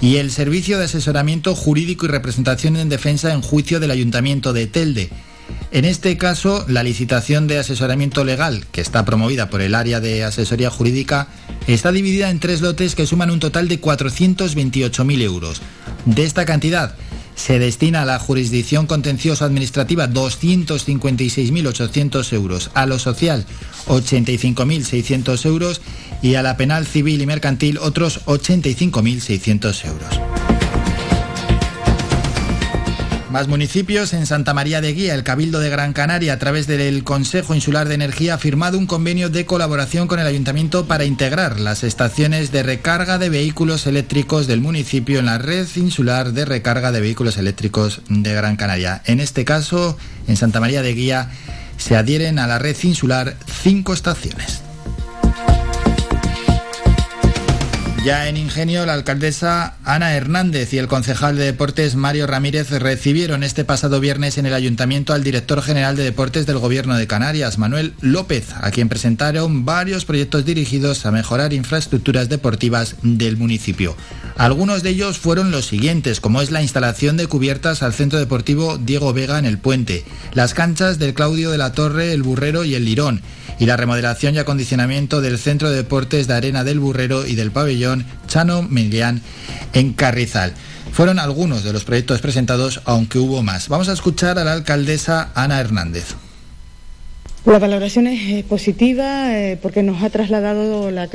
Y 0.00 0.16
el 0.16 0.32
servicio 0.32 0.78
de 0.78 0.86
asesoramiento 0.86 1.54
jurídico 1.54 2.06
y 2.06 2.08
representación 2.08 2.74
en 2.74 2.88
defensa 2.88 3.32
en 3.32 3.40
juicio 3.40 3.78
del 3.78 3.92
Ayuntamiento 3.92 4.52
de 4.52 4.66
Telde. 4.66 5.10
En 5.72 5.84
este 5.84 6.16
caso, 6.16 6.64
la 6.68 6.82
licitación 6.82 7.46
de 7.46 7.58
asesoramiento 7.58 8.24
legal, 8.24 8.64
que 8.72 8.80
está 8.80 9.04
promovida 9.04 9.50
por 9.50 9.60
el 9.60 9.74
área 9.74 10.00
de 10.00 10.24
asesoría 10.24 10.70
jurídica, 10.70 11.28
está 11.66 11.92
dividida 11.92 12.30
en 12.30 12.40
tres 12.40 12.60
lotes 12.60 12.94
que 12.94 13.06
suman 13.06 13.30
un 13.30 13.40
total 13.40 13.68
de 13.68 13.80
428.000 13.80 15.22
euros. 15.22 15.60
De 16.04 16.24
esta 16.24 16.44
cantidad, 16.44 16.94
se 17.36 17.58
destina 17.58 18.02
a 18.02 18.06
la 18.06 18.18
jurisdicción 18.18 18.86
contencioso 18.86 19.44
administrativa 19.44 20.08
256.800 20.08 22.32
euros, 22.32 22.70
a 22.74 22.86
lo 22.86 22.98
social 22.98 23.44
85.600 23.86 25.46
euros 25.46 25.80
y 26.22 26.34
a 26.34 26.42
la 26.42 26.56
penal 26.56 26.86
civil 26.86 27.20
y 27.20 27.26
mercantil 27.26 27.78
otros 27.78 28.24
85.600 28.26 29.84
euros. 29.84 30.18
Más 33.30 33.48
municipios 33.48 34.12
en 34.12 34.24
Santa 34.24 34.54
María 34.54 34.80
de 34.80 34.92
Guía, 34.92 35.12
el 35.12 35.24
Cabildo 35.24 35.58
de 35.58 35.68
Gran 35.68 35.92
Canaria, 35.92 36.34
a 36.34 36.38
través 36.38 36.68
del 36.68 37.02
Consejo 37.02 37.56
Insular 37.56 37.88
de 37.88 37.96
Energía, 37.96 38.34
ha 38.34 38.38
firmado 38.38 38.78
un 38.78 38.86
convenio 38.86 39.30
de 39.30 39.44
colaboración 39.44 40.06
con 40.06 40.20
el 40.20 40.28
Ayuntamiento 40.28 40.86
para 40.86 41.04
integrar 41.04 41.58
las 41.58 41.82
estaciones 41.82 42.52
de 42.52 42.62
recarga 42.62 43.18
de 43.18 43.28
vehículos 43.28 43.88
eléctricos 43.88 44.46
del 44.46 44.60
municipio 44.60 45.18
en 45.18 45.26
la 45.26 45.38
red 45.38 45.66
insular 45.74 46.32
de 46.32 46.44
recarga 46.44 46.92
de 46.92 47.00
vehículos 47.00 47.36
eléctricos 47.36 48.00
de 48.08 48.32
Gran 48.32 48.54
Canaria. 48.54 49.02
En 49.06 49.18
este 49.18 49.44
caso, 49.44 49.98
en 50.28 50.36
Santa 50.36 50.60
María 50.60 50.82
de 50.82 50.94
Guía, 50.94 51.30
se 51.78 51.96
adhieren 51.96 52.38
a 52.38 52.46
la 52.46 52.60
red 52.60 52.76
insular 52.84 53.36
cinco 53.62 53.92
estaciones. 53.92 54.65
Ya 58.06 58.28
en 58.28 58.36
Ingenio, 58.36 58.86
la 58.86 58.92
alcaldesa 58.92 59.78
Ana 59.82 60.14
Hernández 60.14 60.72
y 60.72 60.78
el 60.78 60.86
concejal 60.86 61.36
de 61.36 61.42
Deportes 61.42 61.96
Mario 61.96 62.28
Ramírez 62.28 62.70
recibieron 62.70 63.42
este 63.42 63.64
pasado 63.64 63.98
viernes 63.98 64.38
en 64.38 64.46
el 64.46 64.54
ayuntamiento 64.54 65.12
al 65.12 65.24
director 65.24 65.60
general 65.60 65.96
de 65.96 66.04
Deportes 66.04 66.46
del 66.46 66.58
Gobierno 66.58 66.96
de 66.96 67.08
Canarias, 67.08 67.58
Manuel 67.58 67.94
López, 68.00 68.54
a 68.60 68.70
quien 68.70 68.88
presentaron 68.88 69.64
varios 69.64 70.04
proyectos 70.04 70.44
dirigidos 70.44 71.04
a 71.04 71.10
mejorar 71.10 71.52
infraestructuras 71.52 72.28
deportivas 72.28 72.94
del 73.02 73.38
municipio. 73.38 73.96
Algunos 74.36 74.84
de 74.84 74.90
ellos 74.90 75.18
fueron 75.18 75.50
los 75.50 75.66
siguientes, 75.66 76.20
como 76.20 76.42
es 76.42 76.52
la 76.52 76.62
instalación 76.62 77.16
de 77.16 77.26
cubiertas 77.26 77.82
al 77.82 77.92
Centro 77.92 78.20
Deportivo 78.20 78.78
Diego 78.78 79.12
Vega 79.14 79.40
en 79.40 79.46
el 79.46 79.58
Puente, 79.58 80.04
las 80.32 80.54
canchas 80.54 81.00
del 81.00 81.12
Claudio 81.12 81.50
de 81.50 81.58
la 81.58 81.72
Torre, 81.72 82.12
el 82.12 82.22
Burrero 82.22 82.62
y 82.62 82.76
el 82.76 82.84
Lirón, 82.84 83.20
y 83.58 83.66
la 83.66 83.76
remodelación 83.76 84.34
y 84.34 84.38
acondicionamiento 84.38 85.20
del 85.20 85.38
Centro 85.38 85.70
de 85.70 85.76
Deportes 85.76 86.26
de 86.26 86.34
Arena 86.34 86.64
del 86.64 86.80
Burrero 86.80 87.26
y 87.26 87.34
del 87.34 87.50
Pabellón 87.50 88.06
Chano 88.26 88.62
Milián 88.62 89.22
en 89.72 89.92
Carrizal. 89.92 90.52
Fueron 90.92 91.18
algunos 91.18 91.64
de 91.64 91.72
los 91.72 91.84
proyectos 91.84 92.20
presentados, 92.20 92.80
aunque 92.84 93.18
hubo 93.18 93.42
más. 93.42 93.68
Vamos 93.68 93.88
a 93.88 93.92
escuchar 93.92 94.38
a 94.38 94.44
la 94.44 94.52
alcaldesa 94.52 95.30
Ana 95.34 95.60
Hernández. 95.60 96.16
La 97.46 97.60
valoración 97.60 98.08
es 98.08 98.28
eh, 98.28 98.44
positiva 98.48 99.38
eh, 99.38 99.56
porque 99.62 99.84
nos 99.84 100.02
ha 100.02 100.10
trasladado 100.10 100.90
la, 100.90 101.08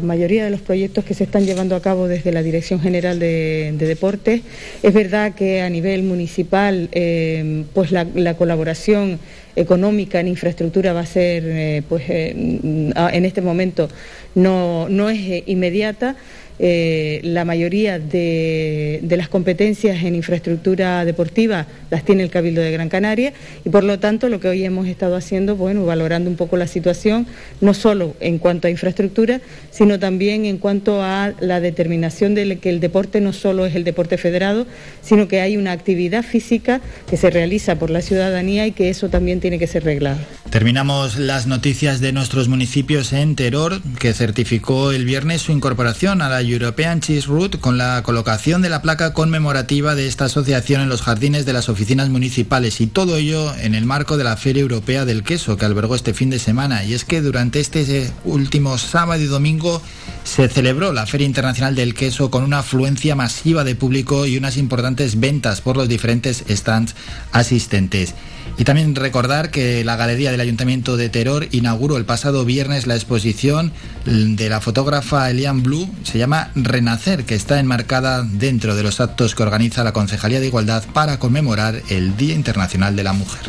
mayoría 0.00 0.44
de 0.44 0.50
los 0.50 0.60
proyectos 0.60 1.04
que 1.04 1.12
se 1.12 1.24
están 1.24 1.44
llevando 1.44 1.74
a 1.74 1.82
cabo 1.82 2.06
desde 2.06 2.30
la 2.30 2.44
Dirección 2.44 2.80
General 2.80 3.18
de, 3.18 3.74
de 3.76 3.86
Deportes. 3.86 4.42
Es 4.84 4.94
verdad 4.94 5.34
que 5.34 5.62
a 5.62 5.68
nivel 5.68 6.04
municipal 6.04 6.88
eh, 6.92 7.64
pues 7.74 7.90
la, 7.90 8.34
colaboración 8.34 9.18
económica 9.56 10.20
en 10.20 10.28
infraestructura 10.28 10.92
va 10.92 11.00
a 11.00 11.06
ser, 11.06 11.42
eh, 11.46 11.82
pues 11.88 12.04
en 12.08 13.24
este 13.24 13.40
momento 13.40 13.88
no, 14.34 14.88
no 14.88 15.10
es 15.10 15.42
inmediata. 15.46 16.16
Eh, 16.58 17.20
la 17.22 17.44
mayoría 17.44 17.98
de, 17.98 19.00
de, 19.02 19.16
las 19.16 19.28
competencias 19.28 20.02
en 20.02 20.14
infraestructura 20.14 21.04
deportiva 21.04 21.66
las 21.90 22.02
tiene 22.02 22.22
el 22.22 22.30
Cabildo 22.30 22.62
de 22.62 22.72
Gran 22.72 22.88
Canaria 22.88 23.34
y 23.64 23.68
por 23.68 23.84
lo 23.84 23.98
tanto 23.98 24.30
lo 24.30 24.40
que 24.40 24.48
hoy 24.48 24.64
hemos 24.64 24.86
estado 24.86 25.16
haciendo, 25.16 25.56
bueno, 25.56 25.84
valorando 25.84 26.30
un 26.30 26.36
poco 26.36 26.56
la 26.56 26.66
situación, 26.66 27.26
no 27.60 27.74
solo 27.74 28.14
en 28.20 28.38
cuanto 28.38 28.68
a 28.68 28.70
infraestructura, 28.70 29.40
sino 29.70 29.98
también 29.98 30.46
en 30.46 30.56
cuanto 30.56 31.02
a 31.02 31.34
la 31.40 31.60
determinación 31.60 32.34
de 32.34 32.58
que 32.58 32.70
el 32.70 32.80
deporte 32.80 33.20
no 33.20 33.32
solo 33.32 33.66
es 33.66 33.74
el 33.74 33.84
deporte 33.84 34.16
federado, 34.16 34.66
sino 35.02 35.28
que 35.28 35.40
hay 35.40 35.56
una 35.56 35.72
actividad 35.72 36.22
física 36.22 36.80
que 37.08 37.16
se 37.16 37.30
realiza 37.30 37.78
por 37.78 37.90
la 37.90 38.00
ciudadanía 38.00 38.66
y 38.66 38.72
que 38.72 38.88
eso 38.88 39.08
también 39.08 39.40
tiene 39.40 39.58
que 39.58 39.66
ser 39.66 39.84
reglado. 39.84 40.18
Terminamos 40.50 41.18
las 41.18 41.46
noticias 41.46 42.00
de 42.00 42.12
nuestros 42.12 42.48
municipios 42.48 43.12
en 43.12 43.34
Teror, 43.34 43.82
que 43.98 44.14
certificó 44.14 44.92
el 44.92 45.04
viernes 45.04 45.42
su 45.42 45.52
incorporación 45.52 46.22
a 46.22 46.28
la 46.28 46.45
European 46.52 47.00
Cheese 47.00 47.26
Route 47.26 47.58
con 47.58 47.78
la 47.78 48.02
colocación 48.02 48.62
de 48.62 48.68
la 48.68 48.82
placa 48.82 49.12
conmemorativa 49.12 49.94
de 49.94 50.06
esta 50.06 50.26
asociación 50.26 50.80
en 50.80 50.88
los 50.88 51.02
jardines 51.02 51.46
de 51.46 51.52
las 51.52 51.68
oficinas 51.68 52.08
municipales 52.08 52.80
y 52.80 52.86
todo 52.86 53.16
ello 53.16 53.54
en 53.56 53.74
el 53.74 53.86
marco 53.86 54.16
de 54.16 54.24
la 54.24 54.36
Feria 54.36 54.62
Europea 54.62 55.04
del 55.04 55.22
Queso 55.22 55.56
que 55.56 55.64
albergó 55.64 55.94
este 55.94 56.14
fin 56.14 56.30
de 56.30 56.38
semana. 56.38 56.84
Y 56.84 56.94
es 56.94 57.04
que 57.04 57.20
durante 57.20 57.60
este 57.60 58.10
último 58.24 58.78
sábado 58.78 59.22
y 59.22 59.26
domingo 59.26 59.82
se 60.26 60.48
celebró 60.48 60.92
la 60.92 61.06
Feria 61.06 61.26
Internacional 61.26 61.76
del 61.76 61.94
Queso 61.94 62.32
con 62.32 62.42
una 62.42 62.58
afluencia 62.58 63.14
masiva 63.14 63.62
de 63.62 63.76
público 63.76 64.26
y 64.26 64.36
unas 64.36 64.56
importantes 64.56 65.20
ventas 65.20 65.60
por 65.60 65.76
los 65.76 65.88
diferentes 65.88 66.44
stands 66.50 66.96
asistentes. 67.30 68.14
Y 68.58 68.64
también 68.64 68.96
recordar 68.96 69.50
que 69.50 69.84
la 69.84 69.94
Galería 69.96 70.32
del 70.32 70.40
Ayuntamiento 70.40 70.96
de 70.96 71.08
Teror 71.08 71.46
inauguró 71.52 71.96
el 71.96 72.04
pasado 72.04 72.44
viernes 72.44 72.88
la 72.88 72.96
exposición 72.96 73.72
de 74.04 74.48
la 74.48 74.60
fotógrafa 74.60 75.30
Elian 75.30 75.62
Blue, 75.62 75.88
se 76.02 76.18
llama 76.18 76.50
Renacer, 76.56 77.24
que 77.24 77.36
está 77.36 77.60
enmarcada 77.60 78.24
dentro 78.24 78.74
de 78.74 78.82
los 78.82 79.00
actos 79.00 79.34
que 79.36 79.44
organiza 79.44 79.84
la 79.84 79.92
Concejalía 79.92 80.40
de 80.40 80.46
Igualdad 80.48 80.82
para 80.92 81.18
conmemorar 81.20 81.82
el 81.88 82.16
Día 82.16 82.34
Internacional 82.34 82.96
de 82.96 83.04
la 83.04 83.12
Mujer. 83.12 83.42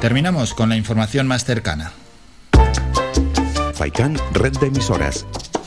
Terminamos 0.00 0.54
con 0.54 0.68
la 0.68 0.76
información 0.76 1.26
más 1.26 1.44
cercana. 1.44 1.92
Faikan, 3.74 4.16
red 4.32 4.52
de 4.58 4.68
emisoras. 4.68 5.26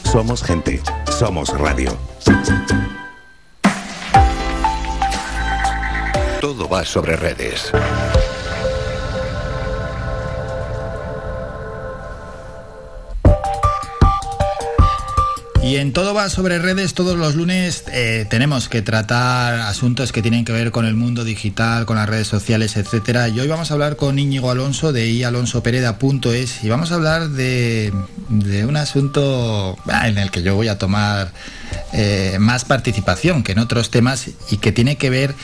Somos 0.09 0.41
gente, 0.41 0.81
somos 1.19 1.49
radio. 1.49 1.97
Todo 6.39 6.69
va 6.69 6.85
sobre 6.85 7.17
redes. 7.17 7.71
Y 15.63 15.75
en 15.75 15.93
todo 15.93 16.15
va 16.15 16.27
sobre 16.29 16.57
redes, 16.57 16.95
todos 16.95 17.17
los 17.17 17.35
lunes 17.35 17.83
eh, 17.93 18.25
tenemos 18.29 18.67
que 18.67 18.81
tratar 18.81 19.59
asuntos 19.59 20.11
que 20.11 20.23
tienen 20.23 20.43
que 20.43 20.51
ver 20.51 20.71
con 20.71 20.85
el 20.85 20.95
mundo 20.95 21.23
digital, 21.23 21.85
con 21.85 21.97
las 21.97 22.09
redes 22.09 22.27
sociales, 22.27 22.77
etcétera. 22.77 23.29
Y 23.29 23.39
hoy 23.39 23.47
vamos 23.47 23.69
a 23.69 23.75
hablar 23.75 23.95
con 23.95 24.17
Íñigo 24.17 24.49
Alonso 24.49 24.91
de 24.91 25.11
ialonsopereda.es 25.11 26.63
y 26.63 26.69
vamos 26.69 26.91
a 26.91 26.95
hablar 26.95 27.29
de, 27.29 27.93
un 28.67 28.75
asunto 28.75 29.77
en 30.03 30.17
el 30.17 30.31
que 30.31 30.41
yo 30.41 30.55
voy 30.55 30.67
a 30.67 30.79
tomar 30.79 31.31
eh, 31.93 32.37
más 32.39 32.65
participación 32.65 33.43
que 33.43 33.51
en 33.51 33.59
otros 33.59 33.91
temas 33.91 34.31
y 34.49 34.57
que 34.57 34.71
tiene 34.71 34.95
que 34.95 35.11
ver 35.11 35.35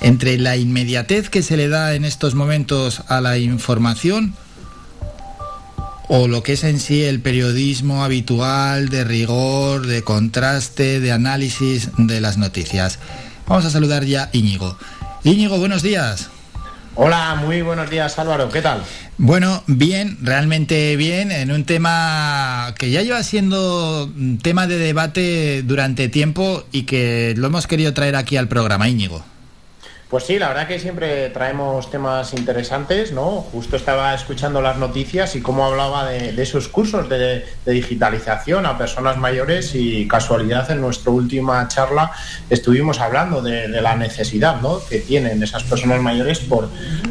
entre 0.00 0.38
la 0.38 0.56
inmediatez 0.56 1.28
que 1.28 1.42
se 1.42 1.58
le 1.58 1.68
da 1.68 1.94
en 1.94 2.06
estos 2.06 2.34
momentos 2.34 3.02
a 3.08 3.20
la 3.20 3.36
información 3.36 4.34
o 6.08 6.26
lo 6.26 6.42
que 6.42 6.54
es 6.54 6.64
en 6.64 6.80
sí 6.80 7.04
el 7.04 7.20
periodismo 7.20 8.02
habitual 8.02 8.88
de 8.88 9.04
rigor, 9.04 9.86
de 9.86 10.02
contraste, 10.02 11.00
de 11.00 11.12
análisis 11.12 11.90
de 11.98 12.20
las 12.20 12.38
noticias. 12.38 12.98
Vamos 13.46 13.66
a 13.66 13.70
saludar 13.70 14.04
ya 14.04 14.24
a 14.24 14.28
Íñigo. 14.32 14.76
Íñigo, 15.22 15.58
buenos 15.58 15.82
días. 15.82 16.30
Hola, 16.94 17.36
muy 17.36 17.62
buenos 17.62 17.88
días 17.90 18.18
Álvaro, 18.18 18.50
¿qué 18.50 18.60
tal? 18.60 18.82
Bueno, 19.18 19.62
bien, 19.68 20.18
realmente 20.20 20.96
bien, 20.96 21.30
en 21.30 21.52
un 21.52 21.64
tema 21.64 22.74
que 22.76 22.90
ya 22.90 23.02
lleva 23.02 23.22
siendo 23.22 24.10
tema 24.42 24.66
de 24.66 24.78
debate 24.78 25.62
durante 25.62 26.08
tiempo 26.08 26.64
y 26.72 26.84
que 26.84 27.34
lo 27.36 27.46
hemos 27.48 27.68
querido 27.68 27.94
traer 27.94 28.16
aquí 28.16 28.36
al 28.36 28.48
programa, 28.48 28.88
Íñigo. 28.88 29.24
Pues 30.08 30.24
sí, 30.24 30.38
la 30.38 30.48
verdad 30.48 30.66
que 30.66 30.78
siempre 30.78 31.28
traemos 31.28 31.90
temas 31.90 32.32
interesantes, 32.32 33.12
¿no? 33.12 33.42
Justo 33.52 33.76
estaba 33.76 34.14
escuchando 34.14 34.62
las 34.62 34.78
noticias 34.78 35.36
y 35.36 35.42
cómo 35.42 35.66
hablaba 35.66 36.08
de, 36.08 36.42
esos 36.42 36.68
cursos 36.68 37.10
de, 37.10 37.44
de, 37.66 37.72
digitalización 37.72 38.64
a 38.64 38.78
personas 38.78 39.18
mayores 39.18 39.74
y 39.74 40.08
casualidad 40.08 40.70
en 40.70 40.80
nuestra 40.80 41.12
última 41.12 41.68
charla 41.68 42.10
estuvimos 42.48 43.00
hablando 43.00 43.42
de, 43.42 43.68
de 43.68 43.82
la 43.82 43.96
necesidad 43.96 44.62
¿no? 44.62 44.80
que 44.88 45.00
tienen 45.00 45.42
esas 45.42 45.64
personas 45.64 46.00
mayores 46.00 46.38
por, 46.38 46.70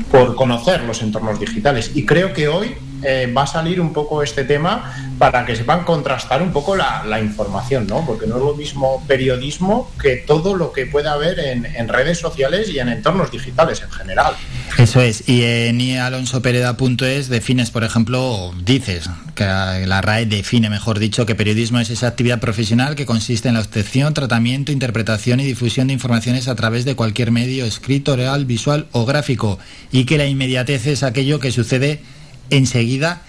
por 0.09 0.35
conocer 0.35 0.82
los 0.82 1.03
entornos 1.03 1.40
digitales. 1.40 1.92
Y 1.93 2.03
creo 2.03 2.34
que 2.34 2.48
hoy 2.48 2.77
eh, 3.03 3.32
va 3.35 3.43
a 3.43 3.48
salir 3.48 3.80
un 3.80 3.93
poco 3.93 4.24
este 4.24 4.43
tema 4.43 4.93
para 5.19 5.45
que 5.45 5.56
sepan 5.56 5.84
contrastar 5.84 6.42
un 6.42 6.51
poco 6.51 6.76
la, 6.76 7.17
información, 7.19 7.88
¿no? 7.88 8.06
Porque 8.06 8.27
no 8.27 8.38
es 8.38 8.43
lo 8.43 8.56
mismo 8.56 9.03
periodismo 9.08 9.92
que 10.01 10.17
todo 10.17 10.56
lo 10.56 10.72
que 10.72 10.85
pueda 10.85 11.14
haber 11.14 11.40
en, 11.40 11.66
en, 11.66 11.88
redes 11.88 12.19
sociales 12.19 12.69
y 12.69 12.80
en 12.80 12.90
entornos 12.90 13.32
digitales 13.32 13.82
en 13.82 13.90
general. 13.90 14.35
Eso 14.77 15.01
es, 15.01 15.27
y 15.27 15.43
en 15.43 15.82
ialonsopereda.es 15.82 17.30
defines, 17.30 17.72
por 17.72 17.84
ejemplo, 17.84 18.53
dices 18.64 19.09
que 19.34 19.45
la 19.45 20.01
RAE 20.01 20.26
define, 20.26 20.69
mejor 20.69 21.00
dicho, 21.00 21.26
que 21.26 21.35
periodismo 21.35 21.80
es 21.80 21.90
esa 21.90 22.08
actividad 22.08 22.40
profesional 22.40 22.95
que 22.95 23.06
consiste 23.06 23.48
en 23.48 23.56
la 23.56 23.61
obtención, 23.61 24.14
tratamiento, 24.14 24.72
interpretación 24.72 25.40
y 25.40 25.45
difusión 25.45 25.88
de 25.88 25.93
informaciones 25.93 26.48
a 26.48 26.56
través 26.56 26.85
de 26.85 26.95
cualquier 26.95 27.32
medio 27.32 27.66
escrito, 27.66 28.16
real, 28.16 28.45
visual 28.45 28.88
o 28.92 29.06
gráfico, 29.06 29.59
y 29.92 30.06
que 30.06 30.17
la 30.17 30.26
inmediatez 30.26 30.88
es 30.88 31.03
aquello 31.03 31.40
que 31.40 31.51
sucede 31.51 32.01
enseguida 32.50 33.22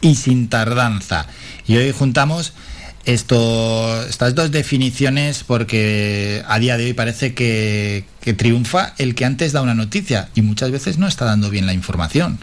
y 0.00 0.14
sin 0.14 0.48
tardanza. 0.48 1.26
Y 1.66 1.76
hoy 1.76 1.92
juntamos 1.92 2.52
estas 3.04 4.34
dos 4.34 4.50
definiciones 4.50 5.44
porque 5.44 6.42
a 6.46 6.58
día 6.58 6.76
de 6.76 6.86
hoy 6.86 6.92
parece 6.92 7.34
que 7.34 8.04
triunfa 8.36 8.94
el 8.98 9.14
que 9.14 9.24
antes 9.24 9.52
da 9.52 9.62
una 9.62 9.74
noticia 9.74 10.28
y 10.34 10.42
muchas 10.42 10.70
veces 10.70 10.98
no 10.98 11.08
está 11.08 11.24
dando 11.24 11.50
bien 11.50 11.66
la 11.66 11.72
información. 11.72 12.38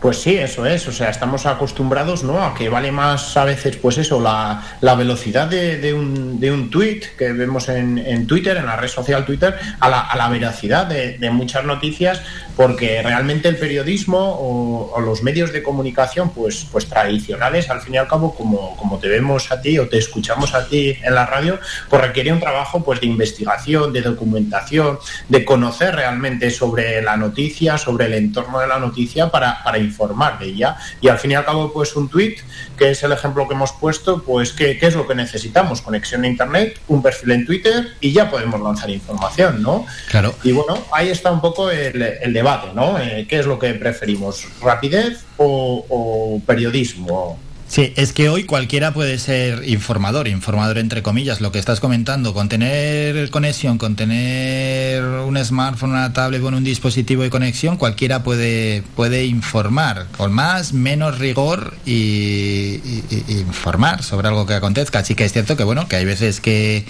Pues 0.00 0.18
sí, 0.18 0.36
eso 0.36 0.66
es. 0.66 0.86
O 0.88 0.92
sea, 0.92 1.10
estamos 1.10 1.46
acostumbrados 1.46 2.24
¿no? 2.24 2.42
a 2.42 2.54
que 2.54 2.68
vale 2.68 2.90
más 2.90 3.36
a 3.36 3.44
veces, 3.44 3.76
pues 3.76 3.98
eso, 3.98 4.20
la, 4.20 4.76
la 4.80 4.96
velocidad 4.96 5.46
de, 5.46 5.94
un, 5.94 6.40
de 6.40 6.50
un 6.50 6.70
tweet 6.70 7.02
que 7.16 7.32
vemos 7.32 7.68
en, 7.68 7.98
en, 7.98 8.26
Twitter, 8.26 8.56
en 8.56 8.66
la 8.66 8.76
red 8.76 8.88
social 8.88 9.24
Twitter, 9.24 9.56
a 9.78 9.88
la, 9.88 10.00
a 10.00 10.16
la 10.16 10.28
veracidad 10.28 10.86
de, 10.86 11.18
de, 11.18 11.30
muchas 11.30 11.64
noticias, 11.64 12.20
porque 12.56 13.00
realmente 13.02 13.48
el 13.48 13.56
periodismo 13.56 14.18
o, 14.18 14.92
o, 14.92 15.00
los 15.00 15.22
medios 15.22 15.52
de 15.52 15.62
comunicación, 15.62 16.30
pues, 16.30 16.66
pues 16.70 16.88
tradicionales, 16.88 17.70
al 17.70 17.80
fin 17.80 17.94
y 17.94 17.98
al 17.98 18.08
cabo, 18.08 18.34
como, 18.34 18.76
como 18.76 18.98
te 18.98 19.08
vemos 19.08 19.52
a 19.52 19.60
ti 19.60 19.78
o 19.78 19.88
te 19.88 19.98
escuchamos 19.98 20.54
a 20.54 20.66
ti 20.66 20.96
en 21.00 21.14
la 21.14 21.26
radio, 21.26 21.60
pues 21.88 22.02
requiere 22.02 22.32
un 22.32 22.40
trabajo 22.40 22.82
pues 22.82 23.00
de 23.00 23.06
investigación, 23.06 23.92
de 23.92 24.02
documentación, 24.02 24.98
de 25.28 25.44
conocer 25.44 25.94
realmente 25.94 26.50
sobre 26.50 27.00
la 27.02 27.16
noticia, 27.16 27.78
sobre 27.78 28.06
el 28.06 28.14
entorno 28.14 28.58
de 28.58 28.66
la 28.66 28.80
noticia 28.80 29.30
para, 29.30 29.61
para 29.62 29.78
informar 29.78 30.38
de 30.38 30.46
ella. 30.46 30.76
Y 31.00 31.08
al 31.08 31.18
fin 31.18 31.32
y 31.32 31.34
al 31.34 31.44
cabo, 31.44 31.72
pues 31.72 31.94
un 31.96 32.08
tweet, 32.08 32.36
que 32.76 32.90
es 32.90 33.02
el 33.02 33.12
ejemplo 33.12 33.46
que 33.48 33.54
hemos 33.54 33.72
puesto, 33.72 34.22
pues 34.22 34.52
¿qué, 34.52 34.78
qué 34.78 34.86
es 34.86 34.94
lo 34.94 35.06
que 35.06 35.14
necesitamos? 35.14 35.82
Conexión 35.82 36.24
a 36.24 36.28
Internet, 36.28 36.80
un 36.88 37.02
perfil 37.02 37.32
en 37.32 37.46
Twitter 37.46 37.88
y 38.00 38.12
ya 38.12 38.30
podemos 38.30 38.60
lanzar 38.60 38.90
información, 38.90 39.62
¿no? 39.62 39.86
Claro. 40.10 40.34
Y 40.42 40.52
bueno, 40.52 40.78
ahí 40.92 41.10
está 41.10 41.30
un 41.30 41.40
poco 41.40 41.70
el, 41.70 42.00
el 42.02 42.32
debate, 42.32 42.68
¿no? 42.74 42.98
Eh, 42.98 43.26
¿Qué 43.28 43.38
es 43.40 43.46
lo 43.46 43.58
que 43.58 43.74
preferimos? 43.74 44.46
¿Rapidez 44.60 45.24
o, 45.36 45.84
o 45.88 46.40
periodismo? 46.46 47.38
Sí, 47.72 47.90
es 47.96 48.12
que 48.12 48.28
hoy 48.28 48.44
cualquiera 48.44 48.92
puede 48.92 49.18
ser 49.18 49.66
informador, 49.66 50.28
informador 50.28 50.76
entre 50.76 51.02
comillas, 51.02 51.40
lo 51.40 51.52
que 51.52 51.58
estás 51.58 51.80
comentando, 51.80 52.34
con 52.34 52.50
tener 52.50 53.30
conexión, 53.30 53.78
con 53.78 53.96
tener 53.96 55.02
un 55.02 55.42
smartphone, 55.42 55.92
una 55.92 56.12
tablet, 56.12 56.42
bueno, 56.42 56.58
un 56.58 56.64
dispositivo 56.64 57.22
de 57.22 57.30
conexión, 57.30 57.78
cualquiera 57.78 58.22
puede, 58.22 58.82
puede 58.94 59.24
informar, 59.24 60.06
con 60.18 60.34
más, 60.34 60.74
menos 60.74 61.18
rigor 61.18 61.72
y, 61.86 61.92
y- 61.94 63.04
informar 63.40 64.02
sobre 64.02 64.28
algo 64.28 64.44
que 64.44 64.52
acontezca. 64.52 64.98
Así 64.98 65.14
que 65.14 65.24
es 65.24 65.32
cierto 65.32 65.56
que 65.56 65.64
bueno, 65.64 65.88
que 65.88 65.96
hay 65.96 66.04
veces 66.04 66.42
que 66.42 66.84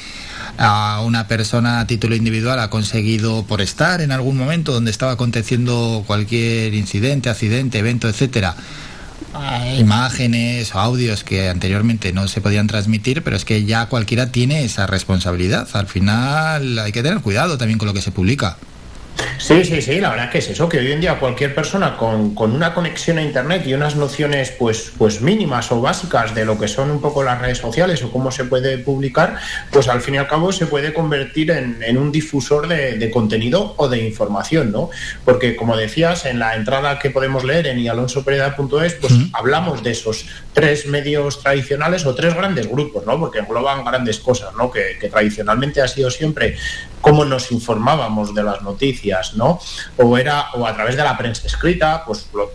a 0.58 1.00
una 1.04 1.28
persona 1.28 1.78
a 1.78 1.86
título 1.86 2.16
individual 2.16 2.58
ha 2.58 2.70
conseguido 2.70 3.44
por 3.44 3.60
estar 3.60 4.00
en 4.00 4.10
algún 4.10 4.36
momento 4.36 4.72
donde 4.72 4.90
estaba 4.90 5.12
aconteciendo 5.12 6.02
cualquier 6.08 6.74
incidente, 6.74 7.30
accidente, 7.30 7.78
evento, 7.78 8.08
etcétera, 8.08 8.56
imágenes 9.78 10.74
audios 10.74 11.24
que 11.24 11.48
anteriormente 11.48 12.12
no 12.12 12.28
se 12.28 12.40
podían 12.40 12.66
transmitir, 12.66 13.22
pero 13.22 13.36
es 13.36 13.44
que 13.44 13.64
ya 13.64 13.86
cualquiera 13.86 14.30
tiene 14.30 14.64
esa 14.64 14.86
responsabilidad. 14.86 15.68
Al 15.72 15.86
final 15.86 16.78
hay 16.78 16.92
que 16.92 17.02
tener 17.02 17.20
cuidado 17.20 17.58
también 17.58 17.78
con 17.78 17.88
lo 17.88 17.94
que 17.94 18.02
se 18.02 18.12
publica. 18.12 18.56
Sí, 19.38 19.64
sí, 19.64 19.82
sí, 19.82 20.00
la 20.00 20.10
verdad 20.10 20.30
que 20.30 20.38
es 20.38 20.48
eso, 20.48 20.68
que 20.68 20.78
hoy 20.78 20.92
en 20.92 21.00
día 21.00 21.18
cualquier 21.18 21.54
persona 21.54 21.96
con, 21.96 22.34
con 22.34 22.52
una 22.52 22.72
conexión 22.72 23.18
a 23.18 23.22
Internet 23.22 23.64
y 23.66 23.74
unas 23.74 23.96
nociones 23.96 24.52
pues, 24.52 24.92
pues 24.96 25.20
mínimas 25.20 25.70
o 25.72 25.80
básicas 25.80 26.34
de 26.34 26.44
lo 26.44 26.58
que 26.58 26.68
son 26.68 26.90
un 26.92 27.00
poco 27.00 27.24
las 27.24 27.40
redes 27.40 27.58
sociales 27.58 28.02
o 28.04 28.10
cómo 28.12 28.30
se 28.30 28.44
puede 28.44 28.78
publicar, 28.78 29.36
pues 29.72 29.88
al 29.88 30.00
fin 30.00 30.14
y 30.14 30.18
al 30.18 30.28
cabo 30.28 30.52
se 30.52 30.66
puede 30.66 30.92
convertir 30.92 31.50
en, 31.50 31.82
en 31.82 31.98
un 31.98 32.12
difusor 32.12 32.68
de, 32.68 32.98
de 32.98 33.10
contenido 33.10 33.74
o 33.78 33.88
de 33.88 34.06
información, 34.06 34.70
¿no? 34.70 34.90
Porque 35.24 35.56
como 35.56 35.76
decías, 35.76 36.24
en 36.24 36.38
la 36.38 36.54
entrada 36.54 36.98
que 37.00 37.10
podemos 37.10 37.42
leer 37.42 37.66
en 37.66 37.80
ialonsopereda.es, 37.80 38.94
pues 38.94 39.12
hablamos 39.32 39.82
de 39.82 39.90
esos 39.90 40.24
tres 40.52 40.86
medios 40.86 41.42
tradicionales 41.42 42.06
o 42.06 42.14
tres 42.14 42.34
grandes 42.34 42.68
grupos, 42.68 43.04
¿no? 43.06 43.18
Porque 43.18 43.40
engloban 43.40 43.84
grandes 43.84 44.20
cosas, 44.20 44.54
¿no? 44.54 44.70
Que, 44.70 44.96
que 45.00 45.08
tradicionalmente 45.08 45.82
ha 45.82 45.88
sido 45.88 46.10
siempre 46.10 46.56
cómo 47.00 47.24
nos 47.24 47.50
informábamos 47.50 48.34
de 48.34 48.44
las 48.44 48.62
noticias, 48.62 49.01
¿no? 49.34 49.60
O 49.96 50.16
era 50.16 50.50
o 50.54 50.66
a 50.66 50.74
través 50.74 50.96
de 50.96 51.02
la 51.02 51.16
prensa 51.16 51.46
escrita, 51.46 52.04
pues 52.04 52.28
lo 52.32 52.50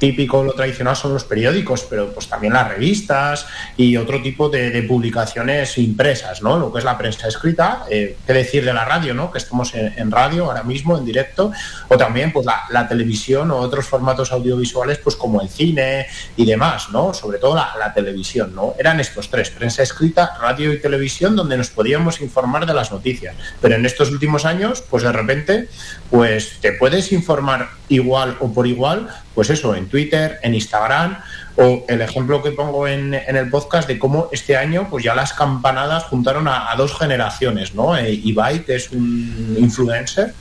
típico, 0.00 0.42
lo 0.42 0.52
tradicional 0.54 0.96
son 0.96 1.12
los 1.12 1.22
periódicos, 1.22 1.86
pero 1.88 2.12
pues 2.12 2.26
también 2.26 2.54
las 2.54 2.66
revistas 2.66 3.46
y 3.76 3.96
otro 3.96 4.20
tipo 4.20 4.48
de, 4.48 4.80
publicaciones 4.88 5.76
impresas, 5.78 6.42
¿no? 6.42 6.58
Lo 6.58 6.72
que 6.72 6.78
es 6.78 6.84
la 6.84 6.96
prensa 6.98 7.28
escrita, 7.28 7.84
eh, 7.90 8.16
qué 8.26 8.32
decir 8.32 8.64
de 8.64 8.72
la 8.72 8.84
radio, 8.84 9.14
¿no? 9.14 9.30
Que 9.30 9.38
estamos 9.38 9.74
en, 9.74 10.10
radio 10.10 10.46
ahora 10.46 10.62
mismo, 10.62 10.96
en 10.96 11.04
directo, 11.04 11.52
o 11.88 11.96
también 11.96 12.32
pues 12.32 12.46
la, 12.46 12.62
la 12.70 12.88
televisión 12.88 13.50
o 13.50 13.58
otros 13.58 13.86
formatos 13.86 14.32
audiovisuales, 14.32 14.98
pues 14.98 15.14
como 15.14 15.42
el 15.42 15.48
cine 15.48 16.06
y 16.34 16.46
demás, 16.46 16.88
¿no? 16.90 17.12
Sobre 17.12 17.38
todo 17.38 17.54
la, 17.54 17.74
la 17.78 17.92
televisión, 17.92 18.54
¿no? 18.54 18.74
Eran 18.78 18.98
estos 18.98 19.28
tres, 19.28 19.50
prensa 19.50 19.82
escrita, 19.82 20.38
radio 20.40 20.72
y 20.72 20.80
televisión, 20.80 21.36
donde 21.36 21.58
nos 21.58 21.68
podíamos 21.68 22.20
informar 22.22 22.64
de 22.64 22.72
las 22.72 22.90
noticias. 22.90 23.36
Pero 23.60 23.74
en 23.74 23.84
estos 23.84 24.10
últimos 24.10 24.46
años, 24.46 24.82
pues 24.88 25.02
de 25.02 25.12
repente, 25.12 25.68
pues 26.08 26.58
te 26.60 26.72
puedes 26.72 27.12
informar 27.12 27.68
igual 27.90 28.36
o 28.40 28.52
por 28.52 28.66
igual, 28.66 29.08
pues 29.34 29.50
eso, 29.50 29.74
en 29.74 29.88
Twitter, 29.88 30.38
en 30.42 30.54
Instagram, 30.54 31.18
o 31.56 31.84
el 31.88 32.00
ejemplo 32.00 32.42
que 32.42 32.52
pongo 32.52 32.88
en, 32.88 33.14
en 33.14 33.36
el 33.36 33.50
podcast 33.50 33.86
de 33.86 33.98
cómo 33.98 34.28
este 34.32 34.56
año, 34.56 34.88
pues 34.90 35.04
ya 35.04 35.14
las 35.14 35.32
campanadas 35.32 36.04
juntaron 36.04 36.48
a, 36.48 36.74
dos 36.76 36.96
generaciones, 36.96 37.74
¿no? 37.74 37.96
Eh, 37.96 38.12
Ibai, 38.12 38.64
es 38.66 38.90
un 38.90 39.56
influencer, 39.58 40.34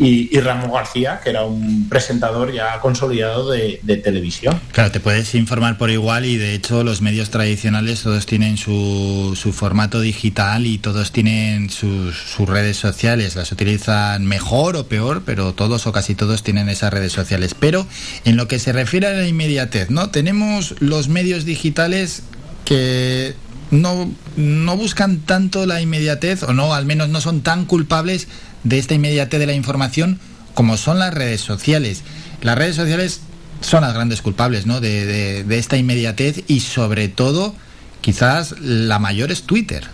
y, 0.00 0.34
y 0.34 0.40
Ramón 0.40 0.72
García, 0.72 1.20
que 1.22 1.28
era 1.28 1.44
un 1.44 1.88
presentador 1.88 2.52
ya 2.52 2.80
consolidado 2.80 3.50
de, 3.50 3.78
televisión. 4.02 4.58
Claro, 4.72 4.90
te 4.90 4.98
puedes 4.98 5.34
informar 5.34 5.76
por 5.76 5.90
igual 5.90 6.24
y 6.24 6.38
de 6.38 6.54
hecho 6.54 6.82
los 6.84 7.02
medios 7.02 7.28
tradicionales 7.28 8.02
todos 8.02 8.24
tienen 8.24 8.56
su, 8.56 9.36
su 9.40 9.52
formato 9.52 10.00
digital 10.00 10.66
y 10.66 10.78
todos 10.78 11.12
tienen 11.12 11.68
sus, 11.68 12.16
sus 12.16 12.48
redes 12.48 12.78
sociales. 12.78 13.36
Las 13.36 13.52
utilizan 13.52 14.24
mejor 14.24 14.76
o 14.76 14.86
peor, 14.86 15.22
pero 15.26 15.52
todos 15.52 15.86
o 15.86 15.92
casi 15.92 16.14
todos 16.14 16.42
tienen 16.42 16.70
esas 16.70 16.92
redes 16.92 17.12
sociales. 17.12 17.54
Pero 17.58 17.86
en 18.24 18.36
lo 18.36 18.48
que 18.48 18.58
se 18.58 18.72
refiere 18.72 19.06
a 19.08 19.12
la 19.12 19.26
inmediatez, 19.26 19.90
¿no? 19.90 20.08
Tenemos 20.08 20.74
los 20.80 21.08
medios 21.08 21.44
digitales 21.44 22.22
que 22.64 23.34
no, 23.70 24.10
no 24.36 24.76
buscan 24.76 25.18
tanto 25.18 25.66
la 25.66 25.80
inmediatez 25.80 26.42
o 26.42 26.52
no, 26.52 26.74
al 26.74 26.86
menos 26.86 27.08
no 27.08 27.20
son 27.20 27.42
tan 27.42 27.64
culpables 27.66 28.28
de 28.64 28.78
esta 28.78 28.94
inmediatez 28.94 29.40
de 29.40 29.46
la 29.46 29.54
información 29.54 30.18
como 30.54 30.76
son 30.76 30.98
las 30.98 31.14
redes 31.14 31.40
sociales. 31.40 32.02
Las 32.42 32.56
redes 32.58 32.76
sociales 32.76 33.20
son 33.60 33.82
las 33.82 33.94
grandes 33.94 34.22
culpables 34.22 34.66
¿no? 34.66 34.80
de, 34.80 35.06
de- 35.06 35.44
de 35.44 35.58
esta 35.58 35.76
inmediatez 35.76 36.42
y 36.48 36.60
sobre 36.60 37.08
todo 37.08 37.54
quizás 38.00 38.54
la 38.60 38.98
mayor 38.98 39.30
es 39.30 39.42
Twitter. 39.42 39.86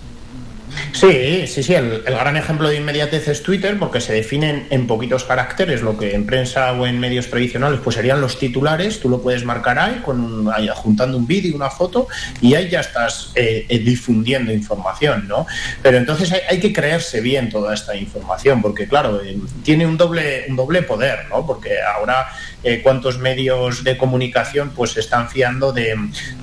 Sí, 0.93 1.47
sí, 1.47 1.63
sí, 1.63 1.75
el, 1.75 2.03
gran 2.03 2.37
ejemplo 2.37 2.69
de 2.69 2.77
inmediatez 2.77 3.29
es 3.29 3.43
Twitter 3.43 3.79
porque 3.79 4.01
se 4.01 4.13
definen 4.15 4.67
en 4.71 4.87
poquitos 4.87 5.25
caracteres 5.25 5.83
lo 5.83 5.97
que 5.99 6.15
en 6.15 6.27
prensa 6.27 6.73
o 6.73 6.87
en 6.87 6.99
medios 6.99 7.29
tradicionales 7.29 7.81
pues 7.85 7.97
serían 7.97 8.21
los 8.21 8.39
titulares, 8.39 9.01
tú 9.01 9.09
lo 9.09 9.21
puedes 9.21 9.45
marcar 9.45 9.79
ahí, 9.79 10.01
con 10.05 10.21
un- 10.21 10.53
ahí 10.53 10.69
juntando 10.75 11.19
un 11.19 11.27
vídeo 11.27 11.55
una 11.55 11.71
foto 11.71 12.09
y 12.41 12.55
ahí 12.55 12.69
ya 12.69 12.81
estás 12.81 13.33
eh, 13.35 13.67
eh, 13.69 13.79
difundiendo 13.79 14.53
información, 14.53 15.29
¿no? 15.29 15.47
Pero 15.83 15.99
entonces 15.99 16.33
hay, 16.49 16.59
que 16.61 16.73
creerse 16.73 17.21
bien 17.21 17.51
toda 17.51 17.75
esta 17.75 17.95
información 17.95 18.63
porque 18.63 18.89
claro, 18.89 19.23
eh, 19.23 19.37
tiene 19.63 19.87
un 19.87 19.97
doble, 19.97 20.47
un 20.49 20.57
doble 20.57 20.83
poder, 20.83 21.27
¿no? 21.29 21.47
Porque 21.47 21.81
ahora 21.83 22.27
eh, 22.65 22.81
cuántos 22.83 23.19
medios 23.19 23.85
de 23.85 23.97
comunicación 23.97 24.71
pues 24.75 24.93
se 24.93 25.01
están 25.01 25.29
fiando 25.29 25.73
de, 25.73 25.95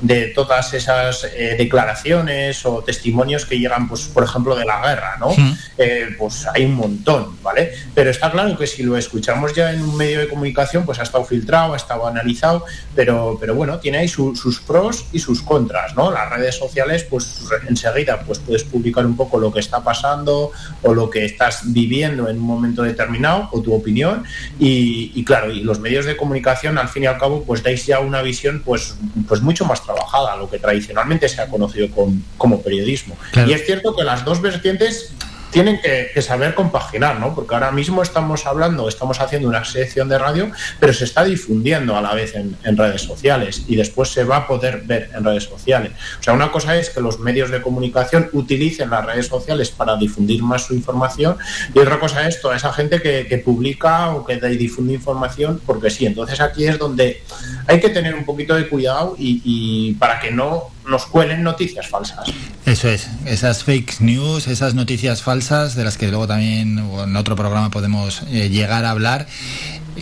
de 0.02 0.28
todas 0.28 0.74
esas 0.74 1.28
declaraciones 1.58 2.66
o 2.66 2.84
testimonios 2.84 3.46
que 3.46 3.60
llegan 3.60 3.88
pues 3.88 4.04
por 4.14 4.24
ejemplo 4.24 4.56
de 4.56 4.66
la 4.66 4.82
guerra 4.82 5.18
no 5.20 5.30
Eh, 5.78 6.16
pues 6.20 6.46
hay 6.54 6.66
un 6.66 6.76
montón 6.76 7.36
vale 7.42 7.72
pero 7.96 8.10
está 8.12 8.30
claro 8.32 8.56
que 8.58 8.68
si 8.68 8.84
lo 8.84 8.96
escuchamos 8.96 9.54
ya 9.54 9.72
en 9.74 9.82
un 9.82 9.98
medio 9.98 10.20
de 10.20 10.28
comunicación 10.30 10.86
pues 10.86 11.00
ha 11.00 11.04
estado 11.04 11.26
filtrado 11.26 11.74
ha 11.74 11.78
estado 11.78 12.06
analizado 12.08 12.66
pero 12.96 13.38
pero 13.40 13.56
bueno 13.56 13.80
tiene 13.80 13.98
ahí 14.00 14.08
su- 14.08 14.36
sus 14.36 14.60
pros 14.60 15.06
y 15.12 15.20
sus 15.20 15.42
contras 15.42 15.96
no 15.96 16.12
las 16.12 16.30
redes 16.30 16.56
sociales 16.58 17.04
pues 17.04 17.44
enseguida 17.68 18.22
pues 18.22 18.40
puedes 18.40 18.64
publicar 18.64 19.06
un 19.06 19.16
poco 19.18 19.40
lo 19.40 19.52
que 19.52 19.60
está 19.60 19.84
pasando 19.84 20.52
o 20.84 20.94
lo 20.94 21.10
que 21.10 21.26
estás 21.26 21.62
viviendo 21.74 22.30
en 22.30 22.38
un 22.38 22.44
momento 22.46 22.84
determinado 22.84 23.50
o 23.52 23.62
tu 23.62 23.74
opinión 23.74 24.24
y, 24.60 25.12
y 25.16 25.24
claro 25.26 25.52
y 25.52 25.62
los 25.62 25.80
medios 25.80 26.06
de 26.06 26.16
comunicación 26.16 26.78
al 26.78 26.90
fin 26.90 27.04
y 27.04 27.06
al 27.08 27.18
cabo 27.18 27.44
pues 27.44 27.64
dais 27.64 27.86
ya 27.86 28.00
una 28.00 28.22
visión 28.22 28.62
pues 28.64 28.96
pues 29.28 29.42
mucho 29.42 29.66
más 29.66 29.84
trabajada 29.84 30.36
lo 30.38 30.50
que 30.50 30.60
tradicionalmente 30.60 31.28
se 31.30 31.42
ha 31.42 31.48
conocido 31.48 31.90
con- 31.90 32.24
como 32.38 32.62
periodismo. 32.62 33.16
Claro. 33.32 33.50
y 33.50 33.54
es 33.54 33.66
cierto 33.66 33.96
que 33.96 34.03
las 34.04 34.26
dos 34.26 34.42
vertientes 34.42 35.14
tienen 35.54 35.80
que, 35.80 36.22
saber 36.22 36.56
compaginar, 36.56 37.20
¿no? 37.20 37.36
Porque 37.36 37.54
ahora 37.54 37.72
mismo 37.72 38.02
estamos 38.02 38.48
hablando, 38.48 38.90
estamos 38.90 39.22
haciendo 39.22 39.48
una 39.48 39.64
sección 39.64 40.10
de 40.10 40.18
radio, 40.18 40.52
pero 40.80 40.94
se 40.94 41.04
está 41.04 41.24
difundiendo 41.24 41.96
a 41.96 42.02
la 42.02 42.16
vez 42.16 42.34
en, 42.36 42.58
redes 42.76 43.04
sociales 43.04 43.64
y 43.68 43.76
después 43.76 44.10
se 44.10 44.24
va 44.24 44.38
a 44.38 44.48
poder 44.48 44.82
ver 44.82 45.12
en 45.14 45.24
redes 45.24 45.44
sociales. 45.44 45.92
O 46.20 46.24
sea, 46.24 46.34
una 46.34 46.52
cosa 46.52 46.76
es 46.76 46.90
que 46.90 47.00
los 47.02 47.20
medios 47.20 47.52
de 47.52 47.62
comunicación 47.62 48.30
utilicen 48.34 48.90
las 48.90 49.06
redes 49.06 49.28
sociales 49.28 49.70
para 49.70 49.96
difundir 49.96 50.42
más 50.42 50.64
su 50.66 50.74
información 50.74 51.38
y 51.74 51.78
otra 51.78 52.00
cosa 52.00 52.28
es 52.28 52.42
toda 52.42 52.56
esa 52.56 52.74
gente 52.74 53.00
que, 53.00 53.44
publica 53.46 54.10
o 54.10 54.26
que 54.26 54.38
de- 54.38 54.58
difunde 54.58 54.94
información 54.94 55.62
porque 55.68 55.92
sí. 55.92 56.08
Entonces 56.08 56.42
aquí 56.42 56.66
es 56.66 56.80
donde 56.80 57.22
hay 57.68 57.80
que 57.80 57.90
tener 57.90 58.16
un 58.16 58.26
poquito 58.26 58.56
de 58.56 58.68
cuidado 58.68 59.16
y 59.20 59.94
para 60.00 60.20
que 60.20 60.32
no 60.32 60.73
nos 60.88 61.06
cuelen 61.06 61.44
noticias 61.44 61.88
falsas. 61.88 62.32
Eso 62.66 62.90
es, 62.90 63.08
esas 63.26 63.64
fake 63.64 64.02
news, 64.02 64.48
esas 64.48 64.74
noticias 64.74 65.22
falsas 65.22 65.76
de 65.76 65.84
las 65.84 65.98
que 65.98 66.08
luego 66.10 66.28
también 66.28 66.80
en 66.80 67.16
otro 67.16 67.36
programa 67.36 67.72
podemos 67.72 68.24
eh, 68.30 68.50
llegar 68.50 68.86
a 68.86 68.92
hablar 68.92 69.28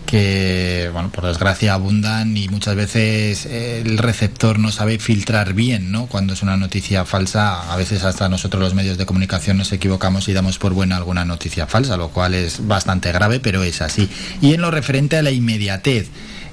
que, 0.05 0.89
bueno, 0.93 1.09
por 1.11 1.25
desgracia 1.25 1.73
abundan 1.73 2.35
y 2.37 2.47
muchas 2.47 2.75
veces 2.75 3.45
eh, 3.45 3.81
el 3.85 3.97
receptor 3.97 4.57
no 4.57 4.71
sabe 4.71 4.99
filtrar 4.99 5.53
bien, 5.53 5.91
¿no? 5.91 6.07
Cuando 6.07 6.33
es 6.33 6.41
una 6.41 6.55
noticia 6.55 7.03
falsa, 7.05 7.71
a 7.71 7.75
veces 7.75 8.03
hasta 8.03 8.29
nosotros 8.29 8.61
los 8.61 8.73
medios 8.73 8.97
de 8.97 9.05
comunicación 9.05 9.57
nos 9.57 9.71
equivocamos 9.73 10.27
y 10.29 10.33
damos 10.33 10.59
por 10.59 10.73
buena 10.73 10.97
alguna 10.97 11.25
noticia 11.25 11.67
falsa, 11.67 11.97
lo 11.97 12.09
cual 12.09 12.33
es 12.33 12.65
bastante 12.67 13.11
grave, 13.11 13.39
pero 13.39 13.63
es 13.63 13.81
así. 13.81 14.09
Y 14.41 14.53
en 14.53 14.61
lo 14.61 14.71
referente 14.71 15.17
a 15.17 15.21
la 15.21 15.31
inmediatez, 15.31 16.07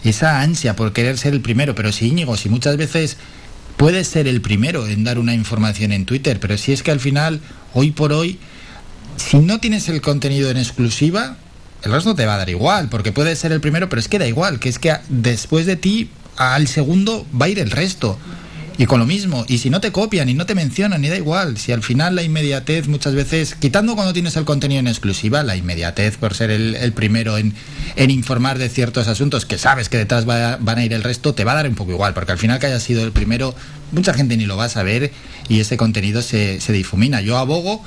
esa 0.04 0.40
ansia 0.40 0.74
por 0.74 0.92
querer 0.92 1.18
ser 1.18 1.32
el 1.32 1.40
primero, 1.40 1.74
pero 1.74 1.92
si 1.92 2.08
Íñigo, 2.08 2.36
si 2.36 2.48
muchas 2.48 2.76
veces 2.76 3.18
puedes 3.78 4.08
ser 4.08 4.26
el 4.26 4.42
primero 4.42 4.86
en 4.86 5.04
dar 5.04 5.18
una 5.18 5.32
información 5.32 5.92
en 5.92 6.04
Twitter, 6.04 6.38
pero 6.40 6.58
si 6.58 6.72
es 6.72 6.82
que 6.82 6.90
al 6.90 7.00
final, 7.00 7.40
hoy 7.72 7.92
por 7.92 8.12
hoy, 8.12 8.38
si 9.16 9.38
no 9.38 9.60
tienes 9.60 9.88
el 9.88 10.02
contenido 10.02 10.50
en 10.50 10.58
exclusiva, 10.58 11.36
el 11.84 11.92
resto 11.92 12.14
te 12.16 12.26
va 12.26 12.34
a 12.34 12.38
dar 12.38 12.50
igual, 12.50 12.88
porque 12.88 13.12
puede 13.12 13.36
ser 13.36 13.52
el 13.52 13.60
primero, 13.60 13.88
pero 13.88 14.00
es 14.00 14.08
que 14.08 14.18
da 14.18 14.26
igual, 14.26 14.58
que 14.58 14.68
es 14.68 14.80
que 14.80 14.94
después 15.08 15.64
de 15.64 15.76
ti, 15.76 16.10
al 16.36 16.66
segundo 16.66 17.24
va 17.40 17.46
a 17.46 17.48
ir 17.48 17.60
el 17.60 17.70
resto. 17.70 18.18
Y 18.80 18.86
con 18.86 19.00
lo 19.00 19.06
mismo, 19.06 19.44
y 19.48 19.58
si 19.58 19.70
no 19.70 19.80
te 19.80 19.90
copian 19.90 20.28
y 20.28 20.34
no 20.34 20.46
te 20.46 20.54
mencionan, 20.54 21.00
ni 21.00 21.08
da 21.08 21.16
igual, 21.16 21.58
si 21.58 21.72
al 21.72 21.82
final 21.82 22.14
la 22.14 22.22
inmediatez 22.22 22.86
muchas 22.86 23.12
veces, 23.12 23.56
quitando 23.56 23.96
cuando 23.96 24.12
tienes 24.12 24.36
el 24.36 24.44
contenido 24.44 24.78
en 24.78 24.86
exclusiva, 24.86 25.42
la 25.42 25.56
inmediatez 25.56 26.16
por 26.16 26.34
ser 26.34 26.52
el, 26.52 26.76
el 26.76 26.92
primero 26.92 27.38
en, 27.38 27.54
en, 27.96 28.10
informar 28.10 28.56
de 28.56 28.68
ciertos 28.68 29.08
asuntos 29.08 29.46
que 29.46 29.58
sabes 29.58 29.88
que 29.88 29.96
detrás 29.96 30.28
va, 30.28 30.58
van 30.60 30.78
a 30.78 30.84
ir 30.84 30.92
el 30.92 31.02
resto, 31.02 31.34
te 31.34 31.42
va 31.42 31.52
a 31.52 31.54
dar 31.56 31.68
un 31.68 31.74
poco 31.74 31.90
igual, 31.90 32.14
porque 32.14 32.30
al 32.30 32.38
final 32.38 32.60
que 32.60 32.66
hayas 32.66 32.84
sido 32.84 33.02
el 33.02 33.10
primero, 33.10 33.52
mucha 33.90 34.14
gente 34.14 34.36
ni 34.36 34.46
lo 34.46 34.56
va 34.56 34.66
a 34.66 34.68
saber 34.68 35.10
y 35.48 35.58
ese 35.58 35.76
contenido 35.76 36.22
se, 36.22 36.60
se 36.60 36.72
difumina. 36.72 37.20
Yo 37.20 37.36
abogo, 37.36 37.82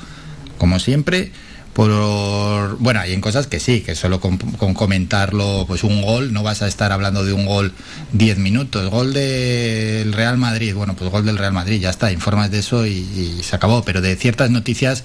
como 0.58 0.78
siempre, 0.78 1.32
por 1.72 2.76
bueno 2.78 3.00
hay 3.00 3.12
en 3.12 3.20
cosas 3.20 3.46
que 3.46 3.58
sí 3.58 3.80
que 3.80 3.94
solo 3.94 4.20
con, 4.20 4.36
comentarlo 4.36 5.64
pues 5.66 5.84
un 5.84 6.02
gol 6.02 6.32
no 6.32 6.42
vas 6.42 6.62
a 6.62 6.68
estar 6.68 6.92
hablando 6.92 7.24
de 7.24 7.32
un 7.32 7.46
gol 7.46 7.72
10 8.12 8.38
minutos 8.38 8.90
gol 8.90 9.12
del 9.14 10.12
Real 10.12 10.36
Madrid 10.36 10.74
bueno 10.74 10.94
pues 10.94 11.10
gol 11.10 11.24
del 11.24 11.38
Real 11.38 11.52
Madrid 11.52 11.80
ya 11.80 11.90
está 11.90 12.12
informas 12.12 12.50
de 12.50 12.58
eso 12.58 12.86
y, 12.86 13.40
se 13.42 13.56
acabó 13.56 13.82
pero 13.82 14.00
de 14.00 14.16
ciertas 14.16 14.50
noticias 14.50 15.04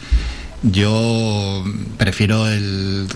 yo 0.63 1.63
prefiero 1.99 2.47
el, 2.47 3.07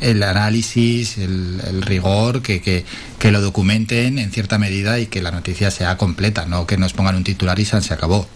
el 0.00 0.22
análisis, 0.22 1.18
el, 1.18 1.60
el 1.66 1.82
rigor, 1.82 2.42
que, 2.42 2.62
que, 2.62 2.84
que, 3.18 3.32
lo 3.32 3.40
documenten 3.40 4.20
en 4.20 4.30
cierta 4.30 4.56
medida 4.56 5.00
y 5.00 5.06
que 5.06 5.20
la 5.20 5.32
noticia 5.32 5.72
sea 5.72 5.96
completa, 5.96 6.46
no 6.46 6.64
que 6.64 6.76
nos 6.76 6.92
pongan 6.92 7.16
un 7.16 7.24
titular 7.24 7.58
y 7.58 7.64
se 7.64 7.92
acabó. 7.92 8.28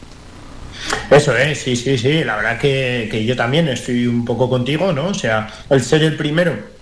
Eso 1.10 1.36
es, 1.36 1.58
sí, 1.58 1.76
sí, 1.76 1.98
sí. 1.98 2.24
La 2.24 2.36
verdad 2.36 2.58
que, 2.58 3.08
que, 3.10 3.24
yo 3.24 3.36
también 3.36 3.68
estoy 3.68 4.06
un 4.06 4.24
poco 4.24 4.48
contigo, 4.48 4.92
¿no? 4.92 5.08
O 5.08 5.14
sea, 5.14 5.48
el 5.68 5.82
ser 5.82 6.02
el 6.02 6.16
primero 6.16 6.79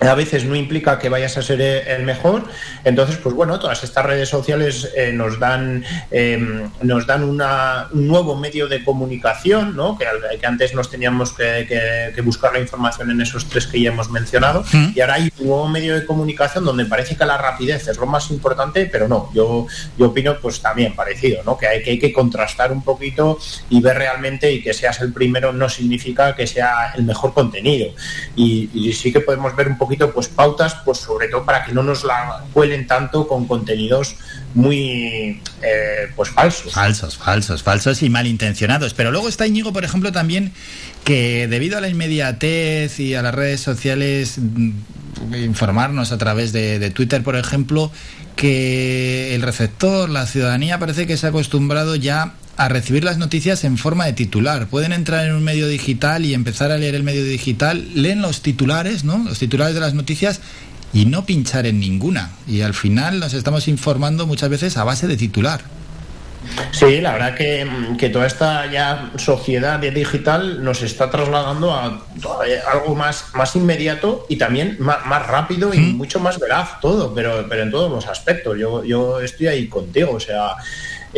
a 0.00 0.14
veces 0.14 0.44
no 0.44 0.54
implica 0.54 0.98
que 0.98 1.08
vayas 1.08 1.36
a 1.36 1.42
ser 1.42 1.60
el 1.60 2.04
mejor. 2.04 2.44
Entonces, 2.84 3.16
pues 3.16 3.34
bueno, 3.34 3.58
todas 3.58 3.82
estas 3.82 4.04
redes 4.04 4.28
sociales 4.28 4.90
eh, 4.96 5.12
nos 5.12 5.38
dan 5.40 5.84
eh, 6.10 6.68
nos 6.82 7.06
dan 7.06 7.24
una, 7.24 7.88
un 7.92 8.06
nuevo 8.06 8.36
medio 8.36 8.68
de 8.68 8.84
comunicación, 8.84 9.74
¿no? 9.74 9.98
Que, 9.98 10.06
que 10.38 10.46
antes 10.46 10.74
nos 10.74 10.90
teníamos 10.90 11.32
que, 11.32 11.66
que, 11.68 12.12
que, 12.14 12.20
buscar 12.22 12.52
la 12.52 12.60
información 12.60 13.10
en 13.10 13.20
esos 13.20 13.48
tres 13.48 13.66
que 13.66 13.80
ya 13.80 13.90
hemos 13.90 14.10
mencionado. 14.10 14.64
¿Mm? 14.72 14.90
Y 14.94 15.00
ahora 15.00 15.14
hay 15.14 15.32
un 15.38 15.46
nuevo 15.46 15.68
medio 15.68 15.94
de 15.94 16.06
comunicación 16.06 16.64
donde 16.64 16.84
parece 16.84 17.16
que 17.16 17.24
la 17.24 17.36
rapidez 17.36 17.88
es 17.88 17.96
lo 17.98 18.06
más 18.06 18.30
importante, 18.30 18.86
pero 18.86 19.08
no. 19.08 19.30
Yo, 19.34 19.66
yo 19.98 20.06
opino 20.06 20.38
pues 20.38 20.60
también 20.60 20.94
parecido, 20.94 21.42
¿no? 21.44 21.58
Que 21.58 21.66
hay, 21.66 21.82
que 21.82 21.90
hay 21.90 21.98
que 21.98 22.12
contrastar 22.12 22.70
un 22.70 22.82
poquito 22.82 23.38
y 23.68 23.80
ver 23.80 23.98
realmente 23.98 24.52
y 24.52 24.62
que 24.62 24.72
seas 24.72 25.00
el 25.00 25.12
primero 25.12 25.52
no 25.52 25.68
significa 25.68 26.36
que 26.36 26.46
sea 26.46 26.92
el 26.96 27.02
mejor 27.02 27.34
contenido. 27.34 27.92
Y, 28.36 28.70
y 28.72 28.92
sí 28.92 29.12
que 29.12 29.20
podemos 29.20 29.56
ver 29.56 29.68
un 29.68 29.76
poco 29.76 29.87
poquito 29.88 30.12
pues 30.12 30.28
pautas 30.28 30.76
pues 30.84 30.98
sobre 30.98 31.28
todo 31.28 31.44
para 31.44 31.64
que 31.64 31.72
no 31.72 31.82
nos 31.82 32.04
la 32.04 32.44
cuelen 32.52 32.86
tanto 32.86 33.26
con 33.26 33.46
contenidos 33.46 34.16
muy 34.54 35.40
eh, 35.62 36.10
pues 36.14 36.28
falsos. 36.30 36.72
Falsos 36.72 37.16
falsos 37.16 37.62
falsos 37.62 38.02
y 38.02 38.10
malintencionados. 38.10 38.92
Pero 38.92 39.10
luego 39.10 39.28
está 39.28 39.46
Íñigo 39.46 39.72
por 39.72 39.84
ejemplo 39.84 40.12
también 40.12 40.52
que 41.04 41.48
debido 41.48 41.78
a 41.78 41.80
la 41.80 41.88
inmediatez 41.88 43.00
y 43.00 43.14
a 43.14 43.22
las 43.22 43.34
redes 43.34 43.60
sociales 43.60 44.38
informarnos 45.32 46.12
a 46.12 46.18
través 46.18 46.52
de 46.52 46.90
Twitter 46.90 47.22
por 47.22 47.36
ejemplo 47.36 47.90
que 48.36 49.34
el 49.34 49.42
receptor 49.42 50.08
la 50.10 50.26
ciudadanía 50.26 50.78
parece 50.78 51.06
que 51.06 51.16
se 51.16 51.26
ha 51.26 51.30
acostumbrado 51.30 51.96
ya 51.96 52.34
a 52.58 52.68
recibir 52.68 53.04
las 53.04 53.18
noticias 53.18 53.62
en 53.62 53.78
forma 53.78 54.04
de 54.04 54.12
titular. 54.12 54.66
Pueden 54.66 54.92
entrar 54.92 55.24
en 55.24 55.32
un 55.32 55.44
medio 55.44 55.68
digital 55.68 56.26
y 56.26 56.34
empezar 56.34 56.72
a 56.72 56.76
leer 56.76 56.96
el 56.96 57.04
medio 57.04 57.24
digital, 57.24 57.86
leen 57.94 58.20
los 58.20 58.42
titulares, 58.42 59.04
¿no? 59.04 59.18
Los 59.18 59.38
titulares 59.38 59.74
de 59.74 59.80
las 59.80 59.94
noticias 59.94 60.40
y 60.92 61.06
no 61.06 61.24
pinchar 61.24 61.66
en 61.66 61.78
ninguna. 61.78 62.32
Y 62.48 62.62
al 62.62 62.74
final 62.74 63.20
nos 63.20 63.32
estamos 63.32 63.68
informando 63.68 64.26
muchas 64.26 64.50
veces 64.50 64.76
a 64.76 64.82
base 64.82 65.06
de 65.06 65.16
titular. 65.16 65.60
Sí, 66.72 67.00
la 67.00 67.12
verdad 67.12 67.34
que, 67.36 67.68
que, 67.96 68.08
toda 68.08 68.26
esta 68.26 68.70
ya 68.70 69.12
sociedad 69.16 69.78
digital 69.78 70.64
nos 70.64 70.82
está 70.82 71.10
trasladando 71.10 71.72
a 71.72 72.02
algo 72.72 72.94
más, 72.96 73.26
más 73.34 73.54
inmediato 73.54 74.26
y 74.28 74.36
también 74.36 74.76
más, 74.80 75.04
más 75.06 75.26
rápido 75.26 75.72
y 75.74 75.78
¿Mm? 75.78 75.96
mucho 75.96 76.18
más 76.18 76.40
veraz 76.40 76.80
todo, 76.80 77.14
pero, 77.14 77.46
pero 77.48 77.62
en 77.62 77.70
todos 77.70 77.90
los 77.90 78.06
aspectos. 78.08 78.58
Yo, 78.58 78.82
yo 78.84 79.20
estoy 79.20 79.46
ahí 79.46 79.68
contigo, 79.68 80.12
o 80.12 80.20
sea, 80.20 80.56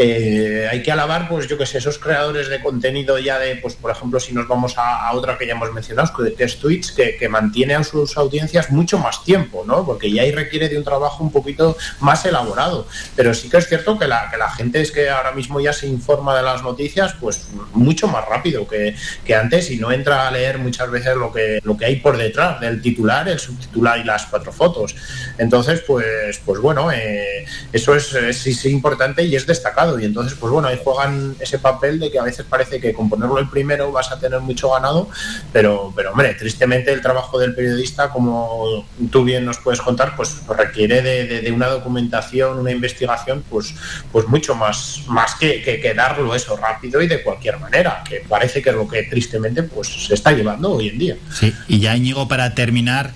eh, 0.03 0.67
hay 0.67 0.83
que 0.83 0.91
alabar, 0.91 1.29
pues 1.29 1.47
yo 1.47 1.59
que 1.59 1.67
sé, 1.67 1.77
esos 1.77 1.99
creadores 1.99 2.49
de 2.49 2.63
contenido 2.63 3.19
ya 3.19 3.39
de, 3.39 3.57
pues 3.57 3.75
por 3.75 3.91
ejemplo, 3.91 4.19
si 4.19 4.33
nos 4.33 4.49
vamos 4.49 4.73
a, 4.79 5.13
otra 5.13 5.37
que 5.37 5.47
ya 5.47 5.53
hemos 5.53 5.71
mencionado, 5.75 6.11
que 6.35 6.43
es 6.43 6.57
Twitch, 6.57 6.95
que, 6.95 7.19
que, 7.19 7.29
mantiene 7.29 7.75
a 7.75 7.85
sus 7.85 8.17
audiencias 8.17 8.71
mucho 8.71 8.99
más 8.99 9.23
tiempo, 9.25 9.63
¿no? 9.67 9.85
Porque 9.85 10.11
ya 10.11 10.23
ahí 10.23 10.33
requiere 10.33 10.71
de 10.71 10.79
un 10.79 10.85
trabajo 10.85 11.23
un 11.23 11.31
poquito 11.31 11.77
más 11.99 12.25
elaborado. 12.25 12.87
Pero 13.15 13.35
sí 13.35 13.51
que 13.51 13.59
es 13.59 13.69
cierto 13.69 13.99
que 13.99 14.07
la, 14.07 14.31
que 14.31 14.39
la 14.39 14.51
gente 14.51 14.81
es 14.81 14.91
que 14.91 15.11
ahora 15.11 15.33
mismo 15.33 15.61
ya 15.61 15.75
se 15.75 15.87
informa 15.87 16.35
de 16.35 16.45
las 16.45 16.63
noticias, 16.63 17.15
pues 17.21 17.49
mucho 17.75 18.09
más 18.09 18.25
rápido 18.27 18.67
que, 18.67 18.97
que 19.27 19.35
antes 19.35 19.71
y 19.71 19.77
no 19.77 19.93
entra 19.93 20.27
a 20.27 20.31
leer 20.31 20.57
muchas 20.57 20.91
veces 20.91 21.15
lo 21.15 21.31
que, 21.31 21.61
lo 21.63 21.77
que 21.77 21.85
hay 21.85 21.97
por 21.97 22.17
detrás 22.17 22.59
del 22.59 22.81
titular, 22.81 23.29
el 23.29 23.39
subtitular 23.39 23.99
y 23.99 24.05
las 24.05 24.25
cuatro 24.25 24.51
fotos. 24.51 24.97
Entonces, 25.37 25.85
pues, 25.87 26.41
pues 26.47 26.59
bueno, 26.59 26.91
eh, 26.91 27.45
eso 27.71 27.95
es, 27.95 28.15
es, 28.15 28.47
es 28.47 28.65
importante 28.65 29.23
y 29.25 29.37
es 29.37 29.47
destacado 29.47 29.90
y 29.99 30.05
entonces 30.05 30.37
pues 30.39 30.53
bueno 30.53 30.69
ahí 30.69 30.79
juegan 30.83 31.37
ese 31.41 31.59
papel 31.59 31.99
de 31.99 32.11
que 32.11 32.19
a 32.19 32.23
veces 32.23 32.47
parece 32.49 32.81
que 32.81 32.93
con 32.93 33.09
ponerlo 33.09 33.39
el 33.39 33.49
primero 33.49 33.91
vas 33.93 34.13
a 34.13 34.19
tener 34.19 34.41
mucho 34.41 34.71
ganado 34.71 35.09
pero 35.53 35.93
pero 35.97 36.13
hombre 36.13 36.35
tristemente 36.35 36.93
el 36.93 37.01
trabajo 37.01 37.39
del 37.39 37.55
periodista 37.55 38.11
como 38.11 38.87
tú 39.11 39.25
bien 39.25 39.45
nos 39.45 39.59
puedes 39.59 39.81
contar 39.81 40.15
pues 40.17 40.47
requiere 40.47 41.03
de, 41.03 41.41
de, 41.41 41.53
una 41.53 41.69
documentación 41.69 42.59
una 42.59 42.71
investigación 42.71 43.43
pues 43.49 43.75
pues 44.13 44.29
mucho 44.29 44.55
más 44.55 45.03
más 45.09 45.35
que, 45.35 45.63
que, 45.63 45.81
que, 45.81 45.95
darlo 45.95 46.35
eso 46.35 46.57
rápido 46.57 47.01
y 47.03 47.09
de 47.09 47.23
cualquier 47.23 47.59
manera 47.59 48.05
que 48.09 48.23
parece 48.29 48.63
que 48.63 48.71
es 48.71 48.77
lo 48.77 48.87
que 48.87 49.03
tristemente 49.05 49.63
pues 49.63 49.89
se 50.07 50.15
está 50.15 50.33
llevando 50.33 50.73
hoy 50.73 50.89
en 50.89 50.99
día. 50.99 51.17
Sí 51.33 51.53
y 51.69 51.81
ya 51.81 51.97
Íñigo 51.97 52.29
para 52.29 52.55
terminar 52.55 53.13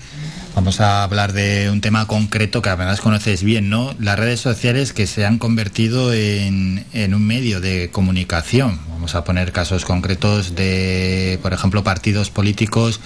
Vamos 0.55 0.79
a 0.79 1.03
hablar 1.03 1.33
de 1.33 1.69
un 1.69 1.81
tema 1.81 2.07
concreto 2.07 2.61
que 2.61 2.69
además 2.69 3.01
conoces 3.01 3.43
bien, 3.43 3.69
¿no? 3.69 3.93
Las 3.99 4.17
redes 4.17 4.39
sociales 4.39 4.93
que 4.93 5.05
se 5.05 5.25
han 5.25 5.37
convertido 5.37 6.13
en, 6.13 6.85
en, 6.93 7.13
un 7.13 7.27
medio 7.27 7.59
de 7.59 7.91
comunicación. 7.91 8.79
Vamos 8.89 9.15
a 9.15 9.25
poner 9.25 9.51
casos 9.51 9.83
concretos 9.83 10.55
de, 10.55 11.39
por 11.41 11.51
ejemplo, 11.51 11.83
partidos 11.83 12.29
políticos 12.29 13.01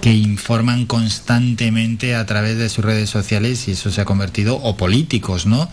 que 0.00 0.12
informan 0.12 0.86
constantemente 0.86 2.14
a 2.14 2.24
través 2.24 2.56
de 2.56 2.68
sus 2.68 2.84
redes 2.84 3.10
sociales 3.10 3.66
y 3.66 3.72
eso 3.72 3.90
se 3.90 4.00
ha 4.00 4.04
convertido, 4.04 4.54
o 4.62 4.76
políticos, 4.76 5.44
¿no? 5.44 5.68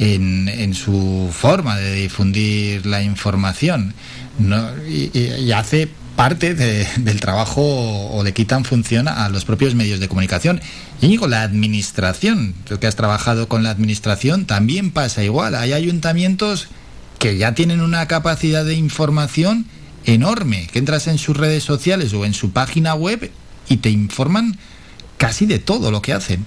En, 0.00 0.48
en 0.48 0.74
su 0.74 1.30
forma 1.32 1.76
de 1.76 1.92
difundir 1.92 2.84
la 2.84 3.00
información. 3.00 3.94
¿no? 4.40 4.70
Y, 4.88 5.16
y 5.16 5.52
hace 5.52 5.88
parte 6.16 6.54
de, 6.54 6.86
del 6.98 7.20
trabajo 7.20 7.62
o 7.62 8.22
le 8.22 8.32
quitan 8.32 8.64
función 8.64 9.08
a 9.08 9.28
los 9.28 9.44
propios 9.44 9.74
medios 9.74 10.00
de 10.00 10.08
comunicación. 10.08 10.60
Y 11.00 11.16
con 11.16 11.30
la 11.30 11.42
administración, 11.42 12.54
tú 12.64 12.78
que 12.78 12.86
has 12.86 12.96
trabajado 12.96 13.48
con 13.48 13.62
la 13.62 13.70
administración, 13.70 14.46
también 14.46 14.90
pasa 14.90 15.24
igual. 15.24 15.54
Hay 15.54 15.72
ayuntamientos 15.72 16.68
que 17.18 17.36
ya 17.36 17.54
tienen 17.54 17.80
una 17.80 18.06
capacidad 18.06 18.64
de 18.64 18.74
información 18.74 19.66
enorme, 20.04 20.68
que 20.72 20.78
entras 20.78 21.06
en 21.06 21.18
sus 21.18 21.36
redes 21.36 21.64
sociales 21.64 22.12
o 22.12 22.24
en 22.24 22.34
su 22.34 22.50
página 22.50 22.94
web 22.94 23.30
y 23.68 23.78
te 23.78 23.90
informan 23.90 24.58
casi 25.16 25.46
de 25.46 25.58
todo 25.58 25.90
lo 25.90 26.02
que 26.02 26.12
hacen. 26.12 26.46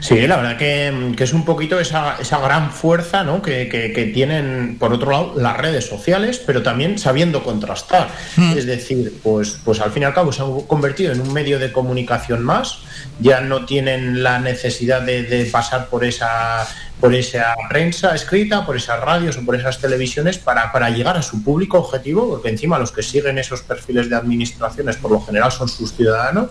Sí, 0.00 0.26
la 0.26 0.36
verdad 0.36 0.56
que, 0.56 1.12
que, 1.16 1.24
es 1.24 1.32
un 1.32 1.44
poquito 1.44 1.80
esa, 1.80 2.16
esa 2.20 2.38
gran 2.40 2.70
fuerza 2.70 3.24
¿no? 3.24 3.42
que, 3.42 3.68
que, 3.68 3.92
que, 3.92 4.04
tienen, 4.06 4.76
por 4.78 4.92
otro 4.92 5.10
lado, 5.10 5.34
las 5.36 5.56
redes 5.56 5.86
sociales, 5.86 6.40
pero 6.44 6.62
también 6.62 6.98
sabiendo 6.98 7.42
contrastar. 7.42 8.08
Mm. 8.36 8.58
Es 8.58 8.66
decir, 8.66 9.14
pues, 9.22 9.58
pues 9.64 9.80
al 9.80 9.92
fin 9.92 10.02
y 10.02 10.06
al 10.06 10.14
cabo 10.14 10.32
se 10.32 10.42
han 10.42 10.60
convertido 10.62 11.12
en 11.12 11.20
un 11.20 11.32
medio 11.32 11.58
de 11.58 11.72
comunicación 11.72 12.42
más, 12.42 12.80
ya 13.20 13.40
no 13.40 13.64
tienen 13.64 14.22
la 14.22 14.38
necesidad 14.38 15.02
de, 15.02 15.22
de 15.22 15.44
pasar 15.46 15.88
por 15.88 16.04
esa 16.04 16.66
por 17.04 17.14
esa 17.14 17.54
prensa 17.68 18.14
escrita, 18.14 18.64
por 18.64 18.78
esas 18.78 18.98
radios 18.98 19.36
o 19.36 19.44
por 19.44 19.54
esas 19.54 19.78
televisiones 19.78 20.38
para, 20.38 20.72
para, 20.72 20.88
llegar 20.88 21.18
a 21.18 21.20
su 21.20 21.44
público 21.44 21.76
objetivo, 21.76 22.30
porque 22.30 22.48
encima 22.48 22.78
los 22.78 22.92
que 22.92 23.02
siguen 23.02 23.36
esos 23.36 23.60
perfiles 23.60 24.08
de 24.08 24.16
administraciones 24.16 24.96
por 24.96 25.10
lo 25.10 25.20
general 25.20 25.52
son 25.52 25.68
sus 25.68 25.92
ciudadanos, 25.92 26.48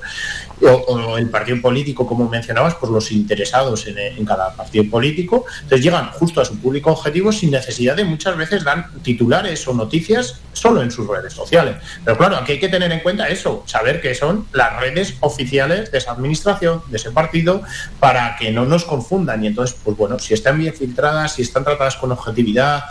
o, 0.62 1.18
el 1.18 1.28
partido 1.32 1.60
político, 1.60 2.06
como 2.06 2.30
mencionabas, 2.30 2.76
por 2.76 2.92
los 2.92 3.12
interesados 3.12 3.88
en, 3.88 3.98
en, 3.98 4.26
cada 4.26 4.56
partido 4.56 4.86
político, 4.92 5.46
entonces 5.64 5.84
llegan 5.84 6.12
justo 6.12 6.40
a 6.40 6.46
su 6.46 6.56
público 6.60 6.92
objetivo 6.92 7.32
sin 7.32 7.50
necesidad 7.50 7.96
de 7.96 8.06
muchas 8.06 8.38
veces 8.38 8.64
dan 8.64 8.86
titulares 9.02 9.68
o 9.68 9.74
noticias 9.74 10.40
solo 10.54 10.82
en 10.82 10.92
sus 10.92 11.08
redes 11.08 11.34
sociales. 11.34 11.78
Pero 12.06 12.18
claro, 12.18 12.38
aquí 12.38 12.54
hay 12.54 12.60
que 12.60 12.70
tener 12.70 12.92
en 12.92 13.00
cuenta 13.00 13.28
eso, 13.28 13.64
saber 13.66 14.02
que 14.02 14.16
son 14.16 14.48
las 14.54 14.80
redes 14.80 15.16
oficiales 15.20 15.92
de 15.92 15.98
esa 15.98 16.12
administración, 16.12 16.84
de 16.88 16.98
ese 16.98 17.12
partido, 17.12 17.64
para 18.00 18.36
que 18.38 18.52
no 18.52 18.66
nos 18.66 18.86
confundan. 18.86 19.44
Y 19.44 19.48
entonces, 19.48 19.76
pues 19.84 19.98
bueno, 19.98 20.20
si 20.20 20.34
están 20.44 20.60
bien 20.60 20.74
filtradas, 20.74 21.36
si 21.36 21.42
están 21.42 21.64
tratadas 21.64 21.96
con 21.96 22.12
objetividad, 22.12 22.84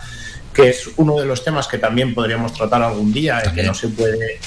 que 0.54 0.70
es 0.70 0.88
uno 0.96 1.18
de 1.20 1.26
los 1.26 1.44
temas 1.44 1.68
que 1.68 1.76
también 1.76 2.14
podríamos 2.14 2.54
tratar 2.54 2.82
algún 2.82 3.12
día, 3.12 3.42
y 3.46 3.54
que 3.54 3.62
no 3.62 3.74
se 3.74 3.88
puede 3.88 4.40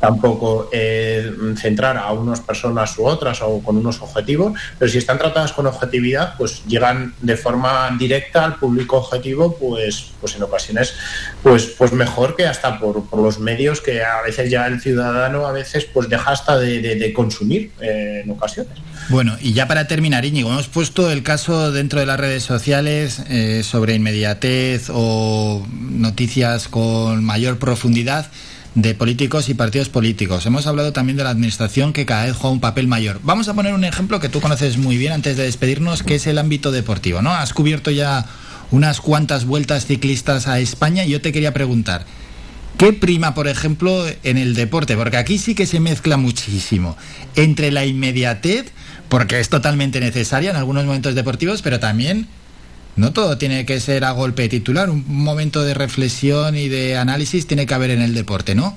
tampoco 0.00 0.68
eh, 0.72 1.32
centrar 1.56 1.96
a 1.96 2.12
unas 2.12 2.40
personas 2.40 2.96
u 2.98 3.06
otras 3.06 3.40
o 3.42 3.60
con 3.60 3.76
unos 3.76 4.00
objetivos, 4.00 4.52
pero 4.78 4.90
si 4.90 4.98
están 4.98 5.18
tratadas 5.18 5.52
con 5.52 5.66
objetividad, 5.66 6.34
pues 6.38 6.62
llegan 6.66 7.14
de 7.20 7.36
forma 7.36 7.94
directa 7.98 8.44
al 8.44 8.56
público 8.56 8.96
objetivo, 8.98 9.56
pues, 9.56 10.12
pues 10.20 10.36
en 10.36 10.42
ocasiones, 10.44 10.94
pues, 11.42 11.66
pues 11.76 11.92
mejor 11.92 12.36
que 12.36 12.46
hasta 12.46 12.78
por, 12.78 13.04
por 13.08 13.20
los 13.20 13.38
medios 13.38 13.80
que 13.80 14.02
a 14.02 14.22
veces 14.22 14.50
ya 14.50 14.66
el 14.66 14.80
ciudadano 14.80 15.46
a 15.46 15.52
veces 15.52 15.84
pues 15.92 16.08
deja 16.08 16.30
hasta 16.30 16.56
de, 16.58 16.80
de- 16.80 17.12
consumir 17.12 17.72
eh, 17.80 18.22
en 18.24 18.30
ocasiones. 18.30 18.74
Bueno, 19.08 19.36
y 19.40 19.52
ya 19.54 19.66
para 19.66 19.88
terminar, 19.88 20.24
Íñigo, 20.24 20.50
hemos 20.50 20.68
puesto 20.68 21.10
el 21.10 21.22
caso 21.22 21.72
dentro 21.72 21.98
de 22.00 22.06
las 22.06 22.20
redes 22.20 22.42
sociales 22.42 23.22
eh, 23.28 23.62
sobre 23.64 23.94
inmediatez 23.94 24.88
o 24.92 25.66
noticias 25.72 26.68
con 26.68 27.24
mayor 27.24 27.58
profundidad 27.58 28.26
de 28.82 28.94
políticos 28.94 29.48
y 29.48 29.54
partidos 29.54 29.88
políticos. 29.88 30.46
Hemos 30.46 30.68
hablado 30.68 30.92
también 30.92 31.16
de 31.16 31.24
la 31.24 31.30
administración 31.30 31.92
que 31.92 32.06
cada 32.06 32.26
vez 32.26 32.36
juega 32.36 32.52
un 32.52 32.60
papel 32.60 32.86
mayor. 32.86 33.20
Vamos 33.24 33.48
a 33.48 33.54
poner 33.54 33.74
un 33.74 33.82
ejemplo 33.82 34.20
que 34.20 34.28
tú 34.28 34.40
conoces 34.40 34.78
muy 34.78 34.96
bien 34.96 35.12
antes 35.12 35.36
de 35.36 35.42
despedirnos, 35.42 36.04
que 36.04 36.14
es 36.14 36.28
el 36.28 36.38
ámbito 36.38 36.70
deportivo, 36.70 37.20
¿no? 37.20 37.32
Has 37.32 37.52
cubierto 37.52 37.90
ya 37.90 38.26
unas 38.70 39.00
cuantas 39.00 39.46
vueltas 39.46 39.86
ciclistas 39.86 40.46
a 40.46 40.60
España 40.60 41.04
y 41.04 41.10
yo 41.10 41.20
te 41.20 41.32
quería 41.32 41.52
preguntar, 41.52 42.06
¿Qué 42.76 42.92
prima, 42.92 43.34
por 43.34 43.48
ejemplo, 43.48 44.06
en 44.22 44.38
el 44.38 44.54
deporte? 44.54 44.96
Porque 44.96 45.16
aquí 45.16 45.38
sí 45.38 45.56
que 45.56 45.66
se 45.66 45.80
mezcla 45.80 46.16
muchísimo 46.16 46.96
entre 47.34 47.72
la 47.72 47.84
inmediatez, 47.84 48.66
porque 49.08 49.40
es 49.40 49.48
totalmente 49.48 49.98
necesaria 49.98 50.50
en 50.50 50.56
algunos 50.56 50.84
momentos 50.84 51.16
deportivos, 51.16 51.60
pero 51.60 51.80
también 51.80 52.28
no 52.98 53.12
todo 53.12 53.38
tiene 53.38 53.64
que 53.64 53.80
ser 53.80 54.04
a 54.04 54.10
golpe 54.10 54.48
titular. 54.48 54.90
Un 54.90 55.04
momento 55.06 55.62
de 55.64 55.74
reflexión 55.74 56.56
y 56.56 56.68
de 56.68 56.96
análisis 56.96 57.46
tiene 57.46 57.66
que 57.66 57.74
haber 57.74 57.90
en 57.90 58.02
el 58.02 58.14
deporte, 58.14 58.54
¿no? 58.54 58.76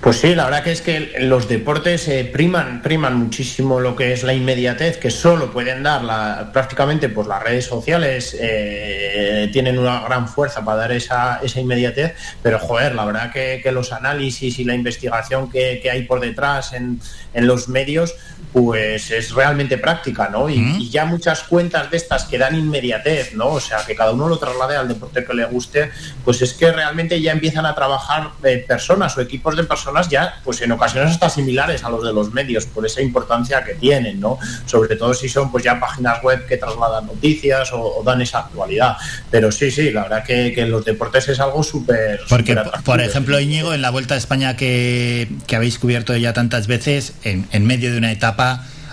Pues 0.00 0.16
sí, 0.16 0.34
la 0.34 0.46
verdad 0.46 0.64
que 0.64 0.72
es 0.72 0.80
que 0.80 1.12
los 1.20 1.48
deportes 1.48 2.08
eh, 2.08 2.24
priman, 2.24 2.80
priman 2.82 3.16
muchísimo 3.18 3.80
lo 3.80 3.96
que 3.96 4.12
es 4.12 4.22
la 4.22 4.32
inmediatez, 4.32 4.96
que 4.96 5.10
solo 5.10 5.52
pueden 5.52 5.82
dar 5.82 6.02
la- 6.02 6.50
prácticamente 6.52 7.08
pues 7.08 7.26
las 7.26 7.42
redes 7.42 7.66
sociales 7.66 8.36
eh, 8.40 9.48
tienen 9.52 9.78
una 9.78 10.00
gran 10.00 10.26
fuerza 10.26 10.64
para 10.64 10.78
dar 10.78 10.92
esa, 10.92 11.40
esa 11.42 11.60
inmediatez, 11.60 12.14
pero 12.42 12.58
joder, 12.58 12.94
la 12.94 13.04
verdad 13.04 13.30
que, 13.30 13.60
que 13.62 13.72
los 13.72 13.92
análisis 13.92 14.58
y 14.58 14.64
la 14.64 14.74
investigación 14.74 15.50
que, 15.50 15.82
hay 15.90 16.02
por 16.02 16.20
detrás 16.20 16.72
en 16.72 17.00
los 17.34 17.68
medios, 17.68 18.14
pues 18.52 19.10
es 19.10 19.32
realmente 19.32 19.78
práctica, 19.78 20.28
¿no? 20.28 20.48
Y, 20.48 20.58
y 20.78 20.90
ya 20.90 21.04
muchas 21.04 21.42
cuentas 21.44 21.90
de 21.90 21.96
estas 21.96 22.24
que 22.24 22.38
dan 22.38 22.56
inmediatez, 22.56 23.34
¿no? 23.34 23.48
O 23.48 23.60
sea, 23.60 23.84
que 23.86 23.94
cada 23.94 24.12
uno 24.12 24.28
lo 24.28 24.38
traslade 24.38 24.76
al 24.76 24.88
deporte 24.88 25.24
que 25.24 25.34
le 25.34 25.44
guste, 25.44 25.90
pues 26.24 26.42
es 26.42 26.54
que 26.54 26.72
realmente 26.72 27.20
ya 27.20 27.32
empiezan 27.32 27.66
a 27.66 27.74
trabajar 27.74 28.30
eh, 28.42 28.64
personas 28.66 29.16
o 29.16 29.20
equipos 29.20 29.56
de 29.56 29.64
personas 29.64 30.08
ya, 30.08 30.40
pues 30.42 30.60
en 30.62 30.72
ocasiones 30.72 31.12
hasta 31.12 31.30
similares 31.30 31.84
a 31.84 31.90
los 31.90 32.04
de 32.04 32.12
los 32.12 32.32
medios, 32.32 32.66
por 32.66 32.84
esa 32.84 33.00
importancia 33.02 33.62
que 33.62 33.74
tienen, 33.74 34.18
¿no? 34.18 34.38
Sobre 34.66 34.96
todo 34.96 35.14
si 35.14 35.28
son 35.28 35.52
pues 35.52 35.64
ya 35.64 35.78
páginas 35.78 36.22
web 36.22 36.46
que 36.46 36.56
trasladan 36.56 37.06
noticias 37.06 37.72
o, 37.72 37.98
o 37.98 38.02
dan 38.02 38.20
esa 38.20 38.40
actualidad. 38.40 38.96
Pero 39.30 39.52
sí, 39.52 39.70
sí, 39.70 39.90
la 39.90 40.02
verdad 40.02 40.24
que, 40.24 40.52
que 40.52 40.62
en 40.62 40.70
los 40.70 40.84
deportes 40.84 41.28
es 41.28 41.38
algo 41.38 41.62
súper... 41.62 42.20
Porque, 42.28 42.54
súper 42.54 42.82
por 42.84 43.00
ejemplo, 43.00 43.38
Íñigo, 43.38 43.74
en 43.74 43.82
la 43.82 43.90
Vuelta 43.90 44.14
a 44.14 44.18
España 44.18 44.56
que, 44.56 45.28
que 45.46 45.56
habéis 45.56 45.78
cubierto 45.78 46.16
ya 46.16 46.32
tantas 46.32 46.66
veces, 46.66 47.12
en, 47.22 47.46
en 47.52 47.66
medio 47.66 47.92
de 47.92 47.98
una 47.98 48.10
etapa 48.10 48.39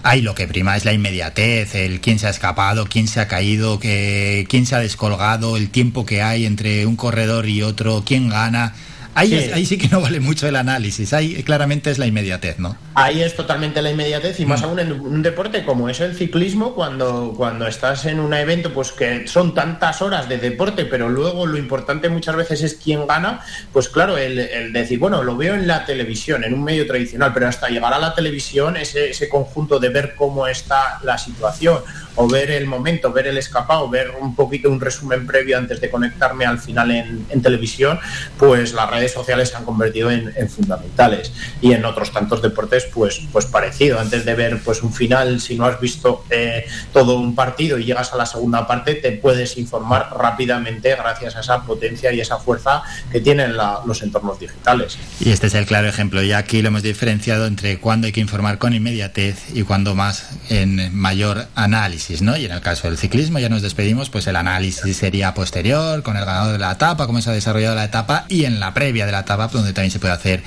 hay 0.04 0.22
lo 0.22 0.36
que 0.36 0.48
prima, 0.48 0.78
es 0.78 0.86
la 0.86 0.94
inmediatez, 0.94 1.76
el 1.76 2.00
quién 2.00 2.20
se 2.20 2.28
ha 2.28 2.30
escapado, 2.30 2.86
quién 2.86 3.08
se 3.08 3.20
ha 3.20 3.28
caído, 3.28 3.80
que, 3.80 4.46
quién 4.50 4.66
se 4.66 4.76
ha 4.76 4.80
descolgado, 4.80 5.58
el 5.58 5.70
tiempo 5.70 6.06
que 6.06 6.22
hay 6.22 6.46
entre 6.46 6.86
un 6.86 6.96
corredor 6.96 7.48
y 7.48 7.62
otro, 7.62 8.04
quién 8.06 8.30
gana. 8.30 8.74
Ahí, 9.20 9.30
Sí. 9.30 9.36
es- 9.36 9.54
ahí 9.54 9.66
sí 9.66 9.78
que 9.80 9.88
no 9.88 10.00
vale 10.00 10.20
mucho 10.20 10.48
el 10.48 10.56
análisis, 10.56 11.12
ahí 11.12 11.42
claramente 11.42 11.90
es 11.90 11.98
la 11.98 12.06
inmediatez, 12.06 12.60
¿no? 12.60 12.78
Ahí 12.94 13.24
es 13.24 13.36
totalmente 13.36 13.82
la 13.82 13.90
inmediatez 13.90 14.40
y 14.40 14.46
más 14.46 14.62
aún 14.62 14.78
en 14.80 14.92
un 14.92 15.24
deporte 15.24 15.66
como 15.66 15.90
es 15.90 16.00
el 16.02 16.16
ciclismo, 16.16 16.76
cuando, 16.76 17.34
cuando 17.36 17.66
estás 17.66 18.06
en 18.06 18.20
un 18.20 18.34
evento, 18.36 18.72
pues 18.72 18.92
que 18.92 19.28
son 19.28 19.56
tantas 19.56 20.04
horas 20.04 20.30
de 20.30 20.38
deporte, 20.38 20.86
pero 20.86 21.10
luego 21.10 21.48
lo 21.48 21.58
importante 21.58 22.10
muchas 22.10 22.36
veces 22.36 22.62
es 22.62 22.76
quién 22.76 23.08
gana, 23.08 23.42
pues 23.74 23.90
claro, 23.90 24.18
el, 24.20 24.38
el 24.38 24.72
decir, 24.72 25.00
bueno, 25.00 25.24
lo 25.24 25.36
veo 25.36 25.56
en 25.56 25.66
la 25.66 25.84
televisión, 25.86 26.44
en 26.44 26.54
un 26.54 26.64
medio 26.64 26.86
tradicional, 26.86 27.32
pero 27.34 27.48
hasta 27.48 27.70
llegar 27.70 27.94
a 27.94 28.00
la 28.00 28.14
televisión, 28.14 28.78
ese, 28.78 29.10
ese 29.10 29.28
conjunto 29.30 29.80
de 29.80 29.90
ver 29.90 30.14
cómo 30.16 30.46
está 30.48 31.00
la 31.04 31.18
situación, 31.18 31.80
o 32.20 32.28
ver 32.28 32.50
el 32.52 32.66
momento, 32.66 33.12
ver 33.12 33.28
el 33.28 33.38
escapado, 33.38 33.88
ver 33.90 34.12
un 34.20 34.36
poquito 34.36 34.70
un 34.70 34.80
resumen 34.82 35.26
previo 35.28 35.58
antes 35.58 35.80
de 35.82 35.90
conectarme 35.90 36.46
al 36.46 36.60
final 36.60 36.90
en, 36.92 37.26
en 37.30 37.42
televisión, 37.42 38.00
pues 38.40 38.74
las 38.74 38.90
sociales 39.12 39.50
se 39.50 39.56
han 39.58 39.66
convertido 39.66 40.12
en, 40.12 40.34
en 40.36 40.50
fundamentales. 40.50 41.32
Y 41.62 41.74
en 41.74 41.86
otros 41.86 42.12
tantos 42.12 42.42
deportes, 42.42 42.86
pues, 42.94 43.22
pues 43.32 43.46
parecido. 43.46 44.00
Antes 44.00 44.26
de 44.26 44.36
ver 44.36 44.62
pues 44.64 44.84
un 44.84 44.94
final, 44.94 45.40
si 45.42 45.56
no 45.56 45.66
has 45.66 45.80
visto 45.80 46.24
eh, 46.30 46.66
todo 46.94 47.18
un 47.20 47.36
partido 47.36 47.78
y 47.78 47.86
llegas 47.86 48.14
a 48.14 48.18
la 48.18 48.26
segunda 48.26 48.68
parte, 48.68 48.96
te 48.96 49.12
puedes 49.12 49.58
informar 49.58 50.10
rápidamente 50.18 50.96
gracias 50.96 51.36
a 51.36 51.40
esa 51.42 51.62
potencia 51.64 52.12
y 52.14 52.20
esa 52.22 52.38
fuerza 52.38 52.82
que 53.12 53.20
tienen 53.22 53.58
la- 53.58 53.80
los 53.86 54.02
entornos 54.02 54.40
digitales. 54.40 54.98
Y 55.20 55.32
este 55.32 55.48
es 55.48 55.54
el 55.56 55.66
claro 55.66 55.88
ejemplo. 55.88 56.22
Y 56.24 56.32
aquí 56.34 56.62
lo 56.62 56.68
hemos 56.70 56.84
diferenciado 56.84 57.46
entre 57.48 57.80
cuándo 57.80 58.08
hay 58.08 58.14
que 58.14 58.20
informar 58.22 58.58
con 58.58 58.74
inmediatez 58.74 59.46
y 59.54 59.64
cuándo 59.64 59.96
más 59.96 60.30
en 60.50 60.96
mayor 60.96 61.48
análisis, 61.56 62.22
¿no? 62.22 62.38
Y 62.38 62.46
en 62.46 62.52
el 62.52 62.62
caso 62.62 62.88
del 62.88 62.98
ciclismo 62.98 63.40
ya 63.40 63.50
nos 63.50 63.62
despedimos, 63.62 64.10
pues 64.10 64.28
el 64.28 64.36
análisis 64.36 64.98
sería 64.98 65.34
posterior, 65.34 66.04
con 66.04 66.18
el 66.18 66.26
ganador 66.26 66.54
de 66.54 66.60
la 66.60 66.72
etapa, 66.72 67.06
cómo 67.08 67.22
se 67.22 67.30
ha 67.30 67.34
desarrollado 67.34 67.76
la 67.76 67.84
etapa 67.86 68.26
y 68.30 68.46
en 68.46 68.60
la 68.60 68.74
previa 68.88 69.06
de 69.06 69.12
la 69.12 69.20
etapa, 69.20 69.50
donde 69.50 69.74
también 69.74 69.92
se 69.92 70.00
puede 70.00 70.14
hacer 70.14 70.42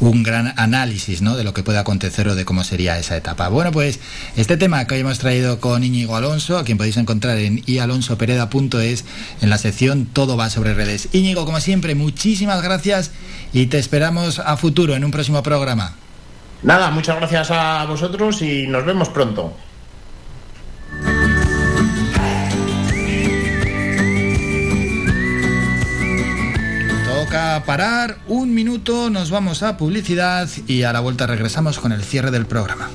un 0.00 0.22
gran 0.22 0.52
análisis 0.56 1.22
¿no? 1.22 1.36
de 1.36 1.42
lo 1.42 1.54
que 1.54 1.62
puede 1.62 1.78
acontecer 1.78 2.28
o 2.28 2.34
de 2.34 2.44
cómo 2.44 2.62
sería 2.62 2.98
esa 2.98 3.16
etapa. 3.16 3.48
Bueno, 3.48 3.72
pues 3.72 3.98
este 4.36 4.58
tema 4.58 4.86
que 4.86 4.94
hoy 4.94 5.00
hemos 5.00 5.18
traído 5.18 5.58
con 5.58 5.82
Íñigo 5.82 6.14
Alonso, 6.14 6.58
a 6.58 6.64
quien 6.64 6.76
podéis 6.76 6.98
encontrar 6.98 7.38
en 7.38 7.62
ialonsopereda.es 7.64 9.06
en 9.40 9.48
la 9.48 9.56
sección 9.56 10.04
Todo 10.04 10.36
va 10.36 10.50
sobre 10.50 10.74
redes. 10.74 11.08
Íñigo, 11.12 11.46
como 11.46 11.60
siempre, 11.60 11.94
muchísimas 11.94 12.62
gracias 12.62 13.10
y 13.54 13.68
te 13.68 13.78
esperamos 13.78 14.38
a 14.38 14.58
futuro 14.58 14.94
en 14.94 15.02
un 15.02 15.10
próximo 15.10 15.42
programa. 15.42 15.94
Nada, 16.62 16.90
muchas 16.90 17.16
gracias 17.16 17.50
a 17.50 17.86
vosotros 17.86 18.42
y 18.42 18.66
nos 18.66 18.84
vemos 18.84 19.08
pronto. 19.08 19.56
Toca 27.28 27.62
parar 27.66 28.16
un 28.26 28.54
minuto, 28.54 29.10
nos 29.10 29.30
vamos 29.30 29.62
a 29.62 29.76
publicidad 29.76 30.48
y 30.66 30.84
a 30.84 30.94
la 30.94 31.00
vuelta 31.00 31.26
regresamos 31.26 31.78
con 31.78 31.92
el 31.92 32.02
cierre 32.02 32.30
del 32.30 32.46
programa. 32.46 32.88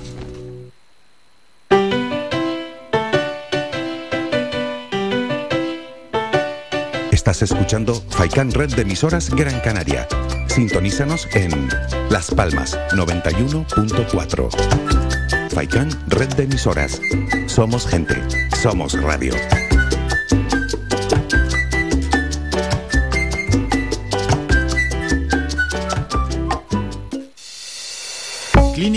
Estás 7.12 7.44
escuchando 7.44 7.94
Faikan 8.10 8.52
Red 8.52 8.74
de 8.74 8.82
emisoras 8.82 9.30
Gran 9.30 9.60
Canaria. 9.60 10.08
Sintonízanos 10.48 11.28
en 11.36 11.70
Las 12.10 12.32
Palmas 12.32 12.76
91.4. 12.94 15.52
Faikan 15.52 15.92
Red 16.08 16.34
de 16.34 16.46
emisoras. 16.46 17.00
Somos 17.46 17.86
gente. 17.86 18.16
Somos 18.64 19.00
radio. 19.00 19.36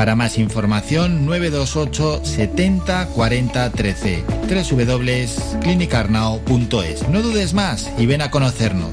Para 0.00 0.16
más 0.16 0.38
información 0.38 1.26
928 1.26 2.24
70 2.24 3.08
40 3.08 3.70
13 3.70 4.24
www.clinicarnao.es. 4.48 7.08
No 7.10 7.20
dudes 7.20 7.52
más 7.52 7.92
y 7.98 8.06
ven 8.06 8.22
a 8.22 8.30
conocernos. 8.30 8.92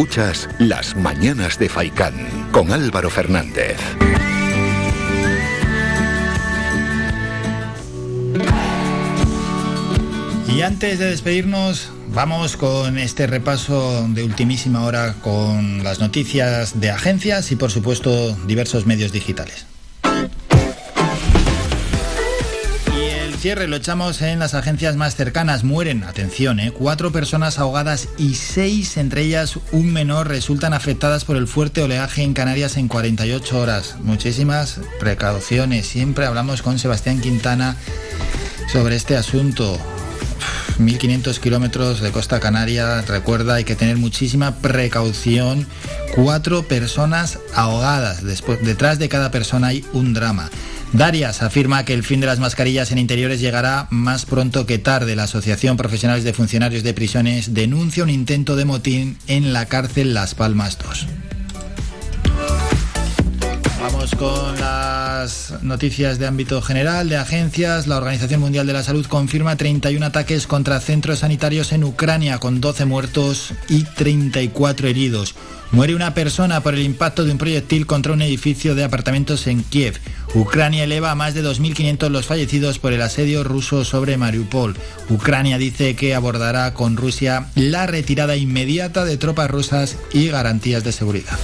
Escuchas 0.00 0.48
Las 0.58 0.96
Mañanas 0.96 1.58
de 1.58 1.68
Faicán 1.68 2.14
con 2.52 2.72
Álvaro 2.72 3.10
Fernández. 3.10 3.76
Y 10.48 10.62
antes 10.62 10.98
de 10.98 11.04
despedirnos, 11.04 11.90
vamos 12.14 12.56
con 12.56 12.96
este 12.96 13.26
repaso 13.26 14.08
de 14.08 14.24
ultimísima 14.24 14.84
hora 14.86 15.16
con 15.20 15.84
las 15.84 16.00
noticias 16.00 16.80
de 16.80 16.90
agencias 16.90 17.52
y 17.52 17.56
por 17.56 17.70
supuesto 17.70 18.34
diversos 18.46 18.86
medios 18.86 19.12
digitales. 19.12 19.66
Cierre 23.40 23.68
lo 23.68 23.76
echamos 23.76 24.20
en 24.20 24.38
las 24.38 24.52
agencias 24.52 24.96
más 24.96 25.16
cercanas. 25.16 25.64
Mueren, 25.64 26.04
atención, 26.04 26.60
¿eh? 26.60 26.72
cuatro 26.72 27.10
personas 27.10 27.58
ahogadas 27.58 28.08
y 28.18 28.34
seis, 28.34 28.98
entre 28.98 29.22
ellas 29.22 29.58
un 29.72 29.94
menor, 29.94 30.28
resultan 30.28 30.74
afectadas 30.74 31.24
por 31.24 31.36
el 31.36 31.48
fuerte 31.48 31.82
oleaje 31.82 32.22
en 32.22 32.34
Canarias 32.34 32.76
en 32.76 32.86
48 32.86 33.58
horas. 33.58 33.96
Muchísimas 34.02 34.80
precauciones. 34.98 35.86
Siempre 35.86 36.26
hablamos 36.26 36.60
con 36.60 36.78
Sebastián 36.78 37.22
Quintana 37.22 37.76
sobre 38.70 38.96
este 38.96 39.16
asunto. 39.16 39.78
1.500 40.78 41.38
kilómetros 41.38 42.00
de 42.02 42.12
costa 42.12 42.40
canaria, 42.40 43.00
recuerda, 43.02 43.54
hay 43.54 43.64
que 43.64 43.74
tener 43.74 43.96
muchísima 43.96 44.56
precaución. 44.56 45.66
Cuatro 46.14 46.64
personas 46.64 47.38
ahogadas, 47.54 48.22
Después, 48.22 48.62
detrás 48.62 48.98
de 48.98 49.08
cada 49.08 49.30
persona 49.30 49.68
hay 49.68 49.84
un 49.94 50.12
drama. 50.12 50.50
Darias 50.92 51.42
afirma 51.42 51.84
que 51.84 51.94
el 51.94 52.02
fin 52.02 52.20
de 52.20 52.26
las 52.26 52.40
mascarillas 52.40 52.90
en 52.90 52.98
interiores 52.98 53.40
llegará 53.40 53.86
más 53.90 54.26
pronto 54.26 54.66
que 54.66 54.78
tarde. 54.78 55.14
La 55.14 55.24
Asociación 55.24 55.76
Profesionales 55.76 56.24
de 56.24 56.32
Funcionarios 56.32 56.82
de 56.82 56.94
Prisiones 56.94 57.54
denuncia 57.54 58.02
un 58.02 58.10
intento 58.10 58.56
de 58.56 58.64
motín 58.64 59.16
en 59.28 59.52
la 59.52 59.66
cárcel 59.66 60.14
Las 60.14 60.34
Palmas 60.34 60.78
2. 60.78 61.06
Vamos 63.80 64.14
con 64.14 64.60
las 64.60 65.54
noticias 65.62 66.18
de 66.18 66.26
ámbito 66.26 66.60
general, 66.60 67.08
de 67.08 67.16
agencias. 67.16 67.86
La 67.86 67.96
Organización 67.96 68.40
Mundial 68.40 68.66
de 68.66 68.74
la 68.74 68.82
Salud 68.82 69.06
confirma 69.06 69.56
31 69.56 70.04
ataques 70.04 70.46
contra 70.46 70.80
centros 70.80 71.20
sanitarios 71.20 71.72
en 71.72 71.84
Ucrania, 71.84 72.38
con 72.38 72.60
12 72.60 72.84
muertos 72.84 73.54
y 73.70 73.84
34 73.84 74.86
heridos. 74.86 75.34
Muere 75.72 75.94
una 75.94 76.12
persona 76.12 76.60
por 76.62 76.74
el 76.74 76.82
impacto 76.82 77.24
de 77.24 77.32
un 77.32 77.38
proyectil 77.38 77.86
contra 77.86 78.12
un 78.12 78.20
edificio 78.20 78.74
de 78.74 78.84
apartamentos 78.84 79.46
en 79.46 79.62
Kiev. 79.62 79.98
Ucrania 80.34 80.84
eleva 80.84 81.12
a 81.12 81.14
más 81.14 81.32
de 81.32 81.42
2.500 81.42 82.10
los 82.10 82.26
fallecidos 82.26 82.78
por 82.78 82.92
el 82.92 83.00
asedio 83.00 83.44
ruso 83.44 83.86
sobre 83.86 84.18
Mariupol. 84.18 84.76
Ucrania 85.08 85.56
dice 85.56 85.96
que 85.96 86.14
abordará 86.14 86.74
con 86.74 86.98
Rusia 86.98 87.46
la 87.54 87.86
retirada 87.86 88.36
inmediata 88.36 89.06
de 89.06 89.16
tropas 89.16 89.50
rusas 89.50 89.96
y 90.12 90.28
garantías 90.28 90.84
de 90.84 90.92
seguridad. 90.92 91.38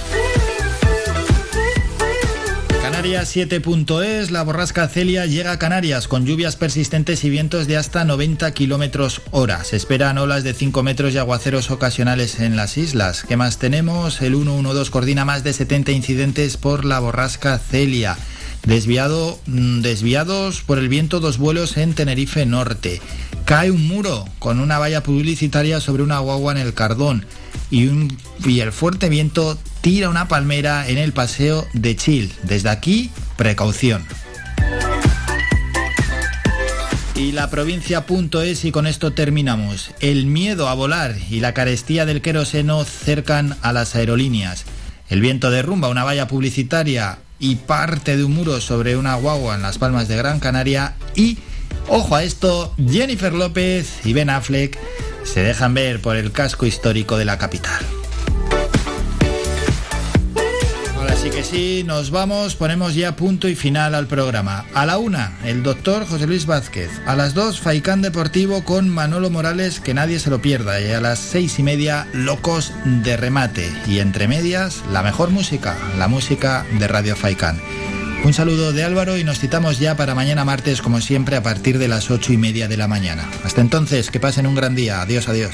Canarias 2.87 3.35
7.es, 3.35 4.31
la 4.31 4.43
borrasca 4.43 4.87
Celia 4.87 5.25
llega 5.25 5.51
a 5.51 5.59
Canarias 5.59 6.07
con 6.07 6.25
lluvias 6.25 6.55
persistentes 6.55 7.25
y 7.25 7.29
vientos 7.29 7.67
de 7.67 7.75
hasta 7.75 8.05
90 8.05 8.49
kilómetros 8.53 9.21
hora. 9.31 9.65
Se 9.65 9.75
esperan 9.75 10.17
olas 10.17 10.45
de 10.45 10.53
5 10.53 10.83
metros 10.83 11.13
y 11.13 11.17
aguaceros 11.17 11.69
ocasionales 11.69 12.39
en 12.39 12.55
las 12.55 12.77
islas. 12.77 13.25
¿Qué 13.27 13.35
más 13.35 13.59
tenemos? 13.59 14.21
El 14.21 14.35
112 14.35 14.89
coordina 14.89 15.25
más 15.25 15.43
de 15.43 15.51
70 15.51 15.91
incidentes 15.91 16.55
por 16.55 16.85
la 16.85 17.01
borrasca 17.01 17.59
Celia. 17.59 18.17
Desviado, 18.65 19.37
mm, 19.47 19.81
desviados 19.81 20.61
por 20.61 20.77
el 20.77 20.87
viento 20.87 21.19
dos 21.19 21.37
vuelos 21.37 21.75
en 21.75 21.93
Tenerife 21.93 22.45
Norte. 22.45 23.01
Cae 23.47 23.71
un 23.71 23.87
muro 23.87 24.25
con 24.39 24.59
una 24.59 24.77
valla 24.77 25.03
publicitaria 25.03 25.79
sobre 25.79 26.03
una 26.03 26.19
guagua 26.19 26.51
en 26.51 26.57
el 26.57 26.73
Cardón. 26.73 27.25
Y, 27.71 27.87
un, 27.87 28.17
el 28.45 28.73
fuerte 28.73 29.07
viento 29.07 29.57
tira 29.79 30.09
una 30.09 30.27
palmera 30.27 30.89
en 30.89 30.97
el 30.97 31.13
paseo 31.13 31.65
de 31.71 31.95
Chil. 31.95 32.33
Desde 32.43 32.67
aquí, 32.67 33.09
precaución. 33.37 34.05
Y 37.15 37.31
la 37.31 37.49
provincia.es 37.49 38.65
y 38.65 38.71
con 38.73 38.85
esto 38.85 39.13
terminamos. 39.13 39.91
El 40.01 40.25
miedo 40.25 40.67
a 40.67 40.73
volar 40.73 41.15
y 41.29 41.39
la 41.39 41.53
carestía 41.53 42.05
del 42.05 42.21
queroseno 42.21 42.83
cercan 42.83 43.55
a 43.61 43.71
las 43.71 43.95
aerolíneas. 43.95 44.65
El 45.07 45.21
viento 45.21 45.51
derrumba 45.51 45.87
una 45.87 46.03
valla 46.03 46.27
publicitaria 46.27 47.19
y 47.39 47.55
parte 47.55 48.17
de 48.17 48.25
un 48.25 48.33
muro 48.33 48.59
sobre 48.59 48.97
una 48.97 49.15
guagua 49.15 49.55
en 49.55 49.61
las 49.61 49.77
palmas 49.77 50.09
de 50.09 50.17
Gran 50.17 50.41
Canaria 50.41 50.95
y, 51.15 51.37
ojo 51.87 52.15
a 52.15 52.23
esto, 52.23 52.73
Jennifer 52.89 53.33
López 53.33 54.05
y 54.05 54.13
Ben 54.13 54.29
Affleck 54.29 54.77
se 55.23 55.43
dejan 55.43 55.73
ver 55.73 56.01
por 56.01 56.15
el 56.15 56.31
casco 56.31 56.65
histórico 56.65 57.17
de 57.17 57.25
la 57.25 57.37
capital. 57.37 57.85
Ahora 60.95 61.15
sí 61.15 61.29
que 61.29 61.43
sí, 61.43 61.83
nos 61.85 62.11
vamos, 62.11 62.55
ponemos 62.55 62.95
ya 62.95 63.15
punto 63.15 63.47
y 63.47 63.55
final 63.55 63.93
al 63.93 64.07
programa. 64.07 64.65
A 64.73 64.85
la 64.85 64.97
una, 64.97 65.37
el 65.43 65.63
doctor 65.63 66.07
José 66.07 66.27
Luis 66.27 66.45
Vázquez. 66.45 66.89
A 67.05 67.15
las 67.15 67.33
dos, 67.33 67.59
Faicán 67.59 68.01
Deportivo 68.01 68.63
con 68.63 68.89
Manolo 68.89 69.29
Morales, 69.29 69.79
que 69.79 69.93
nadie 69.93 70.19
se 70.19 70.29
lo 70.29 70.41
pierda. 70.41 70.81
Y 70.81 70.91
a 70.91 71.01
las 71.01 71.19
seis 71.19 71.59
y 71.59 71.63
media, 71.63 72.07
Locos 72.13 72.73
de 72.85 73.15
Remate. 73.17 73.71
Y 73.87 73.99
entre 73.99 74.27
medias, 74.27 74.83
la 74.91 75.03
mejor 75.03 75.29
música, 75.29 75.77
la 75.97 76.07
música 76.07 76.65
de 76.79 76.87
Radio 76.87 77.15
Faicán. 77.15 77.61
Un 78.23 78.33
saludo 78.33 78.73
de 78.73 78.83
Álvaro 78.83 79.17
y 79.17 79.23
nos 79.23 79.39
citamos 79.39 79.79
ya 79.79 79.95
para 79.95 80.15
mañana 80.15 80.43
martes, 80.43 80.81
como 80.81 80.99
siempre, 80.99 81.35
a 81.35 81.43
partir 81.43 81.77
de 81.77 81.87
las 81.87 82.11
ocho 82.11 82.33
y 82.33 82.37
media 82.37 82.67
de 82.67 82.77
la 82.77 82.87
mañana. 82.87 83.29
Hasta 83.43 83.61
entonces, 83.61 84.11
que 84.11 84.19
pasen 84.19 84.47
un 84.47 84.55
gran 84.55 84.75
día. 84.75 85.01
Adiós, 85.01 85.29
adiós. 85.29 85.51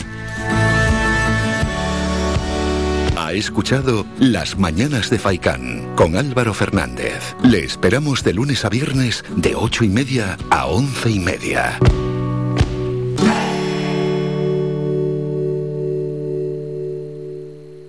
Ha 3.16 3.32
escuchado 3.34 4.06
Las 4.20 4.58
Mañanas 4.58 5.10
de 5.10 5.20
Faicán 5.20 5.96
con 5.96 6.16
Álvaro 6.16 6.54
Fernández. 6.54 7.36
Le 7.44 7.64
esperamos 7.64 8.24
de 8.24 8.34
lunes 8.34 8.66
a 8.66 8.70
viernes 8.70 9.24
de 9.36 9.56
ocho 9.56 9.84
y 9.84 9.90
media 9.90 10.38
a 10.50 10.66
once 10.66 11.10
y 11.10 11.20
media. 11.20 11.80